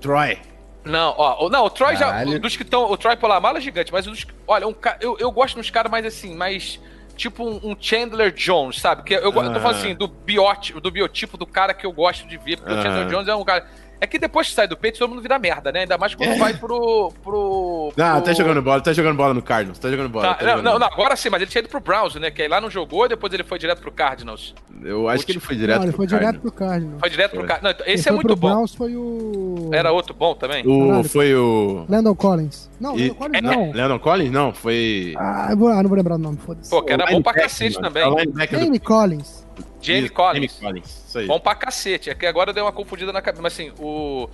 Troy. 0.00 0.38
Não, 0.84 1.14
ó, 1.18 1.46
o- 1.46 1.48
não, 1.48 1.64
o 1.64 1.70
Troy 1.70 1.96
já. 1.96 2.06
Caralho. 2.06 2.38
Dos 2.38 2.56
que 2.56 2.62
estão. 2.62 2.90
O 2.90 2.96
Troy 2.96 3.16
Polamala 3.16 3.58
é 3.58 3.60
gigante, 3.60 3.92
mas 3.92 4.06
os. 4.06 4.24
Olha, 4.46 4.68
um, 4.68 4.74
eu, 5.00 5.16
eu 5.18 5.30
gosto 5.32 5.56
dos 5.56 5.68
caras 5.70 5.90
mais 5.90 6.06
assim, 6.06 6.34
mais. 6.34 6.80
Tipo 7.16 7.44
um, 7.48 7.70
um 7.72 7.76
Chandler 7.80 8.30
Jones, 8.30 8.78
sabe? 8.78 9.02
Que 9.02 9.14
eu, 9.14 9.20
eu 9.22 9.32
tô 9.32 9.40
falando 9.40 9.66
Ah. 9.66 9.70
assim, 9.70 9.94
do, 9.94 10.06
biótipo, 10.06 10.80
do 10.82 10.90
biotipo 10.90 11.36
do 11.38 11.46
cara 11.46 11.72
que 11.72 11.86
eu 11.86 11.90
gosto 11.90 12.28
de 12.28 12.36
ver, 12.36 12.58
porque 12.58 12.72
o 12.72 12.78
Ah. 12.78 12.82
Chandler 12.82 13.06
Jones 13.08 13.26
é 13.26 13.34
um 13.34 13.42
cara. 13.44 13.66
É 14.00 14.06
que 14.06 14.18
depois 14.18 14.48
que 14.48 14.54
sai 14.54 14.68
do 14.68 14.76
peito, 14.76 14.98
todo 14.98 15.08
mundo 15.08 15.22
vira 15.22 15.38
merda, 15.38 15.72
né? 15.72 15.80
Ainda 15.80 15.96
mais 15.96 16.14
quando 16.14 16.38
vai 16.38 16.52
pro. 16.54 17.10
pro 17.24 17.92
Não, 17.96 18.12
pro- 18.16 18.22
tá 18.22 18.32
jogando 18.34 18.60
bola, 18.60 18.80
tá 18.80 18.92
jogando 18.92 19.16
bola 19.16 19.32
no 19.34 19.40
Cardinals, 19.42 19.78
tá 19.78 19.88
jogando 19.90 20.08
bola. 20.10 20.28
Tá, 20.28 20.34
tá 20.34 20.44
não, 20.44 20.50
jogando 20.50 20.64
não, 20.64 20.72
bola. 20.72 20.84
não, 20.86 20.92
agora 20.92 21.16
sim, 21.16 21.30
mas 21.30 21.40
ele 21.40 21.50
tinha 21.50 21.60
ido 21.60 21.68
pro 21.70 21.80
Browns, 21.80 22.14
né? 22.16 22.30
Que 22.30 22.42
aí 22.42 22.48
lá 22.48 22.60
não 22.60 22.70
jogou, 22.70 23.08
depois 23.08 23.32
ele 23.32 23.42
foi 23.44 23.58
direto 23.58 23.80
pro 23.80 23.90
Cardinals. 23.90 24.54
Eu 24.82 25.08
acho 25.08 25.24
que 25.24 25.32
ele 25.32 25.40
foi 25.40 25.56
direto 25.56 25.76
não, 25.78 25.84
ele 25.84 25.92
pro 25.92 25.96
foi 25.96 26.06
direto 26.06 26.40
pro 26.40 26.52
Cardinals. 26.52 27.00
Foi 27.00 27.10
direto 27.10 27.30
pro. 27.32 27.46
Cardinals. 27.46 27.76
Não, 27.78 27.84
Quem 27.84 27.94
esse 27.94 28.08
é 28.08 28.12
muito 28.12 28.36
bom. 28.36 28.48
Browns 28.50 28.74
foi 28.74 28.94
o. 28.96 29.70
Era 29.72 29.90
outro 29.92 30.12
bom 30.14 30.34
também? 30.34 30.62
O, 30.66 30.88
Caralho. 30.88 31.08
foi 31.08 31.34
o... 31.34 31.86
Landon 31.88 32.14
Collins. 32.14 32.70
Não, 32.78 32.98
E- 32.98 33.08
Landon 33.08 33.14
Collins 33.18 33.42
não. 33.42 33.72
Leandro 33.72 34.00
Collins? 34.00 34.30
Não, 34.30 34.52
foi... 34.52 35.14
Ah, 35.16 35.48
eu 35.50 35.56
vou, 35.56 35.68
ah, 35.68 35.82
não 35.82 35.88
vou 35.88 35.96
lembrar 35.96 36.16
o 36.16 36.18
nome, 36.18 36.36
foda-se. 36.36 36.68
Pô, 36.68 36.82
que 36.82 36.92
era 36.92 37.06
bom 37.06 37.22
pra 37.22 37.32
cacete 37.32 37.80
também. 37.80 38.02
É 38.02 38.06
o 38.08 38.60
Jamie 38.60 38.78
Collins. 38.78 39.46
Jamie 39.86 40.04
Isso, 40.04 40.12
Collins. 40.12 40.52
Jamie 40.52 40.60
Collins, 40.82 41.04
isso 41.08 41.18
aí. 41.18 41.26
Bom 41.26 41.38
pra 41.40 41.54
cacete. 41.54 42.10
É 42.10 42.14
que 42.14 42.26
agora 42.26 42.52
deu 42.52 42.64
uma 42.64 42.72
confundida 42.72 43.12
na 43.12 43.22
cabeça. 43.22 43.42
Mas 43.42 43.52
assim, 43.52 43.72
o, 43.78 44.28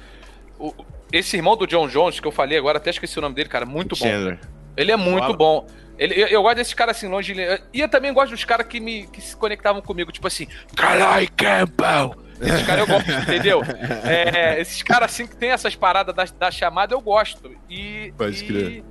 o- 0.58 0.74
Esse 1.12 1.36
irmão 1.36 1.56
do 1.56 1.66
John 1.66 1.86
Jones 1.88 2.18
que 2.20 2.26
eu 2.26 2.32
falei 2.32 2.56
agora, 2.58 2.78
até 2.78 2.90
esqueci 2.90 3.18
o 3.18 3.22
name 3.22 3.34
dele, 3.34 3.48
cara. 3.48 3.66
Muito 3.66 3.94
bom. 3.96 4.04
Chandler. 4.06 4.38
Ele 4.76 4.90
é 4.92 4.96
muito 4.96 5.34
Bola. 5.34 5.36
bom. 5.36 5.66
Ele, 5.98 6.14
eu, 6.20 6.26
eu 6.28 6.42
gosto 6.42 6.56
desses 6.56 6.72
caras 6.74 6.96
assim, 6.96 7.06
longe. 7.06 7.34
de- 7.34 7.60
E 7.72 7.80
eu 7.80 7.88
também 7.88 8.12
gosto 8.12 8.30
dos 8.30 8.44
caras 8.44 8.66
que, 8.66 8.80
me, 8.80 9.06
que 9.08 9.20
se 9.20 9.36
conectavam 9.36 9.82
comigo, 9.82 10.10
tipo 10.10 10.26
assim, 10.26 10.46
Calai 10.74 11.28
Campbell. 11.28 12.16
Esses 12.40 12.66
caras 12.66 12.88
eu 12.88 12.94
gosto, 12.94 13.10
entendeu? 13.22 13.62
É, 14.04 14.60
esses 14.60 14.82
caras 14.82 15.12
assim 15.12 15.26
que 15.26 15.36
tem 15.36 15.50
essas 15.50 15.76
paradas 15.76 16.14
da, 16.14 16.24
da 16.24 16.50
chamada, 16.50 16.94
eu 16.94 17.00
gosto. 17.00 17.54
E. 17.70 18.12
Pode 18.16 18.42
e 18.42 18.46
crer. 18.46 18.84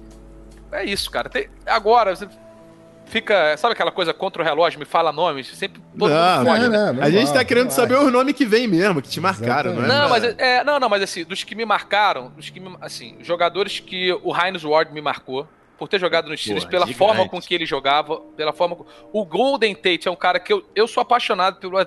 É 0.72 0.86
isso, 0.86 1.10
cara. 1.12 1.28
Tem- 1.28 1.50
agora, 1.66 2.14
fica. 3.12 3.56
Sabe 3.58 3.74
aquela 3.74 3.92
coisa 3.92 4.14
contra 4.14 4.42
o 4.42 4.46
relógio, 4.46 4.80
me 4.80 4.86
fala 4.86 5.12
nomes? 5.12 5.48
Sempre 5.56 5.82
todo 5.98 6.10
Não, 6.10 6.38
mundo 6.38 6.46
pode, 6.48 6.64
não, 6.64 6.70
né? 6.70 6.92
não, 6.94 7.04
a 7.04 7.10
gente 7.12 7.32
tá 7.34 7.44
querendo 7.44 7.70
saber 7.72 7.96
o 7.96 8.10
nome 8.10 8.34
que 8.34 8.46
vem 8.46 8.68
mesmo, 8.68 9.02
que 9.02 9.10
te 9.10 9.20
marcaram, 9.20 9.74
não 9.74 9.84
é? 9.84 9.88
Não, 9.88 10.10
mas 10.10 10.24
é, 10.24 10.64
não, 10.64 10.80
não, 10.80 10.90
mas 10.90 11.04
assim, 11.04 11.24
dos 11.24 11.44
que 11.44 11.54
me 11.54 11.66
marcaram, 11.66 12.30
dos 12.36 12.50
que 12.50 12.60
me, 12.60 12.76
assim, 12.82 13.18
jogadores 13.22 13.80
que 13.80 14.12
o 14.24 14.34
Heinz 14.36 14.64
Ward 14.64 14.92
me 14.94 15.02
marcou 15.02 15.48
por 15.78 15.88
ter 15.88 16.00
jogado 16.00 16.30
nos 16.30 16.40
Steelers, 16.40 16.66
pela 16.66 16.86
gigante. 16.86 16.98
forma 16.98 17.28
com 17.28 17.42
que 17.42 17.54
ele 17.56 17.66
jogava, 17.66 18.20
pela 18.38 18.54
forma 18.54 18.76
com... 18.76 18.86
o 19.12 19.26
Golden 19.26 19.74
Tate 19.76 20.08
é 20.08 20.12
um 20.12 20.16
cara 20.16 20.40
que 20.40 20.54
eu, 20.54 20.64
eu 20.76 20.88
sou 20.88 21.02
apaixonado 21.02 21.58
pelo 21.58 21.78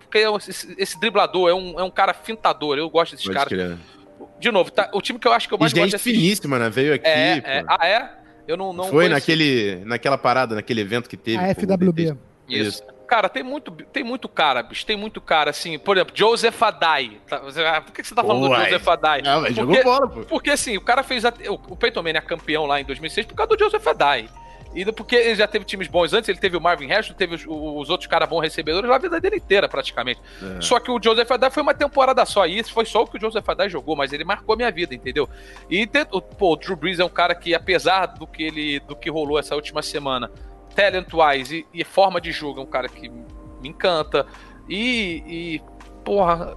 porque 0.00 0.18
é 0.18 0.28
um- 0.30 0.36
esse, 0.36 0.74
esse 0.76 0.98
driblador 1.00 1.48
é 1.48 1.54
um, 1.54 1.78
é 1.80 1.82
um 1.84 1.90
cara 1.90 2.12
fintador, 2.12 2.76
eu 2.76 2.90
gosto 2.90 3.12
desses 3.12 3.24
Pode 3.26 3.36
caras. 3.38 3.48
crer. 3.52 3.78
De 4.38 4.50
novo, 4.50 4.70
tá, 4.70 4.90
o 4.92 5.00
time 5.00 5.18
que 5.18 5.26
eu 5.28 5.32
acho 5.32 5.46
que 5.48 5.54
eu 5.54 5.58
E 5.58 5.60
mais 5.60 5.72
gosto 5.72 5.82
gente 5.82 5.90
de 5.90 5.96
assistir- 5.96 6.18
finíssima, 6.20 6.58
né? 6.58 6.68
Veio 6.68 6.94
aqui, 6.94 7.06
é, 7.06 7.42
é, 7.44 7.64
ah, 7.66 7.86
é? 7.88 8.10
Eu 8.50 8.56
não, 8.56 8.72
não 8.72 8.84
Foi 8.84 9.06
conheci. 9.06 9.12
naquele, 9.14 9.84
naquela 9.84 10.18
parada, 10.18 10.54
naquele 10.54 10.80
evento 10.80 11.08
que 11.08 11.16
teve. 11.16 11.38
A 11.38 11.48
FWB. 11.54 12.16
Isso. 12.48 12.82
Cara, 13.06 13.28
tem 13.28 13.42
muito, 13.42 13.72
tem 13.92 14.04
muito 14.04 14.28
cara, 14.28 14.62
bicho. 14.62 14.86
Tem 14.86 14.96
muito 14.96 15.20
cara, 15.20 15.50
assim. 15.50 15.78
Por 15.78 15.96
exemplo, 15.96 16.12
Joseph 16.16 16.62
Adai. 16.62 17.20
Tá, 17.28 17.42
ah, 17.74 17.80
por 17.80 17.92
que 17.92 18.04
você 18.04 18.14
tá 18.14 18.22
falando 18.22 18.42
do 18.44 18.50
Uai. 18.50 18.66
Joseph 18.70 18.86
Adai? 18.88 19.22
Ah, 19.24 19.40
mas 19.40 19.54
Porque- 19.54 19.74
jogou 19.76 19.82
bola, 19.84 20.08
pô. 20.08 20.20
Porque 20.22 20.50
assim, 20.50 20.76
o 20.76 20.80
cara 20.80 21.02
fez. 21.02 21.24
A, 21.24 21.32
o, 21.48 21.54
o 21.72 21.76
Peyton 21.76 22.02
Manning 22.02 22.18
é 22.18 22.20
campeão 22.20 22.66
lá 22.66 22.80
em 22.80 22.84
2006 22.84 23.26
por 23.26 23.34
causa 23.34 23.48
do 23.56 23.58
Joseph 23.58 23.86
Adai. 23.86 24.28
E 24.74 24.84
porque 24.92 25.16
ele 25.16 25.34
já 25.34 25.48
teve 25.48 25.64
times 25.64 25.88
bons 25.88 26.12
antes, 26.12 26.28
ele 26.28 26.38
teve 26.38 26.56
o 26.56 26.60
Marvin 26.60 26.86
Harrison, 26.86 27.12
teve 27.12 27.34
os, 27.34 27.44
os 27.46 27.90
outros 27.90 28.06
caras 28.06 28.28
bons 28.28 28.40
recebedores 28.40 28.88
a 28.88 28.98
vida 28.98 29.20
dele 29.20 29.36
inteira, 29.36 29.68
praticamente. 29.68 30.20
É. 30.42 30.60
Só 30.60 30.78
que 30.78 30.90
o 30.90 31.00
Joseph 31.02 31.30
Adai 31.30 31.50
foi 31.50 31.62
uma 31.62 31.74
temporada 31.74 32.24
só, 32.24 32.46
e 32.46 32.58
isso 32.58 32.72
foi 32.72 32.84
só 32.84 33.02
o 33.02 33.06
que 33.06 33.16
o 33.16 33.20
Joseph 33.20 33.48
Adai 33.48 33.68
jogou, 33.68 33.96
mas 33.96 34.12
ele 34.12 34.24
marcou 34.24 34.52
a 34.52 34.56
minha 34.56 34.70
vida, 34.70 34.94
entendeu? 34.94 35.28
E 35.68 35.88
pô, 36.38 36.52
o 36.52 36.56
Drew 36.56 36.76
Brees 36.76 37.00
é 37.00 37.04
um 37.04 37.08
cara 37.08 37.34
que, 37.34 37.54
apesar 37.54 38.06
do 38.06 38.26
que 38.26 38.42
ele 38.42 38.80
do 38.80 38.94
que 38.94 39.10
rolou 39.10 39.38
essa 39.38 39.56
última 39.56 39.82
semana, 39.82 40.30
talent-wise 40.74 41.66
e, 41.74 41.80
e 41.80 41.84
forma 41.84 42.20
de 42.20 42.30
jogo, 42.30 42.60
é 42.60 42.62
um 42.62 42.66
cara 42.66 42.88
que 42.88 43.08
me 43.08 43.68
encanta. 43.68 44.26
E, 44.68 45.22
e 45.26 45.62
porra, 46.04 46.54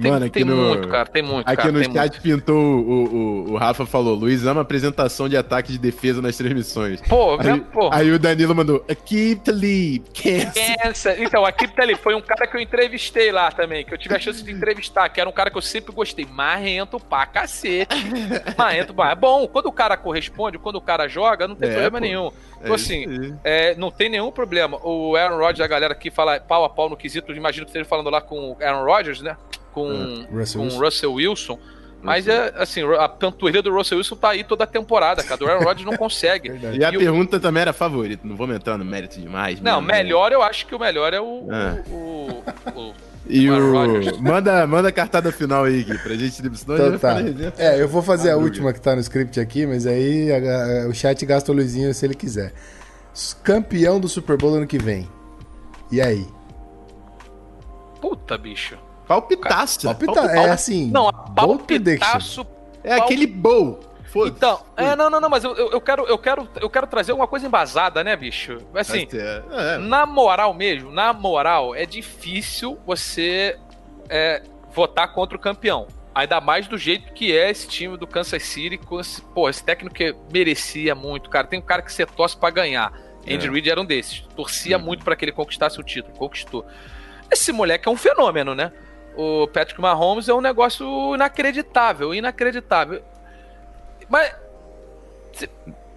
tem, 0.00 0.10
Mano, 0.10 0.26
aqui 0.26 0.32
tem 0.34 0.44
no- 0.44 0.56
muito, 0.56 0.88
cara, 0.88 1.06
tem 1.06 1.22
muito, 1.22 1.46
Aqui 1.48 1.56
cara, 1.56 1.72
no 1.72 1.78
tem 1.80 1.88
muito. 1.88 2.02
chat 2.02 2.20
pintou 2.20 2.56
o, 2.56 3.04
o, 3.48 3.52
o 3.52 3.56
Rafa 3.56 3.86
falou: 3.86 4.14
Luiz 4.14 4.44
ama 4.46 4.60
apresentação 4.60 5.28
de 5.28 5.36
ataque 5.36 5.72
de 5.72 5.78
defesa 5.78 6.20
nas 6.20 6.36
transmissões. 6.36 7.00
Pô, 7.02 7.38
Aí, 7.40 7.46
né, 7.46 7.62
pô. 7.72 7.88
aí 7.92 8.10
o 8.10 8.18
Danilo 8.18 8.54
mandou: 8.54 8.84
lead, 9.48 10.02
Kansas. 10.14 10.76
Kansas. 10.82 11.18
Então, 11.20 11.44
tá 11.74 11.82
ali, 11.82 11.94
foi 11.96 12.14
um 12.14 12.20
cara 12.20 12.46
que 12.46 12.56
eu 12.56 12.60
entrevistei 12.60 13.32
lá 13.32 13.50
também, 13.50 13.84
que 13.84 13.92
eu 13.94 13.98
tive 13.98 14.14
a 14.14 14.18
chance 14.18 14.42
de 14.42 14.52
entrevistar, 14.52 15.08
que 15.08 15.20
era 15.20 15.28
um 15.28 15.32
cara 15.32 15.50
que 15.50 15.56
eu 15.56 15.62
sempre 15.62 15.94
gostei. 15.94 16.26
Marrento 16.30 16.98
pra 17.00 17.26
cacete. 17.26 17.94
Marrento, 18.56 18.92
pra- 18.94 19.10
é 19.12 19.14
bom. 19.14 19.46
Quando 19.48 19.66
o 19.66 19.72
cara 19.72 19.96
corresponde, 19.96 20.58
quando 20.58 20.76
o 20.76 20.80
cara 20.80 21.08
joga, 21.08 21.46
não 21.48 21.54
tem 21.54 21.68
É, 21.68 21.72
problema 21.72 21.98
pô. 21.98 22.04
nenhum. 22.04 22.26
É 22.26 22.64
Então, 22.64 22.74
isso 22.76 22.84
assim, 22.86 23.06
aí. 23.08 23.34
é, 23.44 23.74
não 23.76 23.90
tem 23.90 24.08
nenhum 24.08 24.30
problema. 24.30 24.78
O 24.82 25.16
Aaron 25.16 25.36
Rodgers, 25.38 25.60
a 25.60 25.66
galera 25.66 25.92
aqui 25.92 26.10
fala 26.10 26.38
pau 26.40 26.64
a 26.64 26.68
pau 26.70 26.88
no 26.88 26.96
quesito, 26.96 27.32
imagino 27.32 27.64
que 27.64 27.70
esteja 27.70 27.84
falando 27.84 28.10
lá 28.10 28.20
com 28.20 28.52
o 28.52 28.56
Aaron 28.62 28.84
Rodgers, 28.84 29.20
né? 29.20 29.36
Com, 29.82 30.26
Russell 30.32 30.60
com 30.60 30.64
Wilson. 30.66 30.78
o 30.78 30.84
Russell 30.84 31.12
Wilson. 31.12 31.58
Mas 32.02 32.28
é 32.28 32.52
assim, 32.56 32.82
a 32.98 33.08
panturrilha 33.08 33.62
do 33.62 33.72
Russell 33.74 33.98
Wilson 33.98 34.16
tá 34.16 34.28
aí 34.30 34.44
toda 34.44 34.62
a 34.64 34.66
temporada, 34.66 35.22
cara. 35.24 35.42
O 35.44 35.48
Aaron 35.48 35.64
Rodgers 35.64 35.84
não 35.90 35.96
consegue. 35.98 36.50
Verdade. 36.50 36.78
E 36.78 36.84
a 36.84 36.90
e 36.92 36.96
o- 36.96 37.00
pergunta 37.00 37.40
também 37.40 37.62
era 37.62 37.72
favorito. 37.72 38.26
Não 38.26 38.36
vamos 38.36 38.54
entrar 38.56 38.78
no 38.78 38.84
mérito 38.84 39.18
demais. 39.20 39.60
Não, 39.60 39.80
mesmo. 39.80 39.92
melhor 39.92 40.30
eu 40.32 40.40
acho 40.42 40.66
que 40.66 40.74
o 40.74 40.78
melhor 40.78 41.12
é 41.12 41.20
o. 41.20 41.48
Ah. 41.50 41.76
o- 41.90 42.42
o- 42.74 42.80
o 42.90 42.94
E 43.28 43.50
o. 43.50 43.72
Rodgers. 43.72 44.18
Manda, 44.22 44.64
manda 44.68 44.88
a 44.88 44.92
cartada 44.92 45.32
final 45.32 45.64
aí, 45.64 45.82
Gui, 45.82 45.98
pra 45.98 46.14
gente. 46.14 46.30
Senão 46.36 46.76
Então 46.76 46.98
tá. 46.98 47.16
É, 47.58 47.82
eu 47.82 47.88
vou 47.88 48.02
fazer 48.02 48.30
a 48.30 48.36
última 48.36 48.72
que 48.72 48.80
tá 48.80 48.94
no 48.94 49.00
script 49.00 49.40
aqui, 49.40 49.66
mas 49.66 49.84
aí 49.84 50.30
a- 50.30 50.84
a- 50.84 50.88
o 50.88 50.94
chat 50.94 51.26
gasta 51.26 51.50
o 51.50 51.54
Luizinho 51.54 51.92
se 51.92 52.06
ele 52.06 52.14
quiser. 52.14 52.52
Campeão 53.42 53.98
do 53.98 54.08
Super 54.08 54.36
Bowl 54.36 54.54
ano 54.54 54.66
que 54.66 54.78
vem. 54.78 55.08
E 55.90 56.00
aí? 56.00 56.24
Puta, 58.00 58.38
bicho. 58.38 58.76
Palpitaça. 59.06 59.94
Palpita, 59.94 60.20
é 60.20 60.50
assim. 60.50 60.90
Não, 60.90 61.12
palpitaço. 61.34 62.46
É 62.82 62.94
aquele 62.94 63.26
bowl. 63.26 63.80
Foda-se. 64.04 64.36
Então, 64.36 64.62
é, 64.76 64.94
não, 64.94 65.10
não, 65.10 65.20
não, 65.20 65.28
mas 65.28 65.44
eu, 65.44 65.54
eu, 65.56 65.72
eu 65.72 65.80
quero, 65.80 66.06
eu, 66.06 66.16
quero, 66.16 66.48
eu 66.60 66.70
quero 66.70 66.86
trazer 66.86 67.10
alguma 67.10 67.26
coisa 67.26 67.46
embasada, 67.46 68.02
né, 68.04 68.16
bicho? 68.16 68.58
Assim, 68.74 69.06
É, 69.12 69.42
é. 69.50 69.78
na 69.78 70.06
moral 70.06 70.54
mesmo, 70.54 70.90
na 70.90 71.12
moral, 71.12 71.74
é 71.74 71.84
difícil 71.84 72.78
você 72.86 73.58
é, 74.08 74.42
votar 74.72 75.12
contra 75.12 75.36
o 75.36 75.40
campeão. 75.40 75.86
Ainda 76.14 76.40
mais 76.40 76.66
do 76.66 76.78
jeito 76.78 77.12
que 77.12 77.36
é 77.36 77.50
esse 77.50 77.68
time 77.68 77.96
do 77.98 78.06
Kansas 78.06 78.42
City. 78.42 78.78
Com 78.78 78.98
esse, 78.98 79.20
pô, 79.20 79.50
esse 79.50 79.62
técnico 79.62 79.94
que 79.94 80.16
merecia 80.32 80.94
muito, 80.94 81.28
cara. 81.28 81.46
Tem 81.46 81.58
um 81.58 81.62
cara 81.62 81.82
que 81.82 81.92
você 81.92 82.06
torce 82.06 82.34
pra 82.34 82.48
ganhar. 82.48 82.90
Andy 83.28 83.46
é. 83.46 83.50
Reid 83.50 83.68
era 83.68 83.78
um 83.78 83.84
desses. 83.84 84.20
Torcia 84.34 84.78
uhum. 84.78 84.84
muito 84.84 85.04
para 85.04 85.14
que 85.14 85.26
ele 85.26 85.32
conquistasse 85.32 85.78
o 85.78 85.82
título. 85.82 86.16
Conquistou. 86.16 86.64
Esse 87.30 87.52
moleque 87.52 87.86
é 87.86 87.90
um 87.90 87.96
fenômeno, 87.96 88.54
né? 88.54 88.72
O 89.16 89.46
Patrick 89.48 89.80
Mahomes 89.80 90.28
é 90.28 90.34
um 90.34 90.40
negócio 90.40 91.14
inacreditável, 91.14 92.14
inacreditável. 92.14 93.02
Mas. 94.08 94.34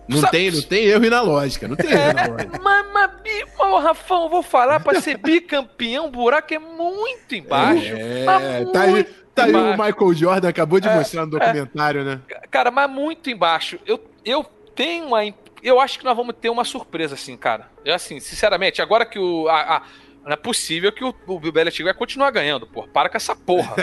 Não 0.08 0.22
tem, 0.24 0.50
não 0.50 0.62
tem 0.62 0.86
erro 0.86 1.08
na 1.08 1.22
lógica, 1.22 1.68
não 1.68 1.76
tem 1.76 1.92
erro 1.92 2.14
na 2.14 2.28
lógica. 2.28 2.60
mas, 2.64 2.86
mas, 2.92 3.12
mas, 3.24 3.84
Rafão, 3.84 4.24
eu 4.24 4.30
vou 4.30 4.44
falar, 4.44 4.80
para 4.80 5.02
ser 5.02 5.18
bicampeão, 5.18 6.08
o 6.08 6.12
buraco 6.12 6.54
é 6.54 6.60
muito 6.60 7.36
embaixo. 7.36 7.94
É, 7.96 8.66
tá 8.72 8.82
aí, 8.82 9.04
tá 9.36 9.44
aí 9.46 9.54
o 9.54 9.72
Michael 9.72 10.14
Jordan, 10.14 10.50
acabou 10.50 10.80
de 10.80 10.88
é, 10.88 10.96
mostrar 10.96 11.26
no 11.26 11.38
é. 11.38 11.40
documentário, 11.40 12.02
é. 12.02 12.04
né? 12.04 12.22
Cara, 12.50 12.72
mas 12.72 12.90
muito 12.90 13.30
embaixo. 13.30 13.80
Eu, 13.86 14.04
eu 14.26 14.44
tenho 14.76 15.08
uma. 15.08 15.20
Eu 15.62 15.80
acho 15.80 16.00
que 16.00 16.06
nós 16.06 16.16
vamos 16.16 16.36
ter 16.40 16.50
uma 16.50 16.64
surpresa, 16.64 17.16
assim, 17.16 17.36
cara. 17.36 17.70
Eu, 17.84 17.94
assim, 17.94 18.20
sinceramente, 18.20 18.82
agora 18.82 19.06
que 19.06 19.20
o. 19.20 19.48
A, 19.48 19.78
a, 19.78 19.82
não 20.24 20.34
é 20.34 20.36
possível 20.36 20.92
que 20.92 21.04
o, 21.04 21.14
o 21.28 21.40
Bill 21.40 21.52
Belichick 21.52 21.84
vai 21.84 21.94
continuar 21.94 22.32
ganhando, 22.32 22.68
pô. 22.68 22.88
Para 22.88 23.10
com 23.10 23.18
essa 23.18 23.36
porra. 23.36 23.76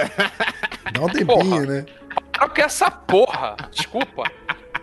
Dá 0.93 1.01
um 1.01 1.09
tempinho, 1.09 1.27
porra. 1.27 1.67
né? 1.67 1.87
Para 2.33 2.49
com 2.49 2.61
essa 2.61 2.91
porra. 2.91 3.57
Desculpa. 3.71 4.25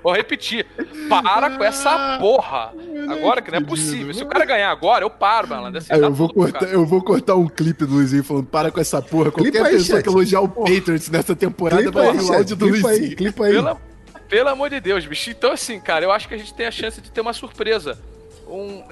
Vou 0.03 0.11
repetir. 0.11 0.65
Para 1.07 1.49
com 1.51 1.63
essa 1.63 2.17
porra. 2.19 2.73
Agora 3.09 3.41
que 3.41 3.49
não 3.49 3.59
é 3.59 3.63
possível. 3.63 4.13
Se 4.13 4.21
o 4.21 4.27
cara 4.27 4.43
ganhar 4.43 4.69
agora, 4.69 5.05
eu 5.05 5.09
paro, 5.09 5.47
malandro. 5.47 5.79
Assim, 5.79 5.93
eu, 5.93 6.13
vou 6.13 6.33
cortar, 6.33 6.65
eu 6.65 6.85
vou 6.85 7.01
cortar 7.01 7.35
um 7.35 7.47
clipe 7.47 7.85
do 7.85 7.93
Luizinho 7.93 8.23
falando 8.23 8.45
para 8.47 8.69
com 8.69 8.81
essa 8.81 9.01
porra. 9.01 9.31
Qualquer 9.31 9.65
aí, 9.65 9.71
pessoa 9.71 9.99
chat. 9.99 10.03
que 10.03 10.09
elogiar 10.09 10.41
o 10.41 10.49
Patriots 10.49 11.09
nessa 11.09 11.33
temporada 11.33 11.81
clipa 11.81 11.99
vai 11.99 12.07
ouvir 12.09 12.23
o 12.23 12.33
áudio 12.33 12.55
do 12.57 12.65
Luizinho. 12.67 12.89
Aí, 12.89 13.15
clipa 13.15 13.45
aí. 13.45 13.53
Pela, 13.53 13.81
pelo 14.27 14.49
amor 14.49 14.69
de 14.69 14.81
Deus, 14.81 15.05
bicho. 15.05 15.29
Então, 15.29 15.53
assim, 15.53 15.79
cara, 15.79 16.03
eu 16.03 16.11
acho 16.11 16.27
que 16.27 16.33
a 16.33 16.37
gente 16.37 16.53
tem 16.53 16.65
a 16.65 16.71
chance 16.71 16.99
de 16.99 17.09
ter 17.09 17.21
uma 17.21 17.31
surpresa. 17.31 17.97
Um, 18.45 18.83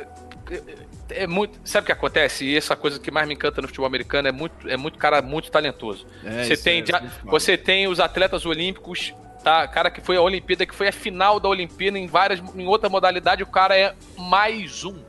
é 1.11 1.27
muito. 1.27 1.59
Sabe 1.63 1.83
o 1.83 1.85
que 1.85 1.91
acontece? 1.91 2.45
E 2.45 2.57
essa 2.57 2.75
coisa 2.75 2.99
que 2.99 3.11
mais 3.11 3.27
me 3.27 3.33
encanta 3.33 3.61
no 3.61 3.67
futebol 3.67 3.87
americano 3.87 4.27
é 4.27 4.31
muito, 4.31 4.69
é 4.69 4.77
muito 4.77 4.97
cara 4.97 5.21
muito 5.21 5.51
talentoso. 5.51 6.05
É, 6.23 6.43
você, 6.43 6.57
tem, 6.57 6.81
é, 6.81 7.09
você 7.23 7.57
tem 7.57 7.87
os 7.87 7.99
atletas 7.99 8.45
olímpicos, 8.45 9.13
tá? 9.43 9.67
Cara 9.67 9.91
que 9.91 10.01
foi 10.01 10.17
a 10.17 10.21
Olimpíada, 10.21 10.65
que 10.65 10.75
foi 10.75 10.87
a 10.87 10.91
final 10.91 11.39
da 11.39 11.49
Olimpíada 11.49 11.97
em 11.97 12.07
várias, 12.07 12.41
em 12.55 12.65
outra 12.65 12.89
modalidade, 12.89 13.43
o 13.43 13.47
cara 13.47 13.77
é 13.77 13.93
mais 14.17 14.83
um. 14.83 14.99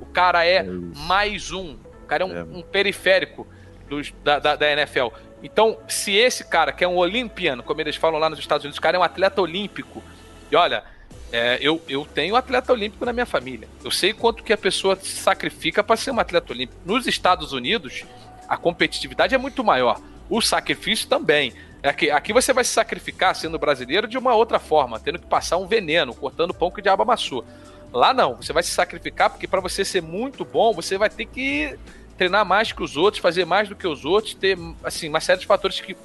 O 0.00 0.06
cara 0.06 0.44
é, 0.44 0.56
é 0.56 0.62
mais 1.06 1.52
um. 1.52 1.76
O 2.02 2.06
cara 2.06 2.24
é 2.24 2.26
um, 2.26 2.36
é. 2.36 2.42
um 2.42 2.62
periférico 2.62 3.46
dos, 3.88 4.12
da, 4.24 4.38
da, 4.38 4.56
da, 4.56 4.72
NFL. 4.72 5.08
Então, 5.42 5.78
se 5.88 6.14
esse 6.14 6.44
cara, 6.44 6.72
que 6.72 6.84
é 6.84 6.88
um 6.88 6.96
olimpiano, 6.96 7.62
como 7.62 7.80
eles 7.80 7.96
falam 7.96 8.18
lá 8.18 8.30
nos 8.30 8.38
Estados 8.38 8.64
Unidos, 8.64 8.78
o 8.78 8.82
cara 8.82 8.96
é 8.96 9.00
um 9.00 9.02
atleta 9.02 9.40
olímpico, 9.40 10.02
e 10.50 10.56
olha, 10.56 10.84
é, 11.32 11.58
eu, 11.62 11.80
eu 11.88 12.04
tenho 12.04 12.36
atleta 12.36 12.72
olímpico 12.72 13.06
na 13.06 13.12
minha 13.12 13.24
família. 13.24 13.66
Eu 13.82 13.90
sei 13.90 14.12
quanto 14.12 14.44
que 14.44 14.52
a 14.52 14.58
pessoa 14.58 14.94
se 14.96 15.16
sacrifica 15.16 15.82
para 15.82 15.96
ser 15.96 16.10
um 16.10 16.20
atleta 16.20 16.52
olímpico. 16.52 16.78
Nos 16.84 17.06
Estados 17.06 17.52
Unidos, 17.54 18.04
a 18.46 18.56
competitividade 18.58 19.34
é 19.34 19.38
muito 19.38 19.64
maior. 19.64 19.98
O 20.28 20.42
sacrifício 20.42 21.08
também. 21.08 21.54
Aqui, 21.82 22.10
é 22.10 22.12
aqui 22.12 22.34
você 22.34 22.52
vai 22.52 22.62
se 22.62 22.70
sacrificar 22.70 23.34
sendo 23.34 23.58
brasileiro 23.58 24.06
de 24.06 24.18
uma 24.18 24.34
outra 24.34 24.58
forma, 24.58 25.00
tendo 25.00 25.18
que 25.18 25.26
passar 25.26 25.56
um 25.56 25.66
veneno, 25.66 26.14
cortando 26.14 26.52
pão 26.52 26.70
que 26.70 26.82
diabo 26.82 27.02
amassou. 27.02 27.44
Lá 27.90 28.12
não, 28.12 28.36
você 28.36 28.52
vai 28.52 28.62
se 28.62 28.70
sacrificar 28.70 29.30
porque 29.30 29.48
para 29.48 29.60
você 29.60 29.84
ser 29.84 30.02
muito 30.02 30.44
bom, 30.44 30.72
você 30.74 30.98
vai 30.98 31.08
ter 31.08 31.26
que 31.26 31.76
treinar 32.16 32.44
mais 32.44 32.72
que 32.72 32.82
os 32.82 32.96
outros, 32.96 33.22
fazer 33.22 33.46
mais 33.46 33.68
do 33.68 33.74
que 33.74 33.86
os 33.86 34.04
outros, 34.04 34.34
ter 34.34 34.56
assim 34.84 35.08
uma 35.08 35.20
série 35.20 35.40
de 35.40 35.46
fatores 35.46 35.80
que 35.80 35.96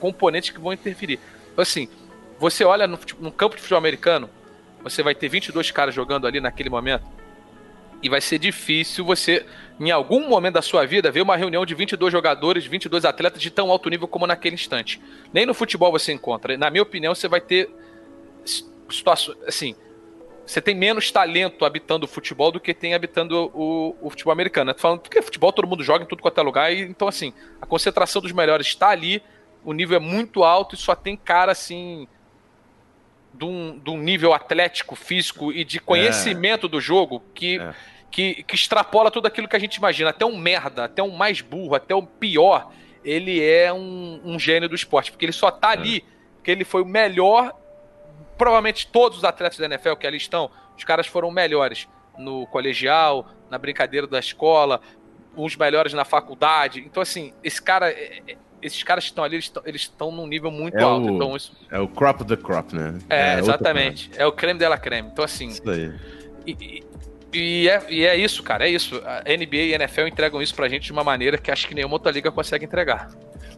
componentes 0.00 0.50
que 0.50 0.60
vão 0.60 0.72
interferir. 0.72 1.18
Então 1.52 1.62
assim, 1.62 1.88
você 2.38 2.64
olha 2.64 2.86
no, 2.86 2.98
no 3.20 3.30
campo 3.30 3.54
de 3.54 3.60
futebol 3.60 3.78
americano, 3.78 4.30
você 4.82 5.02
vai 5.02 5.14
ter 5.14 5.28
22 5.28 5.70
caras 5.70 5.94
jogando 5.94 6.26
ali 6.26 6.40
naquele 6.40 6.70
momento. 6.70 7.04
E 8.02 8.08
vai 8.08 8.20
ser 8.20 8.38
difícil 8.38 9.04
você, 9.04 9.46
em 9.78 9.90
algum 9.92 10.28
momento 10.28 10.54
da 10.54 10.62
sua 10.62 10.84
vida, 10.84 11.10
ver 11.10 11.22
uma 11.22 11.36
reunião 11.36 11.64
de 11.64 11.72
22 11.74 12.12
jogadores, 12.12 12.66
22 12.66 13.04
atletas 13.04 13.40
de 13.40 13.48
tão 13.48 13.70
alto 13.70 13.88
nível 13.88 14.08
como 14.08 14.26
naquele 14.26 14.54
instante. 14.54 15.00
Nem 15.32 15.46
no 15.46 15.54
futebol 15.54 15.92
você 15.92 16.12
encontra. 16.12 16.56
Na 16.58 16.68
minha 16.68 16.82
opinião, 16.82 17.14
você 17.14 17.28
vai 17.28 17.40
ter 17.40 17.70
situações. 18.90 19.38
Assim, 19.46 19.76
você 20.44 20.60
tem 20.60 20.74
menos 20.74 21.12
talento 21.12 21.64
habitando 21.64 22.04
o 22.04 22.08
futebol 22.08 22.50
do 22.50 22.58
que 22.58 22.74
tem 22.74 22.92
habitando 22.94 23.50
o, 23.54 23.96
o 24.00 24.10
futebol 24.10 24.32
americano. 24.32 24.70
Eu 24.70 24.74
tô 24.74 24.80
falando 24.80 25.00
porque 25.00 25.22
futebol 25.22 25.52
todo 25.52 25.68
mundo 25.68 25.84
joga 25.84 26.02
em 26.04 26.06
tudo 26.06 26.22
quanto 26.22 26.38
é 26.38 26.42
lugar, 26.42 26.72
e, 26.72 26.80
então, 26.80 27.06
assim, 27.06 27.32
a 27.60 27.66
concentração 27.66 28.20
dos 28.20 28.32
melhores 28.32 28.66
está 28.66 28.88
ali, 28.88 29.22
o 29.64 29.72
nível 29.72 29.96
é 29.96 30.00
muito 30.00 30.42
alto 30.42 30.74
e 30.74 30.78
só 30.78 30.94
tem 30.96 31.16
cara 31.16 31.52
assim 31.52 32.08
de 33.32 33.44
um, 33.44 33.78
de 33.78 33.90
um 33.90 33.96
nível 33.96 34.32
atlético, 34.32 34.94
físico 34.94 35.52
e 35.52 35.64
de 35.64 35.80
conhecimento 35.80 36.66
é. 36.66 36.68
do 36.68 36.80
jogo 36.80 37.22
que, 37.34 37.58
é. 37.58 37.74
que, 38.10 38.42
que 38.42 38.54
extrapola 38.54 39.10
tudo 39.10 39.26
aquilo 39.26 39.48
que 39.48 39.56
a 39.56 39.58
gente 39.58 39.76
imagina. 39.76 40.10
Até 40.10 40.24
um 40.24 40.36
merda, 40.36 40.84
até 40.84 41.02
um 41.02 41.10
mais 41.10 41.40
burro, 41.40 41.74
até 41.74 41.94
o 41.94 42.02
pior, 42.02 42.70
ele 43.04 43.42
é 43.42 43.72
um, 43.72 44.20
um 44.24 44.38
gênio 44.38 44.68
do 44.68 44.74
esporte, 44.74 45.10
porque 45.10 45.24
ele 45.24 45.32
só 45.32 45.50
tá 45.50 45.70
é. 45.70 45.72
ali, 45.72 46.04
porque 46.36 46.50
ele 46.50 46.64
foi 46.64 46.82
o 46.82 46.86
melhor. 46.86 47.52
Provavelmente 48.36 48.86
todos 48.86 49.18
os 49.18 49.24
atletas 49.24 49.58
da 49.58 49.66
NFL 49.66 49.94
que 49.94 50.06
ali 50.06 50.16
estão, 50.16 50.50
os 50.76 50.84
caras 50.84 51.06
foram 51.06 51.30
melhores 51.30 51.88
no 52.18 52.46
colegial, 52.46 53.28
na 53.50 53.58
brincadeira 53.58 54.06
da 54.06 54.18
escola, 54.18 54.80
uns 55.36 55.56
melhores 55.56 55.92
na 55.92 56.04
faculdade. 56.04 56.80
Então, 56.80 57.02
assim, 57.02 57.32
esse 57.42 57.60
cara 57.60 57.90
é, 57.90 58.22
é 58.26 58.36
esses 58.62 58.82
caras 58.82 59.04
que 59.04 59.10
estão 59.10 59.24
ali, 59.24 59.36
eles 59.64 59.82
estão 59.82 60.12
num 60.12 60.26
nível 60.26 60.50
muito 60.50 60.76
é 60.76 60.82
alto. 60.82 61.06
O, 61.06 61.10
então 61.10 61.36
isso... 61.36 61.52
É 61.70 61.78
o 61.78 61.88
crop 61.88 62.24
the 62.24 62.36
crop, 62.36 62.74
né? 62.74 62.98
É, 63.10 63.34
é 63.34 63.38
exatamente. 63.38 64.10
É 64.16 64.26
o 64.26 64.32
creme 64.32 64.58
dela 64.58 64.78
creme. 64.78 65.08
Então, 65.12 65.24
assim. 65.24 65.48
Isso 65.48 65.64
daí. 65.64 65.92
E, 66.46 66.82
e, 67.32 67.68
é, 67.68 67.82
e 67.88 68.04
é 68.04 68.16
isso, 68.16 68.42
cara, 68.42 68.66
é 68.66 68.70
isso. 68.70 69.02
A 69.04 69.22
NBA 69.22 69.56
e 69.56 69.72
a 69.72 69.76
NFL 69.76 70.06
entregam 70.06 70.42
isso 70.42 70.54
pra 70.54 70.68
gente 70.68 70.84
de 70.84 70.92
uma 70.92 71.02
maneira 71.02 71.38
que 71.38 71.50
acho 71.50 71.66
que 71.66 71.74
nenhuma 71.74 71.94
outra 71.94 72.12
liga 72.12 72.30
consegue 72.30 72.64
entregar. 72.64 73.08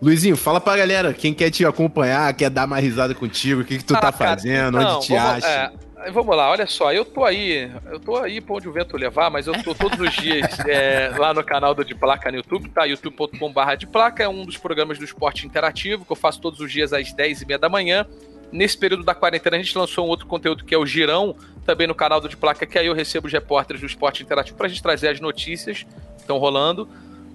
Luizinho, 0.01 0.37
fala 0.37 0.61
pra 0.61 0.77
galera, 0.77 1.15
quem 1.15 1.33
quer 1.33 1.51
te 1.51 1.65
acompanhar, 1.65 2.33
quer 2.35 2.51
dar 2.51 2.67
mais 2.67 2.85
risada 2.85 3.15
contigo, 3.15 3.63
o 3.63 3.65
que, 3.65 3.79
que 3.79 3.85
tu 3.85 3.95
ah, 3.97 4.01
tá 4.01 4.13
cara, 4.13 4.31
fazendo, 4.31 4.79
então, 4.79 4.97
onde 4.97 5.07
te 5.07 5.13
vamos, 5.13 5.45
acha. 5.45 5.47
É, 5.49 5.73
vamos 6.13 6.37
lá, 6.37 6.51
olha 6.51 6.67
só, 6.67 6.93
eu 6.93 7.05
tô 7.05 7.25
aí, 7.25 7.71
eu 7.87 8.01
tô 8.01 8.17
aí 8.17 8.41
pra 8.41 8.57
onde 8.57 8.69
o 8.69 8.73
vento 8.73 8.97
levar, 8.97 9.31
mas 9.31 9.47
eu 9.47 9.63
tô 9.63 9.75
todos 9.75 9.99
os 9.99 10.13
dias 10.15 10.59
é, 10.67 11.13
lá 11.17 11.33
no 11.33 11.43
canal 11.43 11.75
do 11.75 11.85
De 11.85 11.95
Placa 11.95 12.31
no 12.31 12.39
YouTube, 12.39 12.69
tá? 12.71 12.85
youtube.com.br 12.85 13.77
de 13.79 13.87
Placa, 13.87 14.23
é 14.23 14.29
um 14.29 14.45
dos 14.45 14.57
programas 14.57 14.99
do 14.99 15.05
esporte 15.05 15.47
interativo 15.47 16.05
que 16.05 16.13
eu 16.13 16.17
faço 16.17 16.41
todos 16.41 16.61
os 16.61 16.71
dias 16.71 16.93
às 16.93 17.15
10h30 17.15 17.59
da 17.59 17.69
manhã. 17.69 18.07
Nesse 18.53 18.79
período 18.79 19.03
da 19.03 19.15
quarentena, 19.15 19.57
a 19.57 19.59
gente 19.59 19.77
lançou 19.77 20.07
um 20.07 20.09
outro 20.09 20.27
conteúdo 20.27 20.65
que 20.65 20.75
é 20.75 20.79
o 20.79 20.87
Girão, 20.87 21.35
também 21.65 21.87
no 21.87 21.95
canal 21.95 22.21
do 22.21 22.29
De 22.29 22.37
Placa, 22.37 22.65
que 22.65 22.79
aí 22.79 22.87
eu 22.87 22.95
recebo 22.95 23.27
os 23.27 23.33
repórteres 23.33 23.81
do 23.81 23.87
esporte 23.87 24.23
interativo 24.23 24.57
pra 24.57 24.69
gente 24.69 24.83
trazer 24.83 25.09
as 25.09 25.21
notícias 25.21 25.83
que 25.83 26.21
estão 26.21 26.39
rolando. 26.39 26.89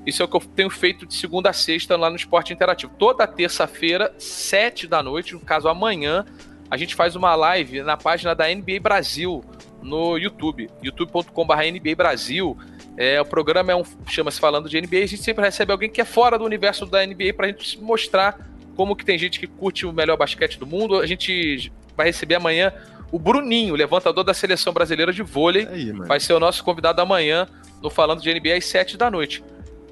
Isso 0.05 0.21
é 0.21 0.25
o 0.25 0.27
que 0.27 0.37
eu 0.37 0.41
tenho 0.41 0.69
feito 0.69 1.05
de 1.05 1.13
segunda 1.13 1.49
a 1.49 1.53
sexta 1.53 1.97
lá 1.97 2.09
no 2.09 2.15
Esporte 2.15 2.53
Interativo. 2.53 2.93
Toda 2.97 3.27
terça-feira, 3.27 4.13
sete 4.17 4.87
da 4.87 5.03
noite, 5.03 5.33
no 5.33 5.39
caso 5.41 5.67
amanhã, 5.67 6.25
a 6.69 6.77
gente 6.77 6.95
faz 6.95 7.15
uma 7.15 7.35
live 7.35 7.81
na 7.81 7.97
página 7.97 8.35
da 8.35 8.47
NBA 8.47 8.79
Brasil 8.81 9.43
no 9.81 10.17
YouTube, 10.17 10.69
youtube.com.br 10.83 11.53
NBA 11.53 11.95
Brasil. 11.95 12.57
É, 12.97 13.19
o 13.19 13.25
programa 13.25 13.71
é 13.71 13.75
um 13.75 13.83
chama-se 14.07 14.39
falando 14.39 14.69
de 14.69 14.79
NBA. 14.79 14.97
A 14.97 15.05
gente 15.07 15.23
sempre 15.23 15.43
recebe 15.43 15.71
alguém 15.71 15.89
que 15.89 16.01
é 16.01 16.05
fora 16.05 16.37
do 16.37 16.43
universo 16.43 16.85
da 16.85 17.05
NBA 17.05 17.33
para 17.35 17.47
a 17.47 17.49
gente 17.49 17.79
mostrar 17.81 18.47
como 18.75 18.95
que 18.95 19.05
tem 19.05 19.17
gente 19.17 19.39
que 19.39 19.47
curte 19.47 19.85
o 19.85 19.93
melhor 19.93 20.17
basquete 20.17 20.59
do 20.59 20.67
mundo. 20.67 20.99
A 20.99 21.07
gente 21.07 21.71
vai 21.95 22.07
receber 22.07 22.35
amanhã 22.35 22.73
o 23.11 23.17
Bruninho, 23.17 23.75
levantador 23.75 24.23
da 24.23 24.33
seleção 24.33 24.71
brasileira 24.71 25.11
de 25.11 25.23
vôlei. 25.23 25.67
Aí, 25.67 25.91
vai 25.91 26.19
ser 26.19 26.33
o 26.33 26.39
nosso 26.39 26.63
convidado 26.63 27.01
amanhã 27.01 27.47
no 27.81 27.89
Falando 27.89 28.21
de 28.21 28.33
NBA 28.33 28.55
às 28.55 28.65
7 28.65 28.97
da 28.97 29.09
noite. 29.09 29.43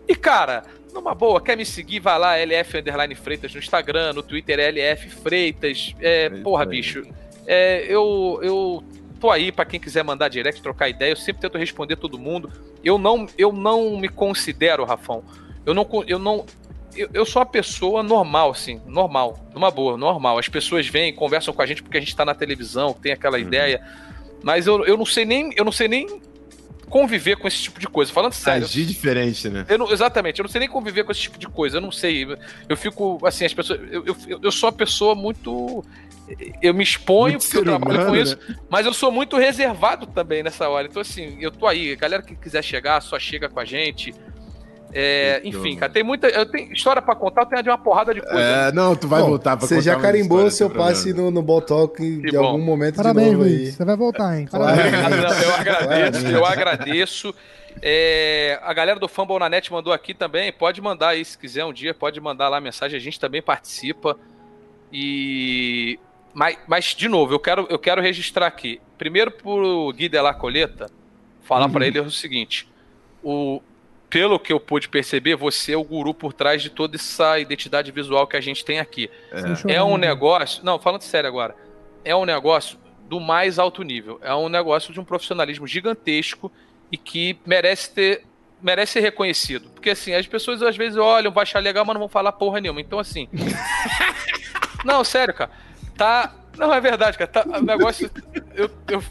E 0.07 0.15
cara, 0.15 0.63
numa 0.97 1.13
boa, 1.13 1.39
quer 1.39 1.55
me 1.55 1.65
seguir? 1.65 1.99
Vai 1.99 2.17
lá, 2.17 2.37
LF 2.37 2.79
Underline 2.79 3.15
Freitas 3.15 3.53
no 3.53 3.59
Instagram, 3.59 4.13
no 4.13 4.23
Twitter 4.23 4.59
LF 4.59 5.09
Freitas. 5.09 5.93
É 5.99 6.29
porra, 6.29 6.65
bicho. 6.65 7.03
É, 7.45 7.85
eu, 7.87 8.39
eu 8.41 8.83
tô 9.19 9.29
aí 9.29 9.51
para 9.51 9.65
quem 9.65 9.79
quiser 9.79 10.03
mandar 10.03 10.27
direct, 10.27 10.61
trocar 10.61 10.89
ideia. 10.89 11.11
Eu 11.11 11.15
sempre 11.15 11.41
tento 11.41 11.57
responder 11.57 11.95
todo 11.95 12.17
mundo. 12.17 12.51
Eu 12.83 12.97
não, 12.97 13.27
eu 13.37 13.51
não 13.53 13.97
me 13.97 14.09
considero, 14.09 14.83
Rafão. 14.83 15.23
Eu 15.65 15.73
não, 15.73 15.87
eu 16.07 16.19
não, 16.19 16.45
eu, 16.95 17.09
eu, 17.13 17.25
sou 17.25 17.41
uma 17.41 17.45
pessoa 17.45 18.01
normal, 18.01 18.51
assim, 18.51 18.81
normal, 18.85 19.39
numa 19.53 19.69
boa, 19.69 19.97
normal. 19.97 20.39
As 20.39 20.49
pessoas 20.49 20.87
vêm, 20.87 21.13
conversam 21.13 21.53
com 21.53 21.61
a 21.61 21.65
gente 21.65 21.83
porque 21.83 21.97
a 21.97 21.99
gente 21.99 22.15
tá 22.15 22.25
na 22.25 22.33
televisão, 22.33 22.93
tem 22.93 23.11
aquela 23.11 23.37
uhum. 23.37 23.43
ideia. 23.43 23.85
Mas 24.43 24.67
eu, 24.67 24.85
eu 24.85 24.97
não 24.97 25.05
sei 25.05 25.25
nem, 25.25 25.51
eu 25.55 25.65
não 25.65 25.71
sei 25.71 25.87
nem 25.87 26.21
conviver 26.89 27.37
com 27.37 27.47
esse 27.47 27.61
tipo 27.63 27.79
de 27.79 27.87
coisa. 27.87 28.11
Falando 28.11 28.33
sério. 28.33 28.65
Agir 28.65 28.85
diferente, 28.85 29.49
né? 29.49 29.65
Eu 29.67 29.77
não, 29.77 29.91
exatamente, 29.91 30.39
eu 30.39 30.43
não 30.43 30.49
sei 30.49 30.59
nem 30.59 30.69
conviver 30.69 31.03
com 31.03 31.11
esse 31.11 31.21
tipo 31.21 31.37
de 31.37 31.47
coisa. 31.47 31.77
Eu 31.77 31.81
não 31.81 31.91
sei. 31.91 32.27
Eu 32.67 32.77
fico, 32.77 33.19
assim, 33.25 33.45
as 33.45 33.53
pessoas. 33.53 33.79
Eu, 33.91 34.05
eu, 34.05 34.39
eu 34.43 34.51
sou 34.51 34.69
uma 34.69 34.75
pessoa 34.75 35.15
muito. 35.15 35.83
Eu 36.61 36.73
me 36.73 36.83
exponho 36.83 37.33
muito 37.33 37.43
porque 37.43 37.57
eu 37.57 37.63
trabalho 37.63 38.01
humano, 38.01 38.09
com 38.09 38.15
isso, 38.17 38.37
né? 38.49 38.55
mas 38.69 38.85
eu 38.85 38.93
sou 38.93 39.09
muito 39.09 39.37
reservado 39.37 40.05
também 40.07 40.43
nessa 40.43 40.67
hora. 40.67 40.87
Então, 40.87 41.01
assim, 41.01 41.37
eu 41.39 41.51
tô 41.51 41.65
aí. 41.65 41.95
Galera 41.95 42.21
que 42.21 42.35
quiser 42.35 42.63
chegar, 42.63 43.01
só 43.01 43.17
chega 43.17 43.47
com 43.47 43.59
a 43.59 43.65
gente. 43.65 44.13
É, 44.99 45.41
enfim, 45.43 45.75
cara, 45.75 45.91
tem 45.91 46.01
muita. 46.01 46.27
Eu 46.27 46.43
tenho 46.47 46.73
história 46.73 46.99
pra 46.99 47.13
contar, 47.13 47.43
eu 47.43 47.45
tenho 47.45 47.61
de 47.61 47.69
uma 47.69 47.77
porrada 47.77 48.15
de 48.15 48.19
coisa. 48.19 48.39
É, 48.39 48.71
não, 48.71 48.95
tu 48.95 49.07
vai 49.07 49.21
Bom, 49.21 49.27
voltar 49.27 49.55
pra 49.55 49.67
Você 49.67 49.75
contar 49.75 49.85
já 49.85 49.93
umas 49.93 50.01
carimbou 50.01 50.43
o 50.43 50.49
seu 50.49 50.71
passe 50.71 51.13
no, 51.13 51.29
no 51.29 51.43
Ball 51.43 51.61
Talk 51.61 52.01
de 52.01 52.31
bom. 52.31 52.43
algum 52.43 52.57
momento 52.57 52.95
Parabéns, 52.95 53.27
de 53.27 53.33
novo 53.33 53.43
Luiz. 53.43 53.59
aí. 53.59 53.71
Você 53.73 53.85
vai 53.85 53.95
voltar, 53.95 54.39
hein? 54.39 54.47
Parabéns. 54.51 54.91
Não, 54.91 55.43
eu 55.43 55.53
agradeço, 55.53 56.27
eu 56.27 56.45
agradeço. 56.47 57.35
É, 57.79 58.59
a 58.63 58.73
galera 58.73 58.99
do 58.99 59.07
Fumble 59.07 59.37
na 59.37 59.47
Net 59.47 59.71
mandou 59.71 59.93
aqui 59.93 60.15
também. 60.15 60.51
Pode 60.51 60.81
mandar 60.81 61.09
aí, 61.09 61.23
se 61.23 61.37
quiser 61.37 61.63
um 61.63 61.71
dia, 61.71 61.93
pode 61.93 62.19
mandar 62.19 62.49
lá 62.49 62.57
a 62.57 62.61
mensagem. 62.61 62.97
A 62.97 63.01
gente 63.01 63.19
também 63.19 63.39
participa. 63.39 64.17
E. 64.91 65.99
Mas, 66.33 66.57
mas 66.67 66.85
de 66.85 67.07
novo, 67.07 67.35
eu 67.35 67.39
quero, 67.39 67.67
eu 67.69 67.77
quero 67.77 68.01
registrar 68.01 68.47
aqui. 68.47 68.81
Primeiro 68.97 69.29
pro 69.29 69.93
Gui 69.95 70.09
de 70.09 70.19
la 70.19 70.33
Coleta, 70.33 70.89
falar 71.43 71.69
pra 71.69 71.85
ele 71.85 71.99
o 71.99 72.09
seguinte: 72.09 72.67
o, 73.23 73.61
pelo 74.09 74.39
que 74.39 74.53
eu 74.53 74.59
pude 74.59 74.87
perceber, 74.87 75.35
você 75.35 75.73
é 75.73 75.77
o 75.77 75.83
guru 75.83 76.13
por 76.13 76.31
trás 76.33 76.61
de 76.61 76.69
toda 76.69 76.95
essa 76.95 77.37
identidade 77.39 77.91
visual 77.91 78.25
que 78.25 78.37
a 78.37 78.41
gente 78.41 78.63
tem 78.63 78.79
aqui. 78.79 79.09
Sem 79.61 79.73
É 79.75 79.83
um 79.83 79.97
negócio. 79.97 80.63
Não, 80.63 80.79
falando 80.79 81.01
sério 81.01 81.27
agora. 81.27 81.55
É 82.05 82.15
um 82.15 82.23
negócio 82.25 82.77
do 83.09 83.19
mais 83.19 83.59
alto 83.59 83.83
nível. 83.83 84.19
É 84.23 84.33
um 84.33 84.47
negócio 84.49 84.93
de 84.93 84.99
um 84.99 85.03
profissionalismo 85.03 85.67
gigantesco 85.67 86.51
e 86.91 86.97
que 86.97 87.37
merece 87.45 87.91
ter. 87.91 88.23
Merece 88.61 88.93
ser 88.93 89.01
reconhecido. 89.01 89.69
Porque 89.69 89.91
assim, 89.91 90.13
as 90.15 90.25
pessoas 90.25 90.63
às 90.63 90.75
vezes 90.75 90.97
olham, 90.97 91.31
vão 91.31 91.43
achar 91.43 91.59
legal, 91.59 91.85
mas 91.85 91.93
não 91.93 91.99
vão 91.99 92.09
falar 92.09 92.31
porra 92.31 92.59
nenhuma. 92.59 92.81
Então, 92.81 92.97
assim. 92.97 93.27
não, 94.83 95.03
sério, 95.03 95.33
cara. 95.33 95.51
Tá. 95.95 96.33
Não, 96.57 96.73
é 96.73 96.81
verdade, 96.81 97.17
cara. 97.17 97.29
Tá, 97.29 97.45
o 97.45 97.61
negócio. 97.61 98.09
Eu, 98.55 98.69
eu- 98.89 99.03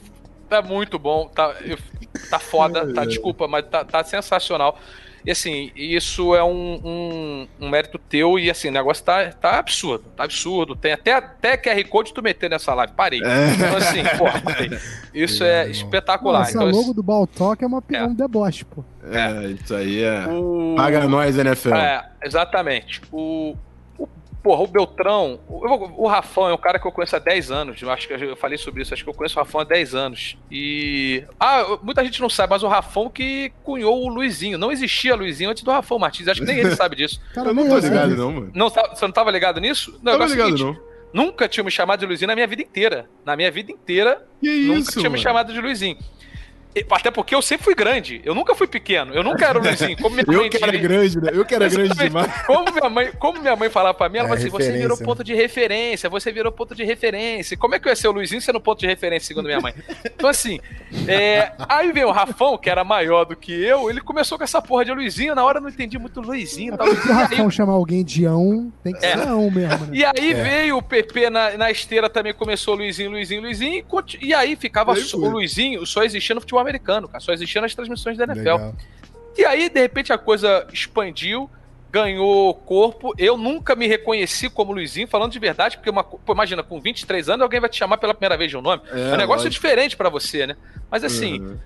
tá 0.48 0.60
muito 0.62 0.98
bom. 0.98 1.28
Tá, 1.28 1.54
eu- 1.64 1.78
tá 2.30 2.38
foda. 2.38 2.92
Tá, 2.92 3.04
desculpa, 3.04 3.46
mas 3.48 3.66
tá, 3.66 3.84
tá 3.84 4.04
sensacional. 4.04 4.78
E 5.26 5.32
assim, 5.32 5.72
isso 5.74 6.36
é 6.36 6.44
um, 6.44 6.80
um, 6.84 7.48
um 7.60 7.68
mérito 7.68 7.98
teu 7.98 8.38
e 8.38 8.48
assim, 8.48 8.68
o 8.68 8.72
negócio 8.72 9.04
tá, 9.04 9.32
tá 9.32 9.58
absurdo, 9.58 10.04
tá 10.16 10.22
absurdo. 10.22 10.76
Tem 10.76 10.92
até, 10.92 11.14
até 11.14 11.56
QR 11.56 11.84
Code 11.88 12.14
tu 12.14 12.22
meter 12.22 12.48
nessa 12.48 12.72
live. 12.74 12.92
Parei. 12.92 13.20
É. 13.24 13.54
Então, 13.54 13.76
assim, 13.76 14.04
porra, 14.16 14.40
parei. 14.40 14.70
Isso 15.12 15.42
é 15.42 15.68
espetacular. 15.68 16.42
Essa 16.42 16.52
Então, 16.52 16.70
logo 16.70 16.94
do 16.94 17.02
Baltock 17.02 17.64
é, 17.64 17.66
uma, 17.66 17.82
É. 17.92 18.04
um 18.04 18.14
deboche, 18.14 18.64
pô. 18.64 18.84
É, 19.10 19.46
isso 19.48 19.74
aí 19.74 20.04
é. 20.04 20.28
o... 20.28 20.74
Paga 20.76 21.08
nós, 21.08 21.36
NFL. 21.36 21.74
É, 21.74 22.08
exatamente. 22.22 23.02
O, 23.10 23.56
porra, 24.46 24.62
o 24.62 24.66
Beltrão, 24.68 25.40
o, 25.48 26.04
o 26.04 26.06
Rafão 26.06 26.48
é 26.48 26.54
um 26.54 26.58
cara 26.58 26.78
que 26.78 26.86
eu 26.86 26.92
conheço 26.92 27.16
há 27.16 27.18
10 27.18 27.50
anos. 27.50 27.82
Eu 27.82 27.90
acho 27.90 28.06
que 28.06 28.14
eu 28.14 28.36
falei 28.36 28.56
sobre 28.56 28.80
isso, 28.82 28.94
acho 28.94 29.02
que 29.02 29.10
eu 29.10 29.14
conheço 29.14 29.34
o 29.36 29.42
Rafão 29.42 29.60
há 29.60 29.64
10 29.64 29.94
anos. 29.96 30.36
E. 30.48 31.24
Ah, 31.40 31.78
muita 31.82 32.04
gente 32.04 32.20
não 32.20 32.28
sabe, 32.30 32.50
mas 32.52 32.62
o 32.62 32.68
Rafão 32.68 33.10
que 33.10 33.52
cunhou 33.64 34.04
o 34.04 34.08
Luizinho. 34.08 34.56
Não 34.56 34.70
existia 34.70 35.16
Luizinho 35.16 35.50
antes 35.50 35.64
do 35.64 35.70
Rafão 35.72 35.98
Martins. 35.98 36.28
Acho 36.28 36.40
que 36.42 36.46
nem 36.46 36.58
ele 36.60 36.74
sabe 36.76 36.94
disso. 36.94 37.20
Cara, 37.34 37.48
Eu 37.48 37.54
não 37.54 37.68
tô 37.68 37.76
ligado, 37.78 38.16
não, 38.16 38.32
mano. 38.32 38.50
Não, 38.54 38.70
tá- 38.70 38.94
você 38.94 39.04
não 39.04 39.12
tava 39.12 39.32
ligado 39.32 39.60
nisso? 39.60 39.98
Não, 40.00 40.12
é 40.12 40.16
o 40.16 40.24
ligado, 40.24 40.56
seguinte, 40.56 40.62
não. 40.62 40.96
Nunca 41.12 41.48
tinha 41.48 41.64
me 41.64 41.70
chamado 41.70 42.00
de 42.00 42.06
Luizinho 42.06 42.28
na 42.28 42.34
minha 42.34 42.46
vida 42.46 42.62
inteira. 42.62 43.08
Na 43.24 43.34
minha 43.36 43.50
vida 43.50 43.72
inteira, 43.72 44.24
Que 44.40 44.66
nunca 44.66 44.78
isso, 44.80 44.90
tinha 44.92 45.04
me 45.04 45.16
mano? 45.16 45.22
chamado 45.22 45.52
de 45.52 45.60
Luizinho. 45.60 45.96
Até 46.90 47.10
porque 47.10 47.34
eu 47.34 47.42
sempre 47.42 47.64
fui 47.64 47.74
grande. 47.74 48.20
Eu 48.24 48.34
nunca 48.34 48.54
fui 48.54 48.66
pequeno. 48.66 49.14
Eu 49.14 49.22
nunca 49.22 49.46
era 49.46 49.58
o 49.58 49.62
Luizinho. 49.62 49.96
Como 49.98 50.14
minha 50.14 50.24
mãe 50.26 50.36
Eu 50.44 50.50
que 50.50 50.56
era 50.62 50.72
grande, 50.76 51.20
né? 51.20 51.30
Eu 51.32 51.44
que 51.44 51.54
era 51.54 51.68
grande 51.68 51.94
demais. 51.96 52.30
Como 52.46 52.72
minha 52.72 52.90
mãe, 52.90 53.10
como 53.18 53.40
minha 53.40 53.56
mãe 53.56 53.68
falava 53.70 53.94
pra 53.94 54.08
mim, 54.08 54.18
ela 54.18 54.26
É 54.26 54.28
falava 54.28 54.46
assim: 54.46 54.50
você 54.50 54.72
virou 54.72 54.98
né? 54.98 55.04
ponto 55.04 55.24
de 55.24 55.34
referência, 55.34 56.08
você 56.10 56.32
virou 56.32 56.52
ponto 56.52 56.74
de 56.74 56.84
referência. 56.84 57.56
Como 57.56 57.74
é 57.74 57.78
que 57.78 57.88
eu 57.88 57.90
ia 57.90 57.96
ser 57.96 58.08
o 58.08 58.12
Luizinho 58.12 58.40
sendo 58.40 58.60
ponto 58.60 58.80
de 58.80 58.86
referência, 58.86 59.26
segundo 59.28 59.46
minha 59.46 59.60
mãe? 59.60 59.74
Então, 60.04 60.28
assim, 60.30 60.58
é, 61.08 61.52
aí 61.68 61.92
veio 61.92 62.08
o 62.08 62.12
Rafão, 62.12 62.56
que 62.58 62.68
era 62.70 62.82
maior 62.84 63.24
do 63.24 63.36
que 63.36 63.52
eu, 63.52 63.88
ele 63.90 64.00
começou 64.00 64.38
com 64.38 64.44
essa 64.44 64.60
porra 64.62 64.84
de 64.84 64.92
Luizinho, 64.92 65.34
na 65.34 65.44
hora 65.44 65.58
eu 65.58 65.62
não 65.62 65.68
entendi 65.68 65.98
muito 65.98 66.20
Luizinho 66.20 66.76
tal. 66.76 66.86
Se 66.88 66.92
o 66.94 66.96
E 67.08 67.10
aí, 67.12 67.16
Rafão 67.16 67.50
chamar 67.50 67.72
alguém 67.72 68.04
de 68.04 68.24
ão, 68.24 68.72
tem 68.82 68.92
que 68.92 69.04
É. 69.04 69.16
ser 69.16 69.28
ão 69.28 69.50
mesmo, 69.50 69.86
né? 69.86 69.90
e 69.92 70.04
aí 70.04 70.30
É. 70.32 70.34
veio 70.34 70.76
o 70.78 70.82
PP 70.82 71.30
na, 71.30 71.56
na 71.56 71.70
esteira 71.70 72.08
também, 72.08 72.32
começou 72.34 72.74
Luizinho, 72.74 73.10
Luizinho, 73.10 73.40
Luizinho, 73.42 73.84
e, 74.20 74.26
e 74.28 74.34
aí 74.34 74.56
ficava 74.56 74.94
só- 74.96 75.16
o 75.16 75.28
Luizinho 75.28 75.84
só 75.86 76.02
existia 76.02 76.34
no 76.34 76.40
futebol 76.40 76.60
americano, 76.66 77.08
cara, 77.08 77.20
só 77.20 77.32
existia 77.32 77.60
nas 77.60 77.74
transmissões 77.74 78.16
da 78.18 78.24
NFL. 78.24 78.38
Legal. 78.40 78.74
E 79.38 79.44
aí, 79.44 79.68
de 79.68 79.80
repente, 79.80 80.12
a 80.12 80.18
coisa 80.18 80.66
expandiu, 80.72 81.48
ganhou 81.92 82.52
corpo. 82.54 83.14
Eu 83.18 83.36
nunca 83.36 83.74
me 83.74 83.86
reconheci 83.86 84.48
como 84.50 84.72
Luizinho, 84.72 85.06
falando 85.06 85.32
de 85.32 85.38
verdade, 85.38 85.76
porque 85.76 85.90
uma, 85.90 86.02
pô, 86.04 86.32
imagina, 86.32 86.62
com 86.62 86.80
23 86.80 87.28
anos, 87.28 87.42
alguém 87.42 87.60
vai 87.60 87.68
te 87.70 87.76
chamar 87.76 87.98
pela 87.98 88.12
primeira 88.14 88.36
vez 88.36 88.50
de 88.50 88.56
um 88.56 88.62
nome. 88.62 88.82
É, 88.90 88.94
um 89.14 89.16
negócio 89.16 89.44
lógico. 89.44 89.50
diferente 89.50 89.96
pra 89.96 90.08
você, 90.08 90.46
né? 90.46 90.56
Mas 90.90 91.04
assim, 91.04 91.40
Uhum. 91.40 91.58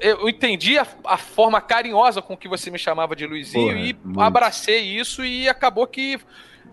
eu 0.00 0.28
entendi 0.28 0.78
a, 0.78 0.86
a 1.04 1.16
forma 1.16 1.60
carinhosa 1.60 2.20
com 2.20 2.36
que 2.36 2.48
você 2.48 2.70
me 2.70 2.78
chamava 2.78 3.16
de 3.16 3.26
Luizinho 3.26 3.68
Porra, 3.74 3.78
e 3.78 3.96
muito. 4.04 4.20
abracei 4.20 4.80
isso 4.80 5.24
e 5.24 5.48
acabou 5.48 5.86
que. 5.86 6.18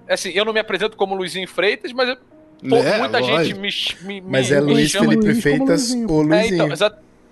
Assim, 0.09 0.29
eu 0.31 0.43
não 0.43 0.51
me 0.53 0.59
apresento 0.59 0.97
como 0.97 1.15
Luizinho 1.15 1.47
Freitas, 1.47 1.93
mas 1.93 2.09
eu- 2.09 2.17
pô, 2.69 2.75
É, 2.77 2.97
muita 2.99 3.19
gente 3.21 3.31
lógico. 3.31 3.59
me, 3.61 3.71
ch- 3.71 3.97
me, 4.01 4.19
Mas 4.21 4.49
me, 4.49 4.55
é 4.57 4.61
me 4.61 4.73
Luiz 4.73 4.91
chama 4.91 5.05
Felipe 5.09 5.25
Luiz 5.25 5.43
como 5.43 5.57
Feitas, 5.57 5.81
Luizinho. 5.93 6.05
é, 6.05 6.23
Luizinho. 6.23 6.55
então, 6.55 6.71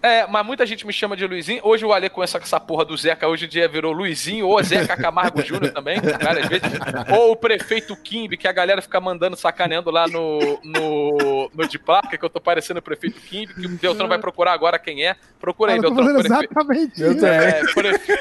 é, 0.02 0.26
mas 0.28 0.46
muita 0.46 0.66
gente 0.66 0.86
me 0.88 0.92
chama 0.94 1.16
de 1.16 1.26
Luizinho. 1.28 1.62
Hoje 1.64 1.86
o 1.86 1.94
Ale 1.94 2.10
com 2.10 2.24
essa, 2.24 2.38
essa 2.40 2.60
porra 2.60 2.84
do 2.86 2.98
Zeca, 2.98 3.28
hoje 3.28 3.46
em 3.46 3.48
dia 3.48 3.68
virou 3.68 3.92
Luizinho, 3.92 4.48
ou 4.48 4.62
Zeca 4.64 4.98
Camargo 4.98 5.42
Júnior 5.46 5.72
também, 5.72 6.00
várias 6.02 6.48
vezes. 6.48 6.64
Ou 7.18 7.32
o 7.32 7.36
prefeito 7.36 7.96
Kimbi, 7.96 8.38
que 8.38 8.48
a 8.48 8.52
galera 8.52 8.82
fica 8.82 9.00
mandando, 9.00 9.36
sacaneando 9.36 9.92
lá 9.92 10.08
no, 10.08 10.60
no, 10.64 11.52
no 11.54 11.68
de 11.68 11.78
placa, 11.78 12.18
que 12.18 12.26
eu 12.26 12.30
tô 12.30 12.42
parecendo 12.42 12.80
o 12.80 12.84
prefeito 12.84 13.20
Kimbi, 13.22 13.54
que 13.54 13.66
o 13.68 13.70
Beltrão 13.70 14.08
vai 14.08 14.18
procurar 14.20 14.54
agora 14.54 14.80
quem 14.80 15.06
é. 15.06 15.16
Procura 15.40 15.74
aí, 15.74 15.80
Prefe... 15.80 16.20
exatamente. 16.20 17.04
É, 17.04 17.64
prefe... 17.74 18.20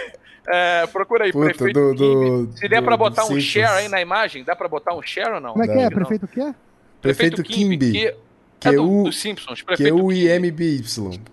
é, 0.48 0.86
procura 0.86 1.24
aí, 1.24 1.32
Puta, 1.32 1.46
prefeito 1.46 1.74
do- 1.80 1.94
do- 1.94 2.46
Kimbi. 2.46 2.58
Se 2.58 2.68
der 2.68 2.80
do- 2.80 2.84
pra 2.84 2.96
botar 2.96 3.24
um 3.24 3.40
share 3.40 3.66
aí 3.78 3.88
na 3.88 4.00
imagem, 4.00 4.44
dá 4.44 4.54
pra 4.54 4.68
botar 4.68 4.94
um 4.94 5.02
share 5.02 5.32
ou 5.34 5.40
não? 5.40 5.52
Como 5.52 5.64
é 5.64 5.68
que 5.68 5.78
é? 5.78 5.88
Prefeito 5.90 6.24
o 6.24 6.28
quê? 6.28 6.54
Prefeito 7.00 7.42
Kimbi. 7.42 7.92
que, 7.92 7.92
Que 8.10 8.14
é 8.68 8.72
é 8.72 8.76
do, 8.76 9.00
o- 9.00 9.04
dos 9.04 9.18
Simpsons. 9.20 9.62
Que 9.62 9.72
é 9.72 9.76
Prefeito 9.76 9.96
o 10.04 10.08
Kimbi. 10.08 10.28
IMBY. 10.48 10.82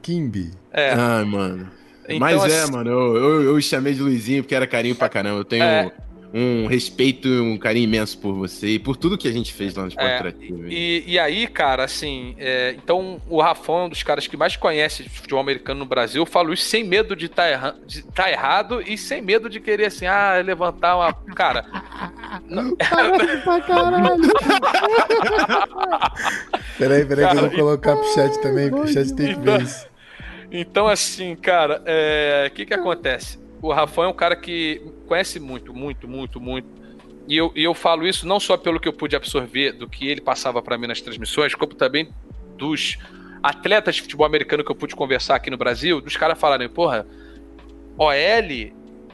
Kimbi. 0.01 0.51
É. 0.71 0.93
Ai, 0.93 1.25
mano. 1.25 1.69
Então, 2.05 2.19
Mas 2.19 2.43
é, 2.45 2.61
assim- 2.61 2.71
mano, 2.71 2.89
eu, 2.89 3.15
eu, 3.17 3.43
eu 3.43 3.61
chamei 3.61 3.93
de 3.93 4.01
Luizinho 4.01 4.41
porque 4.43 4.55
era 4.55 4.65
carinho 4.65 4.95
pra 4.95 5.09
caramba. 5.09 5.39
Eu 5.41 5.45
tenho 5.45 5.63
É. 5.63 5.91
um 6.33 6.67
respeito 6.67 7.27
e 7.27 7.39
um 7.39 7.57
carinho 7.57 7.85
imenso 7.85 8.17
por 8.19 8.33
você 8.33 8.67
e 8.71 8.79
por 8.79 8.97
tudo 8.97 9.17
que 9.17 9.27
a 9.27 9.31
gente 9.31 9.53
fez 9.53 9.75
lá 9.75 9.83
no 9.83 9.87
Esporte 9.89 10.09
É, 10.09 10.15
Interativo. 10.17 10.67
E, 10.67 11.03
e 11.07 11.17
aí, 11.17 11.47
cara, 11.47 11.85
assim, 11.85 12.35
é, 12.37 12.75
então 12.77 13.21
o 13.29 13.41
Rafão 13.41 13.79
é 13.79 13.83
um 13.85 13.89
dos 13.89 14.03
caras 14.03 14.27
que 14.27 14.35
mais 14.35 14.55
conhece 14.55 15.03
de 15.03 15.09
futebol 15.09 15.39
americano 15.39 15.79
no 15.79 15.85
Brasil. 15.85 16.21
Eu 16.21 16.25
falo 16.25 16.53
isso 16.53 16.65
sem 16.65 16.83
medo 16.83 17.15
de 17.15 17.27
estar 17.27 17.45
erra 17.47 17.75
de 17.85 18.01
tá 18.03 18.29
errado 18.29 18.81
e 18.85 18.97
sem 18.97 19.21
medo 19.21 19.49
de 19.49 19.59
querer, 19.59 19.85
assim, 19.85 20.05
ah, 20.05 20.41
levantar 20.43 20.97
uma. 20.97 21.13
Cara, 21.33 21.63
Caralho, 22.77 23.41
pra 23.43 23.61
caralho. 23.61 24.17
Peraí, 26.77 27.05
peraí 27.05 27.05
que 27.05 27.31
eu 27.31 27.35
Cara, 27.35 27.41
vou 27.41 27.49
colocar 27.51 27.95
pro 27.95 28.13
chat 28.13 28.41
também, 28.41 28.69
pro 28.69 28.87
chat 28.87 29.13
tem 29.13 29.33
que 29.33 29.39
ver 29.39 29.51
Então- 29.53 29.57
isso. 29.61 29.87
então, 30.51 30.87
assim, 30.87 31.35
cara, 31.35 31.81
o 32.45 32.51
que 32.51 32.65
que 32.65 32.73
acontece? 32.73 33.39
O 33.61 33.71
Rafão 33.71 34.03
é 34.03 34.07
um 34.07 34.13
cara 34.13 34.35
que 34.35 34.81
conhece 35.07 35.39
muito, 35.39 35.73
muito, 35.73 36.07
muito, 36.07 36.39
muito. 36.39 36.67
E 37.27 37.35
eu, 37.35 37.51
e 37.55 37.63
eu 37.63 37.73
falo 37.73 38.07
isso 38.07 38.25
não 38.25 38.39
só 38.39 38.55
pelo 38.55 38.79
que 38.79 38.87
eu 38.87 38.93
pude 38.93 39.15
absorver 39.15 39.73
do 39.73 39.89
que 39.89 40.07
ele 40.07 40.21
passava 40.21 40.61
pra 40.61 40.77
mim 40.77 40.87
nas 40.87 41.01
transmissões, 41.01 41.53
como 41.53 41.73
também 41.73 42.09
dos 42.57 42.97
atletas 43.43 43.95
de 43.95 44.01
futebol 44.01 44.25
americano 44.25 44.63
que 44.63 44.71
eu 44.71 44.75
pude 44.75 44.95
conversar 44.95 45.35
aqui 45.35 45.49
no 45.49 45.57
Brasil, 45.57 45.99
dos 45.99 46.15
caras 46.15 46.39
falarem, 46.39 46.69
porra, 46.69 47.05
OL, 47.97 48.11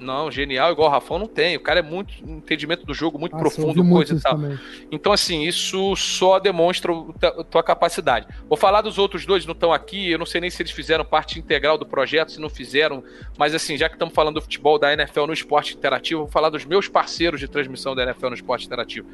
não, 0.04 0.30
genial, 0.30 0.72
igual 0.72 0.88
o 0.88 0.92
Rafão 0.92 1.18
não 1.18 1.28
tem. 1.28 1.56
O 1.56 1.60
cara 1.60 1.80
é 1.80 1.84
muito 1.84 2.14
entendimento 2.24 2.86
do 2.86 2.94
jogo, 2.94 3.18
muito 3.18 3.36
eu 3.36 3.40
profundo, 3.40 3.88
coisa 3.88 4.14
e 4.16 4.20
tal. 4.20 4.34
também. 4.34 4.60
Então, 4.92 5.12
assim, 5.12 5.44
isso 5.44 5.96
só 5.96 6.40
demonstra 6.40 6.92
a 7.22 7.44
tua 7.44 7.64
capacidade. 7.64 8.28
Vou 8.48 8.58
falar 8.58 8.82
dos 8.82 8.98
outros 8.98 9.26
dois, 9.26 9.46
não 9.46 9.54
estão 9.54 9.74
aqui, 9.74 10.12
eu 10.12 10.20
não 10.20 10.26
sei 10.26 10.42
nem 10.42 10.50
se 10.50 10.62
eles 10.62 10.72
fizeram 10.72 11.04
parte 11.06 11.40
integral 11.40 11.78
do 11.78 11.86
projeto, 11.86 12.34
se 12.34 12.40
não 12.40 12.50
fizeram, 12.50 13.04
mas 13.38 13.56
assim, 13.56 13.78
já 13.78 13.90
que 13.90 13.96
estamos 13.96 14.14
falando 14.14 14.36
do 14.36 14.42
futebol 14.42 14.78
da 14.78 14.94
NFL 14.94 15.26
no 15.26 15.34
esporte 15.34 15.76
interativo, 15.76 16.22
vou 16.22 16.30
falar 16.30 16.50
dos 16.50 16.66
meus 16.66 16.88
parceiros 16.88 17.40
de 17.40 17.48
transmissão 17.48 17.96
da 17.96 18.04
NFL 18.04 18.28
no 18.28 18.36
esporte 18.36 18.66
interativo. 18.66 19.08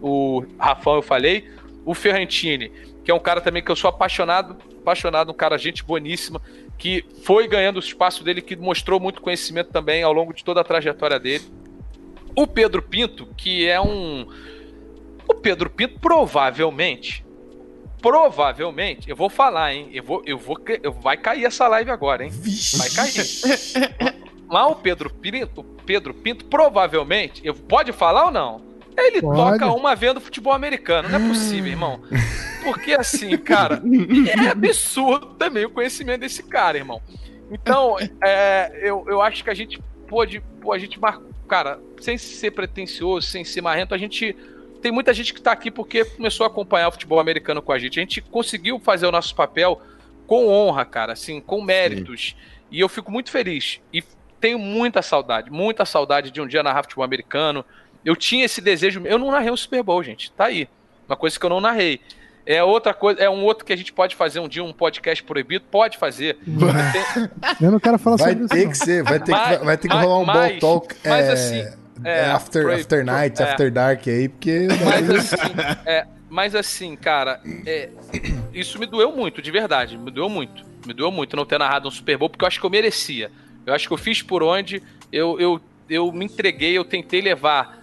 O 0.00 0.44
Rafão, 0.58 0.96
eu 0.96 1.02
falei, 1.02 1.50
o 1.84 1.94
Ferrantini, 1.94 2.72
que 3.06 3.10
é 3.12 3.14
um 3.14 3.20
cara 3.20 3.40
também 3.40 3.62
que 3.62 3.70
eu 3.70 3.76
sou 3.76 3.88
apaixonado, 3.88 4.56
apaixonado, 4.80 5.30
um 5.30 5.34
cara, 5.34 5.56
gente 5.56 5.84
boníssima, 5.84 6.42
que 6.76 7.04
foi 7.22 7.46
ganhando 7.46 7.76
o 7.76 7.78
espaço 7.78 8.24
dele, 8.24 8.42
que 8.42 8.56
mostrou 8.56 8.98
muito 8.98 9.22
conhecimento 9.22 9.70
também 9.70 10.02
ao 10.02 10.12
longo 10.12 10.34
de 10.34 10.42
toda 10.42 10.60
a 10.60 10.64
trajetória 10.64 11.20
dele. 11.20 11.44
O 12.34 12.48
Pedro 12.48 12.82
Pinto, 12.82 13.28
que 13.36 13.64
é 13.64 13.80
um. 13.80 14.26
O 15.28 15.34
Pedro 15.34 15.70
Pinto 15.70 16.00
provavelmente. 16.00 17.24
Provavelmente, 18.02 19.08
eu 19.08 19.14
vou 19.14 19.30
falar, 19.30 19.72
hein? 19.72 19.88
Eu 19.92 20.02
vou, 20.02 20.22
eu 20.26 20.36
vou, 20.36 20.58
eu, 20.82 20.90
vai 20.90 21.16
cair 21.16 21.44
essa 21.44 21.68
live 21.68 21.92
agora, 21.92 22.24
hein? 22.24 22.32
Vai 22.76 22.90
cair. 22.90 24.16
Lá 24.50 24.66
o 24.66 24.74
Pedro 24.74 25.10
Pinto, 25.10 25.62
Pedro 25.62 26.12
Pinto 26.12 26.44
provavelmente, 26.46 27.40
eu 27.44 27.54
pode 27.54 27.92
falar 27.92 28.24
ou 28.24 28.30
não? 28.32 28.62
Ele 28.96 29.20
Pode. 29.20 29.58
toca 29.58 29.72
uma 29.72 29.94
vendo 29.94 30.20
futebol 30.20 30.52
americano, 30.52 31.08
não 31.08 31.24
é 31.24 31.28
possível, 31.28 31.70
irmão. 31.70 32.00
Porque 32.64 32.94
assim, 32.94 33.36
cara, 33.36 33.82
é 34.44 34.48
absurdo 34.48 35.34
também 35.34 35.64
o 35.64 35.70
conhecimento 35.70 36.20
desse 36.20 36.42
cara, 36.42 36.78
irmão. 36.78 37.00
Então, 37.50 37.96
é, 38.22 38.80
eu, 38.82 39.04
eu 39.06 39.22
acho 39.22 39.44
que 39.44 39.50
a 39.50 39.54
gente 39.54 39.80
pôde. 40.08 40.40
Pô, 40.60 40.72
a 40.72 40.78
gente 40.78 40.98
marcou. 40.98 41.30
Cara, 41.46 41.78
sem 42.00 42.18
ser 42.18 42.50
pretencioso, 42.50 43.28
sem 43.28 43.44
ser 43.44 43.60
marrento, 43.60 43.94
a 43.94 43.98
gente. 43.98 44.36
Tem 44.82 44.92
muita 44.92 45.12
gente 45.12 45.32
que 45.32 45.40
tá 45.40 45.52
aqui 45.52 45.70
porque 45.70 46.04
começou 46.04 46.44
a 46.44 46.48
acompanhar 46.48 46.88
o 46.88 46.92
futebol 46.92 47.18
americano 47.18 47.62
com 47.62 47.72
a 47.72 47.78
gente. 47.78 47.98
A 47.98 48.02
gente 48.02 48.20
conseguiu 48.20 48.78
fazer 48.78 49.06
o 49.06 49.12
nosso 49.12 49.34
papel 49.34 49.80
com 50.26 50.48
honra, 50.48 50.84
cara, 50.84 51.12
assim, 51.12 51.40
com 51.40 51.62
méritos. 51.62 52.30
Sim. 52.30 52.56
E 52.70 52.80
eu 52.80 52.88
fico 52.88 53.10
muito 53.10 53.30
feliz. 53.30 53.80
E 53.92 54.02
tenho 54.40 54.58
muita 54.58 55.02
saudade, 55.02 55.50
muita 55.50 55.84
saudade 55.84 56.30
de 56.30 56.40
um 56.40 56.46
dia 56.46 56.62
narrar 56.62 56.82
futebol 56.82 57.04
americano. 57.04 57.64
Eu 58.06 58.14
tinha 58.14 58.44
esse 58.44 58.60
desejo. 58.60 59.02
Eu 59.04 59.18
não 59.18 59.32
narrei 59.32 59.50
um 59.50 59.56
Super 59.56 59.82
Bowl, 59.82 60.00
gente. 60.00 60.30
Tá 60.30 60.44
aí. 60.44 60.68
Uma 61.08 61.16
coisa 61.16 61.36
que 61.36 61.44
eu 61.44 61.50
não 61.50 61.60
narrei. 61.60 62.00
É 62.46 62.62
outra 62.62 62.94
coisa, 62.94 63.20
é 63.20 63.28
um 63.28 63.42
outro 63.42 63.64
que 63.64 63.72
a 63.72 63.76
gente 63.76 63.92
pode 63.92 64.14
fazer 64.14 64.38
um 64.38 64.46
dia, 64.46 64.62
um 64.62 64.72
podcast 64.72 65.24
proibido, 65.24 65.64
pode 65.68 65.98
fazer. 65.98 66.38
Eu 67.60 67.72
não 67.72 67.80
quero 67.80 67.98
falar 67.98 68.16
vai 68.16 68.28
sobre 68.34 68.44
isso. 68.44 68.54
Vai 68.54 68.60
ter 68.60 68.68
que 68.68 68.78
ser, 68.78 69.02
vai 69.02 69.18
ter, 69.18 69.32
mas, 69.32 69.58
que, 69.58 69.64
vai 69.64 69.76
ter 69.76 69.88
que 69.88 69.96
rolar 69.96 70.18
um 70.20 70.24
mas, 70.24 70.60
ball 70.60 70.80
talk. 70.80 70.94
Mas 71.04 71.26
é, 71.26 71.32
assim. 71.32 71.76
É, 72.04 72.24
after, 72.26 72.70
after 72.70 73.04
night, 73.04 73.42
é, 73.42 73.44
after 73.44 73.72
dark 73.72 74.06
aí, 74.06 74.28
porque. 74.28 74.68
Mas 74.84 75.10
assim, 75.10 75.36
é, 75.84 76.06
mas 76.30 76.54
assim 76.54 76.94
cara, 76.94 77.40
é, 77.66 77.88
isso 78.54 78.78
me 78.78 78.86
doeu 78.86 79.10
muito, 79.10 79.42
de 79.42 79.50
verdade. 79.50 79.98
Me 79.98 80.12
doeu 80.12 80.28
muito. 80.28 80.64
Me 80.86 80.94
doeu 80.94 81.10
muito 81.10 81.34
não 81.34 81.44
ter 81.44 81.58
narrado 81.58 81.88
um 81.88 81.90
Super 81.90 82.16
Bowl, 82.16 82.30
porque 82.30 82.44
eu 82.44 82.46
acho 82.46 82.60
que 82.60 82.66
eu 82.66 82.70
merecia. 82.70 83.32
Eu 83.66 83.74
acho 83.74 83.88
que 83.88 83.92
eu 83.92 83.98
fiz 83.98 84.22
por 84.22 84.44
onde, 84.44 84.80
eu, 85.10 85.40
eu, 85.40 85.60
eu 85.90 86.12
me 86.12 86.24
entreguei, 86.24 86.78
eu 86.78 86.84
tentei 86.84 87.20
levar 87.20 87.75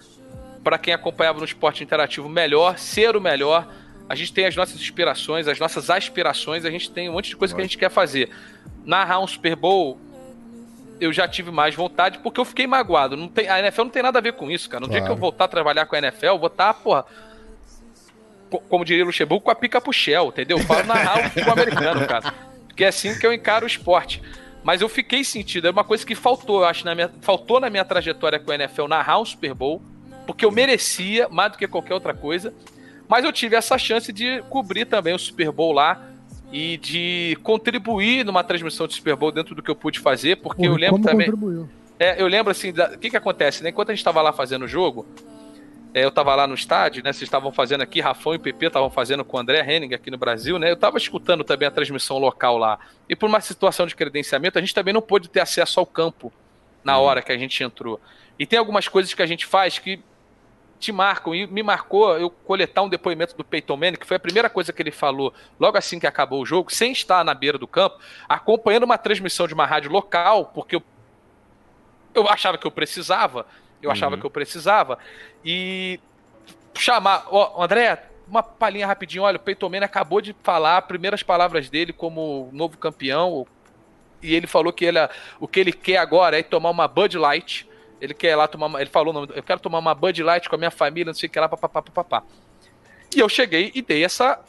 para 0.64 0.78
quem 0.78 0.94
acompanhava 0.94 1.38
no 1.38 1.44
esporte 1.44 1.84
interativo 1.84 2.28
melhor, 2.28 2.78
ser 2.78 3.14
o 3.14 3.20
melhor. 3.20 3.68
A 4.08 4.14
gente 4.14 4.32
tem 4.32 4.46
as 4.46 4.56
nossas 4.56 4.80
inspirações, 4.80 5.46
as 5.46 5.58
nossas 5.58 5.90
aspirações, 5.90 6.64
a 6.64 6.70
gente 6.70 6.90
tem 6.90 7.08
um 7.08 7.12
monte 7.12 7.28
de 7.28 7.36
coisa 7.36 7.54
que 7.54 7.60
a 7.60 7.64
gente 7.64 7.78
quer 7.78 7.90
fazer. 7.90 8.30
Narrar 8.84 9.20
um 9.20 9.26
Super 9.26 9.54
Bowl, 9.54 9.98
eu 11.00 11.12
já 11.12 11.28
tive 11.28 11.50
mais 11.50 11.74
vontade 11.74 12.18
porque 12.18 12.40
eu 12.40 12.44
fiquei 12.44 12.66
magoado. 12.66 13.16
Não 13.16 13.28
tem, 13.28 13.48
a 13.48 13.58
NFL 13.60 13.82
não 13.82 13.90
tem 13.90 14.02
nada 14.02 14.18
a 14.18 14.22
ver 14.22 14.32
com 14.32 14.50
isso, 14.50 14.68
cara. 14.68 14.80
No 14.80 14.88
claro. 14.88 15.00
dia 15.00 15.06
que 15.06 15.12
eu 15.12 15.20
voltar 15.20 15.44
a 15.44 15.48
trabalhar 15.48 15.86
com 15.86 15.94
a 15.94 15.98
NFL, 15.98 16.26
eu 16.26 16.38
vou 16.38 16.48
estar, 16.48 16.72
tá, 16.72 16.80
porra, 16.80 17.04
como 18.68 18.84
diria 18.84 19.04
o 19.04 19.06
Luxemburgo, 19.06 19.44
com 19.44 19.50
a 19.50 19.54
pica 19.54 19.80
pro 19.80 19.92
Shell, 19.92 20.28
entendeu? 20.28 20.58
Eu 20.58 20.64
falo 20.64 20.84
narrar 20.84 21.20
o 21.20 21.30
futebol 21.30 21.52
americano, 21.52 22.06
cara. 22.06 22.32
Porque 22.66 22.84
é 22.84 22.88
assim 22.88 23.18
que 23.18 23.26
eu 23.26 23.32
encaro 23.32 23.64
o 23.64 23.68
esporte. 23.68 24.22
Mas 24.62 24.80
eu 24.80 24.88
fiquei 24.88 25.22
sentido, 25.22 25.68
é 25.68 25.70
uma 25.70 25.84
coisa 25.84 26.06
que 26.06 26.14
faltou, 26.14 26.60
eu 26.60 26.66
acho, 26.66 26.86
na 26.86 26.94
minha, 26.94 27.10
faltou 27.20 27.60
na 27.60 27.68
minha 27.68 27.84
trajetória 27.84 28.38
com 28.38 28.50
a 28.50 28.54
NFL 28.54 28.88
narrar 28.88 29.20
um 29.20 29.24
Super 29.24 29.52
Bowl, 29.52 29.82
porque 30.26 30.44
eu 30.44 30.50
merecia 30.50 31.28
mais 31.28 31.52
do 31.52 31.58
que 31.58 31.66
qualquer 31.66 31.94
outra 31.94 32.14
coisa. 32.14 32.52
Mas 33.08 33.24
eu 33.24 33.32
tive 33.32 33.56
essa 33.56 33.76
chance 33.76 34.12
de 34.12 34.42
cobrir 34.48 34.86
também 34.86 35.14
o 35.14 35.18
Super 35.18 35.50
Bowl 35.52 35.72
lá 35.72 36.10
e 36.52 36.76
de 36.78 37.38
contribuir 37.42 38.24
numa 38.24 38.42
transmissão 38.44 38.86
de 38.86 38.94
Super 38.94 39.16
Bowl 39.16 39.32
dentro 39.32 39.54
do 39.54 39.62
que 39.62 39.70
eu 39.70 39.76
pude 39.76 40.00
fazer, 40.00 40.36
porque 40.36 40.62
Pô, 40.62 40.68
eu 40.68 40.76
lembro 40.76 41.02
também. 41.02 41.26
Contribuiu? 41.26 41.68
É, 41.98 42.20
eu 42.20 42.26
lembro 42.26 42.50
assim, 42.50 42.70
o 42.70 42.98
que 42.98 43.10
que 43.10 43.16
acontece, 43.16 43.62
né? 43.62 43.70
Enquanto 43.70 43.90
a 43.90 43.92
gente 43.92 44.00
estava 44.00 44.20
lá 44.20 44.32
fazendo 44.32 44.64
o 44.64 44.68
jogo, 44.68 45.06
é, 45.92 46.02
eu 46.02 46.08
estava 46.08 46.34
lá 46.34 46.46
no 46.46 46.54
estádio, 46.54 47.04
né? 47.04 47.12
Vocês 47.12 47.22
estavam 47.22 47.52
fazendo 47.52 47.82
aqui, 47.82 48.00
Rafão 48.00 48.34
e 48.34 48.38
PP 48.38 48.66
estavam 48.66 48.90
fazendo 48.90 49.24
com 49.24 49.36
o 49.36 49.40
André 49.40 49.60
Henning 49.60 49.94
aqui 49.94 50.10
no 50.10 50.18
Brasil, 50.18 50.58
né? 50.58 50.70
Eu 50.70 50.74
estava 50.74 50.98
escutando 50.98 51.44
também 51.44 51.68
a 51.68 51.70
transmissão 51.70 52.18
local 52.18 52.58
lá. 52.58 52.80
E 53.08 53.14
por 53.14 53.28
uma 53.28 53.40
situação 53.40 53.86
de 53.86 53.94
credenciamento, 53.94 54.58
a 54.58 54.60
gente 54.60 54.74
também 54.74 54.92
não 54.92 55.00
pôde 55.00 55.28
ter 55.28 55.40
acesso 55.40 55.78
ao 55.78 55.86
campo 55.86 56.32
na 56.82 56.98
uhum. 56.98 57.04
hora 57.04 57.22
que 57.22 57.30
a 57.30 57.38
gente 57.38 57.62
entrou. 57.62 58.00
E 58.36 58.44
tem 58.44 58.58
algumas 58.58 58.88
coisas 58.88 59.14
que 59.14 59.22
a 59.22 59.26
gente 59.26 59.46
faz 59.46 59.78
que 59.78 60.00
te 60.78 60.92
marcam. 60.92 61.34
E 61.34 61.46
me 61.46 61.62
marcou 61.62 62.16
eu 62.18 62.30
coletar 62.30 62.82
um 62.82 62.88
depoimento 62.88 63.36
do 63.36 63.44
Peyton 63.44 63.76
Manning, 63.76 63.96
que 63.96 64.06
foi 64.06 64.16
a 64.16 64.20
primeira 64.20 64.50
coisa 64.50 64.72
que 64.72 64.82
ele 64.82 64.90
falou 64.90 65.32
logo 65.58 65.76
assim 65.76 65.98
que 65.98 66.06
acabou 66.06 66.42
o 66.42 66.46
jogo, 66.46 66.72
sem 66.72 66.92
estar 66.92 67.24
na 67.24 67.34
beira 67.34 67.58
do 67.58 67.66
campo, 67.66 67.98
acompanhando 68.28 68.84
uma 68.84 68.98
transmissão 68.98 69.46
de 69.46 69.54
uma 69.54 69.66
rádio 69.66 69.90
local, 69.90 70.46
porque 70.46 70.76
eu, 70.76 70.82
eu 72.14 72.28
achava 72.28 72.58
que 72.58 72.66
eu 72.66 72.70
precisava. 72.70 73.46
Eu 73.82 73.88
uhum. 73.88 73.92
achava 73.92 74.16
que 74.16 74.24
eu 74.24 74.30
precisava. 74.30 74.98
E 75.44 76.00
chamar. 76.74 77.26
Ó, 77.30 77.62
André, 77.62 78.02
uma 78.26 78.42
palhinha 78.42 78.86
rapidinho. 78.86 79.24
Olha, 79.24 79.36
o 79.36 79.40
Peyton 79.40 79.68
Manning 79.68 79.84
acabou 79.84 80.20
de 80.20 80.34
falar 80.42 80.82
primeiras 80.82 81.22
palavras 81.22 81.68
dele 81.68 81.92
como 81.92 82.48
novo 82.52 82.78
campeão. 82.78 83.46
E 84.22 84.34
ele 84.34 84.46
falou 84.46 84.72
que 84.72 84.84
ele, 84.84 84.98
o 85.38 85.46
que 85.46 85.60
ele 85.60 85.72
quer 85.72 85.98
agora 85.98 86.38
é 86.38 86.42
tomar 86.42 86.70
uma 86.70 86.88
Bud 86.88 87.16
Light. 87.18 87.68
Ele 88.00 88.14
quer 88.14 88.36
lá 88.36 88.46
tomar 88.46 88.66
uma, 88.66 88.80
Ele 88.80 88.90
falou, 88.90 89.26
eu 89.34 89.42
quero 89.42 89.60
tomar 89.60 89.78
uma 89.78 89.94
Bud 89.94 90.22
Light 90.22 90.48
com 90.48 90.54
a 90.54 90.58
minha 90.58 90.70
família, 90.70 91.06
não 91.06 91.14
sei 91.14 91.28
o 91.28 91.32
que 91.32 91.40
lá, 91.40 91.48
papapá, 91.48 91.82
papapá. 91.82 92.22
E 93.14 93.20
eu 93.20 93.28
cheguei 93.28 93.70
e 93.74 93.80
dei 93.80 94.04
essa, 94.04 94.40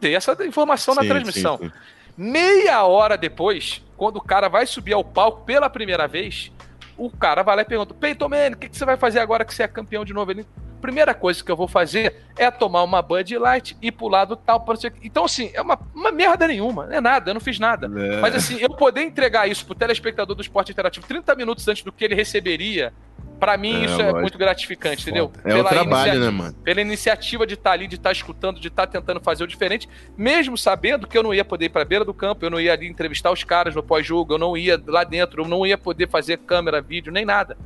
dei 0.00 0.14
essa 0.14 0.36
informação 0.44 0.94
sim, 0.94 1.00
na 1.00 1.06
transmissão. 1.06 1.58
Sim, 1.58 1.68
sim. 1.68 1.72
Meia 2.16 2.84
hora 2.84 3.16
depois, 3.16 3.82
quando 3.96 4.16
o 4.16 4.22
cara 4.22 4.48
vai 4.48 4.66
subir 4.66 4.94
ao 4.94 5.04
palco 5.04 5.44
pela 5.44 5.68
primeira 5.68 6.06
vez, 6.06 6.50
o 6.96 7.10
cara 7.10 7.42
vai 7.42 7.56
lá 7.56 7.62
e 7.62 7.66
pergunta: 7.66 7.92
Peyton 7.94 8.28
Manning, 8.28 8.54
o 8.54 8.58
que, 8.58 8.68
que, 8.68 8.76
você 8.76 8.84
vai 8.84 8.96
fazer 8.96 9.18
agora 9.18 9.44
que 9.44 9.54
você 9.54 9.64
é 9.64 9.68
campeão 9.68 10.04
de 10.04 10.14
novo? 10.14 10.30
Ele, 10.30 10.46
primeira 10.86 11.14
coisa 11.14 11.42
que 11.42 11.50
eu 11.50 11.56
vou 11.56 11.66
fazer 11.66 12.14
é 12.36 12.50
tomar 12.50 12.82
uma 12.84 13.02
Bud 13.02 13.36
Light 13.36 13.76
e 13.82 13.90
pular 13.90 14.24
do 14.24 14.36
tal 14.36 14.60
para. 14.60 14.78
Então, 15.02 15.24
assim, 15.24 15.50
é 15.52 15.60
uma, 15.60 15.78
uma 15.92 16.12
merda 16.12 16.46
nenhuma, 16.46 16.86
não 16.86 16.94
é 16.94 17.00
nada, 17.00 17.30
eu 17.30 17.34
não 17.34 17.40
fiz 17.40 17.58
nada. 17.58 17.86
É. 17.86 18.20
Mas, 18.20 18.34
assim, 18.36 18.58
eu 18.60 18.70
poder 18.70 19.02
entregar 19.02 19.48
isso 19.48 19.66
pro 19.66 19.74
telespectador 19.74 20.36
do 20.36 20.42
esporte 20.42 20.70
interativo 20.70 21.06
30 21.06 21.34
minutos 21.34 21.66
antes 21.66 21.82
do 21.82 21.90
que 21.90 22.04
ele 22.04 22.14
receberia 22.14 22.92
Pra 23.38 23.58
mim, 23.58 23.82
é, 23.82 23.84
isso 23.84 24.00
é 24.00 24.12
muito 24.14 24.38
gratificante, 24.38 25.04
Foda. 25.04 25.10
entendeu? 25.10 25.32
É 25.44 25.48
pela 25.48 25.60
o 25.60 25.68
trabalho, 25.68 26.20
né, 26.20 26.30
mano? 26.30 26.54
Pela 26.64 26.80
iniciativa 26.80 27.46
de 27.46 27.52
estar 27.52 27.70
tá 27.70 27.74
ali, 27.74 27.86
de 27.86 27.96
estar 27.96 28.08
tá 28.08 28.12
escutando, 28.12 28.58
de 28.58 28.68
estar 28.68 28.86
tá 28.86 28.92
tentando 28.98 29.20
fazer 29.20 29.44
o 29.44 29.46
diferente, 29.46 29.88
mesmo 30.16 30.56
sabendo 30.56 31.06
que 31.06 31.18
eu 31.18 31.22
não 31.22 31.34
ia 31.34 31.44
poder 31.44 31.66
ir 31.66 31.68
pra 31.68 31.84
beira 31.84 32.04
do 32.04 32.14
campo, 32.14 32.44
eu 32.46 32.50
não 32.50 32.58
ia 32.58 32.72
ali 32.72 32.86
entrevistar 32.86 33.30
os 33.30 33.44
caras 33.44 33.74
no 33.74 33.82
pós-jogo, 33.82 34.34
eu 34.34 34.38
não 34.38 34.56
ia 34.56 34.82
lá 34.86 35.04
dentro, 35.04 35.42
eu 35.42 35.48
não 35.48 35.66
ia 35.66 35.76
poder 35.76 36.08
fazer 36.08 36.38
câmera, 36.38 36.80
vídeo, 36.80 37.12
nem 37.12 37.26
nada. 37.26 37.58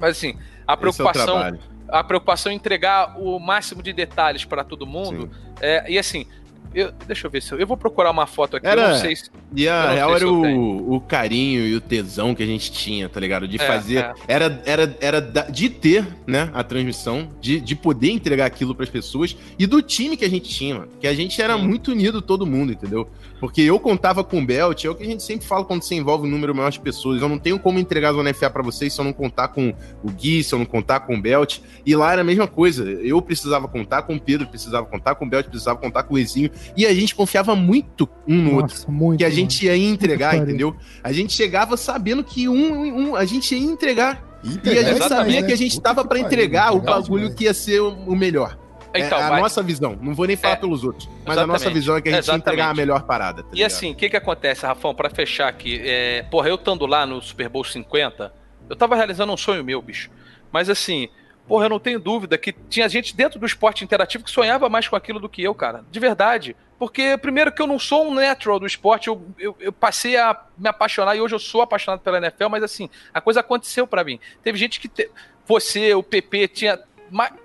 Mas 0.00 0.16
assim, 0.16 0.36
a 0.66 0.76
preocupação. 0.76 1.40
É 1.40 1.71
a 1.92 2.02
preocupação 2.02 2.50
em 2.50 2.56
entregar 2.56 3.18
o 3.18 3.38
máximo 3.38 3.82
de 3.82 3.92
detalhes 3.92 4.44
para 4.44 4.64
todo 4.64 4.86
mundo. 4.86 5.30
É, 5.60 5.84
e 5.88 5.98
assim, 5.98 6.26
eu, 6.74 6.92
deixa 7.06 7.26
eu 7.26 7.30
ver 7.30 7.42
se 7.42 7.52
eu, 7.52 7.58
eu 7.58 7.66
vou 7.66 7.76
procurar 7.76 8.10
uma 8.10 8.26
foto 8.26 8.56
aqui. 8.56 8.66
Era, 8.66 8.82
eu 8.82 8.88
não 8.90 8.96
sei 8.96 9.16
se. 9.16 9.30
E 9.54 9.68
a 9.68 9.92
real 9.92 10.16
era 10.16 10.28
o, 10.28 10.94
o 10.94 11.00
carinho 11.00 11.66
e 11.66 11.74
o 11.74 11.80
tesão 11.80 12.34
que 12.34 12.42
a 12.42 12.46
gente 12.46 12.72
tinha, 12.72 13.08
tá 13.08 13.20
ligado? 13.20 13.46
De 13.46 13.60
é, 13.60 13.66
fazer. 13.66 13.98
É. 13.98 14.14
Era, 14.26 14.62
era, 14.64 14.96
era 15.00 15.20
de 15.20 15.68
ter, 15.68 16.06
né, 16.26 16.50
a 16.54 16.62
transmissão, 16.64 17.28
de, 17.40 17.60
de 17.60 17.76
poder 17.76 18.10
entregar 18.10 18.46
aquilo 18.46 18.74
para 18.74 18.84
as 18.84 18.90
pessoas 18.90 19.36
e 19.58 19.66
do 19.66 19.82
time 19.82 20.16
que 20.16 20.24
a 20.24 20.30
gente 20.30 20.48
tinha, 20.48 20.76
mano. 20.76 20.88
Que 21.00 21.06
a 21.06 21.14
gente 21.14 21.40
era 21.40 21.56
Sim. 21.56 21.66
muito 21.66 21.92
unido, 21.92 22.22
todo 22.22 22.46
mundo, 22.46 22.72
entendeu? 22.72 23.08
Porque 23.42 23.60
eu 23.60 23.80
contava 23.80 24.22
com 24.22 24.38
o 24.38 24.46
Belt, 24.46 24.84
é 24.84 24.88
o 24.88 24.94
que 24.94 25.02
a 25.02 25.06
gente 25.06 25.20
sempre 25.20 25.44
fala 25.44 25.64
quando 25.64 25.82
você 25.82 25.96
envolve 25.96 26.28
um 26.28 26.30
número 26.30 26.54
maior 26.54 26.70
de 26.70 26.78
pessoas. 26.78 27.20
Eu 27.20 27.28
não 27.28 27.40
tenho 27.40 27.58
como 27.58 27.76
entregar 27.76 28.10
a 28.10 28.12
Zona 28.12 28.32
FA 28.32 28.48
pra 28.48 28.62
vocês 28.62 28.92
se 28.92 29.00
eu 29.00 29.04
não 29.04 29.12
contar 29.12 29.48
com 29.48 29.74
o 30.00 30.10
Gui, 30.12 30.44
se 30.44 30.54
eu 30.54 30.60
não 30.60 30.64
contar 30.64 31.00
com 31.00 31.16
o 31.16 31.20
Belt. 31.20 31.58
E 31.84 31.96
lá 31.96 32.12
era 32.12 32.20
a 32.20 32.24
mesma 32.24 32.46
coisa. 32.46 32.84
Eu 32.84 33.20
precisava 33.20 33.66
contar 33.66 34.02
com 34.02 34.14
o 34.14 34.20
Pedro, 34.20 34.46
precisava 34.46 34.86
contar 34.86 35.16
com 35.16 35.24
o 35.24 35.28
Belt, 35.28 35.48
precisava 35.48 35.76
contar 35.76 36.04
com 36.04 36.14
o 36.14 36.18
Ezinho. 36.20 36.50
E 36.76 36.86
a 36.86 36.94
gente 36.94 37.14
confiava 37.14 37.54
muito 37.54 38.08
um 38.26 38.36
no 38.36 38.52
Nossa, 38.52 38.76
outro. 38.76 38.92
Muito, 38.92 39.18
que 39.18 39.24
a 39.24 39.30
gente 39.30 39.64
ia 39.66 39.76
entregar, 39.76 40.36
entendeu? 40.36 40.74
A 41.02 41.12
gente 41.12 41.32
chegava 41.32 41.76
sabendo 41.76 42.24
que 42.24 42.48
um, 42.48 43.10
um 43.10 43.16
a 43.16 43.24
gente 43.24 43.54
ia 43.54 43.60
entregar. 43.60 44.22
e 44.64 44.78
a 44.78 44.82
gente 44.82 45.08
sabia 45.08 45.40
né? 45.40 45.46
que 45.46 45.52
a 45.52 45.56
gente 45.56 45.72
estava 45.72 46.04
para 46.04 46.18
entregar 46.18 46.74
o 46.74 46.80
bagulho 46.80 47.34
que 47.34 47.44
ia 47.44 47.54
ser 47.54 47.80
o 47.80 48.14
melhor. 48.14 48.58
Então, 48.94 49.18
é 49.18 49.22
a 49.22 49.30
mas... 49.30 49.42
nossa 49.42 49.62
visão. 49.62 49.98
Não 50.00 50.14
vou 50.14 50.26
nem 50.26 50.36
falar 50.36 50.54
é, 50.54 50.56
pelos 50.56 50.84
outros. 50.84 51.08
Mas 51.24 51.36
exatamente. 51.36 51.42
a 51.42 51.46
nossa 51.46 51.70
visão 51.70 51.96
é 51.96 52.02
que 52.02 52.08
a 52.08 52.12
gente 52.12 52.24
exatamente. 52.24 52.42
entregar 52.42 52.68
a 52.68 52.74
melhor 52.74 53.02
parada. 53.04 53.42
Tá 53.42 53.48
e 53.52 53.64
assim, 53.64 53.92
o 53.92 53.94
que 53.94 54.10
que 54.10 54.16
acontece, 54.16 54.66
Rafão, 54.66 54.94
para 54.94 55.08
fechar 55.08 55.48
aqui? 55.48 55.80
É, 55.82 56.22
porra, 56.30 56.48
eu 56.48 56.56
estando 56.56 56.84
lá 56.86 57.06
no 57.06 57.20
Super 57.22 57.48
Bowl 57.48 57.64
50, 57.64 58.32
eu 58.68 58.76
tava 58.76 58.94
realizando 58.94 59.32
um 59.32 59.36
sonho 59.36 59.64
meu, 59.64 59.80
bicho. 59.80 60.10
Mas 60.52 60.68
assim, 60.68 61.08
porra, 61.46 61.66
eu 61.66 61.70
não 61.70 61.78
tenho 61.78 61.98
dúvida 61.98 62.38
que 62.38 62.52
tinha 62.52 62.88
gente 62.88 63.14
dentro 63.14 63.38
do 63.38 63.46
esporte 63.46 63.84
interativo 63.84 64.24
que 64.24 64.30
sonhava 64.30 64.68
mais 64.68 64.88
com 64.88 64.96
aquilo 64.96 65.20
do 65.20 65.28
que 65.28 65.42
eu, 65.42 65.54
cara. 65.54 65.84
De 65.90 66.00
verdade. 66.00 66.56
Porque, 66.78 67.16
primeiro, 67.16 67.52
que 67.52 67.62
eu 67.62 67.66
não 67.66 67.78
sou 67.78 68.08
um 68.08 68.14
natural 68.14 68.58
do 68.58 68.66
esporte, 68.66 69.06
eu, 69.08 69.22
eu, 69.38 69.56
eu, 69.60 69.72
passei 69.72 70.16
a 70.16 70.36
me 70.58 70.68
apaixonar 70.68 71.14
e 71.14 71.20
hoje 71.20 71.34
eu 71.34 71.38
sou 71.38 71.62
apaixonado 71.62 72.00
pela 72.00 72.18
NFL, 72.18 72.48
mas 72.50 72.62
assim, 72.64 72.90
a 73.14 73.20
coisa 73.20 73.40
aconteceu 73.40 73.86
para 73.86 74.02
mim. 74.02 74.18
Teve 74.42 74.58
gente 74.58 74.80
que. 74.80 74.88
Te... 74.88 75.08
Você, 75.46 75.94
o 75.94 76.02
PP, 76.02 76.48
tinha 76.48 76.78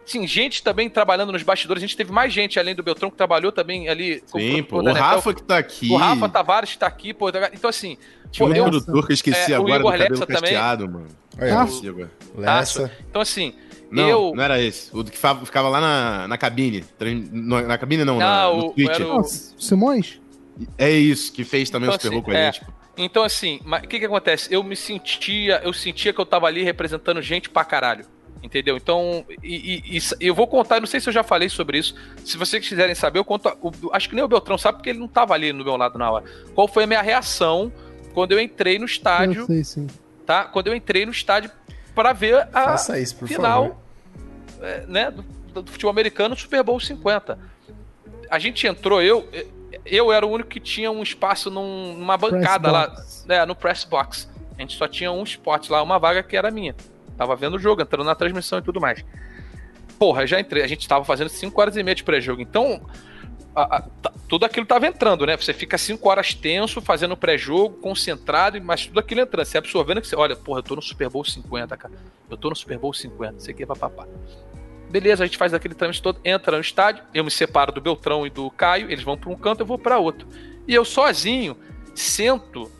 sim, 0.06 0.26
gente 0.26 0.64
também 0.64 0.90
trabalhando 0.90 1.32
nos 1.32 1.44
bastidores. 1.44 1.84
A 1.84 1.86
gente 1.86 1.98
teve 1.98 2.12
mais 2.12 2.32
gente 2.32 2.60
além 2.60 2.74
do 2.74 2.82
Beltrão 2.82 3.10
que 3.10 3.18
trabalhou 3.18 3.52
também 3.52 3.90
ali. 3.90 4.24
Sim, 4.26 4.64
pô, 4.64 4.82
o 4.82 4.94
Rafa 4.94 5.34
que 5.34 5.44
tá 5.44 5.58
aqui. 5.58 5.92
O 5.92 5.98
Rafa 5.98 6.30
Tavares 6.30 6.72
que 6.72 6.78
tá 6.78 6.88
aqui, 6.88 7.14
pô. 7.14 7.32
Tá 7.32 7.50
então, 7.54 7.70
assim. 7.70 7.98
Tinha 8.32 8.48
um 8.48 8.54
eu, 8.54 8.64
produtor 8.64 9.06
que 9.06 9.12
eu 9.12 9.16
esqueci 9.16 9.54
é, 9.54 9.56
agora 9.56 9.80
do 9.80 9.92
cabelo 9.92 10.28
casteado, 10.28 10.86
também. 10.86 11.02
mano. 11.02 11.18
É, 11.38 12.40
Lessa. 12.40 12.92
Então, 13.10 13.22
assim. 13.22 13.54
Não, 13.90 14.10
eu... 14.10 14.34
não 14.36 14.44
era 14.44 14.62
esse. 14.62 14.96
O 14.96 15.04
que 15.04 15.18
ficava 15.18 15.70
lá 15.70 15.80
na, 15.80 16.28
na 16.28 16.38
cabine. 16.38 16.84
Na 17.32 17.78
cabine 17.78 18.04
não, 18.04 18.18
na, 18.18 18.46
ah, 18.46 18.54
no 18.54 18.74
Twitch. 18.74 19.00
O... 19.00 19.24
Simões? 19.24 20.20
É 20.78 20.90
isso, 20.92 21.32
que 21.32 21.44
fez 21.44 21.70
também 21.70 21.88
então, 21.88 21.98
os 21.98 22.06
assim, 22.06 22.22
com 22.22 22.32
a 22.32 22.38
é, 22.38 22.52
gente. 22.52 22.66
Então, 22.98 23.24
assim, 23.24 23.60
o 23.64 23.88
que 23.88 24.00
que 24.00 24.06
acontece? 24.06 24.52
Eu 24.52 24.64
me 24.64 24.76
sentia, 24.76 25.62
eu 25.64 25.72
sentia 25.72 26.12
que 26.12 26.20
eu 26.20 26.26
tava 26.26 26.48
ali 26.48 26.64
representando 26.64 27.22
gente 27.22 27.50
pra 27.50 27.64
caralho. 27.64 28.06
Entendeu? 28.42 28.78
Então, 28.78 29.26
e, 29.44 29.84
e, 29.94 29.98
e, 29.98 30.02
eu 30.20 30.34
vou 30.34 30.48
contar, 30.48 30.80
não 30.80 30.88
sei 30.88 31.00
se 31.00 31.10
eu 31.10 31.14
já 31.14 31.24
falei 31.24 31.50
sobre 31.50 31.80
isso. 31.80 31.96
Se 32.24 32.38
vocês 32.38 32.68
quiserem 32.68 32.94
saber, 32.94 33.20
eu 33.20 33.26
conto. 33.26 33.50
O, 33.62 33.72
acho 33.92 34.10
que 34.10 34.16
nem 34.16 34.24
o 34.24 34.28
Beltrão 34.28 34.58
sabe 34.58 34.78
porque 34.78 34.92
ele 34.92 35.00
não 35.00 35.08
estava 35.08 35.34
ali 35.34 35.52
no 35.52 35.64
meu 35.64 35.76
lado 35.76 35.98
na 35.98 36.10
hora. 36.10 36.26
Qual 36.54 36.68
foi 36.68 36.84
a 36.84 36.88
minha 36.88 37.02
reação 37.02 37.72
quando 38.14 38.32
eu 38.32 38.40
entrei 38.40 38.78
no 38.78 38.86
estádio? 38.86 39.42
Eu 39.42 39.46
sei, 39.48 39.64
sim. 39.64 39.88
tá? 40.26 40.46
Quando 40.46 40.68
eu 40.68 40.76
entrei 40.76 41.06
no 41.06 41.12
estádio 41.12 41.52
para 41.98 42.14
ver 42.14 42.48
a 42.54 42.76
isso, 43.00 43.26
final 43.26 43.82
é, 44.62 44.86
né, 44.88 45.10
do, 45.10 45.64
do 45.64 45.72
futebol 45.72 45.90
americano 45.90 46.38
Super 46.38 46.62
Bowl 46.62 46.80
50. 46.80 47.40
A 48.30 48.38
gente 48.38 48.68
entrou, 48.68 49.02
eu 49.02 49.28
eu 49.84 50.12
era 50.12 50.24
o 50.24 50.30
único 50.30 50.48
que 50.48 50.60
tinha 50.60 50.92
um 50.92 51.02
espaço 51.02 51.50
num, 51.50 51.98
numa 51.98 52.16
bancada 52.16 52.72
lá, 52.72 52.96
né, 53.26 53.44
no 53.48 53.56
press 53.56 53.84
box. 53.84 54.30
A 54.56 54.62
gente 54.62 54.78
só 54.78 54.88
tinha 54.88 55.12
um 55.12 55.24
spot 55.24 55.70
lá, 55.70 55.82
uma 55.82 55.98
vaga 55.98 56.22
que 56.22 56.38
era 56.38 56.52
minha. 56.52 56.76
Tava 57.18 57.36
vendo 57.36 57.56
o 57.56 57.60
jogo, 57.60 57.82
entrando 57.82 58.06
na 58.06 58.14
transmissão 58.14 58.60
e 58.60 58.62
tudo 58.62 58.80
mais. 58.80 59.04
Porra, 59.98 60.28
já 60.28 60.40
entrei. 60.40 60.64
A 60.64 60.68
gente 60.68 60.88
tava 60.88 61.04
fazendo 61.04 61.30
5 61.30 61.60
horas 61.60 61.76
e 61.78 61.82
meia 61.82 61.96
de 61.96 62.04
pré-jogo. 62.04 62.42
Então, 62.42 62.80
a, 63.58 63.78
a, 63.78 64.12
tudo 64.30 64.46
aquilo 64.46 64.66
tava 64.66 64.86
entrando, 64.86 65.26
né? 65.26 65.36
Você 65.36 65.54
fica 65.54 65.78
5 65.78 66.08
horas 66.08 66.34
tenso, 66.36 66.80
fazendo 66.80 67.18
pré-jogo, 67.18 67.78
concentrado, 67.78 68.62
mas 68.62 68.86
tudo 68.86 69.00
aquilo 69.00 69.22
entrando. 69.22 69.46
Você 69.46 69.58
absorvendo 69.58 70.00
que 70.00 70.08
você. 70.08 70.16
Olha, 70.16 70.36
porra, 70.36 70.60
eu 70.60 70.64
tô 70.64 70.76
no 70.76 70.82
Super 70.82 71.10
Bowl 71.10 71.26
50, 71.26 71.76
cara. 71.76 71.94
Eu 72.30 72.38
tô 72.38 72.50
no 72.50 72.56
Super 72.56 72.78
Bowl 72.78 72.94
50, 72.94 73.38
isso 73.38 73.50
aqui 73.50 73.64
é 73.64 73.66
papapá. 73.66 74.08
Beleza, 74.90 75.24
a 75.24 75.28
gente 75.28 75.38
faz 75.38 75.54
aquele 75.54 75.74
trâmite 75.74 76.02
todo, 76.02 76.20
entra 76.24 76.56
no 76.56 76.62
estádio, 76.62 77.04
eu 77.14 77.24
me 77.24 77.32
separo 77.32 77.74
do 77.74 77.82
Beltrão 77.82 78.26
e 78.26 78.30
do 78.30 78.50
Caio, 78.52 78.90
eles 78.90 79.04
vão 79.04 79.18
para 79.18 79.30
um 79.30 79.36
canto, 79.36 79.62
eu 79.62 79.66
vou 79.66 79.78
para 79.78 79.98
outro. 79.98 80.28
E 80.66 80.74
eu 80.74 80.86
sozinho 80.86 81.58
sento 81.94 82.72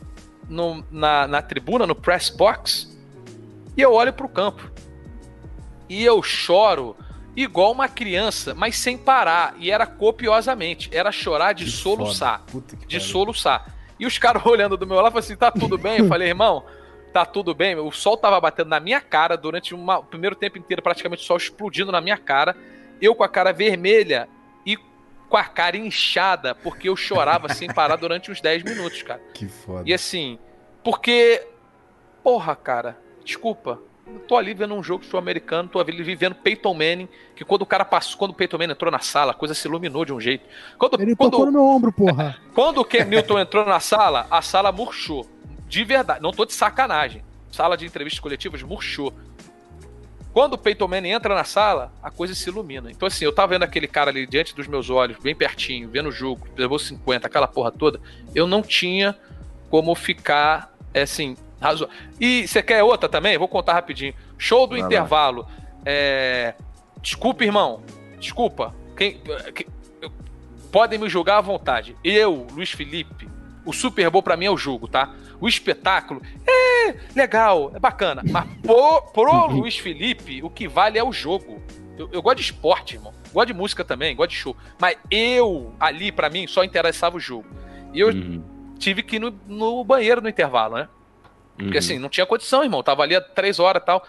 no, 0.48 0.82
na, 0.90 1.26
na 1.26 1.42
tribuna, 1.42 1.86
no 1.86 1.94
press 1.94 2.30
box, 2.30 2.96
e 3.76 3.82
eu 3.82 3.92
olho 3.92 4.12
para 4.12 4.24
o 4.24 4.28
campo. 4.28 4.70
E 5.86 6.02
eu 6.02 6.22
choro 6.22 6.96
igual 7.42 7.72
uma 7.72 7.88
criança, 7.88 8.54
mas 8.54 8.76
sem 8.76 8.98
parar. 8.98 9.54
E 9.58 9.70
era 9.70 9.86
copiosamente. 9.86 10.90
Era 10.92 11.12
chorar 11.12 11.52
de 11.52 11.64
que 11.64 11.70
soluçar. 11.70 12.42
de 12.86 13.00
soluçar. 13.00 13.74
E 13.98 14.06
os 14.06 14.18
caras 14.18 14.44
olhando 14.46 14.76
do 14.76 14.86
meu 14.86 14.96
lado 14.96 15.12
falaram 15.12 15.18
assim: 15.24 15.36
tá 15.36 15.50
tudo 15.50 15.78
bem? 15.78 15.98
Eu 15.98 16.08
falei, 16.08 16.28
irmão, 16.28 16.64
tá 17.12 17.24
tudo 17.24 17.54
bem. 17.54 17.76
O 17.76 17.92
sol 17.92 18.16
tava 18.16 18.40
batendo 18.40 18.68
na 18.68 18.80
minha 18.80 19.00
cara 19.00 19.36
durante 19.36 19.74
uma, 19.74 19.98
o 19.98 20.04
primeiro 20.04 20.34
tempo 20.34 20.58
inteiro, 20.58 20.82
praticamente 20.82 21.22
o 21.22 21.26
sol 21.26 21.36
explodindo 21.36 21.92
na 21.92 22.00
minha 22.00 22.18
cara. 22.18 22.56
Eu 23.00 23.14
com 23.14 23.22
a 23.22 23.28
cara 23.28 23.52
vermelha 23.52 24.28
e 24.66 24.76
com 25.28 25.36
a 25.36 25.44
cara 25.44 25.76
inchada, 25.76 26.56
porque 26.56 26.88
eu 26.88 26.96
chorava 26.96 27.48
sem 27.54 27.72
parar 27.72 27.96
durante 27.96 28.32
uns 28.32 28.40
10 28.40 28.64
minutos, 28.64 29.02
cara. 29.02 29.20
Que 29.32 29.46
foda. 29.46 29.84
E 29.86 29.94
assim, 29.94 30.38
porque. 30.82 31.46
Porra, 32.22 32.56
cara, 32.56 32.98
desculpa. 33.24 33.80
Tô 34.26 34.36
ali 34.36 34.52
vendo 34.52 34.74
um 34.74 34.82
jogo 34.82 35.04
sul-americano, 35.04 35.68
tô 35.68 35.80
ali 35.80 36.02
vivendo 36.02 36.34
Peyton 36.34 36.74
Manning, 36.74 37.08
que 37.34 37.44
quando 37.44 37.62
o 37.62 37.66
cara 37.66 37.84
passou, 37.84 38.18
quando 38.18 38.32
o 38.32 38.34
Peyton 38.34 38.58
Manning 38.58 38.72
entrou 38.72 38.90
na 38.90 38.98
sala, 38.98 39.32
a 39.32 39.34
coisa 39.34 39.54
se 39.54 39.66
iluminou 39.66 40.04
de 40.04 40.12
um 40.12 40.20
jeito. 40.20 40.44
Quando, 40.76 41.00
Ele 41.00 41.16
quando, 41.16 41.30
tocou 41.30 41.46
no 41.46 41.52
meu 41.52 41.64
ombro, 41.64 41.90
porra. 41.90 42.36
Quando 42.54 42.78
o 42.78 42.84
Ken 42.84 43.04
Newton 43.04 43.38
entrou 43.38 43.64
na 43.64 43.80
sala, 43.80 44.26
a 44.30 44.42
sala 44.42 44.70
murchou. 44.70 45.26
De 45.66 45.84
verdade, 45.84 46.20
não 46.20 46.30
tô 46.30 46.44
de 46.44 46.52
sacanagem. 46.52 47.22
Sala 47.50 47.76
de 47.76 47.86
entrevistas 47.86 48.20
coletivas 48.20 48.62
murchou. 48.62 49.12
Quando 50.32 50.54
o 50.54 50.58
Peyton 50.58 50.86
Manning 50.86 51.10
entra 51.10 51.34
na 51.34 51.44
sala, 51.44 51.92
a 52.02 52.10
coisa 52.10 52.34
se 52.34 52.48
ilumina. 52.48 52.90
Então, 52.90 53.08
assim, 53.08 53.24
eu 53.24 53.32
tava 53.32 53.54
vendo 53.54 53.62
aquele 53.62 53.88
cara 53.88 54.10
ali 54.10 54.26
diante 54.26 54.54
dos 54.54 54.66
meus 54.66 54.90
olhos, 54.90 55.18
bem 55.18 55.34
pertinho, 55.34 55.88
vendo 55.88 56.10
o 56.10 56.12
jogo, 56.12 56.46
levou 56.56 56.78
50, 56.78 57.26
aquela 57.26 57.48
porra 57.48 57.72
toda. 57.72 58.00
Eu 58.34 58.46
não 58.46 58.62
tinha 58.62 59.16
como 59.70 59.94
ficar, 59.94 60.72
é, 60.92 61.02
assim, 61.02 61.36
razo... 61.60 61.88
E 62.20 62.46
você 62.46 62.62
quer 62.62 62.82
outra 62.82 63.08
também? 63.08 63.38
Vou 63.38 63.48
contar 63.48 63.74
rapidinho. 63.74 64.14
Show 64.36 64.66
do 64.66 64.76
Vai 64.76 64.84
intervalo. 64.84 65.46
É... 65.84 66.54
Desculpa, 67.02 67.44
irmão. 67.44 67.82
Desculpa. 68.18 68.74
Quem... 68.96 69.20
Podem 70.70 70.98
me 70.98 71.08
julgar 71.08 71.38
à 71.38 71.40
vontade. 71.40 71.96
Eu, 72.04 72.46
Luiz 72.52 72.70
Felipe, 72.70 73.28
o 73.64 73.72
Super 73.72 74.10
Bowl 74.10 74.22
pra 74.22 74.36
mim 74.36 74.46
é 74.46 74.50
o 74.50 74.56
jogo, 74.56 74.88
tá? 74.88 75.14
O 75.40 75.48
espetáculo 75.48 76.20
é 76.46 76.94
legal, 77.14 77.70
é 77.74 77.78
bacana. 77.78 78.22
Mas 78.28 78.46
pro, 78.62 79.02
pro 79.12 79.46
Luiz 79.52 79.78
Felipe, 79.78 80.42
o 80.42 80.50
que 80.50 80.66
vale 80.66 80.98
é 80.98 81.04
o 81.04 81.12
jogo. 81.12 81.62
Eu, 81.96 82.08
eu, 82.12 82.22
gosto 82.22 82.36
de 82.36 82.44
esporte, 82.44 82.94
irmão. 82.94 83.12
Gosto 83.32 83.48
de 83.48 83.54
música 83.54 83.84
também, 83.84 84.14
gosto 84.14 84.30
de 84.30 84.36
show. 84.36 84.56
Mas 84.80 84.96
eu, 85.10 85.74
ali, 85.78 86.10
para 86.12 86.30
mim, 86.30 86.46
só 86.46 86.64
interessava 86.64 87.16
o 87.16 87.20
jogo. 87.20 87.46
E 87.92 88.00
eu 88.00 88.08
uhum. 88.08 88.42
tive 88.78 89.02
que 89.02 89.16
ir 89.16 89.18
no, 89.18 89.30
no, 89.46 89.84
banheiro 89.84 90.20
no 90.20 90.28
intervalo, 90.28 90.76
né? 90.76 90.88
Porque 91.58 91.72
uhum. 91.72 91.78
assim, 91.78 91.98
não 91.98 92.08
tinha 92.08 92.24
condição, 92.24 92.62
irmão. 92.62 92.82
Tava 92.82 93.02
ali 93.02 93.16
há 93.16 93.20
três 93.20 93.58
horas 93.58 93.82
e 93.82 93.84
tal. 93.84 94.06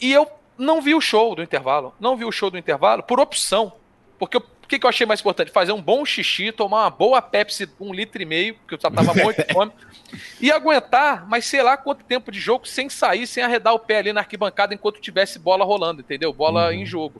E 0.00 0.12
eu 0.12 0.30
não 0.56 0.80
vi 0.80 0.94
o 0.94 1.00
show 1.00 1.34
do 1.34 1.42
intervalo. 1.42 1.92
Não 1.98 2.16
vi 2.16 2.24
o 2.24 2.32
show 2.32 2.50
do 2.50 2.56
intervalo 2.56 3.02
por 3.02 3.18
opção. 3.18 3.72
Porque 4.18 4.36
o 4.36 4.42
que, 4.68 4.78
que 4.78 4.86
eu 4.86 4.88
achei 4.88 5.06
mais 5.06 5.20
importante? 5.20 5.50
Fazer 5.50 5.72
um 5.72 5.82
bom 5.82 6.04
xixi, 6.04 6.52
tomar 6.52 6.84
uma 6.84 6.90
boa 6.90 7.20
Pepsi, 7.20 7.68
um 7.80 7.92
litro 7.92 8.22
e 8.22 8.24
meio, 8.24 8.54
porque 8.54 8.76
eu 8.76 8.78
já 8.80 8.90
tava 8.90 9.12
muito 9.12 9.44
fome, 9.52 9.72
e 10.40 10.50
aguentar, 10.50 11.28
mas 11.28 11.44
sei 11.44 11.62
lá 11.62 11.76
quanto 11.76 12.04
tempo 12.04 12.30
de 12.32 12.40
jogo 12.40 12.66
sem 12.66 12.88
sair, 12.88 13.26
sem 13.26 13.42
arredar 13.42 13.74
o 13.74 13.78
pé 13.78 13.98
ali 13.98 14.12
na 14.12 14.20
arquibancada 14.20 14.72
enquanto 14.72 15.00
tivesse 15.00 15.38
bola 15.38 15.64
rolando, 15.64 16.00
entendeu? 16.00 16.32
Bola 16.32 16.68
uhum. 16.68 16.72
em 16.72 16.86
jogo. 16.86 17.18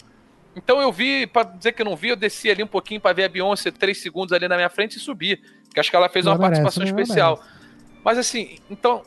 Então 0.56 0.80
eu 0.80 0.92
vi, 0.92 1.26
para 1.26 1.48
dizer 1.48 1.72
que 1.72 1.82
eu 1.82 1.86
não 1.86 1.96
vi, 1.96 2.08
eu 2.10 2.16
desci 2.16 2.48
ali 2.48 2.62
um 2.62 2.68
pouquinho 2.68 3.00
para 3.00 3.12
ver 3.12 3.24
a 3.24 3.28
Beyoncé 3.28 3.70
três 3.70 4.00
segundos 4.00 4.32
ali 4.32 4.46
na 4.46 4.54
minha 4.56 4.70
frente 4.70 4.96
e 4.96 5.00
subi. 5.00 5.36
Porque 5.64 5.80
acho 5.80 5.90
que 5.90 5.96
ela 5.96 6.08
fez 6.08 6.24
não 6.24 6.32
uma 6.32 6.38
merece, 6.38 6.62
participação 6.62 7.00
especial. 7.00 7.42
Mas 8.04 8.16
assim, 8.16 8.58
então, 8.70 9.02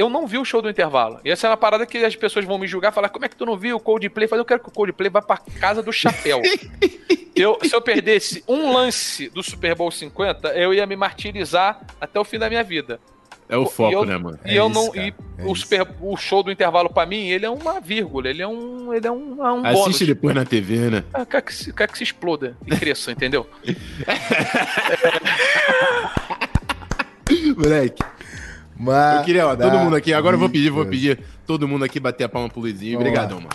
eu 0.00 0.08
não 0.08 0.26
vi 0.26 0.38
o 0.38 0.44
show 0.46 0.62
do 0.62 0.70
intervalo. 0.70 1.20
E 1.22 1.30
essa 1.30 1.46
é 1.46 1.50
uma 1.50 1.58
parada 1.58 1.84
que 1.84 1.98
as 1.98 2.16
pessoas 2.16 2.46
vão 2.46 2.58
me 2.58 2.66
julgar, 2.66 2.90
falar, 2.90 3.10
como 3.10 3.26
é 3.26 3.28
que 3.28 3.36
tu 3.36 3.44
não 3.44 3.54
viu 3.54 3.76
o 3.76 3.80
Coldplay? 3.80 4.26
Fazer, 4.26 4.40
eu 4.40 4.46
quero 4.46 4.60
que 4.60 4.70
o 4.70 4.72
Coldplay 4.72 5.10
vá 5.10 5.20
pra 5.20 5.36
casa 5.36 5.82
do 5.82 5.92
chapéu. 5.92 6.40
eu, 7.36 7.58
se 7.62 7.74
eu 7.74 7.82
perdesse 7.82 8.42
um 8.48 8.72
lance 8.72 9.28
do 9.28 9.42
Super 9.42 9.74
Bowl 9.74 9.90
50, 9.90 10.54
eu 10.54 10.72
ia 10.72 10.86
me 10.86 10.96
martirizar 10.96 11.82
até 12.00 12.18
o 12.18 12.24
fim 12.24 12.38
da 12.38 12.48
minha 12.48 12.64
vida. 12.64 12.98
É 13.46 13.58
o 13.58 13.66
foco, 13.66 13.92
eu, 13.92 14.06
né, 14.06 14.16
mano? 14.16 14.38
E 14.46 14.52
é 14.52 14.58
eu 14.58 14.70
isso, 14.70 14.80
não. 14.80 14.90
Cara, 14.90 15.06
e 15.06 15.14
é 15.36 15.44
o, 15.44 15.54
super, 15.54 15.86
o 16.00 16.16
show 16.16 16.42
do 16.42 16.50
intervalo 16.50 16.88
pra 16.88 17.04
mim, 17.04 17.28
ele 17.28 17.44
é 17.44 17.50
uma 17.50 17.78
vírgula, 17.78 18.30
ele 18.30 18.40
é 18.40 18.48
um. 18.48 18.94
Ele 18.94 19.06
é 19.06 19.10
um, 19.10 19.44
é 19.44 19.52
um 19.52 19.66
Assiste 19.66 19.82
bônus. 19.82 19.98
depois 19.98 20.34
na 20.34 20.46
TV, 20.46 20.76
né? 20.88 21.04
É, 21.12 21.26
quer, 21.26 21.42
que 21.42 21.52
se, 21.52 21.74
quer 21.74 21.88
que 21.88 21.98
se 21.98 22.04
exploda 22.04 22.56
e 22.66 22.74
cresça, 22.74 23.12
entendeu? 23.12 23.46
Moleque. 27.58 28.02
Mas... 28.80 29.18
Eu 29.18 29.24
queria, 29.24 29.46
ó, 29.46 29.54
todo 29.54 29.78
mundo 29.78 29.94
aqui, 29.94 30.14
agora 30.14 30.36
eu 30.36 30.40
vou 30.40 30.48
pedir, 30.48 30.70
vou 30.70 30.86
pedir 30.86 31.20
todo 31.46 31.68
mundo 31.68 31.84
aqui 31.84 32.00
bater 32.00 32.24
a 32.24 32.28
palma 32.30 32.48
pro 32.48 32.60
Luizinho. 32.60 32.98
Obrigadão, 32.98 33.36
mano. 33.36 33.50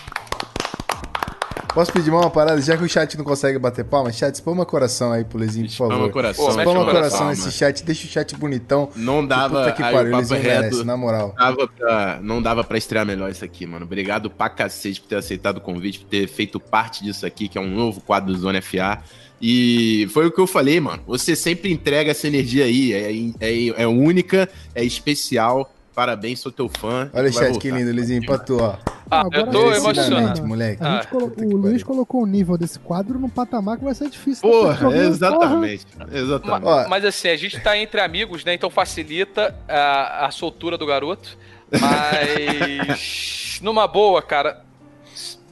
Posso 1.74 1.92
pedir 1.92 2.10
uma 2.10 2.30
parada? 2.30 2.62
Já 2.62 2.78
que 2.78 2.84
o 2.84 2.88
chat 2.88 3.18
não 3.18 3.26
consegue 3.26 3.60
bater 3.60 3.84
palma, 3.84 4.10
chat, 4.10 4.34
spama 4.36 4.66
coração 4.66 5.12
aí 5.12 5.26
pro 5.26 5.38
Lezinho, 5.38 5.68
por 5.68 5.76
favor. 5.76 5.94
Spama 5.94 6.10
coração. 6.12 6.86
Coração 6.86 7.28
nesse 7.30 7.52
chat, 7.52 7.84
deixa 7.84 8.06
o 8.06 8.10
chat 8.10 8.34
bonitão. 8.38 8.90
Não 8.96 9.26
dava, 9.26 9.72
que 9.72 9.82
pariu, 9.82 10.16
eles 10.16 10.30
merece, 10.30 10.84
na 10.86 10.96
moral. 10.96 11.34
Dava 11.36 11.68
pra, 11.68 12.20
não 12.22 12.42
dava 12.42 12.64
pra 12.64 12.78
estrear 12.78 13.06
melhor 13.06 13.30
isso 13.30 13.44
aqui, 13.44 13.66
mano. 13.66 13.84
Obrigado 13.84 14.30
pra 14.30 14.48
cacete 14.48 15.02
por 15.02 15.08
ter 15.08 15.18
aceitado 15.18 15.58
o 15.58 15.62
convite, 15.62 16.00
por 16.00 16.08
ter 16.08 16.28
feito 16.28 16.60
parte 16.62 17.04
disso 17.04 17.26
aqui, 17.26 17.50
que 17.50 17.58
é 17.58 17.62
um 17.62 17.70
novo 17.70 18.00
quadro 18.00 18.32
do 18.32 18.40
Zona 18.40 18.62
FA. 18.62 19.02
E 19.48 20.08
foi 20.10 20.26
o 20.26 20.32
que 20.32 20.42
eu 20.42 20.48
falei, 20.48 20.80
mano. 20.80 21.04
Você 21.06 21.36
sempre 21.36 21.72
entrega 21.72 22.10
essa 22.10 22.26
energia 22.26 22.66
aí. 22.66 22.94
É, 23.40 23.48
é, 23.48 23.84
é 23.84 23.88
única, 23.88 24.50
é 24.74 24.84
especial. 24.84 25.72
Parabéns, 25.94 26.40
sou 26.40 26.52
teu 26.52 26.68
fã. 26.68 27.12
Olha, 27.14 27.32
chat, 27.32 27.60
que 27.60 27.70
lindo, 27.70 27.92
Lizinho, 27.92 28.26
pra 28.26 28.40
tu, 28.40 28.58
ó. 28.60 28.76
Ah, 29.10 29.24
eu 29.32 29.46
tô 29.46 29.72
emocionado. 29.72 30.44
Moleque. 30.48 30.84
Ah, 30.84 31.06
colo... 31.08 31.32
o 31.38 31.58
Luiz 31.58 31.84
colocou 31.84 32.24
o 32.24 32.26
nível 32.26 32.58
desse 32.58 32.80
quadro 32.80 33.20
num 33.20 33.30
patamar 33.30 33.78
que 33.78 33.84
vai 33.84 33.94
ser 33.94 34.10
difícil. 34.10 34.42
Porra, 34.50 34.98
exatamente. 34.98 35.86
Porra. 35.86 36.10
exatamente. 36.12 36.66
Mas, 36.66 36.90
mas, 36.90 37.06
assim, 37.06 37.28
a 37.28 37.38
gente 37.38 37.60
tá 37.60 37.78
entre 37.78 38.02
amigos, 38.02 38.44
né? 38.44 38.56
Então 38.56 38.72
facilita 38.72 39.54
a, 39.70 40.26
a 40.26 40.32
soltura 40.32 40.76
do 40.76 40.88
garoto. 40.88 41.38
Mas, 41.70 43.60
numa 43.62 43.88
boa, 43.88 44.24
cara, 44.24 44.66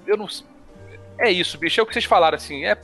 eu 0.07 0.17
não. 0.17 0.27
É 1.19 1.31
isso, 1.31 1.59
bicho. 1.59 1.79
É 1.79 1.83
o 1.83 1.85
que 1.85 1.93
vocês 1.93 2.05
falaram, 2.05 2.37
assim. 2.37 2.65
É 2.65 2.75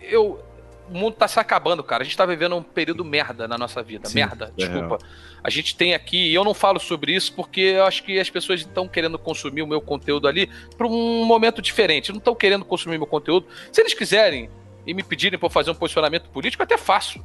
eu. 0.00 0.44
O 0.88 0.98
mundo 0.98 1.14
tá 1.14 1.28
se 1.28 1.38
acabando, 1.38 1.84
cara. 1.84 2.02
A 2.02 2.04
gente 2.04 2.16
tá 2.16 2.26
vivendo 2.26 2.56
um 2.56 2.62
período 2.64 3.04
merda 3.04 3.46
na 3.46 3.56
nossa 3.56 3.80
vida. 3.80 4.08
Sim, 4.08 4.16
merda, 4.16 4.52
é 4.58 4.66
desculpa. 4.66 4.98
A 5.42 5.48
gente 5.48 5.76
tem 5.76 5.94
aqui, 5.94 6.30
e 6.30 6.34
eu 6.34 6.42
não 6.42 6.52
falo 6.52 6.80
sobre 6.80 7.14
isso 7.14 7.32
porque 7.32 7.60
eu 7.60 7.84
acho 7.84 8.02
que 8.02 8.18
as 8.18 8.28
pessoas 8.28 8.60
estão 8.60 8.88
querendo 8.88 9.16
consumir 9.16 9.62
o 9.62 9.68
meu 9.68 9.80
conteúdo 9.80 10.26
ali 10.26 10.50
para 10.76 10.88
um 10.88 11.24
momento 11.24 11.62
diferente. 11.62 12.10
Não 12.10 12.18
estão 12.18 12.34
querendo 12.34 12.64
consumir 12.64 12.98
meu 12.98 13.06
conteúdo. 13.06 13.46
Se 13.70 13.80
eles 13.80 13.94
quiserem 13.94 14.50
e 14.84 14.92
me 14.92 15.04
pedirem 15.04 15.38
para 15.38 15.48
fazer 15.48 15.70
um 15.70 15.76
posicionamento 15.76 16.28
político, 16.30 16.60
eu 16.60 16.64
até 16.64 16.76
faço. 16.76 17.24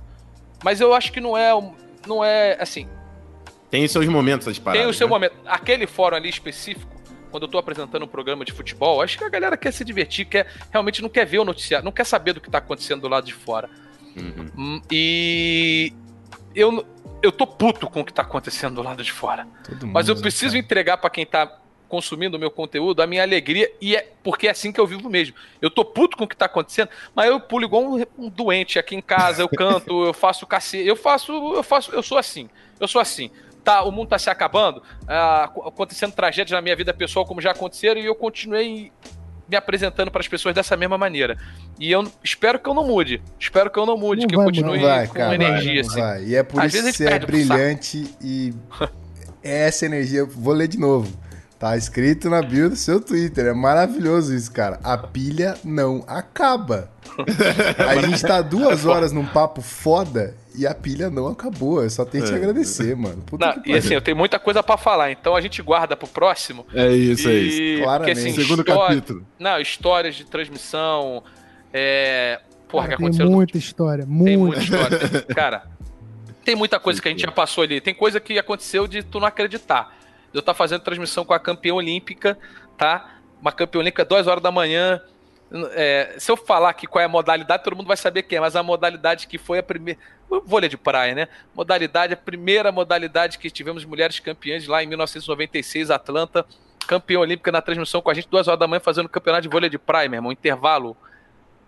Mas 0.64 0.80
eu 0.80 0.94
acho 0.94 1.12
que 1.12 1.20
não 1.20 1.36
é, 1.36 1.50
não 2.06 2.24
é 2.24 2.58
assim. 2.62 2.88
Tem 3.72 3.84
os 3.84 3.92
seus 3.92 4.06
momentos 4.06 4.48
as 4.48 4.60
paradas. 4.60 4.82
Tem 4.82 4.90
o 4.90 4.94
seu 4.94 5.08
né? 5.08 5.12
momento. 5.12 5.36
Aquele 5.44 5.88
fórum 5.88 6.16
ali 6.16 6.30
específico 6.30 6.95
quando 7.36 7.44
eu 7.44 7.50
tô 7.50 7.58
apresentando 7.58 8.06
um 8.06 8.08
programa 8.08 8.46
de 8.46 8.54
futebol, 8.54 9.02
acho 9.02 9.18
que 9.18 9.24
a 9.26 9.28
galera 9.28 9.58
quer 9.58 9.74
se 9.74 9.84
divertir, 9.84 10.24
quer 10.24 10.48
realmente 10.72 11.02
não 11.02 11.10
quer 11.10 11.26
ver 11.26 11.40
o 11.40 11.44
noticiário, 11.44 11.84
não 11.84 11.92
quer 11.92 12.06
saber 12.06 12.32
do 12.32 12.40
que 12.40 12.50
tá 12.50 12.60
acontecendo 12.60 13.02
do 13.02 13.10
lado 13.10 13.26
de 13.26 13.34
fora. 13.34 13.70
Uhum. 14.16 14.52
Hum, 14.58 14.82
e 14.90 15.92
eu, 16.56 16.86
eu 17.22 17.34
tô 17.34 17.46
puto 17.46 17.90
com 17.90 18.00
o 18.00 18.06
que 18.06 18.14
tá 18.14 18.22
acontecendo 18.22 18.76
do 18.76 18.82
lado 18.82 19.04
de 19.04 19.12
fora. 19.12 19.46
Mas 19.84 20.08
eu 20.08 20.16
preciso 20.16 20.54
cara. 20.54 20.60
entregar 20.60 20.98
para 20.98 21.10
quem 21.10 21.26
tá 21.26 21.60
consumindo 21.90 22.38
o 22.38 22.40
meu 22.40 22.50
conteúdo 22.50 23.02
a 23.02 23.08
minha 23.08 23.22
alegria 23.22 23.70
e 23.82 23.98
é 23.98 24.14
porque 24.24 24.48
é 24.48 24.52
assim 24.52 24.72
que 24.72 24.80
eu 24.80 24.88
vivo 24.88 25.10
mesmo. 25.10 25.36
Eu 25.62 25.70
tô 25.70 25.84
puto 25.84 26.16
com 26.16 26.24
o 26.24 26.28
que 26.30 26.38
tá 26.38 26.46
acontecendo, 26.46 26.88
mas 27.14 27.28
eu 27.28 27.38
pulo 27.38 27.66
igual 27.66 27.84
um, 27.84 28.02
um 28.18 28.30
doente 28.30 28.80
aqui 28.80 28.96
em 28.96 29.02
casa, 29.02 29.42
eu 29.42 29.50
canto, 29.50 30.06
eu 30.06 30.14
faço 30.14 30.48
cacete, 30.48 30.88
eu 30.88 30.96
faço, 30.96 31.34
eu 31.54 31.64
faço, 31.64 31.92
eu 31.92 32.02
sou 32.02 32.18
assim. 32.18 32.50
Eu 32.80 32.88
sou 32.88 33.02
assim. 33.02 33.30
Tá, 33.66 33.84
o 33.84 33.92
mundo 33.92 34.10
tá 34.10 34.20
se 34.20 34.30
acabando, 34.30 34.82
ah, 35.08 35.52
acontecendo 35.66 36.14
tragédias 36.14 36.52
na 36.56 36.62
minha 36.62 36.76
vida 36.76 36.94
pessoal 36.94 37.26
como 37.26 37.42
já 37.42 37.52
aconteceram 37.52 38.00
e 38.00 38.06
eu 38.06 38.16
continuei 38.16 38.92
me 39.50 39.56
apresentando 39.56 40.10
para 40.10 40.22
as 40.22 40.28
pessoas 40.28 40.56
dessa 40.56 40.78
mesma 40.78 40.98
maneira. 40.98 41.38
E 41.80 41.92
eu 41.92 42.10
espero 42.24 42.60
que 42.60 42.70
eu 42.70 42.74
não 42.74 42.86
mude. 42.86 43.22
Espero 43.40 43.70
que 43.70 43.78
eu 43.78 43.86
não 43.86 43.98
mude, 43.98 44.22
Não 44.22 44.28
que 44.28 44.36
vai 44.36 44.46
eu 44.46 44.48
continue 44.48 44.80
vai, 44.80 45.08
com 45.08 45.14
cara, 45.14 45.36
energia 45.36 45.82
assim. 45.82 46.00
vai. 46.00 46.24
E 46.24 46.36
é 46.36 46.44
por 46.44 46.62
Às 46.62 46.74
isso 46.74 46.86
que 46.86 46.94
você 46.94 47.06
é 47.06 47.20
brilhante 47.20 48.16
e 48.22 48.54
essa 49.44 49.86
energia, 49.86 50.26
vou 50.26 50.54
ler 50.54 50.68
de 50.68 50.80
novo. 50.80 51.12
Tá 51.58 51.78
escrito 51.78 52.30
na 52.30 52.42
bio 52.42 52.70
do 52.70 52.76
seu 52.76 53.00
Twitter. 53.00 53.46
É 53.48 53.54
maravilhoso 53.54 54.36
isso, 54.36 54.52
cara. 54.52 54.80
A 54.84 54.98
pilha 54.98 55.56
não 55.64 56.04
acaba. 56.08 56.92
A 57.88 58.02
gente 58.06 58.22
tá 58.22 58.42
duas 58.42 58.86
horas 58.86 59.12
num 59.14 59.26
papo 59.26 59.62
foda 59.62 60.36
e 60.54 60.68
a 60.68 60.76
pilha 60.76 61.10
não 61.10 61.28
acabou. 61.28 61.82
Eu 61.82 61.90
só 61.90 62.04
tenho 62.04 62.26
que 62.26 62.30
te 62.30 62.36
É. 62.36 62.38
agradecer, 62.38 62.94
mano. 62.96 63.22
Puta 63.26 63.46
Não, 63.56 63.62
que 63.62 63.72
e 63.72 63.78
assim, 63.78 63.94
eu 63.94 64.02
tenho 64.02 64.18
muita 64.18 64.38
coisa 64.38 64.62
para 64.62 64.76
falar, 64.78 65.12
então 65.12 65.34
a 65.36 65.40
gente 65.40 65.62
guarda 65.62 65.96
pro 65.96 66.08
próximo. 66.10 66.66
É 66.74 66.92
isso, 66.92 67.30
é 67.30 67.34
isso. 67.34 67.62
E, 67.62 67.82
Claramente. 67.84 68.16
porque, 68.16 68.30
assim, 68.30 68.42
Segundo 68.42 68.60
história- 68.60 68.88
capítulo. 68.96 69.26
Não, 69.40 69.60
histórias 69.60 70.16
de 70.16 70.26
transmissão. 70.26 71.24
É. 71.74 72.42
Porra, 72.68 72.88
Cara, 72.88 72.98
que 72.98 73.04
tem 73.04 73.08
aconteceu. 73.08 73.32
muita 73.32 73.58
história, 73.58 74.04
Tem 74.06 74.14
muita. 74.38 74.38
muita 74.38 74.60
história. 74.62 75.22
Cara, 75.34 75.64
tem 76.44 76.56
muita 76.56 76.80
coisa 76.80 77.02
que 77.02 77.08
a 77.08 77.12
gente 77.12 77.22
já 77.26 77.32
passou 77.32 77.64
ali. 77.64 77.80
Tem 77.80 77.94
coisa 77.94 78.20
que 78.20 78.38
aconteceu 78.38 78.88
de 78.88 79.04
tu 79.04 79.20
não 79.22 79.28
acreditar. 79.28 79.96
Eu 80.36 80.42
tá 80.42 80.54
fazendo 80.54 80.82
transmissão 80.82 81.26
com 81.26 81.34
a 81.34 81.40
campeã 81.40 81.74
olímpica, 81.74 82.38
tá? 82.78 83.20
Uma 83.42 83.52
campeã 83.52 83.80
olímpica, 83.80 84.06
duas 84.06 84.28
horas 84.28 84.44
da 84.44 84.52
manhã. 84.52 85.02
É, 85.72 86.16
se 86.18 86.32
eu 86.32 86.36
falar 86.36 86.70
aqui 86.70 86.88
qual 86.88 87.02
é 87.02 87.06
a 87.06 87.10
modalidade, 87.10 87.64
todo 87.64 87.76
mundo 87.76 87.88
vai 87.88 87.98
saber 87.98 88.24
quem 88.24 88.38
é, 88.38 88.42
mas 88.42 88.56
a 88.56 88.64
modalidade 88.64 89.28
que 89.28 89.38
foi 89.38 89.60
a 89.60 89.64
primeira. 89.64 90.00
Vôlei 90.46 90.70
de 90.70 90.78
praia, 90.78 91.14
né? 91.14 91.28
Modalidade, 91.54 92.14
a 92.14 92.18
primeira 92.18 92.72
modalidade 92.72 93.38
que 93.38 93.50
tivemos 93.50 93.86
mulheres 93.86 94.20
campeãs 94.20 94.68
lá 94.68 94.84
em 94.84 94.88
1996, 94.88 95.92
Atlanta. 95.92 96.46
Campeã 96.88 97.20
olímpica 97.20 97.52
na 97.52 97.62
transmissão 97.62 98.02
com 98.02 98.10
a 98.10 98.14
gente, 98.14 98.28
duas 98.28 98.48
horas 98.48 98.60
da 98.60 98.68
manhã, 98.68 98.80
fazendo 98.80 99.10
campeonato 99.10 99.44
de 99.44 99.50
vôlei 99.50 99.70
de 99.70 99.78
praia, 99.78 100.10
meu 100.10 100.18
irmão. 100.18 100.32
Intervalo 100.32 100.98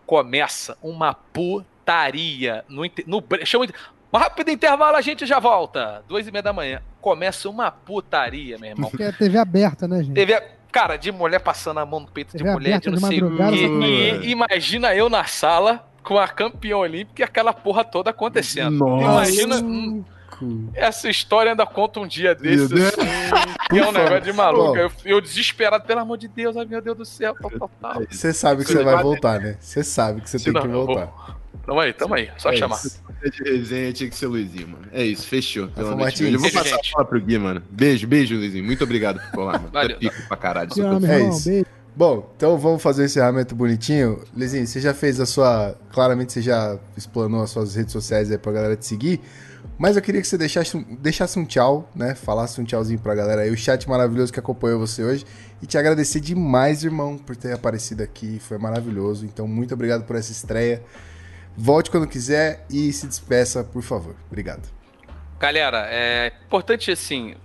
começa 0.07 0.77
uma 0.81 1.13
putaria 1.13 2.63
no, 2.69 2.83
no 3.05 3.23
chama 3.45 3.67
um 4.17 4.19
rápido 4.19 4.49
intervalo 4.51 4.95
a 4.97 5.01
gente 5.01 5.25
já 5.25 5.39
volta 5.39 6.03
duas 6.07 6.27
e 6.27 6.31
meia 6.31 6.41
da 6.43 6.51
manhã 6.53 6.81
começa 7.01 7.47
uma 7.49 7.71
putaria 7.71 8.57
meu 8.57 8.71
irmão 8.71 8.89
Porque 8.89 9.03
é 9.03 9.11
TV 9.11 9.37
aberta, 9.37 9.87
né, 9.87 10.03
gente? 10.03 10.13
teve 10.15 10.39
cara 10.71 10.97
de 10.97 11.11
mulher 11.11 11.39
passando 11.39 11.79
a 11.79 11.85
mão 11.85 12.01
no 12.01 12.07
peito 12.07 12.31
de 12.33 12.39
TV 12.43 12.51
mulher 12.51 12.79
de 12.79 12.89
não 12.89 12.97
de 12.97 13.07
sei 13.07 13.21
o 13.23 13.35
quê. 13.37 13.67
não 13.69 13.83
e, 14.23 14.29
imagina 14.29 14.93
eu 14.95 15.09
na 15.09 15.23
sala 15.25 15.87
com 16.03 16.17
a 16.17 16.27
campeã 16.27 16.77
olímpica 16.77 17.21
e 17.21 17.23
aquela 17.23 17.53
porra 17.53 17.83
toda 17.83 18.09
acontecendo 18.09 18.71
Nossa. 18.77 19.03
imagina 19.31 19.55
hum, 19.57 20.03
essa 20.75 21.09
história 21.09 21.51
ainda 21.51 21.65
conta 21.65 21.99
um 21.99 22.05
dia 22.07 22.35
desses 22.35 22.71
assim, 22.71 23.01
que 23.71 23.79
é 23.79 23.87
um 23.87 23.91
negócio 23.91 24.21
de 24.21 24.33
maluco 24.33 24.77
eu, 24.77 24.91
eu 25.03 25.19
desesperado 25.21 25.83
pelo 25.85 25.99
amor 26.01 26.17
de 26.17 26.27
Deus 26.27 26.55
ai 26.55 26.65
meu 26.65 26.81
Deus 26.81 26.97
do 26.97 27.05
céu. 27.05 27.35
Você 28.09 28.31
sabe 28.33 28.63
que 28.63 28.71
Você 28.71 28.83
vai 28.83 29.01
voltar, 29.01 29.39
né? 29.39 29.57
Você 29.59 29.83
sabe 29.83 30.21
que 30.21 30.29
você 30.29 30.39
tem 30.39 30.53
Não, 30.53 30.61
que 30.61 30.67
eu 30.67 30.71
vou. 30.73 30.85
voltar. 30.85 31.36
Tamo 31.65 31.79
aí 31.79 31.93
tamo 31.93 32.13
aí 32.13 32.29
só 32.37 32.51
É 32.51 32.57
chamar 32.57 32.75
isso. 32.75 33.01
É 33.21 33.29
de 33.29 33.43
resenha 33.43 33.93
tinha 33.93 34.09
que 34.09 34.15
ser 34.15 34.27
Luizinho, 34.27 34.67
mano. 34.67 34.87
É 34.91 35.03
isso, 35.03 35.25
fechou. 35.27 35.69
Martins. 35.97 36.21
Eu 36.21 36.39
vou 36.39 36.41
Beijo, 36.41 36.53
passar 36.53 36.75
gente. 36.75 36.91
a 36.93 36.97
bola 36.97 37.05
pro 37.05 37.19
Gui, 37.19 37.37
mano. 37.39 37.63
Beijo, 37.69 38.07
beijo, 38.07 38.35
Luizinho. 38.35 38.63
Muito 38.63 38.83
obrigado 38.83 39.19
por 39.19 39.31
colar, 39.31 39.53
mano. 39.53 39.69
Valeu. 39.73 39.95
É 39.95 39.99
pico 39.99 40.27
pra 40.27 40.37
caralho. 40.37 40.69
É 40.75 40.79
irmão. 40.79 41.29
isso. 41.29 41.49
Beijo. 41.49 41.65
Bom, 41.95 42.31
então 42.37 42.59
vamos 42.59 42.83
fazer 42.83 43.01
o 43.01 43.05
encerramento 43.05 43.55
bonitinho. 43.55 44.23
Lizinho, 44.35 44.67
você 44.67 44.79
já 44.79 44.93
fez 44.93 45.19
a 45.19 45.25
sua. 45.25 45.75
Claramente 45.91 46.31
você 46.31 46.43
já 46.43 46.77
explanou 46.95 47.41
as 47.41 47.49
suas 47.49 47.73
redes 47.75 47.91
sociais 47.91 48.31
aí 48.31 48.37
pra 48.37 48.51
galera 48.51 48.75
te 48.75 48.85
seguir. 48.85 49.19
Mas 49.79 49.95
eu 49.95 50.01
queria 50.01 50.21
que 50.21 50.27
você 50.27 50.37
deixasse 50.37 50.77
um, 50.77 50.83
deixasse 50.95 51.39
um 51.39 51.45
tchau, 51.45 51.89
né? 51.95 52.13
Falasse 52.13 52.61
um 52.61 52.63
tchauzinho 52.63 52.99
pra 52.99 53.15
galera 53.15 53.41
aí. 53.41 53.51
O 53.51 53.57
chat 53.57 53.89
maravilhoso 53.89 54.31
que 54.31 54.39
acompanhou 54.39 54.79
você 54.79 55.03
hoje. 55.03 55.25
E 55.61 55.65
te 55.65 55.75
agradecer 55.75 56.19
demais, 56.19 56.83
irmão, 56.83 57.17
por 57.17 57.35
ter 57.35 57.51
aparecido 57.53 58.03
aqui. 58.03 58.39
Foi 58.39 58.59
maravilhoso. 58.59 59.25
Então, 59.25 59.47
muito 59.47 59.73
obrigado 59.73 60.03
por 60.03 60.15
essa 60.15 60.31
estreia. 60.31 60.83
Volte 61.57 61.89
quando 61.89 62.07
quiser 62.07 62.65
e 62.69 62.93
se 62.93 63.07
despeça, 63.07 63.63
por 63.63 63.81
favor. 63.81 64.15
Obrigado. 64.27 64.69
Galera, 65.39 65.87
é 65.89 66.31
importante 66.45 66.91
assim. 66.91 67.35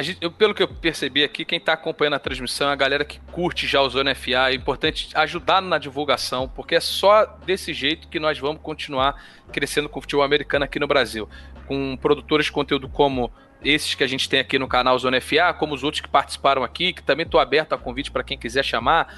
gente- 0.00 0.18
eu- 0.20 0.30
pelo 0.30 0.54
que 0.54 0.62
eu 0.62 0.68
percebi 0.68 1.24
aqui, 1.24 1.42
quem 1.42 1.56
está 1.56 1.72
acompanhando 1.72 2.14
a 2.14 2.18
transmissão 2.18 2.68
é 2.68 2.72
a 2.72 2.76
galera 2.76 3.02
que 3.02 3.18
curte 3.32 3.66
já 3.66 3.80
o 3.80 3.88
Zona 3.88 4.14
FA. 4.14 4.50
É 4.50 4.54
importante 4.54 5.08
ajudar 5.14 5.62
na 5.62 5.78
divulgação, 5.78 6.46
porque 6.46 6.74
é 6.74 6.80
só 6.80 7.24
desse 7.46 7.72
jeito 7.72 8.06
que 8.08 8.20
nós 8.20 8.38
vamos 8.38 8.60
continuar 8.60 9.14
crescendo 9.50 9.88
com 9.88 9.98
o 9.98 10.02
futebol 10.02 10.22
americano 10.24 10.66
aqui 10.66 10.78
no 10.78 10.86
Brasil. 10.86 11.26
Com 11.66 11.96
produtores 11.96 12.44
de 12.46 12.52
conteúdo 12.52 12.90
como 12.90 13.32
esses 13.64 13.94
que 13.94 14.04
a 14.04 14.06
gente 14.06 14.28
tem 14.28 14.40
aqui 14.40 14.58
no 14.58 14.68
canal 14.68 14.98
Zona 14.98 15.18
FA, 15.18 15.54
como 15.54 15.74
os 15.74 15.82
outros 15.82 16.02
que 16.02 16.08
participaram 16.08 16.62
aqui, 16.62 16.92
que 16.92 17.02
também 17.02 17.24
estou 17.24 17.40
aberto 17.40 17.72
a 17.72 17.78
convite 17.78 18.10
para 18.10 18.22
quem 18.22 18.36
quiser 18.36 18.64
chamar. 18.64 19.14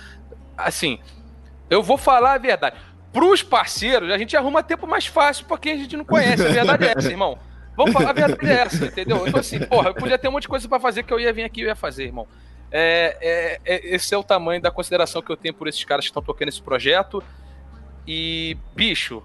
Assim, 0.56 1.01
eu 1.69 1.82
vou 1.82 1.98
falar 1.98 2.35
a 2.35 2.39
verdade. 2.39 2.77
Pros 3.12 3.43
parceiros, 3.43 4.10
a 4.10 4.18
gente 4.18 4.36
arruma 4.36 4.62
tempo 4.62 4.86
mais 4.86 5.06
fácil 5.06 5.47
porque 5.47 5.70
a 5.70 5.76
gente 5.76 5.97
não 5.97 6.05
conhece. 6.05 6.44
A 6.47 6.51
verdade 6.51 6.86
é 6.86 6.94
essa, 6.97 7.10
irmão. 7.10 7.39
Vamos 7.76 7.93
falar, 7.93 8.10
a 8.10 8.12
verdade 8.12 8.47
é 8.51 8.55
essa, 8.60 8.85
entendeu? 8.86 9.26
Então, 9.26 9.40
assim, 9.40 9.60
porra, 9.60 9.90
eu 9.90 9.94
podia 9.94 10.18
ter 10.18 10.28
um 10.28 10.32
monte 10.32 10.43
de 10.43 10.48
coisa 10.48 10.68
pra 10.68 10.80
fazer 10.80 11.02
que 11.05 11.12
eu 11.12 11.18
ia 11.20 11.32
vir 11.32 11.44
aqui 11.44 11.62
e 11.62 11.64
ia 11.64 11.74
fazer, 11.76 12.05
irmão. 12.05 12.26
É, 12.70 13.16
é- 13.20 13.60
é- 13.76 13.94
esse 13.94 14.12
é 14.14 14.18
o 14.18 14.22
tamanho 14.22 14.60
da 14.60 14.70
consideração 14.70 15.22
que 15.22 15.30
eu 15.30 15.36
tenho 15.36 15.55
por 15.55 15.68
esses 15.68 15.82
caras 15.85 16.05
que 16.05 16.10
estão 16.10 16.22
tocando 16.22 16.48
esse 16.48 16.60
projeto. 16.60 17.22
E, 18.06 18.56
bicho, 18.74 19.22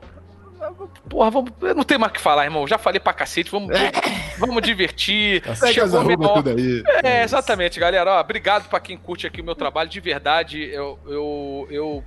porra, 1.09 1.31
vamos, 1.31 1.51
eu 1.61 1.75
não 1.75 1.83
tenho 1.83 1.99
mais 1.99 2.11
o 2.11 2.13
que 2.15 2.21
falar, 2.21 2.45
irmão. 2.45 2.67
Já 2.67 2.77
falei 2.77 2.99
pra 2.99 3.11
cacete, 3.13 3.49
vamos, 3.51 3.69
vamos, 3.69 3.91
vamos 4.39 4.61
divertir. 4.61 5.43
As 5.49 5.59
Chegou 5.73 5.97
a 5.97 6.01
arroba 6.01 6.07
menor- 6.17 6.33
tudo 6.35 6.49
aí. 6.51 6.83
é, 7.03 7.23
exatamente, 7.23 7.79
galera. 7.79 8.13
Ó, 8.17 8.19
obrigado 8.21 8.69
pra 8.69 8.79
quem 8.79 8.97
curte 8.97 9.25
aqui 9.27 9.41
o 9.41 9.43
meu 9.43 9.55
trabalho. 9.55 9.89
De 9.89 9.99
verdade, 9.99 10.61
eu, 10.71 10.99
eu, 11.05 11.67
eu, 11.69 12.03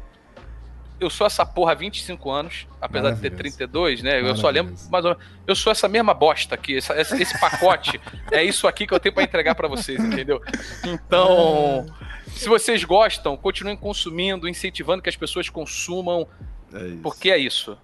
eu 0.99 1.11
sou 1.11 1.27
essa 1.27 1.45
porra 1.45 1.73
há 1.73 1.75
25 1.75 2.31
anos, 2.31 2.67
apesar 2.81 3.11
de 3.13 3.21
ter 3.21 3.31
Maravilhoso. 3.31 3.59
32, 3.59 4.03
né? 4.03 4.21
Eu 4.21 4.37
só 4.37 4.49
lembro 4.49 4.73
Maravilhoso. 4.73 4.91
mais 4.91 5.05
ou 5.05 5.11
menos. 5.13 5.25
Eu 5.47 5.55
sou 5.55 5.71
essa 5.73 5.89
mesma 5.89 6.15
bosta 6.15 6.55
aqui, 6.55 6.79
essa- 6.79 6.99
esse, 7.01 7.21
esse 7.23 7.39
pacote. 7.41 8.01
é 8.33 8.43
isso 8.43 8.67
aqui 8.67 8.87
que 8.87 8.95
eu 8.95 9.01
tenho 9.01 9.15
pra 9.15 9.23
entregar 9.25 9.55
pra 9.55 9.69
vocês, 9.69 10.03
entendeu? 10.03 10.41
Então, 10.85 11.87
se 12.29 12.49
vocês 12.49 12.83
gostam, 12.85 13.37
continuem 13.37 13.77
consumindo, 13.77 14.49
incentivando 14.49 15.03
que 15.03 15.09
as 15.09 15.17
pessoas 15.17 15.49
consumam, 15.49 16.27
É 16.73 16.87
isso. 16.87 16.99
porque 17.03 17.31
é 17.31 17.39
isso. 17.39 17.77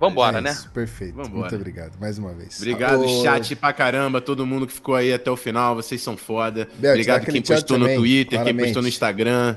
Vambora, 0.00 0.38
É 0.38 0.40
né? 0.40 0.50
isso, 0.50 0.70
Perfeito. 0.70 1.14
Vambora. 1.14 1.32
Muito 1.40 1.54
obrigado, 1.54 1.96
mais 2.00 2.18
uma 2.18 2.32
vez. 2.34 2.56
Obrigado, 2.58 3.06
chat 3.22 3.54
pra 3.54 3.72
caramba, 3.72 4.20
todo 4.20 4.44
mundo 4.44 4.66
que 4.66 4.72
ficou 4.72 4.94
aí 4.96 5.12
até 5.12 5.30
o 5.30 5.36
final, 5.36 5.76
vocês 5.76 6.02
são 6.02 6.16
foda. 6.16 6.68
Bel, 6.78 6.90
Obrigado 6.92 7.24
quem 7.26 7.40
postou 7.40 7.78
também, 7.78 7.94
no 7.94 8.00
Twitter, 8.02 8.30
quem 8.30 8.38
claramente. 8.38 8.64
postou 8.64 8.82
no 8.82 8.88
Instagram. 8.88 9.56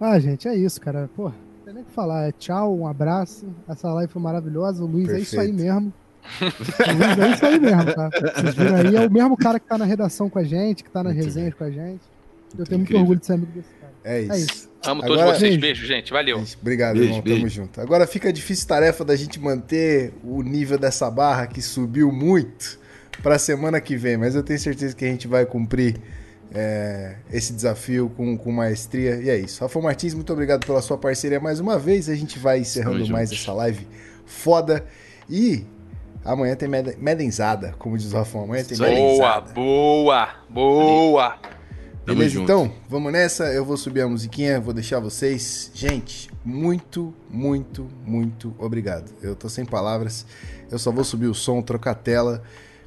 Ah, 0.00 0.18
gente, 0.18 0.46
é 0.48 0.54
isso, 0.54 0.80
cara. 0.80 1.08
Pô, 1.16 1.24
não 1.24 1.34
tem 1.64 1.74
nem 1.74 1.82
o 1.82 1.86
que 1.86 1.92
falar. 1.92 2.28
É 2.28 2.32
tchau, 2.32 2.76
um 2.78 2.86
abraço. 2.86 3.46
Essa 3.68 3.92
live 3.92 4.12
foi 4.12 4.22
maravilhosa. 4.22 4.82
O 4.82 4.86
Luiz 4.86 5.08
é 5.08 5.18
isso 5.20 5.38
aí 5.40 5.48
Perfeito. 5.48 5.64
mesmo. 5.74 5.92
O 6.40 6.44
Luiz 6.44 7.18
é 7.18 7.30
isso 7.34 7.46
aí 7.46 7.58
mesmo, 7.60 7.94
tá? 7.94 8.10
Vocês 8.10 8.54
viram 8.54 8.76
aí, 8.76 8.96
é 8.96 9.06
o 9.06 9.10
mesmo 9.10 9.36
cara 9.36 9.58
que 9.58 9.66
tá 9.66 9.78
na 9.78 9.84
redação 9.84 10.28
com 10.28 10.38
a 10.38 10.44
gente, 10.44 10.84
que 10.84 10.90
tá 10.90 11.02
nas 11.02 11.14
Muito 11.14 11.24
resenhas 11.24 11.54
com 11.54 11.64
a 11.64 11.70
gente. 11.70 12.00
Eu 12.58 12.64
tenho 12.64 12.78
muito 12.78 12.82
Incrível. 12.90 13.00
orgulho 13.00 13.20
de 13.20 13.26
ser 13.26 13.32
amigo 13.34 13.52
desse 13.52 13.68
cara. 13.80 13.92
É 14.04 14.20
isso. 14.22 14.32
É 14.32 14.38
isso. 14.38 14.68
Amo 14.86 15.02
todos 15.02 15.20
Agora- 15.22 15.36
vocês. 15.38 15.56
Beijo. 15.56 15.60
Beijo, 15.60 15.86
gente. 15.86 16.12
Valeu. 16.12 16.38
Gente, 16.38 16.58
Obrigado, 16.60 16.94
Beijo, 16.94 17.08
irmão. 17.10 17.22
beijo. 17.22 17.38
Tamo 17.40 17.48
junto. 17.50 17.80
Agora 17.80 18.06
fica 18.06 18.28
a 18.28 18.32
difícil 18.32 18.66
tarefa 18.68 19.04
da 19.04 19.16
gente 19.16 19.40
manter 19.40 20.12
o 20.22 20.42
nível 20.42 20.78
dessa 20.78 21.10
barra 21.10 21.46
que 21.46 21.60
subiu 21.62 22.10
muito 22.12 22.78
pra 23.22 23.38
semana 23.38 23.80
que 23.80 23.96
vem, 23.96 24.16
mas 24.16 24.34
eu 24.34 24.42
tenho 24.42 24.58
certeza 24.58 24.94
que 24.94 25.04
a 25.04 25.08
gente 25.08 25.26
vai 25.26 25.44
cumprir 25.44 25.96
é, 26.54 27.16
esse 27.32 27.52
desafio 27.52 28.10
com, 28.16 28.36
com 28.36 28.50
maestria. 28.52 29.16
E 29.16 29.28
é 29.28 29.36
isso. 29.38 29.60
Rafa 29.62 29.80
Martins, 29.80 30.14
muito 30.14 30.32
obrigado 30.32 30.66
pela 30.66 30.80
sua 30.82 30.96
parceria 30.98 31.40
mais 31.40 31.60
uma 31.60 31.78
vez. 31.78 32.08
A 32.08 32.14
gente 32.14 32.38
vai 32.38 32.60
encerrando 32.60 33.06
mais 33.08 33.30
essa 33.32 33.52
live 33.52 33.86
foda. 34.26 34.84
E 35.28 35.64
amanhã 36.24 36.54
tem 36.56 36.68
meden- 36.68 36.96
medenzada, 36.98 37.74
como 37.78 37.96
diz 37.98 38.12
o 38.12 38.16
Rafa. 38.16 38.38
Amanhã 38.38 38.64
tem. 38.64 38.76
Boa, 38.78 38.88
medenzada. 38.90 39.52
boa, 39.52 40.28
boa. 40.48 41.38
Tamo 42.06 42.20
Beleza, 42.20 42.34
junto. 42.36 42.44
então, 42.44 42.72
vamos 42.88 43.12
nessa. 43.12 43.44
Eu 43.52 43.66
vou 43.66 43.76
subir 43.76 44.00
a 44.00 44.08
musiquinha, 44.08 44.58
vou 44.58 44.72
deixar 44.72 44.98
vocês. 44.98 45.70
Gente, 45.74 46.30
muito, 46.42 47.12
muito, 47.28 47.86
muito 48.06 48.54
obrigado. 48.58 49.12
Eu 49.22 49.36
tô 49.36 49.46
sem 49.50 49.66
palavras. 49.66 50.24
Eu 50.70 50.78
só 50.78 50.90
vou 50.90 51.04
subir 51.04 51.26
o 51.26 51.34
som, 51.34 51.60
trocar 51.60 51.90
a 51.90 51.94
tela, 51.94 52.42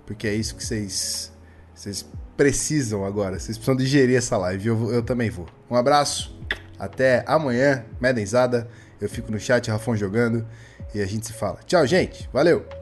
porque 0.07 0.27
é 0.27 0.33
isso 0.33 0.55
que 0.55 0.63
vocês 0.65 1.31
vocês 1.75 2.03
precisam 2.41 3.05
agora. 3.05 3.39
Vocês 3.39 3.55
precisam 3.55 3.75
digerir 3.75 4.17
essa 4.17 4.35
live. 4.35 4.69
Eu, 4.69 4.91
eu 4.91 5.03
também 5.03 5.29
vou. 5.29 5.45
Um 5.69 5.75
abraço. 5.75 6.35
Até 6.79 7.23
amanhã, 7.27 7.85
Medenzada. 7.99 8.67
Eu 8.99 9.07
fico 9.07 9.31
no 9.31 9.39
chat, 9.39 9.69
Rafão 9.69 9.95
jogando. 9.95 10.47
E 10.95 11.01
a 11.01 11.05
gente 11.05 11.27
se 11.27 11.33
fala. 11.33 11.59
Tchau, 11.67 11.85
gente. 11.85 12.27
Valeu. 12.33 12.80